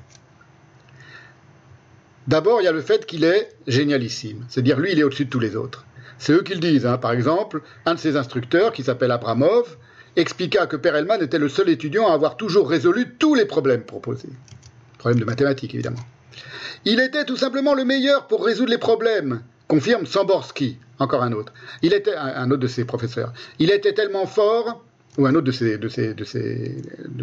D'abord, 2.26 2.60
il 2.60 2.64
y 2.64 2.68
a 2.68 2.72
le 2.72 2.80
fait 2.80 3.04
qu'il 3.04 3.24
est 3.24 3.50
génialissime, 3.66 4.44
c'est-à-dire 4.48 4.78
lui, 4.78 4.92
il 4.92 4.98
est 4.98 5.02
au-dessus 5.02 5.26
de 5.26 5.30
tous 5.30 5.40
les 5.40 5.56
autres. 5.56 5.84
C'est 6.18 6.32
eux 6.32 6.42
qui 6.42 6.54
le 6.54 6.60
disent. 6.60 6.86
Hein. 6.86 6.96
Par 6.96 7.12
exemple, 7.12 7.62
un 7.84 7.94
de 7.94 7.98
ses 7.98 8.16
instructeurs, 8.16 8.72
qui 8.72 8.82
s'appelle 8.82 9.10
Abramov, 9.10 9.76
expliqua 10.16 10.66
que 10.66 10.76
Perelman 10.76 11.22
était 11.22 11.38
le 11.38 11.48
seul 11.48 11.68
étudiant 11.68 12.08
à 12.08 12.14
avoir 12.14 12.36
toujours 12.36 12.68
résolu 12.68 13.14
tous 13.18 13.34
les 13.34 13.44
problèmes 13.44 13.82
proposés. 13.82 14.28
Problèmes 14.98 15.20
de 15.20 15.24
mathématiques, 15.24 15.74
évidemment. 15.74 16.00
Il 16.84 17.00
était 17.00 17.24
tout 17.24 17.36
simplement 17.36 17.74
le 17.74 17.84
meilleur 17.84 18.26
pour 18.26 18.44
résoudre 18.44 18.70
les 18.70 18.78
problèmes, 18.78 19.42
confirme 19.68 20.06
Samborsky, 20.06 20.78
encore 20.98 21.22
un 21.22 21.32
autre. 21.32 21.52
Il 21.82 21.92
était 21.92 22.14
un, 22.14 22.50
autre 22.50 22.60
de 22.60 22.66
ses 22.66 22.84
professeurs. 22.84 23.32
Il 23.58 23.70
était 23.70 23.92
tellement 23.92 24.26
fort, 24.26 24.84
ou 25.16 25.26
un 25.26 25.34
autre 25.34 25.46
de 25.46 25.52
ses, 25.52 25.78
de 25.78 25.88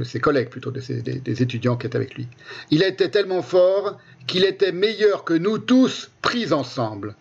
ses, 0.03 0.19
collègues 0.19 0.49
plutôt, 0.49 0.71
de 0.71 0.79
ses, 0.79 1.01
des 1.01 1.41
étudiants 1.43 1.75
qui 1.75 1.87
étaient 1.87 1.97
avec 1.97 2.15
lui. 2.15 2.27
Il 2.71 2.83
était 2.83 3.09
tellement 3.09 3.41
fort 3.41 3.97
qu'il 4.27 4.45
était 4.45 4.71
meilleur 4.71 5.23
que 5.23 5.33
nous 5.33 5.57
tous 5.57 6.09
pris 6.21 6.53
ensemble 6.53 7.15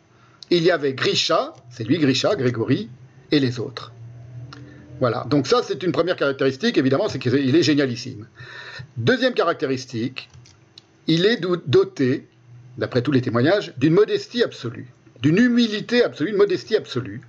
il 0.51 0.65
y 0.65 0.71
avait 0.71 0.95
Grisha, 0.95 1.55
c'est 1.71 1.85
lui 1.85 1.99
Grisha, 1.99 2.35
Grégory, 2.35 2.89
et 3.31 3.39
les 3.39 3.61
autres. 3.61 3.93
Voilà, 5.01 5.25
donc 5.29 5.47
ça 5.47 5.63
c'est 5.63 5.83
une 5.83 5.93
première 5.93 6.17
caractéristique, 6.17 6.77
évidemment, 6.77 7.09
c'est 7.09 7.19
qu'il 7.19 7.57
est 7.57 7.63
génialissime. 7.63 8.27
Deuxième 8.99 9.33
caractéristique, 9.33 10.29
il 11.07 11.25
est 11.25 11.41
doté, 11.67 12.29
d'après 12.77 13.01
tous 13.01 13.11
les 13.11 13.23
témoignages, 13.23 13.73
d'une 13.79 13.95
modestie 13.95 14.43
absolue, 14.43 14.89
d'une 15.23 15.39
humilité 15.39 16.05
absolue, 16.05 16.31
une 16.31 16.37
modestie 16.37 16.77
absolue, 16.77 17.23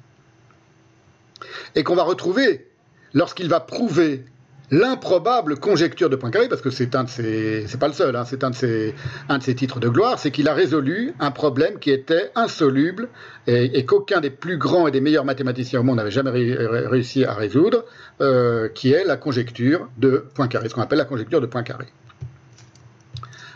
et 1.75 1.83
qu'on 1.83 1.95
va 1.95 2.03
retrouver 2.03 2.67
lorsqu'il 3.13 3.47
va 3.47 3.61
prouver 3.61 4.25
l'improbable 4.71 5.57
conjecture 5.57 6.09
de 6.09 6.15
Poincaré, 6.15 6.47
parce 6.47 6.61
que 6.61 6.69
c'est 6.69 6.95
un 6.95 7.03
de 7.03 7.09
ses, 7.09 7.67
c'est 7.67 7.79
pas 7.79 7.89
le 7.89 7.93
seul, 7.93 8.15
hein, 8.15 8.23
c'est 8.25 8.43
un 8.45 8.51
de 8.51 8.55
ses, 8.55 8.95
un 9.27 9.37
de 9.37 9.43
titres 9.43 9.81
de 9.81 9.89
gloire, 9.89 10.17
c'est 10.17 10.31
qu'il 10.31 10.47
a 10.47 10.53
résolu 10.53 11.13
un 11.19 11.31
problème 11.31 11.77
qui 11.77 11.91
était 11.91 12.31
insoluble 12.35 13.09
et, 13.47 13.85
qu'aucun 13.85 14.21
des 14.21 14.29
plus 14.29 14.57
grands 14.57 14.87
et 14.87 14.91
des 14.91 15.01
meilleurs 15.01 15.25
mathématiciens 15.25 15.81
au 15.81 15.83
monde 15.83 15.97
n'avait 15.97 16.09
jamais 16.09 16.31
réussi 16.31 17.25
à 17.25 17.33
résoudre, 17.33 17.83
euh, 18.21 18.69
qui 18.69 18.93
est 18.93 19.03
la 19.03 19.17
conjecture 19.17 19.89
de 19.97 20.25
Poincaré, 20.33 20.69
ce 20.69 20.73
qu'on 20.73 20.81
appelle 20.81 20.99
la 20.99 21.05
conjecture 21.05 21.41
de 21.41 21.47
Poincaré. 21.47 21.87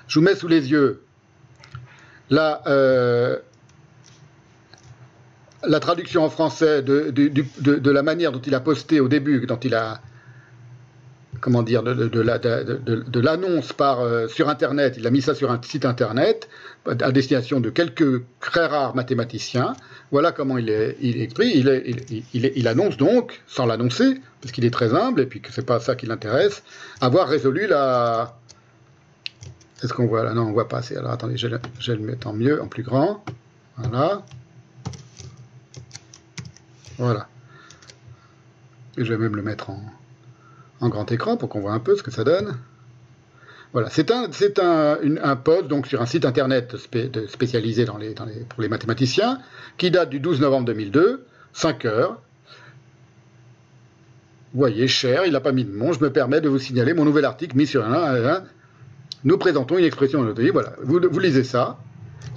Je 0.07 0.19
vous 0.19 0.25
mets 0.25 0.35
sous 0.35 0.49
les 0.49 0.69
yeux 0.69 1.01
la, 2.29 2.61
euh, 2.67 3.37
la 5.63 5.79
traduction 5.79 6.25
en 6.25 6.29
français 6.29 6.81
de, 6.81 7.09
de, 7.11 7.77
de, 7.77 7.91
la 7.91 8.03
manière 8.03 8.33
dont 8.33 8.41
il 8.41 8.53
a 8.53 8.59
posté 8.59 8.99
au 8.99 9.07
début, 9.07 9.45
dont 9.45 9.59
il 9.59 9.73
a 9.75 10.01
comment 11.45 11.61
dire, 11.61 11.83
de, 11.83 13.19
l'annonce 13.19 13.71
par 13.71 13.99
euh, 13.99 14.27
sur 14.27 14.49
Internet. 14.49 14.95
Il 14.97 15.05
a 15.05 15.11
mis 15.11 15.21
ça 15.21 15.35
sur 15.35 15.51
un 15.51 15.61
site 15.61 15.85
Internet 15.85 16.49
à 16.87 17.11
destination 17.11 17.59
de 17.59 17.69
quelques 17.69 18.23
très 18.39 18.65
rares 18.65 18.95
mathématiciens. 18.95 19.75
Voilà 20.09 20.31
comment 20.31 20.57
il 20.57 20.71
est, 20.71 20.97
il 21.01 21.17
Il, 21.27 22.23
il, 22.33 22.67
annonce 22.67 22.97
donc, 22.97 23.43
sans 23.45 23.67
l'annoncer, 23.67 24.19
parce 24.41 24.51
qu'il 24.53 24.65
est 24.65 24.71
très 24.71 24.95
humble 24.95 25.21
et 25.21 25.27
puis 25.27 25.39
que 25.39 25.51
c'est 25.51 25.67
pas 25.67 25.79
ça 25.79 25.95
qui 25.95 26.07
l'intéresse, 26.07 26.63
avoir 26.99 27.27
résolu 27.27 27.67
la. 27.67 28.39
Est-ce 29.83 29.93
qu'on 29.93 30.07
voit 30.07 30.23
là? 30.23 30.33
Non, 30.33 30.47
on 30.47 30.51
voit 30.51 30.67
pas 30.67 30.79
assez. 30.79 30.97
Alors 30.97 31.11
attendez, 31.11 31.37
je 31.37 31.47
vais 31.47 31.59
le 31.95 31.99
mettre 31.99 32.25
en 32.25 32.33
mieux, 32.33 32.59
en 32.59 32.67
plus 32.67 32.81
grand. 32.81 33.23
Voilà. 33.77 34.23
Voilà. 36.97 37.27
Et 38.97 39.05
je 39.05 39.13
vais 39.13 39.19
même 39.19 39.35
le 39.35 39.43
mettre 39.43 39.69
en, 39.69 39.79
en 40.81 40.89
grand 40.89 41.11
écran 41.11 41.37
pour 41.37 41.49
qu'on 41.49 41.61
voit 41.61 41.73
un 41.73 41.79
peu 41.79 41.95
ce 41.95 42.03
que 42.03 42.11
ça 42.11 42.23
donne. 42.23 42.57
Voilà, 43.73 43.89
c'est 43.89 44.09
un, 44.09 44.27
c'est 44.31 44.59
un, 44.59 44.97
un 45.21 45.35
post 45.35 45.67
donc 45.67 45.87
sur 45.87 46.01
un 46.01 46.05
site 46.05 46.23
internet 46.23 46.77
spécialisé 47.27 47.85
pour 47.85 48.61
les 48.61 48.69
mathématiciens 48.69 49.39
qui 49.77 49.91
date 49.91 50.09
du 50.09 50.21
12 50.21 50.39
novembre 50.39 50.67
2002, 50.67 51.25
5 51.51 51.83
heures. 51.83 52.21
Vous 54.53 54.59
voyez, 54.59 54.87
cher, 54.87 55.25
il 55.25 55.33
n'a 55.33 55.41
pas 55.41 55.51
mis 55.51 55.65
de 55.65 55.75
nom. 55.75 55.91
Je 55.91 56.01
me 56.01 56.09
permets 56.09 56.39
de 56.39 56.47
vous 56.47 56.59
signaler 56.59 56.93
mon 56.93 57.03
nouvel 57.03 57.25
article 57.25 57.57
mis 57.57 57.67
sur 57.67 57.83
un. 57.85 58.43
Nous 59.25 59.37
présentons 59.37 59.77
une 59.77 59.83
expression 59.83 60.23
de 60.23 60.51
Voilà, 60.51 60.71
vous, 60.81 61.19
lisez 61.19 61.43
ça. 61.43 61.77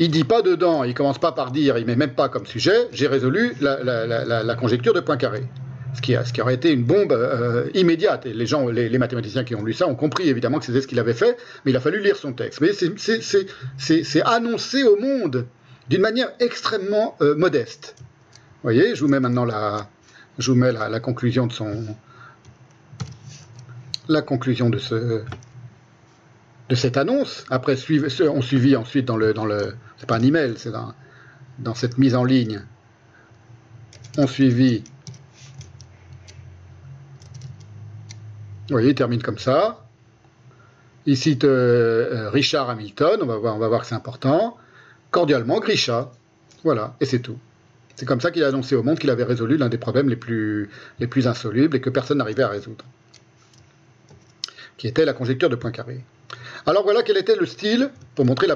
Il 0.00 0.10
dit 0.10 0.25
pas 0.25 0.42
dedans, 0.42 0.83
il 0.83 0.94
commence 0.94 1.18
pas 1.18 1.31
par 1.31 1.52
dire, 1.52 1.78
il 1.78 1.86
met 1.86 1.94
même 1.94 2.15
pas 2.15 2.28
comme 2.28 2.47
sujet. 2.47 2.89
J'ai 2.91 3.07
résolu 3.07 3.55
la, 3.60 4.42
la 4.42 4.55
conjecture 4.57 4.92
de 4.92 5.00
Poincaré 5.00 5.44
ce 5.99 6.02
qui, 6.02 6.15
ce 6.25 6.33
qui 6.33 6.41
aurait 6.41 6.55
été 6.55 6.73
une 6.73 6.85
bombe 6.85 7.10
euh, 7.12 7.68
immédiate. 7.75 8.25
Et 8.27 8.33
les 8.33 8.47
gens, 8.47 8.68
les, 8.68 8.97
mathématiciens 8.99 9.43
qui 9.43 9.57
ont 9.57 9.65
lu 9.65 9.73
ça 9.73 9.89
ont 9.89 9.97
compris 9.97 10.28
évidemment 10.28 10.60
que 10.60 10.65
c'était 10.65 10.81
ce 10.81 10.86
qu'il 10.86 11.01
avait 11.01 11.12
fait, 11.12 11.36
mais 11.65 11.73
il 11.73 11.77
a 11.77 11.81
fallu 11.81 12.01
lire 12.01 12.17
son 12.17 12.33
texte. 12.33 12.60
Mais 12.60 12.70
c'est 12.73 14.23
annoncé 14.23 14.85
au 14.85 14.97
monde 14.97 15.47
d'une 15.89 16.01
manière 16.01 16.31
extrêmement 16.39 17.17
euh, 17.20 17.35
modeste. 17.35 17.97
Vous 17.99 18.62
voyez, 18.62 18.94
je 18.94 19.01
vous 19.01 19.09
mets 19.09 19.18
maintenant 19.18 19.44
la, 19.44 19.89
je 20.39 20.52
vous 20.52 20.57
mets 20.57 20.70
la, 20.70 21.01
conclusion 21.01 21.49
de 21.49 21.52
son, 21.52 21.97
la 24.09 24.23
conclusion 24.23 24.70
de 24.70 24.78
ce, 24.78 25.23
de 26.68 26.75
cette 26.77 26.97
annonce. 26.97 27.44
Après, 27.51 27.77
on 28.28 28.43
suivit 28.43 28.77
ensuite 28.77 29.05
dans 29.05 29.17
le, 29.17 29.35
dans 29.35 29.47
le, 29.47 29.75
c'est 29.97 30.07
pas 30.07 30.17
un 30.17 30.23
email, 30.23 30.55
c'est 30.59 30.70
dans, 30.70 30.94
dans 31.59 31.75
cette 31.75 31.99
mise 31.99 32.15
en 32.15 32.23
ligne 32.23 32.62
ont 34.17 34.27
suivi. 34.27 34.85
Vous 38.68 38.74
voyez, 38.74 38.90
il 38.90 38.94
termine 38.94 39.22
comme 39.22 39.38
ça. 39.38 39.86
Il 41.06 41.16
cite 41.16 41.44
euh, 41.44 42.26
euh, 42.26 42.30
Richard 42.30 42.68
Hamilton, 42.68 43.20
on 43.22 43.26
va 43.26 43.38
voir, 43.38 43.56
on 43.56 43.58
va 43.58 43.78
que 43.78 43.86
c'est 43.86 43.94
important. 43.94 44.58
Cordialement, 45.10 45.58
Grisha. 45.58 46.12
Voilà, 46.64 46.94
et 47.00 47.06
c'est 47.06 47.20
tout. 47.20 47.38
C'est 47.97 48.05
comme 48.05 48.20
ça 48.20 48.30
qu'il 48.30 48.44
a 48.44 48.48
annoncé 48.48 48.76
au 48.76 48.82
monde 48.82 48.98
qu'il 48.98 49.08
avait 49.08 49.24
résolu 49.24 49.56
l'un 49.56 49.70
des 49.70 49.78
problèmes 49.78 50.10
les 50.10 50.16
plus, 50.16 50.68
les 50.98 51.06
plus 51.06 51.26
insolubles 51.26 51.76
et 51.76 51.80
que 51.80 51.88
personne 51.88 52.18
n'arrivait 52.18 52.42
à 52.42 52.48
résoudre, 52.48 52.84
qui 54.76 54.86
était 54.86 55.06
la 55.06 55.14
conjecture 55.14 55.48
de 55.48 55.56
Poincaré. 55.56 56.05
Alors 56.66 56.82
voilà 56.82 57.02
quel 57.02 57.16
était 57.16 57.36
le 57.36 57.47
style, 57.47 57.90
pour 58.14 58.26
montrer 58.26 58.47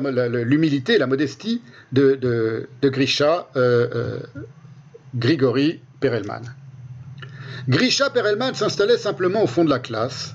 l'humilité 0.45 0.95
et 0.95 0.99
la 0.99 1.07
modestie 1.07 1.63
de, 1.93 2.69
Grisha 2.83 3.49
euh, 3.57 4.21
Grigory 5.15 5.81
Perelman. 6.01 6.43
Grisha 7.69 8.11
Perelman 8.11 8.55
s'installait 8.55 8.99
simplement 8.99 9.45
au 9.45 9.47
fond 9.47 9.65
de 9.65 9.71
la 9.71 9.79
classe. 9.79 10.35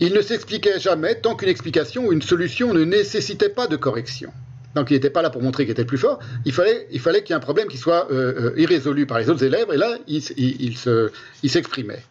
Il 0.00 0.14
ne 0.14 0.22
s'expliquait 0.22 0.78
jamais 0.78 1.16
tant 1.16 1.34
qu'une 1.34 1.48
explication 1.48 2.06
ou 2.06 2.12
une 2.12 2.22
solution 2.22 2.72
ne 2.72 2.84
nécessitait 2.84 3.48
pas 3.48 3.66
de 3.66 3.76
correction. 3.76 4.32
Donc 4.74 4.90
il 4.90 4.94
n'était 4.94 5.10
pas 5.10 5.22
là 5.22 5.30
pour 5.30 5.42
montrer 5.42 5.64
qu'il 5.64 5.72
était 5.72 5.84
plus 5.84 5.98
fort. 5.98 6.18
Il 6.44 6.52
fallait, 6.52 6.86
il 6.90 7.00
fallait 7.00 7.22
qu'il 7.22 7.30
y 7.30 7.32
ait 7.32 7.36
un 7.36 7.40
problème 7.40 7.68
qui 7.68 7.76
soit 7.76 8.10
euh, 8.10 8.52
irrésolu 8.56 9.06
par 9.06 9.18
les 9.18 9.28
autres 9.28 9.44
élèves. 9.44 9.68
Et 9.72 9.76
là, 9.76 9.98
il 10.06 11.50
s'exprimait. 11.50 12.02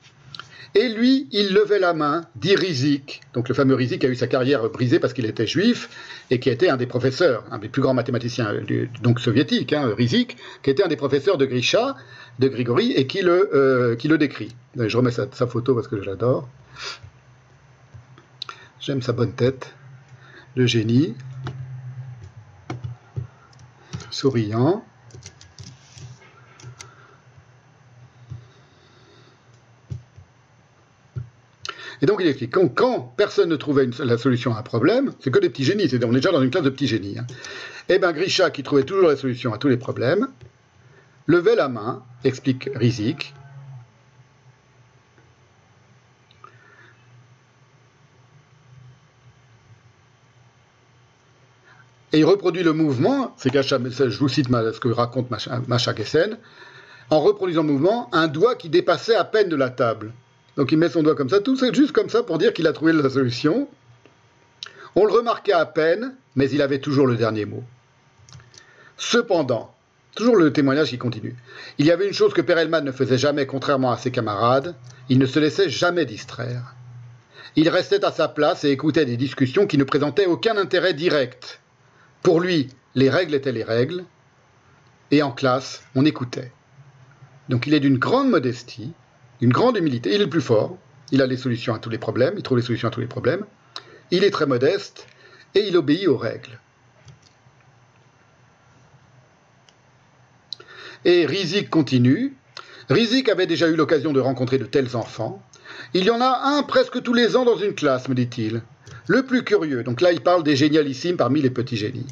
Et 0.73 0.87
lui, 0.87 1.27
il 1.31 1.53
levait 1.53 1.79
la 1.79 1.93
main, 1.93 2.21
dit 2.35 2.55
Rizik, 2.55 3.21
donc 3.33 3.49
le 3.49 3.55
fameux 3.55 3.75
Rizik 3.75 3.99
qui 3.99 4.05
a 4.05 4.09
eu 4.09 4.15
sa 4.15 4.27
carrière 4.27 4.69
brisée 4.69 4.99
parce 4.99 5.11
qu'il 5.11 5.25
était 5.25 5.45
juif 5.45 5.89
et 6.29 6.39
qui 6.39 6.49
était 6.49 6.69
un 6.69 6.77
des 6.77 6.85
professeurs, 6.85 7.43
un 7.51 7.57
des 7.57 7.67
plus 7.67 7.81
grands 7.81 7.93
mathématiciens 7.93 8.53
donc 9.01 9.19
soviétiques, 9.19 9.73
hein, 9.73 9.93
Rizik, 9.97 10.37
qui 10.63 10.69
était 10.69 10.83
un 10.83 10.87
des 10.87 10.95
professeurs 10.95 11.37
de 11.37 11.45
Grisha, 11.45 11.97
de 12.39 12.47
Grigori, 12.47 12.93
et 12.93 13.05
qui 13.05 13.21
le, 13.21 13.49
euh, 13.53 13.95
qui 13.97 14.07
le 14.07 14.17
décrit. 14.17 14.55
Je 14.77 14.95
remets 14.95 15.11
sa 15.11 15.47
photo 15.47 15.75
parce 15.75 15.89
que 15.89 16.01
je 16.01 16.05
l'adore. 16.05 16.47
J'aime 18.79 19.01
sa 19.01 19.11
bonne 19.11 19.33
tête, 19.33 19.75
le 20.55 20.65
génie, 20.65 21.13
souriant. 24.09 24.85
Et 32.01 32.05
donc 32.07 32.19
il 32.21 32.27
explique 32.27 32.51
quand, 32.51 32.67
quand 32.67 33.13
personne 33.15 33.49
ne 33.49 33.55
trouvait 33.55 33.87
la 33.99 34.17
solution 34.17 34.55
à 34.55 34.59
un 34.59 34.63
problème, 34.63 35.13
c'est 35.19 35.31
que 35.31 35.39
des 35.39 35.49
petits 35.49 35.63
génies, 35.63 35.89
on 36.03 36.11
est 36.11 36.15
déjà 36.15 36.31
dans 36.31 36.41
une 36.41 36.49
classe 36.49 36.63
de 36.63 36.69
petits 36.69 36.87
génies. 36.87 37.19
Hein. 37.19 37.27
Et 37.89 37.95
eh 37.95 37.99
bien 37.99 38.11
Grisha, 38.11 38.49
qui 38.49 38.63
trouvait 38.63 38.83
toujours 38.83 39.09
la 39.09 39.15
solution 39.15 39.53
à 39.53 39.57
tous 39.57 39.67
les 39.67 39.77
problèmes, 39.77 40.27
levait 41.27 41.55
la 41.55 41.69
main, 41.69 42.03
explique 42.23 42.69
Rizik, 42.75 43.33
Et 52.13 52.19
il 52.19 52.25
reproduit 52.25 52.63
le 52.63 52.73
mouvement, 52.73 53.33
c'est 53.37 53.53
je 53.53 54.19
vous 54.19 54.27
cite 54.27 54.47
ce 54.47 54.79
que 54.79 54.89
raconte 54.89 55.29
Macha 55.29 55.95
Gessen, 55.95 56.37
en 57.09 57.21
reproduisant 57.21 57.63
le 57.63 57.69
mouvement, 57.69 58.09
un 58.13 58.27
doigt 58.27 58.55
qui 58.55 58.69
dépassait 58.69 59.15
à 59.15 59.23
peine 59.23 59.47
de 59.47 59.55
la 59.55 59.69
table. 59.69 60.11
Donc 60.57 60.71
il 60.71 60.77
met 60.77 60.89
son 60.89 61.03
doigt 61.03 61.15
comme 61.15 61.29
ça, 61.29 61.39
tout 61.39 61.57
juste 61.73 61.91
comme 61.91 62.09
ça 62.09 62.23
pour 62.23 62.37
dire 62.37 62.53
qu'il 62.53 62.67
a 62.67 62.73
trouvé 62.73 62.93
la 62.93 63.09
solution. 63.09 63.67
On 64.95 65.05
le 65.05 65.13
remarquait 65.13 65.53
à 65.53 65.65
peine, 65.65 66.15
mais 66.35 66.49
il 66.49 66.61
avait 66.61 66.79
toujours 66.79 67.07
le 67.07 67.15
dernier 67.15 67.45
mot. 67.45 67.63
Cependant, 68.97 69.73
toujours 70.15 70.35
le 70.35 70.51
témoignage 70.51 70.89
qui 70.89 70.97
continue, 70.97 71.35
il 71.77 71.85
y 71.85 71.91
avait 71.91 72.07
une 72.07 72.13
chose 72.13 72.33
que 72.33 72.41
Perelman 72.41 72.83
ne 72.83 72.91
faisait 72.91 73.17
jamais 73.17 73.45
contrairement 73.45 73.91
à 73.91 73.97
ses 73.97 74.11
camarades, 74.11 74.75
il 75.09 75.17
ne 75.17 75.25
se 75.25 75.39
laissait 75.39 75.69
jamais 75.69 76.05
distraire. 76.05 76.75
Il 77.55 77.69
restait 77.69 78.05
à 78.05 78.11
sa 78.11 78.27
place 78.27 78.63
et 78.63 78.69
écoutait 78.69 79.05
des 79.05 79.17
discussions 79.17 79.67
qui 79.67 79.77
ne 79.77 79.83
présentaient 79.83 80.25
aucun 80.25 80.57
intérêt 80.57 80.93
direct. 80.93 81.59
Pour 82.21 82.39
lui, 82.39 82.69
les 82.95 83.09
règles 83.09 83.33
étaient 83.33 83.51
les 83.51 83.63
règles, 83.63 84.05
et 85.11 85.23
en 85.23 85.31
classe, 85.31 85.83
on 85.95 86.05
écoutait. 86.05 86.51
Donc 87.49 87.67
il 87.67 87.73
est 87.73 87.79
d'une 87.79 87.97
grande 87.97 88.29
modestie, 88.29 88.93
une 89.41 89.51
grande 89.51 89.77
humilité. 89.77 90.09
Il 90.09 90.15
est 90.15 90.19
le 90.19 90.29
plus 90.29 90.41
fort, 90.41 90.77
il 91.11 91.21
a 91.21 91.27
les 91.27 91.37
solutions 91.37 91.73
à 91.73 91.79
tous 91.79 91.89
les 91.89 91.97
problèmes, 91.97 92.35
il 92.37 92.43
trouve 92.43 92.57
les 92.57 92.63
solutions 92.63 92.87
à 92.87 92.91
tous 92.91 93.01
les 93.01 93.07
problèmes. 93.07 93.45
Il 94.11 94.23
est 94.23 94.31
très 94.31 94.45
modeste 94.45 95.07
et 95.55 95.67
il 95.67 95.75
obéit 95.75 96.07
aux 96.07 96.17
règles. 96.17 96.59
Et 101.03 101.25
Rizik 101.25 101.69
continue. 101.69 102.35
Rizik 102.89 103.29
avait 103.29 103.47
déjà 103.47 103.67
eu 103.67 103.75
l'occasion 103.75 104.13
de 104.13 104.19
rencontrer 104.19 104.59
de 104.59 104.65
tels 104.65 104.95
enfants. 104.95 105.41
Il 105.93 106.03
y 106.03 106.11
en 106.11 106.21
a 106.21 106.41
un 106.43 106.63
presque 106.63 107.01
tous 107.01 107.13
les 107.13 107.35
ans 107.35 107.45
dans 107.45 107.57
une 107.57 107.73
classe, 107.73 108.07
me 108.07 108.13
dit-il. 108.13 108.61
Le 109.07 109.25
plus 109.25 109.43
curieux, 109.43 109.83
donc 109.83 109.99
là 110.01 110.11
il 110.11 110.21
parle 110.21 110.43
des 110.43 110.55
génialissimes 110.55 111.17
parmi 111.17 111.41
les 111.41 111.49
petits 111.49 111.77
génies. 111.77 112.05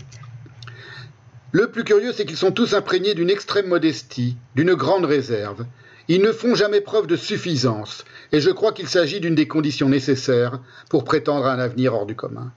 Le 1.51 1.71
plus 1.71 1.83
curieux, 1.83 2.13
c'est 2.13 2.25
qu'ils 2.25 2.37
sont 2.37 2.51
tous 2.51 2.73
imprégnés 2.73 3.15
d'une 3.15 3.29
extrême 3.29 3.67
modestie, 3.67 4.37
d'une 4.55 4.75
grande 4.75 5.05
réserve, 5.05 5.65
ils 6.09 6.21
ne 6.23 6.31
font 6.31 6.55
jamais 6.55 6.81
preuve 6.81 7.05
de 7.05 7.15
suffisance, 7.15 8.03
et 8.31 8.41
je 8.41 8.49
crois 8.49 8.73
qu'il 8.73 8.87
s'agit 8.87 9.19
d'une 9.19 9.35
des 9.35 9.47
conditions 9.47 9.87
nécessaires 9.87 10.59
pour 10.89 11.03
prétendre 11.03 11.45
à 11.45 11.53
un 11.53 11.59
avenir 11.59 11.93
hors 11.93 12.07
du 12.07 12.15
commun. 12.15 12.51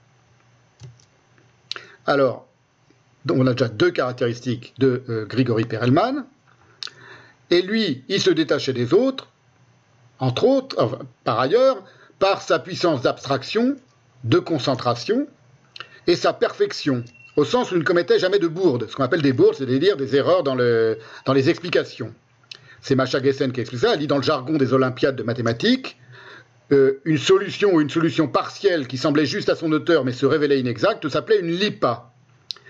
Alors, 2.07 2.47
on 3.29 3.45
a 3.45 3.53
déjà 3.53 3.69
deux 3.69 3.91
caractéristiques 3.91 4.73
de 4.79 5.03
euh, 5.07 5.25
Grigory 5.25 5.65
Perelman, 5.65 6.25
et 7.51 7.61
lui, 7.61 8.03
il 8.09 8.19
se 8.19 8.31
détachait 8.31 8.73
des 8.73 8.91
autres, 8.91 9.29
entre 10.17 10.45
autres, 10.45 10.99
par 11.23 11.39
ailleurs, 11.39 11.83
par 12.17 12.41
sa 12.41 12.57
puissance 12.57 13.03
d'abstraction, 13.03 13.75
de 14.23 14.39
concentration, 14.39 15.27
et 16.07 16.15
sa 16.15 16.33
perfection, 16.33 17.03
au 17.35 17.45
sens 17.45 17.71
où 17.71 17.75
il 17.75 17.81
ne 17.81 17.83
commettait 17.83 18.17
jamais 18.17 18.39
de 18.39 18.47
bourdes. 18.47 18.89
Ce 18.89 18.95
qu'on 18.95 19.03
appelle 19.03 19.21
des 19.21 19.33
bourdes, 19.33 19.55
c'est-à-dire 19.55 19.95
des 19.95 20.15
erreurs 20.15 20.41
dans 20.41 20.55
les 20.55 21.49
explications 21.49 22.13
c'est 22.83 22.95
Macha 22.95 23.23
Gessen 23.23 23.51
qui 23.53 23.61
explique 23.61 23.81
ça, 23.81 23.93
elle 23.93 23.99
dit 23.99 24.07
dans 24.07 24.17
le 24.17 24.23
jargon 24.23 24.57
des 24.57 24.73
Olympiades 24.73 25.15
de 25.15 25.23
mathématiques, 25.23 25.97
euh, 26.73 26.99
une 27.05 27.17
solution 27.17 27.73
ou 27.73 27.81
une 27.81 27.89
solution 27.89 28.27
partielle 28.27 28.87
qui 28.87 28.97
semblait 28.97 29.25
juste 29.25 29.49
à 29.49 29.55
son 29.55 29.71
auteur 29.71 30.03
mais 30.03 30.11
se 30.11 30.25
révélait 30.25 30.59
inexacte 30.59 31.07
s'appelait 31.07 31.39
une 31.39 31.51
lipa, 31.51 32.11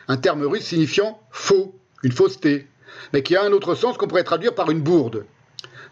un 0.08 0.18
terme 0.18 0.44
russe 0.44 0.66
signifiant 0.66 1.20
faux, 1.32 1.76
une 2.04 2.12
fausseté, 2.12 2.68
mais 3.12 3.24
qui 3.24 3.36
a 3.36 3.44
un 3.44 3.52
autre 3.52 3.74
sens 3.74 3.98
qu'on 3.98 4.08
pourrait 4.08 4.24
traduire 4.24 4.54
par 4.54 4.70
une 4.70 4.82
bourde. 4.82 5.26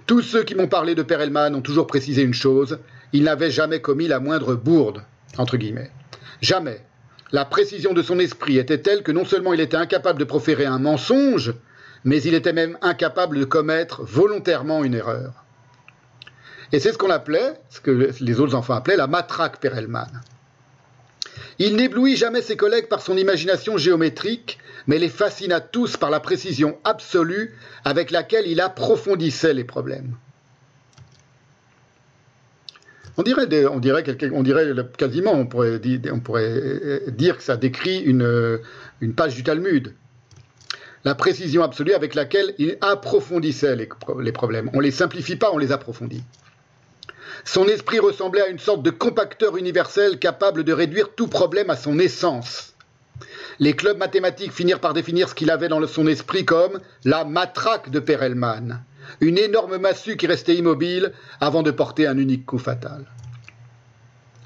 Tous 0.06 0.22
ceux 0.22 0.44
qui 0.44 0.54
m'ont 0.54 0.68
parlé 0.68 0.94
de 0.94 1.04
Perelman 1.04 1.56
ont 1.56 1.62
toujours 1.62 1.88
précisé 1.88 2.22
une 2.22 2.34
chose, 2.34 2.78
il 3.14 3.24
n'avait 3.24 3.52
jamais 3.52 3.82
commis 3.82 4.08
la 4.08 4.20
moindre 4.20 4.54
bourde, 4.54 5.04
entre 5.38 5.58
guillemets. 5.58 5.90
Jamais. 6.42 6.82
La 7.32 7.46
précision 7.46 7.94
de 7.94 8.02
son 8.04 8.20
esprit 8.20 8.58
était 8.58 8.82
telle 8.82 9.04
que 9.04 9.12
non 9.12 9.26
seulement 9.26 9.54
il 9.54 9.62
était 9.62 9.78
incapable 9.78 10.20
de 10.20 10.26
proférer 10.26 10.66
un 10.66 10.80
mensonge, 10.80 11.54
mais 12.04 12.22
il 12.22 12.34
était 12.34 12.54
même 12.54 12.78
incapable 12.82 13.40
de 13.40 13.46
commettre 13.46 14.04
volontairement 14.04 14.84
une 14.84 14.96
erreur. 14.96 15.46
Et 16.72 16.80
c'est 16.80 16.94
ce 16.94 16.98
qu'on 16.98 17.10
appelait, 17.10 17.54
ce 17.70 17.82
que 17.82 18.12
les 18.20 18.40
autres 18.40 18.56
enfants 18.56 18.76
appelaient 18.76 18.96
la 18.96 19.08
matraque 19.08 19.60
Perelman. 19.60 20.08
Il 21.60 21.76
n'éblouit 21.76 22.16
jamais 22.16 22.42
ses 22.42 22.56
collègues 22.56 22.88
par 22.88 23.02
son 23.02 23.18
imagination 23.18 23.78
géométrique, 23.78 24.58
mais 24.88 24.98
les 24.98 25.10
fascina 25.10 25.60
tous 25.60 25.98
par 25.98 26.10
la 26.10 26.20
précision 26.20 26.78
absolue 26.84 27.56
avec 27.84 28.10
laquelle 28.10 28.48
il 28.48 28.62
approfondissait 28.62 29.54
les 29.54 29.64
problèmes. 29.64 30.16
On 33.18 33.24
dirait, 33.24 34.04
quasiment, 34.98 35.34
on 35.34 35.46
pourrait, 35.46 35.80
dire 37.10 37.38
que 37.38 37.44
ça 37.44 37.58
décrit 37.58 38.00
une 38.00 39.14
page 39.16 39.36
du 39.36 39.44
Talmud 39.44 39.94
la 41.04 41.16
précision 41.16 41.64
absolue 41.64 41.94
avec 41.94 42.16
laquelle 42.16 42.54
il 42.58 42.78
approfondissait 42.82 43.76
les, 43.76 44.32
problèmes. 44.32 44.70
On 44.74 44.78
ne 44.78 44.84
les 44.84 44.92
simplifie 44.92 45.36
pas, 45.36 45.52
on 45.52 45.58
les 45.58 45.72
approfondit. 45.72 46.24
Son 47.44 47.68
esprit 47.68 48.00
ressemblait 48.00 48.42
à 48.42 48.48
une 48.48 48.60
sorte 48.60 48.84
de 48.84 48.92
compacteur 48.92 49.58
universel 49.58 50.20
capable 50.20 50.64
de 50.64 50.74
réduire 50.74 51.14
tout 51.16 51.28
problème 51.28 51.70
à 51.70 51.76
son 51.76 51.98
essence. 51.98 52.76
Les 53.60 53.76
clubs 53.76 53.98
mathématiques 53.98 54.54
finirent 54.54 54.80
par 54.80 54.94
définir 54.94 55.30
ce 55.30 55.36
qu'il 55.36 55.52
avait 55.52 55.68
dans 55.68 55.86
son 55.88 56.08
esprit 56.08 56.46
comme 56.46 56.80
la 57.04 57.26
matraque 57.26 57.90
de 57.90 58.00
Perelman, 58.00 58.84
une 59.20 59.38
énorme 59.38 59.78
massue 59.78 60.18
qui 60.18 60.28
restait 60.28 60.56
immobile 60.56 61.14
avant 61.40 61.64
de 61.64 61.72
porter 61.72 62.08
un 62.08 62.18
unique 62.18 62.46
coup 62.46 62.60
fatal. 62.60 63.06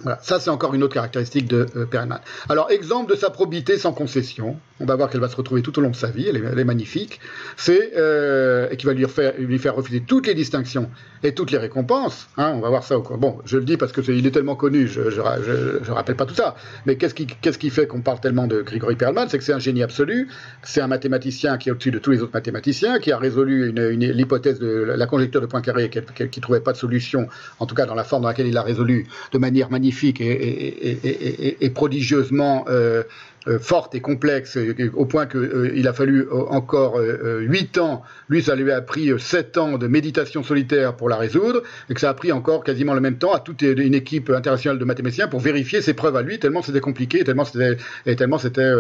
Voilà, 0.02 0.20
ça 0.22 0.40
c'est 0.40 0.50
encore 0.50 0.74
une 0.74 0.84
autre 0.84 0.94
caractéristique 0.94 1.48
de 1.48 1.66
euh, 1.76 1.86
Perelman. 1.86 2.20
Alors, 2.50 2.70
exemple 2.70 3.10
de 3.12 3.18
sa 3.18 3.30
probité 3.30 3.78
sans 3.78 3.94
concession, 3.94 4.58
on 4.82 4.86
va 4.86 4.96
voir 4.96 5.10
qu'elle 5.10 5.22
va 5.22 5.30
se 5.30 5.38
retrouver 5.38 5.62
tout 5.62 5.78
au 5.80 5.82
long 5.82 5.90
de 5.90 5.96
sa 5.96 6.08
vie, 6.08 6.28
elle 6.28 6.60
est, 6.60 6.64
magnifique, 6.66 7.22
c'est, 7.56 7.94
euh, 7.96 8.68
et 8.70 8.76
qui 8.76 8.86
va 8.86 8.94
lui 8.94 9.08
faire, 9.08 9.34
lui 9.38 9.58
faire 9.58 9.74
refuser 9.74 10.02
toutes 10.02 10.28
les 10.28 10.34
distinctions 10.34 10.90
et 11.24 11.34
toutes 11.34 11.52
les 11.52 11.58
récompenses, 11.58 12.28
hein, 12.36 12.52
on 12.56 12.60
va 12.60 12.70
voir 12.70 12.84
ça 12.84 12.98
au 12.98 13.02
cours. 13.02 13.18
Bon, 13.18 13.38
je 13.46 13.58
le 13.58 13.64
dis 13.64 13.78
parce 13.78 13.94
que 13.94 14.02
est, 14.02 14.26
est 14.26 14.32
tellement 14.32 14.56
connu, 14.56 14.88
je, 14.88 15.10
je, 15.10 15.92
rappelle 15.92 16.18
pas 16.18 16.26
tout 16.26 16.36
ça, 16.36 16.56
mais 16.86 16.98
qu'est-ce 16.98 17.16
qui, 17.16 17.26
qu'est-ce 17.26 17.58
qui 17.58 17.70
fait 17.70 17.88
qu'on 17.88 18.02
parle 18.02 18.20
tellement 18.20 18.48
de 18.48 18.62
Grigory 18.62 18.98
Perelman 18.98 19.30
C'est 19.30 19.38
que 19.38 19.46
c'est 19.46 19.54
un 19.54 19.60
génie 19.60 19.82
absolu, 19.82 20.28
c'est 20.62 20.82
un 20.82 20.88
mathématicien 20.88 21.58
qui 21.58 21.70
est 21.70 21.72
au-dessus 21.72 21.92
de 21.92 22.00
tous 22.00 22.12
les 22.12 22.22
autres 22.22 22.34
mathématiciens, 22.34 23.00
qui 23.00 23.14
a 23.14 23.18
résolu 23.18 23.70
une, 23.70 23.90
l'hypothèse 24.12 24.60
de 24.60 24.68
la 24.68 25.08
conjecture 25.08 25.40
de 25.40 25.46
Poincaré, 25.46 25.90
qui 25.90 26.00
ne 26.00 26.42
trouvait 26.42 26.60
pas 26.60 26.74
de 26.74 26.78
solution, 26.78 27.30
en 27.60 27.66
tout 27.66 27.76
cas 27.76 27.86
dans 27.86 27.96
la 27.96 28.04
forme 28.04 28.24
dans 28.24 28.28
laquelle 28.28 28.48
il 28.48 28.54
l'a 28.54 28.62
résolu, 28.62 29.08
de 29.32 29.38
manière 29.38 29.72
magnifique 29.72 29.85
et, 30.22 31.70
prodigieusement 31.74 32.66
euh, 32.70 33.04
euh, 33.48 33.60
forte 33.60 33.96
et 33.96 34.02
complexe, 34.02 34.58
au 34.94 35.06
point 35.06 35.26
qu'il 35.26 35.40
euh, 35.40 35.90
a 35.90 35.94
fallu 35.94 36.28
encore 36.32 37.00
huit 37.40 37.78
ans, 37.78 38.04
lui 38.30 38.42
ça 38.42 38.56
lui 38.56 38.72
a 38.72 38.82
pris 38.82 39.12
sept 39.20 39.58
ans 39.58 39.78
de 39.78 39.88
méditation 39.88 40.44
solitaire 40.44 40.96
pour 40.96 41.10
la 41.10 41.18
résoudre, 41.18 41.62
et 41.90 41.94
que 41.94 42.00
ça 42.00 42.10
a 42.10 42.14
pris 42.14 42.32
encore 42.32 42.64
quasiment 42.64 42.94
le 42.94 43.02
même 43.02 43.18
temps 43.18 43.34
à 43.34 43.40
toute 43.40 43.62
une 43.62 43.94
équipe 43.94 44.30
internationale 44.30 44.80
de 44.80 44.86
mathématiciens 44.86 45.28
pour 45.28 45.40
vérifier 45.40 45.82
ses 45.82 45.94
preuves 45.94 46.16
à 46.16 46.22
lui, 46.22 46.40
tellement 46.40 46.62
c'était 46.62 46.82
compliqué, 46.82 47.24
tellement 47.24 47.46
c'était, 47.46 47.78
et 48.06 48.16
tellement 48.16 48.38
c'était 48.38 48.72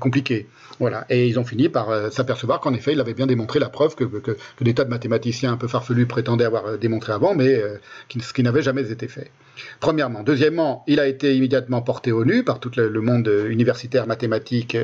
compliqué. 0.00 0.46
Voilà. 0.80 1.06
Et 1.10 1.26
ils 1.26 1.38
ont 1.38 1.44
fini 1.44 1.68
par 1.68 1.90
euh, 1.90 2.10
s'apercevoir 2.10 2.60
qu'en 2.60 2.72
effet, 2.74 2.92
il 2.92 3.00
avait 3.00 3.14
bien 3.14 3.26
démontré 3.26 3.58
la 3.58 3.68
preuve 3.68 3.96
que, 3.96 4.04
que, 4.04 4.36
des 4.60 4.74
tas 4.74 4.84
de 4.84 4.90
mathématiciens 4.90 5.52
un 5.52 5.56
peu 5.56 5.66
farfelus 5.66 6.06
prétendaient 6.06 6.44
avoir 6.44 6.66
euh, 6.66 6.76
démontré 6.76 7.12
avant, 7.12 7.34
mais 7.34 7.54
euh, 7.54 7.78
ce 8.20 8.32
qui 8.32 8.42
n'avait 8.42 8.62
jamais 8.62 8.90
été 8.90 9.08
fait. 9.08 9.30
Premièrement. 9.80 10.22
Deuxièmement, 10.22 10.84
il 10.86 11.00
a 11.00 11.06
été 11.06 11.36
immédiatement 11.36 11.82
porté 11.82 12.12
au 12.12 12.24
nu 12.24 12.44
par 12.44 12.60
tout 12.60 12.70
le, 12.76 13.00
monde 13.00 13.30
universitaire 13.48 14.06
mathématique 14.06 14.76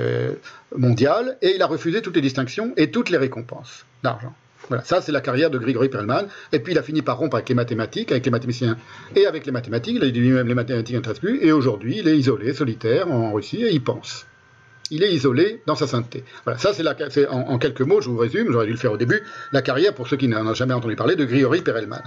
mondial, 0.77 1.37
et 1.43 1.55
il 1.55 1.63
a 1.63 1.67
refusé 1.67 2.03
toutes 2.03 2.17
les 2.17 2.23
distinctions 2.23 2.73
et 2.77 2.91
toutes 2.91 3.11
les 3.11 3.19
récompenses 3.19 3.85
d'argent. 4.03 4.35
Voilà, 4.69 4.83
ça 4.83 5.01
c'est 5.03 5.13
la 5.13 5.21
carrière 5.21 5.51
de 5.51 5.59
Grigory 5.59 5.89
Perelman. 5.89 6.27
Et 6.53 6.59
puis 6.59 6.73
il 6.73 6.79
a 6.79 6.83
fini 6.83 7.03
par 7.03 7.19
rompre 7.19 7.37
avec 7.37 7.49
les 7.49 7.55
mathématiques, 7.55 8.13
avec 8.13 8.25
les 8.25 8.31
mathématiciens 8.31 8.77
et 9.15 9.27
avec 9.27 9.47
les 9.47 9.53
mathématiques. 9.53 9.97
Il 9.97 10.05
a 10.05 10.11
dit 10.11 10.21
lui-même 10.21 10.49
les 10.49 10.55
mathématiques 10.55 10.97
n'intéressent 10.97 11.21
plus. 11.21 11.45
Et 11.45 11.53
aujourd'hui, 11.53 11.99
il 11.99 12.09
est 12.09 12.17
isolé, 12.17 12.55
solitaire 12.55 13.11
en 13.11 13.33
Russie 13.33 13.63
et 13.63 13.73
il 13.73 13.83
pense 13.83 14.27
il 14.91 15.03
est 15.03 15.13
isolé 15.13 15.63
dans 15.67 15.75
sa 15.75 15.87
sainteté. 15.87 16.25
Voilà, 16.45 16.59
ça 16.59 16.73
c'est, 16.75 17.27
en, 17.29 17.39
en, 17.49 17.59
quelques 17.59 17.81
mots, 17.81 18.01
je 18.01 18.11
vous 18.11 18.19
résume, 18.19 18.53
j'aurais 18.53 18.67
dû 18.67 18.73
le 18.73 18.79
faire 18.79 18.93
au 18.93 18.97
début, 18.97 19.23
la 19.51 19.63
carrière, 19.63 19.95
pour 19.95 20.09
ceux 20.09 20.17
qui 20.17 20.29
n'en 20.29 20.47
ont 20.47 20.55
jamais 20.55 20.75
entendu 20.75 20.95
parler, 20.95 21.17
de 21.17 21.25
Grigory 21.25 21.63
Perelman. 21.63 22.03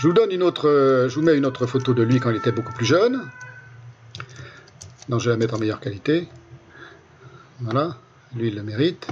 Je 0.00 0.06
vous 0.06 0.14
donne 0.14 0.32
une 0.32 0.42
autre, 0.42 1.06
je 1.10 1.14
vous 1.14 1.20
mets 1.20 1.36
une 1.36 1.44
autre 1.44 1.66
photo 1.66 1.92
de 1.92 2.02
lui 2.02 2.20
quand 2.20 2.30
il 2.30 2.36
était 2.36 2.52
beaucoup 2.52 2.72
plus 2.72 2.86
jeune. 2.86 3.20
Non, 5.10 5.18
je 5.18 5.26
vais 5.26 5.32
la 5.32 5.36
mettre 5.36 5.56
en 5.56 5.58
meilleure 5.58 5.78
qualité. 5.78 6.26
Voilà, 7.60 7.98
lui 8.34 8.48
il 8.48 8.54
le 8.54 8.62
mérite. 8.62 9.08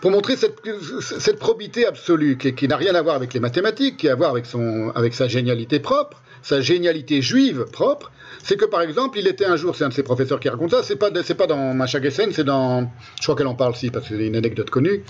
Pour 0.00 0.12
montrer 0.12 0.36
cette, 0.36 0.60
cette 1.00 1.40
probité 1.40 1.84
absolue 1.84 2.38
qui, 2.38 2.54
qui 2.54 2.68
n'a 2.68 2.76
rien 2.76 2.94
à 2.94 3.02
voir 3.02 3.16
avec 3.16 3.34
les 3.34 3.40
mathématiques, 3.40 3.96
qui 3.96 4.08
a 4.08 4.12
à 4.12 4.14
voir 4.14 4.30
avec, 4.30 4.46
son, 4.46 4.92
avec 4.94 5.14
sa 5.14 5.26
génialité 5.26 5.80
propre, 5.80 6.22
sa 6.42 6.60
génialité 6.60 7.22
juive 7.22 7.64
propre, 7.72 8.10
c'est 8.42 8.56
que 8.56 8.64
par 8.64 8.80
exemple, 8.80 9.18
il 9.18 9.26
était 9.26 9.44
un 9.44 9.56
jour, 9.56 9.74
c'est 9.74 9.84
un 9.84 9.88
de 9.88 9.94
ses 9.94 10.02
professeurs 10.02 10.40
qui 10.40 10.48
raconte 10.48 10.70
ça, 10.70 10.82
c'est 10.82 10.96
pas, 10.96 11.10
pas 11.10 11.46
dans 11.46 11.74
Machagessen, 11.74 12.32
c'est 12.32 12.44
dans, 12.44 12.90
je 13.16 13.22
crois 13.22 13.34
qu'elle 13.34 13.46
en 13.46 13.54
parle 13.54 13.74
si, 13.74 13.90
parce 13.90 14.08
que 14.08 14.16
c'est 14.16 14.26
une 14.26 14.36
anecdote 14.36 14.70
connue, 14.70 15.02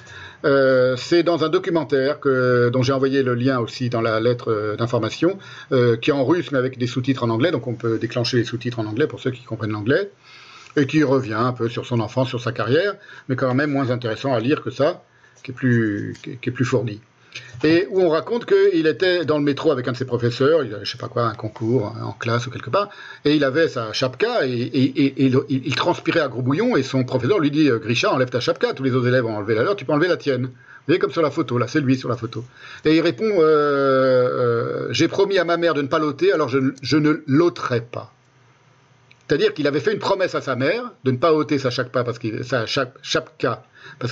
euh, 0.45 0.97
c'est 0.97 1.23
dans 1.23 1.45
un 1.45 1.49
documentaire 1.49 2.21
que, 2.21 2.71
dont 2.71 2.83
j'ai 2.83 2.93
envoyé 2.93 3.23
le 3.23 3.35
lien 3.35 3.59
aussi 3.59 3.91
dans 3.91 4.01
la 4.01 4.21
lettre 4.21 4.51
euh, 4.51 4.77
d'information, 4.77 5.39
euh, 5.73 5.97
qui 5.97 6.11
est 6.11 6.15
en 6.15 6.25
russe 6.25 6.51
mais 6.53 6.59
avec 6.59 6.79
des 6.79 6.87
sous-titres 6.87 7.25
en 7.25 7.31
anglais, 7.31 7.51
donc 7.51 7.67
on 7.67 7.75
peut 7.75 7.99
déclencher 7.99 8.39
les 8.39 8.45
sous-titres 8.45 8.79
en 8.79 8.87
anglais 8.87 9.07
pour 9.07 9.21
ceux 9.21 9.31
qui 9.31 9.45
comprennent 9.45 9.73
l'anglais, 9.73 10.11
et 10.77 10.87
qui 10.87 11.03
revient 11.03 11.35
un 11.35 11.53
peu 11.53 11.69
sur 11.69 11.87
son 11.87 12.01
enfance, 12.01 12.29
sur 12.29 12.41
sa 12.41 12.53
carrière, 12.53 12.95
mais 13.29 13.37
quand 13.37 13.53
même 13.55 13.71
moins 13.71 13.91
intéressant 13.91 14.33
à 14.35 14.41
lire 14.41 14.63
que 14.63 14.71
ça, 14.71 15.03
qui 15.43 15.51
est 15.51 16.51
plus 16.51 16.65
fourni 16.65 17.01
et 17.65 17.87
où 17.91 18.01
on 18.01 18.09
raconte 18.09 18.47
qu'il 18.47 18.87
était 18.87 19.25
dans 19.25 19.39
le 19.39 19.45
métro 19.45 19.71
avec 19.71 19.89
un 19.89 19.93
de 19.93 19.97
ses 19.97 20.05
professeurs, 20.05 20.65
il 20.65 20.75
avait, 20.75 20.85
je 20.85 20.93
sais 20.93 20.99
pas 20.99 21.09
quoi, 21.09 21.25
un 21.25 21.35
concours 21.35 21.95
en 22.03 22.13
classe 22.13 22.47
ou 22.47 22.51
quelque 22.51 22.71
part, 22.71 22.89
et 23.25 23.35
il 23.35 23.45
avait 23.45 23.69
sa 23.69 23.93
chapka 23.93 24.47
et, 24.47 24.71
il, 24.75 25.75
transpirait 25.75 26.21
à 26.21 26.29
gros 26.29 26.43
bouillon 26.43 26.77
et 26.77 26.83
son 26.83 27.05
professeur 27.05 27.39
lui 27.39 27.51
dit 27.51 27.69
Grisha, 27.69 28.13
enlève 28.13 28.31
ta 28.31 28.41
chapka, 28.41 28.73
tous 28.73 28.83
les 28.83 28.93
autres 28.93 29.09
élèves 29.09 29.27
ont 29.27 29.37
enlevé 29.37 29.55
la 29.55 29.63
leur, 29.63 29.77
tu 29.77 29.85
peux 29.85 29.93
enlever 29.93 30.09
la 30.09 30.17
tienne. 30.17 30.45
Vous 30.87 30.93
voyez 30.93 31.01
comme 31.01 31.11
sur 31.11 31.23
la 31.23 31.33
photo, 31.33 31.59
là, 31.59 31.67
c'est 31.67 31.81
lui 31.81 31.97
sur 31.97 32.09
la 32.09 32.17
photo. 32.17 32.45
Et 32.85 32.95
il 32.95 33.01
répond 33.01 33.25
euh, 33.25 33.41
euh, 33.41 34.87
J'ai 34.91 35.09
promis 35.09 35.37
à 35.37 35.45
ma 35.45 35.57
mère 35.57 35.75
de 35.75 35.83
ne 35.83 35.89
pas 35.89 35.99
l'ôter, 35.99 36.33
alors 36.33 36.49
je 36.49 36.97
ne 36.97 37.23
l'ôterai 37.27 37.81
pas. 37.81 38.13
C'est-à-dire 39.27 39.55
qu'il 39.55 39.67
avait 39.67 39.81
fait 39.81 39.93
une 39.93 39.99
promesse 39.99 40.35
à 40.35 40.41
sa 40.41 40.55
mère 40.55 40.93
de 41.05 41.11
ne 41.11 41.17
pas 41.17 41.33
ôter 41.33 41.59
sa 41.59 41.71
chapka 41.71 42.05
parce 42.05 42.19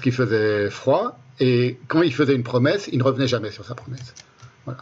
qu'il 0.00 0.12
faisait 0.12 0.70
froid, 0.70 1.18
et 1.40 1.78
quand 1.88 2.02
il 2.02 2.14
faisait 2.14 2.34
une 2.34 2.42
promesse, 2.42 2.88
il 2.92 2.98
ne 2.98 3.04
revenait 3.04 3.28
jamais 3.28 3.50
sur 3.50 3.64
sa 3.64 3.74
promesse. 3.74 4.14
Voilà. 4.64 4.80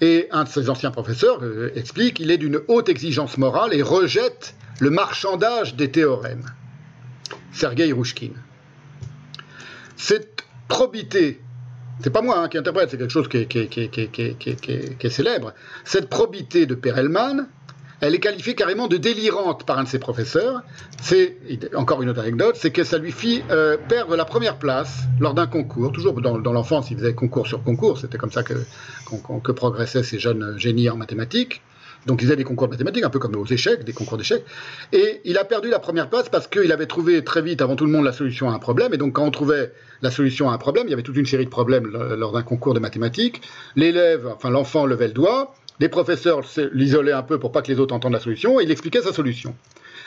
Et 0.00 0.28
un 0.30 0.44
de 0.44 0.48
ses 0.48 0.68
anciens 0.68 0.90
professeurs 0.90 1.42
euh, 1.42 1.72
explique 1.76 2.14
qu'il 2.14 2.30
est 2.30 2.38
d'une 2.38 2.60
haute 2.68 2.88
exigence 2.88 3.38
morale 3.38 3.72
et 3.74 3.82
rejette 3.82 4.54
le 4.80 4.90
marchandage 4.90 5.76
des 5.76 5.90
théorèmes. 5.90 6.44
Sergei 7.52 7.92
Rouchkin. 7.92 8.32
Cette 9.96 10.44
probité, 10.68 11.40
c'est 12.02 12.10
pas 12.10 12.22
moi 12.22 12.38
hein, 12.38 12.48
qui 12.48 12.58
interprète, 12.58 12.90
c'est 12.90 12.98
quelque 12.98 13.12
chose 13.12 13.28
qui 13.28 13.38
est, 13.38 15.08
célèbre, 15.08 15.54
cette 15.84 16.08
probité 16.08 16.66
de 16.66 16.74
Perelman 16.74 17.46
elle 18.00 18.14
est 18.14 18.20
qualifiée 18.20 18.54
carrément 18.54 18.88
de 18.88 18.96
délirante 18.96 19.64
par 19.64 19.78
un 19.78 19.84
de 19.84 19.88
ses 19.88 19.98
professeurs. 19.98 20.62
C'est, 21.00 21.36
encore 21.74 22.02
une 22.02 22.08
autre 22.08 22.20
anecdote, 22.20 22.56
c'est 22.58 22.70
que 22.70 22.84
ça 22.84 22.98
lui 22.98 23.12
fit 23.12 23.42
euh, 23.50 23.76
perdre 23.88 24.16
la 24.16 24.24
première 24.24 24.58
place 24.58 25.04
lors 25.20 25.34
d'un 25.34 25.46
concours. 25.46 25.92
Toujours 25.92 26.20
dans, 26.20 26.52
l'enfance, 26.52 26.90
il 26.90 26.98
faisait 26.98 27.14
concours 27.14 27.46
sur 27.46 27.62
concours. 27.62 27.98
C'était 27.98 28.18
comme 28.18 28.32
ça 28.32 28.42
que, 28.42 28.54
que 29.42 29.52
progressaient 29.52 30.02
ces 30.02 30.18
jeunes 30.18 30.54
génies 30.58 30.90
en 30.90 30.96
mathématiques. 30.96 31.62
Donc 32.06 32.20
ils 32.20 32.26
faisaient 32.26 32.36
des 32.36 32.44
concours 32.44 32.68
de 32.68 32.72
mathématiques, 32.72 33.04
un 33.04 33.10
peu 33.10 33.18
comme 33.18 33.34
aux 33.36 33.46
échecs, 33.46 33.84
des 33.84 33.92
concours 33.92 34.18
d'échecs. 34.18 34.44
Et 34.92 35.20
il 35.24 35.38
a 35.38 35.44
perdu 35.44 35.70
la 35.70 35.78
première 35.78 36.10
place 36.10 36.28
parce 36.28 36.46
qu'il 36.46 36.70
avait 36.72 36.86
trouvé 36.86 37.24
très 37.24 37.42
vite, 37.42 37.62
avant 37.62 37.76
tout 37.76 37.86
le 37.86 37.92
monde, 37.92 38.04
la 38.04 38.12
solution 38.12 38.50
à 38.50 38.54
un 38.54 38.58
problème. 38.58 38.92
Et 38.92 38.98
donc 38.98 39.14
quand 39.14 39.24
on 39.24 39.30
trouvait 39.30 39.72
la 40.02 40.10
solution 40.10 40.50
à 40.50 40.54
un 40.54 40.58
problème, 40.58 40.86
il 40.86 40.90
y 40.90 40.92
avait 40.92 41.02
toute 41.02 41.16
une 41.16 41.26
série 41.26 41.44
de 41.44 41.50
problèmes 41.50 41.86
lors 41.86 42.32
d'un 42.32 42.42
concours 42.42 42.74
de 42.74 42.80
mathématiques. 42.80 43.40
L'élève, 43.76 44.26
enfin 44.34 44.50
l'enfant 44.50 44.84
levait 44.84 45.08
le 45.08 45.14
doigt, 45.14 45.54
les 45.80 45.88
professeurs 45.88 46.42
l'isolaient 46.72 47.12
un 47.12 47.22
peu 47.22 47.38
pour 47.38 47.52
pas 47.52 47.62
que 47.62 47.70
les 47.70 47.80
autres 47.80 47.94
entendent 47.94 48.12
la 48.12 48.20
solution, 48.20 48.60
et 48.60 48.64
il 48.64 48.70
expliquait 48.70 49.02
sa 49.02 49.12
solution. 49.12 49.54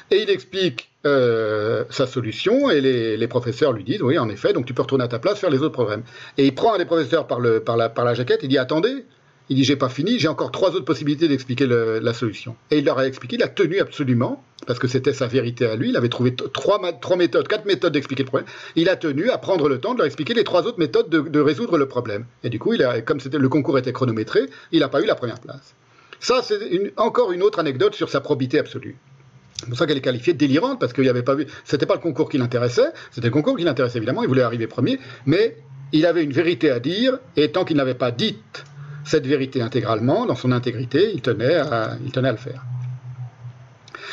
Et 0.10 0.22
il 0.22 0.30
explique 0.30 0.90
euh, 1.06 1.84
sa 1.90 2.08
solution, 2.08 2.70
et 2.70 2.80
les, 2.82 3.28
professeurs 3.28 3.74
lui 3.74 3.84
disent, 3.84 4.02
oui, 4.02 4.18
en 4.18 4.30
effet, 4.30 4.54
donc 4.54 4.66
tu 4.66 4.74
peux 4.74 4.82
retourner 4.82 5.04
à 5.04 5.10
ta 5.10 5.20
place, 5.20 5.40
faire 5.40 5.50
les 5.50 5.60
autres 5.60 5.74
problèmes. 5.74 6.04
Et 6.38 6.46
il 6.46 6.56
prend 6.56 6.74
un 6.74 6.78
des 6.78 6.86
professeurs 6.86 7.28
par 7.28 7.40
la 7.40 8.14
jaquette, 8.14 8.40
il 8.44 8.50
dit, 8.50 8.58
attendez, 8.58 9.06
il 9.50 9.56
dit, 9.56 9.64
j'ai 9.64 9.76
pas 9.76 9.90
fini, 9.90 10.20
j'ai 10.20 10.28
encore 10.28 10.52
trois 10.52 10.72
autres 10.72 10.86
possibilités 10.86 11.28
d'expliquer 11.28 11.66
la 11.68 12.14
solution. 12.14 12.56
Et 12.72 12.80
il 12.80 12.86
leur 12.86 13.00
a 13.00 13.08
expliqué, 13.08 13.38
il 13.38 13.44
a 13.44 13.48
tenu 13.48 13.80
absolument, 13.80 14.44
parce 14.66 14.80
que 14.80 14.88
c'était 14.88 15.14
sa 15.14 15.28
vérité 15.28 15.66
à 15.66 15.76
lui, 15.76 15.90
il 15.90 15.98
avait 15.98 16.10
trouvé 16.10 16.36
trois, 16.36 16.80
méthodes, 17.18 17.48
quatre 17.48 17.66
méthodes 17.66 17.94
d'expliquer 17.94 18.24
le 18.24 18.28
problème. 18.28 18.50
Il 18.76 18.90
a 18.90 18.96
tenu 18.98 19.30
à 19.30 19.38
prendre 19.38 19.70
le 19.70 19.80
temps 19.80 19.94
de 19.94 20.00
leur 20.00 20.06
expliquer 20.06 20.34
les 20.34 20.44
trois 20.44 20.64
autres 20.64 20.80
méthodes 20.80 21.10
de, 21.10 21.40
résoudre 21.40 21.78
le 21.78 21.88
problème. 21.88 22.26
Et 22.44 22.50
du 22.50 22.60
coup, 22.60 22.74
comme 23.06 23.20
le 23.32 23.50
concours 23.50 23.78
était 23.78 23.94
chronométré, 23.94 24.42
il 24.72 24.82
n'a 24.82 24.90
pas 24.90 25.02
eu 25.02 25.06
la 25.06 25.16
première 25.16 25.40
place. 25.40 25.76
Ça, 26.20 26.42
c'est 26.44 26.94
encore 26.98 27.32
une 27.32 27.44
autre 27.44 27.60
anecdote 27.60 27.96
sur 27.96 28.10
sa 28.10 28.20
probité 28.20 28.60
absolue. 28.60 28.98
C'est 29.60 29.70
pour 29.70 29.78
ça 29.78 29.88
qu'elle 29.88 29.98
est 29.98 30.02
qualifiée 30.02 30.34
de 30.34 30.38
délirante, 30.38 30.80
parce 30.80 30.94
pas 30.94 31.36
vu, 31.36 31.48
c'était 31.64 31.86
pas 31.86 31.96
le 31.96 32.02
concours 32.02 32.30
qui 32.30 32.38
l'intéressait, 32.38 32.92
c'était 33.12 33.28
le 33.28 33.34
concours 33.34 33.58
qui 33.58 33.64
l'intéressait 33.64 33.98
évidemment, 33.98 34.22
il 34.22 34.28
voulait 34.28 34.44
arriver 34.44 34.68
premier, 34.68 35.00
mais 35.26 35.58
il 35.94 36.06
avait 36.06 36.24
une 36.24 36.32
vérité 36.32 36.70
à 36.70 36.80
dire, 36.80 37.18
et 37.36 37.52
tant 37.52 37.66
qu'il 37.66 37.78
n'avait 37.78 37.96
pas 37.96 38.12
dite 38.12 38.66
cette 39.08 39.26
vérité 39.26 39.62
intégralement, 39.62 40.26
dans 40.26 40.36
son 40.36 40.52
intégrité, 40.52 41.12
il 41.14 41.22
tenait 41.22 41.56
à, 41.56 41.98
le 41.98 42.38
faire. 42.38 42.64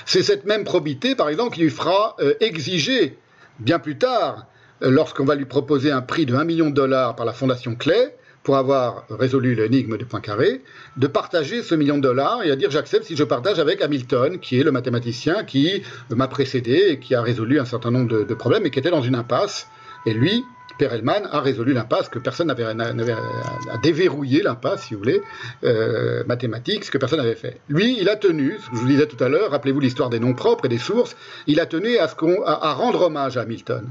C'est 0.06 0.22
cette 0.22 0.44
même 0.44 0.64
probité, 0.64 1.16
par 1.16 1.28
exemple, 1.28 1.54
qui 1.54 1.62
lui 1.62 1.70
fera 1.70 2.16
euh, 2.20 2.34
exiger, 2.40 3.18
bien 3.58 3.78
plus 3.78 3.98
tard, 3.98 4.46
euh, 4.82 4.90
lorsqu'on 4.90 5.24
va 5.24 5.34
lui 5.34 5.46
proposer 5.46 5.90
un 5.90 6.00
prix 6.00 6.26
de 6.26 6.34
1 6.34 6.44
million 6.44 6.70
de 6.70 6.74
dollars 6.74 7.16
par 7.16 7.26
la 7.26 7.32
Fondation 7.32 7.74
Clay, 7.74 8.16
pour 8.44 8.56
avoir 8.56 9.06
résolu 9.08 9.54
l'énigme 9.54 9.96
du 9.96 10.04
point 10.04 10.20
carré, 10.20 10.62
de 10.96 11.06
partager 11.06 11.62
ce 11.62 11.74
million 11.74 11.96
de 11.96 12.02
dollars 12.02 12.42
et 12.44 12.50
à 12.50 12.56
dire 12.56 12.70
j'accepte 12.70 13.06
si 13.06 13.16
je 13.16 13.24
partage 13.24 13.58
avec 13.58 13.80
Hamilton, 13.80 14.38
qui 14.38 14.60
est 14.60 14.62
le 14.62 14.70
mathématicien 14.70 15.44
qui 15.44 15.82
m'a 16.10 16.28
précédé 16.28 16.88
et 16.90 16.98
qui 16.98 17.14
a 17.14 17.22
résolu 17.22 17.58
un 17.58 17.64
certain 17.64 17.90
nombre 17.90 18.08
de, 18.08 18.22
de 18.22 18.34
problèmes 18.34 18.66
et 18.66 18.70
qui 18.70 18.78
était 18.78 18.90
dans 18.90 19.00
une 19.00 19.14
impasse. 19.14 19.66
Et 20.04 20.12
lui, 20.12 20.44
Perelman 20.78 21.28
a 21.30 21.40
résolu 21.40 21.72
l'impasse 21.72 22.08
que 22.08 22.18
personne 22.18 22.48
n'avait 22.48 22.64
à 22.64 23.78
déverrouiller 23.82 24.42
l'impasse, 24.42 24.84
si 24.84 24.94
vous 24.94 25.00
voulez, 25.00 25.22
euh, 25.64 26.24
mathématique, 26.26 26.84
ce 26.84 26.90
que 26.90 26.98
personne 26.98 27.20
n'avait 27.20 27.34
fait. 27.34 27.60
Lui, 27.68 27.96
il 28.00 28.08
a 28.08 28.16
tenu, 28.16 28.56
ce 28.58 28.70
que 28.70 28.76
je 28.76 28.80
vous 28.80 28.88
disais 28.88 29.06
tout 29.06 29.22
à 29.22 29.28
l'heure, 29.28 29.50
rappelez-vous 29.50 29.80
l'histoire 29.80 30.10
des 30.10 30.20
noms 30.20 30.34
propres 30.34 30.66
et 30.66 30.68
des 30.68 30.78
sources, 30.78 31.16
il 31.46 31.60
a 31.60 31.66
tenu 31.66 31.98
à, 31.98 32.08
ce 32.08 32.14
à, 32.44 32.72
rendre 32.74 33.02
hommage 33.02 33.36
à 33.36 33.42
Hamilton. 33.42 33.86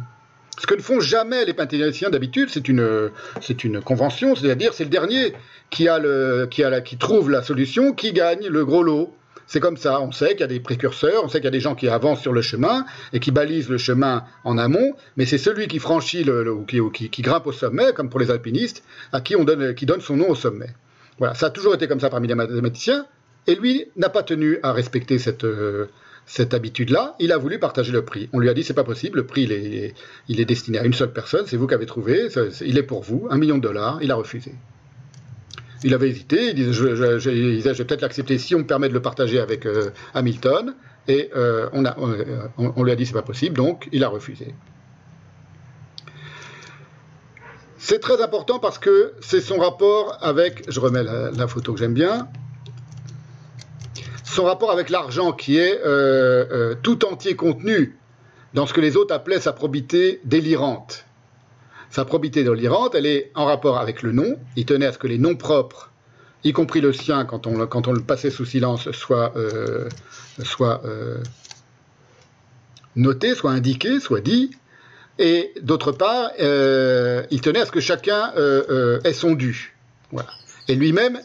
Ce 0.59 0.67
que 0.67 0.75
ne 0.75 0.81
font 0.81 0.99
jamais 0.99 1.45
les 1.45 1.53
mathématiciens 1.53 2.09
d'habitude, 2.09 2.49
c'est 2.51 2.67
une, 2.67 3.09
c'est 3.41 3.63
une 3.63 3.81
convention, 3.81 4.35
c'est-à-dire 4.35 4.73
c'est 4.73 4.83
le 4.83 4.89
dernier 4.89 5.33
qui, 5.71 5.87
a 5.87 5.97
le, 5.97 6.47
qui, 6.49 6.63
a 6.63 6.69
la, 6.69 6.81
qui 6.81 6.97
trouve 6.97 7.31
la 7.31 7.41
solution, 7.41 7.93
qui 7.93 8.13
gagne 8.13 8.47
le 8.47 8.65
gros 8.65 8.83
lot. 8.83 9.13
C'est 9.53 9.59
comme 9.59 9.77
ça, 9.77 10.01
on 10.01 10.11
sait 10.11 10.29
qu'il 10.29 10.39
y 10.39 10.45
a 10.45 10.47
des 10.47 10.59
précurseurs, 10.59 11.23
on 11.23 11.29
sait 11.29 11.37
qu'il 11.37 11.45
y 11.45 11.47
a 11.47 11.51
des 11.51 11.59
gens 11.59 11.75
qui 11.75 11.87
avancent 11.87 12.21
sur 12.21 12.33
le 12.33 12.41
chemin 12.41 12.87
et 13.13 13.19
qui 13.19 13.29
balisent 13.29 13.69
le 13.69 13.77
chemin 13.77 14.23
en 14.43 14.57
amont, 14.57 14.95
mais 15.15 15.27
c'est 15.27 15.37
celui 15.37 15.67
qui 15.67 15.77
franchit 15.77 16.23
le, 16.23 16.51
ou, 16.51 16.65
qui, 16.65 17.21
grimpe 17.21 17.45
au 17.45 17.51
sommet, 17.51 17.93
comme 17.93 18.09
pour 18.09 18.19
les 18.19 18.31
alpinistes, 18.31 18.83
à 19.11 19.21
qui 19.21 19.35
on 19.35 19.43
donne, 19.43 19.75
qui 19.75 19.85
donne 19.85 20.01
son 20.01 20.17
nom 20.17 20.27
au 20.27 20.33
sommet. 20.33 20.69
Voilà, 21.19 21.35
ça 21.35 21.45
a 21.45 21.49
toujours 21.51 21.75
été 21.75 21.87
comme 21.87 21.99
ça 21.99 22.09
parmi 22.09 22.27
les 22.27 22.33
mathématiciens, 22.33 23.05
et 23.45 23.53
lui 23.53 23.85
n'a 23.95 24.09
pas 24.09 24.23
tenu 24.23 24.57
à 24.63 24.73
respecter 24.73 25.19
cette, 25.19 25.43
euh, 25.43 25.85
cette 26.25 26.55
habitude-là, 26.55 27.15
il 27.19 27.31
a 27.31 27.37
voulu 27.37 27.59
partager 27.59 27.91
le 27.91 28.03
prix. 28.03 28.29
On 28.33 28.39
lui 28.39 28.49
a 28.49 28.55
dit 28.55 28.63
c'est 28.63 28.73
pas 28.73 28.83
possible, 28.83 29.19
le 29.19 29.27
prix 29.27 29.43
il 29.43 29.51
est, 29.51 29.93
il 30.29 30.41
est 30.41 30.45
destiné 30.45 30.79
à 30.79 30.83
une 30.83 30.93
seule 30.93 31.13
personne, 31.13 31.45
c'est 31.45 31.57
vous 31.57 31.67
qui 31.67 31.75
avez 31.75 31.85
trouvé, 31.85 32.27
il 32.61 32.79
est 32.79 32.81
pour 32.81 33.03
vous, 33.03 33.27
un 33.29 33.37
million 33.37 33.57
de 33.57 33.61
dollars, 33.61 33.99
il 34.01 34.09
a 34.09 34.15
refusé. 34.15 34.53
Il 35.83 35.93
avait 35.93 36.09
hésité, 36.09 36.49
il 36.49 36.55
disait 36.55 36.71
je, 36.73 37.69
vais 37.69 37.85
peut-être 37.85 38.01
l'accepter 38.01 38.37
si 38.37 38.55
on 38.55 38.59
me 38.59 38.65
permet 38.65 38.87
de 38.87 38.93
le 38.93 39.01
partager 39.01 39.39
avec 39.39 39.65
euh, 39.65 39.91
Hamilton, 40.13 40.75
et 41.07 41.29
euh, 41.35 41.69
on, 41.73 41.85
a, 41.85 41.95
on, 42.57 42.83
lui 42.83 42.91
a 42.91 42.95
dit 42.95 43.05
c'est 43.05 43.13
pas 43.13 43.21
possible, 43.21 43.57
donc 43.57 43.89
il 43.91 44.03
a 44.03 44.07
refusé. 44.07 44.55
C'est 47.77 47.99
très 47.99 48.21
important 48.23 48.59
parce 48.59 48.79
que 48.79 49.13
c'est 49.19 49.41
son 49.41 49.57
rapport 49.57 50.17
avec, 50.21 50.63
je 50.71 50.79
remets 50.79 51.03
la, 51.03 51.47
photo 51.49 51.73
que 51.73 51.79
j'aime 51.79 51.93
bien, 51.93 52.29
son 54.23 54.45
rapport 54.45 54.71
avec 54.71 54.89
l'argent 54.89 55.33
qui 55.33 55.57
est 55.57 55.81
euh, 55.83 56.45
euh, 56.49 56.75
tout 56.81 57.05
entier 57.05 57.35
contenu 57.35 57.97
dans 58.53 58.65
ce 58.65 58.73
que 58.73 58.79
les 58.79 58.95
autres 58.95 59.13
appelaient 59.13 59.41
sa 59.41 59.51
probité 59.51 60.21
délirante. 60.23 61.05
Sa 61.93 62.05
probité 62.05 62.43
délirante, 62.43 62.95
elle 62.95 63.05
est 63.05 63.29
en 63.35 63.45
rapport 63.45 63.77
avec 63.77 64.01
le 64.01 64.13
nom. 64.13 64.39
Il 64.55 64.65
tenait 64.65 64.87
à 64.87 64.93
ce 64.93 64.97
que 64.97 65.05
les 65.05 65.19
noms 65.19 65.35
propres, 65.35 65.91
y 66.43 66.51
compris 66.51 66.81
le 66.81 66.91
sien, 66.91 67.23
quand 67.23 67.45
on, 67.45 67.55
le 67.55 68.01
passait 68.01 68.31
sous 68.31 68.45
silence, 68.45 68.89
soient, 68.89 69.31
euh, 69.35 69.87
euh, 70.59 71.23
notés, 72.95 73.35
soient 73.35 73.51
indiqués, 73.51 73.99
soient 73.99 74.21
dits. 74.21 74.57
Et 75.19 75.53
d'autre 75.61 75.91
part, 75.91 76.31
euh, 76.39 77.27
il 77.29 77.41
tenait 77.41 77.59
à 77.59 77.67
ce 77.67 77.71
que 77.71 77.79
chacun 77.79 78.33
ait 79.03 79.13
son 79.13 79.33
dû. 79.33 79.77
Et 80.67 80.73
lui-même, 80.73 81.19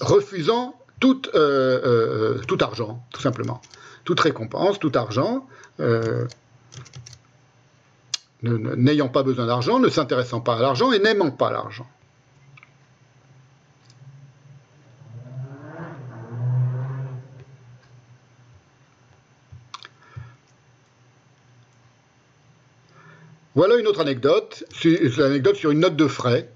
refusant 0.00 0.74
tout, 0.98 1.22
argent, 2.60 3.06
tout 3.12 3.20
simplement. 3.20 3.62
Toute 4.02 4.18
récompense, 4.18 4.80
tout 4.80 4.90
argent, 4.96 5.46
n'ayant 8.42 9.08
pas 9.08 9.22
besoin 9.22 9.46
d'argent, 9.46 9.78
ne 9.78 9.88
s'intéressant 9.88 10.40
pas 10.40 10.56
à 10.56 10.60
l'argent 10.60 10.92
et 10.92 10.98
n'aimant 10.98 11.30
pas 11.30 11.50
l'argent. 11.50 11.86
Voilà 23.54 23.76
une 23.76 23.86
autre 23.86 24.00
anecdote, 24.00 24.64
une 24.82 25.54
sur 25.54 25.70
une 25.70 25.80
note 25.80 25.96
de 25.96 26.06
frais 26.06 26.50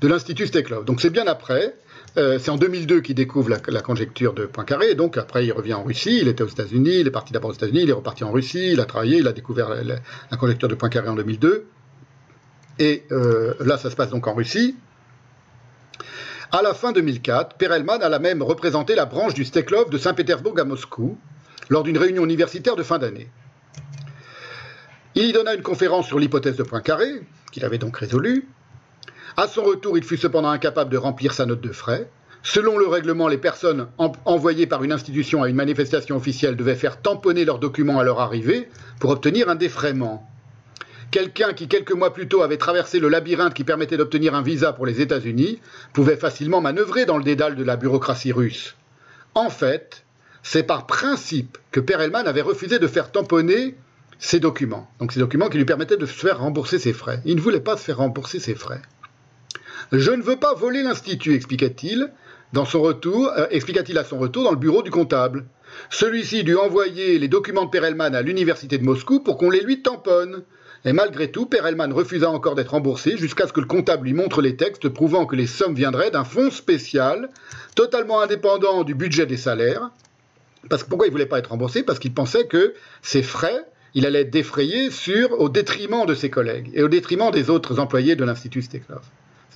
de 0.00 0.08
l'Institut 0.08 0.46
Steklov. 0.46 0.84
Donc 0.84 1.00
c'est 1.00 1.10
bien 1.10 1.26
après, 1.26 1.74
euh, 2.16 2.38
c'est 2.38 2.50
en 2.50 2.56
2002 2.56 3.00
qu'il 3.00 3.16
découvre 3.16 3.50
la, 3.50 3.80
conjecture 3.80 4.34
de 4.34 4.46
Poincaré, 4.46 4.94
donc 4.94 5.16
après 5.16 5.44
il 5.44 5.52
revient 5.52 5.74
en 5.74 5.82
Russie, 5.82 6.20
il 6.20 6.28
était 6.28 6.44
aux 6.44 6.48
États-Unis, 6.48 7.00
il 7.00 7.06
est 7.08 7.10
parti 7.10 7.32
d'abord 7.32 7.50
aux 7.50 7.54
États-Unis, 7.54 7.82
il 7.82 7.90
est 7.90 7.94
reparti 7.94 8.22
en 8.22 8.30
Russie, 8.30 8.72
il 8.72 8.80
a 8.80 8.84
travaillé, 8.84 9.18
il 9.18 9.26
a 9.26 9.32
découvert 9.32 9.70
la 9.74 10.36
conjecture 10.36 10.68
de 10.68 10.76
Poincaré 10.76 11.08
en 11.08 11.16
2002, 11.16 11.66
et 12.78 13.04
euh, 13.10 13.54
là 13.58 13.78
ça 13.78 13.90
se 13.90 13.96
passe 13.96 14.10
donc 14.10 14.28
en 14.28 14.34
Russie. 14.34 14.76
À 16.52 16.62
la 16.62 16.72
fin 16.72 16.92
2004, 16.92 17.56
Perelman 17.56 18.00
a 18.00 18.08
la 18.08 18.20
même 18.20 18.40
représenté 18.40 18.94
la 18.94 19.06
branche 19.06 19.34
du 19.34 19.44
Steklov 19.44 19.90
de 19.90 19.98
Saint-Pétersbourg 19.98 20.56
à 20.60 20.64
Moscou 20.64 21.18
lors 21.68 21.82
d'une 21.82 21.98
réunion 21.98 22.24
universitaire 22.24 22.76
de 22.76 22.84
fin 22.84 22.98
d'année. 22.98 23.28
Il 25.16 25.24
y 25.24 25.32
donna 25.32 25.54
une 25.54 25.62
conférence 25.62 26.06
sur 26.06 26.20
l'hypothèse 26.20 26.56
de 26.56 26.62
Poincaré, 26.62 27.22
qu'il 27.50 27.64
avait 27.64 27.78
donc 27.78 27.96
résolue, 27.96 28.46
à 29.36 29.48
son 29.48 29.64
retour, 29.64 29.98
il 29.98 30.04
fut 30.04 30.16
cependant 30.16 30.50
incapable 30.50 30.90
de 30.90 30.96
remplir 30.96 31.32
sa 31.32 31.46
note 31.46 31.60
de 31.60 31.72
frais. 31.72 32.08
Selon 32.42 32.78
le 32.78 32.86
règlement, 32.86 33.26
les 33.26 33.38
personnes 33.38 33.88
envoyées 34.26 34.66
par 34.66 34.84
une 34.84 34.92
institution 34.92 35.42
à 35.42 35.48
une 35.48 35.56
manifestation 35.56 36.16
officielle 36.16 36.56
devaient 36.56 36.74
faire 36.74 37.00
tamponner 37.00 37.44
leurs 37.44 37.58
documents 37.58 37.98
à 37.98 38.04
leur 38.04 38.20
arrivée 38.20 38.68
pour 39.00 39.10
obtenir 39.10 39.48
un 39.48 39.54
défraiement. 39.54 40.28
Quelqu'un 41.10 41.52
qui, 41.52 41.68
quelques 41.68 41.92
mois 41.92 42.12
plus 42.12 42.28
tôt, 42.28 42.42
avait 42.42 42.58
traversé 42.58 43.00
le 43.00 43.08
labyrinthe 43.08 43.54
qui 43.54 43.64
permettait 43.64 43.96
d'obtenir 43.96 44.34
un 44.34 44.42
visa 44.42 44.72
pour 44.72 44.84
les 44.84 45.00
États-Unis 45.00 45.60
pouvait 45.92 46.16
facilement 46.16 46.60
manœuvrer 46.60 47.06
dans 47.06 47.18
le 47.18 47.24
dédale 47.24 47.56
de 47.56 47.64
la 47.64 47.76
bureaucratie 47.76 48.32
russe. 48.32 48.76
En 49.34 49.48
fait, 49.48 50.04
c'est 50.42 50.64
par 50.64 50.86
principe 50.86 51.56
que 51.70 51.80
Perelman 51.80 52.26
avait 52.26 52.42
refusé 52.42 52.78
de 52.78 52.86
faire 52.86 53.10
tamponner 53.10 53.74
ces 54.18 54.38
documents. 54.38 54.88
Donc 55.00 55.12
ces 55.12 55.20
documents 55.20 55.48
qui 55.48 55.58
lui 55.58 55.64
permettaient 55.64 55.96
de 55.96 56.06
se 56.06 56.12
faire 56.12 56.40
rembourser 56.40 56.78
ses 56.78 56.92
frais. 56.92 57.20
Il 57.24 57.36
ne 57.36 57.40
voulait 57.40 57.60
pas 57.60 57.76
se 57.76 57.84
faire 57.84 57.98
rembourser 57.98 58.38
ses 58.38 58.54
frais. 58.54 58.82
Je 59.92 60.10
ne 60.10 60.22
veux 60.22 60.36
pas 60.36 60.54
voler 60.54 60.82
l'Institut, 60.82 61.34
expliqua-t-il, 61.34 62.10
euh, 62.56 63.46
expliqua-t-il 63.50 63.98
à 63.98 64.04
son 64.04 64.18
retour 64.18 64.44
dans 64.44 64.50
le 64.50 64.56
bureau 64.56 64.82
du 64.82 64.90
comptable. 64.90 65.44
Celui-ci 65.90 66.44
dut 66.44 66.56
envoyer 66.56 67.18
les 67.18 67.28
documents 67.28 67.64
de 67.64 67.70
Perelman 67.70 68.14
à 68.14 68.22
l'université 68.22 68.78
de 68.78 68.84
Moscou 68.84 69.20
pour 69.20 69.36
qu'on 69.36 69.50
les 69.50 69.60
lui 69.60 69.82
tamponne. 69.82 70.42
Et 70.84 70.92
malgré 70.92 71.30
tout, 71.30 71.46
Perelman 71.46 71.92
refusa 71.92 72.30
encore 72.30 72.54
d'être 72.54 72.72
remboursé 72.72 73.16
jusqu'à 73.16 73.46
ce 73.46 73.52
que 73.52 73.60
le 73.60 73.66
comptable 73.66 74.06
lui 74.06 74.12
montre 74.12 74.42
les 74.42 74.56
textes 74.56 74.88
prouvant 74.88 75.26
que 75.26 75.34
les 75.34 75.46
sommes 75.46 75.74
viendraient 75.74 76.10
d'un 76.10 76.24
fonds 76.24 76.50
spécial, 76.50 77.30
totalement 77.74 78.20
indépendant 78.20 78.84
du 78.84 78.94
budget 78.94 79.26
des 79.26 79.38
salaires. 79.38 79.90
Parce 80.68 80.84
pourquoi 80.84 81.06
il 81.06 81.10
voulait 81.10 81.26
pas 81.26 81.38
être 81.38 81.50
remboursé? 81.50 81.82
Parce 81.82 81.98
qu'il 81.98 82.12
pensait 82.12 82.46
que 82.46 82.74
ses 83.02 83.22
frais, 83.22 83.64
il 83.94 84.06
allait 84.06 84.22
être 84.22 84.30
défrayé 84.30 84.90
sur, 84.90 85.40
au 85.40 85.48
détriment 85.48 86.04
de 86.06 86.14
ses 86.14 86.30
collègues 86.30 86.70
et 86.74 86.82
au 86.82 86.88
détriment 86.88 87.30
des 87.30 87.48
autres 87.50 87.78
employés 87.78 88.16
de 88.16 88.24
l'Institut 88.24 88.62
Steklov. 88.62 89.02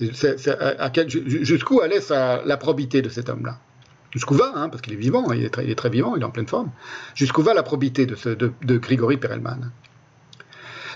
Jusqu'où 0.01 1.81
allait 1.81 1.99
la 2.09 2.57
probité 2.57 3.01
de 3.01 3.09
cet 3.09 3.29
homme-là? 3.29 3.59
Jusqu'où 4.11 4.33
va, 4.33 4.53
hein, 4.55 4.69
parce 4.69 4.81
qu'il 4.81 4.93
est 4.93 4.97
vivant, 4.97 5.31
il 5.33 5.43
est, 5.43 5.49
très, 5.49 5.65
il 5.65 5.69
est, 5.69 5.75
très, 5.75 5.89
vivant, 5.89 6.15
il 6.15 6.21
est 6.21 6.25
en 6.25 6.31
pleine 6.31 6.47
forme. 6.47 6.71
Jusqu'où 7.13 7.43
va 7.43 7.53
la 7.53 7.61
probité 7.61 8.05
de, 8.05 8.15
ce, 8.15 8.29
Grigory 8.29 9.17
Perelman? 9.17 9.71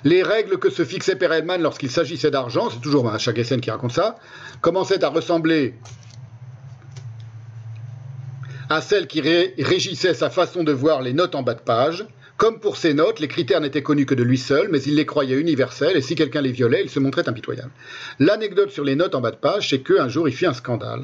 Les 0.03 0.23
règles 0.23 0.57
que 0.57 0.69
se 0.69 0.83
fixait 0.83 1.15
Perelman 1.15 1.61
lorsqu'il 1.61 1.91
s'agissait 1.91 2.31
d'argent, 2.31 2.69
c'est 2.69 2.81
toujours 2.81 3.09
hein, 3.09 3.17
Chagessen 3.17 3.61
qui 3.61 3.71
raconte 3.71 3.93
ça, 3.93 4.17
commençaient 4.61 5.03
à 5.03 5.09
ressembler 5.09 5.75
à 8.69 8.81
celles 8.81 9.07
qui 9.07 9.21
ré, 9.21 9.53
régissaient 9.59 10.13
sa 10.13 10.29
façon 10.29 10.63
de 10.63 10.71
voir 10.71 11.01
les 11.01 11.13
notes 11.13 11.35
en 11.35 11.43
bas 11.43 11.53
de 11.53 11.61
page, 11.61 12.05
comme 12.43 12.59
pour 12.59 12.75
ces 12.75 12.93
notes, 12.93 13.21
les 13.21 13.29
critères 13.29 13.61
n'étaient 13.61 13.83
connus 13.83 14.05
que 14.05 14.15
de 14.15 14.21
lui 14.21 14.37
seul, 14.37 14.67
mais 14.69 14.81
il 14.81 14.95
les 14.95 15.05
croyait 15.05 15.39
universels, 15.39 15.95
et 15.95 16.01
si 16.01 16.13
quelqu'un 16.13 16.41
les 16.41 16.51
violait, 16.51 16.81
il 16.83 16.89
se 16.89 16.99
montrait 16.99 17.29
impitoyable. 17.29 17.71
L'anecdote 18.19 18.69
sur 18.69 18.83
les 18.83 18.97
notes 18.97 19.15
en 19.15 19.21
bas 19.21 19.31
de 19.31 19.37
page, 19.37 19.69
c'est 19.69 19.79
qu'un 19.79 20.09
jour, 20.09 20.27
il 20.27 20.35
fit 20.35 20.45
un 20.45 20.53
scandale. 20.53 21.03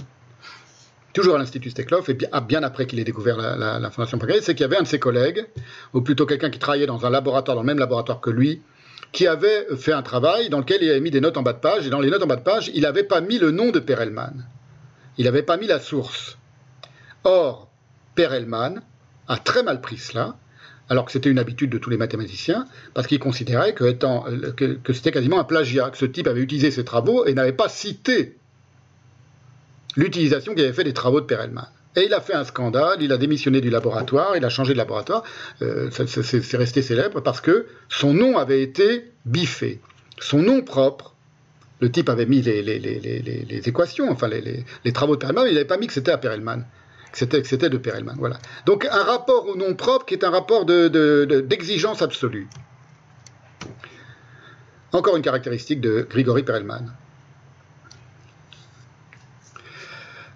Toujours 1.14 1.35
à 1.35 1.38
l'Institut 1.38 1.69
Steklov, 1.69 2.09
et 2.09 2.18
bien 2.42 2.61
après 2.61 2.88
qu'il 2.88 3.00
ait 3.00 3.06
découvert 3.06 3.38
la, 3.38 3.56
la, 3.80 3.90
Fondation 3.90 4.19
c'est 4.42 4.53
qu'il 4.53 4.64
y 4.64 4.66
avait 4.66 4.76
un 4.76 4.82
de 4.82 4.88
ses 4.90 5.00
collègues, 5.00 5.45
ou 5.93 6.01
plutôt 6.01 6.26
quelqu'un 6.26 6.50
qui 6.50 6.59
travaillait 6.59 6.88
dans 6.88 7.06
un 7.06 7.09
laboratoire, 7.09 7.56
dans 7.56 7.64
le 7.64 7.68
même 7.68 7.80
laboratoire 7.80 8.19
que 8.19 8.32
lui, 8.32 8.61
qui 9.14 9.26
avait 9.26 9.66
fait 9.77 9.93
un 9.93 10.03
travail 10.03 10.50
dans 10.50 10.59
lequel 10.59 10.84
il 10.84 10.90
avait 10.90 11.00
mis 11.00 11.09
des 11.09 11.22
notes 11.22 11.38
en 11.38 11.42
bas 11.42 11.53
de 11.53 11.59
page, 11.59 11.88
et 11.88 11.90
dans 11.90 12.01
les 12.01 12.09
notes 12.09 12.24
en 12.24 12.27
bas 12.27 12.35
de 12.35 12.43
page, 12.43 12.69
il 12.74 12.82
n'avait 12.82 13.06
pas 13.06 13.22
mis 13.22 13.40
le 13.40 13.51
nom 13.51 13.72
de 13.72 13.80
Perelman. 13.80 14.45
Il 15.18 15.24
n'avait 15.24 15.43
pas 15.43 15.56
mis 15.56 15.68
la 15.68 15.80
source. 15.80 16.38
Or, 17.24 17.72
Perelman 18.16 18.82
a 19.30 19.38
très 19.38 19.64
mal 19.64 19.80
pris 19.80 20.00
cela, 20.00 20.35
alors 20.90 21.06
que 21.06 21.11
c'était 21.11 21.30
une 21.30 21.40
habitude 21.40 21.69
de 21.69 21.77
tous 21.77 21.90
les 21.90 21.98
mathématiciens, 21.98 22.66
parce 22.93 23.08
qu'ils 23.08 23.19
considéraient 23.19 23.74
que, 23.74 23.92
que 23.92 24.93
c'était 24.93 25.11
quasiment 25.11 25.40
un 25.40 25.43
plagiat, 25.43 25.92
que 25.92 25.98
ce 25.98 26.06
type 26.06 26.27
avait 26.27 26.42
utilisé 26.42 26.72
ses 26.72 26.84
travaux 26.84 27.26
et 27.26 27.34
n'avait 27.34 27.53
pas 27.53 27.69
cité 27.69 28.35
l'utilisation 29.95 30.53
qu'il 30.53 30.64
avait 30.64 30.74
fait 30.74 30.84
des 30.84 30.93
travaux 30.93 31.22
de 31.22 31.26
Perelman. 31.26 31.68
Et 31.95 32.06
il 32.06 32.14
a 32.14 32.22
fait 32.22 32.34
un 32.34 32.43
scandale, 32.43 33.01
il 33.01 33.11
a 33.11 33.18
démissionné 33.18 33.61
du 33.61 33.69
laboratoire, 33.69 34.35
il 34.35 34.45
a 34.45 34.50
changé 34.50 34.74
de 34.74 34.77
laboratoire, 34.77 35.24
euh, 35.61 35.90
c'est 35.92 36.58
resté 36.58 36.82
célèbre 36.82 37.22
parce 37.22 37.42
que 37.42 37.68
son 37.90 38.14
nom 38.14 38.38
avait 38.38 38.61
été 38.61 39.11
biffé. 39.26 39.80
Son 40.19 40.40
nom 40.40 40.61
propre, 40.61 41.16
le 41.82 41.92
type 41.92 42.09
avait 42.09 42.26
mis 42.26 42.42
les, 42.42 42.61
les 42.61 43.69
équations, 43.69 44.09
enfin 44.11 44.27
les, 44.27 44.93
travaux 44.93 45.16
de 45.16 45.19
Perelman, 45.19 45.43
mais 45.43 45.51
il 45.51 45.56
n'avait 45.56 45.66
pas 45.66 45.77
mis 45.77 45.88
que 45.88 45.93
c'était 45.93 46.11
à 46.11 46.18
Perelman 46.18 46.64
c'était, 47.11 47.69
de 47.69 47.77
Perelman. 47.77 48.15
Voilà. 48.17 48.38
Donc 48.65 48.85
un 48.85 49.03
rapport 49.03 49.47
au 49.47 49.55
nom 49.55 49.73
propre 49.75 50.05
qui 50.05 50.13
est 50.13 50.23
un 50.23 50.29
rapport 50.29 50.65
de, 50.65 50.88
de, 50.88 51.25
de, 51.27 51.41
d'exigence 51.41 52.01
absolue. 52.01 52.47
Encore 54.91 55.15
une 55.15 55.21
caractéristique 55.21 55.81
de 55.81 56.07
Grigory 56.09 56.43
Perelman. 56.43 56.91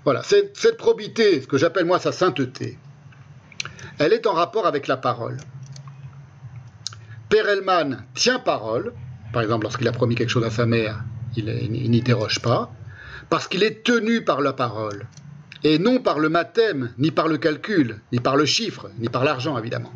Voilà, 0.04 0.22
cette, 0.22 0.78
probité, 0.78 1.42
ce 1.42 1.48
que 1.48 1.58
j'appelle 1.58 1.86
moi 1.86 1.98
sa 1.98 2.12
sainteté, 2.12 2.78
elle 4.00 4.12
est 4.12 4.28
en 4.28 4.34
rapport 4.34 4.68
avec 4.68 4.88
la 4.88 4.98
parole. 4.98 5.38
Perelman 7.30 8.04
tient 8.14 8.40
parole, 8.40 8.94
par 9.32 9.42
exemple, 9.42 9.64
lorsqu'il 9.64 9.88
a 9.88 9.94
promis 9.94 10.16
quelque 10.16 10.30
chose 10.30 10.44
à 10.44 10.52
sa 10.52 10.66
mère, 10.66 11.04
il 11.38 11.46
n'y 11.90 12.02
déroge 12.02 12.42
pas, 12.42 12.72
parce 13.30 13.48
qu'il 13.48 13.64
est 13.64 13.84
tenu 13.84 14.24
par 14.26 14.42
la 14.42 14.52
parole, 14.52 15.08
et 15.64 15.80
non 15.80 16.00
par 16.00 16.20
le 16.20 16.30
mathème, 16.30 16.92
ni 16.98 17.12
par 17.12 17.28
le 17.28 17.38
calcul, 17.38 18.00
ni 18.12 18.20
par 18.20 18.36
le 18.36 18.46
chiffre, 18.46 18.90
ni 19.00 19.10
par 19.10 19.24
l'argent, 19.24 19.58
évidemment. 19.58 19.92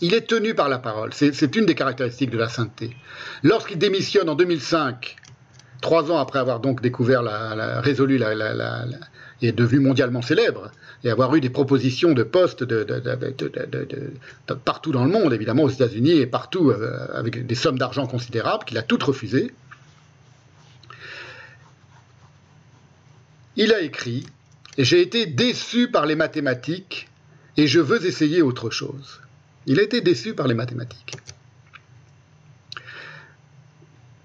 Il 0.00 0.14
est 0.14 0.26
tenu 0.26 0.54
par 0.54 0.68
la 0.68 0.78
parole. 0.78 1.10
C'est 1.12 1.56
une 1.56 1.66
des 1.66 1.74
caractéristiques 1.74 2.30
de 2.30 2.38
la 2.38 2.48
sainteté. 2.48 2.96
Lorsqu'il 3.42 3.78
démissionne 3.78 4.28
en 4.28 4.34
2005, 4.34 5.16
trois 5.80 6.10
ans 6.10 6.18
après 6.18 6.40
avoir 6.40 6.60
donc 6.60 6.82
découvert, 6.82 7.22
la, 7.22 7.80
résolu 7.80 8.20
et 9.40 9.52
devenu 9.52 9.80
mondialement 9.80 10.22
célèbre, 10.22 10.72
et 11.04 11.10
avoir 11.10 11.34
eu 11.36 11.40
des 11.40 11.50
propositions 11.50 12.12
de 12.12 12.22
postes 12.22 12.64
partout 14.64 14.90
dans 14.90 15.04
le 15.04 15.10
monde, 15.10 15.32
évidemment 15.32 15.62
aux 15.62 15.70
États-Unis 15.70 16.18
et 16.18 16.26
partout 16.26 16.70
euh, 16.70 17.06
avec 17.14 17.46
des 17.46 17.54
sommes 17.54 17.78
d'argent 17.78 18.06
considérables, 18.06 18.64
qu'il 18.64 18.78
a 18.78 18.82
toutes 18.82 19.02
refusées. 19.02 19.52
Il 23.56 23.72
a 23.72 23.80
écrit 23.80 24.26
J'ai 24.78 25.00
été 25.00 25.26
déçu 25.26 25.90
par 25.90 26.06
les 26.06 26.16
mathématiques 26.16 27.08
et 27.56 27.66
je 27.66 27.80
veux 27.80 28.04
essayer 28.04 28.42
autre 28.42 28.70
chose. 28.70 29.20
Il 29.66 29.78
a 29.78 29.82
été 29.82 30.00
déçu 30.00 30.34
par 30.34 30.48
les 30.48 30.54
mathématiques. 30.54 31.16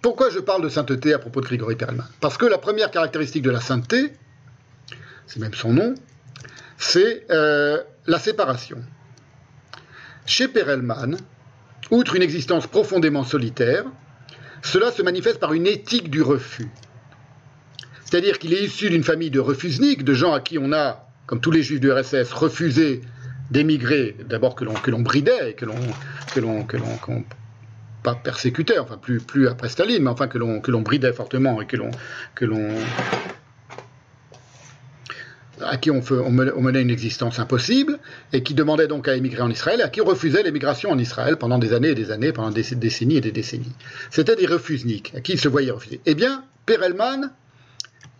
Pourquoi 0.01 0.29
je 0.29 0.39
parle 0.39 0.63
de 0.63 0.69
sainteté 0.69 1.13
à 1.13 1.19
propos 1.19 1.41
de 1.41 1.45
Grigory 1.45 1.75
Perelman? 1.75 2.07
Parce 2.21 2.37
que 2.37 2.45
la 2.45 2.57
première 2.57 2.89
caractéristique 2.89 3.43
de 3.43 3.51
la 3.51 3.59
sainteté, 3.59 4.13
c'est 5.27 5.39
même 5.39 5.53
son 5.53 5.73
nom, 5.73 5.93
c'est 6.77 7.25
euh, 7.29 7.83
la 8.07 8.17
séparation. 8.17 8.81
Chez 10.25 10.47
Perelman, 10.47 11.17
outre 11.91 12.15
une 12.15 12.21
existence 12.21 12.65
profondément 12.65 13.23
solitaire, 13.23 13.85
cela 14.63 14.91
se 14.91 15.01
manifeste 15.01 15.39
par 15.39 15.53
une 15.53 15.67
éthique 15.67 16.09
du 16.09 16.21
refus. 16.21 16.69
C'est-à-dire 18.09 18.39
qu'il 18.39 18.53
est 18.53 18.63
issu 18.63 18.89
d'une 18.89 19.03
famille 19.03 19.29
de 19.29 19.39
refusniks, 19.39 20.03
de 20.03 20.13
gens 20.15 20.33
à 20.33 20.39
qui 20.39 20.57
on 20.57 20.73
a, 20.73 21.05
comme 21.27 21.39
tous 21.39 21.51
les 21.51 21.61
juifs 21.61 21.79
du 21.79 21.91
RSS, 21.91 22.31
refusé 22.31 23.01
d'émigrer, 23.51 24.15
d'abord 24.27 24.55
que 24.55 24.63
l'on 24.63 24.73
que 24.73 24.89
l'on 24.89 25.01
bridait, 25.01 25.53
que 25.53 25.65
l'on 25.65 25.75
que 26.33 26.39
l'on 26.39 26.63
que 26.63 26.77
l'on 26.77 27.23
pas 28.01 28.15
persécutait, 28.15 28.79
enfin 28.79 28.97
plus 28.97 29.19
plus 29.19 29.47
après 29.47 29.69
Staline, 29.69 30.01
mais 30.01 30.09
enfin 30.09 30.27
que 30.27 30.39
l'on 30.39 30.59
que 30.59 30.71
l'on 30.71 30.81
bridait 30.81 31.13
fortement 31.13 31.61
et 31.61 31.67
que 31.67 31.77
l'on 31.77 31.91
que 32.33 32.45
l'on 32.45 32.69
à 35.61 35.77
qui 35.77 35.91
on, 35.91 36.01
menait 36.31 36.81
une 36.81 36.89
existence 36.89 37.37
impossible, 37.37 37.99
et 38.33 38.41
qui 38.41 38.55
demandait 38.55 38.87
donc 38.87 39.07
à 39.07 39.15
émigrer 39.15 39.43
en 39.43 39.51
Israël, 39.51 39.81
et 39.81 39.83
à 39.83 39.89
qui 39.89 40.01
refusait 40.01 40.41
l'émigration 40.41 40.89
en 40.89 40.97
Israël 40.97 41.37
pendant 41.37 41.59
des 41.59 41.73
années 41.73 41.89
et 41.89 41.95
des 41.95 42.09
années, 42.09 42.31
pendant 42.31 42.49
des 42.49 42.63
décennies 42.75 43.17
et 43.17 43.21
des 43.21 43.33
décennies. 43.33 43.75
C'était 44.09 44.37
des 44.37 44.47
refusniks, 44.47 45.13
à 45.15 45.21
qui 45.21 45.33
ils 45.33 45.39
se 45.39 45.49
voyaient 45.49 45.69
refuser? 45.69 45.99
Eh 46.07 46.15
bien, 46.15 46.45
Perelman, 46.65 47.31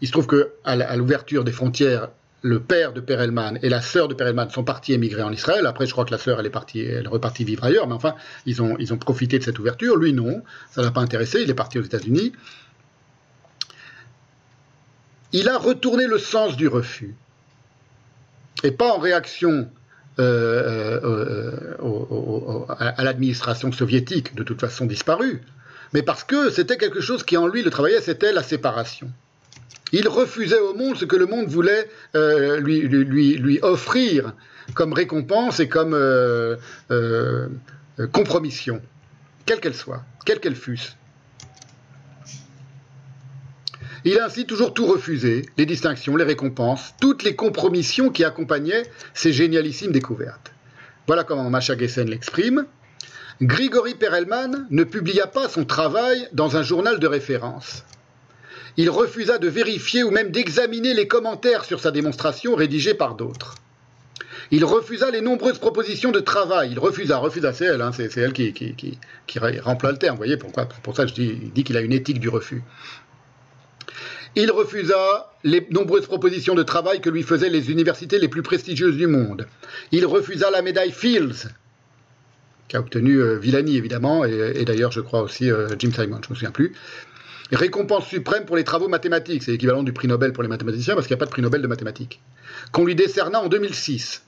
il 0.01 0.07
se 0.07 0.11
trouve 0.11 0.27
qu'à 0.27 0.95
l'ouverture 0.95 1.43
des 1.43 1.51
frontières 1.51 2.09
le 2.41 2.61
père 2.61 2.93
de 2.93 3.01
Perelman 3.01 3.59
et 3.61 3.69
la 3.69 3.81
sœur 3.81 4.07
de 4.07 4.13
Perelman 4.13 4.49
sont 4.49 4.63
partis 4.63 4.93
émigrer 4.93 5.23
en 5.23 5.31
Israël. 5.31 5.65
Après, 5.65 5.85
je 5.85 5.91
crois 5.91 6.05
que 6.05 6.11
la 6.11 6.17
sœur, 6.17 6.39
elle 6.39 6.45
est 6.45 7.07
repartie 7.07 7.43
vivre 7.43 7.65
ailleurs. 7.65 7.87
Mais 7.87 7.93
enfin, 7.93 8.15
ils 8.45 8.61
ont, 8.61 8.77
ils 8.79 8.93
ont 8.93 8.97
profité 8.97 9.39
de 9.39 9.43
cette 9.43 9.59
ouverture. 9.59 9.97
Lui, 9.97 10.13
non. 10.13 10.41
Ça 10.71 10.81
l'a 10.81 10.91
pas 10.91 11.01
intéressé. 11.01 11.41
Il 11.41 11.49
est 11.49 11.55
parti 11.55 11.79
aux 11.79 11.83
États-Unis. 11.83 12.31
Il 15.33 15.49
a 15.49 15.57
retourné 15.57 16.07
le 16.07 16.17
sens 16.17 16.55
du 16.55 16.67
refus. 16.67 17.15
Et 18.63 18.71
pas 18.71 18.93
en 18.93 18.99
réaction 18.99 19.69
euh, 20.19 20.99
euh, 21.03 22.65
à 22.77 23.03
l'administration 23.03 23.71
soviétique, 23.71 24.35
de 24.35 24.43
toute 24.43 24.59
façon 24.59 24.85
disparue, 24.85 25.41
mais 25.93 26.01
parce 26.01 26.25
que 26.25 26.49
c'était 26.49 26.77
quelque 26.77 26.99
chose 26.99 27.23
qui 27.23 27.37
en 27.37 27.47
lui 27.47 27.63
le 27.63 27.69
travaillait, 27.69 28.01
c'était 28.01 28.33
la 28.33 28.43
séparation. 28.43 29.09
Il 29.91 30.07
refusait 30.07 30.59
au 30.59 30.73
monde 30.73 30.98
ce 30.98 31.06
que 31.06 31.15
le 31.15 31.25
monde 31.25 31.48
voulait 31.48 31.89
euh, 32.15 32.59
lui, 32.59 33.59
offrir 33.61 34.33
comme 34.73 34.93
récompense 34.93 35.59
et 35.59 35.67
comme 35.67 35.93
euh, 35.93 36.56
euh, 36.91 37.48
compromission, 38.11 38.81
quelle 39.45 39.59
qu'elle 39.59 39.73
soit, 39.73 40.03
quelle 40.25 40.39
qu'elle 40.39 40.56
fût. 40.56 40.80
Il 44.06 44.17
a 44.19 44.25
ainsi 44.25 44.45
toujours 44.45 44.73
tout 44.73 44.85
refusé, 44.85 45.45
les 45.57 45.65
distinctions, 45.65 46.15
les 46.15 46.23
récompenses, 46.23 46.93
toutes 47.01 47.23
les 47.23 47.35
compromissions 47.35 48.11
qui 48.11 48.23
accompagnaient 48.23 48.83
ces 49.14 49.33
génialissimes 49.33 49.91
découvertes. 49.91 50.53
Voilà 51.07 51.23
comment 51.23 51.49
Macha 51.49 51.77
Gessen 51.77 52.09
l'exprime. 52.09 52.65
Grigory 53.41 53.95
Perelman 53.95 54.67
ne 54.69 54.83
publia 54.83 55.25
pas 55.27 55.49
son 55.49 55.65
travail 55.65 56.27
dans 56.33 56.56
un 56.56 56.61
journal 56.61 56.99
de 56.99 57.07
référence 57.07 57.83
il 58.80 58.90
refusa 58.90 59.40
de 59.40 59.49
vérifier 59.49 60.03
ou 60.03 60.09
même 60.09 60.32
d'examiner 60.32 60.93
les 60.93 61.06
commentaires 61.06 61.66
sur 61.66 61.82
sa 61.82 61.91
démonstration 61.91 62.56
rédigés 62.56 62.93
par 62.93 63.16
d'autres. 63.16 63.56
Il 64.51 64.64
refusa 64.64 65.11
les 65.11 65.19
nombreuses 65.19 65.59
propositions 65.59 66.11
de 66.11 66.22
travail. 66.22 66.69
Il 66.72 66.80
refusa, 66.80 67.17
refusa, 67.17 67.51
c'est 67.51 67.66
elle, 67.66 67.82
hein, 67.82 67.91
c'est, 67.91 68.16
elle 68.16 68.32
qui, 68.32 68.98
remplit 69.64 69.90
le 69.90 69.98
terme. 69.98 70.16
Vous 70.16 70.19
voyez 70.19 70.38
pourquoi 70.38 70.66
Pour 70.66 70.95
ça, 70.95 71.06
je 71.06 71.14
dis, 71.14 71.33
dit 71.53 71.66
qu'il 71.66 71.75
a 71.75 71.82
une 71.82 71.91
éthique 71.91 72.22
du 72.22 72.30
refus. 72.30 72.64
Il 74.38 74.49
refusa 74.49 75.33
les 75.43 75.67
nombreuses 75.72 76.08
propositions 76.08 76.56
de 76.56 76.64
travail 76.64 77.01
que 77.01 77.09
lui 77.09 77.24
faisaient 77.24 77.49
les 77.49 77.72
universités 77.72 78.17
les 78.17 78.30
plus 78.30 78.43
prestigieuses 78.43 78.95
du 78.95 79.08
monde. 79.08 79.45
Il 79.91 80.06
refusa 80.06 80.51
la 80.51 80.61
médaille 80.61 80.93
Fields, 80.93 81.49
qu'a 82.69 82.80
obtenue 82.80 83.19
euh, 83.19 83.38
Villani 83.38 83.75
évidemment, 83.75 84.24
et, 84.24 84.64
d'ailleurs 84.64 84.91
je 84.91 85.01
crois 85.01 85.22
aussi 85.22 85.51
euh, 85.51 85.67
Jim 85.77 85.91
Simon, 85.91 86.19
je 86.22 86.27
ne 86.27 86.30
me 86.30 86.35
souviens 86.35 86.51
plus 86.51 86.74
récompense 87.55 88.07
suprême 88.07 88.45
pour 88.45 88.55
les 88.55 88.63
travaux 88.63 88.87
mathématiques, 88.87 89.43
c'est 89.43 89.51
l'équivalent 89.51 89.83
du 89.83 89.93
prix 89.93 90.07
Nobel 90.07 90.33
pour 90.33 90.43
les 90.43 90.49
mathématiciens 90.49 90.95
parce 90.95 91.07
qu'il 91.07 91.15
n'y 91.15 91.19
a 91.19 91.21
pas 91.21 91.25
de 91.25 91.31
prix 91.31 91.41
Nobel 91.41 91.61
de 91.61 91.67
mathématiques, 91.67 92.21
qu'on 92.71 92.85
lui 92.85 92.95
décerna 92.95 93.41
en 93.41 93.47
2006. 93.47 94.23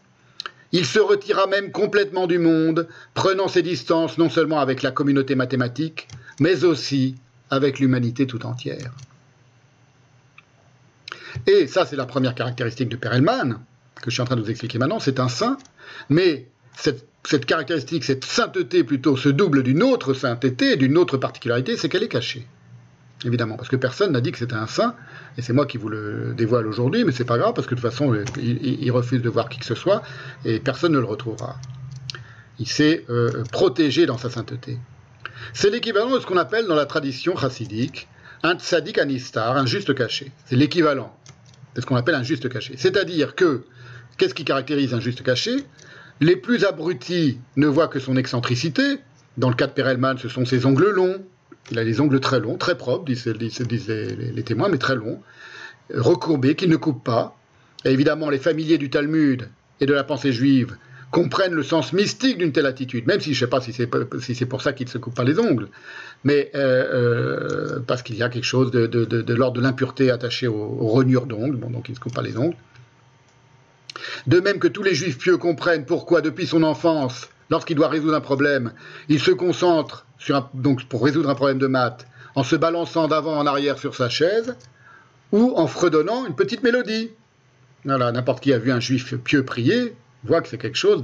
Il 0.71 0.85
se 0.85 0.99
retira 0.99 1.47
même 1.47 1.71
complètement 1.71 2.27
du 2.27 2.39
monde, 2.39 2.87
prenant 3.13 3.47
ses 3.47 3.61
distances 3.61 4.17
non 4.17 4.29
seulement 4.29 4.59
avec 4.59 4.81
la 4.81 4.91
communauté 4.91 5.35
mathématique, 5.35 6.07
mais 6.39 6.63
aussi 6.63 7.15
avec 7.49 7.79
l'humanité 7.79 8.25
tout 8.25 8.45
entière. 8.45 8.91
Et 11.47 11.67
ça, 11.67 11.85
c'est 11.85 11.95
la 11.95 12.05
première 12.05 12.35
caractéristique 12.35 12.89
de 12.89 12.95
Perelman, 12.95 13.59
que 14.01 14.09
je 14.09 14.11
suis 14.11 14.21
en 14.21 14.25
train 14.25 14.35
de 14.35 14.41
vous 14.41 14.49
expliquer 14.49 14.79
maintenant, 14.79 14.99
c'est 14.99 15.19
un 15.19 15.27
saint, 15.27 15.57
mais 16.09 16.47
cette, 16.75 17.05
cette, 17.25 17.45
caractéristique, 17.45 18.03
cette 18.03 18.25
sainteté 18.25 18.83
plutôt, 18.83 19.17
se 19.17 19.29
double 19.29 19.63
d'une 19.63 19.83
autre 19.83 20.13
sainteté, 20.13 20.77
d'une 20.77 20.97
autre 20.97 21.17
particularité, 21.17 21.77
c'est 21.77 21.89
qu'elle 21.89 22.03
est 22.03 22.07
cachée 22.07 22.47
évidemment, 23.25 23.55
parce 23.55 23.69
que 23.69 23.75
personne 23.75 24.11
n'a 24.11 24.21
dit 24.21 24.31
que 24.31 24.37
c'était 24.37 24.55
un 24.55 24.67
saint, 24.67 24.95
et 25.37 25.41
c'est 25.41 25.53
moi 25.53 25.65
qui 25.65 25.77
vous 25.77 25.89
le 25.89 26.33
dévoile 26.35 26.67
aujourd'hui, 26.67 27.03
mais 27.03 27.11
c'est 27.11 27.25
pas 27.25 27.37
grave, 27.37 27.53
parce 27.53 27.67
que 27.67 27.75
de 27.75 27.81
toute 27.81 27.89
façon, 27.89 28.13
il, 28.37 28.91
refuse 28.91 29.21
de 29.21 29.29
voir 29.29 29.49
qui 29.49 29.59
que 29.59 29.65
ce 29.65 29.75
soit, 29.75 30.01
et 30.45 30.59
personne 30.59 30.93
ne 30.93 30.99
le 30.99 31.05
retrouvera. 31.05 31.57
Il 32.59 32.67
s'est 32.67 33.05
euh, 33.09 33.43
protégé 33.51 34.05
dans 34.05 34.17
sa 34.17 34.29
sainteté. 34.29 34.77
C'est 35.53 35.69
l'équivalent 35.69 36.13
de 36.15 36.19
ce 36.19 36.25
qu'on 36.25 36.37
appelle 36.37 36.67
dans 36.67 36.75
la 36.75 36.85
tradition 36.85 37.35
chassidique 37.35 38.07
un 38.43 38.57
tzaddik 38.57 38.97
anistar, 38.97 39.55
un 39.55 39.65
juste 39.65 39.93
caché. 39.93 40.31
C'est 40.45 40.55
l'équivalent 40.55 41.15
de 41.75 41.81
ce 41.81 41.85
qu'on 41.85 41.95
appelle 41.95 42.15
un 42.15 42.23
juste 42.23 42.49
caché. 42.49 42.73
C'est-à-dire 42.77 43.35
que, 43.35 43.63
qu'est-ce 44.17 44.33
qui 44.33 44.45
caractérise 44.45 44.93
un 44.93 44.99
juste 44.99 45.23
caché? 45.23 45.63
Les 46.19 46.35
plus 46.35 46.65
abrutis 46.65 47.39
ne 47.55 47.67
voient 47.67 47.87
que 47.87 47.99
son 47.99 48.17
excentricité. 48.17 48.99
Dans 49.37 49.49
le 49.49 49.55
cas 49.55 49.67
de 49.67 49.71
Perelman, 49.71 50.17
ce 50.17 50.27
sont 50.27 50.45
ses 50.45 50.65
ongles 50.65 50.89
longs, 50.89 51.23
il 51.69 51.79
a 51.79 51.83
les 51.83 52.01
ongles 52.01 52.19
très 52.19 52.39
longs, 52.39 52.57
très 52.57 52.77
propres, 52.77 53.05
disent, 53.05 53.25
les, 53.25 54.43
témoins, 54.43 54.69
mais 54.69 54.77
très 54.77 54.95
longs, 54.95 55.21
recourbés, 55.93 56.55
qu'il 56.55 56.69
ne 56.69 56.77
coupe 56.77 57.03
pas. 57.03 57.37
Et 57.85 57.91
évidemment, 57.91 58.29
les 58.29 58.39
familiers 58.39 58.77
du 58.77 58.89
Talmud 58.89 59.47
et 59.79 59.85
de 59.85 59.93
la 59.93 60.03
pensée 60.03 60.31
juive 60.31 60.75
comprennent 61.11 61.53
le 61.53 61.63
sens 61.63 61.91
mystique 61.93 62.37
d'une 62.37 62.53
telle 62.53 62.65
attitude, 62.65 63.05
même 63.05 63.19
si 63.19 63.33
je 63.33 63.43
ne 63.43 63.47
sais 63.47 63.49
pas 63.49 63.61
si 63.61 63.73
c'est 64.35 64.45
pour 64.45 64.61
ça 64.61 64.73
qu'il 64.73 64.87
ne 64.87 64.91
se 64.91 64.97
coupe 64.97 65.13
pas 65.13 65.25
les 65.25 65.39
ongles, 65.39 65.67
mais 66.23 66.49
euh, 66.55 67.75
euh, 67.75 67.79
parce 67.85 68.01
qu'il 68.01 68.15
y 68.15 68.23
a 68.23 68.29
quelque 68.29 68.45
chose 68.45 68.71
de, 68.71 69.33
l'ordre 69.33 69.57
de 69.57 69.61
l'impureté 69.61 70.09
attaché 70.09 70.47
aux, 70.47 70.53
aux 70.53 71.03
d'ongles, 71.03 71.59
donc 71.59 71.89
il 71.89 71.91
ne 71.91 71.95
se 71.95 71.99
coupe 71.99 72.13
pas 72.13 72.21
les 72.21 72.37
ongles. 72.37 72.55
De 74.27 74.39
même 74.39 74.59
que 74.59 74.67
tous 74.67 74.83
les 74.83 74.95
juifs 74.95 75.17
pieux 75.17 75.37
comprennent 75.37 75.85
pourquoi, 75.85 76.21
depuis 76.21 76.47
son 76.47 76.63
enfance, 76.63 77.29
lorsqu'il 77.51 77.75
doit 77.75 77.89
résoudre 77.89 78.15
un 78.15 78.21
problème, 78.21 78.71
il 79.09 79.19
se 79.19 79.29
concentre 79.29 80.05
donc 80.53 80.85
pour 80.85 81.03
résoudre 81.03 81.29
un 81.29 81.35
problème 81.35 81.59
de 81.59 81.67
maths 81.67 82.07
en 82.33 82.43
se 82.43 82.55
balançant 82.55 83.07
d'avant 83.07 83.37
en 83.37 83.45
arrière 83.45 83.77
sur 83.77 83.93
sa 83.93 84.09
chaise 84.09 84.55
ou 85.31 85.53
en 85.57 85.67
fredonnant 85.67 86.25
une 86.25 86.35
petite 86.35 86.63
mélodie. 86.63 87.11
Voilà, 87.83 88.11
n'importe 88.11 88.41
qui 88.41 88.53
a 88.53 88.57
vu 88.57 88.71
un 88.71 88.79
juif 88.79 89.15
pieux 89.17 89.43
prier 89.43 89.95
voit 90.23 90.41
que 90.41 90.47
c'est 90.47 90.57
quelque 90.57 90.77
chose 90.77 91.03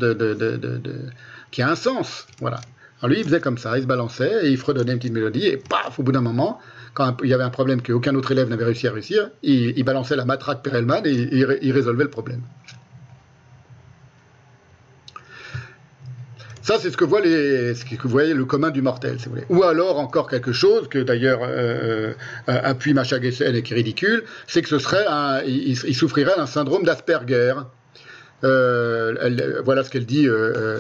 qui 1.52 1.62
a 1.62 1.70
un 1.70 1.76
sens. 1.76 2.28
Voilà. 2.40 2.62
Alors 3.00 3.10
lui, 3.10 3.20
il 3.20 3.26
faisait 3.26 3.42
comme 3.42 3.58
ça, 3.58 3.78
il 3.78 3.84
se 3.84 3.88
balançait 3.88 4.46
et 4.46 4.50
il 4.50 4.58
fredonnait 4.58 4.94
une 4.94 5.00
petite 5.00 5.14
mélodie 5.14 5.46
et 5.46 5.58
paf, 5.58 6.00
au 6.00 6.04
bout 6.04 6.12
d'un 6.12 6.22
moment, 6.22 6.60
quand 6.94 7.18
il 7.24 7.30
y 7.30 7.34
avait 7.34 7.44
un 7.44 7.50
problème 7.50 7.82
qu'aucun 7.82 8.16
autre 8.16 8.32
élève 8.32 8.50
n'avait 8.50 8.66
réussi 8.66 8.88
à 8.88 8.92
réussir, 8.92 9.30
il, 9.44 9.84
balançait 9.84 10.16
la 10.16 10.26
matraque 10.26 10.64
Perelman 10.64 11.06
et 11.06 11.12
il 11.62 11.72
résolvait 11.72 12.06
le 12.06 12.10
problème. 12.10 12.42
Ça, 16.68 16.78
c'est 16.82 16.92
ce 16.92 16.98
que 16.98 17.06
voit 17.06 17.22
le 17.22 18.44
commun 18.44 18.72
du 18.72 18.82
mortel, 18.82 19.22
si 19.22 19.30
vous. 19.30 19.38
Ou 19.48 19.64
alors 19.64 20.00
encore 20.00 20.28
quelque 20.28 20.52
chose 20.52 20.90
que 20.90 21.00
d'ailleurs 21.00 21.40
euh, 21.44 22.12
euh 22.50 22.62
appuie 22.62 22.94
Macha 22.94 23.22
Gessen 23.22 23.56
et 23.56 23.64
qui 23.64 23.72
est 23.72 23.78
ridicule, 23.78 24.26
c'est 24.48 24.62
que 24.62 24.68
ce 24.68 24.78
serait 24.78 25.06
il, 25.48 25.96
souffrirait 25.96 26.36
d'un 26.36 26.46
syndrome 26.46 26.84
d'Asperger. 26.84 27.54
Euh, 28.44 29.62
voilà 29.64 29.86
ce 29.86 29.90
qu'elle 29.90 30.06
dit, 30.06 30.28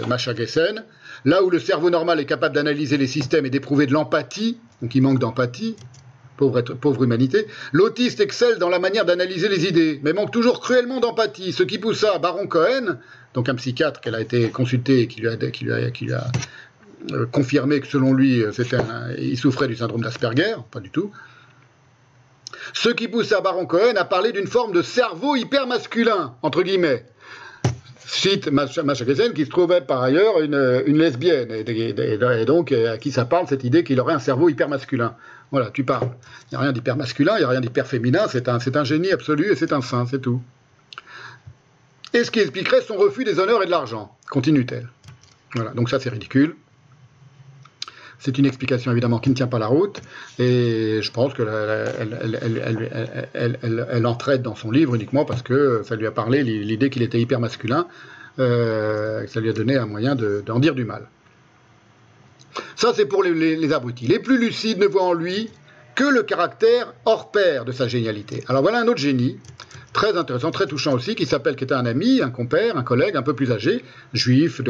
Macha 0.10 0.36
Gessen. 0.36 0.84
Là 1.24 1.42
où 1.42 1.50
le 1.50 1.58
cerveau 1.58 1.90
normal 1.90 2.20
est 2.20 2.26
capable 2.26 2.56
d'analyser 2.56 2.98
les 2.98 3.08
systèmes 3.08 3.46
et 3.46 3.50
d'éprouver 3.50 3.86
de 3.86 3.94
l'empathie, 3.94 4.58
donc 4.82 4.94
il 4.94 5.02
manque 5.02 5.20
d'empathie, 5.20 5.78
pauvre, 6.38 6.62
pauvre, 6.62 7.04
humanité, 7.04 7.48
l'autiste 7.74 8.20
excelle 8.20 8.58
dans 8.60 8.70
la 8.70 8.80
manière 8.80 9.06
d'analyser 9.06 9.50
les 9.50 9.66
idées, 9.66 10.00
mais 10.04 10.14
manque 10.14 10.32
toujours 10.32 10.62
cruellement 10.62 11.00
d'empathie, 11.00 11.52
ce 11.52 11.64
qui 11.64 11.80
poussa 11.80 12.20
Baron 12.20 12.48
Cohen, 12.48 12.98
donc 13.34 13.50
un 13.50 13.56
psychiatre 13.56 14.00
qu'elle 14.00 14.16
a 14.16 14.22
été 14.22 14.50
consulté 14.50 15.02
et 15.02 15.08
qui 15.08 15.22
lui 15.22 16.14
a, 16.14 16.28
euh, 17.12 17.26
confirmé 17.32 17.80
que 17.80 17.88
selon 17.88 18.14
lui, 18.14 18.42
euh, 18.44 18.52
il 19.18 19.38
souffrait 19.38 19.68
du 19.68 19.76
syndrome 19.76 20.02
d'Asperger, 20.02 20.56
pas 20.72 20.80
du 20.80 20.90
tout. 20.90 21.12
Ce 22.74 22.90
qui 22.90 23.08
poussa 23.08 23.42
Baron 23.42 23.66
Cohen 23.66 23.94
à 23.96 24.06
parler 24.06 24.32
d'une 24.32 24.48
forme 24.48 24.74
de 24.74 24.82
cerveau 24.82 25.36
hypermasculin, 25.36 26.36
entre 26.42 26.64
guillemets, 26.64 27.06
cite 28.06 28.50
Macha 28.50 28.84
qui 29.36 29.46
se 29.46 29.50
trouvait 29.50 29.82
par 29.82 30.02
ailleurs 30.02 30.42
une, 30.42 30.98
lesbienne, 30.98 31.52
et, 31.52 31.70
et, 31.70 32.46
donc 32.46 32.72
à 32.72 32.98
qui 32.98 33.12
ça 33.12 33.26
parle 33.26 33.48
cette 33.48 33.64
idée 33.64 33.84
qu'il 33.84 34.00
aurait 34.00 34.14
un 34.14 34.20
cerveau 34.20 34.50
hyper 34.50 34.70
masculin. 34.70 35.16
Voilà, 35.52 35.72
tu 35.72 35.84
parles. 35.84 36.10
Il 36.46 36.56
n'y 36.56 36.58
a 36.58 36.62
rien 36.62 36.72
d'hyper 36.72 36.98
masculin, 36.98 37.36
il 37.36 37.40
n'y 37.40 37.46
a 37.46 37.50
rien 37.50 37.62
d'hyper 37.62 37.88
féminin, 37.88 38.28
c'est 38.30 38.48
un, 38.48 38.84
génie 38.84 39.12
absolu 39.12 39.52
et 39.52 39.56
c'est 39.56 39.72
un 39.72 39.82
saint, 39.82 40.06
c'est 40.06 40.22
tout. 40.22 40.42
Et 42.14 42.24
ce 42.24 42.32
qui 42.32 42.40
expliquerait 42.40 42.82
son 42.82 42.96
refus 42.96 43.24
des 43.24 43.40
honneurs 43.40 43.64
et 43.64 43.66
de 43.66 43.72
l'argent, 43.72 44.16
continue-t-elle. 44.30 44.90
Voilà, 45.56 45.72
donc 45.72 45.90
ça 45.90 46.00
c'est 46.00 46.10
ridicule. 46.10 46.56
C'est 48.20 48.38
une 48.38 48.46
explication 48.46 48.92
évidemment 48.92 49.20
qui 49.20 49.30
ne 49.30 49.36
tient 49.36 49.48
pas 49.48 49.60
la 49.60 49.68
route, 49.68 50.02
et 50.40 51.00
je 51.02 51.12
pense 51.12 51.34
qu'elle 51.34 51.48
elle, 53.34 53.86
elle, 53.92 54.42
dans 54.42 54.56
son 54.56 54.72
livre 54.72 54.96
uniquement 54.96 55.24
parce 55.24 55.44
que 55.44 55.84
ça 55.84 55.96
lui 55.96 56.08
a 56.08 56.12
parlé 56.12 56.44
l'idée 56.44 56.90
qu'il 56.90 57.04
était 57.04 57.22
hyper 57.22 57.40
masculin, 57.40 57.88
euh, 58.40 59.26
ça 59.28 59.40
lui 59.40 59.50
a 59.50 59.54
donné 59.54 59.78
un 59.78 59.86
moyen 59.86 60.16
d'en 60.16 60.60
dire 60.60 60.76
du 60.76 60.84
mal. 60.84 61.08
Ça 62.76 62.94
c'est 62.96 63.06
pour 63.06 63.24
les, 63.24 63.56
les 63.56 63.74
abrutis. 63.74 64.08
Les 64.08 64.20
plus 64.20 64.40
lucides 64.40 64.80
ne 64.80 64.88
voient 64.88 65.04
en 65.04 65.14
lui 65.14 65.50
que 65.98 66.04
le 66.04 66.22
caractère 66.22 66.94
hors 67.06 67.32
pair 67.32 67.66
de 67.66 67.72
sa 67.72 67.88
génialité. 67.88 68.44
Alors 68.48 68.62
voilà 68.62 68.80
un 68.80 68.88
autre 68.88 69.00
génie, 69.00 69.40
très 69.94 70.16
intéressant, 70.16 70.52
très 70.52 70.68
touchant 70.68 70.94
aussi, 70.94 71.16
qui 71.16 71.26
s'appelle, 71.26 71.56
qui 71.56 71.64
était 71.64 71.74
un 71.74 71.88
ami, 71.88 72.22
un 72.22 72.30
compère, 72.30 72.78
un 72.78 72.84
collègue 72.84 73.18
un 73.18 73.24
peu 73.24 73.34
plus 73.34 73.52
âgé, 73.52 73.84
juif, 74.14 74.62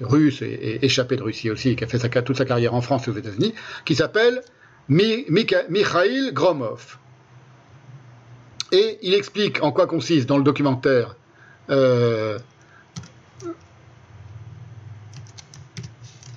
russe 0.00 0.42
et, 0.42 0.84
échappé 0.84 1.14
de 1.14 1.22
Russie 1.22 1.50
aussi, 1.50 1.76
qui 1.76 1.84
a 1.84 1.86
fait 1.86 2.22
toute 2.22 2.36
sa 2.36 2.44
carrière 2.44 2.74
en 2.74 2.80
France 2.80 3.06
et 3.06 3.12
aux 3.12 3.16
États-Unis, 3.16 3.54
qui 3.84 3.94
s'appelle 3.94 4.42
Mikhail 4.88 6.32
Gromov. 6.32 6.98
Et 8.72 8.98
il 9.02 9.14
explique 9.14 9.62
en 9.62 9.70
quoi 9.70 9.86
consiste 9.86 10.28
dans 10.28 10.36
le 10.36 10.42
documentaire. 10.42 11.14
Euh, 11.70 12.40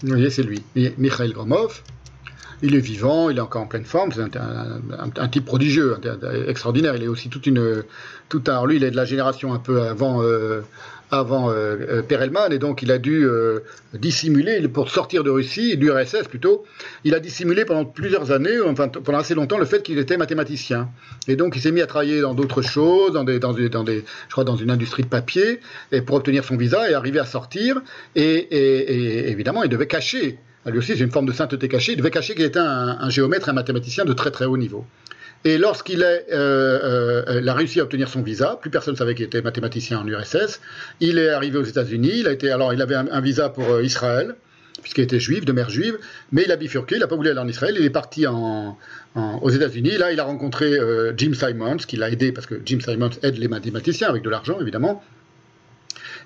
vous 0.01 0.09
voyez, 0.09 0.29
c'est 0.29 0.43
lui, 0.43 0.63
Mikhail 0.97 1.33
Gromov 1.33 1.83
il 2.61 2.75
est 2.75 2.79
vivant, 2.79 3.29
il 3.29 3.37
est 3.37 3.41
encore 3.41 3.61
en 3.61 3.67
pleine 3.67 3.85
forme, 3.85 4.11
c'est 4.11 4.37
un, 4.37 5.27
type 5.29 5.45
prodigieux, 5.45 5.97
extraordinaire. 6.47 6.95
Il 6.95 7.03
est 7.03 7.07
aussi 7.07 7.29
toute 7.29 7.45
une, 7.45 7.83
tout 8.27 8.43
un, 8.47 8.65
lui, 8.65 8.77
il 8.77 8.83
est 8.83 8.91
de 8.91 8.95
la 8.95 9.05
génération 9.05 9.53
un 9.53 9.59
peu 9.59 9.81
avant, 9.83 10.21
euh, 10.21 10.61
avant 11.11 11.49
euh, 11.49 11.77
euh, 11.89 12.01
Perelman, 12.01 12.51
et 12.51 12.59
donc 12.59 12.81
il 12.81 12.91
a 12.91 12.97
dû 12.97 13.27
dissimuler 13.93 14.67
pour 14.67 14.89
sortir 14.89 15.23
de 15.23 15.29
Russie, 15.29 15.77
du 15.77 15.91
RSS 15.91 16.27
plutôt. 16.29 16.63
Il 17.03 17.15
a 17.15 17.19
dissimulé 17.19 17.65
pendant 17.65 17.85
plusieurs 17.85 18.31
années, 18.31 18.59
enfin 18.65 18.87
pendant 18.87 19.19
assez 19.19 19.35
longtemps, 19.35 19.57
le 19.57 19.65
fait 19.65 19.83
qu'il 19.83 19.97
était 19.97 20.17
mathématicien. 20.17 20.89
Et 21.27 21.35
donc 21.35 21.55
il 21.55 21.61
s'est 21.61 21.71
mis 21.71 21.81
à 21.81 21.87
travailler 21.87 22.21
dans 22.21 22.33
d'autres 22.33 22.61
choses, 22.61 23.13
dans 23.13 23.23
des, 23.23 23.39
je 23.39 24.31
crois, 24.31 24.43
dans 24.43 24.55
une 24.55 24.71
industrie 24.71 25.03
de 25.03 25.09
papier, 25.09 25.59
et 25.91 26.01
pour 26.01 26.15
obtenir 26.15 26.43
son 26.43 26.57
visa 26.57 26.89
et 26.89 26.93
arriver 26.93 27.19
à 27.19 27.25
sortir. 27.25 27.81
et 28.15 29.29
évidemment, 29.31 29.63
il 29.63 29.69
devait 29.69 29.87
cacher 29.87 30.39
lui 30.65 30.79
aussi, 30.79 30.95
c'est 30.95 31.03
une 31.03 31.11
forme 31.11 31.25
de 31.25 31.31
sainteté 31.31 31.67
cachée. 31.67 31.93
Il 31.93 31.97
devait 31.97 32.11
cacher 32.11 32.35
qu'il 32.35 32.45
était 32.45 32.59
un, 32.59 33.09
géomètre, 33.09 33.49
un 33.49 33.53
mathématicien 33.53 34.05
de 34.05 34.13
très 34.13 34.31
très 34.31 34.45
haut 34.45 34.57
niveau. 34.57 34.85
Et 35.45 35.57
lorsqu'il 35.57 36.03
euh, 36.03 36.19
euh, 36.33 37.47
a 37.47 37.53
réussi 37.53 37.79
à 37.79 37.83
obtenir 37.83 38.09
son 38.09 38.21
visa, 38.21 38.57
plus 38.61 38.69
personne 38.69 38.93
ne 38.93 38.97
savait 38.97 39.15
qu'il 39.15 39.25
était 39.25 39.41
mathématicien 39.41 39.99
en 39.99 40.07
URSS. 40.07 40.59
Il 40.99 41.17
est 41.17 41.29
arrivé 41.29 41.57
aux 41.57 41.63
États-Unis. 41.63 42.11
Il 42.15 42.27
a 42.27 42.33
été 42.33 42.51
alors, 42.51 42.73
il 42.73 42.81
avait 42.81 42.95
un, 42.95 43.21
visa 43.21 43.49
pour 43.49 43.69
euh, 43.71 43.83
Israël 43.83 44.35
puisqu'il 44.81 45.01
était 45.01 45.19
juif, 45.19 45.43
de 45.43 45.51
mère 45.51 45.69
juive, 45.69 45.97
mais 46.31 46.43
il 46.45 46.51
a 46.53 46.55
bifurqué, 46.55 46.95
il 46.95 46.99
n'a 46.99 47.07
pas 47.07 47.17
voulu 47.17 47.27
aller 47.27 47.39
en 47.39 47.49
Israël, 47.49 47.75
il 47.77 47.83
est 47.83 47.89
parti 47.89 48.25
aux 48.25 49.49
États-Unis. 49.49 49.97
Là, 49.97 50.13
il 50.13 50.21
a 50.21 50.23
rencontré 50.23 50.71
Jim 51.17 51.33
Simons, 51.33 51.75
qui 51.75 51.97
l'a 51.97 52.09
aidé, 52.09 52.31
parce 52.31 52.47
que 52.47 52.61
Jim 52.65 52.79
Simons 52.79 53.09
aide 53.21 53.37
les 53.37 53.49
mathématiciens 53.49 54.07
avec 54.07 54.23
de 54.23 54.29
l'argent, 54.29 54.57
évidemment 54.61 55.03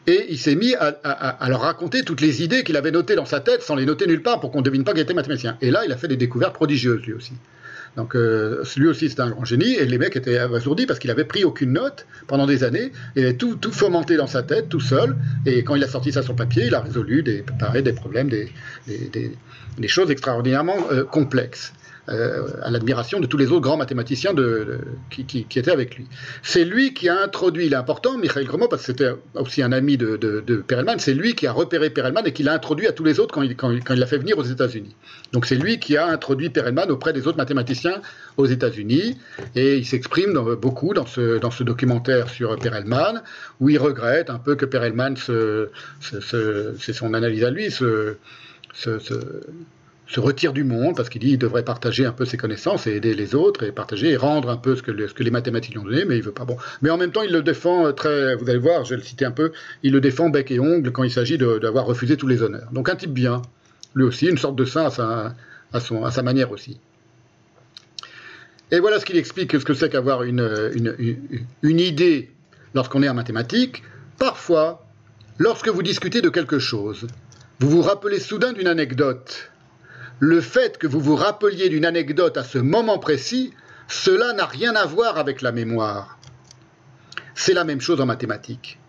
et 0.05 0.25
il 0.29 0.37
s'est 0.37 0.55
mis 0.55 0.75
à, 0.75 1.47
leur 1.47 1.61
raconter 1.61 2.03
toutes 2.03 2.21
les 2.21 2.43
idées 2.43 2.63
qu'il 2.63 2.75
avait 2.75 2.91
notées 2.91 3.15
dans 3.15 3.25
sa 3.25 3.39
tête 3.39 3.61
sans 3.61 3.75
les 3.75 3.85
noter 3.85 4.05
nulle 4.05 4.21
part 4.21 4.39
pour 4.39 4.51
qu'on 4.51 4.59
ne 4.59 4.63
devine 4.63 4.83
pas 4.83 4.91
qu'il 4.91 5.01
était 5.01 5.13
mathématicien. 5.13 5.57
Et 5.61 5.71
là, 5.71 5.83
il 5.85 5.91
a 5.91 5.97
fait 5.97 6.07
des 6.07 6.17
découvertes 6.17 6.53
prodigieuses 6.53 7.01
lui 7.01 7.13
aussi. 7.13 7.33
Donc 7.95 8.15
euh, 8.15 8.63
lui 8.75 8.87
aussi 8.87 9.09
c'était 9.09 9.21
un 9.21 9.29
grand 9.29 9.45
génie 9.45 9.75
et 9.75 9.85
les 9.85 9.97
mecs 9.97 10.15
étaient 10.15 10.37
abasourdis 10.37 10.87
parce 10.87 10.99
qu'il 10.99 11.11
avait 11.11 11.25
pris 11.25 11.43
aucune 11.43 11.73
note 11.73 12.07
pendant 12.27 12.47
des 12.47 12.63
années 12.63 12.91
et 13.15 13.37
tout, 13.37 13.55
tout 13.55 13.71
fomenté 13.71 14.17
dans 14.17 14.27
sa 14.27 14.41
tête 14.41 14.69
tout 14.69 14.79
seul 14.79 15.15
et 15.45 15.63
quand 15.63 15.75
il 15.75 15.83
a 15.83 15.87
sorti 15.87 16.11
ça 16.11 16.23
sur 16.23 16.35
papier 16.35 16.65
il 16.65 16.75
a 16.75 16.81
résolu 16.81 17.21
des, 17.21 17.43
des 17.83 17.93
problèmes, 17.93 18.29
des, 18.29 18.51
des, 18.87 19.87
choses 19.87 20.09
extraordinairement 20.09 20.77
euh, 20.91 21.03
complexes. 21.03 21.73
Euh, 22.09 22.47
à 22.61 22.69
l'admiration 22.69 23.21
de 23.21 23.27
tous 23.27 23.37
les 23.37 23.47
autres 23.47 23.61
grands 23.61 23.77
mathématiciens 23.77 24.33
qui, 25.09 25.47
étaient 25.55 25.71
avec 25.71 25.95
lui. 25.95 26.05
C'est 26.41 26.65
lui 26.65 26.93
qui 26.93 27.07
a 27.07 27.23
introduit, 27.23 27.67
il 27.67 27.71
est 27.71 27.77
important, 27.77 28.17
Michael 28.17 28.45
Gromov, 28.45 28.67
parce 28.67 28.81
que 28.81 28.87
c'était 28.87 29.11
aussi 29.35 29.63
un 29.63 29.71
ami 29.71 29.95
de, 29.95 30.17
Perelman, 30.67 30.99
c'est 30.99 31.13
lui 31.13 31.33
qui 31.33 31.47
a 31.47 31.53
repéré 31.53 31.89
Perelman 31.91 32.25
et 32.25 32.33
qui 32.33 32.43
l'a 32.43 32.55
introduit 32.55 32.87
à 32.87 32.91
tous 32.91 33.05
les 33.05 33.21
autres 33.21 33.33
quand 33.33 33.41
il, 33.41 33.55
l'a 33.99 34.05
fait 34.05 34.17
venir 34.17 34.37
aux 34.37 34.43
États-Unis. 34.43 34.93
Donc 35.31 35.45
c'est 35.45 35.55
lui 35.55 35.79
qui 35.79 35.95
a 35.95 36.07
introduit 36.07 36.49
Perelman 36.49 36.91
auprès 36.91 37.13
des 37.13 37.25
autres 37.25 37.37
mathématiciens 37.37 38.01
aux 38.35 38.47
États-Unis, 38.47 39.17
et 39.55 39.77
il 39.77 39.85
s'exprime 39.85 40.33
beaucoup 40.55 40.93
dans 40.93 41.05
ce, 41.05 41.63
documentaire 41.63 42.29
sur 42.29 42.59
Perelman, 42.59 43.21
où 43.61 43.69
il 43.69 43.77
regrette 43.77 44.29
un 44.29 44.39
peu 44.39 44.55
que 44.55 44.65
Perelman, 44.65 45.15
c'est 45.15 46.93
son 46.93 47.13
analyse 47.13 47.45
à 47.45 47.49
lui, 47.49 47.71
se 47.71 48.17
retire 50.19 50.53
du 50.53 50.63
monde 50.63 50.95
parce 50.95 51.09
qu'il 51.09 51.21
dit 51.21 51.29
qu'il 51.29 51.39
devrait 51.39 51.63
partager 51.63 52.05
un 52.05 52.11
peu 52.11 52.25
ses 52.25 52.37
connaissances 52.37 52.87
et 52.87 52.95
aider 52.95 53.13
les 53.13 53.35
autres 53.35 53.63
et 53.63 53.71
partager 53.71 54.09
et 54.11 54.17
rendre 54.17 54.49
un 54.49 54.57
peu 54.57 54.75
ce 54.75 54.81
que, 54.81 55.07
ce 55.07 55.13
que 55.13 55.23
les 55.23 55.31
mathématiques 55.31 55.77
ont 55.79 55.83
donné, 55.83 56.05
mais 56.05 56.17
il 56.17 56.23
veut 56.23 56.31
pas. 56.31 56.45
Bon, 56.45 56.57
mais 56.81 56.89
en 56.89 56.97
même 56.97 57.11
temps, 57.11 57.21
il 57.21 57.31
le 57.31 57.41
défend 57.41 57.87
euh, 57.87 57.91
très. 57.91 58.35
Vous 58.35 58.49
allez 58.49 58.59
voir, 58.59 58.85
je 58.85 58.91
vais 58.91 58.97
le 58.97 59.03
citer 59.03 59.25
un 59.25 59.31
peu. 59.31 59.51
Il 59.83 59.93
le 59.93 60.01
défend 60.01 60.29
bec 60.29 60.51
et 60.51 60.59
ongle 60.59 60.91
quand 60.91 61.03
il 61.03 61.11
s'agit 61.11 61.37
d'avoir 61.37 61.85
refusé 61.85 62.17
tous 62.17 62.27
les 62.27 62.41
honneurs. 62.41 62.69
Donc 62.71 62.89
un 62.89 62.95
type 62.95 63.13
bien, 63.13 63.41
lui 63.95 64.03
aussi, 64.03 64.27
une 64.27 64.37
sorte 64.37 64.55
de 64.55 64.65
saint 64.65 64.89
à 65.71 66.11
sa 66.11 66.23
manière 66.23 66.51
aussi. 66.51 66.79
Et 68.71 68.79
voilà 68.79 68.99
ce 68.99 69.05
qu'il 69.05 69.17
explique, 69.17 69.51
ce 69.51 69.65
que 69.65 69.73
c'est 69.73 69.89
qu'avoir 69.89 70.23
une, 70.23 70.71
une, 70.73 71.17
une 71.61 71.79
idée 71.79 72.31
lorsqu'on 72.73 73.03
est 73.03 73.09
en 73.09 73.13
mathématiques. 73.13 73.83
Parfois, 74.17 74.85
lorsque 75.37 75.67
vous 75.67 75.83
discutez 75.83 76.21
de 76.21 76.29
quelque 76.29 76.59
chose, 76.59 77.07
vous 77.59 77.69
vous 77.69 77.81
rappelez 77.81 78.19
soudain 78.19 78.53
d'une 78.53 78.67
anecdote 78.67 79.51
le 80.25 80.39
fait 80.39 80.77
que 80.77 80.87
vous 80.87 81.01
vous 81.01 81.17
rappeliez 81.17 81.67
d'une 81.67 81.83
anecdote 81.83 82.37
à 82.37 82.45
ce 82.45 82.57
moment 82.57 82.97
précis, 82.97 83.53
cela 83.89 84.31
n'a 84.31 84.45
rien 84.45 84.73
à 84.73 84.85
voir 84.85 85.17
avec 85.17 85.41
la 85.41 85.51
mémoire. 85.51 86.17
C'est 87.35 87.53
la 87.53 87.65
même 87.65 87.81
chose 87.81 87.99
en 87.99 88.05
mathématiques. 88.05 88.79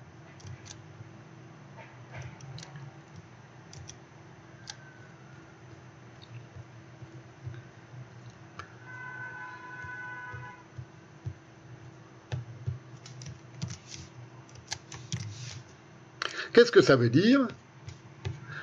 Qu'est-ce 16.52 16.70
que 16.70 16.80
ça 16.80 16.94
veut 16.94 17.10
dire? 17.10 17.48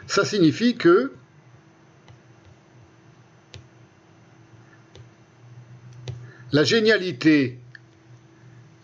Ça 0.08 0.24
signifie 0.24 0.78
que 0.78 1.12
la 6.52 6.64
génialité 6.64 7.60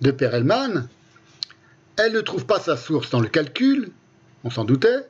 de 0.02 0.12
Perelman, 0.12 0.88
elle 1.98 2.14
ne 2.14 2.22
trouve 2.22 2.46
pas 2.46 2.60
sa 2.60 2.78
source 2.78 3.10
dans 3.10 3.20
le 3.20 3.28
calcul, 3.28 3.92
on 4.44 4.50
s'en 4.50 4.64
doutait, 4.64 5.08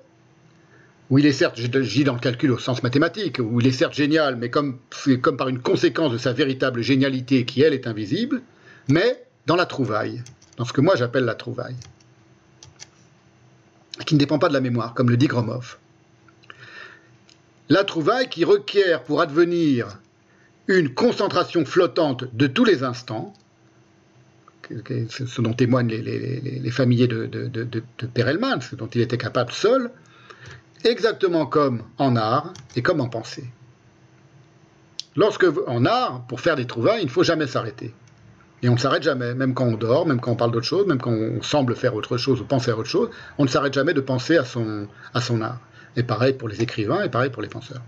où 1.09 1.19
il 1.19 1.25
est 1.25 1.31
certes, 1.31 1.59
je 1.59 1.67
dans 2.03 2.13
le 2.13 2.19
calcul 2.19 2.51
au 2.51 2.57
sens 2.57 2.83
mathématique, 2.83 3.39
où 3.39 3.61
il 3.61 3.67
est 3.67 3.71
certes 3.71 3.93
génial, 3.93 4.35
mais 4.35 4.49
comme, 4.49 4.79
comme 5.21 5.37
par 5.37 5.49
une 5.49 5.59
conséquence 5.59 6.11
de 6.11 6.17
sa 6.17 6.33
véritable 6.33 6.81
génialité 6.81 7.45
qui, 7.45 7.61
elle, 7.61 7.73
est 7.73 7.87
invisible, 7.87 8.41
mais 8.87 9.23
dans 9.45 9.55
la 9.55 9.65
trouvaille, 9.65 10.23
dans 10.57 10.65
ce 10.65 10.73
que 10.73 10.81
moi 10.81 10.95
j'appelle 10.95 11.25
la 11.25 11.35
trouvaille. 11.35 11.75
qui 14.05 14.15
ne 14.15 14.19
dépend 14.19 14.39
pas 14.39 14.49
de 14.49 14.53
la 14.53 14.61
mémoire, 14.61 14.93
comme 14.93 15.09
le 15.09 15.17
dit 15.17 15.27
Gromov. 15.27 15.77
La 17.69 17.83
trouvaille 17.83 18.29
qui 18.29 18.45
requiert 18.45 19.03
pour 19.03 19.21
advenir 19.21 19.99
une 20.67 20.93
concentration 20.93 21.65
flottante 21.65 22.25
de 22.35 22.47
tous 22.47 22.65
les 22.65 22.83
instants, 22.83 23.33
ce 24.69 25.41
dont 25.41 25.53
témoignent 25.53 25.87
les, 25.87 26.71
familiers 26.71 27.07
de, 27.07 27.83
Perelman, 28.13 28.59
ce 28.61 28.75
dont 28.75 28.87
il 28.87 29.01
était 29.01 29.17
capable 29.17 29.51
seul, 29.51 29.89
exactement 30.83 31.45
comme 31.45 31.83
en 31.97 32.15
art 32.15 32.53
et 32.75 32.81
comme 32.81 32.99
en 32.99 33.07
pensée. 33.07 33.45
Lorsque, 35.15 35.47
en 35.67 35.85
art, 35.85 36.27
pour 36.27 36.41
faire 36.41 36.55
des 36.55 36.67
trouvailles, 36.67 37.01
il 37.01 37.05
ne 37.05 37.11
faut 37.11 37.23
jamais 37.23 37.47
s'arrêter. 37.47 37.93
Et 38.61 38.69
on 38.69 38.73
ne 38.73 38.79
s'arrête 38.79 39.03
jamais, 39.03 39.33
même 39.33 39.53
quand 39.53 39.65
on 39.65 39.77
dort, 39.77 40.05
même 40.05 40.19
quand 40.19 40.31
on 40.31 40.35
parle 40.35 40.51
d'autre 40.51 40.65
chose, 40.65 40.85
même 40.85 40.99
quand 40.99 41.11
on 41.11 41.41
semble 41.41 41.75
faire 41.75 41.95
autre 41.95 42.17
chose 42.17 42.41
ou 42.41 42.43
penser 42.43 42.71
à 42.71 42.77
autre 42.77 42.89
chose, 42.89 43.09
on 43.37 43.45
ne 43.45 43.49
s'arrête 43.49 43.73
jamais 43.73 43.93
de 43.93 44.01
penser 44.01 44.37
à 44.37 44.43
son 44.43 45.41
art. 45.41 45.59
Et 45.95 46.03
pareil 46.03 46.33
pour 46.33 46.49
les 46.49 46.61
écrivains 46.61 47.03
et 47.03 47.09
pareil 47.09 47.31
pour 47.31 47.41
les 47.41 47.47
penseurs. 47.47 47.81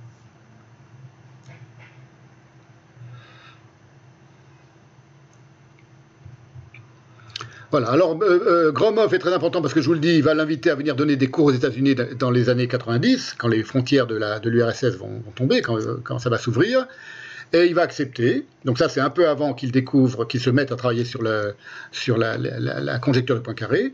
Voilà, 7.72 7.89
alors 7.89 8.17
euh, 8.23 8.39
euh, 8.48 8.72
Gromov 8.72 9.14
est 9.14 9.19
très 9.19 9.33
important 9.33 9.61
parce 9.61 9.75
que 9.75 9.81
je 9.81 9.88
vous 9.88 9.93
le 9.93 9.99
dis, 9.99 10.15
il 10.15 10.23
va 10.23 10.33
l'inviter 10.33 10.72
à 10.72 10.75
venir 10.75 10.95
donner 10.95 11.15
des 11.17 11.27
cours 11.27 11.45
aux 11.45 11.51
États-Unis 11.51 11.95
dans 12.17 12.31
les 12.31 12.49
années 12.49 12.67
90, 12.67 13.35
quand 13.38 13.48
les 13.48 13.64
frontières 13.64 14.07
de 14.07 14.49
l'URSS 14.49 14.98
vont, 14.98 15.22
vont, 15.23 15.31
tomber, 15.35 15.61
quand, 15.61 15.77
quand 16.03 16.17
ça 16.17 16.30
va 16.30 16.39
s'ouvrir 16.39 16.88
et 17.53 17.65
il 17.65 17.75
va 17.75 17.83
accepter. 17.83 18.45
Donc 18.65 18.77
ça, 18.77 18.89
c'est 18.89 18.99
un 18.99 19.09
peu 19.09 19.27
avant 19.27 19.53
qu'il 19.53 19.72
découvre, 19.72 20.25
qu'il 20.25 20.39
se 20.39 20.49
mette 20.49 20.72
à 20.72 20.75
travailler 20.75 21.06
sur, 21.06 21.22
sur 21.91 22.17
la, 22.17 22.38
la, 22.38 22.99
conjecture 22.99 23.35
de 23.35 23.41
Poincaré. 23.41 23.93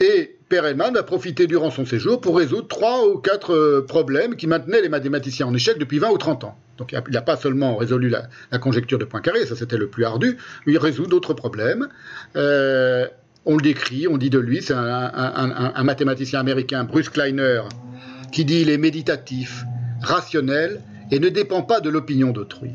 Et 0.00 0.36
Perelman 0.48 0.92
va 0.92 1.02
profiter 1.02 1.46
durant 1.46 1.70
son 1.70 1.86
séjour 1.86 2.20
pour 2.20 2.36
résoudre 2.36 2.68
trois 2.68 3.08
ou 3.08 3.18
quatre 3.18 3.54
euh, 3.54 3.84
problèmes 3.86 4.36
qui 4.36 4.46
maintenaient 4.46 4.82
les 4.82 4.88
mathématiciens 4.88 5.46
en 5.46 5.54
échec 5.54 5.78
depuis 5.78 5.98
20 5.98 6.10
ou 6.10 6.18
30 6.18 6.44
ans. 6.44 6.58
Donc 6.78 6.92
il 6.92 7.12
n'a 7.12 7.22
pas 7.22 7.36
seulement 7.36 7.76
résolu 7.76 8.08
la, 8.08 8.58
conjecture 8.58 8.98
de 8.98 9.04
Poincaré, 9.04 9.46
ça 9.46 9.54
c'était 9.54 9.76
le 9.76 9.88
plus 9.88 10.04
ardu, 10.04 10.36
mais 10.66 10.72
il 10.72 10.78
résout 10.78 11.06
d'autres 11.06 11.34
problèmes. 11.34 11.88
Euh, 12.36 13.06
on 13.46 13.56
le 13.56 13.62
décrit, 13.62 14.08
on 14.08 14.16
dit 14.16 14.30
de 14.30 14.38
lui, 14.38 14.62
c'est 14.62 14.74
un, 14.74 14.84
un, 14.84 15.72
un, 15.74 15.84
mathématicien 15.84 16.40
américain, 16.40 16.84
Bruce 16.84 17.10
Kleiner, 17.10 17.62
qui 18.32 18.44
dit 18.44 18.62
il 18.62 18.70
est 18.70 18.78
méditatif, 18.78 19.64
rationnel 20.02 20.80
et 21.10 21.20
ne 21.20 21.28
dépend 21.28 21.62
pas 21.62 21.80
de 21.80 21.90
l'opinion 21.90 22.32
d'autrui. 22.32 22.72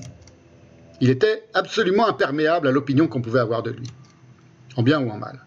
Il 1.02 1.10
était 1.10 1.44
absolument 1.54 2.08
imperméable 2.08 2.68
à 2.68 2.72
l'opinion 2.72 3.08
qu'on 3.08 3.22
pouvait 3.22 3.40
avoir 3.40 3.64
de 3.64 3.72
lui, 3.72 3.88
en 4.76 4.84
bien 4.84 5.02
ou 5.02 5.10
en 5.10 5.18
mal. 5.18 5.40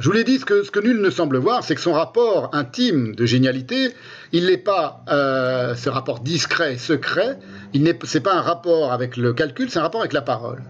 Je 0.00 0.06
vous 0.06 0.12
l'ai 0.12 0.24
dit, 0.24 0.38
ce 0.38 0.44
que, 0.44 0.80
nul 0.80 1.00
ne 1.00 1.10
semble 1.10 1.38
voir, 1.38 1.64
c'est 1.64 1.74
que 1.74 1.80
son 1.80 1.92
rapport 1.92 2.50
intime 2.52 3.14
de 3.14 3.26
génialité, 3.26 3.90
il 4.32 4.46
n'est 4.46 4.56
pas 4.56 5.04
euh, 5.08 5.74
ce 5.74 5.88
rapport 5.88 6.20
discret, 6.20 6.78
secret, 6.78 7.38
ce 7.74 7.78
n'est 7.78 8.22
pas 8.22 8.34
un 8.34 8.40
rapport 8.40 8.92
avec 8.92 9.16
le 9.16 9.32
calcul, 9.32 9.70
c'est 9.70 9.78
un 9.78 9.82
rapport 9.82 10.00
avec 10.00 10.12
la 10.12 10.22
parole. 10.22 10.62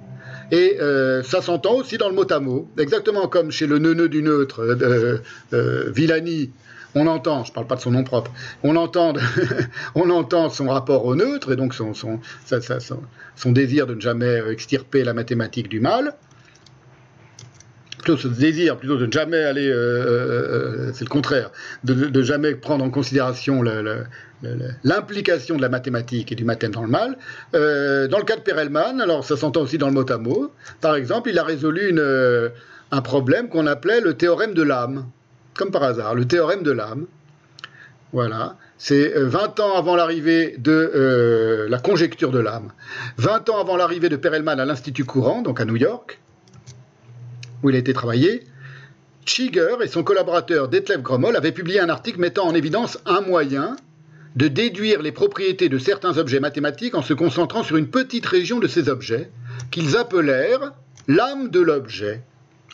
Et 0.51 0.78
euh, 0.81 1.23
ça 1.23 1.41
s'entend 1.41 1.75
aussi 1.75 1.99
dans 1.99 2.09
le 2.09 2.15
mot 2.15 2.31
à 2.31 2.41
mot, 2.41 2.68
exactement 2.78 3.26
comme 3.28 3.51
chez 3.51 3.67
le 3.67 3.78
neuneu 3.78 4.09
du 4.09 4.23
neutre, 4.23 4.60
euh, 4.60 5.18
euh 5.55 5.91
Villani, 5.91 6.51
on 6.94 7.07
entend, 7.07 7.44
je 7.44 7.51
ne 7.51 7.55
parle 7.55 7.67
pas 7.67 7.76
de 7.76 7.81
son 7.81 7.91
nom 7.91 8.05
propre, 8.05 8.31
on 8.62 8.76
entend, 8.76 9.15
on 9.94 10.10
entend 10.10 10.51
son 10.51 10.68
rapport 10.68 11.07
au 11.07 11.15
neutre 11.15 11.52
et 11.52 11.57
donc 11.57 11.75
son, 11.75 11.92
désir 13.47 13.86
de 13.86 13.94
ne 13.94 14.01
jamais 14.01 14.42
extirper 14.51 15.05
la 15.05 15.15
mathématique 15.15 15.68
du 15.68 15.81
mal, 15.81 16.15
plutôt 18.03 18.19
ce 18.19 18.29
désir 18.29 18.77
plutôt 18.77 18.97
de 18.97 19.11
jamais 19.11 19.43
aller, 19.43 19.69
euh, 19.69 19.75
euh, 19.75 20.89
euh, 20.89 20.91
c'est 20.93 21.05
le 21.05 21.11
contraire, 21.11 21.51
de, 21.85 21.95
de, 21.95 22.23
jamais 22.23 22.55
prendre 22.55 22.85
en 22.85 22.91
considération 22.91 23.63
l'implication 24.85 25.57
de 25.57 25.63
la 25.63 25.69
mathématique 25.69 26.33
et 26.33 26.35
du 26.35 26.45
mathème 26.45 26.73
dans 26.73 26.83
le 26.83 26.91
mal. 26.91 27.17
dans 27.53 28.19
le 28.19 28.25
cas 28.25 28.37
de 28.37 28.43
Perelman, 28.43 29.01
alors 29.01 29.25
ça 29.25 29.37
s'entend 29.37 29.63
aussi 29.63 29.79
dans 29.79 29.89
le 29.89 29.95
mot 29.95 30.11
à 30.11 30.19
mot, 30.19 30.53
par 30.81 30.97
exemple, 30.97 31.31
il 31.31 31.39
a 31.39 31.45
résolu 31.45 31.99
un 32.91 33.01
problème 33.01 33.49
qu'on 33.49 33.67
appelait 33.67 34.01
le 34.01 34.15
théorème 34.15 34.53
de 34.53 34.63
l'âme 34.63 35.07
comme 35.55 35.71
par 35.71 35.83
hasard, 35.83 36.15
le 36.15 36.27
théorème 36.27 36.63
de 36.63 36.71
l'âme. 36.71 37.07
Voilà, 38.13 38.57
c'est 38.77 39.13
20 39.17 39.61
euh, 39.61 39.63
ans 39.63 39.79
avant 39.79 39.97
l'arrivée 39.97 40.57
de 40.59 41.67
la 41.69 41.79
conjecture 41.79 42.31
de 42.31 42.39
l'âme, 42.39 42.73
20 43.17 43.49
ans 43.49 43.61
avant 43.61 43.77
l'arrivée 43.77 44.11
de 44.11 44.17
Perelman 44.17 44.61
à 44.61 44.65
l'Institut 44.67 45.05
courant, 45.05 45.41
donc 45.41 45.61
à 45.61 45.65
New 45.65 45.77
York, 45.77 46.21
où 47.63 47.71
il 47.71 47.77
a 47.77 47.79
été 47.79 47.93
travaillé, 47.93 48.45
Chiger 49.25 49.77
et 49.83 49.89
son 49.89 50.03
collaborateur 50.03 50.69
Detlef 50.69 51.01
Gromol 51.01 51.37
avaient 51.37 51.53
publié 51.53 51.81
un 51.81 51.89
article 51.89 52.19
mettant 52.19 52.47
en 52.47 52.55
évidence 52.55 52.99
un 53.07 53.21
moyen 53.21 53.77
de 54.35 54.49
déduire 54.49 55.03
les 55.03 55.13
propriétés 55.13 55.69
de 55.69 55.79
certains 55.79 56.19
objets 56.19 56.41
mathématiques 56.41 56.95
en 56.95 57.03
se 57.03 57.15
concentrant 57.15 57.63
sur 57.63 57.77
une 57.77 57.89
petite 57.89 58.27
région 58.27 58.59
de 58.59 58.67
ces 58.67 58.89
objets, 58.89 59.31
qu'ils 59.71 59.97
appelèrent 59.97 60.73
l'âme 61.07 61.51
de 61.51 61.61
l'objet. 61.61 62.23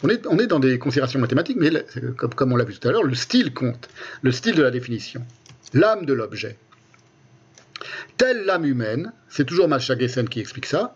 On 0.02 0.08
est, 0.08 0.46
dans 0.46 0.60
des 0.60 0.78
considérations 0.78 1.18
mathématiques, 1.18 1.56
mais 1.58 1.70
comme, 2.16 2.52
on 2.52 2.56
l'a 2.56 2.64
vu 2.64 2.78
tout 2.78 2.86
à 2.86 2.92
l'heure, 2.92 3.02
le 3.02 3.16
style 3.16 3.52
compte, 3.52 3.88
le 4.22 4.30
style 4.30 4.54
de 4.54 4.62
la 4.62 4.70
définition, 4.70 5.24
l'âme 5.74 6.06
de 6.06 6.12
l'objet. 6.12 6.56
Telle 8.16 8.44
l'âme 8.44 8.64
humaine, 8.64 9.12
c'est 9.28 9.44
toujours 9.44 9.68
Gessen 9.78 10.28
qui 10.28 10.38
explique 10.40 10.66
ça, 10.66 10.94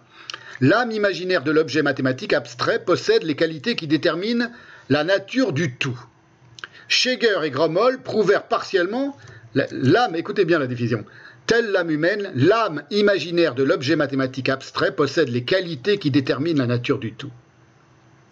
l'âme 0.62 0.92
imaginaire 0.92 1.42
de 1.42 1.50
l'objet 1.50 1.82
mathématique 1.82 2.32
abstrait 2.32 2.82
possède 2.82 3.24
les 3.24 3.36
qualités 3.36 3.76
qui 3.76 3.86
déterminent 3.86 4.50
la 4.88 5.04
nature 5.04 5.52
du 5.52 5.74
tout. 5.74 6.00
Scheger 6.88 7.44
et 7.44 7.50
Gromol 7.50 8.00
prouvèrent 8.00 8.48
partiellement 8.48 9.14
l'âme, 9.54 10.16
écoutez 10.16 10.46
bien 10.46 10.58
la 10.58 10.66
division, 10.66 11.04
telle 11.46 11.70
l'âme 11.70 11.90
humaine, 11.90 12.32
l'âme 12.34 12.84
imaginaire 12.90 13.54
de 13.54 13.62
l'objet 13.62 13.96
mathématique 13.96 14.48
abstrait 14.48 14.96
possède 14.96 15.28
les 15.28 15.44
qualités 15.44 15.98
qui 15.98 16.10
déterminent 16.10 16.60
la 16.60 16.66
nature 16.66 16.98
du 16.98 17.12
tout 17.12 17.32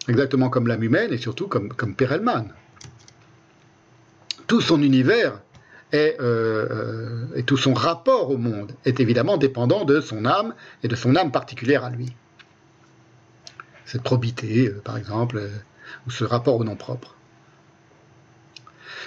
exactement 0.07 0.49
comme 0.49 0.67
l'âme 0.67 0.83
humaine 0.83 1.13
et 1.13 1.17
surtout 1.17 1.47
comme, 1.47 1.69
comme 1.69 1.95
Perelman. 1.95 2.47
Tout 4.47 4.61
son 4.61 4.81
univers 4.81 5.39
euh, 5.93 6.15
euh, 6.21 7.25
et 7.35 7.43
tout 7.43 7.57
son 7.57 7.73
rapport 7.73 8.29
au 8.31 8.37
monde 8.37 8.71
est 8.85 8.99
évidemment 8.99 9.37
dépendant 9.37 9.83
de 9.83 9.99
son 9.99 10.25
âme 10.25 10.53
et 10.83 10.87
de 10.87 10.95
son 10.95 11.15
âme 11.15 11.31
particulière 11.31 11.83
à 11.83 11.89
lui. 11.89 12.13
Cette 13.85 14.03
probité, 14.03 14.69
euh, 14.69 14.81
par 14.83 14.97
exemple, 14.97 15.41
ou 16.07 16.11
ce 16.11 16.23
rapport 16.23 16.55
au 16.55 16.63
nom 16.63 16.75
propre. 16.75 17.15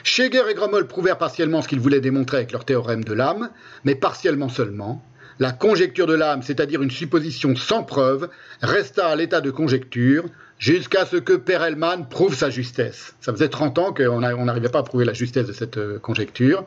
Scheger 0.03 0.47
et 0.51 0.55
Gromol 0.55 0.87
prouvèrent 0.87 1.17
partiellement 1.17 1.63
ce 1.63 1.69
qu'ils 1.69 1.81
voulaient 1.81 2.01
démontrer 2.01 2.37
avec 2.39 2.53
leur 2.53 2.67
théorème 2.67 3.05
de 3.05 3.15
l'âme, 3.15 3.51
mais 3.85 3.95
partiellement 3.95 4.51
seulement. 4.51 5.03
La 5.39 5.53
conjecture 5.53 6.07
de 6.07 6.15
l'âme, 6.15 6.43
c'est-à-dire 6.43 6.83
une 6.83 6.91
supposition 6.91 7.57
sans 7.57 7.83
preuve, 7.83 8.29
resta 8.61 9.09
à 9.09 9.17
l'état 9.17 9.41
de 9.41 9.51
conjecture, 9.51 10.27
jusqu'à 10.59 11.07
ce 11.07 11.17
que 11.17 11.33
Perelman 11.33 12.09
prouve 12.09 12.35
sa 12.35 12.51
justesse. 12.51 13.15
Ça 13.21 13.33
faisait 13.33 13.49
30 13.49 13.79
ans 13.79 13.93
qu'on 13.93 14.21
n'arrivait 14.21 14.69
pas 14.69 14.81
à 14.81 14.83
prouver 14.83 15.05
la 15.05 15.13
justesse 15.13 15.47
de 15.47 15.53
cette 15.53 15.79
euh, 15.79 15.99
conjecture. 15.99 16.65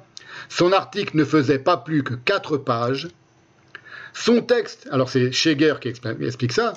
Son 0.50 0.72
article 0.72 1.18
ne 1.18 1.26
faisait 1.26 1.60
pas 1.60 1.78
plus 1.78 2.04
que 2.04 2.14
4 2.14 2.58
pages. 2.58 3.08
Son 4.14 4.42
texte, 4.42 4.88
alors 4.92 5.10
c'est 5.10 5.32
Scheger 5.32 5.76
qui 5.80 5.90
explique 5.90 6.52
ça, 6.52 6.74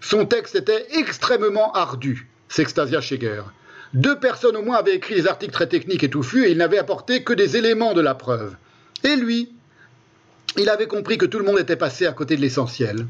son 0.00 0.26
texte 0.26 0.56
était 0.56 0.86
extrêmement 0.98 1.72
ardu, 1.72 2.28
Sextasia 2.48 3.00
Scheger. 3.00 3.44
Deux 3.94 4.18
personnes 4.18 4.56
au 4.56 4.62
moins 4.62 4.76
avaient 4.76 4.94
écrit 4.94 5.14
des 5.14 5.26
articles 5.26 5.52
très 5.52 5.68
techniques 5.68 6.02
et 6.02 6.10
touffus 6.10 6.46
et 6.46 6.50
il 6.50 6.58
n'avait 6.58 6.78
apporté 6.78 7.22
que 7.22 7.32
des 7.32 7.56
éléments 7.56 7.94
de 7.94 8.00
la 8.00 8.14
preuve. 8.14 8.56
Et 9.04 9.16
lui, 9.16 9.52
il 10.56 10.68
avait 10.68 10.86
compris 10.86 11.18
que 11.18 11.26
tout 11.26 11.38
le 11.38 11.44
monde 11.44 11.58
était 11.58 11.76
passé 11.76 12.06
à 12.06 12.12
côté 12.12 12.36
de 12.36 12.40
l'essentiel. 12.40 13.06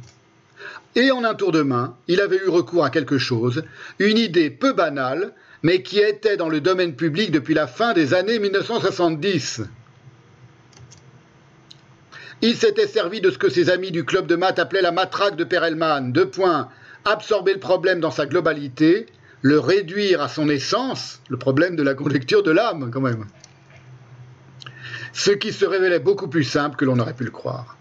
Et 0.96 1.10
en 1.12 1.24
un 1.24 1.34
tour 1.34 1.52
de 1.52 1.62
main, 1.62 1.96
il 2.08 2.20
avait 2.20 2.40
eu 2.44 2.48
recours 2.48 2.84
à 2.84 2.90
quelque 2.90 3.18
chose, 3.18 3.62
une 3.98 4.18
idée 4.18 4.50
peu 4.50 4.72
banale, 4.72 5.32
mais 5.62 5.82
qui 5.82 5.98
était 5.98 6.36
dans 6.36 6.48
le 6.48 6.60
domaine 6.60 6.96
public 6.96 7.30
depuis 7.30 7.54
la 7.54 7.66
fin 7.66 7.92
des 7.92 8.14
années 8.14 8.38
1970. 8.38 9.62
Il 12.42 12.56
s'était 12.56 12.86
servi 12.86 13.20
de 13.20 13.30
ce 13.30 13.38
que 13.38 13.50
ses 13.50 13.68
amis 13.68 13.90
du 13.90 14.04
club 14.04 14.26
de 14.26 14.34
maths 14.34 14.58
appelaient 14.58 14.80
la 14.80 14.92
matraque 14.92 15.36
de 15.36 15.44
Perelman. 15.44 16.12
Deux 16.12 16.28
points. 16.28 16.68
Absorber 17.04 17.52
le 17.52 17.60
problème 17.60 18.00
dans 18.00 18.10
sa 18.10 18.26
globalité, 18.26 19.06
le 19.42 19.58
réduire 19.58 20.22
à 20.22 20.28
son 20.28 20.48
essence, 20.48 21.20
le 21.28 21.36
problème 21.36 21.76
de 21.76 21.82
la 21.82 21.94
conjecture 21.94 22.42
de 22.42 22.50
l'âme, 22.50 22.90
quand 22.90 23.00
même. 23.00 23.26
Ce 25.12 25.30
qui 25.30 25.52
se 25.52 25.64
révélait 25.64 25.98
beaucoup 25.98 26.28
plus 26.28 26.44
simple 26.44 26.76
que 26.76 26.84
l'on 26.84 26.98
aurait 26.98 27.14
pu 27.14 27.24
le 27.24 27.30
croire. 27.30 27.76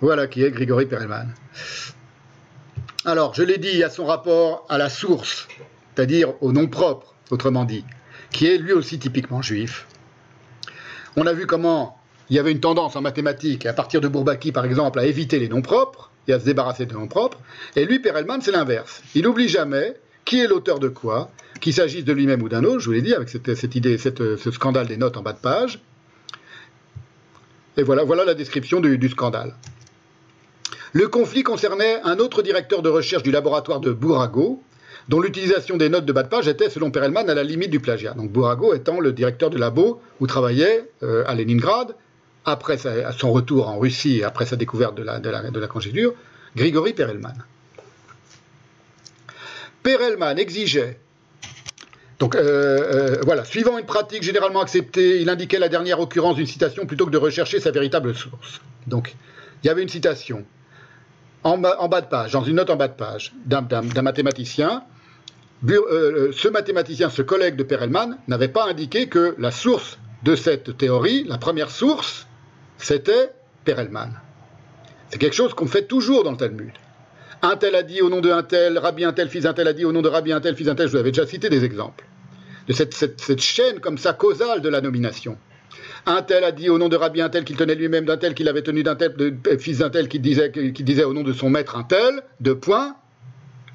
Voilà 0.00 0.26
qui 0.26 0.42
est 0.42 0.50
Grigory 0.50 0.86
Perelman. 0.86 1.34
Alors, 3.04 3.34
je 3.34 3.42
l'ai 3.42 3.58
dit, 3.58 3.68
il 3.72 3.78
y 3.78 3.84
a 3.84 3.90
son 3.90 4.06
rapport 4.06 4.66
à 4.68 4.78
la 4.78 4.88
source, 4.88 5.48
c'est-à-dire 5.94 6.34
au 6.42 6.52
nom 6.52 6.68
propre, 6.68 7.14
autrement 7.30 7.64
dit, 7.64 7.84
qui 8.30 8.46
est 8.46 8.58
lui 8.58 8.72
aussi 8.72 8.98
typiquement 8.98 9.42
juif. 9.42 9.86
On 11.16 11.26
a 11.26 11.32
vu 11.32 11.46
comment 11.46 11.98
il 12.28 12.36
y 12.36 12.38
avait 12.38 12.52
une 12.52 12.60
tendance 12.60 12.96
en 12.96 13.00
mathématiques, 13.00 13.66
à 13.66 13.72
partir 13.72 14.00
de 14.00 14.08
Bourbaki 14.08 14.52
par 14.52 14.64
exemple, 14.64 14.98
à 15.00 15.04
éviter 15.04 15.38
les 15.38 15.48
noms 15.48 15.62
propres 15.62 16.10
et 16.28 16.32
à 16.32 16.40
se 16.40 16.44
débarrasser 16.44 16.86
des 16.86 16.94
noms 16.94 17.08
propres. 17.08 17.38
Et 17.76 17.84
lui, 17.84 17.98
Perelman, 17.98 18.40
c'est 18.40 18.52
l'inverse. 18.52 19.02
Il 19.14 19.22
n'oublie 19.22 19.48
jamais 19.48 19.96
qui 20.24 20.40
est 20.40 20.46
l'auteur 20.46 20.78
de 20.78 20.88
quoi, 20.88 21.30
qu'il 21.60 21.74
s'agisse 21.74 22.04
de 22.04 22.12
lui-même 22.12 22.42
ou 22.42 22.48
d'un 22.48 22.64
autre, 22.64 22.78
je 22.78 22.86
vous 22.86 22.92
l'ai 22.92 23.02
dit, 23.02 23.14
avec 23.14 23.28
cette, 23.28 23.74
idée, 23.74 23.98
ce 23.98 24.50
scandale 24.52 24.86
des 24.86 24.96
notes 24.96 25.16
en 25.16 25.22
bas 25.22 25.32
de 25.32 25.38
page. 25.38 25.80
Et 27.76 27.82
voilà, 27.82 28.04
voilà 28.04 28.24
la 28.24 28.34
description 28.34 28.80
du, 28.80 29.08
scandale. 29.08 29.54
Le 30.92 31.06
conflit 31.06 31.42
concernait 31.42 32.00
un 32.02 32.18
autre 32.18 32.42
directeur 32.42 32.82
de 32.82 32.88
recherche 32.88 33.22
du 33.22 33.30
laboratoire 33.30 33.80
de 33.80 33.92
Bourago, 33.92 34.62
dont 35.08 35.20
l'utilisation 35.20 35.76
des 35.76 35.88
notes 35.88 36.04
de 36.04 36.12
bas 36.12 36.24
de 36.24 36.28
page 36.28 36.48
était, 36.48 36.68
selon 36.68 36.90
Perelman, 36.90 37.28
à 37.28 37.34
la 37.34 37.44
limite 37.44 37.70
du 37.70 37.80
plagiat. 37.80 38.14
Donc 38.14 38.30
Bourago 38.30 38.74
étant 38.74 39.00
le 39.00 39.12
directeur 39.12 39.50
de 39.50 39.58
labo 39.58 40.00
où 40.20 40.26
travaillait 40.26 40.90
euh, 41.02 41.24
à 41.26 41.34
Leningrad, 41.34 41.94
après 42.44 42.78
son 42.78 43.32
retour 43.32 43.68
en 43.68 43.78
Russie 43.78 44.18
et 44.18 44.24
après 44.24 44.46
sa 44.46 44.56
découverte 44.56 44.96
de 44.96 45.02
la, 45.02 45.20
de 45.20 45.60
la, 45.60 45.66
conjecture, 45.68 46.14
Grigory 46.56 46.92
Perelman. 46.92 47.34
Perelman 49.82 50.38
exigeait 50.38 50.98
donc 52.18 52.34
euh, 52.34 52.42
euh, 52.42 53.16
voilà, 53.24 53.46
suivant 53.46 53.78
une 53.78 53.86
pratique 53.86 54.22
généralement 54.22 54.60
acceptée, 54.60 55.22
il 55.22 55.30
indiquait 55.30 55.58
la 55.58 55.70
dernière 55.70 56.00
occurrence 56.00 56.36
d'une 56.36 56.46
citation 56.46 56.84
plutôt 56.84 57.06
que 57.06 57.10
de 57.10 57.16
rechercher 57.16 57.60
sa 57.60 57.70
véritable 57.70 58.14
source. 58.14 58.60
Donc 58.86 59.14
il 59.62 59.68
y 59.68 59.70
avait 59.70 59.82
une 59.82 59.88
citation 59.88 60.44
en 61.42 61.58
bas, 61.58 62.00
de 62.00 62.06
page, 62.06 62.32
dans 62.32 62.44
une 62.44 62.56
note 62.56 62.70
en 62.70 62.76
bas 62.76 62.88
de 62.88 62.94
page, 62.94 63.32
d'un 63.46 64.02
mathématicien. 64.02 64.84
Euh, 65.68 66.32
ce 66.32 66.48
mathématicien, 66.48 67.10
ce 67.10 67.22
collègue 67.22 67.56
de 67.56 67.62
Perelman, 67.62 68.18
n'avait 68.28 68.48
pas 68.48 68.66
indiqué 68.66 69.08
que 69.08 69.34
la 69.38 69.50
source 69.50 69.98
de 70.22 70.34
cette 70.34 70.76
théorie, 70.76 71.24
la 71.24 71.38
première 71.38 71.70
source, 71.70 72.26
c'était 72.78 73.30
Perelman. 73.64 74.10
C'est 75.10 75.18
quelque 75.18 75.36
chose 75.36 75.54
qu'on 75.54 75.66
fait 75.66 75.86
toujours 75.86 76.24
dans 76.24 76.32
le 76.32 76.36
Talmud. 76.36 76.72
Un 77.42 77.56
tel 77.56 77.74
a 77.74 77.82
dit 77.82 78.02
au 78.02 78.10
nom 78.10 78.20
de 78.20 78.30
un 78.30 78.42
tel, 78.42 78.78
Rabbi 78.78 79.04
un 79.04 79.12
tel, 79.12 79.28
fils 79.28 79.46
un 79.46 79.54
tel 79.54 79.66
a 79.66 79.72
dit 79.72 79.84
au 79.84 79.92
nom 79.92 80.02
de 80.02 80.08
Rabbi 80.08 80.32
un 80.32 80.40
tel, 80.40 80.56
fils 80.56 80.68
un 80.68 80.74
tel. 80.74 80.86
Je 80.86 80.92
vous 80.92 80.98
avais 80.98 81.10
déjà 81.10 81.26
cité 81.26 81.48
des 81.48 81.64
exemples 81.64 82.06
de 82.68 82.72
cette, 82.72 83.40
chaîne 83.40 83.80
comme 83.80 83.98
ça 83.98 84.12
causale 84.12 84.60
de 84.60 84.68
la 84.68 84.80
nomination. 84.80 85.36
Un 86.06 86.22
tel 86.22 86.44
a 86.44 86.52
dit 86.52 86.68
au 86.70 86.78
nom 86.78 86.88
de 86.88 86.96
Rabbi 86.96 87.20
un 87.20 87.28
tel 87.28 87.44
qu'il 87.44 87.56
tenait 87.56 87.74
lui-même 87.74 88.04
d'un 88.04 88.16
tel 88.16 88.34
qu'il 88.34 88.48
avait 88.48 88.62
tenu 88.62 88.82
d'un 88.82 88.96
tel, 88.96 89.14
fils 89.58 89.78
d'un 89.78 89.90
tel 89.90 90.08
qui 90.08 90.18
disait, 90.18 91.04
au 91.04 91.12
nom 91.12 91.22
de 91.22 91.32
son 91.32 91.50
maître 91.50 91.76
un 91.76 91.82
tel, 91.82 92.22
de 92.40 92.52
point, 92.52 92.96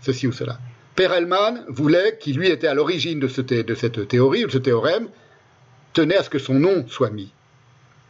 ceci 0.01 0.27
ou 0.27 0.31
cela. 0.31 0.59
Perelman 0.95 1.65
voulait, 1.67 2.17
qui 2.19 2.33
lui 2.33 2.47
était 2.49 2.67
à 2.67 2.73
l'origine 2.73 3.19
de, 3.19 3.27
de, 3.61 3.75
cette 3.75 4.07
théorie 4.07 4.45
ou 4.45 4.47
de 4.47 4.51
ce 4.51 4.57
théorème, 4.57 5.07
tenait 5.93 6.17
à 6.17 6.23
ce 6.23 6.29
que 6.29 6.39
son 6.39 6.55
nom 6.55 6.85
soit 6.87 7.09
mis. 7.09 7.31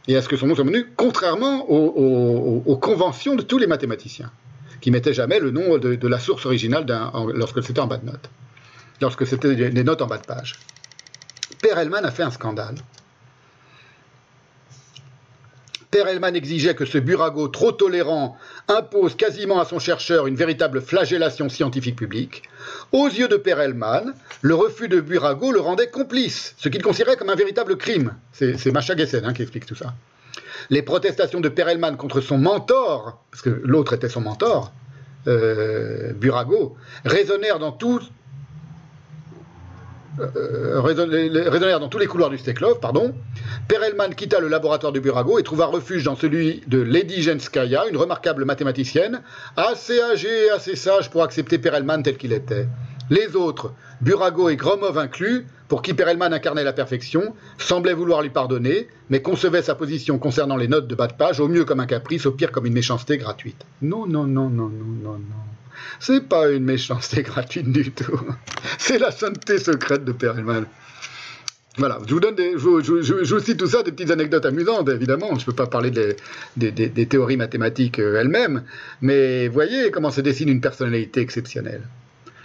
Et 0.08 0.16
à 0.16 0.22
ce 0.22 0.28
que 0.28 0.36
son 0.36 0.46
nom 0.46 0.54
soit 0.54 0.64
mis, 0.64 0.84
contrairement 0.96 1.68
aux, 1.68 2.76
conventions 2.76 3.34
de 3.34 3.42
tous 3.42 3.58
les 3.58 3.66
mathématiciens, 3.66 4.30
qui 4.80 4.90
mettaient 4.90 5.14
jamais 5.14 5.40
le 5.40 5.50
nom 5.50 5.78
de, 5.78 6.08
la 6.08 6.18
source 6.18 6.46
originale 6.46 6.86
lorsque 7.34 7.62
c'était 7.62 7.80
en 7.80 7.86
bas 7.86 7.98
de 7.98 8.06
note, 8.06 8.30
lorsque 9.00 9.26
c'était 9.26 9.54
des 9.54 9.84
notes 9.84 10.00
en 10.00 10.06
bas 10.06 10.18
de 10.18 10.26
page. 10.26 10.58
Perelman 11.60 12.04
a 12.04 12.10
fait 12.10 12.22
un 12.22 12.30
scandale. 12.30 12.76
Perelman 15.90 16.34
exigeait 16.34 16.74
que 16.74 16.84
ce 16.84 16.98
burago 16.98 17.48
trop 17.48 17.72
tolérant 17.72 18.36
impose 18.68 19.16
quasiment 19.16 19.60
à 19.60 19.64
son 19.64 19.78
chercheur 19.78 20.26
une 20.26 20.36
véritable 20.36 20.80
flagellation 20.80 21.48
scientifique 21.48 21.96
publique. 21.96 22.42
Aux 22.92 23.06
yeux 23.06 23.28
de 23.28 23.36
Perelman, 23.36 24.14
le 24.42 24.54
refus 24.54 24.88
de 24.88 25.00
Burago 25.00 25.52
le 25.52 25.60
rendait 25.60 25.90
complice, 25.90 26.54
ce 26.58 26.68
qu'il 26.68 26.82
considérait 26.82 27.16
comme 27.16 27.30
un 27.30 27.36
véritable 27.36 27.76
crime. 27.76 28.14
C'est 28.32 28.72
Macha 28.72 28.96
Gessen 28.96 29.24
hein, 29.24 29.32
qui 29.32 29.42
explique 29.42 29.66
tout 29.66 29.76
ça. 29.76 29.94
Les 30.70 30.82
protestations 30.82 31.40
de 31.40 31.48
Perelman 31.48 31.96
contre 31.96 32.20
son 32.20 32.38
mentor, 32.38 33.22
parce 33.30 33.42
que 33.42 33.60
l'autre 33.64 33.92
était 33.92 34.08
son 34.08 34.20
mentor, 34.20 34.72
euh, 35.28 36.12
Burago, 36.12 36.76
résonnèrent 37.04 37.58
dans 37.58 37.72
tout, 37.72 38.00
euh, 40.18 41.78
dans 41.78 41.88
tous 41.88 41.98
les 41.98 42.06
couloirs 42.06 42.30
du 42.30 42.38
Steklov, 42.38 42.80
pardon. 42.80 43.14
Perelman 43.68 44.14
quitta 44.14 44.40
le 44.40 44.48
laboratoire 44.48 44.92
de 44.92 45.00
Burago 45.00 45.38
et 45.38 45.42
trouva 45.42 45.66
refuge 45.66 46.04
dans 46.04 46.16
celui 46.16 46.62
de 46.66 46.80
Lady 46.80 47.22
Jenskaya, 47.22 47.86
une 47.88 47.96
remarquable 47.96 48.44
mathématicienne, 48.44 49.22
assez 49.56 50.00
âgée 50.00 50.46
et 50.46 50.50
assez 50.50 50.76
sage 50.76 51.10
pour 51.10 51.22
accepter 51.22 51.58
Perelman 51.58 52.02
tel 52.02 52.16
qu'il 52.16 52.32
était. 52.32 52.66
Les 53.10 53.36
autres, 53.36 53.72
Burago 54.00 54.48
et 54.48 54.56
Gromov 54.56 54.98
inclus, 54.98 55.46
pour 55.68 55.82
qui 55.82 55.94
Perelman 55.94 56.32
incarnait 56.32 56.64
la 56.64 56.72
perfection, 56.72 57.34
semblaient 57.58 57.94
vouloir 57.94 58.22
lui 58.22 58.30
pardonner, 58.30 58.88
mais 59.10 59.22
concevaient 59.22 59.62
sa 59.62 59.74
position 59.74 60.18
concernant 60.18 60.56
les 60.56 60.68
notes 60.68 60.88
de 60.88 60.94
bas 60.94 61.06
de 61.06 61.12
page 61.12 61.40
au 61.40 61.48
mieux 61.48 61.64
comme 61.64 61.80
un 61.80 61.86
caprice, 61.86 62.26
au 62.26 62.32
pire 62.32 62.52
comme 62.52 62.66
une 62.66 62.72
méchanceté 62.72 63.18
gratuite. 63.18 63.64
Non, 63.82 64.06
non, 64.06 64.24
non, 64.24 64.48
non, 64.48 64.68
non, 64.68 64.86
non, 65.02 65.12
non. 65.12 65.55
C'est 66.00 66.28
pas 66.28 66.50
une 66.50 66.64
méchanceté 66.64 67.22
gratuite 67.24 67.70
du 67.70 67.92
tout. 67.92 68.20
C'est 68.78 68.98
la 68.98 69.10
sainteté 69.10 69.58
secrète 69.58 70.04
de 70.04 70.12
Perelman. 70.12 70.66
Voilà, 71.78 71.98
je 72.06 72.14
vous 72.14 72.20
donne 72.20 72.34
des, 72.34 72.54
je, 72.56 73.38
cite 73.38 73.58
tout 73.58 73.66
ça, 73.66 73.82
des 73.82 73.92
petites 73.92 74.10
anecdotes 74.10 74.46
amusantes, 74.46 74.88
évidemment. 74.88 75.34
Je 75.34 75.40
ne 75.40 75.44
peux 75.44 75.52
pas 75.52 75.66
parler 75.66 75.90
des, 76.56 77.06
théories 77.06 77.36
mathématiques 77.36 77.98
euh, 77.98 78.18
elles-mêmes, 78.18 78.62
mais 79.02 79.48
voyez 79.48 79.90
comment 79.90 80.10
se 80.10 80.22
dessine 80.22 80.48
une 80.48 80.62
personnalité 80.62 81.20
exceptionnelle. 81.20 81.82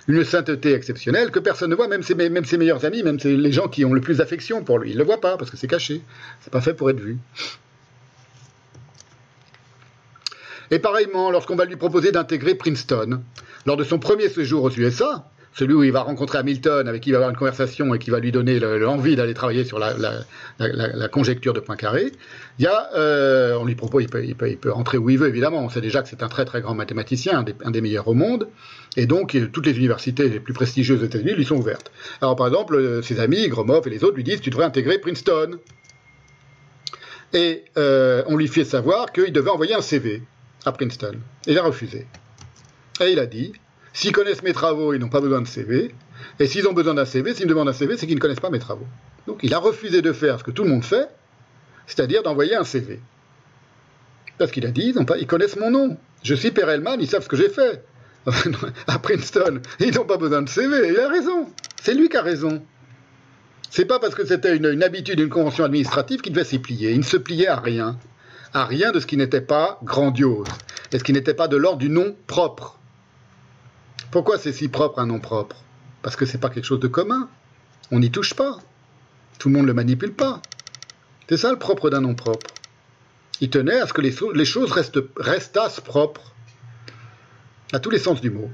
Une 0.10 0.26
sainteté 0.26 0.74
exceptionnelle 0.74 1.32
que 1.32 1.40
personne 1.40 1.70
ne 1.70 1.76
voit, 1.76 1.88
même 1.88 2.04
ses, 2.04 2.16
même 2.16 2.44
ses 2.44 2.58
meilleurs 2.58 2.84
amis, 2.84 3.04
même 3.04 3.18
les 3.24 3.52
gens 3.54 3.70
qui 3.70 3.86
ont 3.86 3.94
le 3.94 4.02
plus 4.02 4.18
d'affection 4.18 4.64
pour 4.64 4.80
lui. 4.80 4.90
Ils 4.90 4.96
ne 4.96 5.00
le 5.00 5.06
voient 5.06 5.22
pas 5.22 5.38
parce 5.38 5.50
que 5.50 5.56
c'est 5.56 5.68
caché. 5.68 6.02
C'est 6.42 6.52
pas 6.52 6.60
fait 6.60 6.74
pour 6.74 6.90
être 6.90 7.00
vu. 7.00 7.18
Et 10.72 10.80
pareillement, 10.80 11.32
lorsqu'on 11.32 11.56
va 11.56 11.66
lui 11.66 11.76
proposer 11.76 12.12
d'intégrer 12.12 12.56
Princeton, 12.56 13.22
lors 13.66 13.78
de 13.78 13.84
son 13.84 14.00
premier 14.00 14.30
séjour 14.30 14.64
aux 14.64 14.72
USA, 14.72 15.30
celui 15.54 15.74
où 15.74 15.84
il 15.84 15.92
va 15.92 16.02
rencontrer 16.02 16.38
Hamilton, 16.38 16.88
avec 16.88 17.02
qui 17.02 17.10
il 17.10 17.12
va 17.12 17.18
avoir 17.18 17.30
une 17.30 17.36
conversation 17.36 17.94
et 17.94 18.00
qui 18.00 18.10
va 18.10 18.20
lui 18.20 18.32
donner 18.32 18.58
l'envie 18.60 19.18
d'aller 19.18 19.34
travailler 19.34 19.66
sur 19.66 19.80
la, 19.80 21.08
conjecture 21.10 21.52
de 21.52 21.60
Poincaré, 21.60 22.14
il 22.58 22.64
y 22.64 22.68
a, 22.68 22.90
euh, 22.96 23.58
on 23.60 23.66
lui 23.66 23.76
propose, 23.76 24.04
il 24.04 24.10
peut, 24.10 24.24
il, 24.24 24.98
où 24.98 25.10
il 25.10 25.18
veut, 25.18 25.28
évidemment. 25.28 25.60
On 25.60 25.70
sait 25.70 25.82
déjà 25.82 26.02
que 26.02 26.08
c'est 26.08 26.24
un 26.24 26.30
très 26.30 26.46
très 26.46 26.62
grand 26.62 26.74
mathématicien, 26.74 27.44
un 27.66 27.72
des, 27.72 27.82
meilleurs 27.82 28.08
au 28.08 28.14
monde, 28.14 28.48
et 28.96 29.06
donc 29.06 29.38
toutes 29.52 29.66
les 29.66 29.78
universités 29.78 30.30
les 30.30 30.40
plus 30.40 30.54
prestigieuses 30.54 31.02
aux 31.02 31.06
États-Unis 31.06 31.34
lui 31.34 31.44
sont 31.44 31.58
ouvertes. 31.58 31.92
Alors 32.22 32.38
par 32.38 32.48
exemple, 32.48 32.76
euh, 32.76 33.02
ses 33.02 33.20
amis, 33.20 33.50
Gromov 33.50 33.86
et 33.88 33.90
les 33.90 34.06
autres 34.06 34.16
lui 34.16 34.24
disent, 34.24 34.40
tu 34.40 34.52
devrais 34.52 34.66
intégrer 34.66 35.00
Princeton. 35.00 35.58
Et 37.34 37.64
euh, 37.78 38.24
on 38.28 38.36
lui 38.36 38.48
fait 38.48 38.66
savoir 38.66 39.12
qu'il 39.12 39.32
devait 39.32 39.50
envoyer 39.50 39.74
un 39.74 39.82
CV 39.82 40.22
à 40.66 40.72
Princeton. 40.72 41.20
Et 41.48 41.52
il 41.52 41.58
a 41.58 41.64
refusé. 41.64 42.08
Et 43.00 43.12
il 43.12 43.20
a 43.20 43.26
dit, 43.26 43.54
s'ils 43.94 44.12
connaissent 44.12 44.44
mes 44.44 44.54
travaux, 44.54 44.94
ils 44.94 45.00
n'ont 45.00 45.10
pas 45.10 45.22
besoin 45.22 45.42
de 45.42 45.48
CV. 45.48 45.94
Et 46.40 46.48
s'ils 46.48 46.68
ont 46.68 46.74
besoin 46.74 46.94
d'un 46.94 47.06
CV, 47.06 47.34
s'ils 47.34 47.46
me 47.46 47.50
demandent 47.50 47.70
un 47.70 47.74
CV, 47.74 47.98
c'est 47.98 48.06
qu'ils 48.06 48.16
ne 48.16 48.22
connaissent 48.22 48.40
pas 48.40 48.50
mes 48.50 48.60
travaux. 48.60 48.88
Donc 49.28 49.40
il 49.44 49.54
a 49.54 49.60
refusé 49.60 50.02
de 50.02 50.14
faire 50.14 50.40
ce 50.40 50.44
que 50.44 50.52
tout 50.52 50.64
le 50.64 50.70
monde 50.70 50.84
fait, 50.84 51.08
c'est-à-dire 51.88 52.24
d'envoyer 52.24 52.56
un 52.56 52.64
CV. 52.64 53.00
Parce 54.38 54.52
qu'il 54.52 54.66
a 54.66 54.72
dit, 54.72 54.94
ils, 54.96 55.06
pas, 55.06 55.18
ils, 55.18 55.28
connaissent 55.28 55.58
mon 55.58 55.72
nom. 55.72 55.98
Je 56.24 56.34
suis 56.36 56.52
Perelman, 56.52 56.98
ils 57.00 57.08
savent 57.08 57.24
ce 57.24 57.30
que 57.30 57.38
j'ai 57.38 57.50
fait. 57.50 57.84
à 58.88 59.00
Princeton, 59.00 59.62
ils 59.80 59.94
n'ont 59.94 60.06
pas 60.06 60.18
besoin 60.18 60.42
de 60.42 60.50
CV. 60.50 60.90
Il 60.90 61.00
a 61.00 61.10
raison. 61.10 61.48
C'est 61.82 61.94
lui 61.94 62.10
qui 62.10 62.18
a 62.18 62.22
raison. 62.22 62.64
C'est 63.70 63.86
pas 63.86 64.00
parce 64.00 64.16
que 64.16 64.26
c'était 64.26 64.56
une, 64.56 64.66
une, 64.66 64.84
habitude, 64.84 65.20
une 65.20 65.30
convention 65.30 65.64
administrative 65.64 66.22
qu'il 66.22 66.34
devait 66.34 66.46
s'y 66.46 66.60
plier. 66.60 66.92
Il 66.92 67.00
ne 67.00 67.04
se 67.04 67.18
pliait 67.18 67.48
à 67.48 67.56
rien 67.56 67.98
à 68.54 68.66
rien 68.66 68.92
de 68.92 69.00
ce 69.00 69.06
qui 69.08 69.18
n'était 69.18 69.42
pas 69.42 69.80
grandiose, 69.84 70.48
et 70.92 71.00
ce 71.00 71.04
qui 71.04 71.14
n'était 71.14 71.34
pas 71.34 71.48
de 71.48 71.58
l'ordre 71.58 71.80
du 71.80 71.90
nom 71.90 72.16
propre. 72.28 72.78
Pourquoi 74.12 74.38
c'est 74.38 74.52
si 74.52 74.68
propre 74.68 75.00
un 75.00 75.06
nom 75.06 75.20
propre? 75.20 75.56
Parce 76.02 76.16
que 76.16 76.26
c'est 76.26 76.38
pas 76.38 76.50
quelque 76.50 76.66
chose 76.66 76.80
de 76.80 76.88
commun. 76.88 77.30
On 77.92 78.00
n'y 78.00 78.12
touche 78.12 78.34
pas. 78.34 78.58
Tout 79.40 79.50
le 79.50 79.54
monde 79.54 79.64
ne 79.64 79.68
le 79.68 79.74
manipule 79.74 80.14
pas. 80.14 80.42
C'est 81.30 81.38
ça 81.38 81.52
le 81.52 81.58
propre 81.58 81.90
d'un 81.90 82.02
nom 82.02 82.14
propre. 82.14 82.48
Il 83.40 83.50
tenait 83.50 83.80
à 83.80 83.88
ce 83.88 83.94
que 83.94 84.02
les, 84.02 84.46
choses 84.46 84.72
restassent 85.16 85.80
propres, 85.80 86.34
à 87.72 87.80
tous 87.80 87.90
les 87.90 88.00
sens 88.00 88.22
du 88.22 88.30
mot. 88.30 88.52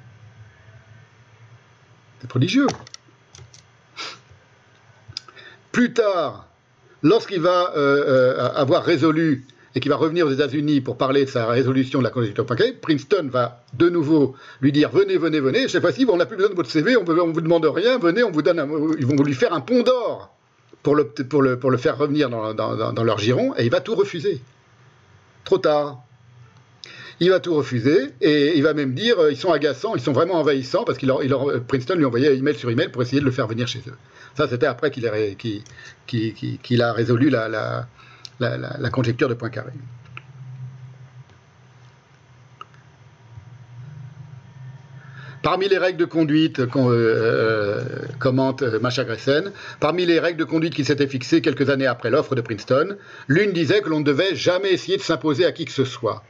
C'est 2.22 2.28
prodigieux. 2.28 2.68
Plus 5.72 5.94
tard, 5.94 6.48
lorsqu'il 7.02 7.42
va 7.42 7.74
euh, 7.76 8.38
euh, 8.38 8.52
avoir 8.54 8.84
résolu 8.84 9.46
et 9.78 9.80
qui 9.80 9.90
va 9.90 9.96
revenir 9.96 10.26
aux 10.26 10.32
États-Unis 10.32 10.82
pour 10.82 10.98
parler 10.98 11.24
de 11.24 11.30
sa 11.30 11.46
résolution 11.46 12.00
de 12.00 12.04
la 12.04 12.10
Poincaré, 12.10 12.74
Princeton 12.74 13.30
va 13.32 13.64
de 13.78 13.90
nouveau 13.90 14.34
lui 14.60 14.72
dire 14.72 14.90
venez, 14.90 15.18
venez, 15.18 15.40
venez. 15.40 15.68
Cette 15.68 15.82
fois-ci, 15.82 16.04
on 16.10 16.18
n'a 16.18 16.26
plus 16.26 16.36
besoin 16.36 16.50
de 16.50 16.56
votre 16.56 16.72
CV, 16.72 16.98
on 16.98 17.04
ne 17.04 17.32
vous 17.32 17.42
demande 17.42 17.64
rien, 17.66 18.00
venez, 18.00 18.24
on 18.24 18.32
vous 18.32 18.42
donne, 18.42 18.58
ils 18.98 19.06
vont 19.06 19.22
lui 19.24 19.36
faire 19.36 19.54
un 19.54 19.62
pont 19.62 19.84
d'or 19.84 20.34
pour 20.82 20.96
le, 20.96 21.78
faire 21.78 21.96
revenir 21.96 22.28
dans, 22.28 23.04
leur 23.04 23.20
giron, 23.20 23.54
et 23.56 23.66
il 23.66 23.70
va 23.70 23.80
tout 23.80 23.94
refuser. 23.94 24.42
Trop 25.44 25.60
tard. 25.60 26.02
Il 27.20 27.30
va 27.30 27.40
tout 27.40 27.54
refuser 27.54 28.10
et 28.20 28.58
il 28.58 28.64
va 28.64 28.74
même 28.74 28.94
dire 28.94 29.20
euh, 29.20 29.32
ils 29.32 29.38
sont 29.38 29.52
agaçants, 29.52 29.96
ils 29.96 30.02
sont 30.02 30.12
vraiment 30.12 30.36
envahissants 30.36 30.84
parce 30.86 31.00
qu'il 31.00 31.12
Princeton 31.68 31.96
lui 31.96 32.06
envoyait 32.06 32.36
email 32.36 32.54
sur 32.54 32.70
email 32.70 32.90
pour 32.90 33.02
essayer 33.02 33.20
de 33.20 33.26
le 33.26 33.32
faire 33.32 33.48
venir 33.48 33.68
chez 33.68 33.80
eux. 33.88 33.96
Ça, 34.36 34.48
c'était 34.48 34.68
après 34.68 34.92
qu'il 34.92 35.08
a, 35.08 36.94
résolu 36.94 37.30
la, 37.32 37.88
conjecture 38.92 39.30
de 39.30 39.34
Poincaré. 39.34 39.72
Parmi 45.44 45.70
les 45.70 45.78
règles 45.78 46.00
de 46.00 46.06
conduite, 46.06 46.66
qu'on 46.66 46.92
euh, 46.92 47.82
commente 48.20 48.64
Macha 48.64 49.06
Gressen, 49.06 49.52
parmi 49.80 50.06
les 50.06 50.20
règles 50.20 50.40
de 50.40 50.44
conduite 50.44 50.74
qui 50.74 50.84
s'étaient 50.84 51.08
fixées 51.08 51.42
quelques 51.42 51.70
années 51.70 51.86
après 51.86 52.10
l'offre 52.10 52.36
de 52.36 52.42
Princeton, 52.42 52.98
l'une 53.30 53.54
disait 53.54 53.80
que 53.82 53.88
l'on 53.88 54.00
ne 54.00 54.04
devait 54.04 54.36
jamais 54.36 54.74
essayer 54.74 54.98
de 54.98 55.02
s'imposer 55.02 55.46
à 55.46 55.52
qui 55.52 55.66
que 55.66 55.72
ce 55.72 55.86
soit. 55.86 56.24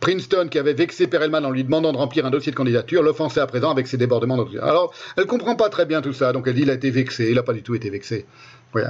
Princeton, 0.00 0.48
qui 0.50 0.58
avait 0.58 0.74
vexé 0.74 1.06
Perelman 1.06 1.44
en 1.44 1.50
lui 1.50 1.62
demandant 1.64 1.92
de 1.92 1.96
remplir 1.96 2.26
un 2.26 2.30
dossier 2.30 2.50
de 2.50 2.56
candidature, 2.56 3.02
l'offensait 3.02 3.40
à 3.40 3.46
présent 3.46 3.70
avec 3.70 3.86
ses 3.86 3.96
débordements. 3.96 4.44
Alors, 4.60 4.92
elle 5.16 5.26
comprend 5.26 5.54
pas 5.54 5.68
très 5.68 5.86
bien 5.86 6.02
tout 6.02 6.12
ça, 6.12 6.32
donc 6.32 6.46
elle 6.48 6.54
dit 6.54 6.62
qu'il 6.62 6.70
a 6.70 6.74
été 6.74 6.90
vexé. 6.90 7.28
Il 7.30 7.36
n'a 7.36 7.44
pas 7.44 7.52
du 7.52 7.62
tout 7.62 7.74
été 7.74 7.88
vexé. 7.88 8.26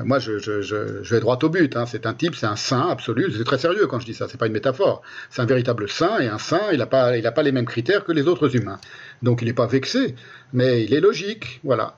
Moi, 0.05 0.19
je, 0.19 1.11
vais 1.11 1.21
droit 1.21 1.39
au 1.43 1.49
but. 1.49 1.77
Hein. 1.77 1.87
C'est 1.87 2.07
un 2.07 2.15
type, 2.15 2.35
c'est 2.35 2.47
un 2.47 2.57
saint 2.57 2.89
absolu. 2.89 3.33
C'est 3.37 3.45
très 3.45 3.59
sérieux 3.59 3.87
quand 3.87 4.01
je 4.01 4.07
dis 4.07 4.15
ça. 4.15 4.29
C'est 4.29 4.39
pas 4.39 4.47
une 4.47 4.53
métaphore. 4.53 5.03
C'est 5.31 5.43
un 5.43 5.47
véritable 5.47 5.89
saint 5.89 6.21
et 6.21 6.29
un 6.29 6.39
saint, 6.39 6.71
il 6.73 6.79
n'a 6.79 6.87
pas, 6.87 7.13
les 7.43 7.53
mêmes 7.53 7.67
critères 7.67 8.05
que 8.05 8.13
les 8.13 8.29
autres 8.29 8.55
humains. 8.57 8.79
Donc, 9.23 9.43
il 9.43 9.47
n'est 9.47 9.55
pas 9.55 9.67
vexé, 9.67 10.15
mais 10.53 10.85
il 10.85 10.95
est 10.95 11.01
logique. 11.01 11.61
Voilà. 11.65 11.97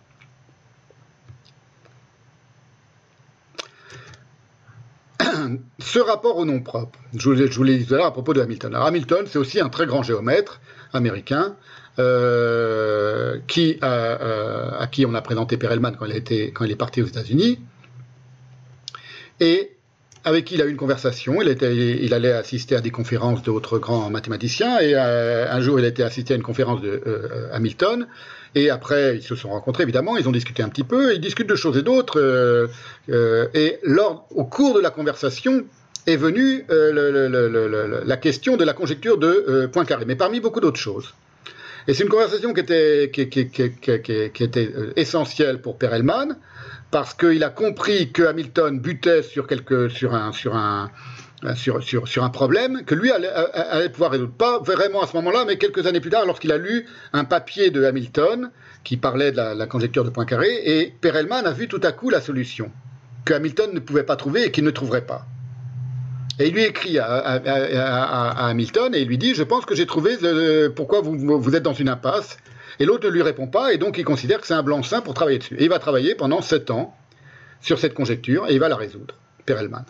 ce 5.78 5.98
rapport 5.98 6.38
au 6.38 6.44
nom 6.44 6.60
propre, 6.60 6.98
je 7.14 7.28
vous, 7.28 7.62
l'ai 7.62 7.78
dit 7.78 7.86
tout 7.86 7.94
à 7.94 8.06
à 8.06 8.10
propos 8.10 8.32
de 8.34 8.40
Hamilton. 8.40 8.74
Alors 8.74 8.86
Hamilton, 8.86 9.26
c'est 9.26 9.38
aussi 9.38 9.60
un 9.60 9.68
très 9.68 9.86
grand 9.86 10.02
géomètre 10.02 10.60
américain 10.92 11.56
euh, 11.98 13.38
qui, 13.46 13.78
euh, 13.82 14.70
à 14.78 14.86
qui 14.86 15.06
on 15.06 15.14
a 15.14 15.22
présenté 15.22 15.56
Perelman 15.56 15.96
quand 15.96 16.06
il, 16.06 16.12
est 16.70 16.76
parti 16.76 17.02
aux 17.02 17.06
États-Unis, 17.06 17.58
et 19.40 19.70
avec 20.24 20.46
qui 20.46 20.54
il 20.54 20.62
a 20.62 20.64
eu 20.64 20.70
une 20.70 20.76
conversation. 20.76 21.42
Il, 21.42 22.14
allait 22.14 22.32
assister 22.32 22.76
à 22.76 22.80
des 22.80 22.90
conférences 22.90 23.42
d'autres 23.42 23.78
grands 23.78 24.10
mathématiciens, 24.10 24.80
et 24.80 24.94
euh, 24.94 25.50
un 25.50 25.60
jour 25.60 25.78
il 25.78 25.84
a 25.84 25.88
été 25.88 26.02
assisté 26.02 26.34
à 26.34 26.36
une 26.36 26.42
conférence 26.42 26.80
de 26.80 27.02
Hamilton, 27.52 28.06
et 28.54 28.70
après, 28.70 29.16
ils 29.16 29.22
se 29.22 29.34
sont 29.34 29.50
rencontrés, 29.50 29.82
évidemment, 29.82 30.16
ils 30.16 30.28
ont 30.28 30.32
discuté 30.32 30.62
un 30.62 30.68
petit 30.68 30.84
peu, 30.84 31.14
ils 31.14 31.20
discutent 31.20 31.48
de 31.48 31.56
choses 31.56 31.76
et 31.76 31.82
d'autres. 31.82 32.20
Euh, 32.20 32.68
euh, 33.10 33.48
et 33.52 33.78
lors, 33.82 34.26
au 34.30 34.44
cours 34.44 34.74
de 34.74 34.80
la 34.80 34.90
conversation, 34.90 35.64
est 36.06 36.16
venue 36.16 36.64
euh, 36.70 38.04
la 38.04 38.16
question 38.16 38.56
de 38.56 38.64
la 38.64 38.74
conjecture 38.74 39.18
de 39.18 39.68
Poincaré, 39.72 40.04
mais 40.04 40.16
parmi 40.16 40.38
beaucoup 40.38 40.60
d'autres 40.60 40.78
choses. 40.78 41.14
Et 41.86 41.94
c'est 41.94 42.04
une 42.04 42.08
conversation 42.08 42.52
qui 42.54 42.60
était, 42.60 43.04
était 43.04 44.72
essentielle 44.96 45.60
pour 45.60 45.78
Perelman, 45.78 46.36
parce 46.90 47.12
qu'il 47.12 47.42
a 47.44 47.50
compris 47.50 48.12
que 48.12 48.22
Hamilton 48.22 48.80
butait 48.80 49.22
sur, 49.22 49.46
quelque, 49.46 49.88
sur, 49.88 50.14
un, 50.14 50.32
sur 50.32 50.54
un, 50.54 50.90
euh, 51.44 51.54
sur, 51.54 51.82
sur, 51.82 52.08
sur, 52.08 52.24
un 52.24 52.30
problème 52.30 52.84
que 52.86 52.94
lui 52.94 53.10
allait, 53.10 53.28
allait, 53.28 53.90
pouvoir 53.90 54.12
résoudre. 54.12 54.32
Pas 54.32 54.60
vraiment 54.60 55.02
à 55.02 55.06
ce 55.06 55.14
moment-là, 55.16 55.44
mais 55.46 55.58
quelques 55.58 55.86
années 55.86 56.00
plus 56.00 56.10
tard, 56.10 56.24
lorsqu'il 56.24 56.52
a 56.52 56.58
lu 56.58 56.86
un 57.12 57.24
papier 57.24 57.70
de 57.70 57.84
Hamilton 57.84 58.50
qui 58.82 58.96
parlait 58.96 59.32
de 59.32 59.36
la, 59.36 59.66
conjecture 59.66 60.04
de 60.04 60.10
Poincaré, 60.10 60.48
et 60.64 60.94
Perelman 61.00 61.44
a 61.44 61.52
vu 61.52 61.68
tout 61.68 61.80
à 61.82 61.92
coup 61.92 62.08
la 62.08 62.20
solution 62.20 62.70
que 63.24 63.34
Hamilton 63.34 63.72
ne 63.74 63.80
pouvait 63.80 64.04
pas 64.04 64.16
trouver 64.16 64.44
et 64.44 64.50
qu'il 64.50 64.64
ne 64.64 64.70
trouverait 64.70 65.04
pas. 65.04 65.26
Et 66.38 66.48
il 66.48 66.54
lui 66.54 66.64
écrit 66.64 66.98
à, 66.98 68.48
Hamilton 68.48 68.94
et 68.94 69.00
il 69.00 69.08
lui 69.08 69.18
dit 69.18 69.34
Je 69.34 69.42
pense 69.42 69.64
que 69.66 69.74
j'ai 69.74 69.86
trouvé 69.86 70.16
pourquoi 70.74 71.00
vous, 71.00 71.40
vous 71.40 71.56
êtes 71.56 71.62
dans 71.62 71.72
une 71.72 71.88
impasse. 71.88 72.38
Et 72.80 72.86
l'autre 72.86 73.06
ne 73.06 73.12
lui 73.12 73.22
répond 73.22 73.46
pas, 73.46 73.72
et 73.72 73.78
donc 73.78 73.98
il 73.98 74.04
considère 74.04 74.40
que 74.40 74.48
c'est 74.48 74.54
un 74.54 74.64
blanc-seing 74.64 75.00
pour 75.00 75.14
travailler 75.14 75.38
dessus. 75.38 75.56
Et 75.58 75.64
il 75.64 75.70
va 75.70 75.78
travailler 75.78 76.16
pendant 76.16 76.42
sept 76.42 76.70
ans 76.70 76.96
sur 77.60 77.78
cette 77.78 77.94
conjecture 77.94 78.48
et 78.48 78.54
il 78.54 78.58
va 78.58 78.68
la 78.68 78.76
résoudre, 78.76 79.14
Perelman. 79.46 79.84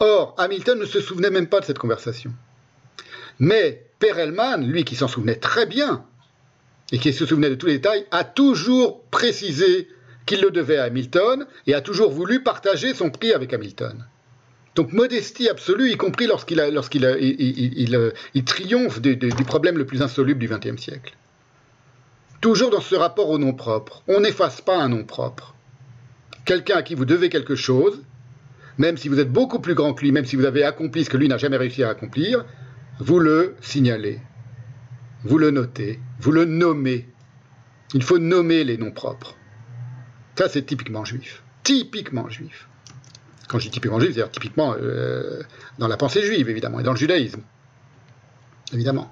Or, 0.00 0.34
Hamilton 0.36 0.78
ne 0.78 0.84
se 0.84 1.00
souvenait 1.00 1.30
même 1.30 1.46
pas 1.46 1.60
de 1.60 1.64
cette 1.64 1.78
conversation. 1.78 2.32
Mais 3.38 3.86
Perelman, 3.98 4.66
lui 4.66 4.84
qui 4.84 4.96
s'en 4.96 5.08
souvenait 5.08 5.36
très 5.36 5.64
bien, 5.64 6.04
et 6.92 6.98
qui 6.98 7.12
se 7.12 7.24
souvenait 7.24 7.50
de 7.50 7.54
tous 7.54 7.66
les 7.66 7.74
détails, 7.74 8.06
a 8.10 8.22
toujours 8.22 9.02
précisé 9.04 9.88
qu'il 10.26 10.42
le 10.42 10.50
devait 10.50 10.76
à 10.76 10.84
Hamilton 10.84 11.46
et 11.66 11.74
a 11.74 11.80
toujours 11.80 12.12
voulu 12.12 12.42
partager 12.42 12.94
son 12.94 13.10
prix 13.10 13.32
avec 13.32 13.52
Hamilton. 13.52 14.06
Donc 14.74 14.92
modestie 14.92 15.48
absolue, 15.48 15.90
y 15.90 15.96
compris 15.96 16.26
lorsqu'il 16.26 16.58
lorsqu'il 16.72 17.04
il, 17.20 18.44
triomphe 18.44 19.00
du, 19.00 19.16
problème 19.44 19.76
le 19.76 19.84
plus 19.84 20.02
insoluble 20.02 20.40
du 20.40 20.48
XXe 20.48 20.80
siècle. 20.80 21.14
Toujours 22.40 22.70
dans 22.70 22.80
ce 22.80 22.94
rapport 22.94 23.28
au 23.28 23.38
nom 23.38 23.52
propre. 23.52 24.02
On 24.08 24.20
n'efface 24.20 24.60
pas 24.60 24.76
un 24.76 24.88
nom 24.88 25.04
propre. 25.04 25.54
Quelqu'un 26.44 26.76
à 26.76 26.82
qui 26.82 26.94
vous 26.94 27.04
devez 27.04 27.28
quelque 27.28 27.54
chose, 27.54 28.02
même 28.78 28.96
si 28.96 29.08
vous 29.08 29.20
êtes 29.20 29.30
beaucoup 29.30 29.60
plus 29.60 29.74
grand 29.74 29.92
que 29.92 30.02
lui, 30.02 30.10
même 30.10 30.24
si 30.24 30.36
vous 30.36 30.46
avez 30.46 30.64
accompli 30.64 31.04
ce 31.04 31.10
que 31.10 31.18
lui 31.18 31.28
n'a 31.28 31.36
jamais 31.36 31.58
réussi 31.58 31.84
à 31.84 31.90
accomplir, 31.90 32.44
vous 32.98 33.18
le 33.18 33.54
signalez, 33.60 34.20
vous 35.24 35.38
le 35.38 35.50
notez, 35.50 36.00
vous 36.18 36.32
le 36.32 36.46
nommez. 36.46 37.06
Il 37.94 38.02
faut 38.02 38.18
nommer 38.18 38.64
les 38.64 38.78
noms 38.78 38.90
propres. 38.90 39.36
Ça, 40.36 40.48
c'est 40.48 40.62
typiquement 40.62 41.04
juif. 41.04 41.42
Typiquement 41.62 42.28
juif. 42.30 42.68
Quand 43.48 43.58
je 43.58 43.64
dis 43.64 43.70
typiquement 43.70 44.00
juif, 44.00 44.14
c'est-à-dire 44.14 44.30
typiquement 44.30 44.74
euh, 44.80 45.42
dans 45.78 45.88
la 45.88 45.96
pensée 45.96 46.22
juive, 46.22 46.48
évidemment, 46.48 46.80
et 46.80 46.82
dans 46.82 46.92
le 46.92 46.96
judaïsme. 46.96 47.42
Évidemment. 48.72 49.10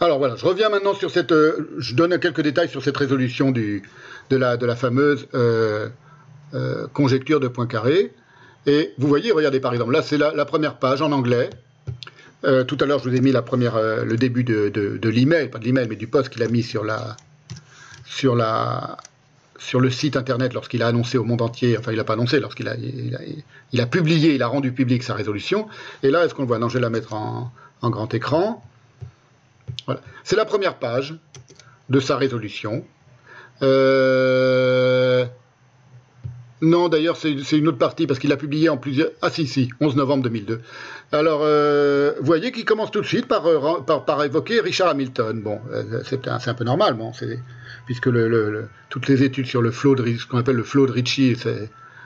Alors 0.00 0.18
voilà, 0.18 0.34
je 0.34 0.44
reviens 0.44 0.68
maintenant 0.68 0.94
sur 0.94 1.12
cette. 1.12 1.30
Euh, 1.30 1.76
je 1.78 1.94
donne 1.94 2.18
quelques 2.18 2.40
détails 2.40 2.68
sur 2.68 2.82
cette 2.82 2.96
résolution 2.96 3.52
de, 3.52 3.82
la, 4.30 4.74
fameuse 4.74 5.28
euh, 5.34 5.90
conjecture 6.92 7.38
de 7.38 7.46
Poincaré. 7.46 8.12
Et 8.66 8.92
vous 8.98 9.08
voyez, 9.08 9.32
regardez 9.32 9.60
par 9.60 9.72
exemple, 9.72 9.92
là 9.92 10.02
c'est 10.02 10.18
la, 10.18 10.44
première 10.44 10.76
page 10.76 11.02
en 11.02 11.12
anglais. 11.12 11.50
tout 12.42 12.76
à 12.80 12.86
l'heure, 12.86 12.98
je 13.00 13.08
vous 13.08 13.16
ai 13.16 13.20
mis 13.20 13.32
la 13.32 13.42
première, 13.42 13.76
le 13.76 14.16
début 14.16 14.44
de, 14.44 15.08
l'email, 15.08 15.48
pas 15.48 15.58
de 15.58 15.64
l'email, 15.64 15.86
mais 15.88 15.96
du 15.96 16.06
post 16.06 16.28
qu'il 16.28 16.42
a 16.42 16.48
mis 16.48 16.62
sur 16.62 16.84
la, 16.84 17.16
sur 18.06 18.36
le 19.80 19.90
site 19.90 20.16
internet 20.16 20.54
lorsqu'il 20.54 20.82
a 20.82 20.88
annoncé 20.88 21.18
au 21.18 21.24
monde 21.24 21.42
entier, 21.42 21.76
enfin 21.78 21.92
il 21.92 21.96
n'a 21.96 22.04
pas 22.04 22.14
annoncé, 22.14 22.40
lorsqu'il 22.40 22.68
a 22.68 23.86
publié, 23.86 24.34
il 24.34 24.42
a 24.42 24.46
rendu 24.46 24.72
public 24.72 25.02
sa 25.02 25.14
résolution. 25.14 25.66
Et 26.02 26.10
là, 26.10 26.24
est-ce 26.24 26.34
qu'on 26.34 26.42
le 26.42 26.48
voit? 26.48 26.58
Non, 26.58 26.68
je 26.68 26.74
vais 26.74 26.82
la 26.82 26.90
mettre 26.90 27.14
en, 27.14 27.52
en 27.82 27.90
grand 27.90 28.12
écran. 28.14 28.64
C'est 30.24 30.36
la 30.36 30.44
première 30.44 30.76
page 30.76 31.14
de 31.88 32.00
sa 32.00 32.16
résolution. 32.16 32.84
Euh, 33.62 35.26
non, 36.62 36.88
d'ailleurs, 36.88 37.16
c'est 37.16 37.58
une 37.58 37.66
autre 37.66 37.78
partie 37.78 38.06
parce 38.06 38.20
qu'il 38.20 38.30
l'a 38.30 38.36
publié 38.36 38.68
en 38.68 38.76
plusieurs. 38.76 39.10
Ah, 39.20 39.30
si, 39.30 39.48
si, 39.48 39.68
11 39.80 39.96
novembre 39.96 40.22
2002. 40.22 40.60
Alors, 41.10 41.40
euh, 41.42 42.12
vous 42.20 42.24
voyez 42.24 42.52
qu'il 42.52 42.64
commence 42.64 42.92
tout 42.92 43.00
de 43.00 43.06
suite 43.06 43.26
par, 43.26 43.46
euh, 43.46 44.24
évoquer 44.24 44.60
Richard 44.60 44.88
Hamilton. 44.88 45.40
Bon, 45.42 45.60
c'est 46.04 46.28
un, 46.28 46.54
peu 46.54 46.62
normal, 46.62 46.94
bon, 46.94 47.10
puisque 47.84 48.08
toutes 48.90 49.08
les 49.08 49.24
études 49.24 49.46
sur 49.46 49.60
le 49.60 49.72
flot 49.72 49.96
de 49.96 50.16
ce 50.16 50.24
qu'on 50.24 50.38
appelle 50.38 50.54
le 50.54 50.62
flot 50.62 50.86
de 50.86 50.92
Ricci, 50.92 51.36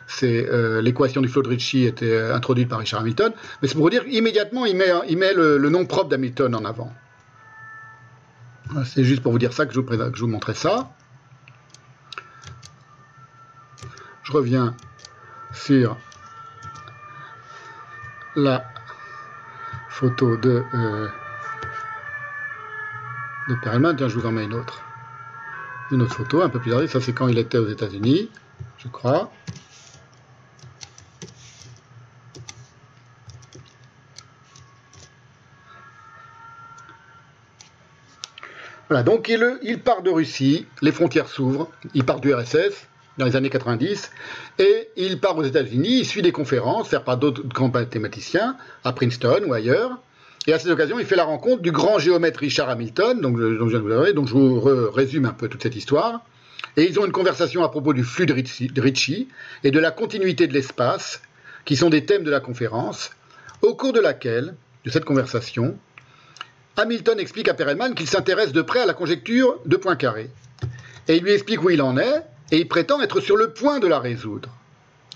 c'est 0.07 0.49
l'équation 0.81 1.20
du 1.20 1.28
flot 1.28 1.43
de 1.43 1.49
Ricci 1.49 1.85
était 1.85 2.18
introduite 2.18 2.70
par 2.70 2.78
Richard 2.78 3.01
Hamilton. 3.01 3.33
Mais 3.60 3.68
c'est 3.68 3.75
pour 3.75 3.85
vous 3.85 3.91
dire, 3.91 4.05
immédiatement, 4.09 4.65
il 4.65 4.76
met, 4.76 4.89
il 5.07 5.18
met 5.18 5.35
le 5.35 5.68
nom 5.68 5.85
propre 5.85 6.09
d'Hamilton 6.09 6.55
en 6.55 6.65
avant. 6.65 6.91
C'est 8.86 9.05
juste 9.05 9.23
pour 9.23 9.33
vous 9.33 9.39
dire 9.39 9.52
ça 9.52 9.67
que 9.67 9.75
je 9.75 9.81
vous, 9.81 9.86
que 9.86 10.17
je 10.17 10.20
vous 10.20 10.28
montrais 10.28 10.55
ça. 10.55 10.95
Je 14.26 14.32
reviens 14.32 14.74
sur 15.52 15.96
la 18.34 18.64
photo 19.88 20.36
de, 20.36 20.64
euh, 20.74 21.08
de 23.48 23.55
Perelman. 23.62 23.94
Tiens, 23.94 24.08
je 24.08 24.18
vous 24.18 24.26
en 24.26 24.32
mets 24.32 24.42
une 24.42 24.55
autre. 24.55 24.82
Une 25.92 26.02
autre 26.02 26.16
photo, 26.16 26.42
un 26.42 26.48
peu 26.48 26.58
plus 26.58 26.72
tard. 26.72 26.80
Ça, 26.88 27.00
c'est 27.00 27.12
quand 27.12 27.28
il 27.28 27.38
était 27.38 27.58
aux 27.58 27.68
États-Unis, 27.68 28.28
je 28.78 28.88
crois. 28.88 29.30
Voilà, 38.88 39.05
donc 39.05 39.28
il, 39.28 39.80
part 39.80 40.02
de 40.02 40.10
Russie, 40.10 40.66
les 40.82 40.90
frontières 40.90 41.28
s'ouvrent, 41.28 41.70
il 41.94 42.05
part 42.05 42.18
du 42.18 42.34
RSS 42.34 42.88
dans 43.19 43.25
les 43.25 43.36
années 43.36 43.51
90, 43.51 44.11
et 44.59 44.89
il 44.97 45.19
part 45.20 45.36
aux 45.36 45.45
États-Unis, 45.45 46.01
il 46.01 46.05
suit 46.05 46.23
des 46.23 46.33
conférences 46.33 46.89
faites 46.89 47.05
par 47.05 47.17
d'autres 47.17 47.43
grands 47.47 47.70
mathématiciens, 47.70 48.57
à 48.85 48.93
Princeton 48.93 49.43
ou 49.47 49.53
ailleurs, 49.53 49.99
et 50.47 50.53
à 50.53 50.59
cette 50.59 50.70
occasion, 50.70 50.99
il 50.99 51.07
fait 51.07 51.17
la 51.17 51.25
rencontre 51.25 51.62
du 51.62 51.73
grand 51.73 51.99
géomètre 51.99 52.41
Richard 52.41 52.69
Hamilton, 52.69 53.20
donc, 53.20 53.36
dont 53.36 53.69
je 53.69 53.77
de 53.77 54.19
vous 54.19 54.27
je 54.27 54.33
vous 54.33 54.91
résume 54.91 55.25
un 55.25 55.33
peu 55.33 55.49
toute 55.49 55.62
cette 55.62 55.75
histoire, 55.75 56.20
et 56.77 56.85
ils 56.85 57.01
ont 57.01 57.07
une 57.07 57.12
conversation 57.12 57.65
à 57.65 57.69
propos 57.69 57.93
du 57.93 58.05
flux 58.05 58.27
de 58.27 58.81
Ricci 58.81 59.28
et 59.65 59.70
de 59.70 59.78
la 59.78 59.91
continuité 59.91 60.47
de 60.47 60.53
l'espace, 60.53 61.23
qui 61.65 61.77
sont 61.77 61.91
des 61.91 62.05
thèmes 62.05 62.23
de 62.23 62.31
la 62.31 62.41
conférence, 62.41 63.11
au 63.62 63.75
cours 63.75 63.93
de 63.93 64.01
laquelle, 64.01 64.55
de 64.85 64.91
cette 64.91 65.05
conversation, 65.05 65.77
Hamilton 66.77 67.19
explique 67.19 67.49
à 67.49 67.55
Perelman 67.55 67.95
qu'il 67.95 68.07
s'intéresse 68.07 68.53
de 68.53 68.62
près 68.62 68.81
à 68.81 68.86
la 68.86 68.93
conjecture 68.93 69.59
de 69.65 69.77
Poincaré. 69.77 70.31
Et 71.09 71.17
il 71.17 71.23
lui 71.23 71.33
explique 71.33 71.62
où 71.62 71.70
il 71.70 71.81
en 71.81 71.97
est, 71.97 72.23
et 72.52 72.58
il 72.58 72.68
prétend 72.68 73.00
être 73.00 73.20
sur 73.20 73.36
le 73.36 73.52
point 73.52 73.78
de 73.78 73.86
la 73.86 73.99
résoudre. 73.99 74.50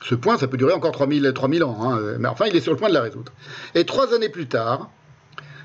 Ce 0.03 0.15
point, 0.15 0.39
ça 0.39 0.49
peut 0.49 0.57
durer 0.57 0.73
encore 0.73 0.93
3000, 0.93 1.33
3000 1.35 1.65
ans, 1.65 1.79
hein, 1.83 2.01
mais 2.19 2.29
enfin, 2.29 2.47
il 2.47 2.57
est 2.57 2.61
sur 2.61 2.73
le 2.73 2.79
point 2.79 2.89
de 2.89 2.95
la 2.95 3.03
résoudre. 3.03 3.33
Et 3.75 3.85
trois 3.85 4.15
années 4.15 4.31
plus 4.31 4.49
tard, 4.49 4.91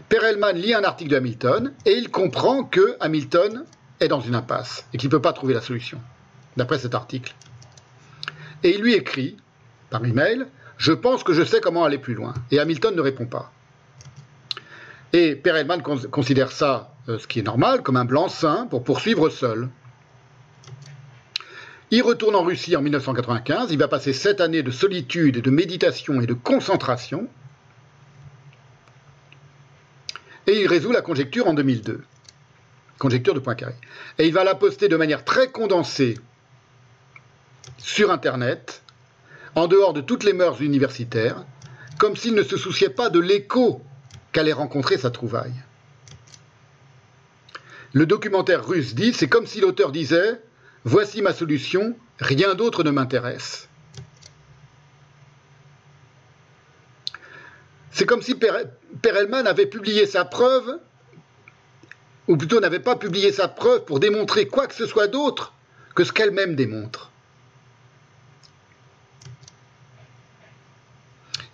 Perelman 0.10 0.54
lit 0.54 0.74
un 0.74 0.84
article 0.84 1.12
de 1.12 1.16
Hamilton, 1.16 1.74
et 1.86 1.94
il 1.94 2.12
comprend 2.12 2.64
que 2.64 2.98
Hamilton 3.00 3.64
est 4.02 4.08
dans 4.08 4.20
une 4.20 4.36
impasse, 4.36 4.86
et 4.94 4.98
qu'il 4.98 5.08
ne 5.08 5.12
peut 5.12 5.22
pas 5.22 5.34
trouver 5.34 5.54
la 5.54 5.62
solution, 5.62 6.00
d'après 6.58 6.80
cet 6.80 6.94
article. 6.94 7.34
Et 8.64 8.76
il 8.76 8.82
lui 8.82 8.94
écrit, 8.94 9.38
par 9.90 10.04
email, 10.06 10.46
Je 10.78 10.92
pense 10.92 11.24
que 11.24 11.32
je 11.32 11.44
sais 11.44 11.62
comment 11.62 11.86
aller 11.86 11.98
plus 11.98 12.16
loin. 12.16 12.34
Et 12.52 12.60
Hamilton 12.60 12.94
ne 12.94 13.02
répond 13.02 13.26
pas. 13.26 13.54
Et 15.14 15.36
Perelman 15.36 15.82
considère 15.82 16.52
ça, 16.52 16.94
euh, 17.08 17.18
ce 17.18 17.28
qui 17.28 17.40
est 17.40 17.44
normal, 17.44 17.82
comme 17.82 17.96
un 17.96 18.04
blanc-seing 18.04 18.68
pour 18.68 18.84
poursuivre 18.84 19.30
seul. 19.30 19.70
Il 21.92 22.02
retourne 22.02 22.36
en 22.36 22.44
Russie 22.44 22.76
en 22.76 22.82
1995, 22.82 23.72
il 23.72 23.78
va 23.78 23.88
passer 23.88 24.12
sept 24.12 24.42
années 24.42 24.64
de 24.64 24.72
solitude 24.72 25.42
de 25.42 25.50
méditation 25.52 26.20
et 26.20 26.26
de 26.26 26.34
concentration, 26.34 27.28
et 30.48 30.62
il 30.62 30.68
résout 30.68 30.92
la 30.92 31.02
conjecture 31.02 31.48
en 31.48 31.54
2002, 31.54 32.04
conjecture 32.98 33.34
de 33.34 33.40
Poincaré. 33.40 33.74
Et 34.18 34.28
il 34.28 34.34
va 34.34 34.44
la 34.44 34.56
poster 34.56 34.88
de 34.88 34.96
manière 34.96 35.24
très 35.24 35.52
condensée 35.52 36.18
sur 37.78 38.12
Internet, 38.12 38.82
en 39.54 39.68
dehors 39.68 39.94
de 39.94 40.02
toutes 40.02 40.24
les 40.24 40.34
mœurs 40.34 40.62
universitaires, 40.62 41.46
comme 41.98 42.16
s'il 42.16 42.34
ne 42.34 42.44
se 42.44 42.58
souciait 42.58 42.90
pas 42.90 43.10
de 43.10 43.20
l'écho 43.20 43.82
qu'allait 44.32 44.54
rencontrer 44.54 44.98
sa 44.98 45.12
trouvaille. 45.12 45.54
Le 47.94 48.06
documentaire 48.06 48.66
russe 48.66 48.96
dit, 48.96 49.14
c'est 49.14 49.30
comme 49.30 49.48
si 49.48 49.62
l'auteur 49.62 49.92
disait 49.92 50.42
Voici 50.88 51.24
ma 51.24 51.34
solution, 51.34 51.98
rien 52.20 52.54
d'autre 52.54 52.84
ne 52.84 52.92
m'intéresse. 52.92 53.68
C'est 57.92 58.06
comme 58.06 58.22
si 58.22 58.36
Perelman 59.02 59.48
avait 59.48 59.66
publié 59.66 60.06
sa 60.06 60.26
preuve, 60.26 60.80
ou 62.28 62.38
plutôt 62.38 62.60
n'avait 62.60 62.80
pas 62.80 62.96
publié 62.96 63.32
sa 63.32 63.48
preuve 63.48 63.84
pour 63.86 64.00
démontrer 64.00 64.48
quoi 64.48 64.68
que 64.68 64.76
ce 64.76 64.86
soit 64.86 65.08
d'autre 65.08 65.54
que 65.96 66.04
ce 66.04 66.12
qu'elle-même 66.12 66.56
démontre. 66.56 67.12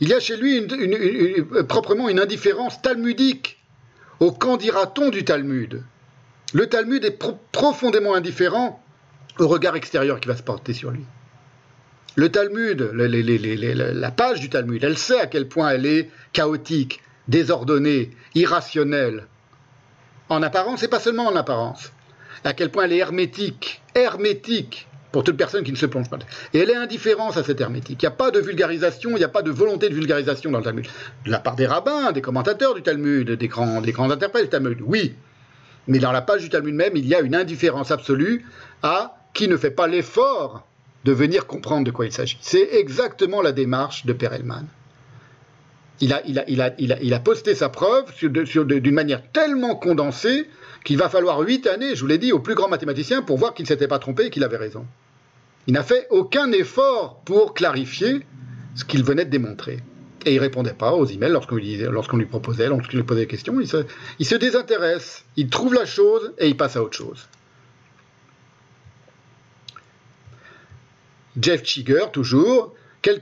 Il 0.01 0.09
y 0.09 0.13
a 0.13 0.19
chez 0.19 0.35
lui 0.35 0.67
proprement 1.69 2.09
une 2.09 2.19
indifférence 2.19 2.81
talmudique 2.81 3.61
au 4.19 4.31
qu'en 4.31 4.57
dira-t-on 4.57 5.09
du 5.09 5.23
Talmud? 5.23 5.83
Le 6.53 6.67
Talmud 6.67 7.05
est 7.05 7.23
profondément 7.51 8.15
indifférent 8.15 8.83
au 9.39 9.47
regard 9.47 9.75
extérieur 9.75 10.19
qui 10.19 10.27
va 10.27 10.35
se 10.35 10.43
porter 10.43 10.73
sur 10.73 10.91
lui. 10.91 11.03
Le 12.15 12.29
Talmud, 12.29 12.91
la 12.93 14.11
page 14.11 14.41
du 14.41 14.49
Talmud, 14.49 14.83
elle 14.83 14.97
sait 14.97 15.19
à 15.19 15.27
quel 15.27 15.47
point 15.47 15.69
elle 15.69 15.85
est 15.85 16.09
chaotique, 16.33 17.01
désordonnée, 17.27 18.11
irrationnelle. 18.35 19.27
En 20.27 20.43
apparence 20.43 20.83
et 20.83 20.87
pas 20.87 20.99
seulement 20.99 21.27
en 21.27 21.35
apparence. 21.35 21.91
À 22.43 22.53
quel 22.53 22.69
point 22.69 22.83
elle 22.83 22.93
est 22.93 22.97
hermétique, 22.97 23.81
hermétique 23.95 24.87
pour 25.11 25.23
toute 25.23 25.37
personne 25.37 25.63
qui 25.63 25.71
ne 25.71 25.77
se 25.77 25.85
plonge 25.85 26.09
pas. 26.09 26.19
Et 26.53 26.59
elle 26.59 26.69
est 26.69 26.75
indifférente 26.75 27.37
à 27.37 27.43
cette 27.43 27.59
hermétique. 27.61 28.01
Il 28.01 28.05
n'y 28.05 28.13
a 28.13 28.15
pas 28.15 28.31
de 28.31 28.39
vulgarisation, 28.39 29.11
il 29.11 29.17
n'y 29.17 29.23
a 29.23 29.29
pas 29.29 29.41
de 29.41 29.51
volonté 29.51 29.89
de 29.89 29.93
vulgarisation 29.93 30.51
dans 30.51 30.59
le 30.59 30.63
Talmud. 30.63 30.87
De 31.25 31.31
la 31.31 31.39
part 31.39 31.55
des 31.55 31.67
rabbins, 31.67 32.11
des 32.11 32.21
commentateurs 32.21 32.73
du 32.73 32.81
Talmud, 32.81 33.29
des 33.31 33.47
grands, 33.47 33.81
des 33.81 33.91
grands 33.91 34.09
interprètes 34.09 34.43
du 34.43 34.49
Talmud, 34.49 34.79
oui. 34.83 35.15
Mais 35.87 35.99
dans 35.99 36.11
la 36.11 36.21
page 36.21 36.41
du 36.41 36.49
Talmud 36.49 36.75
même, 36.75 36.95
il 36.95 37.05
y 37.05 37.15
a 37.15 37.21
une 37.21 37.35
indifférence 37.35 37.91
absolue 37.91 38.45
à 38.83 39.20
qui 39.33 39.47
ne 39.47 39.57
fait 39.57 39.71
pas 39.71 39.87
l'effort 39.87 40.65
de 41.03 41.11
venir 41.11 41.47
comprendre 41.47 41.85
de 41.85 41.91
quoi 41.91 42.05
il 42.05 42.11
s'agit. 42.11 42.37
C'est 42.41 42.75
exactement 42.75 43.41
la 43.41 43.51
démarche 43.51 44.05
de 44.05 44.13
Perelman. 44.13 44.65
Il 45.99 46.13
a, 46.13 46.21
il 46.25 47.13
a, 47.13 47.19
posté 47.19 47.53
sa 47.53 47.69
preuve 47.69 48.05
d'une 48.23 48.93
manière 48.93 49.21
tellement 49.31 49.75
condensée 49.75 50.47
qu'il 50.83 50.97
va 50.97 51.09
falloir 51.09 51.39
huit 51.41 51.67
années, 51.67 51.95
je 51.95 52.01
vous 52.01 52.07
l'ai 52.07 52.17
dit, 52.17 52.31
au 52.31 52.39
plus 52.39 52.55
grand 52.55 52.69
mathématicien 52.69 53.21
pour 53.21 53.37
voir 53.37 53.53
qu'il 53.53 53.63
ne 53.63 53.67
s'était 53.67 53.87
pas 53.87 53.99
trompé 53.99 54.25
et 54.25 54.29
qu'il 54.31 54.43
avait 54.43 54.57
raison. 54.57 54.85
Il 55.67 55.73
n'a 55.73 55.83
fait 55.83 56.07
aucun 56.09 56.51
effort 56.53 57.21
pour 57.23 57.53
clarifier 57.53 58.25
ce 58.75 58.83
qu'il 58.83 59.03
venait 59.03 59.25
de 59.25 59.29
démontrer. 59.29 59.79
Et 60.25 60.33
il 60.33 60.39
répondait 60.39 60.73
pas 60.73 60.93
aux 60.93 61.05
emails 61.05 61.31
lorsqu'on 61.31 61.55
lui, 61.55 62.25
proposait, 62.25 62.67
lorsqu'on 62.67 62.97
lui 62.97 63.03
posait 63.03 63.21
des 63.21 63.27
questions. 63.27 63.59
Il 63.59 64.25
se 64.25 64.35
désintéresse, 64.35 65.23
il 65.35 65.49
trouve 65.49 65.75
la 65.75 65.85
chose 65.85 66.33
et 66.39 66.47
il 66.47 66.57
passe 66.57 66.77
à 66.77 66.83
autre 66.83 66.97
chose. 66.97 67.27
Jeff 71.39 71.63
Chigger, 71.63 72.05
toujours, 72.11 72.73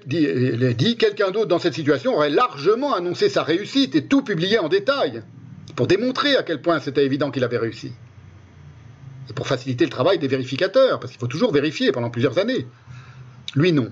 dit, 0.05 0.27
dit 0.75 0.97
quelqu'un 0.97 1.31
d'autre 1.31 1.47
dans 1.47 1.59
cette 1.59 1.73
situation 1.73 2.15
aurait 2.15 2.29
largement 2.29 2.93
annoncé 2.93 3.29
sa 3.29 3.43
réussite 3.43 3.95
et 3.95 4.05
tout 4.05 4.23
publié 4.23 4.59
en 4.59 4.69
détail 4.69 5.23
pour 5.75 5.87
démontrer 5.87 6.35
à 6.35 6.43
quel 6.43 6.61
point 6.61 6.79
c'était 6.79 7.05
évident 7.05 7.31
qu'il 7.31 7.43
avait 7.43 7.57
réussi. 7.57 7.93
Et 9.29 9.33
pour 9.33 9.47
faciliter 9.47 9.85
le 9.85 9.91
travail 9.91 10.17
des 10.17 10.27
vérificateurs, 10.27 10.99
parce 10.99 11.11
qu'il 11.11 11.19
faut 11.19 11.27
toujours 11.27 11.53
vérifier 11.53 11.91
pendant 11.91 12.09
plusieurs 12.09 12.39
années. 12.39 12.65
Lui, 13.55 13.71
non. 13.71 13.91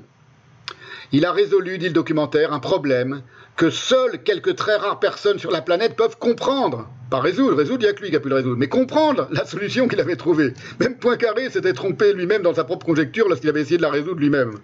Il 1.11 1.25
a 1.25 1.31
résolu, 1.31 1.77
dit 1.77 1.87
le 1.87 1.93
documentaire, 1.93 2.51
un 2.53 2.59
problème 2.59 3.21
que 3.57 3.71
seules 3.71 4.21
quelques 4.23 4.55
très 4.55 4.75
rares 4.75 4.99
personnes 4.99 5.39
sur 5.39 5.51
la 5.51 5.61
planète 5.61 5.95
peuvent 5.95 6.17
comprendre. 6.17 6.87
Pas 7.09 7.19
résoudre, 7.19 7.57
résoudre, 7.57 7.81
il 7.81 7.85
n'y 7.85 7.89
a 7.89 7.93
que 7.93 8.03
lui 8.03 8.11
qui 8.11 8.15
a 8.15 8.19
pu 8.19 8.29
le 8.29 8.35
résoudre, 8.35 8.57
mais 8.57 8.67
comprendre 8.67 9.27
la 9.31 9.45
solution 9.45 9.87
qu'il 9.87 9.99
avait 9.99 10.15
trouvée. 10.15 10.53
Même 10.79 10.97
Poincaré 10.97 11.49
s'était 11.49 11.73
trompé 11.73 12.13
lui-même 12.13 12.43
dans 12.43 12.53
sa 12.53 12.63
propre 12.63 12.85
conjecture 12.85 13.27
lorsqu'il 13.27 13.49
avait 13.49 13.61
essayé 13.61 13.77
de 13.77 13.81
la 13.81 13.89
résoudre 13.89 14.19
lui-même. 14.19 14.59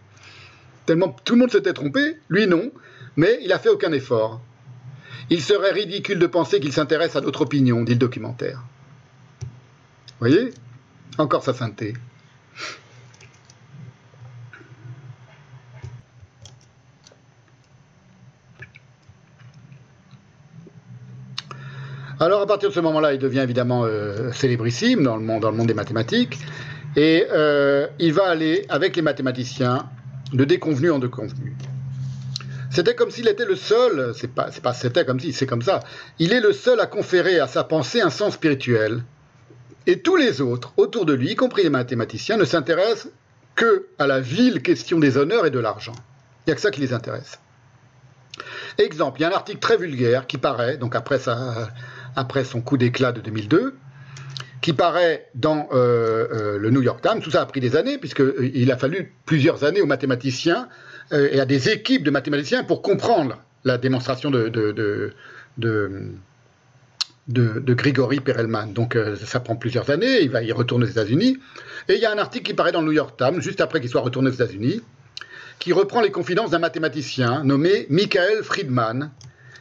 Tellement 0.86 1.16
tout 1.26 1.34
le 1.34 1.40
monde 1.40 1.52
s'était 1.52 1.74
trompé, 1.74 2.18
lui 2.30 2.46
non, 2.46 2.72
mais 3.16 3.40
il 3.42 3.48
n'a 3.48 3.60
fait 3.60 3.70
aucun 3.70 3.92
effort. 3.92 4.42
Il 5.30 5.42
serait 5.42 5.72
ridicule 5.72 6.20
de 6.20 6.28
penser 6.28 6.60
qu'il 6.60 6.74
s'intéresse 6.74 7.16
à 7.16 7.22
notre 7.22 7.42
opinion, 7.42 7.84
dit 7.84 7.94
le 7.94 8.00
documentaire. 8.00 8.62
Voyez? 10.20 10.52
Encore 11.18 11.44
sa 11.44 11.54
sainteté. 11.54 11.94
Alors 22.24 22.42
à 22.42 22.48
partir 22.48 22.70
de 22.70 22.74
ce 22.74 22.80
moment-là, 22.80 23.12
il 23.12 23.20
devient 23.20 23.42
évidemment 23.42 23.84
euh, 23.84 24.32
célébrissime 24.32 25.04
dans 25.04 25.18
le, 25.18 25.22
monde, 25.22 25.42
dans 25.42 25.52
le 25.52 25.58
monde 25.58 25.68
des 25.68 25.74
mathématiques, 25.74 26.40
et 26.96 27.28
euh, 27.34 27.86
il 28.00 28.14
va 28.14 28.30
aller 28.30 28.66
avec 28.70 28.96
les 28.96 29.02
mathématiciens 29.02 29.90
de 30.32 30.46
déconvenu 30.46 30.90
en 30.90 31.00
déconvenu. 31.00 31.54
C'était 32.72 32.96
comme 32.96 33.12
s'il 33.12 33.28
était 33.28 33.44
le 33.44 33.58
seul, 33.58 34.14
c'est 34.16 34.32
pas, 34.34 34.50
c'était 34.74 35.04
comme 35.04 35.20
si, 35.20 35.34
c'est 35.34 35.46
comme 35.46 35.62
ça. 35.62 35.82
Il 36.18 36.32
est 36.32 36.40
le 36.40 36.54
seul 36.54 36.80
à 36.80 36.86
conférer 36.86 37.40
à 37.40 37.48
sa 37.48 37.66
pensée 37.66 38.00
un 38.00 38.10
sens 38.10 38.36
spirituel. 38.36 39.04
Et 39.86 40.00
tous 40.00 40.16
les 40.16 40.40
autres 40.40 40.72
autour 40.78 41.06
de 41.06 41.12
lui, 41.12 41.32
y 41.32 41.36
compris 41.36 41.64
les 41.64 41.70
mathématiciens, 41.70 42.38
ne 42.38 42.46
s'intéressent 42.46 43.12
que 43.56 43.88
à 44.00 44.08
la 44.08 44.22
vile 44.22 44.62
question 44.62 44.98
des 44.98 45.18
honneurs 45.18 45.46
et 45.46 45.52
de 45.52 45.60
l'argent. 45.60 45.96
Il 46.48 46.50
n'y 46.50 46.54
a 46.54 46.56
que 46.56 46.62
ça 46.62 46.72
qui 46.72 46.80
les 46.80 46.94
intéresse. 46.94 47.38
Exemple, 48.78 49.20
il 49.20 49.24
y 49.24 49.26
a 49.26 49.30
un 49.30 49.34
article 49.34 49.60
très 49.60 49.76
vulgaire 49.76 50.26
qui 50.26 50.38
paraît, 50.38 50.78
donc 50.78 50.96
après, 50.96 51.20
après 52.16 52.44
son 52.44 52.62
coup 52.62 52.78
d'éclat 52.78 53.12
de 53.12 53.22
2002, 53.22 53.76
qui 54.62 54.74
paraît 54.74 55.30
dans 55.36 55.68
euh, 55.74 56.28
euh, 56.32 56.58
le 56.58 56.70
New 56.70 56.82
York 56.82 57.02
Times. 57.02 57.22
Tout 57.22 57.32
ça 57.32 57.42
a 57.42 57.46
pris 57.46 57.60
des 57.60 57.76
années, 57.76 57.98
puisqu'il 57.98 58.72
a 58.72 58.78
fallu 58.78 59.14
plusieurs 59.26 59.64
années 59.64 59.82
aux 59.82 59.86
mathématiciens 59.86 60.70
euh, 61.12 61.30
et 61.32 61.40
à 61.40 61.46
des 61.46 61.70
équipes 61.70 62.04
de 62.04 62.12
mathématiciens 62.12 62.64
pour 62.64 62.82
comprendre 62.82 63.42
la 63.66 63.78
démonstration 63.78 64.32
de, 64.32 64.48
de, 64.48 65.14
Grigory 67.74 68.20
Perelman. 68.20 68.74
Donc 68.74 68.96
euh, 68.96 69.16
ça 69.16 69.40
prend 69.40 69.56
plusieurs 69.56 69.90
années, 69.90 70.22
il 70.22 70.30
va 70.30 70.42
y 70.44 70.52
retourner 70.52 70.86
aux 70.86 70.90
États-Unis. 70.90 71.38
Et 71.90 71.96
il 71.96 72.00
y 72.00 72.06
a 72.06 72.12
un 72.12 72.18
article 72.18 72.46
qui 72.46 72.54
paraît 72.54 72.72
dans 72.72 72.82
le 72.82 72.88
New 72.88 72.94
York 72.94 73.18
Times, 73.18 73.42
juste 73.42 73.62
après 73.62 73.82
qu'il 73.82 73.90
soit 73.90 74.02
retourné 74.02 74.30
aux 74.30 74.34
États-Unis, 74.34 74.82
qui 75.60 75.74
reprend 75.74 76.02
les 76.02 76.12
confidences 76.12 76.52
d'un 76.52 76.60
mathématicien 76.60 77.44
nommé 77.44 77.86
Michael 77.90 78.44
Friedman, 78.44 79.12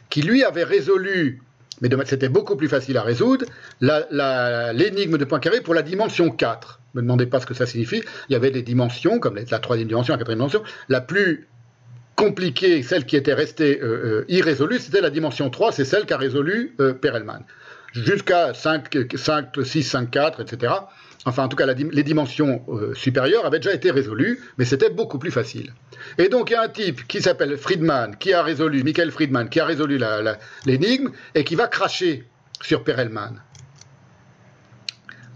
qui 0.09 0.21
lui 0.21 0.43
avait 0.43 0.63
résolu, 0.63 1.41
mais 1.83 2.05
c'était 2.05 2.29
beaucoup 2.29 2.55
plus 2.55 2.69
facile 2.69 2.97
à 2.97 3.03
résoudre, 3.03 3.45
l'énigme 3.81 5.17
de 5.17 5.25
Poincaré 5.25 5.61
pour 5.61 5.73
la 5.73 5.81
dimension 5.83 6.31
4 6.31 6.79
me 6.93 7.01
demandez 7.01 7.25
pas 7.25 7.39
ce 7.39 7.45
que 7.45 7.53
ça 7.53 7.65
signifie. 7.65 8.03
Il 8.29 8.33
y 8.33 8.35
avait 8.35 8.51
des 8.51 8.61
dimensions, 8.61 9.19
comme 9.19 9.35
la 9.35 9.59
troisième 9.59 9.87
dimension, 9.87 10.13
la 10.13 10.17
quatrième 10.17 10.39
dimension. 10.39 10.63
La 10.89 11.01
plus 11.01 11.47
compliquée, 12.15 12.83
celle 12.83 13.05
qui 13.05 13.15
était 13.15 13.33
restée 13.33 13.81
euh, 13.81 13.85
euh, 14.21 14.25
irrésolue, 14.29 14.79
c'était 14.79 15.01
la 15.01 15.09
dimension 15.09 15.49
3, 15.49 15.71
c'est 15.71 15.85
celle 15.85 16.05
qu'a 16.05 16.17
résolu 16.17 16.75
euh, 16.79 16.93
Perelman. 16.93 17.43
Jusqu'à 17.93 18.53
5, 18.53 19.15
5, 19.15 19.47
6, 19.63 19.83
5, 19.83 20.11
4, 20.11 20.41
etc. 20.41 20.73
Enfin, 21.25 21.43
en 21.43 21.47
tout 21.47 21.55
cas, 21.55 21.65
les 21.65 22.03
dimensions 22.03 22.65
supérieures 22.93 23.45
avaient 23.45 23.59
déjà 23.59 23.73
été 23.73 23.91
résolues, 23.91 24.41
mais 24.57 24.65
c'était 24.65 24.89
beaucoup 24.89 25.19
plus 25.19 25.31
facile. 25.31 25.73
Et 26.17 26.27
donc, 26.27 26.49
il 26.49 26.53
y 26.53 26.55
a 26.55 26.61
un 26.63 26.69
type 26.69 27.07
qui 27.07 27.21
s'appelle 27.21 27.57
Friedman, 27.57 28.17
qui 28.17 28.33
a 28.33 28.43
résolu, 28.43 28.83
Michael 28.83 29.09
Friedman, 29.09 29.47
qui 29.47 29.61
a 29.61 29.65
résolu 29.65 29.99
l'énigme, 30.65 31.11
et 31.33 31.45
qui 31.45 31.55
va 31.55 31.67
cracher 31.67 32.27
sur 32.61 32.83
Perelman 32.83 33.41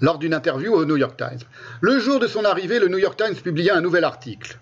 lors 0.01 0.17
d'une 0.19 0.33
interview 0.33 0.74
au 0.74 0.85
New 0.85 0.98
York 0.98 1.17
Times. 1.17 1.40
Le 1.82 1.99
jour 1.99 2.19
de 2.19 2.27
son 2.27 2.45
arrivée, 2.45 2.80
le 2.80 2.88
New 2.88 2.99
York 2.99 3.17
Times 3.17 3.35
publia 3.35 3.75
un 3.75 3.82
nouvel 3.82 4.03
article. 4.03 4.59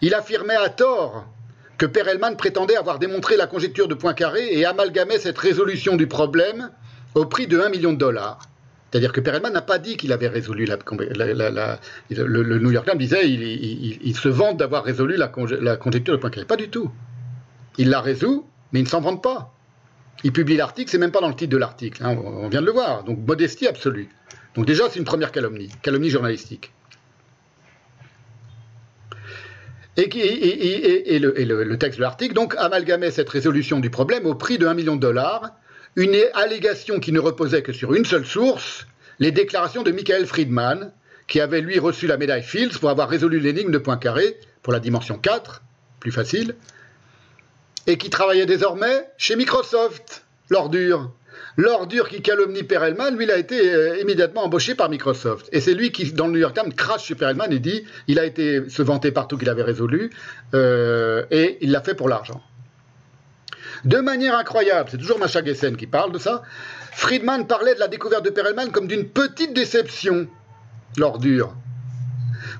Il 0.00 0.14
affirmait 0.14 0.54
à 0.56 0.68
tort 0.68 1.26
que 1.78 1.86
Perelman 1.86 2.36
prétendait 2.36 2.76
avoir 2.76 2.98
démontré 2.98 3.36
la 3.36 3.46
conjecture 3.46 3.88
de 3.88 3.94
Poincaré 3.94 4.46
et 4.52 4.64
amalgamait 4.64 5.18
cette 5.18 5.38
résolution 5.38 5.96
du 5.96 6.06
problème 6.06 6.70
au 7.14 7.26
prix 7.26 7.46
de 7.46 7.58
1 7.58 7.70
million 7.70 7.92
de 7.92 7.98
dollars. 7.98 8.38
C'est-à-dire 8.90 9.12
que 9.12 9.20
Perelman 9.20 9.52
n'a 9.52 9.62
pas 9.62 9.78
dit 9.78 9.96
qu'il 9.96 10.12
avait 10.12 10.28
résolu 10.28 10.64
la, 10.64 10.78
le, 12.10 12.58
New 12.58 12.70
York 12.70 12.88
Times 12.88 12.98
disait 12.98 13.28
il, 13.28 14.16
se 14.16 14.28
vante 14.28 14.56
d'avoir 14.56 14.84
résolu 14.84 15.16
la, 15.16 15.28
conjecture 15.28 16.14
de 16.14 16.20
Poincaré. 16.20 16.46
Pas 16.46 16.56
du 16.56 16.68
tout. 16.68 16.90
Il 17.78 17.90
la 17.90 18.00
résout, 18.00 18.46
mais 18.72 18.80
il 18.80 18.84
ne 18.84 18.88
s'en 18.88 19.00
vante 19.00 19.22
pas. 19.22 19.52
Il 20.24 20.32
publie 20.32 20.56
l'article, 20.56 20.90
c'est 20.90 20.98
même 20.98 21.10
pas 21.10 21.20
dans 21.20 21.28
le 21.28 21.34
titre 21.34 21.50
de 21.50 21.58
l'article. 21.58 22.02
Hein, 22.04 22.16
on 22.16 22.48
vient 22.48 22.60
de 22.60 22.66
le 22.66 22.72
voir. 22.72 23.04
Donc 23.04 23.18
modestie 23.26 23.66
absolue. 23.66 24.08
Donc 24.54 24.66
déjà, 24.66 24.88
c'est 24.88 24.98
une 24.98 25.04
première 25.04 25.32
calomnie, 25.32 25.68
calomnie 25.82 26.08
journalistique. 26.08 26.72
Et, 29.96 31.18
le, 31.18 31.74
texte 31.76 31.98
de 31.98 32.02
l'article, 32.02 32.34
donc, 32.34 32.54
amalgamait 32.58 33.10
cette 33.10 33.28
résolution 33.28 33.80
du 33.80 33.88
problème 33.88 34.26
au 34.26 34.34
prix 34.34 34.58
de 34.58 34.66
1 34.66 34.74
million 34.74 34.96
de 34.96 35.00
dollars, 35.00 35.52
une 35.96 36.16
allégation 36.34 37.00
qui 37.00 37.10
ne 37.10 37.18
reposait 37.18 37.62
que 37.62 37.72
sur 37.72 37.94
une 37.94 38.04
seule 38.04 38.26
source, 38.26 38.86
les 39.18 39.32
déclarations 39.32 39.82
de 39.82 39.90
Michael 39.90 40.26
Friedman, 40.26 40.92
qui 41.26 41.40
avait 41.40 41.62
lui 41.62 41.78
reçu 41.78 42.06
la 42.06 42.18
médaille 42.18 42.42
Fields 42.42 42.78
pour 42.78 42.90
avoir 42.90 43.08
résolu 43.08 43.40
l'énigme 43.40 43.72
de 43.72 43.78
Poincaré 43.78 44.36
pour 44.62 44.72
la 44.72 44.78
dimension 44.78 45.18
4, 45.18 45.62
plus 45.98 46.12
facile, 46.12 46.54
et 47.86 47.96
qui 47.96 48.10
travaillait 48.10 48.46
désormais 48.46 49.08
chez 49.16 49.36
Microsoft, 49.36 50.24
l'ordure. 50.50 51.10
L'ordure 51.56 52.08
qui 52.08 52.20
calomnie 52.20 52.62
Perelman, 52.62 53.16
lui, 53.16 53.24
il 53.24 53.30
a 53.30 53.38
été 53.38 53.74
euh, 53.74 53.98
immédiatement 54.00 54.44
embauché 54.44 54.74
par 54.74 54.90
Microsoft. 54.90 55.48
Et 55.52 55.60
c'est 55.60 55.74
lui 55.74 55.90
qui, 55.92 56.12
dans 56.12 56.26
le 56.26 56.32
New 56.34 56.38
York 56.38 56.54
Times, 56.54 56.72
crache 56.74 57.04
sur 57.04 57.16
Perelman 57.16 57.50
et 57.50 57.58
dit 57.58 57.84
il 58.08 58.18
a 58.18 58.26
été 58.26 58.68
se 58.68 58.82
vanter 58.82 59.10
partout 59.12 59.38
qu'il 59.38 59.48
avait 59.48 59.62
résolu, 59.62 60.10
euh, 60.52 61.24
et 61.30 61.56
il 61.62 61.70
l'a 61.70 61.80
fait 61.80 61.94
pour 61.94 62.10
l'argent. 62.10 62.42
De 63.86 63.98
manière 63.98 64.36
incroyable, 64.36 64.88
c'est 64.90 64.98
toujours 64.98 65.20
Macha 65.20 65.44
Gessen 65.44 65.76
qui 65.76 65.86
parle 65.86 66.10
de 66.10 66.18
ça, 66.18 66.42
Friedman 66.90 67.46
parlait 67.46 67.74
de 67.76 67.78
la 67.78 67.86
découverte 67.86 68.24
de 68.24 68.30
Perelman 68.30 68.72
comme 68.72 68.88
d'une 68.88 69.08
petite 69.08 69.54
déception, 69.54 70.26
l'ordure, 70.96 71.54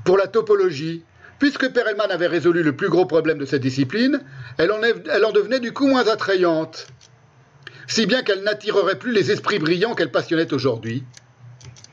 pour 0.05 0.17
la 0.17 0.29
topologie. 0.29 1.03
Puisque 1.41 1.69
Perelman 1.69 2.11
avait 2.11 2.29
résolu 2.29 2.63
le 2.63 2.77
plus 2.77 2.89
gros 2.89 3.07
problème 3.07 3.39
de 3.39 3.45
cette 3.45 3.61
discipline, 3.61 4.21
elle 4.57 4.71
en, 4.71 5.33
devenait 5.33 5.59
du 5.59 5.73
coup 5.73 5.89
moins 5.89 6.07
attrayante 6.07 6.87
si 7.89 8.07
bien 8.07 8.23
qu'elle 8.23 8.43
n'attirerait 8.43 8.99
plus 8.99 9.13
les 9.13 9.31
esprits 9.31 9.59
brillants 9.59 9.95
qu'elle 9.95 10.13
passionnait 10.13 10.53
aujourd'hui. 10.55 11.05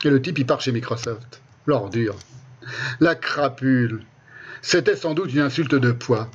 Et 0.03 0.10
le 0.10 0.22
type, 0.22 0.38
il 0.38 0.45
part 0.45 0.62
chez 0.62 0.72
Microsoft. 0.72 1.42
L'ordure. 1.66 2.16
La 3.00 3.16
crapule. 3.16 4.06
C'était 4.62 4.95
sans 4.95 5.14
doute 5.14 5.34
une 5.34 5.42
insulte 5.42 5.76
de 5.76 5.92
poids. 5.92 6.30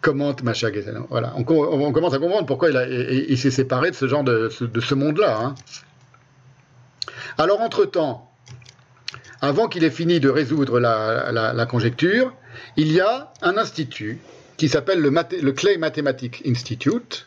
Commente 0.00 0.42
Macha 0.42 0.68
Voilà. 1.10 1.34
On, 1.36 1.42
commence 1.44 2.14
à 2.14 2.18
comprendre 2.18 2.46
pourquoi 2.46 2.70
il, 2.70 3.38
s'est 3.38 3.50
séparé 3.50 3.90
de 3.90 3.96
ce 3.96 4.06
genre 4.06 4.22
de, 4.22 4.48
ce 4.48 4.94
monde-là. 4.94 5.38
Hein. 5.40 5.54
Alors, 7.36 7.60
entre-temps, 7.60 8.30
avant 9.40 9.68
qu'il 9.68 9.84
ait 9.84 9.90
fini 9.90 10.20
de 10.20 10.28
résoudre 10.28 10.78
la, 10.78 11.66
conjecture, 11.66 12.32
il 12.76 12.92
y 12.92 13.00
a 13.00 13.32
un 13.42 13.56
institut 13.56 14.18
qui 14.56 14.68
s'appelle 14.68 15.00
le, 15.00 15.52
Clay 15.52 15.78
Mathematic 15.78 16.42
Institute, 16.46 17.26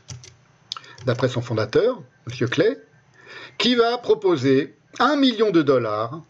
d'après 1.06 1.27
son 1.27 1.41
fondateur, 1.41 2.01
M. 2.30 2.50
Clay, 2.50 2.77
qui 3.58 3.75
va 3.75 3.98
proposer 3.98 4.75
un 5.00 5.16
million 5.16 5.51
de 5.51 5.61
dollars 5.61 6.22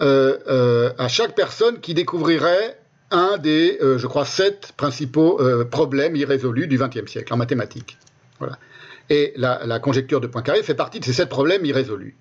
euh, 0.00 0.38
euh, 0.46 0.92
à 0.98 1.08
chaque 1.08 1.34
personne 1.34 1.80
qui 1.80 1.92
découvrirait 1.92 2.77
un 3.10 3.38
des, 3.38 3.78
euh, 3.80 3.98
je 3.98 4.06
crois, 4.06 4.24
sept 4.24 4.72
principaux 4.76 5.40
problèmes 5.70 6.16
irrésolus 6.16 6.66
du 6.66 6.78
XXe 6.78 7.10
siècle 7.10 7.32
en 7.32 7.36
mathématiques. 7.36 7.98
Voilà. 8.38 8.58
Et 9.10 9.32
la, 9.36 9.78
conjecture 9.80 10.20
de 10.20 10.26
Poincaré 10.26 10.62
fait 10.62 10.74
partie 10.74 11.00
de 11.00 11.04
ces 11.04 11.12
sept 11.12 11.28
problèmes 11.28 11.64
irrésolus. 11.64 12.16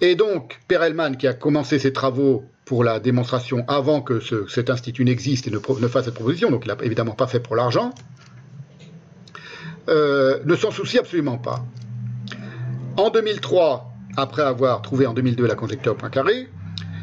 Et 0.00 0.14
donc, 0.14 0.58
Perelman, 0.68 1.16
qui 1.16 1.26
a 1.26 1.34
commencé 1.34 1.78
ses 1.78 1.92
travaux 1.92 2.44
pour 2.64 2.82
la 2.82 2.98
démonstration 2.98 3.64
avant 3.68 4.02
que 4.02 4.20
cet 4.48 4.70
institut 4.70 5.04
n'existe 5.04 5.46
et 5.46 5.50
ne, 5.50 5.58
fasse 5.88 6.06
cette 6.06 6.14
proposition, 6.14 6.50
donc 6.50 6.64
il 6.66 6.68
n'a 6.68 6.76
évidemment 6.82 7.14
pas 7.14 7.28
fait 7.28 7.40
pour 7.40 7.54
l'argent, 7.54 7.94
euh, 9.88 10.40
ne 10.44 10.56
s'en 10.56 10.72
soucie 10.72 10.98
absolument 10.98 11.38
pas. 11.38 11.64
En 12.96 13.10
2003, 13.10 13.92
après 14.16 14.42
avoir 14.42 14.82
trouvé 14.82 15.06
en 15.06 15.14
2002 15.14 15.46
la 15.46 15.54
conjecture 15.54 15.92
au 15.92 15.94
point 15.94 16.10
carré, 16.10 16.48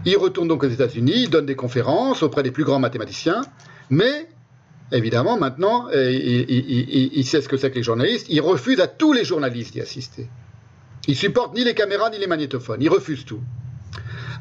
il 0.06 0.17
retourne 0.17 0.48
donc 0.48 0.64
aux 0.64 0.69
États-Unis, 0.69 1.23
il 1.23 1.30
donne 1.30 1.45
des 1.45 1.56
conférences 1.56 2.23
auprès 2.23 2.43
des 2.43 2.51
plus 2.51 2.64
grands 2.64 2.80
mathématiciens, 2.80 3.41
mais 3.90 4.27
évidemment 4.91 5.38
maintenant, 5.38 5.88
euh, 5.93 6.11
il, 6.11 7.25
sait 7.25 7.41
ce 7.41 7.49
que 7.49 7.57
c'est 7.57 7.72
que 7.72 7.75
les 7.75 7.83
journalistes, 7.83 8.27
il 8.30 8.41
refuse 8.41 8.80
à 8.80 8.88
tous 8.88 9.14
les 9.14 9.23
journalistes 9.23 9.73
d'y 9.73 9.82
assister. 9.82 10.27
Il 11.07 11.15
supporte 11.15 11.56
ni 11.56 11.64
les 11.64 11.73
caméras 11.73 12.09
ni 12.09 12.17
les 12.19 12.27
magnétophones, 12.27 12.82
il 12.82 12.90
refuse 12.90 13.25
tout. 13.25 13.41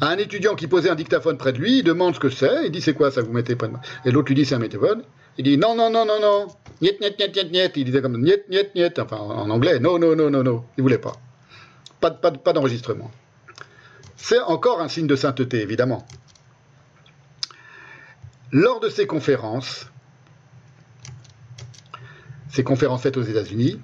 À 0.01 0.09
un 0.09 0.19
étudiant 0.19 0.55
qui 0.55 0.67
posait 0.67 0.91
un 0.91 0.95
dictaphone 0.95 1.37
près 1.37 1.53
de 1.53 1.59
lui, 1.59 1.79
il 1.79 1.85
demande 1.85 2.15
ce 2.15 2.21
que 2.21 2.31
c'est, 2.31 2.67
il 2.67 2.71
dit 2.71 2.81
c'est 2.81 2.95
quoi 2.95 3.11
ça 3.11 3.23
vous 3.23 3.33
mettez 3.33 3.55
près 3.55 3.69
de 3.69 3.73
moi 3.73 3.81
Et 4.05 4.11
l'autre 4.11 4.29
lui 4.29 4.35
dit 4.35 4.45
c'est 4.45 4.55
un 4.55 4.59
magnétophone. 4.59 5.03
Il 5.39 5.45
dit 5.45 5.57
non, 5.57 5.75
non, 5.75 5.91
non, 5.91 6.05
non, 6.05 6.21
non, 6.21 6.47
niet, 6.81 7.01
niet, 7.01 7.19
niet, 7.19 7.35
niet, 7.35 7.53
niet. 7.53 7.77
Il 7.77 7.85
disait 7.85 8.03
comme 8.03 8.19
niet, 8.19 8.49
niet, 8.51 8.75
niet, 8.75 8.99
enfin 8.99 9.17
en 9.17 9.51
anglais, 9.51 9.79
non, 9.81 9.99
non, 9.99 10.15
non, 10.15 10.31
non, 10.31 10.43
non. 10.43 10.65
Il 10.77 10.83
voulait 10.83 10.99
pas. 10.99 11.15
Pas, 12.01 12.11
pas, 12.11 12.33
pas 12.33 12.53
d'enregistrement. 12.53 13.11
C'est 14.23 14.39
encore 14.39 14.81
un 14.81 14.87
signe 14.87 15.09
de 15.09 15.17
sainteté, 15.17 15.63
évidemment. 15.63 16.07
Lors 18.53 18.79
de 18.79 18.89
ces 18.89 19.05
conférences, 19.05 19.89
ces 22.49 22.63
conférences 22.63 23.03
faites 23.03 23.17
aux 23.17 23.23
États-Unis, 23.23 23.81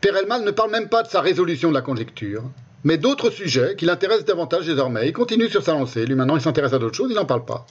Perelman 0.00 0.42
ne 0.42 0.50
parle 0.52 0.70
même 0.70 0.88
pas 0.88 1.02
de 1.02 1.08
sa 1.08 1.20
résolution 1.20 1.68
de 1.68 1.74
la 1.74 1.82
conjecture, 1.82 2.44
mais 2.82 2.96
d'autres 2.96 3.28
sujets 3.28 3.76
qui 3.76 3.84
l'intéressent 3.84 4.24
davantage 4.24 4.64
désormais. 4.64 5.06
Il 5.06 5.12
continue 5.12 5.50
sur 5.50 5.62
sa 5.62 5.74
lancée. 5.74 6.06
Lui, 6.06 6.14
maintenant, 6.14 6.36
il 6.36 6.42
s'intéresse 6.42 6.72
à 6.72 6.78
d'autres 6.78 6.96
choses, 6.96 7.10
il 7.10 7.16
n'en 7.16 7.26
parle 7.26 7.44
pas. 7.44 7.66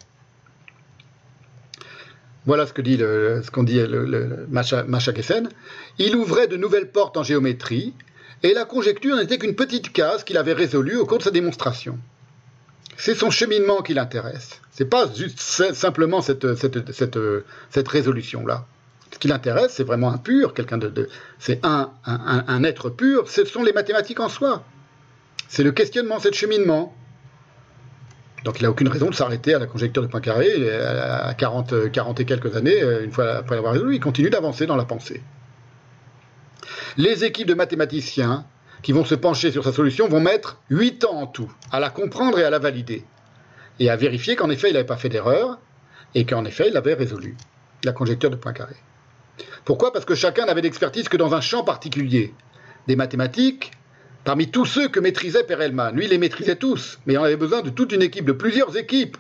Voilà 2.45 2.68
ce 2.68 2.74
que 2.74 2.84
dit 2.84 2.98
le, 2.98 3.42
ce 3.44 3.50
qu'on 3.50 3.64
dit 3.64 3.80
le, 3.80 4.45
Macha, 4.50 4.85
Il 5.98 6.16
ouvrait 6.16 6.48
de 6.48 6.58
nouvelles 6.58 6.92
portes 6.92 7.18
en 7.18 7.24
géométrie, 7.24 7.95
et 8.45 8.53
la 8.53 8.64
conjecture 8.64 9.15
n'était 9.15 9.40
qu'une 9.40 9.56
petite 9.56 9.91
case 9.91 10.24
qu'il 10.24 10.38
avait 10.38 10.53
résolue 10.53 10.98
au 10.98 11.06
cours 11.07 11.17
de 11.17 11.24
sa 11.24 11.32
démonstration. 11.32 11.98
C'est 12.95 13.15
son 13.15 13.32
cheminement 13.32 13.82
qui 13.82 13.95
l'intéresse. 13.95 14.61
C'est 14.69 14.85
pas 14.85 15.09
simplement 15.74 16.22
cette, 16.22 16.45
résolution-là. 17.88 18.67
Ce 19.11 19.17
qui 19.17 19.30
l'intéresse, 19.30 19.74
c'est 19.74 19.83
vraiment 19.83 20.11
un 20.11 20.19
pur, 20.19 20.53
quelqu'un 20.53 20.77
de, 20.77 21.09
c'est 21.40 21.59
un, 21.64 22.64
être 22.64 22.91
pur. 22.91 23.27
Ce 23.30 23.45
sont 23.45 23.64
les 23.64 23.74
mathématiques 23.74 24.19
en 24.19 24.30
soi. 24.30 24.64
C'est 25.48 25.64
le 25.64 25.72
questionnement, 25.72 26.19
c'est 26.19 26.30
le 26.30 26.35
cheminement. 26.35 26.95
Donc 28.43 28.59
il 28.59 28.64
n'a 28.64 28.69
aucune 28.69 28.90
raison 28.90 29.09
de 29.09 29.15
s'arrêter 29.15 29.56
à 29.56 29.59
la 29.59 29.65
conjecture 29.65 30.03
de 30.03 30.07
Poincaré 30.07 30.72
à 30.72 31.33
40, 31.33 31.91
40 31.91 32.19
et 32.19 32.25
quelques 32.25 32.56
années, 32.56 32.80
une 33.03 33.11
fois 33.11 33.38
après 33.38 33.56
l'avoir 33.56 33.74
résolu. 33.74 33.95
Il 33.95 33.99
continue 33.99 34.30
d'avancer 34.30 34.67
dans 34.67 34.75
la 34.75 34.85
pensée. 34.85 35.24
Les 36.98 37.25
équipes 37.25 37.48
de 37.48 37.53
mathématiciens 37.53 38.45
qui 38.82 38.91
vont 38.91 39.06
se 39.06 39.15
pencher 39.15 39.51
sur 39.51 39.64
sa 39.64 39.74
solution 39.74 40.07
vont 40.07 40.19
mettre 40.19 40.61
8 40.69 41.06
ans 41.06 41.22
en 41.22 41.27
tout 41.27 41.51
à 41.72 41.80
la 41.80 41.90
comprendre 41.90 42.40
et 42.40 42.43
à 42.43 42.49
la 42.49 42.59
valider. 42.59 43.03
Et 43.80 43.90
à 43.90 43.95
vérifier 43.95 44.35
qu'en 44.35 44.49
effet 44.49 44.69
il 44.69 44.74
n'avait 44.74 44.85
pas 44.85 44.95
fait 44.95 45.09
d'erreur 45.09 45.59
et 46.14 46.25
qu'en 46.25 46.45
effet 46.45 46.69
il 46.69 46.77
avait 46.77 46.93
résolu 46.93 47.35
la 47.83 47.91
conjecture 47.91 48.30
de 48.30 48.35
Poincaré. 48.35 48.75
Pourquoi? 49.65 49.91
Parce 49.91 50.06
que 50.06 50.15
chacun 50.15 50.45
n'avait 50.45 50.61
d'expertise 50.61 51.09
que 51.09 51.17
dans 51.17 51.33
un 51.33 51.41
champ 51.41 51.64
particulier. 51.64 52.33
Des 52.88 52.95
mathématiques, 52.95 53.72
parmi 54.24 54.49
tous 54.49 54.65
ceux 54.65 54.88
que 54.88 54.99
maîtrisait 54.99 55.43
Perelman. 55.43 55.91
Lui, 55.91 56.06
il 56.06 56.11
les 56.11 56.17
maîtrisait 56.17 56.56
tous, 56.56 56.99
mais 57.06 57.17
on 57.17 57.24
avait 57.24 57.35
besoin 57.35 57.61
de 57.61 57.69
toute 57.69 57.91
une 57.91 58.01
équipe, 58.01 58.25
de 58.25 58.32
plusieurs 58.32 58.77
équipes, 58.77 59.17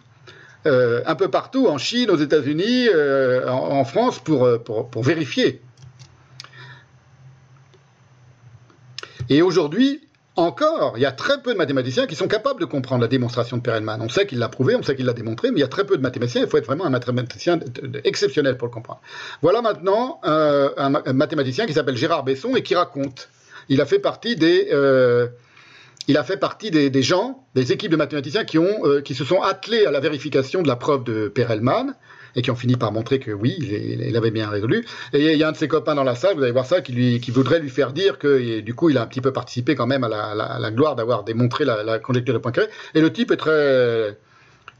euh, 0.65 1.01
un 1.05 1.15
peu 1.15 1.29
partout, 1.29 1.67
en 1.67 1.77
Chine, 1.77 2.09
aux 2.09 2.17
États-Unis, 2.17 2.89
euh, 2.93 3.47
en, 3.49 3.85
France, 3.85 4.21
euh, 4.29 4.57
pour, 4.57 4.89
pour, 4.89 5.03
vérifier. 5.03 5.61
Et 9.29 9.41
aujourd'hui, 9.41 10.01
encore, 10.35 10.93
il 10.97 11.01
y 11.01 11.05
a 11.05 11.11
très 11.11 11.41
peu 11.41 11.53
de 11.53 11.57
mathématiciens 11.57 12.07
qui 12.07 12.15
sont 12.15 12.27
capables 12.27 12.59
de 12.59 12.65
comprendre 12.65 13.01
la 13.01 13.07
démonstration 13.07 13.57
de 13.57 13.61
Perelman. 13.61 14.01
On 14.01 14.09
sait 14.09 14.27
qu'il 14.27 14.39
l'a 14.39 14.49
prouvé, 14.49 14.75
on 14.75 14.83
sait 14.83 14.95
qu'il 14.95 15.05
l'a 15.05 15.13
démontré, 15.13 15.51
mais 15.51 15.57
il 15.57 15.61
y 15.61 15.63
a 15.63 15.69
très 15.69 15.85
peu 15.85 15.95
de 15.95 16.01
mathématiciens. 16.01 16.41
Il 16.41 16.47
faut 16.47 16.57
être 16.57 16.65
vraiment 16.65 16.85
un 16.85 16.89
mathématicien 16.89 17.59
exceptionnel 18.03 18.57
pour 18.57 18.67
le 18.67 18.73
comprendre. 18.73 18.99
Voilà 19.41 19.61
maintenant 19.61 20.19
un 20.23 21.13
mathématicien 21.13 21.65
qui 21.65 21.73
s'appelle 21.73 21.95
Gérard 21.95 22.23
Besson 22.23 22.55
et 22.55 22.63
qui 22.63 22.75
raconte 22.75 23.29
il 23.69 23.81
a 23.81 23.85
fait 23.85 23.99
partie 23.99 24.35
des, 24.35 24.69
euh, 24.71 25.27
il 26.07 26.17
a 26.17 26.23
fait 26.23 26.37
partie 26.37 26.71
des, 26.71 27.01
gens, 27.01 27.43
des 27.55 27.71
équipes 27.71 27.91
de 27.91 27.97
mathématiciens 27.97 28.45
qui, 28.45 28.57
ont, 28.57 28.85
euh, 28.85 29.01
qui 29.01 29.15
se 29.15 29.25
sont 29.25 29.41
attelés 29.41 29.85
à 29.85 29.91
la 29.91 29.99
vérification 29.99 30.61
de 30.61 30.67
la 30.67 30.75
preuve 30.75 31.03
de 31.03 31.27
Perelman 31.27 31.93
et 32.35 32.41
qui 32.41 32.51
ont 32.51 32.55
fini 32.55 32.75
par 32.75 32.91
montrer 32.91 33.19
que 33.19 33.31
oui, 33.31 33.55
il, 33.59 34.15
avait 34.17 34.31
bien 34.31 34.49
résolu. 34.49 34.85
Et 35.13 35.33
il 35.33 35.37
y 35.37 35.43
a 35.43 35.47
un 35.47 35.51
de 35.51 35.57
ses 35.57 35.67
copains 35.67 35.95
dans 35.95 36.03
la 36.03 36.15
salle, 36.15 36.35
vous 36.35 36.43
allez 36.43 36.51
voir 36.51 36.65
ça, 36.65 36.81
qui 36.81 37.31
voudrait 37.31 37.59
lui 37.59 37.69
faire 37.69 37.93
dire 37.93 38.19
que 38.19 38.59
du 38.59 38.73
coup, 38.73 38.89
il 38.89 38.97
a 38.97 39.01
un 39.01 39.07
petit 39.07 39.21
peu 39.21 39.31
participé 39.33 39.75
quand 39.75 39.87
même 39.87 40.03
à 40.03 40.09
la, 40.09 40.71
gloire 40.71 40.95
d'avoir 40.95 41.23
démontré 41.23 41.65
la, 41.65 41.99
conjecture 41.99 42.33
de 42.33 42.39
Poincaré. 42.39 42.67
Et 42.93 43.01
le 43.01 43.11
type 43.11 43.31
est 43.31 43.37
très 43.37 44.17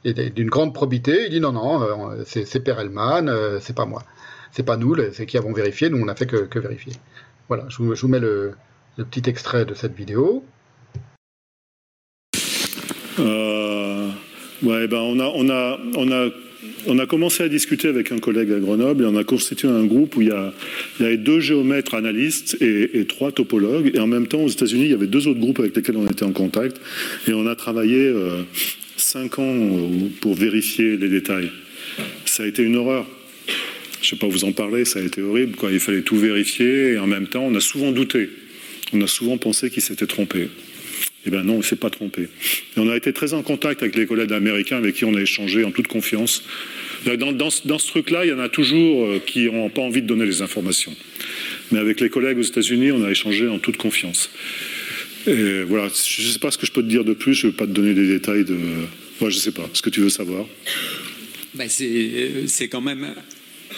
d'une 0.03 0.49
grande 0.49 0.73
probité. 0.73 1.25
Il 1.25 1.31
dit 1.31 1.39
non, 1.39 1.51
non, 1.51 1.81
euh, 1.81 2.23
c'est 2.25 2.59
Perelman, 2.63 3.27
euh, 3.27 3.59
c'est 3.59 3.75
pas 3.75 3.85
moi, 3.85 4.03
c'est 4.51 4.63
pas 4.63 4.77
nous, 4.77 4.95
c'est 5.13 5.25
qui 5.25 5.37
avons 5.37 5.53
vérifié. 5.53 5.89
Nous, 5.89 5.97
on 5.97 6.05
n'a 6.05 6.15
fait 6.15 6.27
que, 6.27 6.59
vérifier. 6.59 6.93
Voilà, 7.47 7.65
je 7.69 7.77
vous, 7.81 8.07
mets 8.07 8.19
le 8.19 8.55
petit 8.97 9.29
extrait 9.29 9.65
de 9.65 9.73
cette 9.73 9.95
vidéo. 9.95 10.43
Euh, 13.19 14.09
ouais, 14.63 14.87
ben 14.87 14.97
on 14.97 15.19
a, 15.19 15.31
on 15.35 15.49
a, 15.49 15.77
on 15.95 16.11
a, 16.11 16.29
on 16.87 16.99
a 16.99 17.05
commencé 17.05 17.43
à 17.43 17.49
discuter 17.49 17.87
avec 17.87 18.11
un 18.11 18.19
collègue 18.19 18.51
à 18.51 18.59
Grenoble 18.59 19.03
et 19.03 19.07
on 19.07 19.15
a 19.15 19.23
constitué 19.23 19.67
un 19.67 19.85
groupe 19.85 20.15
où 20.15 20.21
il 20.21 20.27
y, 20.27 20.31
a, 20.31 20.53
avait 20.99 21.17
deux 21.17 21.39
géomètres 21.39 21.95
analystes 21.95 22.57
et, 22.61 23.05
trois 23.07 23.31
topologues. 23.31 23.91
Et 23.93 23.99
en 23.99 24.07
même 24.07 24.27
temps, 24.27 24.41
aux 24.41 24.49
États-Unis, 24.49 24.85
il 24.85 24.91
y 24.91 24.93
avait 24.93 25.07
deux 25.07 25.27
autres 25.27 25.39
groupes 25.39 25.59
avec 25.59 25.75
lesquels 25.75 25.97
on 25.97 26.07
était 26.07 26.23
en 26.23 26.31
contact. 26.31 26.79
Et 27.27 27.33
on 27.33 27.47
a 27.47 27.55
travaillé 27.55 28.07
euh, 28.07 28.43
cinq 28.97 29.39
ans 29.39 29.55
pour 30.21 30.35
vérifier 30.35 30.97
les 30.97 31.09
détails. 31.09 31.51
Ça 32.25 32.43
a 32.43 32.45
été 32.45 32.63
une 32.63 32.75
horreur. 32.75 33.07
Je 34.01 34.07
ne 34.07 34.09
sais 34.11 34.15
pas 34.17 34.27
vous 34.27 34.45
en 34.45 34.51
parler, 34.51 34.85
ça 34.85 34.99
a 34.99 35.01
été 35.01 35.21
horrible. 35.21 35.57
Il 35.71 35.79
fallait 35.79 36.03
tout 36.03 36.17
vérifier 36.17 36.91
et 36.93 36.97
en 36.99 37.07
même 37.07 37.27
temps, 37.27 37.43
on 37.43 37.55
a 37.55 37.61
souvent 37.61 37.91
douté. 37.91 38.29
On 38.93 39.01
a 39.01 39.07
souvent 39.07 39.37
pensé 39.37 39.69
qu'il 39.69 39.81
s'était 39.81 40.05
trompé. 40.05 40.49
Eh 41.25 41.29
bien 41.31 41.43
non, 41.43 41.55
on 41.55 41.57
ne 41.57 41.63
s'est 41.63 41.75
pas 41.75 41.89
trompé. 41.89 42.23
Et 42.23 42.27
on 42.77 42.89
a 42.89 42.95
été 42.95 43.13
très 43.13 43.33
en 43.33 43.41
contact 43.41 43.81
avec 43.81 43.95
les 43.95 44.05
collègues 44.05 44.33
américains 44.33 44.77
avec 44.77 44.95
qui 44.95 45.05
on 45.05 45.15
a 45.15 45.21
échangé 45.21 45.63
en 45.63 45.71
toute 45.71 45.87
confiance. 45.87 46.43
Dans, 47.05 47.49
ce 47.49 47.87
truc-là, 47.87 48.25
il 48.25 48.29
y 48.29 48.33
en 48.33 48.39
a 48.39 48.49
toujours 48.49 49.05
euh, 49.05 49.19
qui 49.25 49.45
n'ont 49.45 49.69
pas 49.69 49.81
envie 49.81 50.01
de 50.01 50.07
donner 50.07 50.25
les 50.25 50.41
informations. 50.41 50.95
Mais 51.71 51.79
avec 51.79 51.99
les 51.99 52.09
collègues 52.09 52.37
aux 52.37 52.43
États-Unis, 52.43 52.91
on 52.91 53.03
a 53.03 53.11
échangé 53.11 53.47
en 53.47 53.59
toute 53.59 53.77
confiance. 53.77 54.29
Voilà, 55.25 55.87
je 55.87 56.27
ne 56.27 56.31
sais 56.31 56.39
pas 56.39 56.51
ce 56.51 56.57
que 56.57 56.67
je 56.67 56.71
peux 56.71 56.83
te 56.83 56.87
dire 56.87 57.03
de 57.03 57.13
plus, 57.13 57.33
je 57.33 57.47
ne 57.47 57.51
veux 57.51 57.57
pas 57.57 57.65
te 57.65 57.71
donner 57.71 57.95
des 57.95 58.07
détails. 58.07 58.45
Moi, 59.19 59.29
je 59.31 59.37
ne 59.37 59.41
sais 59.41 59.51
pas, 59.51 59.67
ce 59.73 59.81
que 59.81 59.89
tu 59.89 60.01
veux 60.01 60.09
savoir. 60.09 60.45
Ben, 61.55 61.67
c'est 61.67 62.67
quand 62.67 62.81
même 62.81 63.15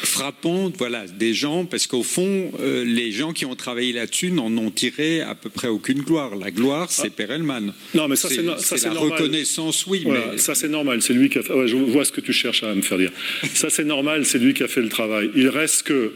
frappant, 0.03 0.72
voilà, 0.77 1.06
des 1.08 1.34
gens, 1.34 1.66
parce 1.66 1.88
qu'au 1.88 2.03
fond, 2.03 2.51
euh, 2.59 2.84
les 2.84 3.11
gens 3.11 3.34
qui 3.34 3.45
ont 3.45 3.56
travaillé 3.56 3.93
là-dessus 3.93 4.32
n'en 4.32 4.56
ont 4.58 4.72
tiré 4.72 5.22
à 5.22 5.35
peu 5.35 5.50
près 5.50 5.67
aucune 5.67 6.01
gloire. 6.01 6.35
La 6.35 6.51
gloire, 6.51 6.92
c'est 6.92 7.08
ah. 7.08 7.16
Perelman. 7.16 7.74
Non, 7.93 8.08
mais 8.08 8.16
ça, 8.16 8.30
c'est 8.30 8.43
la 8.43 9.00
reconnaissance, 9.00 9.85
oui. 9.88 10.03
mais... 10.06 10.38
Ça, 10.38 10.56
c'est 10.56 10.69
normal. 10.69 11.01
C'est 11.01 11.14
lui 11.14 11.30
qui 11.30 11.40
a 11.40 11.43
fait. 11.43 11.67
je 11.67 11.76
vois 11.76 12.06
ce 12.06 12.11
que 12.11 12.22
tu 12.22 12.34
cherches 12.34 12.64
à 12.64 12.74
me 12.74 12.82
faire 12.82 12.98
dire. 12.98 13.11
ça, 13.53 13.69
c'est 13.69 13.84
normal. 13.84 14.26
C'est 14.26 14.40
lui 14.40 14.53
qui 14.53 14.64
a 14.64 14.67
fait 14.67 14.82
le 14.82 14.90
travail. 14.90 15.30
Il 15.35 15.50
reste 15.50 15.84
que 15.84 16.11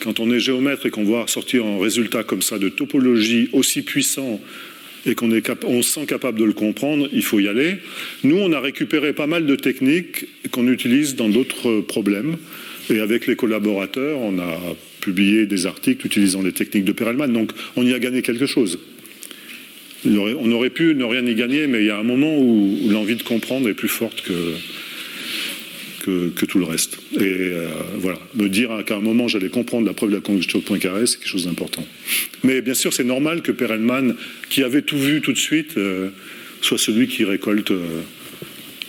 quand 0.00 0.20
on 0.20 0.30
est 0.30 0.40
géomètre 0.40 0.86
et 0.86 0.90
qu'on 0.90 1.04
voit 1.04 1.26
sortir 1.26 1.64
un 1.64 1.80
résultat 1.80 2.22
comme 2.22 2.42
ça 2.42 2.58
de 2.58 2.68
topologie 2.68 3.48
aussi 3.52 3.82
puissant 3.82 4.40
et 5.06 5.14
qu'on 5.14 5.30
est 5.32 5.50
on 5.64 5.82
se 5.82 5.92
sent 5.92 6.06
capable 6.06 6.38
de 6.38 6.44
le 6.44 6.52
comprendre, 6.52 7.08
il 7.12 7.22
faut 7.22 7.38
y 7.38 7.48
aller. 7.48 7.76
Nous, 8.24 8.36
on 8.36 8.52
a 8.52 8.60
récupéré 8.60 9.12
pas 9.12 9.26
mal 9.26 9.46
de 9.46 9.54
techniques 9.54 10.26
qu'on 10.50 10.66
utilise 10.68 11.14
dans 11.14 11.28
d'autres 11.28 11.80
problèmes. 11.80 12.36
Et 12.90 13.00
avec 13.00 13.26
les 13.26 13.36
collaborateurs, 13.36 14.18
on 14.18 14.38
a 14.38 14.58
publié 15.00 15.46
des 15.46 15.66
articles 15.66 16.06
utilisant 16.06 16.42
les 16.42 16.52
techniques 16.52 16.84
de 16.84 16.92
Perelman. 16.92 17.32
Donc 17.32 17.52
on 17.76 17.84
y 17.84 17.94
a 17.94 17.98
gagné 17.98 18.22
quelque 18.22 18.46
chose. 18.46 18.78
On 20.04 20.52
aurait 20.52 20.70
pu 20.70 20.94
ne 20.94 21.04
rien 21.04 21.24
y 21.26 21.34
gagner, 21.34 21.66
mais 21.66 21.80
il 21.80 21.86
y 21.86 21.90
a 21.90 21.98
un 21.98 22.04
moment 22.04 22.38
où, 22.38 22.78
l'envie 22.88 23.16
de 23.16 23.22
comprendre 23.22 23.68
est 23.68 23.74
plus 23.74 23.88
forte 23.88 24.22
que, 24.22 24.54
que, 26.30 26.44
tout 26.44 26.58
le 26.58 26.64
reste. 26.64 26.98
Et 27.14 27.18
euh, 27.22 27.68
voilà, 27.98 28.18
me 28.34 28.48
dire 28.48 28.70
qu'à 28.86 28.96
un 28.96 29.00
moment 29.00 29.26
j'allais 29.26 29.48
comprendre 29.48 29.86
la 29.86 29.92
preuve 29.92 30.10
de 30.10 30.14
la 30.14 30.20
conjecture 30.20 30.60
de 30.60 30.64
Poincaré, 30.64 31.06
c'est 31.06 31.18
quelque 31.18 31.28
chose 31.28 31.46
d'important. 31.46 31.84
Mais 32.44 32.60
bien 32.60 32.74
sûr, 32.74 32.92
c'est 32.92 33.04
normal 33.04 33.42
que 33.42 33.50
Perelman, 33.50 34.14
qui 34.48 34.62
avait 34.62 34.82
tout 34.82 34.98
vu 34.98 35.20
tout 35.20 35.32
de 35.32 35.38
suite, 35.38 35.76
euh, 35.76 36.10
soit 36.60 36.78
celui 36.78 37.08
qui 37.08 37.24
récolte 37.24 37.72
euh, 37.72 38.02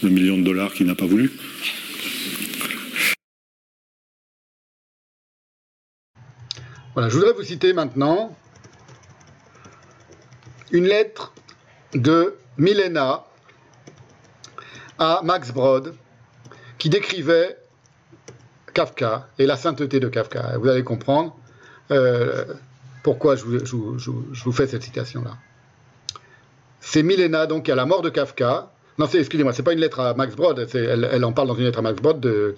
le 0.03 0.09
million 0.09 0.37
de 0.37 0.43
dollars 0.43 0.73
qu'il 0.73 0.85
n'a 0.85 0.95
pas 0.95 1.07
voulu. 1.07 1.31
Voilà, 6.97 7.09
je 7.09 7.15
voudrais 7.15 7.33
vous 7.33 7.43
citer 7.43 7.73
maintenant 7.73 8.35
une 10.71 10.85
lettre 10.85 11.31
de 11.93 12.35
Milena 12.57 13.23
à 14.97 15.21
Max 15.23 15.51
Brod 15.51 15.93
qui 16.79 16.89
décrivait 16.89 17.55
Kafka 18.73 19.29
et 19.37 19.45
la 19.45 19.57
sainteté 19.57 19.99
de 19.99 20.07
Kafka. 20.07 20.57
Vous 20.57 20.67
allez 20.69 20.83
comprendre 20.83 21.37
euh, 21.91 22.45
pourquoi 23.03 23.35
je 23.35 23.45
vous, 23.45 24.51
fais 24.51 24.65
cette 24.65 24.81
citation-là. 24.81 25.37
C'est 26.79 27.03
Milena, 27.03 27.45
donc, 27.45 27.69
à 27.69 27.75
la 27.75 27.85
mort 27.85 28.01
de 28.01 28.09
Kafka, 28.09 28.71
non, 28.97 29.05
excusez-moi, 29.05 29.53
c'est 29.53 29.61
pas 29.61 29.73
une 29.73 29.79
lettre 29.79 29.99
à 29.99 30.15
Max 30.15 30.35
Brod. 30.35 30.67
Elle, 30.73 31.23
en 31.23 31.31
parle 31.31 31.47
dans 31.49 31.55
une 31.55 31.65
lettre 31.65 31.77
à 31.77 31.81
Max 31.83 32.01
Brod 32.01 32.19
de, 32.19 32.55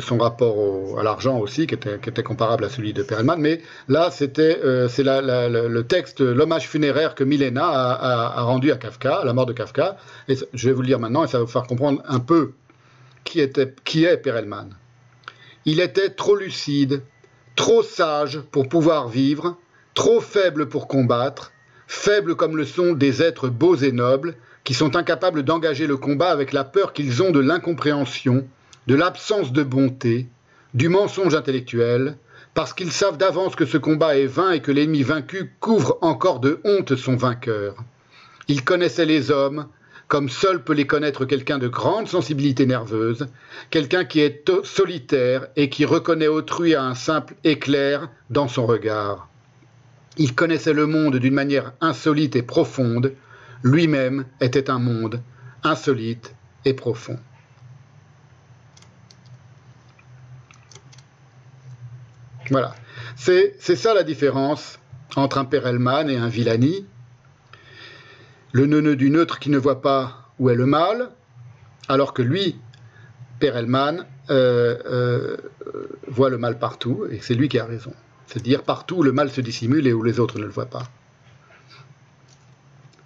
son 0.00 0.16
rapport 0.16 0.98
à 0.98 1.02
l'argent 1.02 1.38
aussi, 1.38 1.66
qui 1.66 1.74
était, 1.74 2.22
comparable 2.22 2.64
à 2.64 2.70
celui 2.70 2.94
de 2.94 3.02
Perelman. 3.02 3.36
Mais 3.38 3.60
là, 3.88 4.10
c'était 4.10 4.58
euh, 4.64 4.88
c'est 4.88 5.04
le 5.04 5.82
texte, 5.82 6.20
l'hommage 6.20 6.66
funéraire 6.66 7.14
que 7.14 7.24
Milena 7.24 7.66
a, 7.66 8.42
rendu 8.42 8.72
à 8.72 8.76
Kafka, 8.76 9.16
à 9.16 9.24
la 9.24 9.34
mort 9.34 9.44
de 9.44 9.52
Kafka. 9.52 9.98
Et 10.28 10.36
je 10.54 10.68
vais 10.68 10.74
vous 10.74 10.80
le 10.80 10.88
lire 10.88 10.98
maintenant, 10.98 11.24
et 11.24 11.26
ça 11.26 11.38
va 11.38 11.44
vous 11.44 11.50
faire 11.50 11.66
comprendre 11.66 12.02
un 12.08 12.20
peu 12.20 12.52
qui, 13.24 13.40
était, 13.40 13.74
qui 13.84 14.04
est 14.04 14.16
Perelman. 14.16 14.70
Il 15.66 15.78
était 15.78 16.08
trop 16.08 16.36
lucide, 16.36 17.02
trop 17.54 17.82
sage 17.82 18.40
pour 18.50 18.66
pouvoir 18.66 19.08
vivre, 19.08 19.58
trop 19.92 20.20
faible 20.20 20.70
pour 20.70 20.88
combattre, 20.88 21.52
faible 21.86 22.34
comme 22.34 22.56
le 22.56 22.64
sont 22.64 22.94
des 22.94 23.22
êtres 23.22 23.48
beaux 23.48 23.76
et 23.76 23.92
nobles 23.92 24.36
qui 24.64 24.74
sont 24.74 24.96
incapables 24.96 25.42
d'engager 25.42 25.86
le 25.86 25.96
combat 25.96 26.30
avec 26.30 26.52
la 26.52 26.64
peur 26.64 26.92
qu'ils 26.92 27.22
ont 27.22 27.30
de 27.30 27.40
l'incompréhension, 27.40 28.46
de 28.86 28.94
l'absence 28.94 29.52
de 29.52 29.62
bonté, 29.62 30.28
du 30.74 30.88
mensonge 30.88 31.34
intellectuel, 31.34 32.16
parce 32.54 32.72
qu'ils 32.72 32.92
savent 32.92 33.16
d'avance 33.16 33.56
que 33.56 33.64
ce 33.64 33.78
combat 33.78 34.16
est 34.16 34.26
vain 34.26 34.52
et 34.52 34.60
que 34.60 34.72
l'ennemi 34.72 35.02
vaincu 35.02 35.52
couvre 35.60 35.98
encore 36.02 36.40
de 36.40 36.60
honte 36.64 36.96
son 36.96 37.16
vainqueur. 37.16 37.76
Ils 38.48 38.64
connaissaient 38.64 39.06
les 39.06 39.30
hommes, 39.30 39.66
comme 40.08 40.28
seul 40.28 40.62
peut 40.62 40.74
les 40.74 40.86
connaître 40.86 41.24
quelqu'un 41.24 41.58
de 41.58 41.68
grande 41.68 42.08
sensibilité 42.08 42.66
nerveuse, 42.66 43.28
quelqu'un 43.70 44.04
qui 44.04 44.20
est 44.20 44.50
solitaire 44.64 45.46
et 45.56 45.70
qui 45.70 45.86
reconnaît 45.86 46.28
autrui 46.28 46.74
à 46.74 46.82
un 46.82 46.94
simple 46.94 47.34
éclair 47.44 48.10
dans 48.28 48.48
son 48.48 48.66
regard. 48.66 49.28
Ils 50.18 50.34
connaissaient 50.34 50.74
le 50.74 50.86
monde 50.86 51.16
d'une 51.16 51.32
manière 51.32 51.72
insolite 51.80 52.36
et 52.36 52.42
profonde, 52.42 53.14
lui-même 53.62 54.24
était 54.40 54.70
un 54.70 54.78
monde 54.78 55.22
insolite 55.62 56.34
et 56.64 56.74
profond. 56.74 57.18
Voilà. 62.50 62.74
C'est 63.16 63.76
ça 63.76 63.94
la 63.94 64.02
différence 64.02 64.78
entre 65.16 65.38
un 65.38 65.44
Perelman 65.44 66.08
et 66.08 66.16
un 66.16 66.28
Villani. 66.28 66.86
Le 68.52 68.66
neuneu 68.66 68.96
du 68.96 69.10
neutre 69.10 69.38
qui 69.38 69.50
ne 69.50 69.58
voit 69.58 69.80
pas 69.80 70.30
où 70.38 70.50
est 70.50 70.54
le 70.54 70.66
mal, 70.66 71.10
alors 71.88 72.12
que 72.12 72.22
lui, 72.22 72.58
Perelman, 73.38 74.06
euh, 74.30 74.76
euh, 74.86 75.36
voit 76.08 76.30
le 76.30 76.38
mal 76.38 76.58
partout, 76.58 77.06
et 77.10 77.20
c'est 77.20 77.34
lui 77.34 77.48
qui 77.48 77.58
a 77.58 77.64
raison. 77.64 77.92
C'est-à-dire 78.26 78.62
partout 78.62 78.96
où 78.96 79.02
le 79.02 79.12
mal 79.12 79.30
se 79.30 79.40
dissimule 79.40 79.86
et 79.86 79.92
où 79.92 80.02
les 80.02 80.20
autres 80.20 80.38
ne 80.38 80.44
le 80.44 80.50
voient 80.50 80.66
pas. 80.66 80.84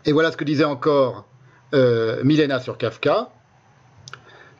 Et 0.06 0.12
voilà 0.12 0.30
ce 0.30 0.36
que 0.36 0.44
disait 0.44 0.64
encore 0.64 1.26
euh, 1.74 2.22
Milena 2.22 2.60
sur 2.60 2.78
Kafka. 2.78 3.28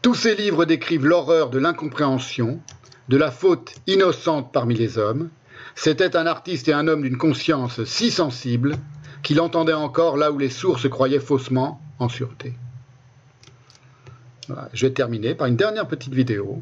Tous 0.02 0.14
ces 0.14 0.34
livres 0.34 0.64
décrivent 0.64 1.06
l'horreur 1.06 1.50
de 1.50 1.58
l'incompréhension, 1.58 2.60
de 3.08 3.16
la 3.16 3.30
faute 3.30 3.76
innocente 3.86 4.52
parmi 4.52 4.74
les 4.74 4.98
hommes. 4.98 5.30
C'était 5.76 6.16
un 6.16 6.26
artiste 6.26 6.66
et 6.68 6.72
un 6.72 6.88
homme 6.88 7.02
d'une 7.02 7.16
conscience 7.16 7.84
si 7.84 8.10
sensible 8.10 8.74
qu'il 9.22 9.40
entendait 9.40 9.72
encore 9.72 10.16
là 10.16 10.32
où 10.32 10.38
les 10.38 10.50
sources 10.50 10.88
croyaient 10.88 11.20
faussement 11.20 11.80
en 12.00 12.08
sûreté. 12.08 12.54
Je 14.72 14.86
vais 14.86 14.92
terminer 14.92 15.34
par 15.34 15.46
une 15.46 15.56
dernière 15.56 15.86
petite 15.86 16.14
vidéo 16.14 16.60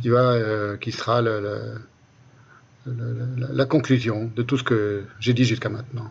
qui, 0.00 0.08
va, 0.08 0.32
euh, 0.32 0.76
qui 0.76 0.92
sera 0.92 1.20
la 2.86 3.64
conclusion 3.66 4.30
de 4.34 4.42
tout 4.42 4.56
ce 4.56 4.64
que 4.64 5.04
j'ai 5.18 5.34
dit 5.34 5.44
jusqu'à 5.44 5.68
maintenant. 5.68 6.10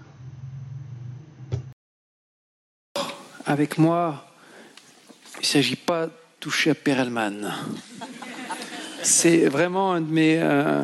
Avec 3.47 3.77
moi, 3.77 4.25
il 5.35 5.41
ne 5.41 5.45
s'agit 5.45 5.77
pas 5.77 6.07
de 6.07 6.11
toucher 6.39 6.71
à 6.71 6.75
Perelman. 6.75 7.51
C'est 9.01 9.47
vraiment 9.47 9.93
un 9.93 10.01
de 10.01 10.11
mes, 10.11 10.37
euh, 10.37 10.83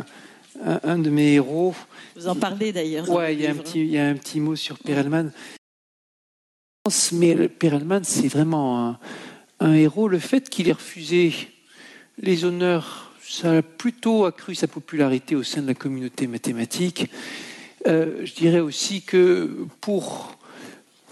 un, 0.64 0.98
de 0.98 1.10
mes 1.10 1.34
héros. 1.34 1.76
Vous 2.16 2.28
en 2.28 2.36
parlez 2.36 2.72
d'ailleurs. 2.72 3.10
Ouais, 3.10 3.34
il 3.34 3.42
y, 3.42 3.48
a 3.48 3.52
un 3.52 3.56
petit, 3.56 3.82
il 3.82 3.92
y 3.92 4.00
a 4.00 4.08
un 4.08 4.16
petit 4.16 4.40
mot 4.40 4.56
sur 4.56 4.80
Perelman. 4.80 5.32
Mais 7.12 7.50
Perelman, 7.50 8.04
c'est 8.04 8.30
vraiment 8.30 8.88
un, 8.88 9.00
un, 9.60 9.74
héros. 9.74 10.08
Le 10.08 10.20
fait 10.20 10.50
qu'il 10.50 10.70
ait 10.70 10.74
refusé 10.74 11.34
les 12.18 12.46
honneurs, 12.46 13.12
ça 13.22 13.58
a 13.58 13.62
plutôt 13.62 14.26
accru 14.26 14.56
sa 14.56 14.68
popularité 14.68 15.36
au 15.36 15.44
sein 15.44 15.62
de 15.62 15.68
la 15.68 15.74
communauté 15.74 16.28
mathématique. 16.28 17.10
Euh, 17.88 18.26
je 18.26 18.34
dirais 18.34 18.62
aussi 18.62 19.02
que 19.02 19.66
pour, 19.82 20.38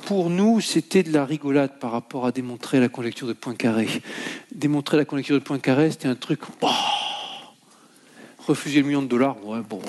pour 0.06 0.30
nous, 0.30 0.62
c'était 0.62 1.04
de 1.04 1.12
la 1.12 1.26
rigolade 1.26 1.80
par 1.80 1.92
rapport 1.92 2.26
à 2.26 2.32
démontrer 2.32 2.80
la 2.80 2.90
conjecture 2.90 3.28
de 3.28 3.34
Poincaré. 3.34 3.88
Démontrer 4.54 4.98
la 4.98 5.06
conjecture 5.06 5.36
de 5.36 5.44
Poincaré, 5.44 5.92
c'était 5.92 6.08
un 6.08 6.16
truc. 6.16 6.42
Oh, 6.62 6.68
refuser 8.48 8.82
le 8.82 8.88
million 8.88 9.02
de 9.02 9.08
dollars, 9.08 9.44
ouais, 9.46 9.62
bon. 9.68 9.82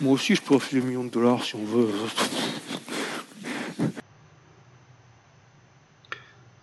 Moi 0.00 0.14
aussi, 0.14 0.34
je 0.34 0.42
peux 0.42 0.54
refuser 0.54 0.80
le 0.80 0.86
million 0.86 1.04
de 1.04 1.10
dollars 1.10 1.44
si 1.44 1.54
on 1.56 1.64
veut. 1.64 1.88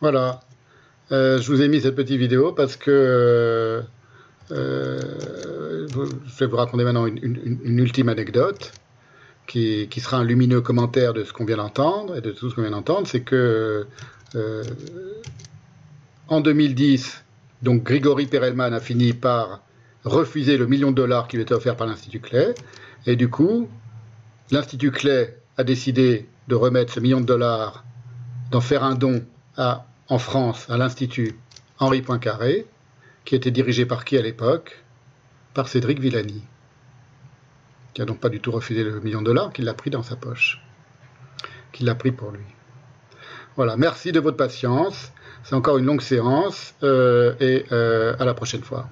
Voilà. 0.02 0.42
Euh, 1.12 1.40
je 1.40 1.52
vous 1.52 1.62
ai 1.62 1.68
mis 1.68 1.82
cette 1.82 1.96
petite 1.96 2.18
vidéo 2.18 2.52
parce 2.52 2.76
que 2.76 2.92
euh, 2.92 3.82
euh, 4.52 5.88
je 5.88 6.40
vais 6.40 6.46
vous 6.46 6.58
raconter 6.58 6.84
maintenant 6.84 7.06
une, 7.06 7.80
ultime 7.80 8.10
anecdote 8.10 8.74
qui, 9.48 9.88
sera 10.00 10.18
un 10.18 10.24
lumineux 10.24 10.62
commentaire 10.62 11.14
de 11.14 11.24
ce 11.24 11.34
qu'on 11.34 11.46
vient 11.46 11.58
d'entendre 11.58 12.18
et 12.18 12.22
de 12.22 12.32
tout 12.32 12.50
ce 12.50 12.56
qu'on 12.56 12.62
vient 12.62 12.72
d'entendre. 12.72 13.08
C'est 13.08 13.22
que 13.22 13.88
en 16.28 16.42
2010, 16.42 17.24
donc 17.62 17.84
Grigory 17.84 18.28
Perelman 18.28 18.74
a 18.74 18.80
fini 18.80 19.14
par 19.14 19.62
refuser 20.04 20.58
le 20.58 20.68
million 20.68 20.92
de 20.92 20.96
dollars 20.96 21.28
qui 21.28 21.38
lui 21.38 21.44
était 21.44 21.54
offert 21.54 21.76
par 21.76 21.88
l'Institut 21.88 22.20
Clay. 22.20 22.54
Et 23.06 23.16
du 23.16 23.30
coup, 23.30 23.70
l'Institut 24.52 24.92
Clay 24.92 25.38
a 25.58 25.64
décidé 25.64 26.28
de 26.48 26.56
remettre 26.56 26.94
ce 26.94 27.00
million 27.00 27.22
de 27.22 27.26
dollars, 27.26 27.84
d'en 28.52 28.62
faire 28.62 28.84
un 28.84 28.96
don 28.96 29.24
à 29.56 29.86
en 30.10 30.20
France 30.20 30.70
à 30.70 30.78
l'Institut 30.78 31.36
Henri 31.80 32.02
Poincaré, 32.02 32.66
qui 33.26 33.36
était 33.36 33.52
dirigé 33.52 33.86
par 33.86 34.06
qui 34.06 34.18
à 34.18 34.22
l'époque? 34.22 34.84
Par 35.54 35.68
Cédric 35.68 36.00
Villani, 36.00 36.44
qui 37.98 38.04
a 38.04 38.06
donc 38.06 38.20
pas 38.20 38.30
du 38.30 38.40
tout 38.40 38.52
refusé 38.52 38.84
le 38.84 39.00
million 39.00 39.22
de 39.22 39.26
dollars, 39.26 39.52
qu'il 39.52 39.66
l'a 39.66 39.74
pris 39.74 39.90
dans 39.90 40.04
sa 40.04 40.16
poche, 40.16 40.62
qu'il 41.72 41.88
l'a 41.88 41.96
pris 41.96 42.12
pour 42.12 42.30
lui. 42.30 42.44
Voilà, 43.56 43.76
merci 43.76 44.12
de 44.12 44.20
votre 44.20 44.38
patience. 44.38 45.12
C'est 45.44 45.56
encore 45.56 45.80
une 45.80 45.86
longue 45.86 46.04
séance 46.04 46.76
euh, 46.84 47.34
et 47.40 47.66
euh, 47.72 48.16
à 48.20 48.26
la 48.26 48.36
prochaine 48.36 48.62
fois. 48.62 48.88